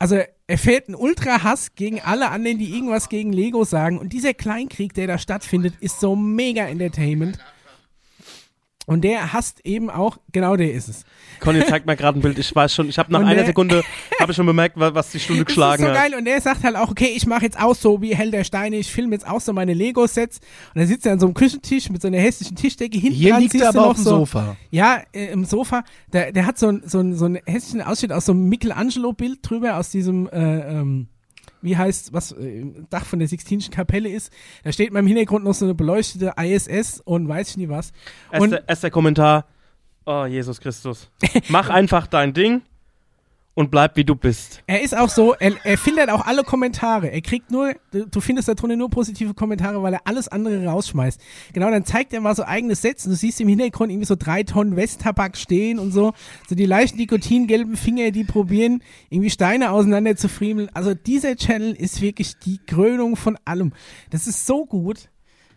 also 0.00 0.18
er 0.48 0.58
fährt 0.58 0.88
einen 0.88 0.96
Ultra-Hass 0.96 1.76
gegen 1.76 2.00
alle 2.00 2.28
anderen, 2.30 2.58
die 2.58 2.74
irgendwas 2.74 3.08
gegen 3.08 3.32
Lego 3.32 3.62
sagen. 3.64 3.98
Und 3.98 4.12
dieser 4.12 4.34
Kleinkrieg, 4.34 4.92
der 4.94 5.06
da 5.06 5.16
stattfindet, 5.16 5.74
ist 5.80 6.00
so 6.00 6.16
mega 6.16 6.64
Entertainment. 6.66 7.38
Und 8.84 9.02
der 9.02 9.32
hasst 9.32 9.60
eben 9.64 9.90
auch, 9.90 10.18
genau 10.32 10.56
der 10.56 10.72
ist 10.72 10.88
es. 10.88 11.04
Conny 11.38 11.64
zeigt 11.64 11.86
mir 11.86 11.94
gerade 11.94 12.18
ein 12.18 12.22
Bild. 12.22 12.36
Ich 12.40 12.52
weiß 12.52 12.74
schon, 12.74 12.88
ich 12.88 12.98
habe 12.98 13.12
nach 13.12 13.20
Und 13.20 13.26
einer 13.26 13.36
der- 13.36 13.46
Sekunde 13.46 13.84
habe 14.18 14.32
ich 14.32 14.36
schon 14.36 14.44
bemerkt, 14.46 14.76
wa- 14.78 14.92
was 14.92 15.12
die 15.12 15.20
Stunde 15.20 15.44
Das 15.44 15.52
ist 15.52 15.54
geschlagen 15.56 15.82
so 15.84 15.88
hat. 15.88 15.94
geil 15.94 16.14
und 16.18 16.24
der 16.24 16.40
sagt 16.40 16.64
halt 16.64 16.74
auch, 16.74 16.90
okay, 16.90 17.12
ich 17.14 17.24
mache 17.26 17.44
jetzt 17.44 17.60
auch 17.60 17.76
so 17.76 18.02
wie 18.02 18.14
Hell 18.16 18.32
der 18.32 18.42
Steine, 18.42 18.76
ich 18.76 18.90
filme 18.90 19.12
jetzt 19.14 19.26
auch 19.28 19.40
so 19.40 19.52
meine 19.52 19.72
Lego-Sets 19.72 20.38
und 20.74 20.80
dann 20.80 20.88
sitzt 20.88 21.06
er 21.06 21.12
an 21.12 21.20
so 21.20 21.26
einem 21.26 21.34
Küchentisch 21.34 21.90
mit 21.90 22.02
so 22.02 22.08
einer 22.08 22.18
hässlichen 22.18 22.56
Tischdecke 22.56 22.98
hinten 22.98 23.14
Hier 23.16 23.38
liegt 23.38 23.54
er 23.54 23.68
aber 23.68 23.86
auf 23.86 23.94
dem 23.96 24.04
so, 24.04 24.10
Sofa. 24.10 24.56
Ja, 24.70 25.00
äh, 25.12 25.26
im 25.26 25.44
Sofa. 25.44 25.84
Der, 26.12 26.32
der 26.32 26.44
hat 26.46 26.58
so 26.58 26.66
ein, 26.68 26.82
so 26.84 26.98
ein, 26.98 27.14
so 27.14 27.26
ein 27.26 27.38
hässlichen 27.46 27.82
Ausschnitt 27.82 28.12
aus 28.12 28.24
so 28.26 28.32
einem 28.32 28.48
Michelangelo-Bild 28.48 29.38
drüber, 29.42 29.76
aus 29.76 29.90
diesem, 29.90 30.28
äh, 30.28 30.58
ähm, 30.80 31.06
wie 31.62 31.76
heißt, 31.76 32.12
was 32.12 32.32
äh, 32.32 32.60
im 32.60 32.86
Dach 32.90 33.04
von 33.04 33.18
der 33.18 33.28
Sixtinischen 33.28 33.72
Kapelle 33.72 34.08
ist. 34.08 34.32
Da 34.64 34.72
steht 34.72 34.92
mal 34.92 35.00
im 35.00 35.06
Hintergrund 35.06 35.44
noch 35.44 35.54
so 35.54 35.64
eine 35.64 35.74
beleuchtete 35.74 36.34
ISS 36.36 37.00
und 37.00 37.28
weiß 37.28 37.50
ich 37.50 37.56
nie 37.56 37.68
was. 37.68 37.92
Erster 38.66 38.90
Kommentar. 38.90 39.46
Oh, 40.04 40.24
Jesus 40.26 40.60
Christus. 40.60 41.10
Mach 41.48 41.70
einfach 41.70 42.06
dein 42.06 42.34
Ding 42.34 42.62
und 43.54 43.70
bleib 43.70 43.96
wie 43.96 44.04
du 44.04 44.14
bist. 44.14 44.62
er 44.66 44.82
ist 44.82 44.96
auch 44.96 45.08
so, 45.08 45.34
er, 45.34 45.54
er 45.64 45.76
findet 45.76 46.08
auch 46.08 46.24
alle 46.24 46.42
Kommentare. 46.42 47.08
Er 47.08 47.20
kriegt 47.20 47.50
nur, 47.50 47.74
du 47.92 48.20
findest 48.20 48.48
da 48.48 48.54
drunter 48.54 48.76
nur 48.76 48.88
positive 48.88 49.34
Kommentare, 49.34 49.82
weil 49.82 49.94
er 49.94 50.00
alles 50.06 50.28
andere 50.28 50.64
rausschmeißt. 50.64 51.20
Genau, 51.52 51.70
dann 51.70 51.84
zeigt 51.84 52.12
er 52.14 52.20
mal 52.20 52.34
so 52.34 52.44
eigene 52.44 52.74
Sets 52.74 53.04
und 53.04 53.12
du 53.12 53.16
siehst 53.16 53.40
im 53.40 53.48
Hintergrund 53.48 53.92
irgendwie 53.92 54.06
so 54.06 54.16
drei 54.16 54.42
Tonnen 54.42 54.76
Westtabak 54.76 55.36
stehen 55.36 55.78
und 55.78 55.92
so. 55.92 56.12
So 56.48 56.54
die 56.54 56.66
leichten 56.66 56.98
nikotingelben 56.98 57.76
Finger, 57.76 58.10
die 58.10 58.24
probieren, 58.24 58.82
irgendwie 59.10 59.30
Steine 59.30 59.70
auseinander 59.70 60.16
zu 60.16 60.28
friemeln. 60.28 60.70
Also 60.72 60.94
dieser 60.94 61.36
Channel 61.36 61.72
ist 61.72 62.00
wirklich 62.00 62.38
die 62.38 62.58
Krönung 62.66 63.16
von 63.16 63.36
allem. 63.44 63.72
Das 64.10 64.26
ist 64.26 64.46
so 64.46 64.64
gut. 64.64 65.10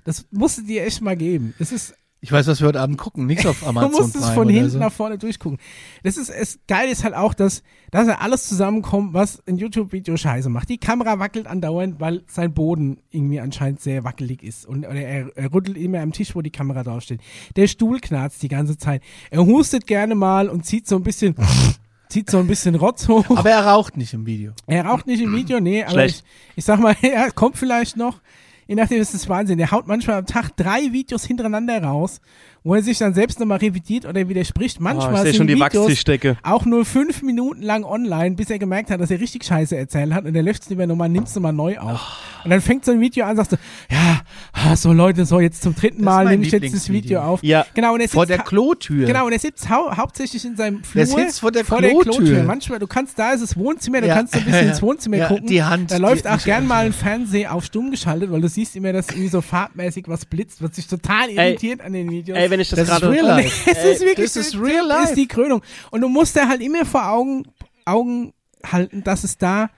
Das 0.04 0.26
musst 0.32 0.60
du 0.60 0.62
dir 0.64 0.86
echt 0.86 1.02
mal 1.02 1.16
geben. 1.16 1.56
Das 1.60 1.72
ist 1.72 1.96
Ich 2.26 2.32
weiß, 2.32 2.48
was 2.48 2.60
wir 2.60 2.70
heute 2.70 2.82
Abend 2.82 2.98
gucken. 2.98 3.28
Nichts 3.28 3.46
auf 3.46 3.60
Du 3.62 3.68
Amazon 3.68 3.92
musst 3.92 4.16
es 4.16 4.28
von 4.30 4.50
hinten 4.50 4.72
so. 4.72 4.80
nach 4.80 4.92
vorne 4.92 5.20
durchgucken. 5.20 5.60
Das 6.02 6.18
ist, 6.18 6.30
es 6.30 6.58
geil 6.68 6.90
ist 6.90 7.04
halt 7.04 7.14
auch, 7.14 7.36
dass, 7.36 7.62
dass 7.92 8.08
er 8.08 8.20
alles 8.20 8.48
zusammenkommt, 8.48 9.14
was 9.14 9.44
ein 9.48 9.58
YouTube-Video 9.58 10.18
scheiße 10.18 10.50
macht. 10.50 10.70
Die 10.70 10.80
Kamera 10.80 11.20
wackelt 11.20 11.46
andauernd, 11.46 12.00
weil 12.00 12.24
sein 12.26 12.52
Boden 12.52 12.98
irgendwie 13.12 13.40
anscheinend 13.40 13.80
sehr 13.80 14.04
wackelig 14.04 14.42
ist. 14.42 14.66
Und 14.66 14.88
oder 14.88 14.96
er, 14.96 15.38
er 15.38 15.54
rüttelt 15.54 15.78
immer 15.78 16.02
am 16.02 16.14
Tisch, 16.14 16.34
wo 16.36 16.42
die 16.42 16.50
Kamera 16.50 16.82
draufsteht. 16.82 17.22
Der 17.58 17.68
Stuhl 17.68 18.00
knarzt 18.00 18.42
die 18.42 18.48
ganze 18.48 18.76
Zeit. 18.76 19.04
Er 19.30 19.46
hustet 19.46 19.86
gerne 19.86 20.16
mal 20.16 20.50
und 20.50 20.66
zieht 20.66 20.88
so 20.88 20.96
ein 20.96 21.04
bisschen, 21.04 21.36
zieht 22.10 22.32
so 22.32 22.40
ein 22.40 22.48
bisschen 22.48 22.74
Rotz 22.74 23.08
hoch. 23.08 23.38
Aber 23.38 23.52
er 23.52 23.68
raucht 23.68 23.98
nicht 23.98 24.16
im 24.16 24.26
Video. 24.26 24.54
Er 24.66 24.88
raucht 24.88 25.06
nicht 25.06 25.22
im 25.22 25.32
Video, 25.36 25.60
nee, 25.60 25.84
aber 25.84 25.92
Schlecht. 25.92 26.24
ich, 26.48 26.58
ich 26.58 26.66
sag 26.66 26.80
mal, 26.80 26.96
er 27.04 27.30
kommt 27.30 27.56
vielleicht 27.56 27.98
noch. 27.98 28.20
Je 28.68 28.76
nachdem, 28.76 29.00
ist 29.14 29.30
Wahnsinn. 29.30 29.58
Der 29.58 29.72
haut 29.72 29.88
manchmal 29.88 30.18
am 30.18 30.26
Tag 30.26 30.56
drei 30.58 30.92
Videos 30.92 31.26
hintereinander 31.26 31.84
raus, 31.84 32.20
wo 32.66 32.76
er 32.76 32.82
sich 32.82 32.98
dann 32.98 33.14
selbst 33.14 33.40
nochmal 33.40 33.60
revidiert 33.60 34.06
oder 34.06 34.28
widerspricht. 34.28 34.78
Oh, 34.80 34.84
Manchmal 34.84 35.14
ich 35.14 35.18
sehe 35.20 35.26
sind 35.32 35.38
schon 35.38 35.48
die 35.48 35.54
Videos 35.54 36.36
auch 36.44 36.66
nur 36.66 36.84
fünf 36.84 37.22
Minuten 37.22 37.62
lang 37.62 37.84
online, 37.86 38.36
bis 38.36 38.50
er 38.50 38.60
gemerkt 38.60 38.90
hat, 38.92 39.00
dass 39.00 39.12
er 39.12 39.22
richtig 39.22 39.46
Scheiße 39.46 39.78
erzählt 39.78 40.14
hat 40.14 40.26
und 40.26 40.36
er 40.36 40.42
löscht 40.44 40.64
es 40.64 40.70
lieber 40.70 40.86
nochmal, 40.88 41.08
nimmt 41.08 41.28
es 41.28 41.36
nochmal 41.36 41.54
neu 41.54 41.78
auf. 41.78 42.02
Und 42.44 42.50
dann 42.52 42.62
fängt 42.62 42.84
so 42.86 42.92
ein 42.92 43.00
Video 43.02 43.26
an, 43.26 43.36
sagst 43.38 43.54
du, 43.54 43.56
ja, 43.90 44.22
ah, 44.52 44.76
so 44.76 44.92
Leute, 44.94 45.26
so 45.26 45.40
jetzt 45.40 45.62
zum 45.62 45.74
dritten 45.74 46.04
Mal 46.04 46.26
nehme 46.26 46.44
ich 46.46 46.52
jetzt 46.52 46.74
das. 46.74 46.90
Video 46.90 47.22
auf. 47.22 47.42
Ja. 47.44 47.66
Genau, 47.74 47.94
und 47.94 48.02
er 48.02 48.10
Vor 48.10 48.24
sitzt 48.24 48.32
der 48.32 48.40
ha- 48.40 48.44
Klotür. 48.50 49.06
Genau, 49.08 49.26
und 49.28 49.32
er 49.32 49.40
sitzt 49.40 49.70
hau 49.70 49.96
hauptsächlich 49.96 50.44
in 50.46 50.56
seinem 50.56 50.84
Flur. 50.84 51.06
Der 51.06 51.08
sitzt 51.08 51.40
vor 51.40 51.52
der 51.52 51.66
vor 51.66 51.78
Klotür. 51.80 52.04
der 52.04 52.14
Klotür. 52.14 52.44
Manchmal, 52.44 52.80
du 52.80 52.88
kannst, 52.88 53.18
da 53.18 53.32
ist 53.32 53.42
das 53.42 53.56
Wohnzimmer, 53.58 54.02
du 54.02 54.08
Ja. 54.08 54.16
kannst 54.16 54.34
so 54.34 54.40
ein 54.40 54.46
bisschen 54.46 54.68
ins 54.70 54.82
Wohnzimmer 54.82 55.18
Ja, 55.18 55.28
gucken. 55.28 55.48
die 55.48 55.64
Hand, 55.64 55.92
Da 55.92 55.98
läuft 55.98 56.28
auch 56.28 56.38
ich- 56.38 56.46
gern 56.46 56.66
mal 56.68 56.86
ein 56.86 56.94
Fernseher 56.94 57.54
auf 57.54 57.66
stumm 57.66 57.92
geschaltet, 57.92 58.32
weil 58.32 58.42
du 58.42 58.48
siehst 58.50 58.76
immer, 58.76 58.92
dass 58.94 59.10
irgendwie 59.10 59.28
so 59.30 59.42
farbmäßig 59.42 60.06
was 60.08 60.26
blitzt, 60.26 60.62
was 60.64 60.76
sich 60.76 60.88
total 60.88 61.30
Ey. 61.30 61.36
irritiert 61.36 61.82
an 61.82 61.94
den 61.94 62.10
Videos. 62.12 62.38
Ey, 62.38 62.50
wenn 62.56 62.61
ich 62.61 62.69
das, 62.69 62.80
Das 62.80 62.90
ist 62.90 62.99
gerade. 63.02 63.11
real 63.14 63.26
life. 63.27 63.69
es 63.72 63.84
ist 63.84 64.02
wirklich, 64.02 64.34
das 64.34 64.36
ist 64.36 64.56
real 64.60 64.86
life. 64.88 65.03
ist 65.10 65.15
die 65.15 65.27
Krönung. 65.27 65.61
Und 65.91 66.02
du 66.02 66.10
musst 66.10 66.36
dir 66.36 66.48
halt 66.48 66.61
immer 66.61 66.86
vor 66.86 67.07
Augen, 67.07 67.44
Augen 67.86 68.34
halten, 68.65 69.03
dass 69.03 69.23
es 69.23 69.38
da 69.38 69.69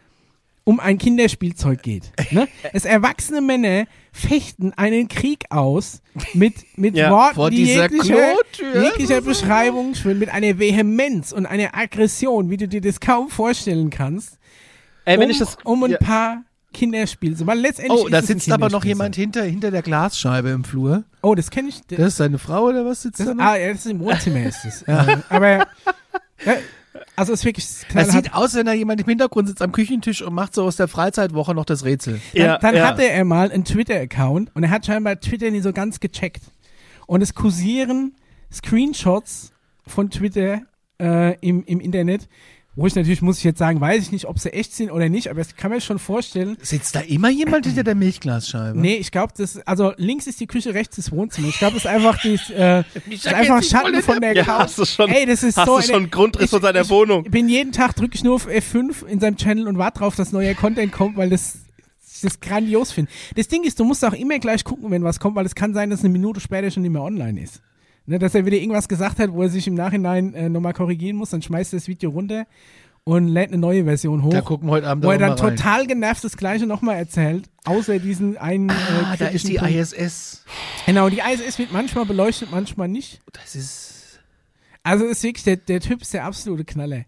um 0.63 0.79
ein 0.81 0.97
Kinderspielzeug 0.97 1.81
geht. 1.81 2.11
Ne? 2.31 2.47
Es 2.73 2.83
erwachsene 2.83 3.39
Männer 3.39 3.85
fechten 4.11 4.73
einen 4.73 5.07
Krieg 5.07 5.45
aus 5.49 6.01
mit, 6.33 6.55
mit 6.75 6.95
Ja, 6.95 7.09
Worten, 7.09 7.35
vor 7.35 7.49
die 7.49 7.63
jeglicher, 7.63 8.33
jeglicher 8.83 9.21
Beschreibung 9.21 9.95
schwimmen, 9.95 10.19
mit 10.19 10.29
einer 10.29 10.59
Vehemenz 10.59 11.31
und 11.31 11.45
einer 11.45 11.73
Aggression, 11.73 12.49
wie 12.49 12.57
du 12.57 12.67
dir 12.67 12.81
das 12.81 12.99
kaum 12.99 13.29
vorstellen 13.29 13.89
kannst, 13.89 14.37
Ey, 15.05 15.17
wenn 15.17 15.25
um, 15.25 15.31
ich 15.31 15.39
das. 15.39 15.57
um 15.63 15.83
ein 15.85 15.91
ja, 15.91 15.97
paar 15.99 16.43
Kinderspielzeug. 16.73 17.47
Weil 17.47 17.59
letztendlich 17.59 17.99
Oh, 18.01 18.05
ist 18.07 18.13
da 18.13 18.17
es 18.19 18.23
ein 18.29 18.39
sitzt 18.39 18.51
aber 18.51 18.69
noch 18.69 18.85
jemand 18.85 19.15
hinter, 19.15 19.43
hinter 19.43 19.71
der 19.71 19.81
Glasscheibe 19.81 20.49
im 20.49 20.63
Flur. 20.63 21.03
Oh, 21.21 21.33
das 21.35 21.49
kenne 21.49 21.69
ich. 21.69 21.81
Das 21.87 21.99
ist 21.99 22.17
seine 22.17 22.37
Frau 22.37 22.65
oder 22.65 22.85
was 22.85 23.01
sitzt 23.01 23.19
Das, 23.19 23.27
da 23.27 23.33
noch? 23.33 23.43
ah, 23.43 23.55
ja, 23.57 23.69
das 23.69 23.85
ist 23.85 23.91
im 23.91 23.99
Wohnzimmer 23.99 24.43
ist 24.43 24.65
es. 24.65 24.81
Äh, 24.87 25.17
aber 25.29 25.67
Ja, 26.45 26.53
also 27.15 27.33
ist 27.33 27.45
wirklich 27.45 27.65
Das 27.65 27.87
knallhart. 27.87 28.11
sieht 28.25 28.33
aus, 28.33 28.53
wenn 28.55 28.65
da 28.67 28.73
jemand 28.73 29.01
im 29.01 29.07
Hintergrund 29.07 29.47
sitzt 29.47 29.61
am 29.61 29.71
Küchentisch 29.71 30.21
und 30.21 30.33
macht 30.33 30.53
so 30.53 30.63
aus 30.63 30.75
der 30.75 30.87
Freizeitwoche 30.87 31.53
noch 31.55 31.65
das 31.65 31.83
Rätsel. 31.83 32.19
Dann, 32.33 32.43
Ja, 32.45 32.57
dann 32.59 32.75
ja. 32.75 32.87
hatte 32.87 33.09
er 33.09 33.23
mal 33.25 33.51
einen 33.51 33.65
Twitter-Account 33.65 34.55
und 34.55 34.63
er 34.63 34.69
hat 34.69 34.85
scheinbar 34.85 35.19
Twitter 35.19 35.49
nicht 35.49 35.63
so 35.63 35.73
ganz 35.73 35.99
gecheckt. 35.99 36.43
Und 37.07 37.21
es 37.21 37.33
kursieren 37.33 38.13
Screenshots 38.51 39.51
von 39.87 40.09
Twitter 40.09 40.61
äh, 41.01 41.37
im, 41.39 41.63
im 41.65 41.79
Internet, 41.79 42.27
wo 42.77 42.87
ich 42.87 42.95
natürlich, 42.95 43.21
muss 43.21 43.39
ich 43.39 43.43
jetzt 43.43 43.57
sagen, 43.59 43.81
weiß 43.81 44.01
ich 44.03 44.11
nicht, 44.11 44.25
ob 44.25 44.39
sie 44.39 44.53
echt 44.53 44.73
sind 44.73 44.91
oder 44.91 45.09
nicht, 45.09 45.29
aber 45.29 45.41
ich 45.41 45.55
kann 45.57 45.71
mir 45.71 45.81
schon 45.81 45.99
vorstellen. 45.99 46.55
Sitzt 46.61 46.95
da 46.95 47.01
immer 47.01 47.29
jemand 47.29 47.65
hinter 47.65 47.83
der 47.83 47.95
Milchglasscheibe? 47.95 48.79
Nee, 48.79 48.95
ich 48.95 49.11
glaube, 49.11 49.33
das, 49.35 49.57
also 49.67 49.93
links 49.97 50.27
ist 50.27 50.39
die 50.39 50.47
Küche, 50.47 50.73
rechts 50.73 50.97
ist 50.97 51.11
Wohnzimmer. 51.11 51.49
Ich 51.49 51.57
glaube, 51.57 51.73
das 51.73 51.85
ist 51.85 51.89
einfach 51.91 52.21
die, 52.21 52.35
äh, 52.53 52.83
das 52.93 53.03
ist 53.09 53.27
einfach 53.33 53.63
Schatten 53.63 54.01
von 54.01 54.21
der 54.21 54.35
Ja, 54.35 54.43
Couch. 54.43 54.59
hast 54.59 54.77
du 54.77 54.85
schon, 54.85 55.09
Ey, 55.09 55.25
das 55.25 55.43
ist 55.43 55.57
hast 55.57 55.65
so 55.65 55.77
du 55.77 55.83
schon 55.83 56.09
Grundriss 56.11 56.49
von 56.51 56.61
seiner 56.61 56.81
ich- 56.81 56.89
Wohnung. 56.89 57.25
Ich 57.25 57.31
bin 57.31 57.49
jeden 57.49 57.71
Tag, 57.71 57.95
drücke 57.95 58.15
ich 58.15 58.23
nur 58.23 58.35
auf 58.35 58.47
F5 58.47 59.05
in 59.07 59.19
seinem 59.19 59.35
Channel 59.37 59.67
und 59.67 59.77
warte 59.77 59.99
drauf, 59.99 60.15
dass 60.15 60.31
neuer 60.31 60.53
Content 60.53 60.91
kommt, 60.91 61.17
weil 61.17 61.29
das 61.31 61.57
ich 62.13 62.21
das 62.21 62.39
grandios 62.39 62.91
finde. 62.91 63.11
Das 63.35 63.47
Ding 63.47 63.63
ist, 63.63 63.79
du 63.79 63.83
musst 63.83 64.03
auch 64.05 64.13
immer 64.13 64.39
gleich 64.39 64.63
gucken, 64.63 64.89
wenn 64.91 65.03
was 65.03 65.19
kommt, 65.19 65.35
weil 65.35 65.45
es 65.45 65.53
kann 65.55 65.73
sein, 65.73 65.89
dass 65.89 65.99
eine 66.01 66.09
Minute 66.09 66.39
später 66.39 66.71
schon 66.71 66.81
nicht 66.83 66.91
mehr 66.91 67.01
online 67.03 67.41
ist. 67.41 67.61
Ne, 68.09 68.19
dass 68.19 68.33
er 68.33 68.45
wieder 68.45 68.55
irgendwas 68.57 68.87
gesagt 68.87 69.19
hat, 69.19 69.33
wo 69.33 69.43
er 69.43 69.49
sich 69.49 69.67
im 69.67 69.73
Nachhinein 69.73 70.33
äh, 70.33 70.47
nochmal 70.47 70.71
korrigieren 70.71 71.17
muss, 71.17 71.31
dann 71.31 71.41
schmeißt 71.41 71.73
er 71.73 71.79
das 71.79 71.89
Video 71.89 72.09
runter 72.09 72.47
und 73.03 73.27
lädt 73.27 73.49
eine 73.49 73.57
neue 73.57 73.83
Version 73.83 74.23
hoch. 74.23 74.31
Da 74.31 74.39
gucken 74.39 74.67
wir 74.69 74.71
heute 74.71 74.87
Abend 74.87 75.03
wo 75.03 75.11
er 75.11 75.17
dann 75.17 75.29
mal 75.31 75.35
rein. 75.35 75.55
total 75.57 75.87
genervt 75.87 76.23
das 76.23 76.37
gleiche 76.37 76.65
nochmal 76.65 76.95
erzählt, 76.95 77.49
außer 77.65 77.99
diesen 77.99 78.37
einen 78.37 78.71
Ah, 78.71 79.13
äh, 79.13 79.17
da 79.17 79.27
ist 79.27 79.47
die 79.47 79.55
Punkt. 79.55 79.73
ISS. 79.73 80.45
Genau, 80.85 81.09
die 81.09 81.19
ISS 81.19 81.59
wird 81.59 81.73
manchmal 81.73 82.05
beleuchtet, 82.05 82.49
manchmal 82.49 82.87
nicht. 82.87 83.21
Das 83.33 83.55
ist. 83.55 84.19
Also 84.83 85.05
ist 85.05 85.21
wirklich, 85.23 85.43
der, 85.43 85.57
der 85.57 85.81
Typ 85.81 86.01
ist 86.01 86.13
der 86.13 86.23
absolute 86.23 86.63
Knaller. 86.63 87.03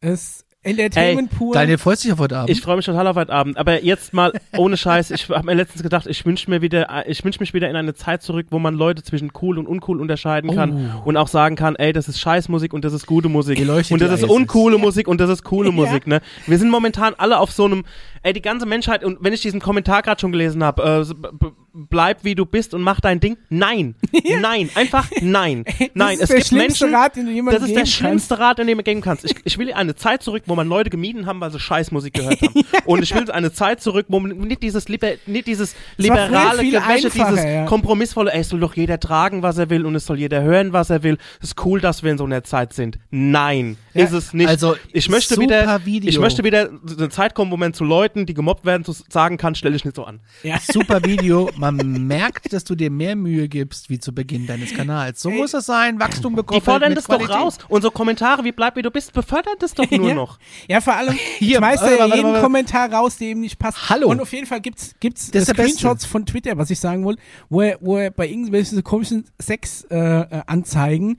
Es 0.00 0.46
Entertainment 0.62 1.30
pur. 1.30 1.54
Daniel 1.54 1.78
freust 1.78 2.04
dich 2.04 2.12
auf 2.12 2.18
heute 2.18 2.36
Abend. 2.36 2.50
Ich 2.50 2.60
freue 2.60 2.76
mich 2.76 2.84
total 2.84 3.06
auf 3.06 3.16
heute 3.16 3.32
Abend. 3.32 3.56
Aber 3.56 3.82
jetzt 3.82 4.12
mal 4.12 4.32
ohne 4.56 4.76
Scheiß. 4.76 5.10
Ich 5.10 5.28
habe 5.30 5.46
mir 5.46 5.54
letztens 5.54 5.82
gedacht, 5.82 6.06
ich 6.06 6.26
wünsche 6.26 6.50
mir 6.50 6.60
wieder, 6.60 7.08
ich 7.08 7.24
wünsche 7.24 7.40
mich 7.40 7.54
wieder 7.54 7.70
in 7.70 7.76
eine 7.76 7.94
Zeit 7.94 8.22
zurück, 8.22 8.48
wo 8.50 8.58
man 8.58 8.74
Leute 8.74 9.02
zwischen 9.02 9.32
cool 9.40 9.58
und 9.58 9.66
uncool 9.66 10.00
unterscheiden 10.00 10.54
kann 10.54 10.90
Oh. 11.04 11.08
und 11.08 11.16
auch 11.16 11.28
sagen 11.28 11.56
kann, 11.56 11.76
ey, 11.76 11.94
das 11.94 12.08
ist 12.08 12.20
Scheißmusik 12.20 12.74
und 12.74 12.84
das 12.84 12.92
ist 12.92 13.06
gute 13.06 13.30
Musik 13.30 13.58
Beleuchtet 13.58 13.92
und 13.92 14.02
das 14.02 14.10
die 14.10 14.14
ist 14.16 14.22
ISS. 14.24 14.30
uncoole 14.30 14.76
Musik 14.76 15.08
und 15.08 15.18
das 15.20 15.30
ist 15.30 15.44
coole 15.44 15.68
Ja. 15.70 15.74
Musik. 15.74 16.06
Ne? 16.06 16.20
Wir 16.46 16.58
sind 16.58 16.68
momentan 16.68 17.14
alle 17.16 17.38
auf 17.38 17.52
so 17.52 17.64
einem, 17.64 17.84
ey, 18.22 18.34
die 18.34 18.42
ganze 18.42 18.66
Menschheit 18.66 19.02
und 19.02 19.16
wenn 19.22 19.32
ich 19.32 19.40
diesen 19.40 19.60
Kommentar 19.60 20.02
gerade 20.02 20.20
schon 20.20 20.30
gelesen 20.32 20.62
habe, 20.62 21.06
äh, 21.10 21.44
bleib 21.72 22.24
wie 22.24 22.34
du 22.34 22.46
bist 22.46 22.74
und 22.74 22.82
mach 22.82 23.00
dein 23.00 23.20
Ding. 23.20 23.36
Nein, 23.48 23.94
nein, 24.40 24.70
einfach 24.74 25.08
nein, 25.20 25.64
nein. 25.94 26.14
ist 26.14 26.22
es 26.22 26.28
der 26.28 26.36
gibt 26.36 26.48
schlimmste 26.48 26.84
Menschen, 26.86 26.94
Rat, 26.94 27.16
den 27.16 27.26
du 27.26 27.32
jemandem 27.32 27.60
das 27.60 27.68
ist 27.68 27.76
der 27.76 27.86
schlimmste 27.86 28.38
Rat, 28.38 28.58
den 28.58 28.66
du 28.66 28.74
mir 28.74 28.82
geben 28.82 29.00
kannst. 29.00 29.24
Ich, 29.24 29.34
ich 29.44 29.58
will 29.58 29.72
eine 29.72 29.94
Zeit 29.94 30.22
zurück, 30.22 30.42
wo 30.46 30.54
man 30.54 30.68
Leute 30.68 30.90
gemieden 30.90 31.26
haben, 31.26 31.40
weil 31.40 31.50
sie 31.50 31.60
Scheißmusik 31.60 32.14
gehört 32.14 32.40
haben. 32.42 32.54
Und 32.84 33.02
ich 33.02 33.14
will 33.14 33.30
eine 33.30 33.52
Zeit 33.52 33.80
zurück, 33.80 34.06
wo 34.08 34.20
man 34.20 34.36
nicht 34.38 34.62
dieses, 34.62 34.88
liber, 34.88 35.12
nicht 35.26 35.46
dieses 35.46 35.74
liberale 35.96 36.64
Gewäsche, 36.64 37.10
dieses 37.10 37.44
ja. 37.44 37.66
kompromissvolle, 37.66 38.32
ey, 38.32 38.40
es 38.40 38.48
soll 38.48 38.60
doch 38.60 38.74
jeder 38.74 38.98
tragen, 38.98 39.42
was 39.42 39.58
er 39.58 39.70
will 39.70 39.86
und 39.86 39.94
es 39.94 40.06
soll 40.06 40.18
jeder 40.18 40.42
hören, 40.42 40.72
was 40.72 40.90
er 40.90 41.02
will. 41.02 41.18
Es 41.40 41.48
ist 41.50 41.64
cool, 41.64 41.80
dass 41.80 42.02
wir 42.02 42.10
in 42.10 42.18
so 42.18 42.24
einer 42.24 42.42
Zeit 42.44 42.72
sind. 42.72 42.98
Nein, 43.10 43.76
Ja, 43.94 44.04
ist 44.04 44.12
es 44.12 44.32
nicht. 44.32 44.48
also, 44.48 44.76
ich 44.92 45.08
möchte 45.08 45.34
super 45.34 45.42
wieder, 45.42 45.86
Video. 45.86 46.10
ich 46.10 46.18
möchte 46.18 46.44
wieder 46.44 46.70
eine 46.98 47.08
Zeit 47.08 47.34
kommen, 47.34 47.50
wo 47.50 47.56
man 47.56 47.74
zu 47.74 47.84
Leuten, 47.84 48.26
die 48.26 48.34
gemobbt 48.34 48.64
werden, 48.64 48.84
zu 48.84 48.94
sagen 49.08 49.36
kann, 49.36 49.54
stell 49.54 49.72
dich 49.72 49.84
nicht 49.84 49.96
so 49.96 50.04
an. 50.04 50.20
Ja. 50.42 50.58
Super 50.60 51.04
Video. 51.04 51.50
Man 51.60 52.06
merkt, 52.06 52.52
dass 52.54 52.64
du 52.64 52.74
dir 52.74 52.90
mehr 52.90 53.16
Mühe 53.16 53.48
gibst, 53.48 53.90
wie 53.90 53.98
zu 53.98 54.14
Beginn 54.14 54.46
deines 54.46 54.72
Kanals. 54.74 55.20
So 55.20 55.28
Ey. 55.28 55.36
muss 55.36 55.52
es 55.52 55.66
sein. 55.66 56.00
Wachstum 56.00 56.32
Die 56.32 56.36
gekoppelt 56.36 56.64
fordern 56.64 56.94
das 56.94 57.04
Qualität. 57.04 57.28
doch 57.28 57.40
raus. 57.40 57.58
Und 57.68 57.82
so 57.82 57.90
Kommentare 57.90 58.44
wie 58.44 58.52
bleib 58.52 58.76
wie 58.76 58.82
du 58.82 58.90
bist, 58.90 59.12
befördern 59.12 59.54
das 59.58 59.74
doch 59.74 59.88
nur 59.90 60.08
ja. 60.08 60.14
noch. 60.14 60.38
Ja, 60.68 60.80
vor 60.80 60.96
allem 60.96 61.14
Hier, 61.38 61.58
schmeißt 61.58 61.82
er 61.82 61.98
warte, 61.98 62.16
jeden 62.16 62.30
warte. 62.30 62.42
Kommentar 62.42 62.90
raus, 62.90 63.18
der 63.18 63.28
ihm 63.28 63.40
nicht 63.40 63.58
passt. 63.58 63.90
Hallo. 63.90 64.08
Und 64.08 64.20
auf 64.20 64.32
jeden 64.32 64.46
Fall 64.46 64.62
gibt's 64.62 64.94
gibt's 65.00 65.30
Das. 65.30 65.48
Screenshots 65.48 66.06
von 66.06 66.24
Twitter, 66.24 66.56
was 66.56 66.70
ich 66.70 66.80
sagen 66.80 67.04
wollte, 67.04 67.20
wo 67.50 67.60
er, 67.60 67.78
wo 67.80 67.98
er 67.98 68.10
bei 68.10 68.26
irgendwelchen 68.26 68.76
so 68.76 68.82
komischen 68.82 69.26
Sex-Anzeigen, 69.38 70.38
äh, 70.38 70.42
Anzeigen, 70.46 71.18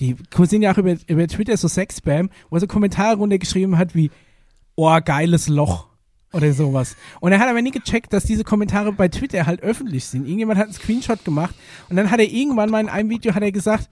die 0.00 0.16
kursieren 0.30 0.62
ja 0.62 0.72
auch 0.72 0.78
über, 0.78 0.96
über 1.06 1.26
Twitter 1.26 1.56
so 1.56 1.66
Sex-Spam, 1.66 2.30
wo 2.50 2.56
er 2.56 2.60
so 2.60 2.66
Kommentare 2.66 3.16
runtergeschrieben 3.16 3.78
hat 3.78 3.94
wie, 3.94 4.10
oh, 4.76 4.98
geiles 5.02 5.48
Loch. 5.48 5.87
Oder 6.32 6.52
sowas. 6.52 6.94
Und 7.20 7.32
er 7.32 7.38
hat 7.38 7.48
aber 7.48 7.62
nie 7.62 7.70
gecheckt, 7.70 8.12
dass 8.12 8.24
diese 8.24 8.44
Kommentare 8.44 8.92
bei 8.92 9.08
Twitter 9.08 9.46
halt 9.46 9.62
öffentlich 9.62 10.04
sind. 10.04 10.26
Irgendjemand 10.26 10.58
hat 10.58 10.66
einen 10.66 10.74
Screenshot 10.74 11.24
gemacht 11.24 11.54
und 11.88 11.96
dann 11.96 12.10
hat 12.10 12.20
er 12.20 12.30
irgendwann 12.30 12.70
mal 12.70 12.80
in 12.80 12.88
einem 12.90 13.08
Video 13.08 13.34
hat 13.34 13.42
er 13.42 13.52
gesagt, 13.52 13.88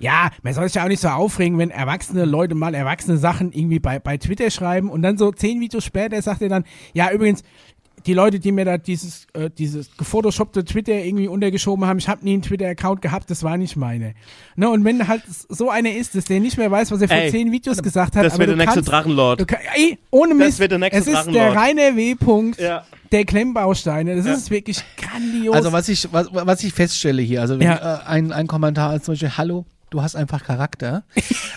ja, 0.00 0.30
man 0.42 0.54
soll 0.54 0.64
sich 0.64 0.74
ja 0.74 0.84
auch 0.84 0.88
nicht 0.88 1.00
so 1.00 1.08
aufregen, 1.08 1.58
wenn 1.58 1.70
erwachsene 1.70 2.24
Leute 2.24 2.54
mal 2.54 2.74
erwachsene 2.74 3.18
Sachen 3.18 3.52
irgendwie 3.52 3.78
bei, 3.78 3.98
bei 3.98 4.16
Twitter 4.16 4.50
schreiben 4.50 4.90
und 4.90 5.02
dann 5.02 5.18
so 5.18 5.30
zehn 5.30 5.60
Videos 5.60 5.84
später 5.84 6.20
sagt 6.20 6.42
er 6.42 6.48
dann, 6.48 6.64
ja, 6.94 7.12
übrigens, 7.12 7.44
die 8.06 8.14
Leute, 8.14 8.38
die 8.40 8.52
mir 8.52 8.64
da 8.64 8.78
dieses, 8.78 9.26
äh, 9.34 9.50
dieses 9.50 9.96
gefotoshoppte 9.96 10.64
Twitter 10.64 10.92
irgendwie 10.94 11.28
untergeschoben 11.28 11.84
haben, 11.86 11.98
ich 11.98 12.08
habe 12.08 12.24
nie 12.24 12.32
einen 12.34 12.42
Twitter-Account 12.42 13.02
gehabt, 13.02 13.30
das 13.30 13.42
war 13.42 13.56
nicht 13.56 13.76
meine. 13.76 14.14
Ne, 14.56 14.68
und 14.68 14.84
wenn 14.84 15.06
halt 15.08 15.22
so 15.48 15.70
einer 15.70 15.92
ist, 15.92 16.14
dass 16.14 16.24
der 16.24 16.40
nicht 16.40 16.56
mehr 16.58 16.70
weiß, 16.70 16.90
was 16.90 17.00
er 17.02 17.08
vor 17.08 17.16
Ey, 17.16 17.30
zehn 17.30 17.52
Videos 17.52 17.82
gesagt 17.82 18.16
hat, 18.16 18.24
Das 18.24 18.34
aber 18.34 18.40
wird 18.40 18.50
der 18.50 18.56
nächste 18.56 18.74
kannst, 18.76 18.90
Drachenlord. 18.90 19.40
du 19.40 19.46
kann, 19.46 19.58
ey, 19.74 19.98
ohne 20.10 20.30
Das 20.36 20.46
Mist, 20.46 20.58
wird 20.60 20.72
der 20.72 20.78
nächste 20.78 20.98
es 20.98 21.06
ist 21.06 21.26
der 21.34 21.54
reine 21.54 21.96
W-Punkt 21.96 22.60
Ja. 22.60 22.84
der 23.12 23.24
Klemmbausteine, 23.24 24.16
das 24.16 24.26
Ja. 24.26 24.32
ist 24.34 24.50
wirklich 24.50 24.82
grandios. 24.96 25.54
Also 25.54 25.72
was 25.72 25.88
ich, 25.88 26.08
was, 26.12 26.28
was 26.32 26.62
ich 26.64 26.72
feststelle 26.72 27.22
hier, 27.22 27.40
also 27.40 27.58
wenn, 27.58 27.66
Ja. 27.66 28.00
äh, 28.00 28.06
ein, 28.06 28.32
ein 28.32 28.46
Kommentar 28.46 28.90
als 28.90 29.04
zum 29.04 29.12
Beispiel, 29.12 29.36
hallo, 29.36 29.66
du 29.90 30.02
hast 30.02 30.14
einfach 30.14 30.44
Charakter. 30.44 31.02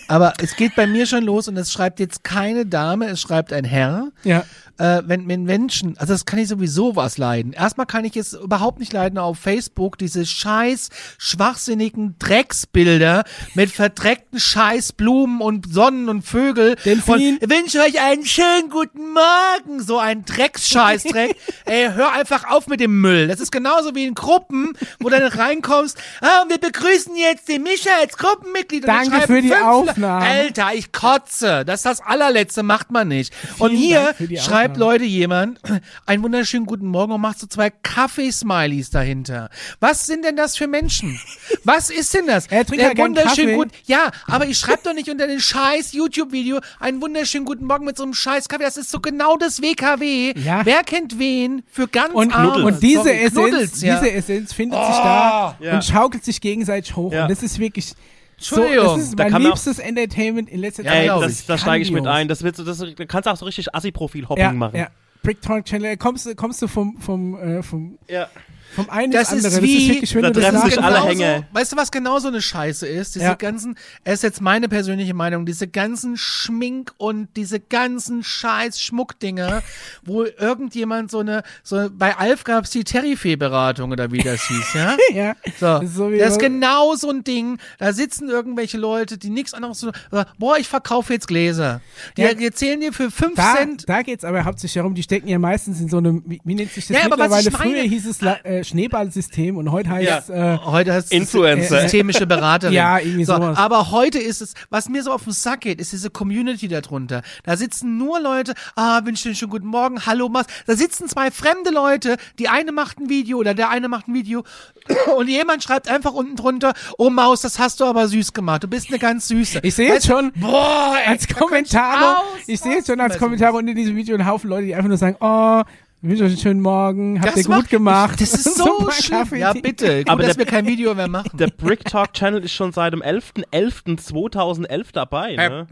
Aber 0.08 0.34
es 0.42 0.56
geht 0.56 0.76
bei 0.76 0.88
mir 0.88 1.06
schon 1.06 1.24
los 1.24 1.48
und 1.48 1.56
es 1.56 1.72
schreibt 1.72 2.00
jetzt 2.00 2.24
keine 2.24 2.66
Dame, 2.66 3.06
es 3.08 3.22
schreibt 3.22 3.54
ein 3.54 3.64
Herr. 3.64 4.08
ja. 4.24 4.44
Äh, 4.84 5.02
wenn, 5.06 5.30
wenn 5.30 5.44
Menschen, 5.44 5.98
also 5.98 6.12
das 6.12 6.26
kann 6.26 6.40
ich 6.40 6.50
sowieso 6.50 6.98
was 6.98 7.18
leiden. 7.18 7.54
Erstmal 7.54 7.86
kann 7.86 8.04
ich 8.04 8.18
es 8.18 8.34
überhaupt 8.34 8.80
nicht 8.80 8.92
leiden 8.92 9.18
auf 9.18 9.40
Facebook, 9.40 9.98
diese 9.98 10.26
scheiß 10.26 10.90
schwachsinnigen 11.18 12.16
Drecksbilder 12.20 13.24
mit 13.54 13.72
verdreckten 13.72 14.42
scheiß 14.42 14.92
Blumen 14.92 15.40
und 15.40 15.72
Sonnen 15.74 16.10
und 16.10 16.24
Vögel. 16.24 16.76
Delfin. 16.84 17.38
Und 17.38 17.50
wünsche 17.50 17.80
euch 17.80 18.02
einen 18.02 18.26
schönen 18.26 18.70
guten 18.70 19.14
Morgen. 19.14 19.82
So 19.82 20.00
ein 20.00 20.26
Drecksscheißdreck. 20.26 21.34
Ey, 21.66 21.90
hör 21.94 22.12
einfach 22.12 22.50
auf 22.50 22.68
mit 22.68 22.82
dem 22.82 23.00
Müll. 23.00 23.30
Das 23.30 23.40
ist 23.40 23.54
genauso 23.54 23.96
wie 23.96 24.04
in 24.04 24.16
Gruppen, 24.16 24.74
wo 25.00 25.08
du 25.08 25.18
dann 25.18 25.32
reinkommst. 25.32 25.98
Ah, 26.20 26.42
und 26.42 26.50
wir 26.50 26.58
begrüßen 26.58 27.16
jetzt 27.16 27.48
den 27.48 27.64
Micha 27.64 27.92
als 28.02 28.18
Gruppenmitglied. 28.18 28.84
Und 28.84 28.90
Danke 28.90 29.22
für 29.28 29.42
die 29.42 29.56
Aufnahme. 29.56 30.26
Alter, 30.26 30.72
ich 30.74 30.92
kotze. 30.92 31.64
Das 31.64 31.76
ist 31.80 31.86
das 31.86 32.02
allerletzte, 32.02 32.64
macht 32.64 32.92
man 32.92 33.08
nicht. 33.08 33.34
Und 33.60 33.70
Vielen 33.70 33.82
hier 33.82 34.04
Dank 34.04 34.18
für 34.18 34.28
die 34.28 34.40
schreibt. 34.76 34.80
Leute 34.80 35.06
jemand, 35.06 35.60
einen 36.06 36.24
wunderschönen 36.24 36.66
guten 36.66 36.88
Morgen 36.88 37.14
und 37.14 37.22
macht 37.22 37.40
so 37.40 37.48
zwei 37.48 37.70
Kaffeesmileys 37.70 38.90
dahinter. 38.90 39.50
Was 39.80 40.06
sind 40.06 40.26
denn 40.26 40.36
das 40.36 40.58
für 40.58 40.68
Menschen? 40.68 41.20
Was 41.64 41.90
ist 41.90 42.14
denn 42.14 42.28
das? 42.28 42.48
Er 42.48 42.66
trinkt 42.66 42.82
Der 42.82 42.94
ja 42.96 43.24
Kaffee. 43.24 43.56
guten, 43.56 43.72
ja, 43.86 44.12
aber 44.28 44.46
ich 44.48 44.58
schreibe 44.58 44.82
doch 44.84 44.94
nicht 44.94 45.10
unter 45.10 45.28
den 45.28 45.40
scheiß 45.40 45.94
YouTube-Video 45.94 46.60
einen 46.80 47.02
wunderschönen 47.02 47.46
guten 47.46 47.66
Morgen 47.66 47.86
mit 47.86 47.98
so 47.98 48.04
einem 48.04 48.14
scheiß 48.14 48.50
Kaffee. 48.50 48.64
Das 48.64 48.78
ist 48.78 48.92
so 48.92 49.00
genau 49.00 49.38
das 49.38 49.62
WKW. 49.62 50.34
Ja. 50.40 50.66
Wer 50.66 50.84
kennt 50.84 51.20
wen 51.20 51.64
für 51.72 51.88
ganz 51.88 52.14
Und, 52.14 52.34
Arme? 52.34 52.66
und 52.66 52.82
diese 52.84 53.04
Sorry, 53.04 53.10
Essenz, 53.18 53.34
Knuddels, 53.34 53.82
ja. 53.82 54.00
diese 54.00 54.12
Essenz 54.12 54.54
findet 54.54 54.80
sich 54.80 54.96
da 54.96 55.58
ja. 55.60 55.74
und 55.76 55.84
schaukelt 55.84 56.24
sich 56.26 56.42
gegenseitig 56.42 56.96
hoch. 56.96 57.12
Und 57.12 57.30
das 57.30 57.44
ist 57.44 57.60
wirklich 57.60 57.94
so, 58.38 58.56
Entschuldigung, 58.62 58.98
das 58.98 59.08
ist 59.10 59.20
da 59.20 59.30
mein 59.30 59.42
liebstes 59.44 59.80
Entertainment 59.80 60.50
in 60.50 60.60
letzter 60.60 60.84
Ja, 60.84 60.92
Zeit. 60.92 61.00
Ey, 61.00 61.06
glaub 61.06 61.22
das, 61.22 61.40
ich. 61.42 61.46
da 61.46 61.58
steige 61.58 61.84
ich 61.84 61.92
mit 61.92 62.08
ein. 62.08 62.28
Das 62.28 62.44
wird 62.44 62.56
so, 62.56 62.64
das, 62.64 62.80
du 62.80 63.06
kannst 63.08 63.28
auch 63.28 63.38
so 63.38 63.46
richtig 63.46 63.74
Assi-Profil-Hopping 63.74 64.44
ja, 64.44 64.52
machen. 64.54 64.76
ja. 64.78 64.88
Bricktalk 65.22 65.66
Channel, 65.66 65.96
kommst, 65.98 66.26
du- 66.26 66.36
kommst 66.36 66.62
du 66.62 66.68
vom, 66.68 66.98
vom, 67.00 67.38
äh, 67.40 67.64
vom, 67.64 67.98
Ja. 68.10 68.28
Vom 68.76 68.90
einen 68.90 69.12
Das 69.12 69.32
ins 69.32 69.40
ist 69.42 69.46
andere. 69.54 69.64
wie- 69.64 70.00
das 70.02 70.12
ist 70.12 70.16
da 70.16 70.32
treffen 70.32 70.62
sich 70.70 70.82
alle 70.82 70.96
genauso- 70.96 71.08
Hänge. 71.10 71.48
Weißt 71.52 71.72
du, 71.72 71.78
was 71.78 71.92
genau 71.92 72.20
so 72.20 72.28
eine 72.28 72.42
Scheiße 72.42 72.88
ist? 72.88 73.16
Diese 73.16 73.26
Ja. 73.26 73.34
ganzen, 73.36 73.76
es 74.04 74.16
ist 74.16 74.24
jetzt 74.24 74.42
meine 74.42 74.68
persönliche 74.70 75.14
Meinung, 75.14 75.46
diese 75.46 75.68
ganzen 75.68 76.18
Schmink 76.18 76.94
und 76.98 77.28
diese 77.36 77.60
ganzen 77.60 78.24
scheiß 78.24 78.80
Schmuckdinger, 78.82 79.62
wo 80.04 80.24
irgendjemand 80.24 81.12
so 81.12 81.20
eine, 81.20 81.44
so, 81.64 81.90
bei 81.92 82.16
Alf 82.18 82.44
gab's 82.44 82.72
die 82.72 82.84
Terryfee-Beratung 82.84 83.92
oder 83.92 84.12
wie 84.12 84.20
das 84.20 84.48
hieß, 84.48 84.74
ja? 84.74 84.98
ja. 85.14 85.36
So, 85.60 85.66
Das 85.66 85.82
das 85.82 85.90
ist 85.92 85.98
ist, 86.28 86.34
so 86.34 86.40
genau 86.40 86.96
so 86.96 87.10
ein 87.10 87.24
Ding. 87.24 87.58
Da 87.80 87.94
sitzen 87.94 88.30
irgendwelche 88.30 88.78
Leute, 88.78 89.18
die 89.18 89.30
nichts 89.30 89.54
anderes 89.54 89.80
tun. 89.80 89.92
sagen, 90.12 90.30
Boah, 90.40 90.58
ich 90.58 90.68
verkaufe 90.68 91.14
jetzt 91.14 91.28
Gläser. 91.28 91.82
Die, 92.18 92.22
Ja. 92.22 92.34
die 92.34 92.46
erzählen 92.46 92.80
dir 92.80 92.94
für 92.94 93.12
5 93.12 93.36
Da, 93.36 93.56
Cent. 93.58 93.88
da 93.88 94.02
geht's 94.02 94.24
aber 94.26 94.44
hauptsächlich 94.46 94.74
darum, 94.76 94.96
die 94.96 95.04
stecken 95.04 95.28
ja 95.28 95.40
meistens 95.40 95.80
in 95.80 95.90
so 95.90 95.98
einem, 95.98 96.24
wie, 96.26 96.42
wie 96.44 96.56
nennt 96.56 96.72
sich 96.72 96.88
das 96.88 96.98
Ja, 96.98 97.06
aber 97.06 97.18
was 97.18 97.44
mittlerweile? 97.46 97.48
ich 97.50 97.54
meine- 97.60 97.72
Früher 97.74 97.90
hieß 97.90 98.06
es 98.08 98.22
äh, 98.44 98.63
äh, 98.64 98.70
Schneeballsystem 98.70 99.58
und 99.58 99.72
heute 99.72 99.90
heißt 99.90 100.30
äh, 100.30 100.58
Heute 100.64 100.94
heißt 100.94 101.08
es 101.08 101.12
Influencer. 101.12 101.82
systemische 101.82 102.28
Beraterin. 102.28 102.74
Ja, 102.74 103.00
irgendwie 103.00 103.26
so, 103.26 103.36
sowas. 103.36 103.58
Aber 103.58 103.92
heute 103.92 104.20
ist 104.20 104.42
es, 104.42 104.54
was 104.70 104.90
mir 104.90 105.04
so 105.04 105.12
auf 105.12 105.24
den 105.24 105.34
Sack 105.34 105.62
geht, 105.62 105.80
ist 105.80 105.92
diese 105.92 106.10
Community 106.10 106.68
darunter. 106.68 107.22
Da 107.44 107.58
sitzen 107.58 107.98
nur 107.98 108.20
Leute, 108.20 108.54
ah, 108.76 109.02
wünsche 109.04 109.30
dir 109.30 109.36
schon 109.36 109.50
guten 109.50 109.68
Morgen, 109.68 110.06
hallo 110.06 110.30
Mas. 110.30 110.46
Da 110.66 110.76
sitzen 110.76 111.08
zwei 111.08 111.32
fremde 111.32 111.72
Leute, 111.72 112.18
die 112.40 112.50
eine 112.50 112.72
macht 112.72 113.00
ein 113.00 113.10
Video 113.10 113.38
oder 113.38 113.54
der 113.54 113.70
eine 113.70 113.88
macht 113.88 114.08
ein 114.08 114.14
Video 114.14 114.44
und 115.18 115.28
jemand 115.28 115.64
schreibt 115.64 115.88
einfach 115.88 116.14
unten 116.14 116.36
drunter, 116.36 116.74
oh 116.98 117.10
Maus, 117.10 117.42
das 117.42 117.60
hast 117.60 117.80
du 117.80 117.86
aber 117.86 118.08
süß 118.08 118.34
gemacht. 118.34 118.64
Du 118.64 118.68
bist 118.68 118.90
eine 118.90 119.00
ganz 119.00 119.28
süße. 119.28 119.60
ich 119.64 119.76
sehe 119.76 119.90
jetzt 119.90 120.08
schon 120.08 120.32
Boah, 120.36 120.96
ey, 121.04 121.12
als 121.12 121.28
Kommentar, 121.28 122.24
ich 122.48 122.60
sehe 122.60 122.76
jetzt 122.76 122.88
schon 122.88 123.00
als. 123.00 123.18
Kommentar 123.18 123.54
unter 123.54 123.74
diesem 123.74 123.96
Video 123.96 124.16
einen 124.16 124.28
Haufen 124.28 124.50
Leute, 124.50 124.66
die 124.66 124.76
einfach 124.76 124.90
nur 124.90 124.98
sagen, 124.98 125.16
oh, 125.20 125.62
ich 126.04 126.10
wünsche 126.10 126.24
euch 126.26 126.32
einen 126.32 126.40
schönen 126.40 126.60
Morgen, 126.62 127.20
habt 127.22 127.30
Das 127.30 127.38
ihr 127.38 127.44
gut 127.46 127.56
macht- 127.56 127.70
gemacht. 127.70 128.22
Das 128.22 128.34
ist 128.34 128.44
so 128.58 128.66
Super 128.80 128.92
schlimm. 128.92 129.20
Kaffee- 129.20 129.40
Ja, 129.40 129.54
bitte. 129.54 129.98
Gut, 130.00 130.10
Aber 130.10 130.24
dass 130.24 130.36
der- 130.36 130.46
wir 130.46 130.52
kein 130.52 130.68
Video 130.68 130.94
mehr 130.94 131.08
machen. 131.08 131.30
Der 131.38 131.48
Brick 131.48 131.86
Talk 131.86 132.14
Channel 132.14 132.44
ist 132.44 132.52
schon 132.54 132.72
seit 132.74 132.92
dem 132.94 133.02
11.11.2011 133.02 134.92
dabei. 134.92 135.36
Ne? 135.36 135.68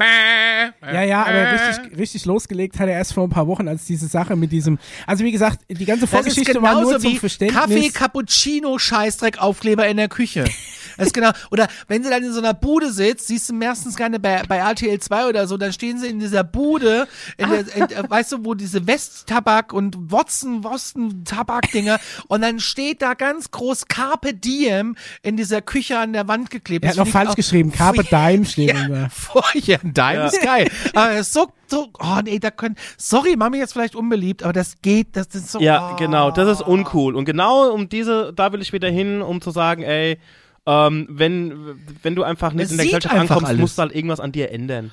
Ja, 0.81 1.03
ja, 1.03 1.23
aber 1.25 1.51
richtig, 1.51 1.97
richtig 1.97 2.25
losgelegt 2.25 2.79
hat 2.79 2.87
er 2.87 2.93
erst 2.95 3.13
vor 3.13 3.23
ein 3.25 3.29
paar 3.29 3.47
Wochen, 3.47 3.67
als 3.67 3.85
diese 3.85 4.07
Sache 4.07 4.35
mit 4.35 4.51
diesem. 4.51 4.79
Also 5.05 5.23
wie 5.23 5.31
gesagt, 5.31 5.59
die 5.69 5.85
ganze 5.85 6.01
Das 6.01 6.11
ist 6.11 6.15
Vorgeschichte 6.17 6.61
war 6.61 6.73
nur 6.75 6.83
genauso 6.85 6.99
zum 6.99 7.11
wie 7.11 7.17
Verständnis. 7.17 7.59
Kaffee, 7.61 7.89
Cappuccino, 7.89 8.77
Scheißdreck, 8.77 9.39
Aufkleber 9.41 9.87
in 9.87 9.97
der 9.97 10.07
Küche. 10.09 10.45
Das 10.97 11.07
ist 11.07 11.13
genau. 11.13 11.31
Oder 11.51 11.67
wenn 11.87 12.03
sie 12.03 12.09
dann 12.09 12.21
in 12.21 12.33
so 12.33 12.39
einer 12.39 12.53
Bude 12.53 12.91
sitzt, 12.91 13.25
siehst 13.27 13.49
du 13.49 13.53
meistens 13.53 13.95
gerne 13.95 14.19
bei, 14.19 14.43
bei 14.47 14.57
RTL 14.57 14.99
2 14.99 15.25
oder 15.29 15.47
so, 15.47 15.55
dann 15.57 15.71
stehen 15.71 15.97
sie 15.97 16.07
in 16.07 16.19
dieser 16.19 16.43
Bude, 16.43 17.07
in 17.37 17.49
der, 17.49 17.59
in, 17.75 17.87
weißt 18.09 18.33
du, 18.33 18.43
wo 18.45 18.53
diese 18.55 18.85
Westtabak 18.85 19.71
und 19.73 20.11
Watson, 20.21 20.63
Wosten 20.63 21.23
Tabakdinger 21.25 21.99
und 22.27 22.41
dann 22.41 22.59
steht 22.59 23.01
da 23.01 23.15
ganz 23.15 23.49
groß 23.51 23.87
Carpe 23.87 24.33
Diem 24.33 24.95
in 25.23 25.35
dieser 25.35 25.61
Küche 25.61 25.97
an 25.97 26.13
der 26.13 26.27
Wand 26.27 26.51
geklebt. 26.51 26.85
er 26.85 26.91
Das 26.91 26.99
hat 26.99 27.05
noch 27.07 27.11
falsch 27.11 27.35
geschrieben. 27.35 27.71
Carpe 27.71 28.03
Dime 28.03 28.45
steht 28.45 28.69
ja, 28.73 28.87
da. 28.87 29.07
Vorher, 29.09 29.79
ein 29.83 29.93
Dime 29.93 30.13
Ja. 30.13 30.27
ist 30.27 30.41
geil. 30.41 30.69
Aber 30.93 31.23
so, 31.23 31.47
so, 31.67 31.89
oh 31.99 32.19
nee, 32.23 32.37
da 32.37 32.51
können, 32.51 32.75
sorry, 32.97 33.35
Mami 33.35 33.57
jetzt 33.57 33.73
vielleicht 33.73 33.95
unbeliebt, 33.95 34.43
aber 34.43 34.53
das 34.53 34.75
geht, 34.81 35.15
das 35.15 35.27
ist 35.33 35.51
so, 35.51 35.59
Ja, 35.59 35.91
oh. 35.93 35.95
genau, 35.95 36.29
das 36.31 36.59
ist 36.59 36.61
uncool. 36.67 37.15
Und 37.15 37.25
genau 37.25 37.71
um 37.71 37.89
diese, 37.89 38.31
da 38.35 38.53
will 38.53 38.61
ich 38.61 38.73
wieder 38.73 38.89
hin, 38.89 39.21
um 39.23 39.41
zu 39.41 39.49
sagen, 39.51 39.81
ey, 39.81 40.19
ähm, 40.67 41.07
wenn, 41.09 41.79
wenn 42.03 42.15
du 42.15 42.21
einfach 42.23 42.53
nicht 42.53 42.65
Es 42.65 42.71
in 42.71 42.77
der 42.77 42.85
Gesellschaft 42.85 43.15
ankommst, 43.15 43.45
alles. 43.47 43.59
musst 43.59 43.77
du 43.77 43.81
halt 43.81 43.95
irgendwas 43.95 44.19
an 44.19 44.31
dir 44.31 44.51
ändern. 44.51 44.91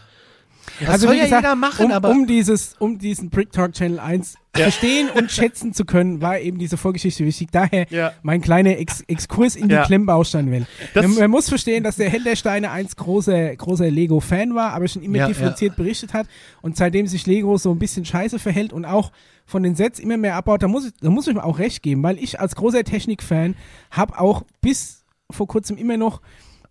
Das 0.84 1.00
soll 1.00 1.14
ja 1.16 1.24
jeder 1.24 1.54
machen, 1.54 1.86
um, 1.86 1.92
aber- 1.92 2.10
um 2.10 2.26
dieses, 2.26 2.74
um 2.78 2.98
diesen 2.98 3.30
Brick 3.30 3.52
Talk 3.52 3.72
Channel 3.72 3.98
1 4.00 4.34
verstehen 4.54 5.08
und 5.14 5.30
schätzen 5.30 5.72
zu 5.72 5.84
können, 5.84 6.20
war 6.20 6.38
eben 6.40 6.58
diese 6.58 6.76
Vorgeschichte 6.76 7.24
wichtig. 7.24 7.48
Daher 7.52 7.86
Ja. 7.90 8.12
mein 8.22 8.40
kleiner 8.40 8.78
Ex 8.78 9.02
Exkurs 9.02 9.56
in 9.56 9.68
die 9.68 9.74
Ja. 9.74 9.84
Klemmbausteine-Welt. 9.84 10.66
Das- 10.94 11.06
Man, 11.06 11.14
man 11.16 11.30
muss 11.30 11.48
verstehen, 11.48 11.84
dass 11.84 11.96
der 11.96 12.08
Held 12.10 12.26
der 12.26 12.36
Steine 12.36 12.70
1 12.70 12.96
großer, 12.96 13.54
großer 13.56 13.90
Lego-Fan 13.90 14.54
war, 14.54 14.72
aber 14.72 14.88
schon 14.88 15.02
immer 15.02 15.18
Ja, 15.18 15.28
differenziert 15.28 15.76
berichtet 15.76 16.12
hat 16.14 16.26
und 16.62 16.76
seitdem 16.76 17.06
sich 17.06 17.26
Lego 17.26 17.56
so 17.56 17.70
ein 17.70 17.78
bisschen 17.78 18.04
scheiße 18.04 18.38
verhält 18.38 18.72
und 18.72 18.84
auch 18.84 19.12
von 19.46 19.62
den 19.62 19.74
Sets 19.76 19.98
immer 19.98 20.16
mehr 20.16 20.34
abbaut, 20.36 20.62
da 20.62 20.68
muss 20.68 20.86
ich, 20.86 20.92
da 21.00 21.08
muss 21.10 21.26
ich 21.26 21.34
mir 21.34 21.44
auch 21.44 21.58
recht 21.58 21.82
geben, 21.82 22.02
weil 22.02 22.18
ich 22.18 22.38
als 22.40 22.54
großer 22.54 22.84
Technik-Fan 22.84 23.54
habe 23.90 24.18
auch 24.18 24.42
bis 24.60 25.04
vor 25.30 25.46
kurzem 25.46 25.76
immer 25.76 25.96
noch 25.96 26.20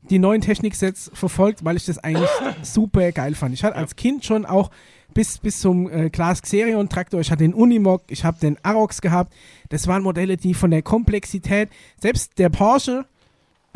die 0.09 0.19
neuen 0.19 0.41
Techniksets 0.41 1.11
verfolgt, 1.13 1.65
weil 1.65 1.77
ich 1.77 1.85
das 1.85 1.97
eigentlich 1.99 2.29
super 2.61 3.11
geil 3.11 3.35
fand. 3.35 3.53
Ich 3.53 3.63
hatte 3.63 3.75
als 3.75 3.95
Kind 3.95 4.25
schon 4.25 4.45
auch 4.45 4.71
bis, 5.13 5.39
bis 5.39 5.59
zum 5.59 5.89
äh, 5.89 6.09
Class 6.09 6.41
Xerion 6.41 6.89
Traktor, 6.89 7.19
ich 7.19 7.31
hatte 7.31 7.43
den 7.43 7.53
Unimog, 7.53 8.03
ich 8.09 8.23
habe 8.23 8.39
den 8.39 8.57
Arox 8.63 9.01
gehabt. 9.01 9.33
Das 9.69 9.87
waren 9.87 10.03
Modelle, 10.03 10.37
die 10.37 10.53
von 10.53 10.71
der 10.71 10.81
Komplexität, 10.81 11.69
selbst 11.99 12.37
der 12.37 12.49
Porsche 12.49 13.05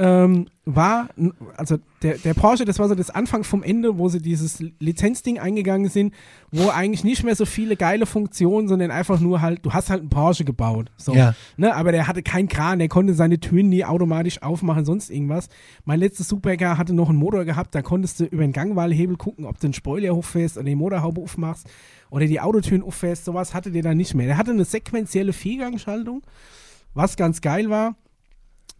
ähm, 0.01 0.47
war, 0.65 1.09
also 1.57 1.77
der, 2.01 2.17
der 2.17 2.33
Porsche, 2.33 2.65
das 2.65 2.79
war 2.79 2.87
so 2.87 2.95
das 2.95 3.11
Anfang 3.11 3.43
vom 3.43 3.61
Ende, 3.61 3.99
wo 3.99 4.09
sie 4.09 4.19
dieses 4.19 4.63
Lizenzding 4.79 5.37
eingegangen 5.37 5.89
sind, 5.89 6.15
wo 6.51 6.69
eigentlich 6.69 7.03
nicht 7.03 7.23
mehr 7.23 7.35
so 7.35 7.45
viele 7.45 7.75
geile 7.75 8.07
Funktionen, 8.07 8.67
sondern 8.67 8.89
einfach 8.89 9.19
nur 9.19 9.41
halt, 9.41 9.63
du 9.63 9.73
hast 9.73 9.91
halt 9.91 9.99
einen 9.99 10.09
Porsche 10.09 10.43
gebaut. 10.43 10.89
So. 10.97 11.13
Ja. 11.13 11.35
Ne, 11.55 11.75
aber 11.75 11.91
der 11.91 12.07
hatte 12.07 12.23
keinen 12.23 12.47
Kran, 12.47 12.79
der 12.79 12.87
konnte 12.87 13.13
seine 13.13 13.39
Türen 13.39 13.69
nie 13.69 13.85
automatisch 13.85 14.41
aufmachen, 14.41 14.85
sonst 14.85 15.11
irgendwas. 15.11 15.49
Mein 15.85 15.99
letztes 15.99 16.27
Supercar 16.27 16.79
hatte 16.79 16.93
noch 16.93 17.09
einen 17.09 17.19
Motor 17.19 17.45
gehabt, 17.45 17.75
da 17.75 17.83
konntest 17.83 18.19
du 18.19 18.25
über 18.25 18.41
den 18.41 18.53
Gangwahlhebel 18.53 19.17
gucken, 19.17 19.45
ob 19.45 19.59
du 19.59 19.67
den 19.67 19.73
Spoiler 19.73 20.15
hochfährst 20.15 20.57
oder 20.57 20.65
die 20.65 20.75
Motorhaube 20.75 21.21
aufmachst 21.21 21.69
oder 22.09 22.25
die 22.25 22.39
Autotüren 22.39 22.81
auffährst, 22.81 23.25
sowas 23.25 23.53
hatte 23.53 23.71
der 23.71 23.83
dann 23.83 23.97
nicht 23.97 24.15
mehr. 24.15 24.25
Der 24.25 24.37
hatte 24.37 24.51
eine 24.51 24.65
sequentielle 24.65 25.33
Viergangschaltung, 25.33 26.23
was 26.95 27.17
ganz 27.17 27.41
geil 27.41 27.69
war. 27.69 27.95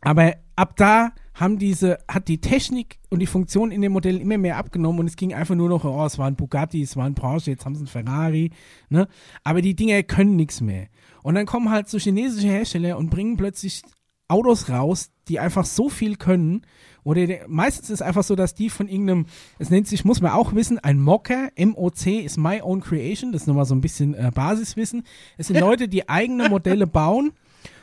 Aber 0.02 0.36
ab 0.56 0.76
da 0.76 1.12
haben 1.34 1.58
diese, 1.58 2.00
hat 2.08 2.28
die 2.28 2.42
Technik 2.42 3.00
und 3.10 3.20
die 3.20 3.28
Funktion 3.28 3.72
in 3.72 3.82
den 3.82 3.92
Modellen 3.92 4.22
immer 4.22 4.38
mehr 4.38 4.58
abgenommen 4.58 5.00
und 5.00 5.08
es 5.08 5.16
ging 5.16 5.34
einfach 5.34 5.56
nur 5.56 5.70
noch, 5.70 5.86
oh, 5.86 6.06
es 6.06 6.18
war 6.18 6.28
ein 6.28 6.36
Bugatti, 6.36 6.82
es 6.82 6.98
war 6.98 7.06
ein 7.06 7.16
Porsche, 7.16 7.52
jetzt 7.52 7.66
haben 7.66 7.76
sie 7.76 7.82
einen 7.82 7.88
Ferrari, 7.88 8.52
ne? 8.90 9.08
Aber 9.44 9.62
die 9.62 9.76
Dinger 9.76 10.04
können 10.04 10.36
nichts 10.36 10.62
mehr. 10.62 10.88
Und 11.24 11.36
dann 11.36 11.46
kommen 11.46 11.70
halt 11.70 11.88
so 11.88 11.98
chinesische 11.98 12.48
Hersteller 12.48 12.98
und 12.98 13.10
bringen 13.10 13.38
plötzlich 13.38 13.84
Autos 14.28 14.70
raus, 14.70 15.12
die 15.28 15.40
einfach 15.40 15.66
so 15.66 15.90
viel 15.90 16.16
können. 16.16 16.62
Oder 17.04 17.28
der, 17.28 17.48
meistens 17.48 17.90
ist 17.90 18.02
einfach 18.02 18.24
so, 18.24 18.36
dass 18.36 18.54
die 18.54 18.70
von 18.70 18.88
irgendeinem, 18.88 19.26
es 19.60 19.70
nennt 19.70 19.88
sich, 19.88 20.06
muss 20.06 20.22
man 20.22 20.32
auch 20.32 20.54
wissen, 20.54 20.80
ein 20.80 21.00
Mocker, 21.00 21.50
MOC 21.58 22.08
ist 22.08 22.38
My 22.38 22.62
Own 22.62 22.82
Creation, 22.82 23.32
das 23.32 23.44
ist 23.44 23.48
nochmal 23.48 23.66
so 23.66 23.76
ein 23.76 23.82
bisschen 23.82 24.14
äh, 24.14 24.32
Basiswissen. 24.34 25.04
Es 25.38 25.48
sind 25.48 25.60
Leute, 25.60 25.88
die 25.88 26.08
eigene 26.08 26.50
Modelle 26.50 26.88
bauen 26.88 27.32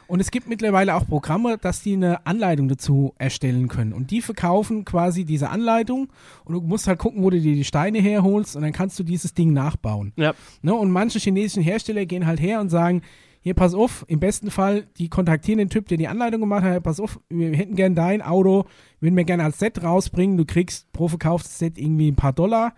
und 0.08 0.20
es 0.20 0.30
gibt 0.30 0.48
mittlerweile 0.48 0.94
auch 0.94 1.06
Programme, 1.06 1.58
dass 1.58 1.82
die 1.82 1.92
eine 1.92 2.26
Anleitung 2.26 2.66
dazu 2.68 3.14
erstellen 3.18 3.68
können. 3.68 3.92
Und 3.92 4.10
die 4.10 4.22
verkaufen 4.22 4.86
quasi 4.86 5.24
diese 5.26 5.50
Anleitung 5.50 6.08
und 6.44 6.54
du 6.54 6.60
musst 6.62 6.88
halt 6.88 6.98
gucken, 6.98 7.22
wo 7.22 7.28
du 7.30 7.38
dir 7.38 7.54
die 7.54 7.64
Steine 7.64 8.00
herholst 8.00 8.56
und 8.56 8.62
dann 8.62 8.72
kannst 8.72 8.98
du 8.98 9.04
dieses 9.04 9.34
Ding 9.34 9.52
nachbauen. 9.52 10.14
Ja. 10.16 10.32
Ne? 10.62 10.74
Und 10.74 10.90
manche 10.90 11.18
chinesischen 11.18 11.62
Hersteller 11.62 12.06
gehen 12.06 12.26
halt 12.26 12.40
her 12.40 12.60
und 12.60 12.70
sagen, 12.70 13.02
hier, 13.40 13.52
pass 13.52 13.74
auf, 13.74 14.04
im 14.08 14.18
besten 14.18 14.50
Fall, 14.50 14.86
die 14.96 15.10
kontaktieren 15.10 15.58
den 15.58 15.68
Typ, 15.68 15.86
der 15.88 15.98
die 15.98 16.08
Anleitung 16.08 16.40
gemacht 16.40 16.64
hat, 16.64 16.82
pass 16.82 17.00
auf, 17.00 17.20
wir 17.28 17.54
hätten 17.54 17.76
gern 17.76 17.94
dein 17.94 18.22
Auto, 18.22 18.64
würden 19.00 19.16
wir 19.16 19.24
gerne 19.24 19.44
als 19.44 19.58
Set 19.58 19.82
rausbringen, 19.82 20.38
du 20.38 20.44
kriegst 20.44 20.90
pro 20.92 21.08
verkauftes 21.08 21.58
Set 21.58 21.78
irgendwie 21.78 22.10
ein 22.10 22.16
paar 22.16 22.32
Dollar, 22.32 22.74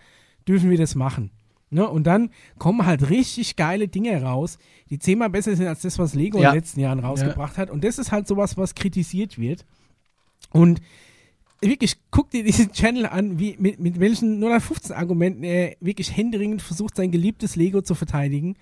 dürfen 0.47 0.69
wir 0.69 0.79
das 0.79 0.95
machen. 0.97 1.31
Ne? 1.71 1.89
Und 1.89 2.05
dann 2.05 2.31
kommen 2.59 2.85
halt 2.85 3.11
richtig 3.11 3.55
geile 3.57 3.87
Dinge 3.89 4.21
raus, 4.23 4.59
die 4.91 4.99
zehnmal 4.99 5.31
besser 5.31 5.55
sind 5.55 5.67
als 5.69 5.83
das, 5.83 5.99
was 5.99 6.15
Lego 6.15 6.39
Ja. 6.39 6.49
in 6.49 6.55
den 6.55 6.59
letzten 6.61 6.81
Jahren 6.81 6.99
rausgebracht 6.99 7.59
hat. 7.59 7.71
Und 7.71 7.85
das 7.85 7.99
ist 7.99 8.11
halt 8.11 8.27
sowas, 8.27 8.57
was 8.57 8.75
kritisiert 8.75 9.39
wird. 9.39 9.65
Und 10.51 10.81
wirklich, 11.61 11.97
guck 12.11 12.31
dir 12.31 12.43
diesen 12.43 12.73
Channel 12.73 13.07
an, 13.07 13.39
wie, 13.39 13.57
mit, 13.59 13.79
mit 13.79 14.01
welchen 14.01 14.41
015 14.41 14.95
Argumenten 14.97 15.45
er 15.45 15.77
wirklich 15.81 16.17
händeringend 16.17 16.61
versucht, 16.63 16.97
sein 16.97 17.11
geliebtes 17.13 17.55
Lego 17.57 17.83
zu 17.83 17.95
verteidigen 17.95 18.57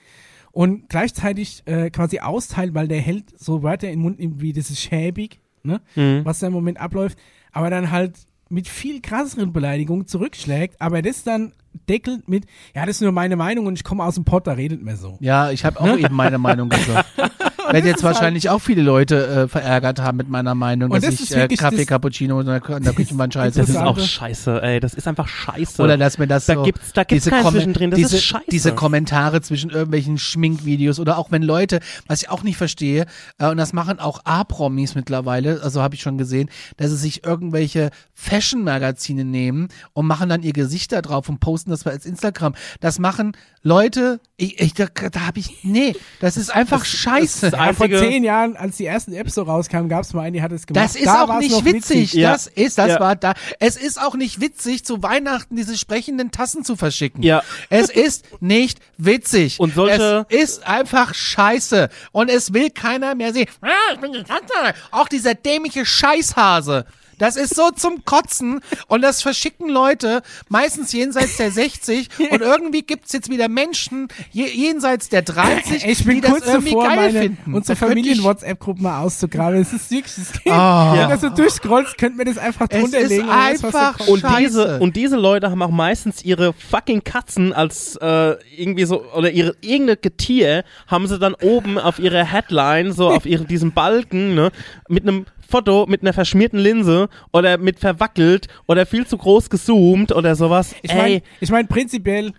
und 0.53 0.89
gleichzeitig 0.89 1.63
äh, 1.67 1.91
quasi 1.91 2.19
austeilt, 2.21 2.75
weil 2.75 2.89
der 2.89 3.01
hält 3.01 3.39
so 3.39 3.63
Wörter 3.63 3.91
im 3.91 4.01
Mund 4.01 4.19
nimmt, 4.19 4.41
wie 4.41 4.53
das 4.53 4.71
ist 4.71 4.81
schäbig, 4.81 5.41
ne? 5.63 5.81
Mhm. 5.95 6.25
was 6.25 6.41
da 6.41 6.49
im 6.49 6.53
Moment 6.53 6.79
abläuft, 6.81 7.19
aber 7.53 7.71
dann 7.71 7.91
halt 7.91 8.19
mit 8.51 8.67
viel 8.67 9.01
krasseren 9.01 9.53
Beleidigungen 9.53 10.07
zurückschlägt, 10.07 10.81
aber 10.81 11.03
das 11.03 11.23
dann 11.23 11.53
deckelt 11.87 12.29
mit, 12.29 12.47
ja, 12.75 12.87
das 12.87 12.97
ist 12.97 13.03
nur 13.03 13.13
meine 13.13 13.37
Meinung 13.37 13.67
und 13.67 13.75
ich 13.75 13.85
komme 13.85 14.05
aus 14.05 14.15
dem 14.15 14.25
Pott, 14.25 14.47
da 14.47 14.53
redet 14.53 14.83
man 14.83 14.97
so. 14.97 15.17
Ja, 15.21 15.51
ich 15.51 15.65
habe 15.65 15.81
auch 15.81 15.97
eben 15.97 16.15
meine 16.15 16.39
Meinung 16.39 16.69
gesagt. 16.69 17.09
Werde 17.73 17.89
jetzt 17.89 17.99
ist 17.99 18.05
halt- 18.05 18.15
wahrscheinlich 18.17 18.49
auch 18.51 18.61
viele 18.61 18.83
Leute 18.83 19.27
äh, 19.27 19.49
verärgert 19.49 20.01
haben 20.01 20.17
mit 20.17 20.29
meiner 20.29 20.55
Meinung, 20.55 20.91
Und 20.91 21.03
dass 21.03 21.11
das 21.11 21.21
ich 21.21 21.31
ist 21.31 21.37
äh, 21.37 21.49
Kaffee 21.57 21.77
das- 21.79 21.87
Cappuccino 21.87 22.41
in 22.41 22.47
der, 22.47 22.65
in 22.69 22.83
der 22.83 22.93
Küchenwand 22.93 23.35
scheiße 23.35 23.59
Das 23.61 23.69
ist 23.69 23.77
auch 23.77 23.99
scheiße, 23.99 24.63
ey. 24.63 24.81
Das 24.81 24.95
ist 24.95 25.07
einfach 25.09 25.29
scheiße. 25.29 25.83
Oder 25.83 25.97
dass 25.97 26.19
mir 26.19 26.27
das 26.27 26.47
da 26.47 26.55
so, 26.55 26.63
gibt's, 26.63 26.93
da 26.93 27.05
gibt's 27.05 27.25
diese, 27.25 27.31
kein 27.37 27.47
Zwischendrin. 27.53 27.91
Das 27.91 27.99
diese, 27.99 28.17
ist 28.17 28.25
scheiße. 28.25 28.45
diese 28.51 28.73
Kommentare 28.75 29.41
zwischen 29.41 29.71
irgendwelchen 29.71 30.19
Schminkvideos 30.19 30.99
oder 31.01 31.19
auch 31.19 31.31
wenn 31.31 31.43
Leute, 31.43 31.81
was 32.07 32.23
ich 32.23 32.31
auch 32.31 32.43
nicht 32.43 32.57
verstehe, 32.57 33.07
äh, 33.39 33.49
und 33.49 33.57
das 33.57 33.73
machen 33.73 33.99
auch 33.99 34.21
A-Promis 34.25 34.95
mittlerweile, 34.95 35.61
also 35.63 35.83
habe 35.83 35.95
ich 35.95 36.03
schon 36.03 36.19
gesehen, 36.19 36.51
dass 36.77 36.91
sie 36.91 36.97
sich 36.97 37.25
irgendwelche 37.25 37.91
Fashion-Magazine 38.15 39.25
nehmen 39.25 39.69
und 39.93 40.07
machen 40.07 40.29
dann 40.29 40.43
ihr 40.43 40.53
Gesicht 40.53 40.93
da 40.93 41.03
drauf 41.03 41.29
und 41.29 41.41
posten 41.41 41.71
das 41.71 41.87
als 41.87 42.07
Instagram. 42.07 42.55
Das 42.81 42.99
machen 42.99 43.33
Leute, 43.63 44.21
ich, 44.37 44.61
ich 44.61 44.75
da, 44.75 44.87
da 44.87 45.27
habe 45.27 45.39
ich, 45.41 45.65
nee, 45.65 45.95
das 46.21 46.37
ist 46.37 46.55
einfach 46.55 46.85
scheiße. 46.85 47.51
das 47.51 47.58
Ja, 47.67 47.73
vor 47.75 47.89
zehn 47.89 48.25
Jahren, 48.25 48.57
als 48.57 48.77
die 48.77 48.87
ersten 48.87 49.13
Apps 49.13 49.35
so 49.35 49.43
rauskamen, 49.43 49.89
gab 49.89 50.03
es 50.05 50.13
mal 50.15 50.23
einen, 50.23 50.35
die 50.35 50.43
hat 50.43 50.53
es 50.53 50.67
gemacht. 50.67 50.85
Das 50.85 50.97
ist 50.97 51.07
Da 51.07 51.25
auch 51.25 51.39
nicht 51.39 51.51
noch 51.51 51.65
witzig. 51.65 52.13
Ja. 52.15 52.33
Das 52.33 52.47
ist, 52.47 52.79
das 52.79 52.89
Ja. 52.89 53.01
war 53.01 53.17
da. 53.17 53.35
Es 53.59 53.77
ist 53.77 54.01
auch 54.01 54.15
nicht 54.15 54.41
witzig, 54.41 54.85
zu 54.85 55.03
Weihnachten 55.03 55.57
diese 55.57 55.77
sprechenden 55.77 56.31
Tassen 56.31 56.65
zu 56.65 56.77
verschicken. 56.77 57.23
Ja. 57.23 57.43
Es 57.71 57.91
ist 57.91 58.25
nicht 58.41 58.79
witzig. 58.97 59.61
Und 59.61 59.75
solche- 59.75 60.27
Es 60.31 60.43
ist 60.43 60.67
einfach 60.67 61.15
scheiße. 61.15 61.89
Und 62.13 62.31
es 62.31 62.53
will 62.53 62.71
keiner 62.71 63.15
mehr 63.15 63.33
sehen. 63.33 63.47
Ah, 63.61 63.69
ich 63.95 64.01
bin 64.01 64.13
die 64.13 64.23
Tante. 64.23 64.53
Auch 64.91 65.09
dieser 65.09 65.35
dämliche 65.35 65.85
Scheißhase. 65.85 66.87
Das 67.19 67.37
ist 67.37 67.55
so 67.55 67.71
zum 67.71 68.05
Kotzen 68.05 68.61
und 68.87 69.03
das 69.03 69.23
verschicken 69.23 69.69
Leute, 69.69 70.23
meistens 70.49 70.93
jenseits 70.93 71.37
der 71.37 71.51
60 71.51 72.09
und 72.31 72.41
irgendwie 72.41 72.83
gibt's 72.83 73.13
jetzt 73.13 73.31
wieder 73.31 73.49
Menschen 73.49 74.09
je, 74.31 74.47
jenseits 74.47 75.09
der 75.09 75.23
30, 75.23 75.85
Ich 75.85 76.05
bin 76.05 76.17
die 76.17 76.21
das 76.23 76.31
kurz 76.31 76.47
irgendwie 76.47 76.71
davor, 76.71 76.85
geil 76.85 76.97
meine, 76.97 77.21
finden. 77.21 77.55
unsere 77.55 77.77
Familien-WhatsApp-Gruppen 77.77 78.83
mal 78.83 79.03
auszugraben. 79.03 79.61
Es 79.61 79.73
ist 79.73 79.91
wirklich, 79.91 80.19
es 80.19 80.33
geht. 80.33 80.53
Ah. 80.53 80.95
Wenn 80.97 81.09
das 81.09 81.21
so 81.21 81.29
durchscrollt, 81.29 81.99
könnte 81.99 82.17
man 82.17 82.27
das 82.27 82.39
einfach 82.39 82.69
drunter 82.69 82.99
ist 82.99 83.11
legen. 83.11 83.27
da 83.27 83.45
einfach. 83.45 84.07
Und 84.07 84.25
diese, 84.39 84.79
und 84.81 84.97
diese 84.97 85.17
Leute 85.17 85.51
haben 85.51 85.63
auch 85.63 85.71
meistens 85.71 86.25
ihre 86.25 86.53
fucking 86.53 87.05
Katzen 87.05 87.53
als 87.53 87.97
äh, 87.97 88.37
irgendwie 88.57 88.85
so, 88.85 89.05
oder 89.13 89.31
ihre 89.31 89.55
irgendeine 89.61 89.97
Getier 89.97 90.65
haben 90.87 91.07
sie 91.07 91.19
dann 91.19 91.35
oben 91.35 91.79
auf 91.79 91.99
ihrer 91.99 92.25
Headline, 92.25 92.93
so 92.93 93.09
auf 93.11 93.27
ihren, 93.27 93.47
diesem 93.47 93.73
Balken, 93.73 94.35
ne, 94.35 94.51
mit 94.89 95.03
einem 95.03 95.27
Foto 95.51 95.87
mit 95.89 96.03
einer 96.03 96.13
verschmierten 96.13 96.59
Linse 96.59 97.09
oder 97.33 97.57
mit 97.57 97.79
verwackelt 97.81 98.49
oder 98.67 98.85
viel 98.85 99.07
zu 99.07 99.17
groß 99.17 99.49
gezoomt 99.49 100.13
oder 100.13 100.37
sowas. 100.37 100.75
Ich 100.83 100.95
meine, 100.95 101.23
ich 101.41 101.51
mein, 101.51 101.67
prinzipiell 101.67 102.33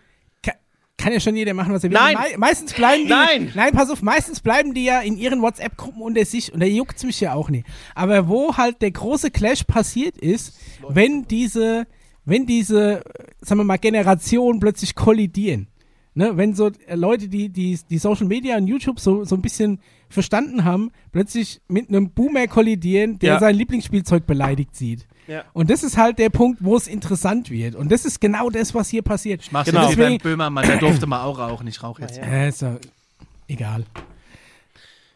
ka- 0.43 0.53
kann 0.95 1.11
ja 1.13 1.19
schon 1.19 1.35
jeder 1.35 1.55
machen, 1.55 1.73
was 1.73 1.83
er 1.83 1.89
will. 1.89 1.97
Nein. 1.97 2.15
Me 2.33 2.37
meistens 2.37 2.73
bleiben 2.73 3.03
die, 3.05 3.09
Nein. 3.09 3.51
nein, 3.55 3.71
pass 3.73 3.89
auf, 3.89 4.03
meistens 4.03 4.41
bleiben 4.41 4.75
die 4.75 4.83
ja 4.85 4.99
in 5.01 5.17
ihren 5.17 5.41
WhatsApp-Gruppen 5.41 6.01
unter 6.03 6.23
sich 6.23 6.53
und 6.53 6.59
da 6.59 6.67
juckt's 6.67 7.03
mich 7.03 7.19
ja 7.19 7.33
auch 7.33 7.49
nicht. 7.49 7.65
Aber 7.95 8.27
wo 8.27 8.55
halt 8.57 8.81
der 8.83 8.91
große 8.91 9.31
Clash 9.31 9.63
passiert 9.63 10.15
ist, 10.17 10.59
wenn 10.87 11.25
diese, 11.27 11.87
wenn 12.25 12.45
diese, 12.45 12.99
äh, 12.99 13.23
sagen 13.41 13.61
wir 13.61 13.65
mal, 13.65 13.77
Generationen 13.77 14.59
plötzlich 14.59 14.93
kollidieren. 14.93 15.67
Ne, 16.15 16.35
wenn 16.37 16.53
so 16.53 16.71
äh, 16.87 16.95
Leute, 16.95 17.27
die, 17.29 17.49
die, 17.49 17.79
die 17.89 17.97
Social 17.97 18.25
Media 18.27 18.57
und 18.57 18.67
YouTube 18.67 18.99
so, 18.99 19.23
so 19.23 19.35
ein 19.35 19.41
bisschen 19.41 19.79
verstanden 20.09 20.63
haben, 20.65 20.91
plötzlich 21.11 21.61
mit 21.67 21.89
einem 21.89 22.09
Boomer 22.11 22.47
kollidieren, 22.47 23.19
der 23.19 23.33
Ja. 23.33 23.39
sein 23.39 23.55
Lieblingsspielzeug 23.55 24.25
beleidigt 24.25 24.75
sieht. 24.75 25.07
Ja. 25.27 25.43
Und 25.53 25.69
das 25.69 25.83
ist 25.83 25.95
halt 25.97 26.17
der 26.17 26.29
Punkt, 26.31 26.63
wo 26.63 26.75
es 26.75 26.87
interessant 26.87 27.51
wird. 27.51 27.75
Und 27.75 27.91
das 27.91 28.03
ist 28.05 28.19
genau 28.19 28.49
das, 28.49 28.73
was 28.73 28.89
hier 28.89 29.03
passiert. 29.03 29.43
Mach's 29.51 29.69
Genau. 29.69 29.81
jetzt 29.83 29.91
wie 29.91 29.95
beim 30.01 30.05
Deswegen- 30.13 30.23
Böhmermann, 30.23 30.65
der 30.65 30.77
durfte 30.77 31.05
mal 31.05 31.23
auch 31.23 31.37
rauchen, 31.37 31.67
ich 31.67 31.83
rauche 31.83 32.01
jetzt. 32.01 32.17
Äh, 32.17 32.49
ja 32.49 32.77
egal. 33.47 33.83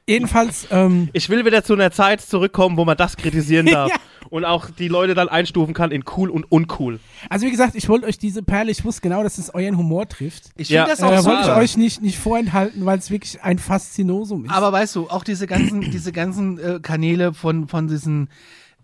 Jedenfalls, 0.07 0.67
ähm, 0.69 1.09
ich 1.13 1.29
will 1.29 1.45
wieder 1.45 1.63
zu 1.63 1.73
einer 1.73 1.89
Zeit 1.91 2.19
zurückkommen, 2.21 2.75
wo 2.77 2.83
man 2.85 2.97
das 2.97 3.15
kritisieren 3.15 3.65
darf. 3.67 3.91
Und 4.29 4.45
auch 4.45 4.69
die 4.69 4.87
Leute 4.87 5.13
dann 5.13 5.29
einstufen 5.29 5.73
kann 5.73 5.91
in 5.91 6.03
cool 6.17 6.29
und 6.29 6.51
uncool. 6.51 6.99
also 7.29 7.45
wie 7.45 7.51
gesagt, 7.51 7.75
ich 7.75 7.87
wollte 7.89 8.07
euch 8.07 8.17
diese 8.17 8.41
Perle, 8.43 8.71
ich 8.71 8.83
wusste 8.83 9.01
genau, 9.01 9.21
dass 9.23 9.37
es 9.37 9.53
euren 9.53 9.77
Humor 9.77 10.07
trifft. 10.09 10.49
Ich 10.55 10.69
Ja. 10.69 10.85
finde 10.85 10.95
das 10.97 10.99
Äh, 11.01 11.17
auch 11.19 11.25
wollte 11.25 11.41
ich 11.43 11.55
euch 11.57 11.77
nicht, 11.77 12.01
nicht 12.01 12.17
vorenthalten, 12.17 12.85
weil 12.85 12.97
es 12.97 13.11
wirklich 13.11 13.41
ein 13.43 13.59
Faszinosum 13.59 14.45
ist. 14.45 14.51
Aber 14.51 14.71
weißt 14.71 14.95
du, 14.95 15.09
auch 15.09 15.23
diese 15.23 15.45
ganzen, 15.47 15.81
diese 15.91 16.11
ganzen 16.11 16.57
äh, 16.59 16.79
Kanäle 16.81 17.33
von, 17.33 17.67
von 17.67 17.87
diesen 17.87 18.29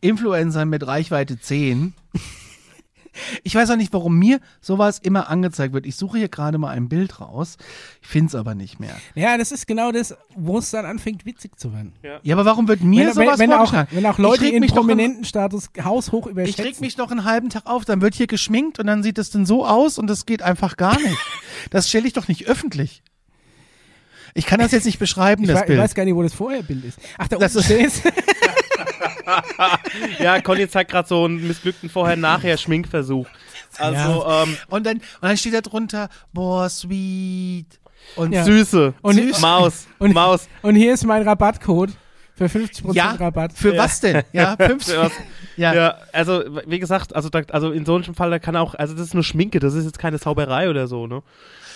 Influencern 0.02 0.70
mit 0.70 0.86
Reichweite 0.86 1.40
10. 1.40 1.94
Ich 3.44 3.56
weiß 3.56 3.70
auch 3.72 3.76
nicht, 3.76 3.92
warum 3.94 4.18
mir 4.18 4.40
sowas 4.62 5.00
immer 5.00 5.30
angezeigt 5.30 5.74
wird. 5.74 5.86
Ich 5.86 5.96
suche 5.96 6.18
hier 6.20 6.30
gerade 6.30 6.58
mal 6.58 6.70
ein 6.70 6.90
Bild 6.90 7.20
raus. 7.20 7.58
Ich 8.02 8.08
finde 8.08 8.28
es 8.30 8.36
aber 8.36 8.56
nicht 8.56 8.80
mehr. 8.80 8.96
ja, 9.16 9.38
das 9.38 9.52
ist 9.52 9.68
genau 9.68 9.92
das, 9.92 10.16
wo 10.36 10.58
es 10.60 10.72
dann 10.72 10.86
anfängt, 10.86 11.26
witzig 11.26 11.58
zu 11.60 11.74
werden. 11.74 11.94
Ja, 12.24 12.36
aber 12.36 12.46
warum 12.46 12.68
wird 12.68 12.82
mir 12.82 13.08
Wenn, 13.08 13.14
sowas 13.14 13.40
wenn, 13.40 13.50
wenn, 13.50 13.54
auch, 13.54 13.70
vorgeschlagen? 13.70 13.90
wenn 13.92 14.06
auch 14.06 14.12
Ich 14.14 14.18
Leute 14.20 14.48
in 14.48 14.60
mich 14.62 14.72
doch 14.72 14.78
prominenten 14.78 15.26
Status 15.26 15.70
haushoch 15.84 16.26
Ich 16.28 16.32
überschätzen. 16.32 16.66
reg 16.66 16.82
mich 16.82 16.96
doch 16.96 17.12
einen 17.12 17.26
halben 17.26 17.50
Tag 17.50 17.66
auf, 17.66 17.86
dann 17.86 18.02
wird 18.02 18.16
hier 18.16 18.28
geschminkt 18.28 18.80
und 18.80 18.88
dann 18.88 19.04
sieht 19.04 19.18
es 19.18 19.30
denn 19.32 19.46
so 19.46 19.66
aus 19.66 19.98
und 19.98 20.08
das 20.08 20.26
geht 20.26 20.42
einfach 20.42 20.78
gar 20.78 21.00
nicht. 21.00 21.18
Das 21.72 21.90
stelle 21.90 22.08
ich 22.08 22.14
doch 22.14 22.28
nicht 22.30 22.48
öffentlich. 22.48 23.04
Ich 24.34 24.46
kann 24.46 24.60
das 24.60 24.72
jetzt 24.72 24.86
nicht 24.86 25.00
beschreiben, 25.00 25.42
ich, 25.44 25.48
das 25.50 25.58
wei- 25.58 25.62
ich 25.64 25.68
Bild. 25.68 25.80
weiß 25.80 25.96
gar 25.96 26.06
nicht, 26.06 26.16
wo 26.16 26.22
das 26.24 26.34
Vorherbild 26.34 26.86
ist. 26.86 27.00
Ach, 27.18 27.28
da 27.28 27.38
Das 27.38 27.56
unten 27.56 27.72
ist-. 27.74 28.04
Ja, 30.20 30.42
Conny 30.42 30.68
zeigt 30.70 30.92
gerade 30.92 31.08
so 31.08 31.26
einen 31.26 31.48
missglückten 31.48 31.90
Vorher-Nachher-Schminkversuch. 31.90 33.28
Also, 33.78 34.26
ähm, 34.28 34.58
Und 34.70 34.86
dann, 34.86 34.98
und 34.98 35.04
dann 35.22 35.38
steht 35.38 35.54
da 35.54 35.62
drunter, 35.62 36.10
boah, 36.34 36.70
sweet. 36.70 37.80
Und 38.16 38.34
Ja. 38.34 38.44
Süße. 38.44 38.94
Und- 39.02 39.16
Süß. 39.16 39.40
Maus. 39.42 39.88
und- 40.00 40.14
Maus. 40.14 40.48
Und 40.62 40.76
hier 40.76 40.94
ist 40.94 41.06
mein 41.06 41.22
Rabattcode 41.22 41.92
für 42.36 42.46
50% 42.46 42.94
ja, 42.96 43.12
Rabatt. 43.12 43.52
für 43.54 43.74
Ja. 43.76 43.84
was 43.84 44.00
denn? 44.00 44.24
Ja, 44.34 44.56
50. 44.60 44.96
Ja. 44.96 45.10
ja. 45.58 45.74
Ja, 45.74 45.96
also 46.14 46.44
wie 46.66 46.80
gesagt, 46.80 47.14
also, 47.16 47.30
da, 47.30 47.42
also 47.50 47.72
in 47.72 47.86
so 47.86 47.96
einem 47.96 48.16
Fall, 48.16 48.30
da 48.32 48.40
kann 48.40 48.56
auch, 48.56 48.74
also 48.76 48.94
das 48.96 49.08
ist 49.08 49.14
nur 49.14 49.24
Schminke, 49.24 49.60
das 49.60 49.74
ist 49.74 49.86
jetzt 49.86 50.00
keine 50.00 50.20
Zauberei 50.20 50.70
oder 50.70 50.88
so, 50.88 51.06
ne? 51.06 51.22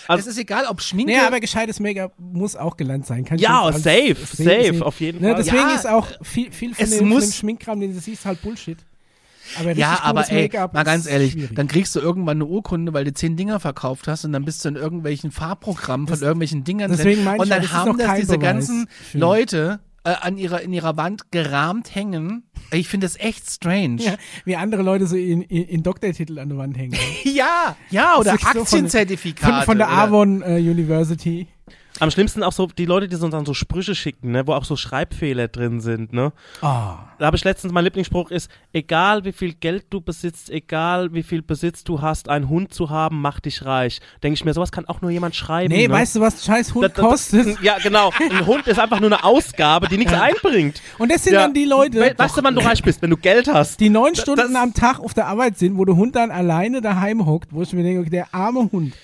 Es 0.08 0.26
ist 0.26 0.38
egal, 0.38 0.66
ob 0.66 0.80
Schminke. 0.80 1.12
Nee, 1.12 1.18
aber 1.18 1.40
gescheites 1.40 1.80
Make-up 1.80 2.12
muss 2.18 2.56
auch 2.56 2.76
gelernt 2.76 3.06
sein. 3.06 3.24
Kann 3.24 3.38
Ja, 3.38 3.70
safe, 3.72 3.82
sehen- 3.82 4.16
safe, 4.16 4.62
sehen. 4.64 4.82
auf 4.82 5.00
jeden 5.00 5.20
Ne, 5.22 5.28
Fall. 5.32 5.36
deswegen 5.42 5.56
Ja, 5.68 5.74
ist 5.74 5.86
auch 5.88 6.08
viel, 6.22 6.50
viel 6.52 6.74
von, 6.74 6.88
dem, 6.90 6.98
von 6.98 7.08
muss- 7.08 7.24
dem 7.24 7.32
Schminkkram, 7.32 7.80
den 7.80 7.94
du 7.94 8.00
siehst, 8.00 8.24
halt 8.26 8.40
Bullshit. 8.42 8.78
Aber 9.60 9.72
ja, 9.72 10.00
aber 10.02 10.28
ey, 10.30 10.50
mal 10.72 10.84
ganz 10.84 11.06
ehrlich, 11.06 11.32
schwierig. 11.32 11.54
dann 11.54 11.68
kriegst 11.68 11.94
du 11.94 12.00
irgendwann 12.00 12.38
eine 12.38 12.46
Urkunde, 12.46 12.94
weil 12.94 13.04
du 13.04 13.12
zehn 13.12 13.36
Dinger 13.36 13.60
verkauft 13.60 14.08
hast 14.08 14.24
und 14.24 14.32
dann 14.32 14.44
bist 14.46 14.64
du 14.64 14.70
in 14.70 14.76
irgendwelchen 14.76 15.30
Farbprogrammen 15.30 16.06
von 16.06 16.14
Das- 16.14 16.22
irgendwelchen 16.22 16.64
Dingern 16.64 16.90
deswegen 16.90 17.24
drin. 17.26 17.38
Und 17.40 17.50
dann 17.50 17.70
haben 17.72 17.98
das 17.98 18.14
diese 18.16 18.38
Beweis 18.38 18.42
ganzen 18.52 18.88
Leute 19.12 19.80
äh, 20.04 20.14
an 20.20 20.36
ihrer, 20.36 20.60
in 20.62 20.72
ihrer 20.72 20.96
Wand 20.96 21.30
gerahmt 21.30 21.94
hängen. 21.94 22.44
Ich 22.72 22.88
finde 22.88 23.06
das 23.06 23.18
echt 23.18 23.48
strange. 23.50 24.02
ja, 24.02 24.14
wie 24.44 24.56
andere 24.56 24.82
Leute 24.82 25.06
so 25.06 25.16
in, 25.16 25.42
in, 25.42 25.64
in 25.64 25.82
Doktortitel 25.82 26.38
an 26.38 26.48
der 26.48 26.58
Wand 26.58 26.76
hängen. 26.76 26.96
Ja, 27.24 27.76
ja, 27.90 28.16
oder 28.18 28.34
ist 28.34 28.40
so 28.42 28.46
von- 28.48 28.60
Aktienzertifikate. 28.62 29.52
Von, 29.56 29.64
von 29.64 29.78
der 29.78 29.90
Avon 29.90 30.42
äh, 30.42 30.56
University. 30.58 31.48
Am 32.00 32.10
schlimmsten 32.10 32.42
auch 32.42 32.50
so 32.52 32.66
die 32.66 32.86
Leute, 32.86 33.06
die 33.06 33.14
so 33.14 33.28
dann 33.28 33.46
so 33.46 33.54
Sprüche 33.54 33.94
schicken, 33.94 34.32
ne, 34.32 34.44
wo 34.48 34.52
auch 34.54 34.64
so 34.64 34.74
Schreibfehler 34.74 35.46
drin 35.46 35.80
sind, 35.80 36.12
ne? 36.12 36.32
Ah. 36.60 36.98
Da 37.20 37.26
habe 37.26 37.36
ich 37.36 37.44
letztens, 37.44 37.72
mein 37.72 37.84
Lieblingsspruch 37.84 38.32
ist, 38.32 38.50
egal 38.72 39.24
wie 39.24 39.30
viel 39.30 39.54
Geld 39.54 39.86
du 39.90 40.00
besitzt, 40.00 40.50
egal 40.50 41.14
wie 41.14 41.22
viel 41.22 41.40
Besitz 41.40 41.84
du 41.84 42.02
hast, 42.02 42.28
ein 42.28 42.48
Hund 42.48 42.74
zu 42.74 42.90
haben, 42.90 43.20
macht 43.20 43.44
dich 43.44 43.64
reich. 43.64 44.00
Denke 44.24 44.34
ich 44.34 44.44
mir, 44.44 44.52
sowas 44.54 44.72
kann 44.72 44.86
auch 44.86 45.02
nur 45.02 45.12
jemand 45.12 45.36
schreiben. 45.36 45.72
Nee, 45.72 45.86
ne? 45.86 45.94
weißt 45.94 46.16
du, 46.16 46.20
was 46.20 46.44
scheiß 46.44 46.74
Hund 46.74 46.82
Da- 46.84 46.88
da- 46.88 47.00
kostet? 47.08 47.60
Ja, 47.62 47.78
genau. 47.80 48.10
Ein 48.28 48.44
Hund 48.44 48.66
ist 48.66 48.80
einfach 48.80 48.98
nur 48.98 49.12
eine 49.12 49.22
Ausgabe, 49.22 49.86
die 49.88 49.96
nichts 49.96 50.12
einbringt. 50.12 50.82
Und 50.98 51.12
das 51.12 51.22
sind 51.22 51.34
Ja. 51.34 51.42
dann 51.42 51.54
die 51.54 51.64
Leute, 51.64 52.00
We 52.00 52.12
weißt 52.16 52.36
du, 52.36 52.42
wann 52.42 52.56
du 52.56 52.64
reich 52.64 52.82
bist, 52.82 53.02
wenn 53.02 53.10
du 53.10 53.16
Geld 53.16 53.46
hast? 53.46 53.78
die 53.78 53.88
neun 53.88 54.16
Stunden 54.16 54.52
das- 54.52 54.62
am 54.62 54.74
Tag 54.74 54.98
auf 54.98 55.14
der 55.14 55.28
Arbeit 55.28 55.58
sind, 55.58 55.78
wo 55.78 55.84
der 55.84 55.94
Hund 55.94 56.16
dann 56.16 56.32
alleine 56.32 56.80
daheim 56.80 57.24
hockt, 57.24 57.52
wo 57.52 57.62
ich 57.62 57.72
mir 57.72 57.84
denke, 57.84 58.00
okay, 58.00 58.10
der 58.10 58.34
arme 58.34 58.68
Hund. 58.72 58.94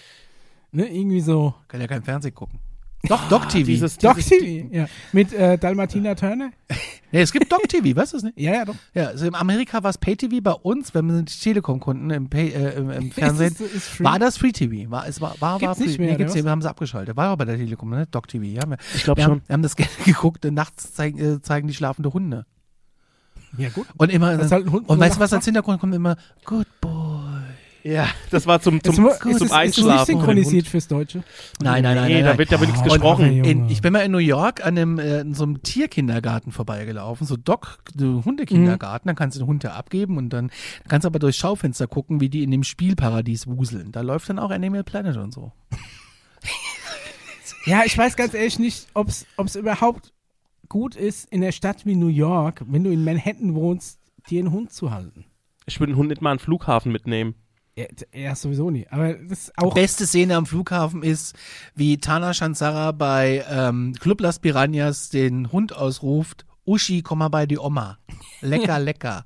Ne, 0.72 0.86
irgendwie 0.92 1.20
so. 1.20 1.54
Kann 1.68 1.80
ja 1.80 1.86
kein 1.86 2.02
Fernsehen 2.02 2.34
gucken. 2.34 2.58
Doch, 3.08 3.28
Doc 3.28 3.48
TV. 3.48 3.66
Dieses, 3.66 3.96
Doc 3.96 4.16
dieses, 4.16 4.30
TV, 4.30 4.68
ja. 4.74 4.86
Mit 5.12 5.32
äh, 5.32 5.56
Dalmatina 5.56 6.14
Turner? 6.14 6.50
nee, 7.12 7.20
es 7.22 7.32
gibt 7.32 7.50
Doc 7.50 7.66
TV, 7.68 7.96
weißt 7.96 8.12
du 8.12 8.18
es 8.18 8.22
nicht? 8.22 8.38
Ja, 8.38 8.52
ja, 8.52 8.64
doch. 8.66 8.74
Ja, 8.94 9.06
also 9.06 9.26
in 9.26 9.34
Amerika 9.34 9.82
war 9.82 9.90
es 9.90 9.96
Pay 9.98 10.16
TV, 10.16 10.40
bei 10.42 10.52
uns, 10.52 10.92
wenn 10.94 11.06
wir 11.06 11.14
sind 11.16 11.40
Telekom-Kunden 11.42 12.10
im, 12.10 12.28
Pay, 12.28 12.48
äh, 12.50 12.76
im, 12.76 12.90
im 12.90 13.10
Fernsehen, 13.12 13.52
Ist, 13.52 13.60
ist 13.60 14.04
war 14.04 14.18
das 14.18 14.36
Free 14.36 14.52
TV. 14.52 14.90
War, 14.90 15.08
es 15.08 15.20
war, 15.20 15.34
war, 15.40 15.52
war 15.52 15.58
Gibt's 15.58 15.78
free. 15.78 15.86
nicht 15.86 15.98
mehr, 15.98 16.10
nee, 16.12 16.16
gibt's 16.18 16.34
nicht, 16.34 16.44
wir 16.44 16.50
haben 16.50 16.60
es 16.60 16.66
abgeschaltet. 16.66 17.16
War 17.16 17.28
aber 17.28 17.38
bei 17.38 17.44
der 17.46 17.56
Telekom, 17.56 17.88
ne? 17.90 18.06
Doc 18.10 18.28
TV. 18.28 18.44
Ja, 18.44 18.68
wir, 18.68 18.76
Ich 18.94 19.02
glaube 19.04 19.22
schon. 19.22 19.30
haben, 19.30 19.42
wir 19.46 19.54
haben 19.54 19.62
das 19.62 19.76
gerne 19.76 19.90
geguckt, 20.04 20.44
nachts 20.44 20.92
zeigen, 20.92 21.18
äh, 21.18 21.40
zeigen 21.40 21.68
die 21.68 21.74
schlafende 21.74 22.12
Hunde. 22.12 22.44
Ja, 23.56 23.68
gut. 23.70 23.86
Und 23.96 24.12
immer, 24.12 24.36
Das 24.36 24.52
halt 24.52 24.68
und 24.68 24.88
weißt 24.88 25.16
du 25.16 25.20
was 25.20 25.32
als 25.32 25.44
Hintergrund 25.44 25.80
kommt 25.80 25.94
immer, 25.94 26.16
good. 26.44 26.66
Ja, 27.82 28.08
das 28.30 28.46
war 28.46 28.60
zum, 28.60 28.82
zum, 28.82 28.92
Jetzt 28.92 29.00
mu- 29.00 29.08
zum 29.08 29.30
ist, 29.30 29.36
es, 29.36 29.42
ist 29.42 29.42
nicht 29.42 29.52
Einschlafen. 29.54 30.06
synchronisiert 30.06 30.66
fürs 30.66 30.86
Deutsche? 30.86 31.22
Nein, 31.62 31.82
nein, 31.82 31.96
nein, 31.96 32.08
Nee, 32.08 32.14
nein, 32.14 32.22
da 32.24 32.28
nein. 32.30 32.38
wird, 32.38 32.52
da 32.52 32.60
wird 32.60 32.70
nichts 32.70 32.86
Oh, 32.86 32.90
gesprochen. 32.92 33.44
In, 33.44 33.68
ich 33.70 33.80
bin 33.80 33.92
mal 33.94 34.00
in 34.00 34.12
New 34.12 34.18
York 34.18 34.64
an 34.64 34.76
einem, 34.76 34.98
äh, 34.98 35.20
in 35.20 35.32
so 35.34 35.44
einem 35.44 35.62
Tierkindergarten 35.62 36.52
vorbeigelaufen, 36.52 37.26
so 37.26 37.36
Doc, 37.38 37.78
so 37.96 38.22
Hundekindergarten, 38.24 39.08
dann 39.08 39.16
kannst 39.16 39.36
du 39.36 39.40
den 39.42 39.46
Hund 39.46 39.64
da 39.64 39.70
abgeben 39.74 40.18
und 40.18 40.30
dann 40.30 40.50
kannst 40.88 41.04
du 41.04 41.06
aber 41.08 41.18
durchs 41.18 41.38
Schaufenster 41.38 41.86
gucken, 41.86 42.20
wie 42.20 42.28
die 42.28 42.42
in 42.42 42.50
dem 42.50 42.64
Spielparadies 42.64 43.46
wuseln. 43.46 43.92
Da 43.92 44.02
läuft 44.02 44.28
dann 44.28 44.38
auch 44.38 44.50
Animal 44.50 44.84
Planet 44.84 45.16
und 45.16 45.32
so. 45.32 45.52
Ja, 47.66 47.82
ich 47.84 47.96
weiß 47.96 48.16
ganz 48.16 48.34
ehrlich 48.34 48.58
nicht, 48.58 48.88
ob 48.94 49.08
es 49.08 49.56
überhaupt 49.56 50.12
gut 50.68 50.96
ist, 50.96 51.30
in 51.32 51.40
der 51.40 51.52
Stadt 51.52 51.84
wie 51.84 51.96
New 51.96 52.08
York, 52.08 52.62
wenn 52.66 52.84
du 52.84 52.90
in 52.90 53.04
Manhattan 53.04 53.54
wohnst, 53.54 53.98
dir 54.28 54.40
einen 54.40 54.50
Hund 54.52 54.72
zu 54.72 54.90
halten. 54.90 55.24
Ich 55.66 55.78
würde 55.80 55.92
den 55.92 55.96
Hund 55.98 56.08
nicht 56.08 56.22
mal 56.22 56.32
an 56.32 56.36
den 56.38 56.44
Flughafen 56.44 56.90
mitnehmen. 56.92 57.34
Ja 58.12 58.34
sowieso 58.34 58.70
nicht. 58.70 58.92
Aber 58.92 59.14
das 59.14 59.44
ist 59.44 59.58
auch. 59.58 59.74
Beste 59.74 60.06
Szene 60.06 60.36
am 60.36 60.46
Flughafen 60.46 61.02
ist, 61.02 61.34
wie 61.74 61.98
Tana 61.98 62.34
Shansara 62.34 62.92
bei 62.92 63.44
ähm, 63.50 63.94
Club 64.00 64.20
Las 64.20 64.38
Piranhas 64.38 65.08
den 65.08 65.50
Hund 65.52 65.74
ausruft, 65.74 66.46
Uschi, 66.64 67.02
komm 67.02 67.20
mal 67.20 67.28
bei 67.28 67.46
die 67.46 67.58
Oma. 67.58 67.98
Lecker, 68.40 68.78
lecker. 68.80 69.24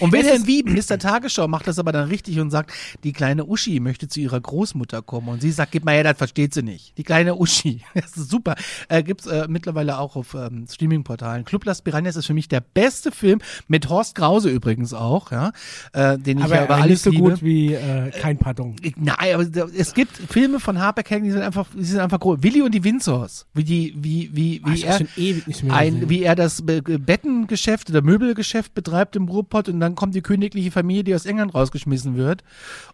Und 0.00 0.12
Wilhelm 0.12 0.46
Wieben, 0.46 0.72
Mr. 0.74 0.98
Tagesschau, 0.98 1.48
macht 1.48 1.66
das 1.66 1.78
aber 1.78 1.92
dann 1.92 2.08
richtig 2.08 2.40
und 2.40 2.50
sagt, 2.50 2.72
die 3.04 3.12
kleine 3.12 3.44
Uschi 3.44 3.78
möchte 3.80 4.08
zu 4.08 4.20
ihrer 4.20 4.40
Großmutter 4.40 5.02
kommen. 5.02 5.28
Und 5.28 5.42
sie 5.42 5.50
sagt, 5.50 5.72
gib 5.72 5.84
mal 5.84 5.92
her, 5.94 6.04
das 6.04 6.16
versteht 6.18 6.54
sie 6.54 6.62
nicht. 6.62 6.96
Die 6.98 7.02
kleine 7.04 7.34
Uschi. 7.36 7.80
Das 7.94 8.16
ist 8.16 8.30
super. 8.30 8.54
Äh, 8.88 9.02
gibt's 9.02 9.26
äh, 9.26 9.46
mittlerweile 9.48 9.98
auch 9.98 10.16
auf 10.16 10.34
ähm, 10.34 10.66
Streaming-Portalen. 10.70 11.44
Club 11.44 11.64
Las 11.64 11.82
Piranhas 11.82 12.16
ist 12.16 12.26
für 12.26 12.34
mich 12.34 12.48
der 12.48 12.60
beste 12.60 13.12
Film, 13.12 13.40
mit 13.68 13.88
Horst 13.88 14.14
Krause 14.14 14.50
übrigens 14.50 14.92
auch, 14.94 15.30
ja, 15.32 15.52
äh, 15.92 16.18
den 16.18 16.38
ich 16.38 16.44
aber 16.44 16.54
ja 16.56 16.64
über 16.64 16.74
aber 16.74 16.82
alles 16.82 16.90
nicht 16.90 17.02
so 17.04 17.10
liebe. 17.10 17.30
gut 17.30 17.42
wie 17.42 17.74
äh, 17.74 18.10
kein 18.10 18.38
Pardon. 18.38 18.76
Ich- 18.82 18.96
Nein, 18.96 19.16
aber 19.34 19.46
es 19.76 19.94
gibt 19.94 20.16
Filme 20.16 20.60
von 20.60 20.78
Harper 20.80 21.02
Kang, 21.02 21.22
die 21.22 21.30
sind 21.30 21.42
einfach, 21.42 21.68
die 21.76 21.84
sind 21.84 22.00
einfach 22.00 22.20
groß. 22.20 22.42
Willi 22.42 22.62
und 22.62 22.72
die 22.74 22.82
Windsors, 22.84 23.46
wie 23.54 23.64
die, 23.64 23.94
wie, 23.96 24.30
wie, 24.32 24.62
wie 24.64 24.88
hab 24.88 25.00
er, 25.00 25.74
ein, 25.74 26.08
wie 26.08 26.22
er 26.22 26.34
das 26.34 26.62
Be- 26.62 26.82
Bettengeschäft 26.82 27.90
oder 27.90 28.02
Möbelgeschäft 28.02 28.74
betreibt 28.74 29.16
im 29.16 29.26
Ruhrpott 29.34 29.68
und 29.68 29.80
dann 29.80 29.94
kommt 29.94 30.14
die 30.14 30.22
königliche 30.22 30.70
Familie, 30.70 31.04
die 31.04 31.14
aus 31.14 31.26
England 31.26 31.54
rausgeschmissen 31.54 32.16
wird. 32.16 32.42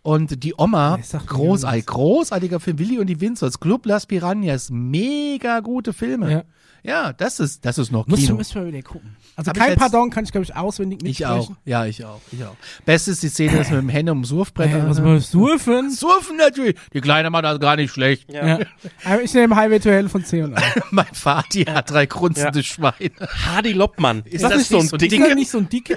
Und 0.02 0.42
die 0.42 0.54
Oma, 0.56 0.98
großartig, 1.26 1.86
großartiger 1.86 2.60
Film, 2.60 2.78
Willi 2.78 2.98
und 2.98 3.06
die 3.06 3.20
Windsors, 3.20 3.60
Club 3.60 3.86
Las 3.86 4.06
Piranhas, 4.06 4.70
mega 4.70 5.60
gute 5.60 5.92
Filme. 5.92 6.32
Ja. 6.32 6.42
Ja, 6.82 7.12
das 7.12 7.40
ist, 7.40 7.64
das 7.64 7.78
ist 7.78 7.92
noch 7.92 8.06
Muss 8.06 8.20
Kino. 8.20 8.34
müssen 8.36 8.54
wir 8.54 8.66
wieder 8.66 8.82
gucken. 8.82 9.16
Also 9.36 9.50
Hab 9.50 9.56
ich 9.56 9.62
kein 9.62 9.76
Pardon 9.76 10.10
kann 10.10 10.24
ich, 10.24 10.32
glaube 10.32 10.44
ich, 10.44 10.54
auswendig 10.56 10.98
Ich 11.02 11.20
mitsprechen. 11.20 11.54
auch, 11.54 11.56
ja, 11.66 11.84
ich 11.86 12.04
auch, 12.04 12.20
ich 12.32 12.42
auch. 12.44 12.56
Beste 12.84 13.10
ist 13.12 13.22
die 13.22 13.28
Szene, 13.28 13.58
das 13.58 13.70
mit 13.70 13.80
dem 13.80 13.88
Henne 13.88 14.12
um 14.12 14.24
Surfbrett. 14.24 14.70
Äh, 14.72 14.88
was 14.88 15.02
wir 15.02 15.20
surfen. 15.20 15.90
Surfen 15.90 16.36
natürlich. 16.36 16.76
Die 16.92 17.00
Kleine 17.00 17.30
macht 17.30 17.44
das 17.44 17.58
gar 17.60 17.76
nicht 17.76 17.92
schlecht. 17.92 18.30
Ja. 18.32 18.58
Aber 19.04 19.22
ich 19.22 19.32
nehme 19.34 19.56
High 19.56 19.70
virtuell 19.70 20.08
von 20.08 20.24
C 20.24 20.42
und 20.42 20.56
A. 20.56 20.62
mein 20.90 21.06
Vati 21.12 21.64
hat 21.64 21.90
drei 21.90 22.06
grunzende 22.06 22.62
Schweine. 22.62 23.10
Hardy 23.46 23.72
Loppmann. 23.72 24.22
Ist 24.24 24.42
das, 24.44 24.50
das 24.50 24.58
nicht 24.58 24.68
so 24.70 24.76
ein 24.76 24.80
nicht 24.82 24.90
so 24.90 24.96
Ding? 24.96 25.10
Ist 25.22 25.28
das 25.28 25.34
nicht 25.36 25.50
so 25.50 25.58
ein 25.58 25.68
dicke? 25.68 25.96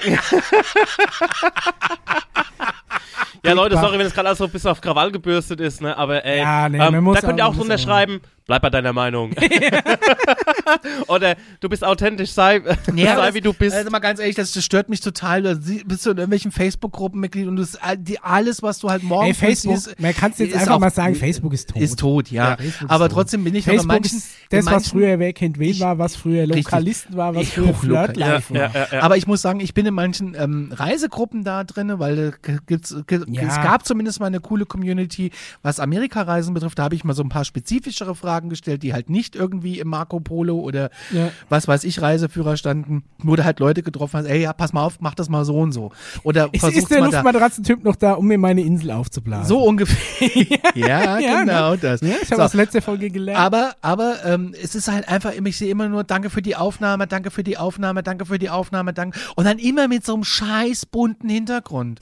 Ja, 3.45 3.51
Leute, 3.53 3.75
sorry, 3.77 3.99
wenn 3.99 4.05
es 4.05 4.13
gerade 4.13 4.29
alles 4.29 4.37
so 4.37 4.47
bis 4.47 4.65
auf 4.65 4.79
Krawall 4.79 5.11
gebürstet 5.11 5.59
ist, 5.59 5.81
ne? 5.81 5.97
Aber 5.97 6.23
ey, 6.23 6.39
Ja, 6.39 6.69
nee, 6.69 6.77
ähm, 6.79 7.03
muss 7.03 7.19
da 7.19 7.27
könnt 7.27 7.39
ihr 7.39 7.45
auch- 7.45 7.49
muss 7.53 7.59
drunter 7.59 7.77
schreiben, 7.77 8.21
bleib 8.45 8.61
bei 8.61 8.69
deiner 8.69 8.93
Meinung. 8.93 9.31
Oder 11.07 11.35
du 11.59 11.69
bist 11.69 11.83
authentisch, 11.83 12.31
sei, 12.31 12.61
Ja, 12.95 13.15
sei 13.15 13.25
das- 13.27 13.33
wie 13.33 13.41
du 13.41 13.53
bist. 13.53 13.75
Also 13.75 13.89
mal 13.89 13.99
ganz 13.99 14.19
ehrlich, 14.19 14.35
das, 14.35 14.51
das 14.51 14.63
stört 14.63 14.89
mich 14.89 15.01
total. 15.01 15.41
Du 15.43 15.55
sie- 15.61 15.83
bist 15.83 16.05
du 16.05 16.11
in 16.11 16.17
irgendwelchen 16.17 16.51
Facebook-Gruppen 16.51 17.19
Mitglied 17.19 17.47
und 17.47 17.57
das, 17.57 17.77
die, 17.97 18.19
alles, 18.19 18.61
was 18.63 18.79
du 18.79 18.89
halt 18.89 19.03
morgen 19.03 19.27
Ey, 19.27 19.33
Facebook, 19.33 19.77
siehst, 19.77 19.99
man 19.99 20.13
kann 20.15 20.31
es 20.31 20.39
jetzt 20.39 20.49
ist 20.53 20.61
einfach 20.61 20.75
auch- 20.75 20.79
mal 20.79 20.91
sagen, 20.91 21.15
Facebook 21.15 21.53
ist 21.53 21.69
tot. 21.69 21.81
ist 21.81 21.99
tot, 21.99 22.31
ja. 22.31 22.49
Ja, 22.51 22.53
ist 22.55 22.81
Aber 22.87 23.07
tot. 23.09 23.15
trotzdem 23.17 23.43
bin 23.43 23.55
ich 23.55 23.65
noch 23.65 23.73
in 23.73 23.79
Facebook 23.79 24.01
manchen, 24.01 24.17
ist 24.17 24.27
das, 24.49 24.59
in 24.59 24.65
was 24.65 24.71
manchen, 24.73 24.89
früher 24.91 25.19
Wer 25.19 25.33
kennt 25.33 25.59
wen 25.59 25.69
Ich- 25.69 25.79
war, 25.79 25.97
was 25.97 26.15
früher 26.15 26.43
Richtig. 26.43 26.65
Lokalisten 26.65 27.15
war, 27.17 27.35
was 27.35 27.49
früher 27.49 27.73
Flirtlife 27.73 28.53
ja, 28.53 28.61
war. 28.61 28.75
ja, 28.75 28.87
ja. 28.91 29.01
Aber 29.01 29.17
ich 29.17 29.27
muss 29.27 29.41
sagen, 29.41 29.59
ich 29.59 29.73
bin 29.73 29.85
in 29.85 29.93
manchen 29.93 30.35
ähm, 30.37 30.71
Reisegruppen 30.73 31.43
da 31.43 31.63
drin, 31.63 31.91
weil 31.99 32.33
äh, 32.43 32.57
gibt's, 32.67 32.91
es 32.91 33.55
gab 33.55 33.85
zumindest 33.85 34.19
mal 34.19 34.27
eine 34.27 34.39
coole 34.39 34.65
Community, 34.65 35.31
was 35.61 35.79
Amerika-Reisen 35.79 36.53
betrifft. 36.53 36.79
Da 36.79 36.83
habe 36.83 36.95
ich 36.95 37.03
mal 37.03 37.13
so 37.13 37.23
ein 37.23 37.29
paar 37.29 37.45
spezifischere 37.45 38.15
Fragen 38.15 38.32
gestellt, 38.49 38.83
die 38.83 38.93
halt 38.93 39.09
nicht 39.09 39.35
irgendwie 39.35 39.79
im 39.79 39.87
Marco 39.89 40.19
Polo 40.19 40.59
oder 40.59 40.89
Ja. 41.11 41.29
was 41.49 41.67
weiß 41.67 41.83
ich 41.83 42.01
Reiseführer 42.01 42.57
standen, 42.57 43.03
wo 43.19 43.35
du 43.35 43.43
halt 43.43 43.59
Leute 43.59 43.83
getroffen 43.83 44.19
hast, 44.19 44.25
ey, 44.25 44.41
ja, 44.41 44.53
pass 44.53 44.73
mal 44.73 44.83
auf, 44.83 44.99
mach 44.99 45.15
das 45.15 45.29
mal 45.29 45.45
so 45.45 45.57
und 45.59 45.71
so. 45.71 45.91
Oder 46.23 46.49
Ist, 46.51 46.63
ist 46.63 46.89
der. 46.89 47.01
Luftmatratzentyp 47.01 47.83
noch 47.83 47.95
da, 47.95 48.13
um 48.13 48.27
mir 48.27 48.37
meine 48.37 48.61
Insel 48.61 48.91
aufzublasen? 48.91 49.47
So 49.47 49.63
ungefähr. 49.63 50.29
ja, 50.75 51.19
Ja, 51.19 51.41
genau 51.43 51.75
das. 51.75 52.01
Ja, 52.01 52.15
ich 52.21 52.31
habe 52.31 52.35
So. 52.37 52.41
aus 52.43 52.53
letzter 52.53 52.81
Folge 52.81 53.09
gelernt. 53.09 53.39
Aber, 53.39 53.73
aber 53.81 54.15
ähm, 54.25 54.53
es 54.61 54.75
ist 54.75 54.87
halt 54.87 55.07
einfach, 55.07 55.31
ich 55.33 55.57
sehe 55.57 55.69
immer 55.69 55.89
nur, 55.89 56.03
danke 56.03 56.29
für 56.29 56.41
die 56.41 56.55
Aufnahme, 56.55 57.07
danke 57.07 57.31
für 57.31 57.43
die 57.43 57.57
Aufnahme, 57.57 58.03
danke 58.03 58.25
für 58.25 58.39
die 58.39 58.49
Aufnahme, 58.49 58.93
danke. 58.93 59.19
Und 59.35 59.45
dann 59.45 59.59
immer 59.59 59.87
mit 59.87 60.05
so 60.05 60.13
einem 60.13 60.23
scheiß 60.23 60.85
bunten 60.87 61.29
Hintergrund. 61.29 61.99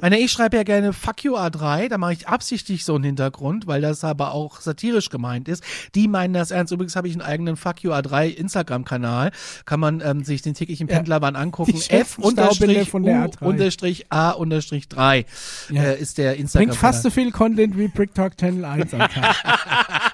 Ich 0.00 0.02
Meine, 0.02 0.18
ich 0.18 0.32
schreibe 0.32 0.56
ja 0.56 0.62
gerne 0.62 0.94
Fuck 0.94 1.24
you 1.24 1.36
A3, 1.36 1.90
da 1.90 1.98
mache 1.98 2.14
ich 2.14 2.26
absichtlich 2.26 2.86
so 2.86 2.94
einen 2.94 3.04
Hintergrund, 3.04 3.66
weil 3.66 3.82
das 3.82 4.02
aber 4.02 4.32
auch 4.32 4.62
satirisch 4.62 5.10
gemeint 5.10 5.46
ist. 5.46 5.62
Die 5.94 6.08
meinen 6.08 6.32
das 6.32 6.52
ernst. 6.52 6.72
Übrigens 6.72 6.96
habe 6.96 7.06
ich 7.06 7.12
einen 7.12 7.20
eigenen 7.20 7.56
Fuck 7.56 7.82
you 7.82 7.92
A3 7.92 8.28
Instagram-Kanal. 8.28 9.30
Kann 9.66 9.78
man 9.78 10.00
ähm, 10.02 10.24
sich 10.24 10.40
den 10.40 10.54
täglichen 10.54 10.88
Ja. 10.88 10.96
Pendlerbahn 10.96 11.36
angucken. 11.36 11.72
Die 11.78 11.90
F 11.90 12.16
unterstrich 12.16 12.88
von 12.88 13.02
der 13.02 13.14
U 13.20 13.24
A3. 13.26 13.44
unterstrich 13.44 14.06
A 14.08 14.30
unterstrich 14.30 14.88
3 14.88 15.26
Ja. 15.68 15.82
äh, 15.82 16.00
ist 16.00 16.16
der 16.16 16.36
Instagram. 16.38 16.68
Bringt 16.68 16.80
fast 16.80 17.02
so 17.02 17.10
viel 17.10 17.30
Content 17.30 17.76
wie 17.76 17.88
Brick 17.88 18.14
Talk 18.14 18.38
Channel 18.38 18.64
1 18.64 18.94
an. 18.94 19.00
Tag. 19.00 19.36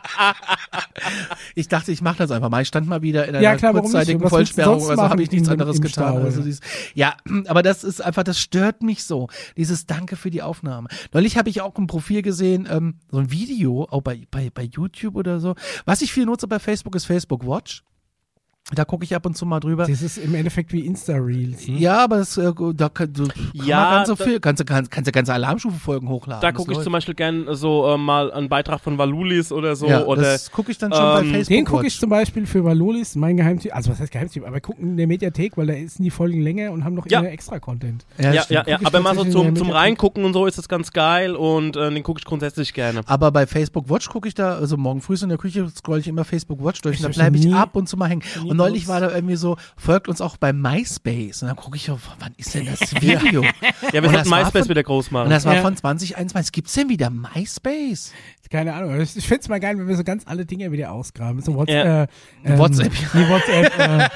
Ich 1.54 1.68
dachte, 1.68 1.92
ich 1.92 2.02
mache 2.02 2.18
das 2.18 2.30
einfach 2.30 2.50
mal. 2.50 2.62
Ich 2.62 2.68
stand 2.68 2.86
mal 2.86 3.02
wieder 3.02 3.24
in 3.26 3.34
einer 3.34 3.42
Ja, 3.42 3.56
klar, 3.56 3.72
kurzzeitigen 3.72 4.26
Vollsperrung, 4.28 4.88
also 4.88 5.02
habe 5.02 5.22
ich 5.22 5.30
nichts 5.30 5.48
anderes 5.48 5.80
getan. 5.80 6.14
Stau, 6.14 6.24
also 6.24 6.40
ja? 6.40 6.44
dieses, 6.44 6.60
ja, 6.94 7.16
aber 7.46 7.62
das 7.62 7.84
ist 7.84 8.02
einfach, 8.02 8.24
das 8.24 8.38
stört 8.40 8.82
mich 8.82 9.04
so. 9.04 9.28
Dieses 9.56 9.86
Danke 9.86 10.16
für 10.16 10.30
die 10.30 10.42
Aufnahme. 10.42 10.88
Neulich 11.12 11.38
habe 11.38 11.48
ich 11.48 11.60
auch 11.60 11.76
ein 11.76 11.86
Profil 11.86 12.22
gesehen, 12.22 12.68
ähm, 12.70 12.96
so 13.10 13.18
ein 13.18 13.30
Video, 13.30 13.86
auch 13.90 14.02
bei, 14.02 14.22
bei, 14.30 14.50
bei 14.52 14.64
YouTube 14.64 15.16
oder 15.16 15.40
so. 15.40 15.54
Was 15.84 16.02
ich 16.02 16.12
viel 16.12 16.26
nutze 16.26 16.46
bei 16.48 16.58
Facebook 16.58 16.94
ist 16.94 17.04
Facebook 17.06 17.46
Watch. 17.46 17.82
Da 18.74 18.84
gucke 18.84 19.04
ich 19.04 19.14
ab 19.14 19.24
und 19.26 19.36
zu 19.36 19.46
mal 19.46 19.60
drüber. 19.60 19.86
Das 19.86 20.02
ist 20.02 20.18
im 20.18 20.34
Endeffekt 20.34 20.72
wie 20.72 20.80
Insta-Reels. 20.86 21.68
Ne? 21.68 21.78
Ja, 21.78 22.02
aber 22.02 22.16
das, 22.16 22.36
äh, 22.36 22.50
da 22.74 22.88
kann, 22.88 23.12
du, 23.12 23.28
Ja, 23.52 23.64
ja, 23.64 23.90
ganz 23.98 24.08
so 24.08 24.16
da- 24.16 24.24
viel, 24.24 24.40
kannst 24.40 24.58
du 24.60 24.64
kannst, 24.64 24.90
kannst 24.90 25.06
du 25.06 25.12
ganze 25.12 25.32
Alarmstufenfolgen 25.34 26.08
hochladen. 26.08 26.40
Da 26.42 26.50
gucke 26.50 26.72
ich 26.72 26.76
läuft. 26.78 26.82
zum 26.84 26.92
Beispiel 26.92 27.14
gern 27.14 27.46
so 27.52 27.86
äh, 27.86 27.96
mal 27.96 28.32
einen 28.32 28.48
Beitrag 28.48 28.80
von 28.80 28.98
Valulis 28.98 29.52
oder 29.52 29.76
so. 29.76 29.86
ja, 29.86 30.02
oder 30.04 30.22
das 30.22 30.50
gucke 30.50 30.72
ich 30.72 30.78
dann 30.78 30.92
schon 30.92 31.00
ähm, 31.00 31.06
bei 31.14 31.22
Facebook 31.22 31.46
Den 31.56 31.64
gucke 31.64 31.86
ich 31.86 31.96
zum 32.00 32.10
Beispiel 32.10 32.44
für 32.44 32.64
Valolis, 32.64 33.14
mein 33.14 33.36
Geheimtipp. 33.36 33.72
Also 33.72 33.92
was 33.92 34.00
heißt 34.00 34.10
Geheimtipp? 34.10 34.44
Aber 34.44 34.60
gucken 34.60 34.88
in 34.90 34.96
der 34.96 35.06
Mediathek, 35.06 35.56
weil 35.56 35.68
da 35.68 35.74
sind 35.74 35.98
die 36.00 36.10
Folgen 36.10 36.40
länger 36.42 36.72
und 36.72 36.84
haben 36.84 36.94
noch 36.94 37.06
Ja. 37.08 37.20
immer 37.20 37.30
extra 37.30 37.60
Content. 37.60 38.04
ja, 38.18 38.32
ja, 38.32 38.42
ja, 38.50 38.78
ich 38.80 38.86
aber 38.86 38.98
mal 39.00 39.14
so 39.14 39.24
zum, 39.26 39.54
zum. 39.54 39.70
Reingucken 39.70 40.24
und 40.24 40.32
so 40.32 40.44
ist 40.44 40.58
das 40.58 40.68
ganz 40.68 40.90
geil 40.90 41.36
und 41.36 41.76
äh, 41.76 41.88
den 41.92 42.02
gucke 42.02 42.18
ich 42.18 42.24
grundsätzlich 42.24 42.74
gerne. 42.74 43.02
Aber 43.06 43.30
bei 43.30 43.46
Facebook 43.46 43.88
Watch 43.88 44.08
gucke 44.08 44.26
ich 44.26 44.34
da, 44.34 44.56
also 44.56 44.76
morgen 44.76 45.00
früh 45.02 45.14
in 45.22 45.28
der 45.28 45.38
Küche 45.38 45.68
scroll 45.70 46.00
ich 46.00 46.08
immer 46.08 46.24
Facebook 46.24 46.64
Watch 46.64 46.80
durch 46.82 46.98
Ich 46.98 47.06
und 47.06 47.14
da 47.16 47.20
bleibe 47.20 47.36
ich 47.38 47.54
ab 47.54 47.76
und 47.76 47.88
zu 47.88 47.96
mal 47.96 48.08
hängen. 48.08 48.22
nie 48.42 48.55
Und 48.60 48.66
neulich 48.68 48.88
war 48.88 49.00
da 49.00 49.10
irgendwie 49.10 49.36
so, 49.36 49.56
folgt 49.76 50.08
uns 50.08 50.20
auch 50.20 50.36
bei 50.36 50.52
MySpace. 50.52 51.42
Und 51.42 51.48
dann 51.48 51.56
gucke 51.56 51.76
ich, 51.76 51.90
oh, 51.90 51.98
wann 52.18 52.32
ist 52.36 52.54
denn 52.54 52.66
das 52.66 52.94
Video? 53.00 53.42
Ja, 53.92 54.02
wir 54.02 54.10
sollten 54.10 54.30
MySpace 54.30 54.62
von- 54.62 54.68
wieder 54.70 54.82
groß 54.82 55.10
machen. 55.10 55.24
Und 55.24 55.30
das 55.30 55.44
war 55.44 55.54
Ja. 55.54 55.62
von 55.62 55.76
2021. 55.76 56.52
Gibt's 56.52 56.72
denn 56.74 56.88
wieder 56.88 57.10
MySpace? 57.10 58.12
Keine 58.50 58.74
Ahnung. 58.74 59.00
Ich 59.00 59.26
fände 59.26 59.40
es 59.42 59.48
mal 59.48 59.58
geil, 59.60 59.76
wenn 59.78 59.88
wir 59.88 59.96
so 59.96 60.04
ganz 60.04 60.22
alle 60.26 60.46
Dinge 60.46 60.70
wieder 60.72 60.92
ausgraben. 60.92 61.40
So 61.42 61.54
What's, 61.56 61.72
Ja. 61.72 62.02
äh, 62.04 62.06
ähm, 62.44 62.58
WhatsApp. 62.58 62.92
Nee, 63.12 63.28
WhatsApp. 63.28 63.78
äh, 63.78 64.08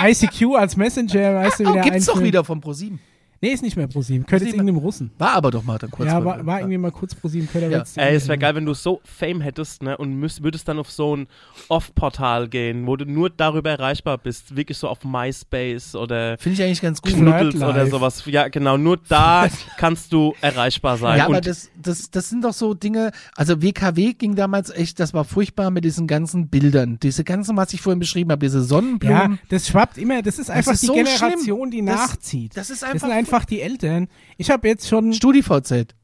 ICQ 0.10 0.56
als 0.56 0.76
Messenger, 0.76 1.34
weißt 1.34 1.60
du, 1.60 1.64
Oh, 1.66 1.72
wieder 1.72 1.82
gibt's 1.82 2.06
doch 2.06 2.20
wieder 2.20 2.44
von 2.44 2.60
ProSieben. 2.60 2.98
Nee, 3.46 3.52
ist 3.54 3.62
nicht 3.62 3.76
mehr 3.76 3.86
ProSieben. 3.86 4.22
Nicht 4.22 4.30
mehr- 4.30 4.40
irgendeinem 4.42 4.76
Russen. 4.78 5.10
War 5.18 5.32
aber 5.34 5.50
doch 5.50 5.62
mal 5.64 5.78
dann 5.78 5.90
kurz. 5.90 6.08
ja, 6.08 6.24
war, 6.24 6.44
war 6.44 6.58
irgendwie 6.60 6.78
mal 6.78 6.90
kurz 6.90 7.14
ProSieben. 7.14 7.48
Aber 7.54 7.60
Ja. 7.68 7.78
jetzt 7.78 7.96
Ey, 7.96 8.14
es 8.14 8.26
wäre 8.28 8.38
geil, 8.38 8.54
wenn 8.54 8.66
du 8.66 8.74
so 8.74 9.00
Fame 9.04 9.40
hättest, 9.40 9.82
ne, 9.82 9.96
und 9.96 10.14
müsst, 10.14 10.42
würdest 10.42 10.66
dann 10.68 10.78
auf 10.78 10.90
so 10.90 11.16
ein 11.16 11.26
Off-Portal 11.68 12.48
gehen, 12.48 12.86
wo 12.86 12.96
du 12.96 13.04
nur 13.04 13.30
darüber 13.30 13.70
erreichbar 13.70 14.18
bist, 14.18 14.56
wirklich 14.56 14.78
so 14.78 14.88
auf 14.88 15.04
MySpace 15.04 15.94
oder 15.94 16.38
Finde 16.38 16.54
ich 16.60 16.62
eigentlich 16.66 16.80
ganz 16.80 17.02
gut. 17.02 17.12
Knuddels 17.14 17.56
oder 17.56 17.86
sowas. 17.86 18.24
Ja, 18.26 18.48
genau, 18.48 18.76
nur 18.76 18.96
da 19.08 19.46
kannst 19.78 20.12
du 20.12 20.34
erreichbar 20.40 20.96
sein. 20.96 21.18
Ja, 21.18 21.26
aber 21.26 21.40
das, 21.40 21.70
das, 21.80 22.10
das 22.10 22.28
sind 22.30 22.42
doch 22.44 22.52
so 22.54 22.74
Dinge, 22.74 23.10
also 23.36 23.62
WKW 23.62 24.14
ging 24.14 24.34
damals 24.34 24.70
echt, 24.70 24.98
das 25.00 25.12
war 25.14 25.24
furchtbar 25.24 25.70
mit 25.70 25.84
diesen 25.84 26.06
ganzen 26.06 26.48
Bildern. 26.48 26.98
Diese 27.02 27.24
ganzen, 27.24 27.56
was 27.56 27.72
ich 27.72 27.80
vorhin 27.80 27.98
beschrieben 28.00 28.30
habe, 28.32 28.44
diese 28.46 28.58
Ja, 28.58 28.64
Sonnenblumen. 28.64 29.38
das 29.48 29.68
schwappt 29.68 29.98
immer. 29.98 30.22
Das 30.22 30.38
ist 30.38 30.50
einfach 30.50 30.72
ist 30.72 30.82
die 30.82 30.86
so 30.86 30.94
Generation, 30.94 31.70
die 31.70 31.84
Das- 31.84 31.96
nachzieht. 31.96 32.56
das 32.56 32.70
ist 32.70 32.82
Das 32.82 32.90
einfach, 32.90 33.08
sind 33.08 33.16
einfach 33.16 33.35
die 33.44 33.60
Eltern. 33.60 34.08
Ich 34.36 34.50
habe 34.50 34.68
jetzt 34.68 34.88
schon, 34.88 35.12
StudiVZ. 35.12 35.94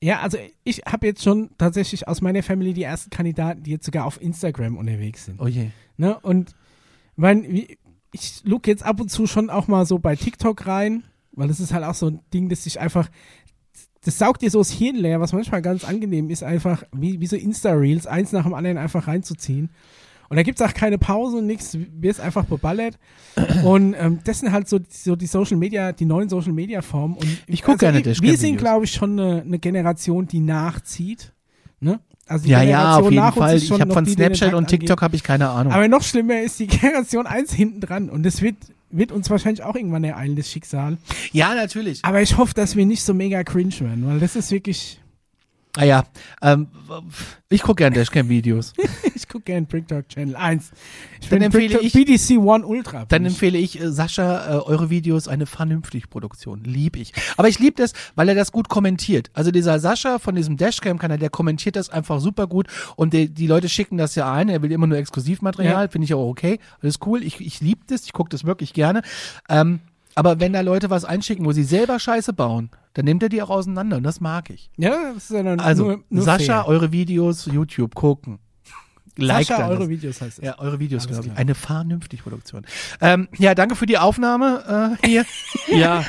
ja, 0.00 0.20
also 0.20 0.38
ich 0.64 0.82
habe 0.86 1.06
jetzt 1.06 1.22
schon 1.22 1.50
tatsächlich 1.58 2.06
aus 2.06 2.20
meiner 2.20 2.42
Familie 2.42 2.74
die 2.74 2.82
ersten 2.82 3.10
Kandidaten, 3.10 3.62
die 3.62 3.70
jetzt 3.70 3.86
sogar 3.86 4.04
auf 4.04 4.20
Instagram 4.20 4.76
unterwegs 4.76 5.24
sind. 5.24 5.40
Oh 5.40 5.46
je. 5.46 5.70
Ne? 5.96 6.18
Und 6.20 6.54
mein, 7.16 7.44
ich 8.12 8.42
look 8.44 8.66
jetzt 8.66 8.84
ab 8.84 9.00
und 9.00 9.10
zu 9.10 9.26
schon 9.26 9.50
auch 9.50 9.66
mal 9.66 9.86
so 9.86 9.98
bei 9.98 10.16
TikTok 10.16 10.66
rein, 10.66 11.04
weil 11.32 11.48
das 11.48 11.60
ist 11.60 11.72
halt 11.72 11.84
auch 11.84 11.94
so 11.94 12.08
ein 12.08 12.20
Ding, 12.32 12.48
das 12.48 12.64
sich 12.64 12.80
einfach, 12.80 13.08
das 14.02 14.18
saugt 14.18 14.42
dir 14.42 14.50
so 14.50 14.58
das 14.58 14.70
Hirn 14.70 14.96
leer, 14.96 15.20
was 15.20 15.32
manchmal 15.32 15.62
ganz 15.62 15.84
angenehm 15.84 16.30
ist, 16.30 16.42
einfach 16.42 16.84
wie, 16.92 17.20
wie 17.20 17.26
so 17.26 17.36
Insta-Reels, 17.36 18.06
eins 18.06 18.32
nach 18.32 18.44
dem 18.44 18.54
anderen 18.54 18.78
einfach 18.78 19.08
reinzuziehen. 19.08 19.70
Und 20.28 20.36
da 20.36 20.42
gibt's 20.42 20.62
auch 20.62 20.72
keine 20.74 20.98
Pause 20.98 21.38
und 21.38 21.46
nichts, 21.46 21.76
wird 22.00 22.18
einfach 22.20 22.48
geballert. 22.48 22.98
Und 23.64 23.94
ähm, 23.98 24.20
das 24.24 24.40
sind 24.40 24.52
halt 24.52 24.68
so, 24.68 24.78
so 24.88 25.16
die 25.16 25.26
Social 25.26 25.56
Media, 25.56 25.92
die 25.92 26.04
neuen 26.06 26.28
Social 26.28 26.52
Media 26.52 26.82
Formen. 26.82 27.16
Und 27.16 27.38
Ich 27.46 27.62
guck 27.62 27.78
gerne 27.78 27.98
Wir 27.98 28.04
Dashcam-Videos. 28.04 28.40
sind, 28.40 28.56
glaube 28.56 28.84
ich, 28.84 28.92
schon 28.92 29.18
eine, 29.18 29.42
eine 29.42 29.58
Generation, 29.58 30.26
die 30.26 30.40
nachzieht. 30.40 31.32
Ne? 31.80 32.00
Also 32.26 32.44
die 32.46 32.50
Ja, 32.52 32.62
ja, 32.62 32.96
auf 32.96 33.08
Generation 33.08 33.12
jeden 33.12 33.32
Fall. 33.34 33.56
Ich 33.56 33.80
habe 33.80 33.92
von 33.92 34.04
die, 34.04 34.12
Snapchat 34.12 34.54
und. 34.54 34.68
TikTok 34.68 35.02
habe 35.02 35.14
ich 35.16 35.22
keine 35.22 35.50
Ahnung. 35.50 35.72
Aber 35.72 35.86
noch 35.88 36.02
schlimmer 36.02 36.40
ist 36.40 36.58
die 36.58 36.66
Generation 36.68 37.26
1 37.26 37.52
hinten 37.52 37.80
dran. 37.80 38.08
Und 38.08 38.22
das 38.24 38.40
wird, 38.40 38.56
wird 38.90 39.12
uns 39.12 39.28
wahrscheinlich 39.28 39.62
auch 39.62 39.74
irgendwann 39.74 40.04
ereilen, 40.04 40.36
das 40.36 40.50
Schicksal. 40.50 40.96
ja, 41.32 41.54
natürlich. 41.54 42.00
Aber 42.02 42.22
ich 42.22 42.36
hoffe, 42.38 42.54
dass 42.54 42.76
wir 42.76 42.86
nicht 42.86 43.02
so 43.02 43.12
mega 43.12 43.44
cringe 43.44 43.78
werden, 43.80 44.06
weil 44.06 44.20
das 44.20 44.36
ist 44.36 44.50
wirklich. 44.50 45.00
Ah 45.76 45.84
ja, 45.84 46.04
ähm, 46.40 46.68
ich 47.48 47.62
gucke 47.62 47.76
gerne 47.82 47.96
Dashcam-Videos. 47.96 48.74
ich 49.16 49.26
gucke 49.28 49.44
gerne 49.44 49.66
Brick 49.66 49.88
Talk 49.88 50.08
Channel 50.08 50.36
1. 50.36 50.70
Ich 51.20 51.28
Dann 51.28 51.42
empfehle 51.42 51.80
ich- 51.80 51.92
BDC 51.92 52.38
One 52.38 52.64
Ultra. 52.64 53.06
Dann 53.06 53.26
empfehle 53.26 53.58
ich 53.58 53.80
äh, 53.80 53.90
Sascha, 53.90 54.46
äh, 54.54 54.60
eure 54.60 54.88
Videos 54.90 55.26
eine 55.26 55.46
vernünftige 55.46 56.06
Produktion. 56.06 56.62
Lieb 56.62 56.94
ich. 56.96 57.12
Aber 57.36 57.48
ich 57.48 57.58
liebe 57.58 57.74
das, 57.82 57.92
weil 58.14 58.28
er 58.28 58.36
das 58.36 58.52
gut 58.52 58.68
kommentiert. 58.68 59.30
Also 59.34 59.50
dieser 59.50 59.80
Sascha 59.80 60.20
von 60.20 60.36
diesem 60.36 60.56
Dashcam-Kanal, 60.56 61.18
der 61.18 61.30
kommentiert 61.30 61.74
das 61.74 61.90
einfach 61.90 62.20
super 62.20 62.46
gut 62.46 62.68
und 62.94 63.12
die, 63.12 63.28
die 63.28 63.48
Leute 63.48 63.68
schicken 63.68 63.98
das 63.98 64.14
ja 64.14 64.32
ein. 64.32 64.48
Er 64.48 64.62
will 64.62 64.70
immer 64.70 64.86
nur 64.86 64.98
Exklusivmaterial, 64.98 65.86
Ja. 65.86 65.88
finde 65.90 66.04
ich 66.04 66.14
auch 66.14 66.28
okay. 66.28 66.60
Alles 66.82 66.98
cool. 67.04 67.24
Ich, 67.24 67.40
ich 67.40 67.60
liebe 67.60 67.80
das, 67.88 68.04
ich 68.04 68.12
gucke 68.12 68.30
das 68.30 68.44
wirklich 68.44 68.74
gerne. 68.74 69.02
Ähm, 69.48 69.80
aber 70.14 70.38
wenn 70.38 70.52
da 70.52 70.60
Leute 70.60 70.88
was 70.90 71.04
einschicken, 71.04 71.44
wo 71.44 71.50
sie 71.50 71.64
selber 71.64 71.98
Scheiße 71.98 72.32
bauen, 72.32 72.70
dann 72.94 73.04
nimmt 73.04 73.22
er 73.22 73.28
die 73.28 73.42
auch 73.42 73.50
auseinander 73.50 73.96
und 73.98 74.02
das 74.02 74.20
mag 74.20 74.50
ich. 74.50 74.70
Ja, 74.76 75.12
das 75.14 75.24
ist 75.24 75.30
ja 75.30 75.42
dann 75.42 75.60
Also, 75.60 75.84
nur, 75.84 76.04
nur 76.10 76.22
Sascha, 76.24 76.62
fair. 76.62 76.68
eure 76.68 76.90
Videos, 76.92 77.46
YouTube 77.46 77.94
gucken. 77.94 78.38
Like 79.16 79.46
Sascha, 79.46 79.68
eure 79.68 79.80
das. 79.80 79.88
Videos 79.90 80.20
heißt 80.20 80.38
es. 80.38 80.44
Ja, 80.44 80.58
eure 80.58 80.80
Videos, 80.80 81.06
glaube 81.06 81.26
ich. 81.26 81.36
Eine 81.36 81.54
vernünftig 81.54 82.22
Produktion. 82.24 82.66
Ähm, 83.00 83.28
ja, 83.38 83.54
danke 83.54 83.76
für 83.76 83.86
die 83.86 83.98
Aufnahme 83.98 84.96
äh, 85.02 85.06
hier. 85.08 85.24
Ja. 85.68 86.04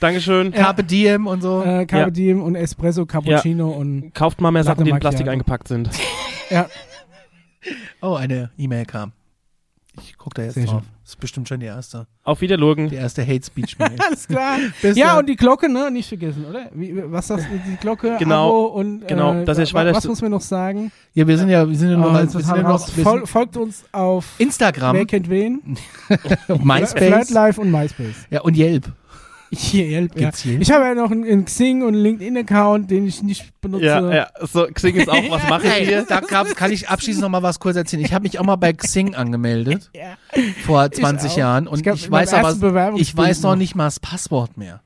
Dankeschön. 0.00 0.50
Carpe 0.50 0.82
Diem 0.82 1.28
und 1.28 1.42
so. 1.42 1.62
Äh, 1.62 1.86
Carpe 1.86 1.96
Ja. 1.96 2.10
Diem 2.10 2.42
und 2.42 2.56
Espresso, 2.56 3.06
Cappuccino 3.06 3.70
und 3.70 4.12
Kauft 4.14 4.40
mal 4.40 4.50
mehr 4.50 4.64
Sachen, 4.64 4.84
die 4.84 4.90
in. 4.90 4.98
Plastik 4.98 5.28
eingepackt 5.28 5.68
sind. 5.68 5.88
ja, 6.50 6.66
Oh, 8.02 8.14
eine 8.14 8.50
E-Mail 8.58 8.84
kam. 8.86 9.12
Ich 10.02 10.16
guck 10.18 10.34
da 10.34 10.42
jetzt 10.42 10.54
Sehr 10.54 10.64
drauf. 10.64 10.82
schön. 10.82 10.88
Das 11.02 11.10
ist 11.14 11.20
bestimmt 11.20 11.48
schon 11.48 11.60
die 11.60 11.66
erste. 11.66 12.06
Auf 12.24 12.40
Wiederlurgen. 12.40 12.88
Die 12.88 12.94
erste 12.96 13.22
Hate 13.26 13.44
Speech 13.44 13.76
alles 14.06 14.28
klar. 14.28 14.58
Bis 14.80 14.96
ja, 14.96 15.08
dann. 15.08 15.18
und 15.20 15.28
die 15.28 15.36
Glocke, 15.36 15.68
ne? 15.72 15.90
Nicht 15.90 16.08
vergessen, 16.08 16.44
oder? 16.48 16.70
Wie, 16.72 16.94
was 17.10 17.26
du? 17.28 17.36
Die 17.36 17.76
Glocke, 17.80 18.16
Genau. 18.18 18.48
Abo 18.48 18.66
und 18.78 19.06
Genau, 19.08 19.34
äh, 19.34 19.44
dass 19.44 19.58
ihr 19.58 19.66
wa- 19.66 19.80
weiter- 19.80 19.94
was 19.96 20.06
muss 20.06 20.22
man 20.22 20.30
noch 20.30 20.40
sagen? 20.40 20.92
ja, 21.14 21.26
wir 21.26 21.36
sind 21.38 21.48
ja, 21.48 21.68
wir 21.68 21.76
sind 21.76 21.90
ja 21.90 21.96
noch, 21.96 22.14
Äh, 22.14 22.22
wir 22.22 22.28
sind 22.42 22.56
ja 22.56 22.62
noch 22.62 22.88
Fol 22.88 23.26
folgt 23.26 23.56
uns 23.56 23.84
auf 23.92 24.26
Instagram, 24.38 24.94
Wer 24.96 25.06
kennt 25.06 25.28
wen? 25.28 25.76
MySpace 26.48 27.06
Flatlife 27.28 27.60
und 27.60 27.70
MySpace. 27.70 28.26
ja, 28.30 28.40
und 28.42 28.56
Yelp. 28.56 28.92
Hier, 29.52 30.08
ja. 30.14 30.30
Ich 30.60 30.70
habe 30.70 30.84
ja 30.84 30.94
noch 30.94 31.10
einen, 31.10 31.24
einen 31.24 31.44
Xing 31.44 31.82
und 31.82 31.94
einen 31.94 32.02
LinkedIn-Account, 32.02 32.90
den 32.90 33.06
ich 33.06 33.22
nicht 33.22 33.60
benutze. 33.60 33.84
Ja, 33.84 34.14
ja. 34.14 34.30
So, 34.40 34.66
Xing 34.66 34.94
ist 34.94 35.08
auch, 35.08 35.30
was 35.30 35.48
mache 35.48 35.66
ich 35.66 35.72
Hey, 35.72 35.86
hier? 35.86 36.04
da 36.08 36.20
kann, 36.20 36.46
kann 36.54 36.70
ich 36.70 36.88
abschließend 36.88 37.22
noch 37.22 37.28
mal 37.30 37.42
was 37.42 37.58
kurz 37.58 37.76
erzählen. 37.76 38.04
Ich 38.04 38.12
habe 38.12 38.22
mich 38.22 38.38
auch 38.38 38.44
mal 38.44 38.56
bei 38.56 38.72
Xing 38.72 39.14
angemeldet 39.14 39.90
Ja. 39.94 40.16
vor 40.64 40.90
20 40.90 41.32
auch. 41.32 41.36
Jahren 41.36 41.66
und 41.66 41.74
Ich 41.74 41.78
ich, 41.80 41.82
glaub, 41.84 42.00
mit 42.00 42.10
weiß 42.12 42.34
aber, 42.34 42.94
ich 42.96 43.16
weiß 43.16 43.42
noch 43.42 43.56
nicht 43.56 43.74
mal 43.74 43.86
das 43.86 43.98
Passwort 43.98 44.56
mehr. 44.56 44.82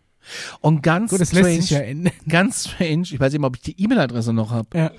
Und 0.62 0.82
ganz 0.82 1.10
Gut, 1.10 1.20
das 1.20 1.28
strange, 1.28 1.48
lässt 1.56 1.68
sich 1.68 1.70
ja 1.78 1.82
ganz 2.30 2.66
strange, 2.70 3.02
ich 3.02 3.20
weiß 3.20 3.32
nicht 3.34 3.40
mal, 3.42 3.48
ob 3.48 3.56
ich 3.56 3.62
die 3.62 3.78
E-Mail-Adresse 3.82 4.32
noch 4.32 4.50
habe, 4.52 4.68
Ja. 4.74 4.90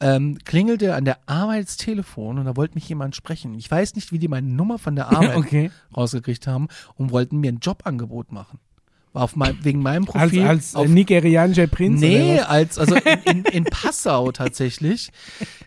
ähm, 0.00 0.36
klingelte 0.44 0.94
an 0.94 1.06
der 1.06 1.16
Arbeitstelefon 1.24 2.38
und 2.38 2.44
da 2.44 2.54
wollte 2.56 2.74
mich 2.74 2.86
jemand 2.90 3.16
sprechen. 3.16 3.54
Ich 3.54 3.70
weiß 3.70 3.94
nicht, 3.94 4.12
wie 4.12 4.18
die 4.18 4.28
meine 4.28 4.48
Nummer 4.48 4.78
von 4.78 4.94
der 4.94 5.06
Arbeit 5.10 5.36
Okay. 5.36 5.70
rausgekriegt 5.96 6.46
haben 6.46 6.68
und 6.96 7.12
wollten 7.12 7.38
mir 7.38 7.50
ein 7.50 7.60
Jobangebot 7.62 8.30
machen. 8.30 8.58
Auf 9.14 9.36
mein, 9.36 9.56
wegen 9.62 9.80
meinem 9.80 10.02
Als, 10.04 10.12
Profil. 10.12 10.42
als 10.44 10.74
auf, 10.74 10.86
äh, 10.86 10.88
nigerianischer 10.88 11.68
Prinz 11.68 12.00
nee, 12.00 12.32
oder 12.34 12.40
was? 12.42 12.48
als, 12.48 12.78
also 12.78 12.96
in, 12.96 13.20
in, 13.24 13.44
in 13.52 13.64
Passau 13.64 14.32
tatsächlich, 14.32 15.10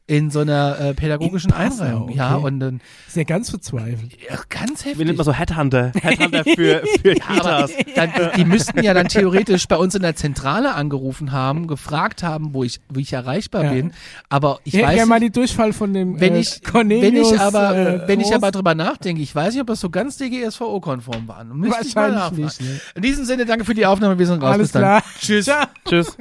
in 0.05 0.29
so 0.31 0.41
einer 0.41 0.77
äh, 0.79 0.93
pädagogischen 0.93 1.51
Passau, 1.51 1.83
Einrichtung. 1.83 2.09
Ja, 2.11 2.35
okay. 2.35 2.45
und 2.45 2.59
dann, 2.59 2.81
Ist 3.07 3.15
ja 3.15 3.23
ganz 3.23 3.49
verzweifelt. 3.49 4.17
ja, 4.29 4.37
ganz 4.49 4.83
heftig. 4.83 4.99
Wie 4.99 5.05
nennt 5.05 5.17
man 5.17 5.23
so 5.25 5.33
Headhunter? 5.33 5.91
Headhunter 6.01 6.43
für, 6.43 6.83
für 7.01 7.13
Kitas. 7.15 7.71
dann, 7.95 8.11
die 8.35 8.43
müssten 8.43 8.83
ja 8.83 8.93
dann 8.93 9.07
theoretisch 9.07 9.65
bei 9.69 9.77
uns 9.77 9.95
in 9.95 10.01
der 10.01 10.15
Zentrale 10.17 10.73
angerufen 10.75 11.31
haben, 11.31 11.67
gefragt 11.67 12.23
haben, 12.23 12.53
wo 12.53 12.65
ich, 12.65 12.81
wo 12.89 12.99
ich 12.99 13.13
erreichbar 13.13 13.63
Ja. 13.63 13.71
bin. 13.71 13.93
Aber 14.27 14.59
ich 14.65 14.73
Ich 14.73 14.79
hätte 14.79 14.87
weiß 14.89 14.95
gerne 14.95 15.09
mal 15.09 15.19
die 15.21 15.31
Durchfall 15.31 15.71
von 15.71 15.93
dem 15.93 16.19
wenn 16.19 16.35
äh, 16.35 16.39
ich, 16.39 16.63
Cornelius, 16.63 17.31
wenn 17.31 17.35
ich 17.35 17.39
aber, 17.39 17.77
äh, 17.77 18.07
wenn 18.09 18.19
ich 18.19 18.35
aber 18.35 18.51
drüber 18.51 18.75
nachdenke, 18.75 19.21
ich 19.21 19.33
weiß 19.33 19.53
nicht, 19.53 19.61
ob 19.61 19.67
das 19.67 19.79
so 19.79 19.89
ganz 19.89 20.17
DGSVO-konform 20.17 21.27
war. 21.29 21.43
Müsste 21.45 21.87
ich 21.87 21.95
mal 21.95 22.11
Wahrscheinlich 22.13 22.43
nachfragen. 22.43 22.43
nicht. 22.43 22.61
Ne? 22.61 22.79
In 22.95 23.01
diesem 23.01 23.23
Sinne, 23.25 23.36
danke 23.45 23.65
für 23.65 23.73
die 23.73 23.85
Aufnahme, 23.85 24.17
wir 24.17 24.25
sind 24.27 24.41
raus. 24.41 24.53
Alles 24.53 24.67
Bis 24.67 24.71
dann. 24.73 24.81
klar. 24.81 25.03
Tschüss. 25.19 25.45
Ciao. 25.45 25.65
Tschüss. 25.85 26.17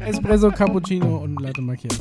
Espresso, 0.00 0.50
Cappuccino 0.50 1.16
und 1.18 1.40
Latte 1.40 1.60
Macchiato. 1.60 1.96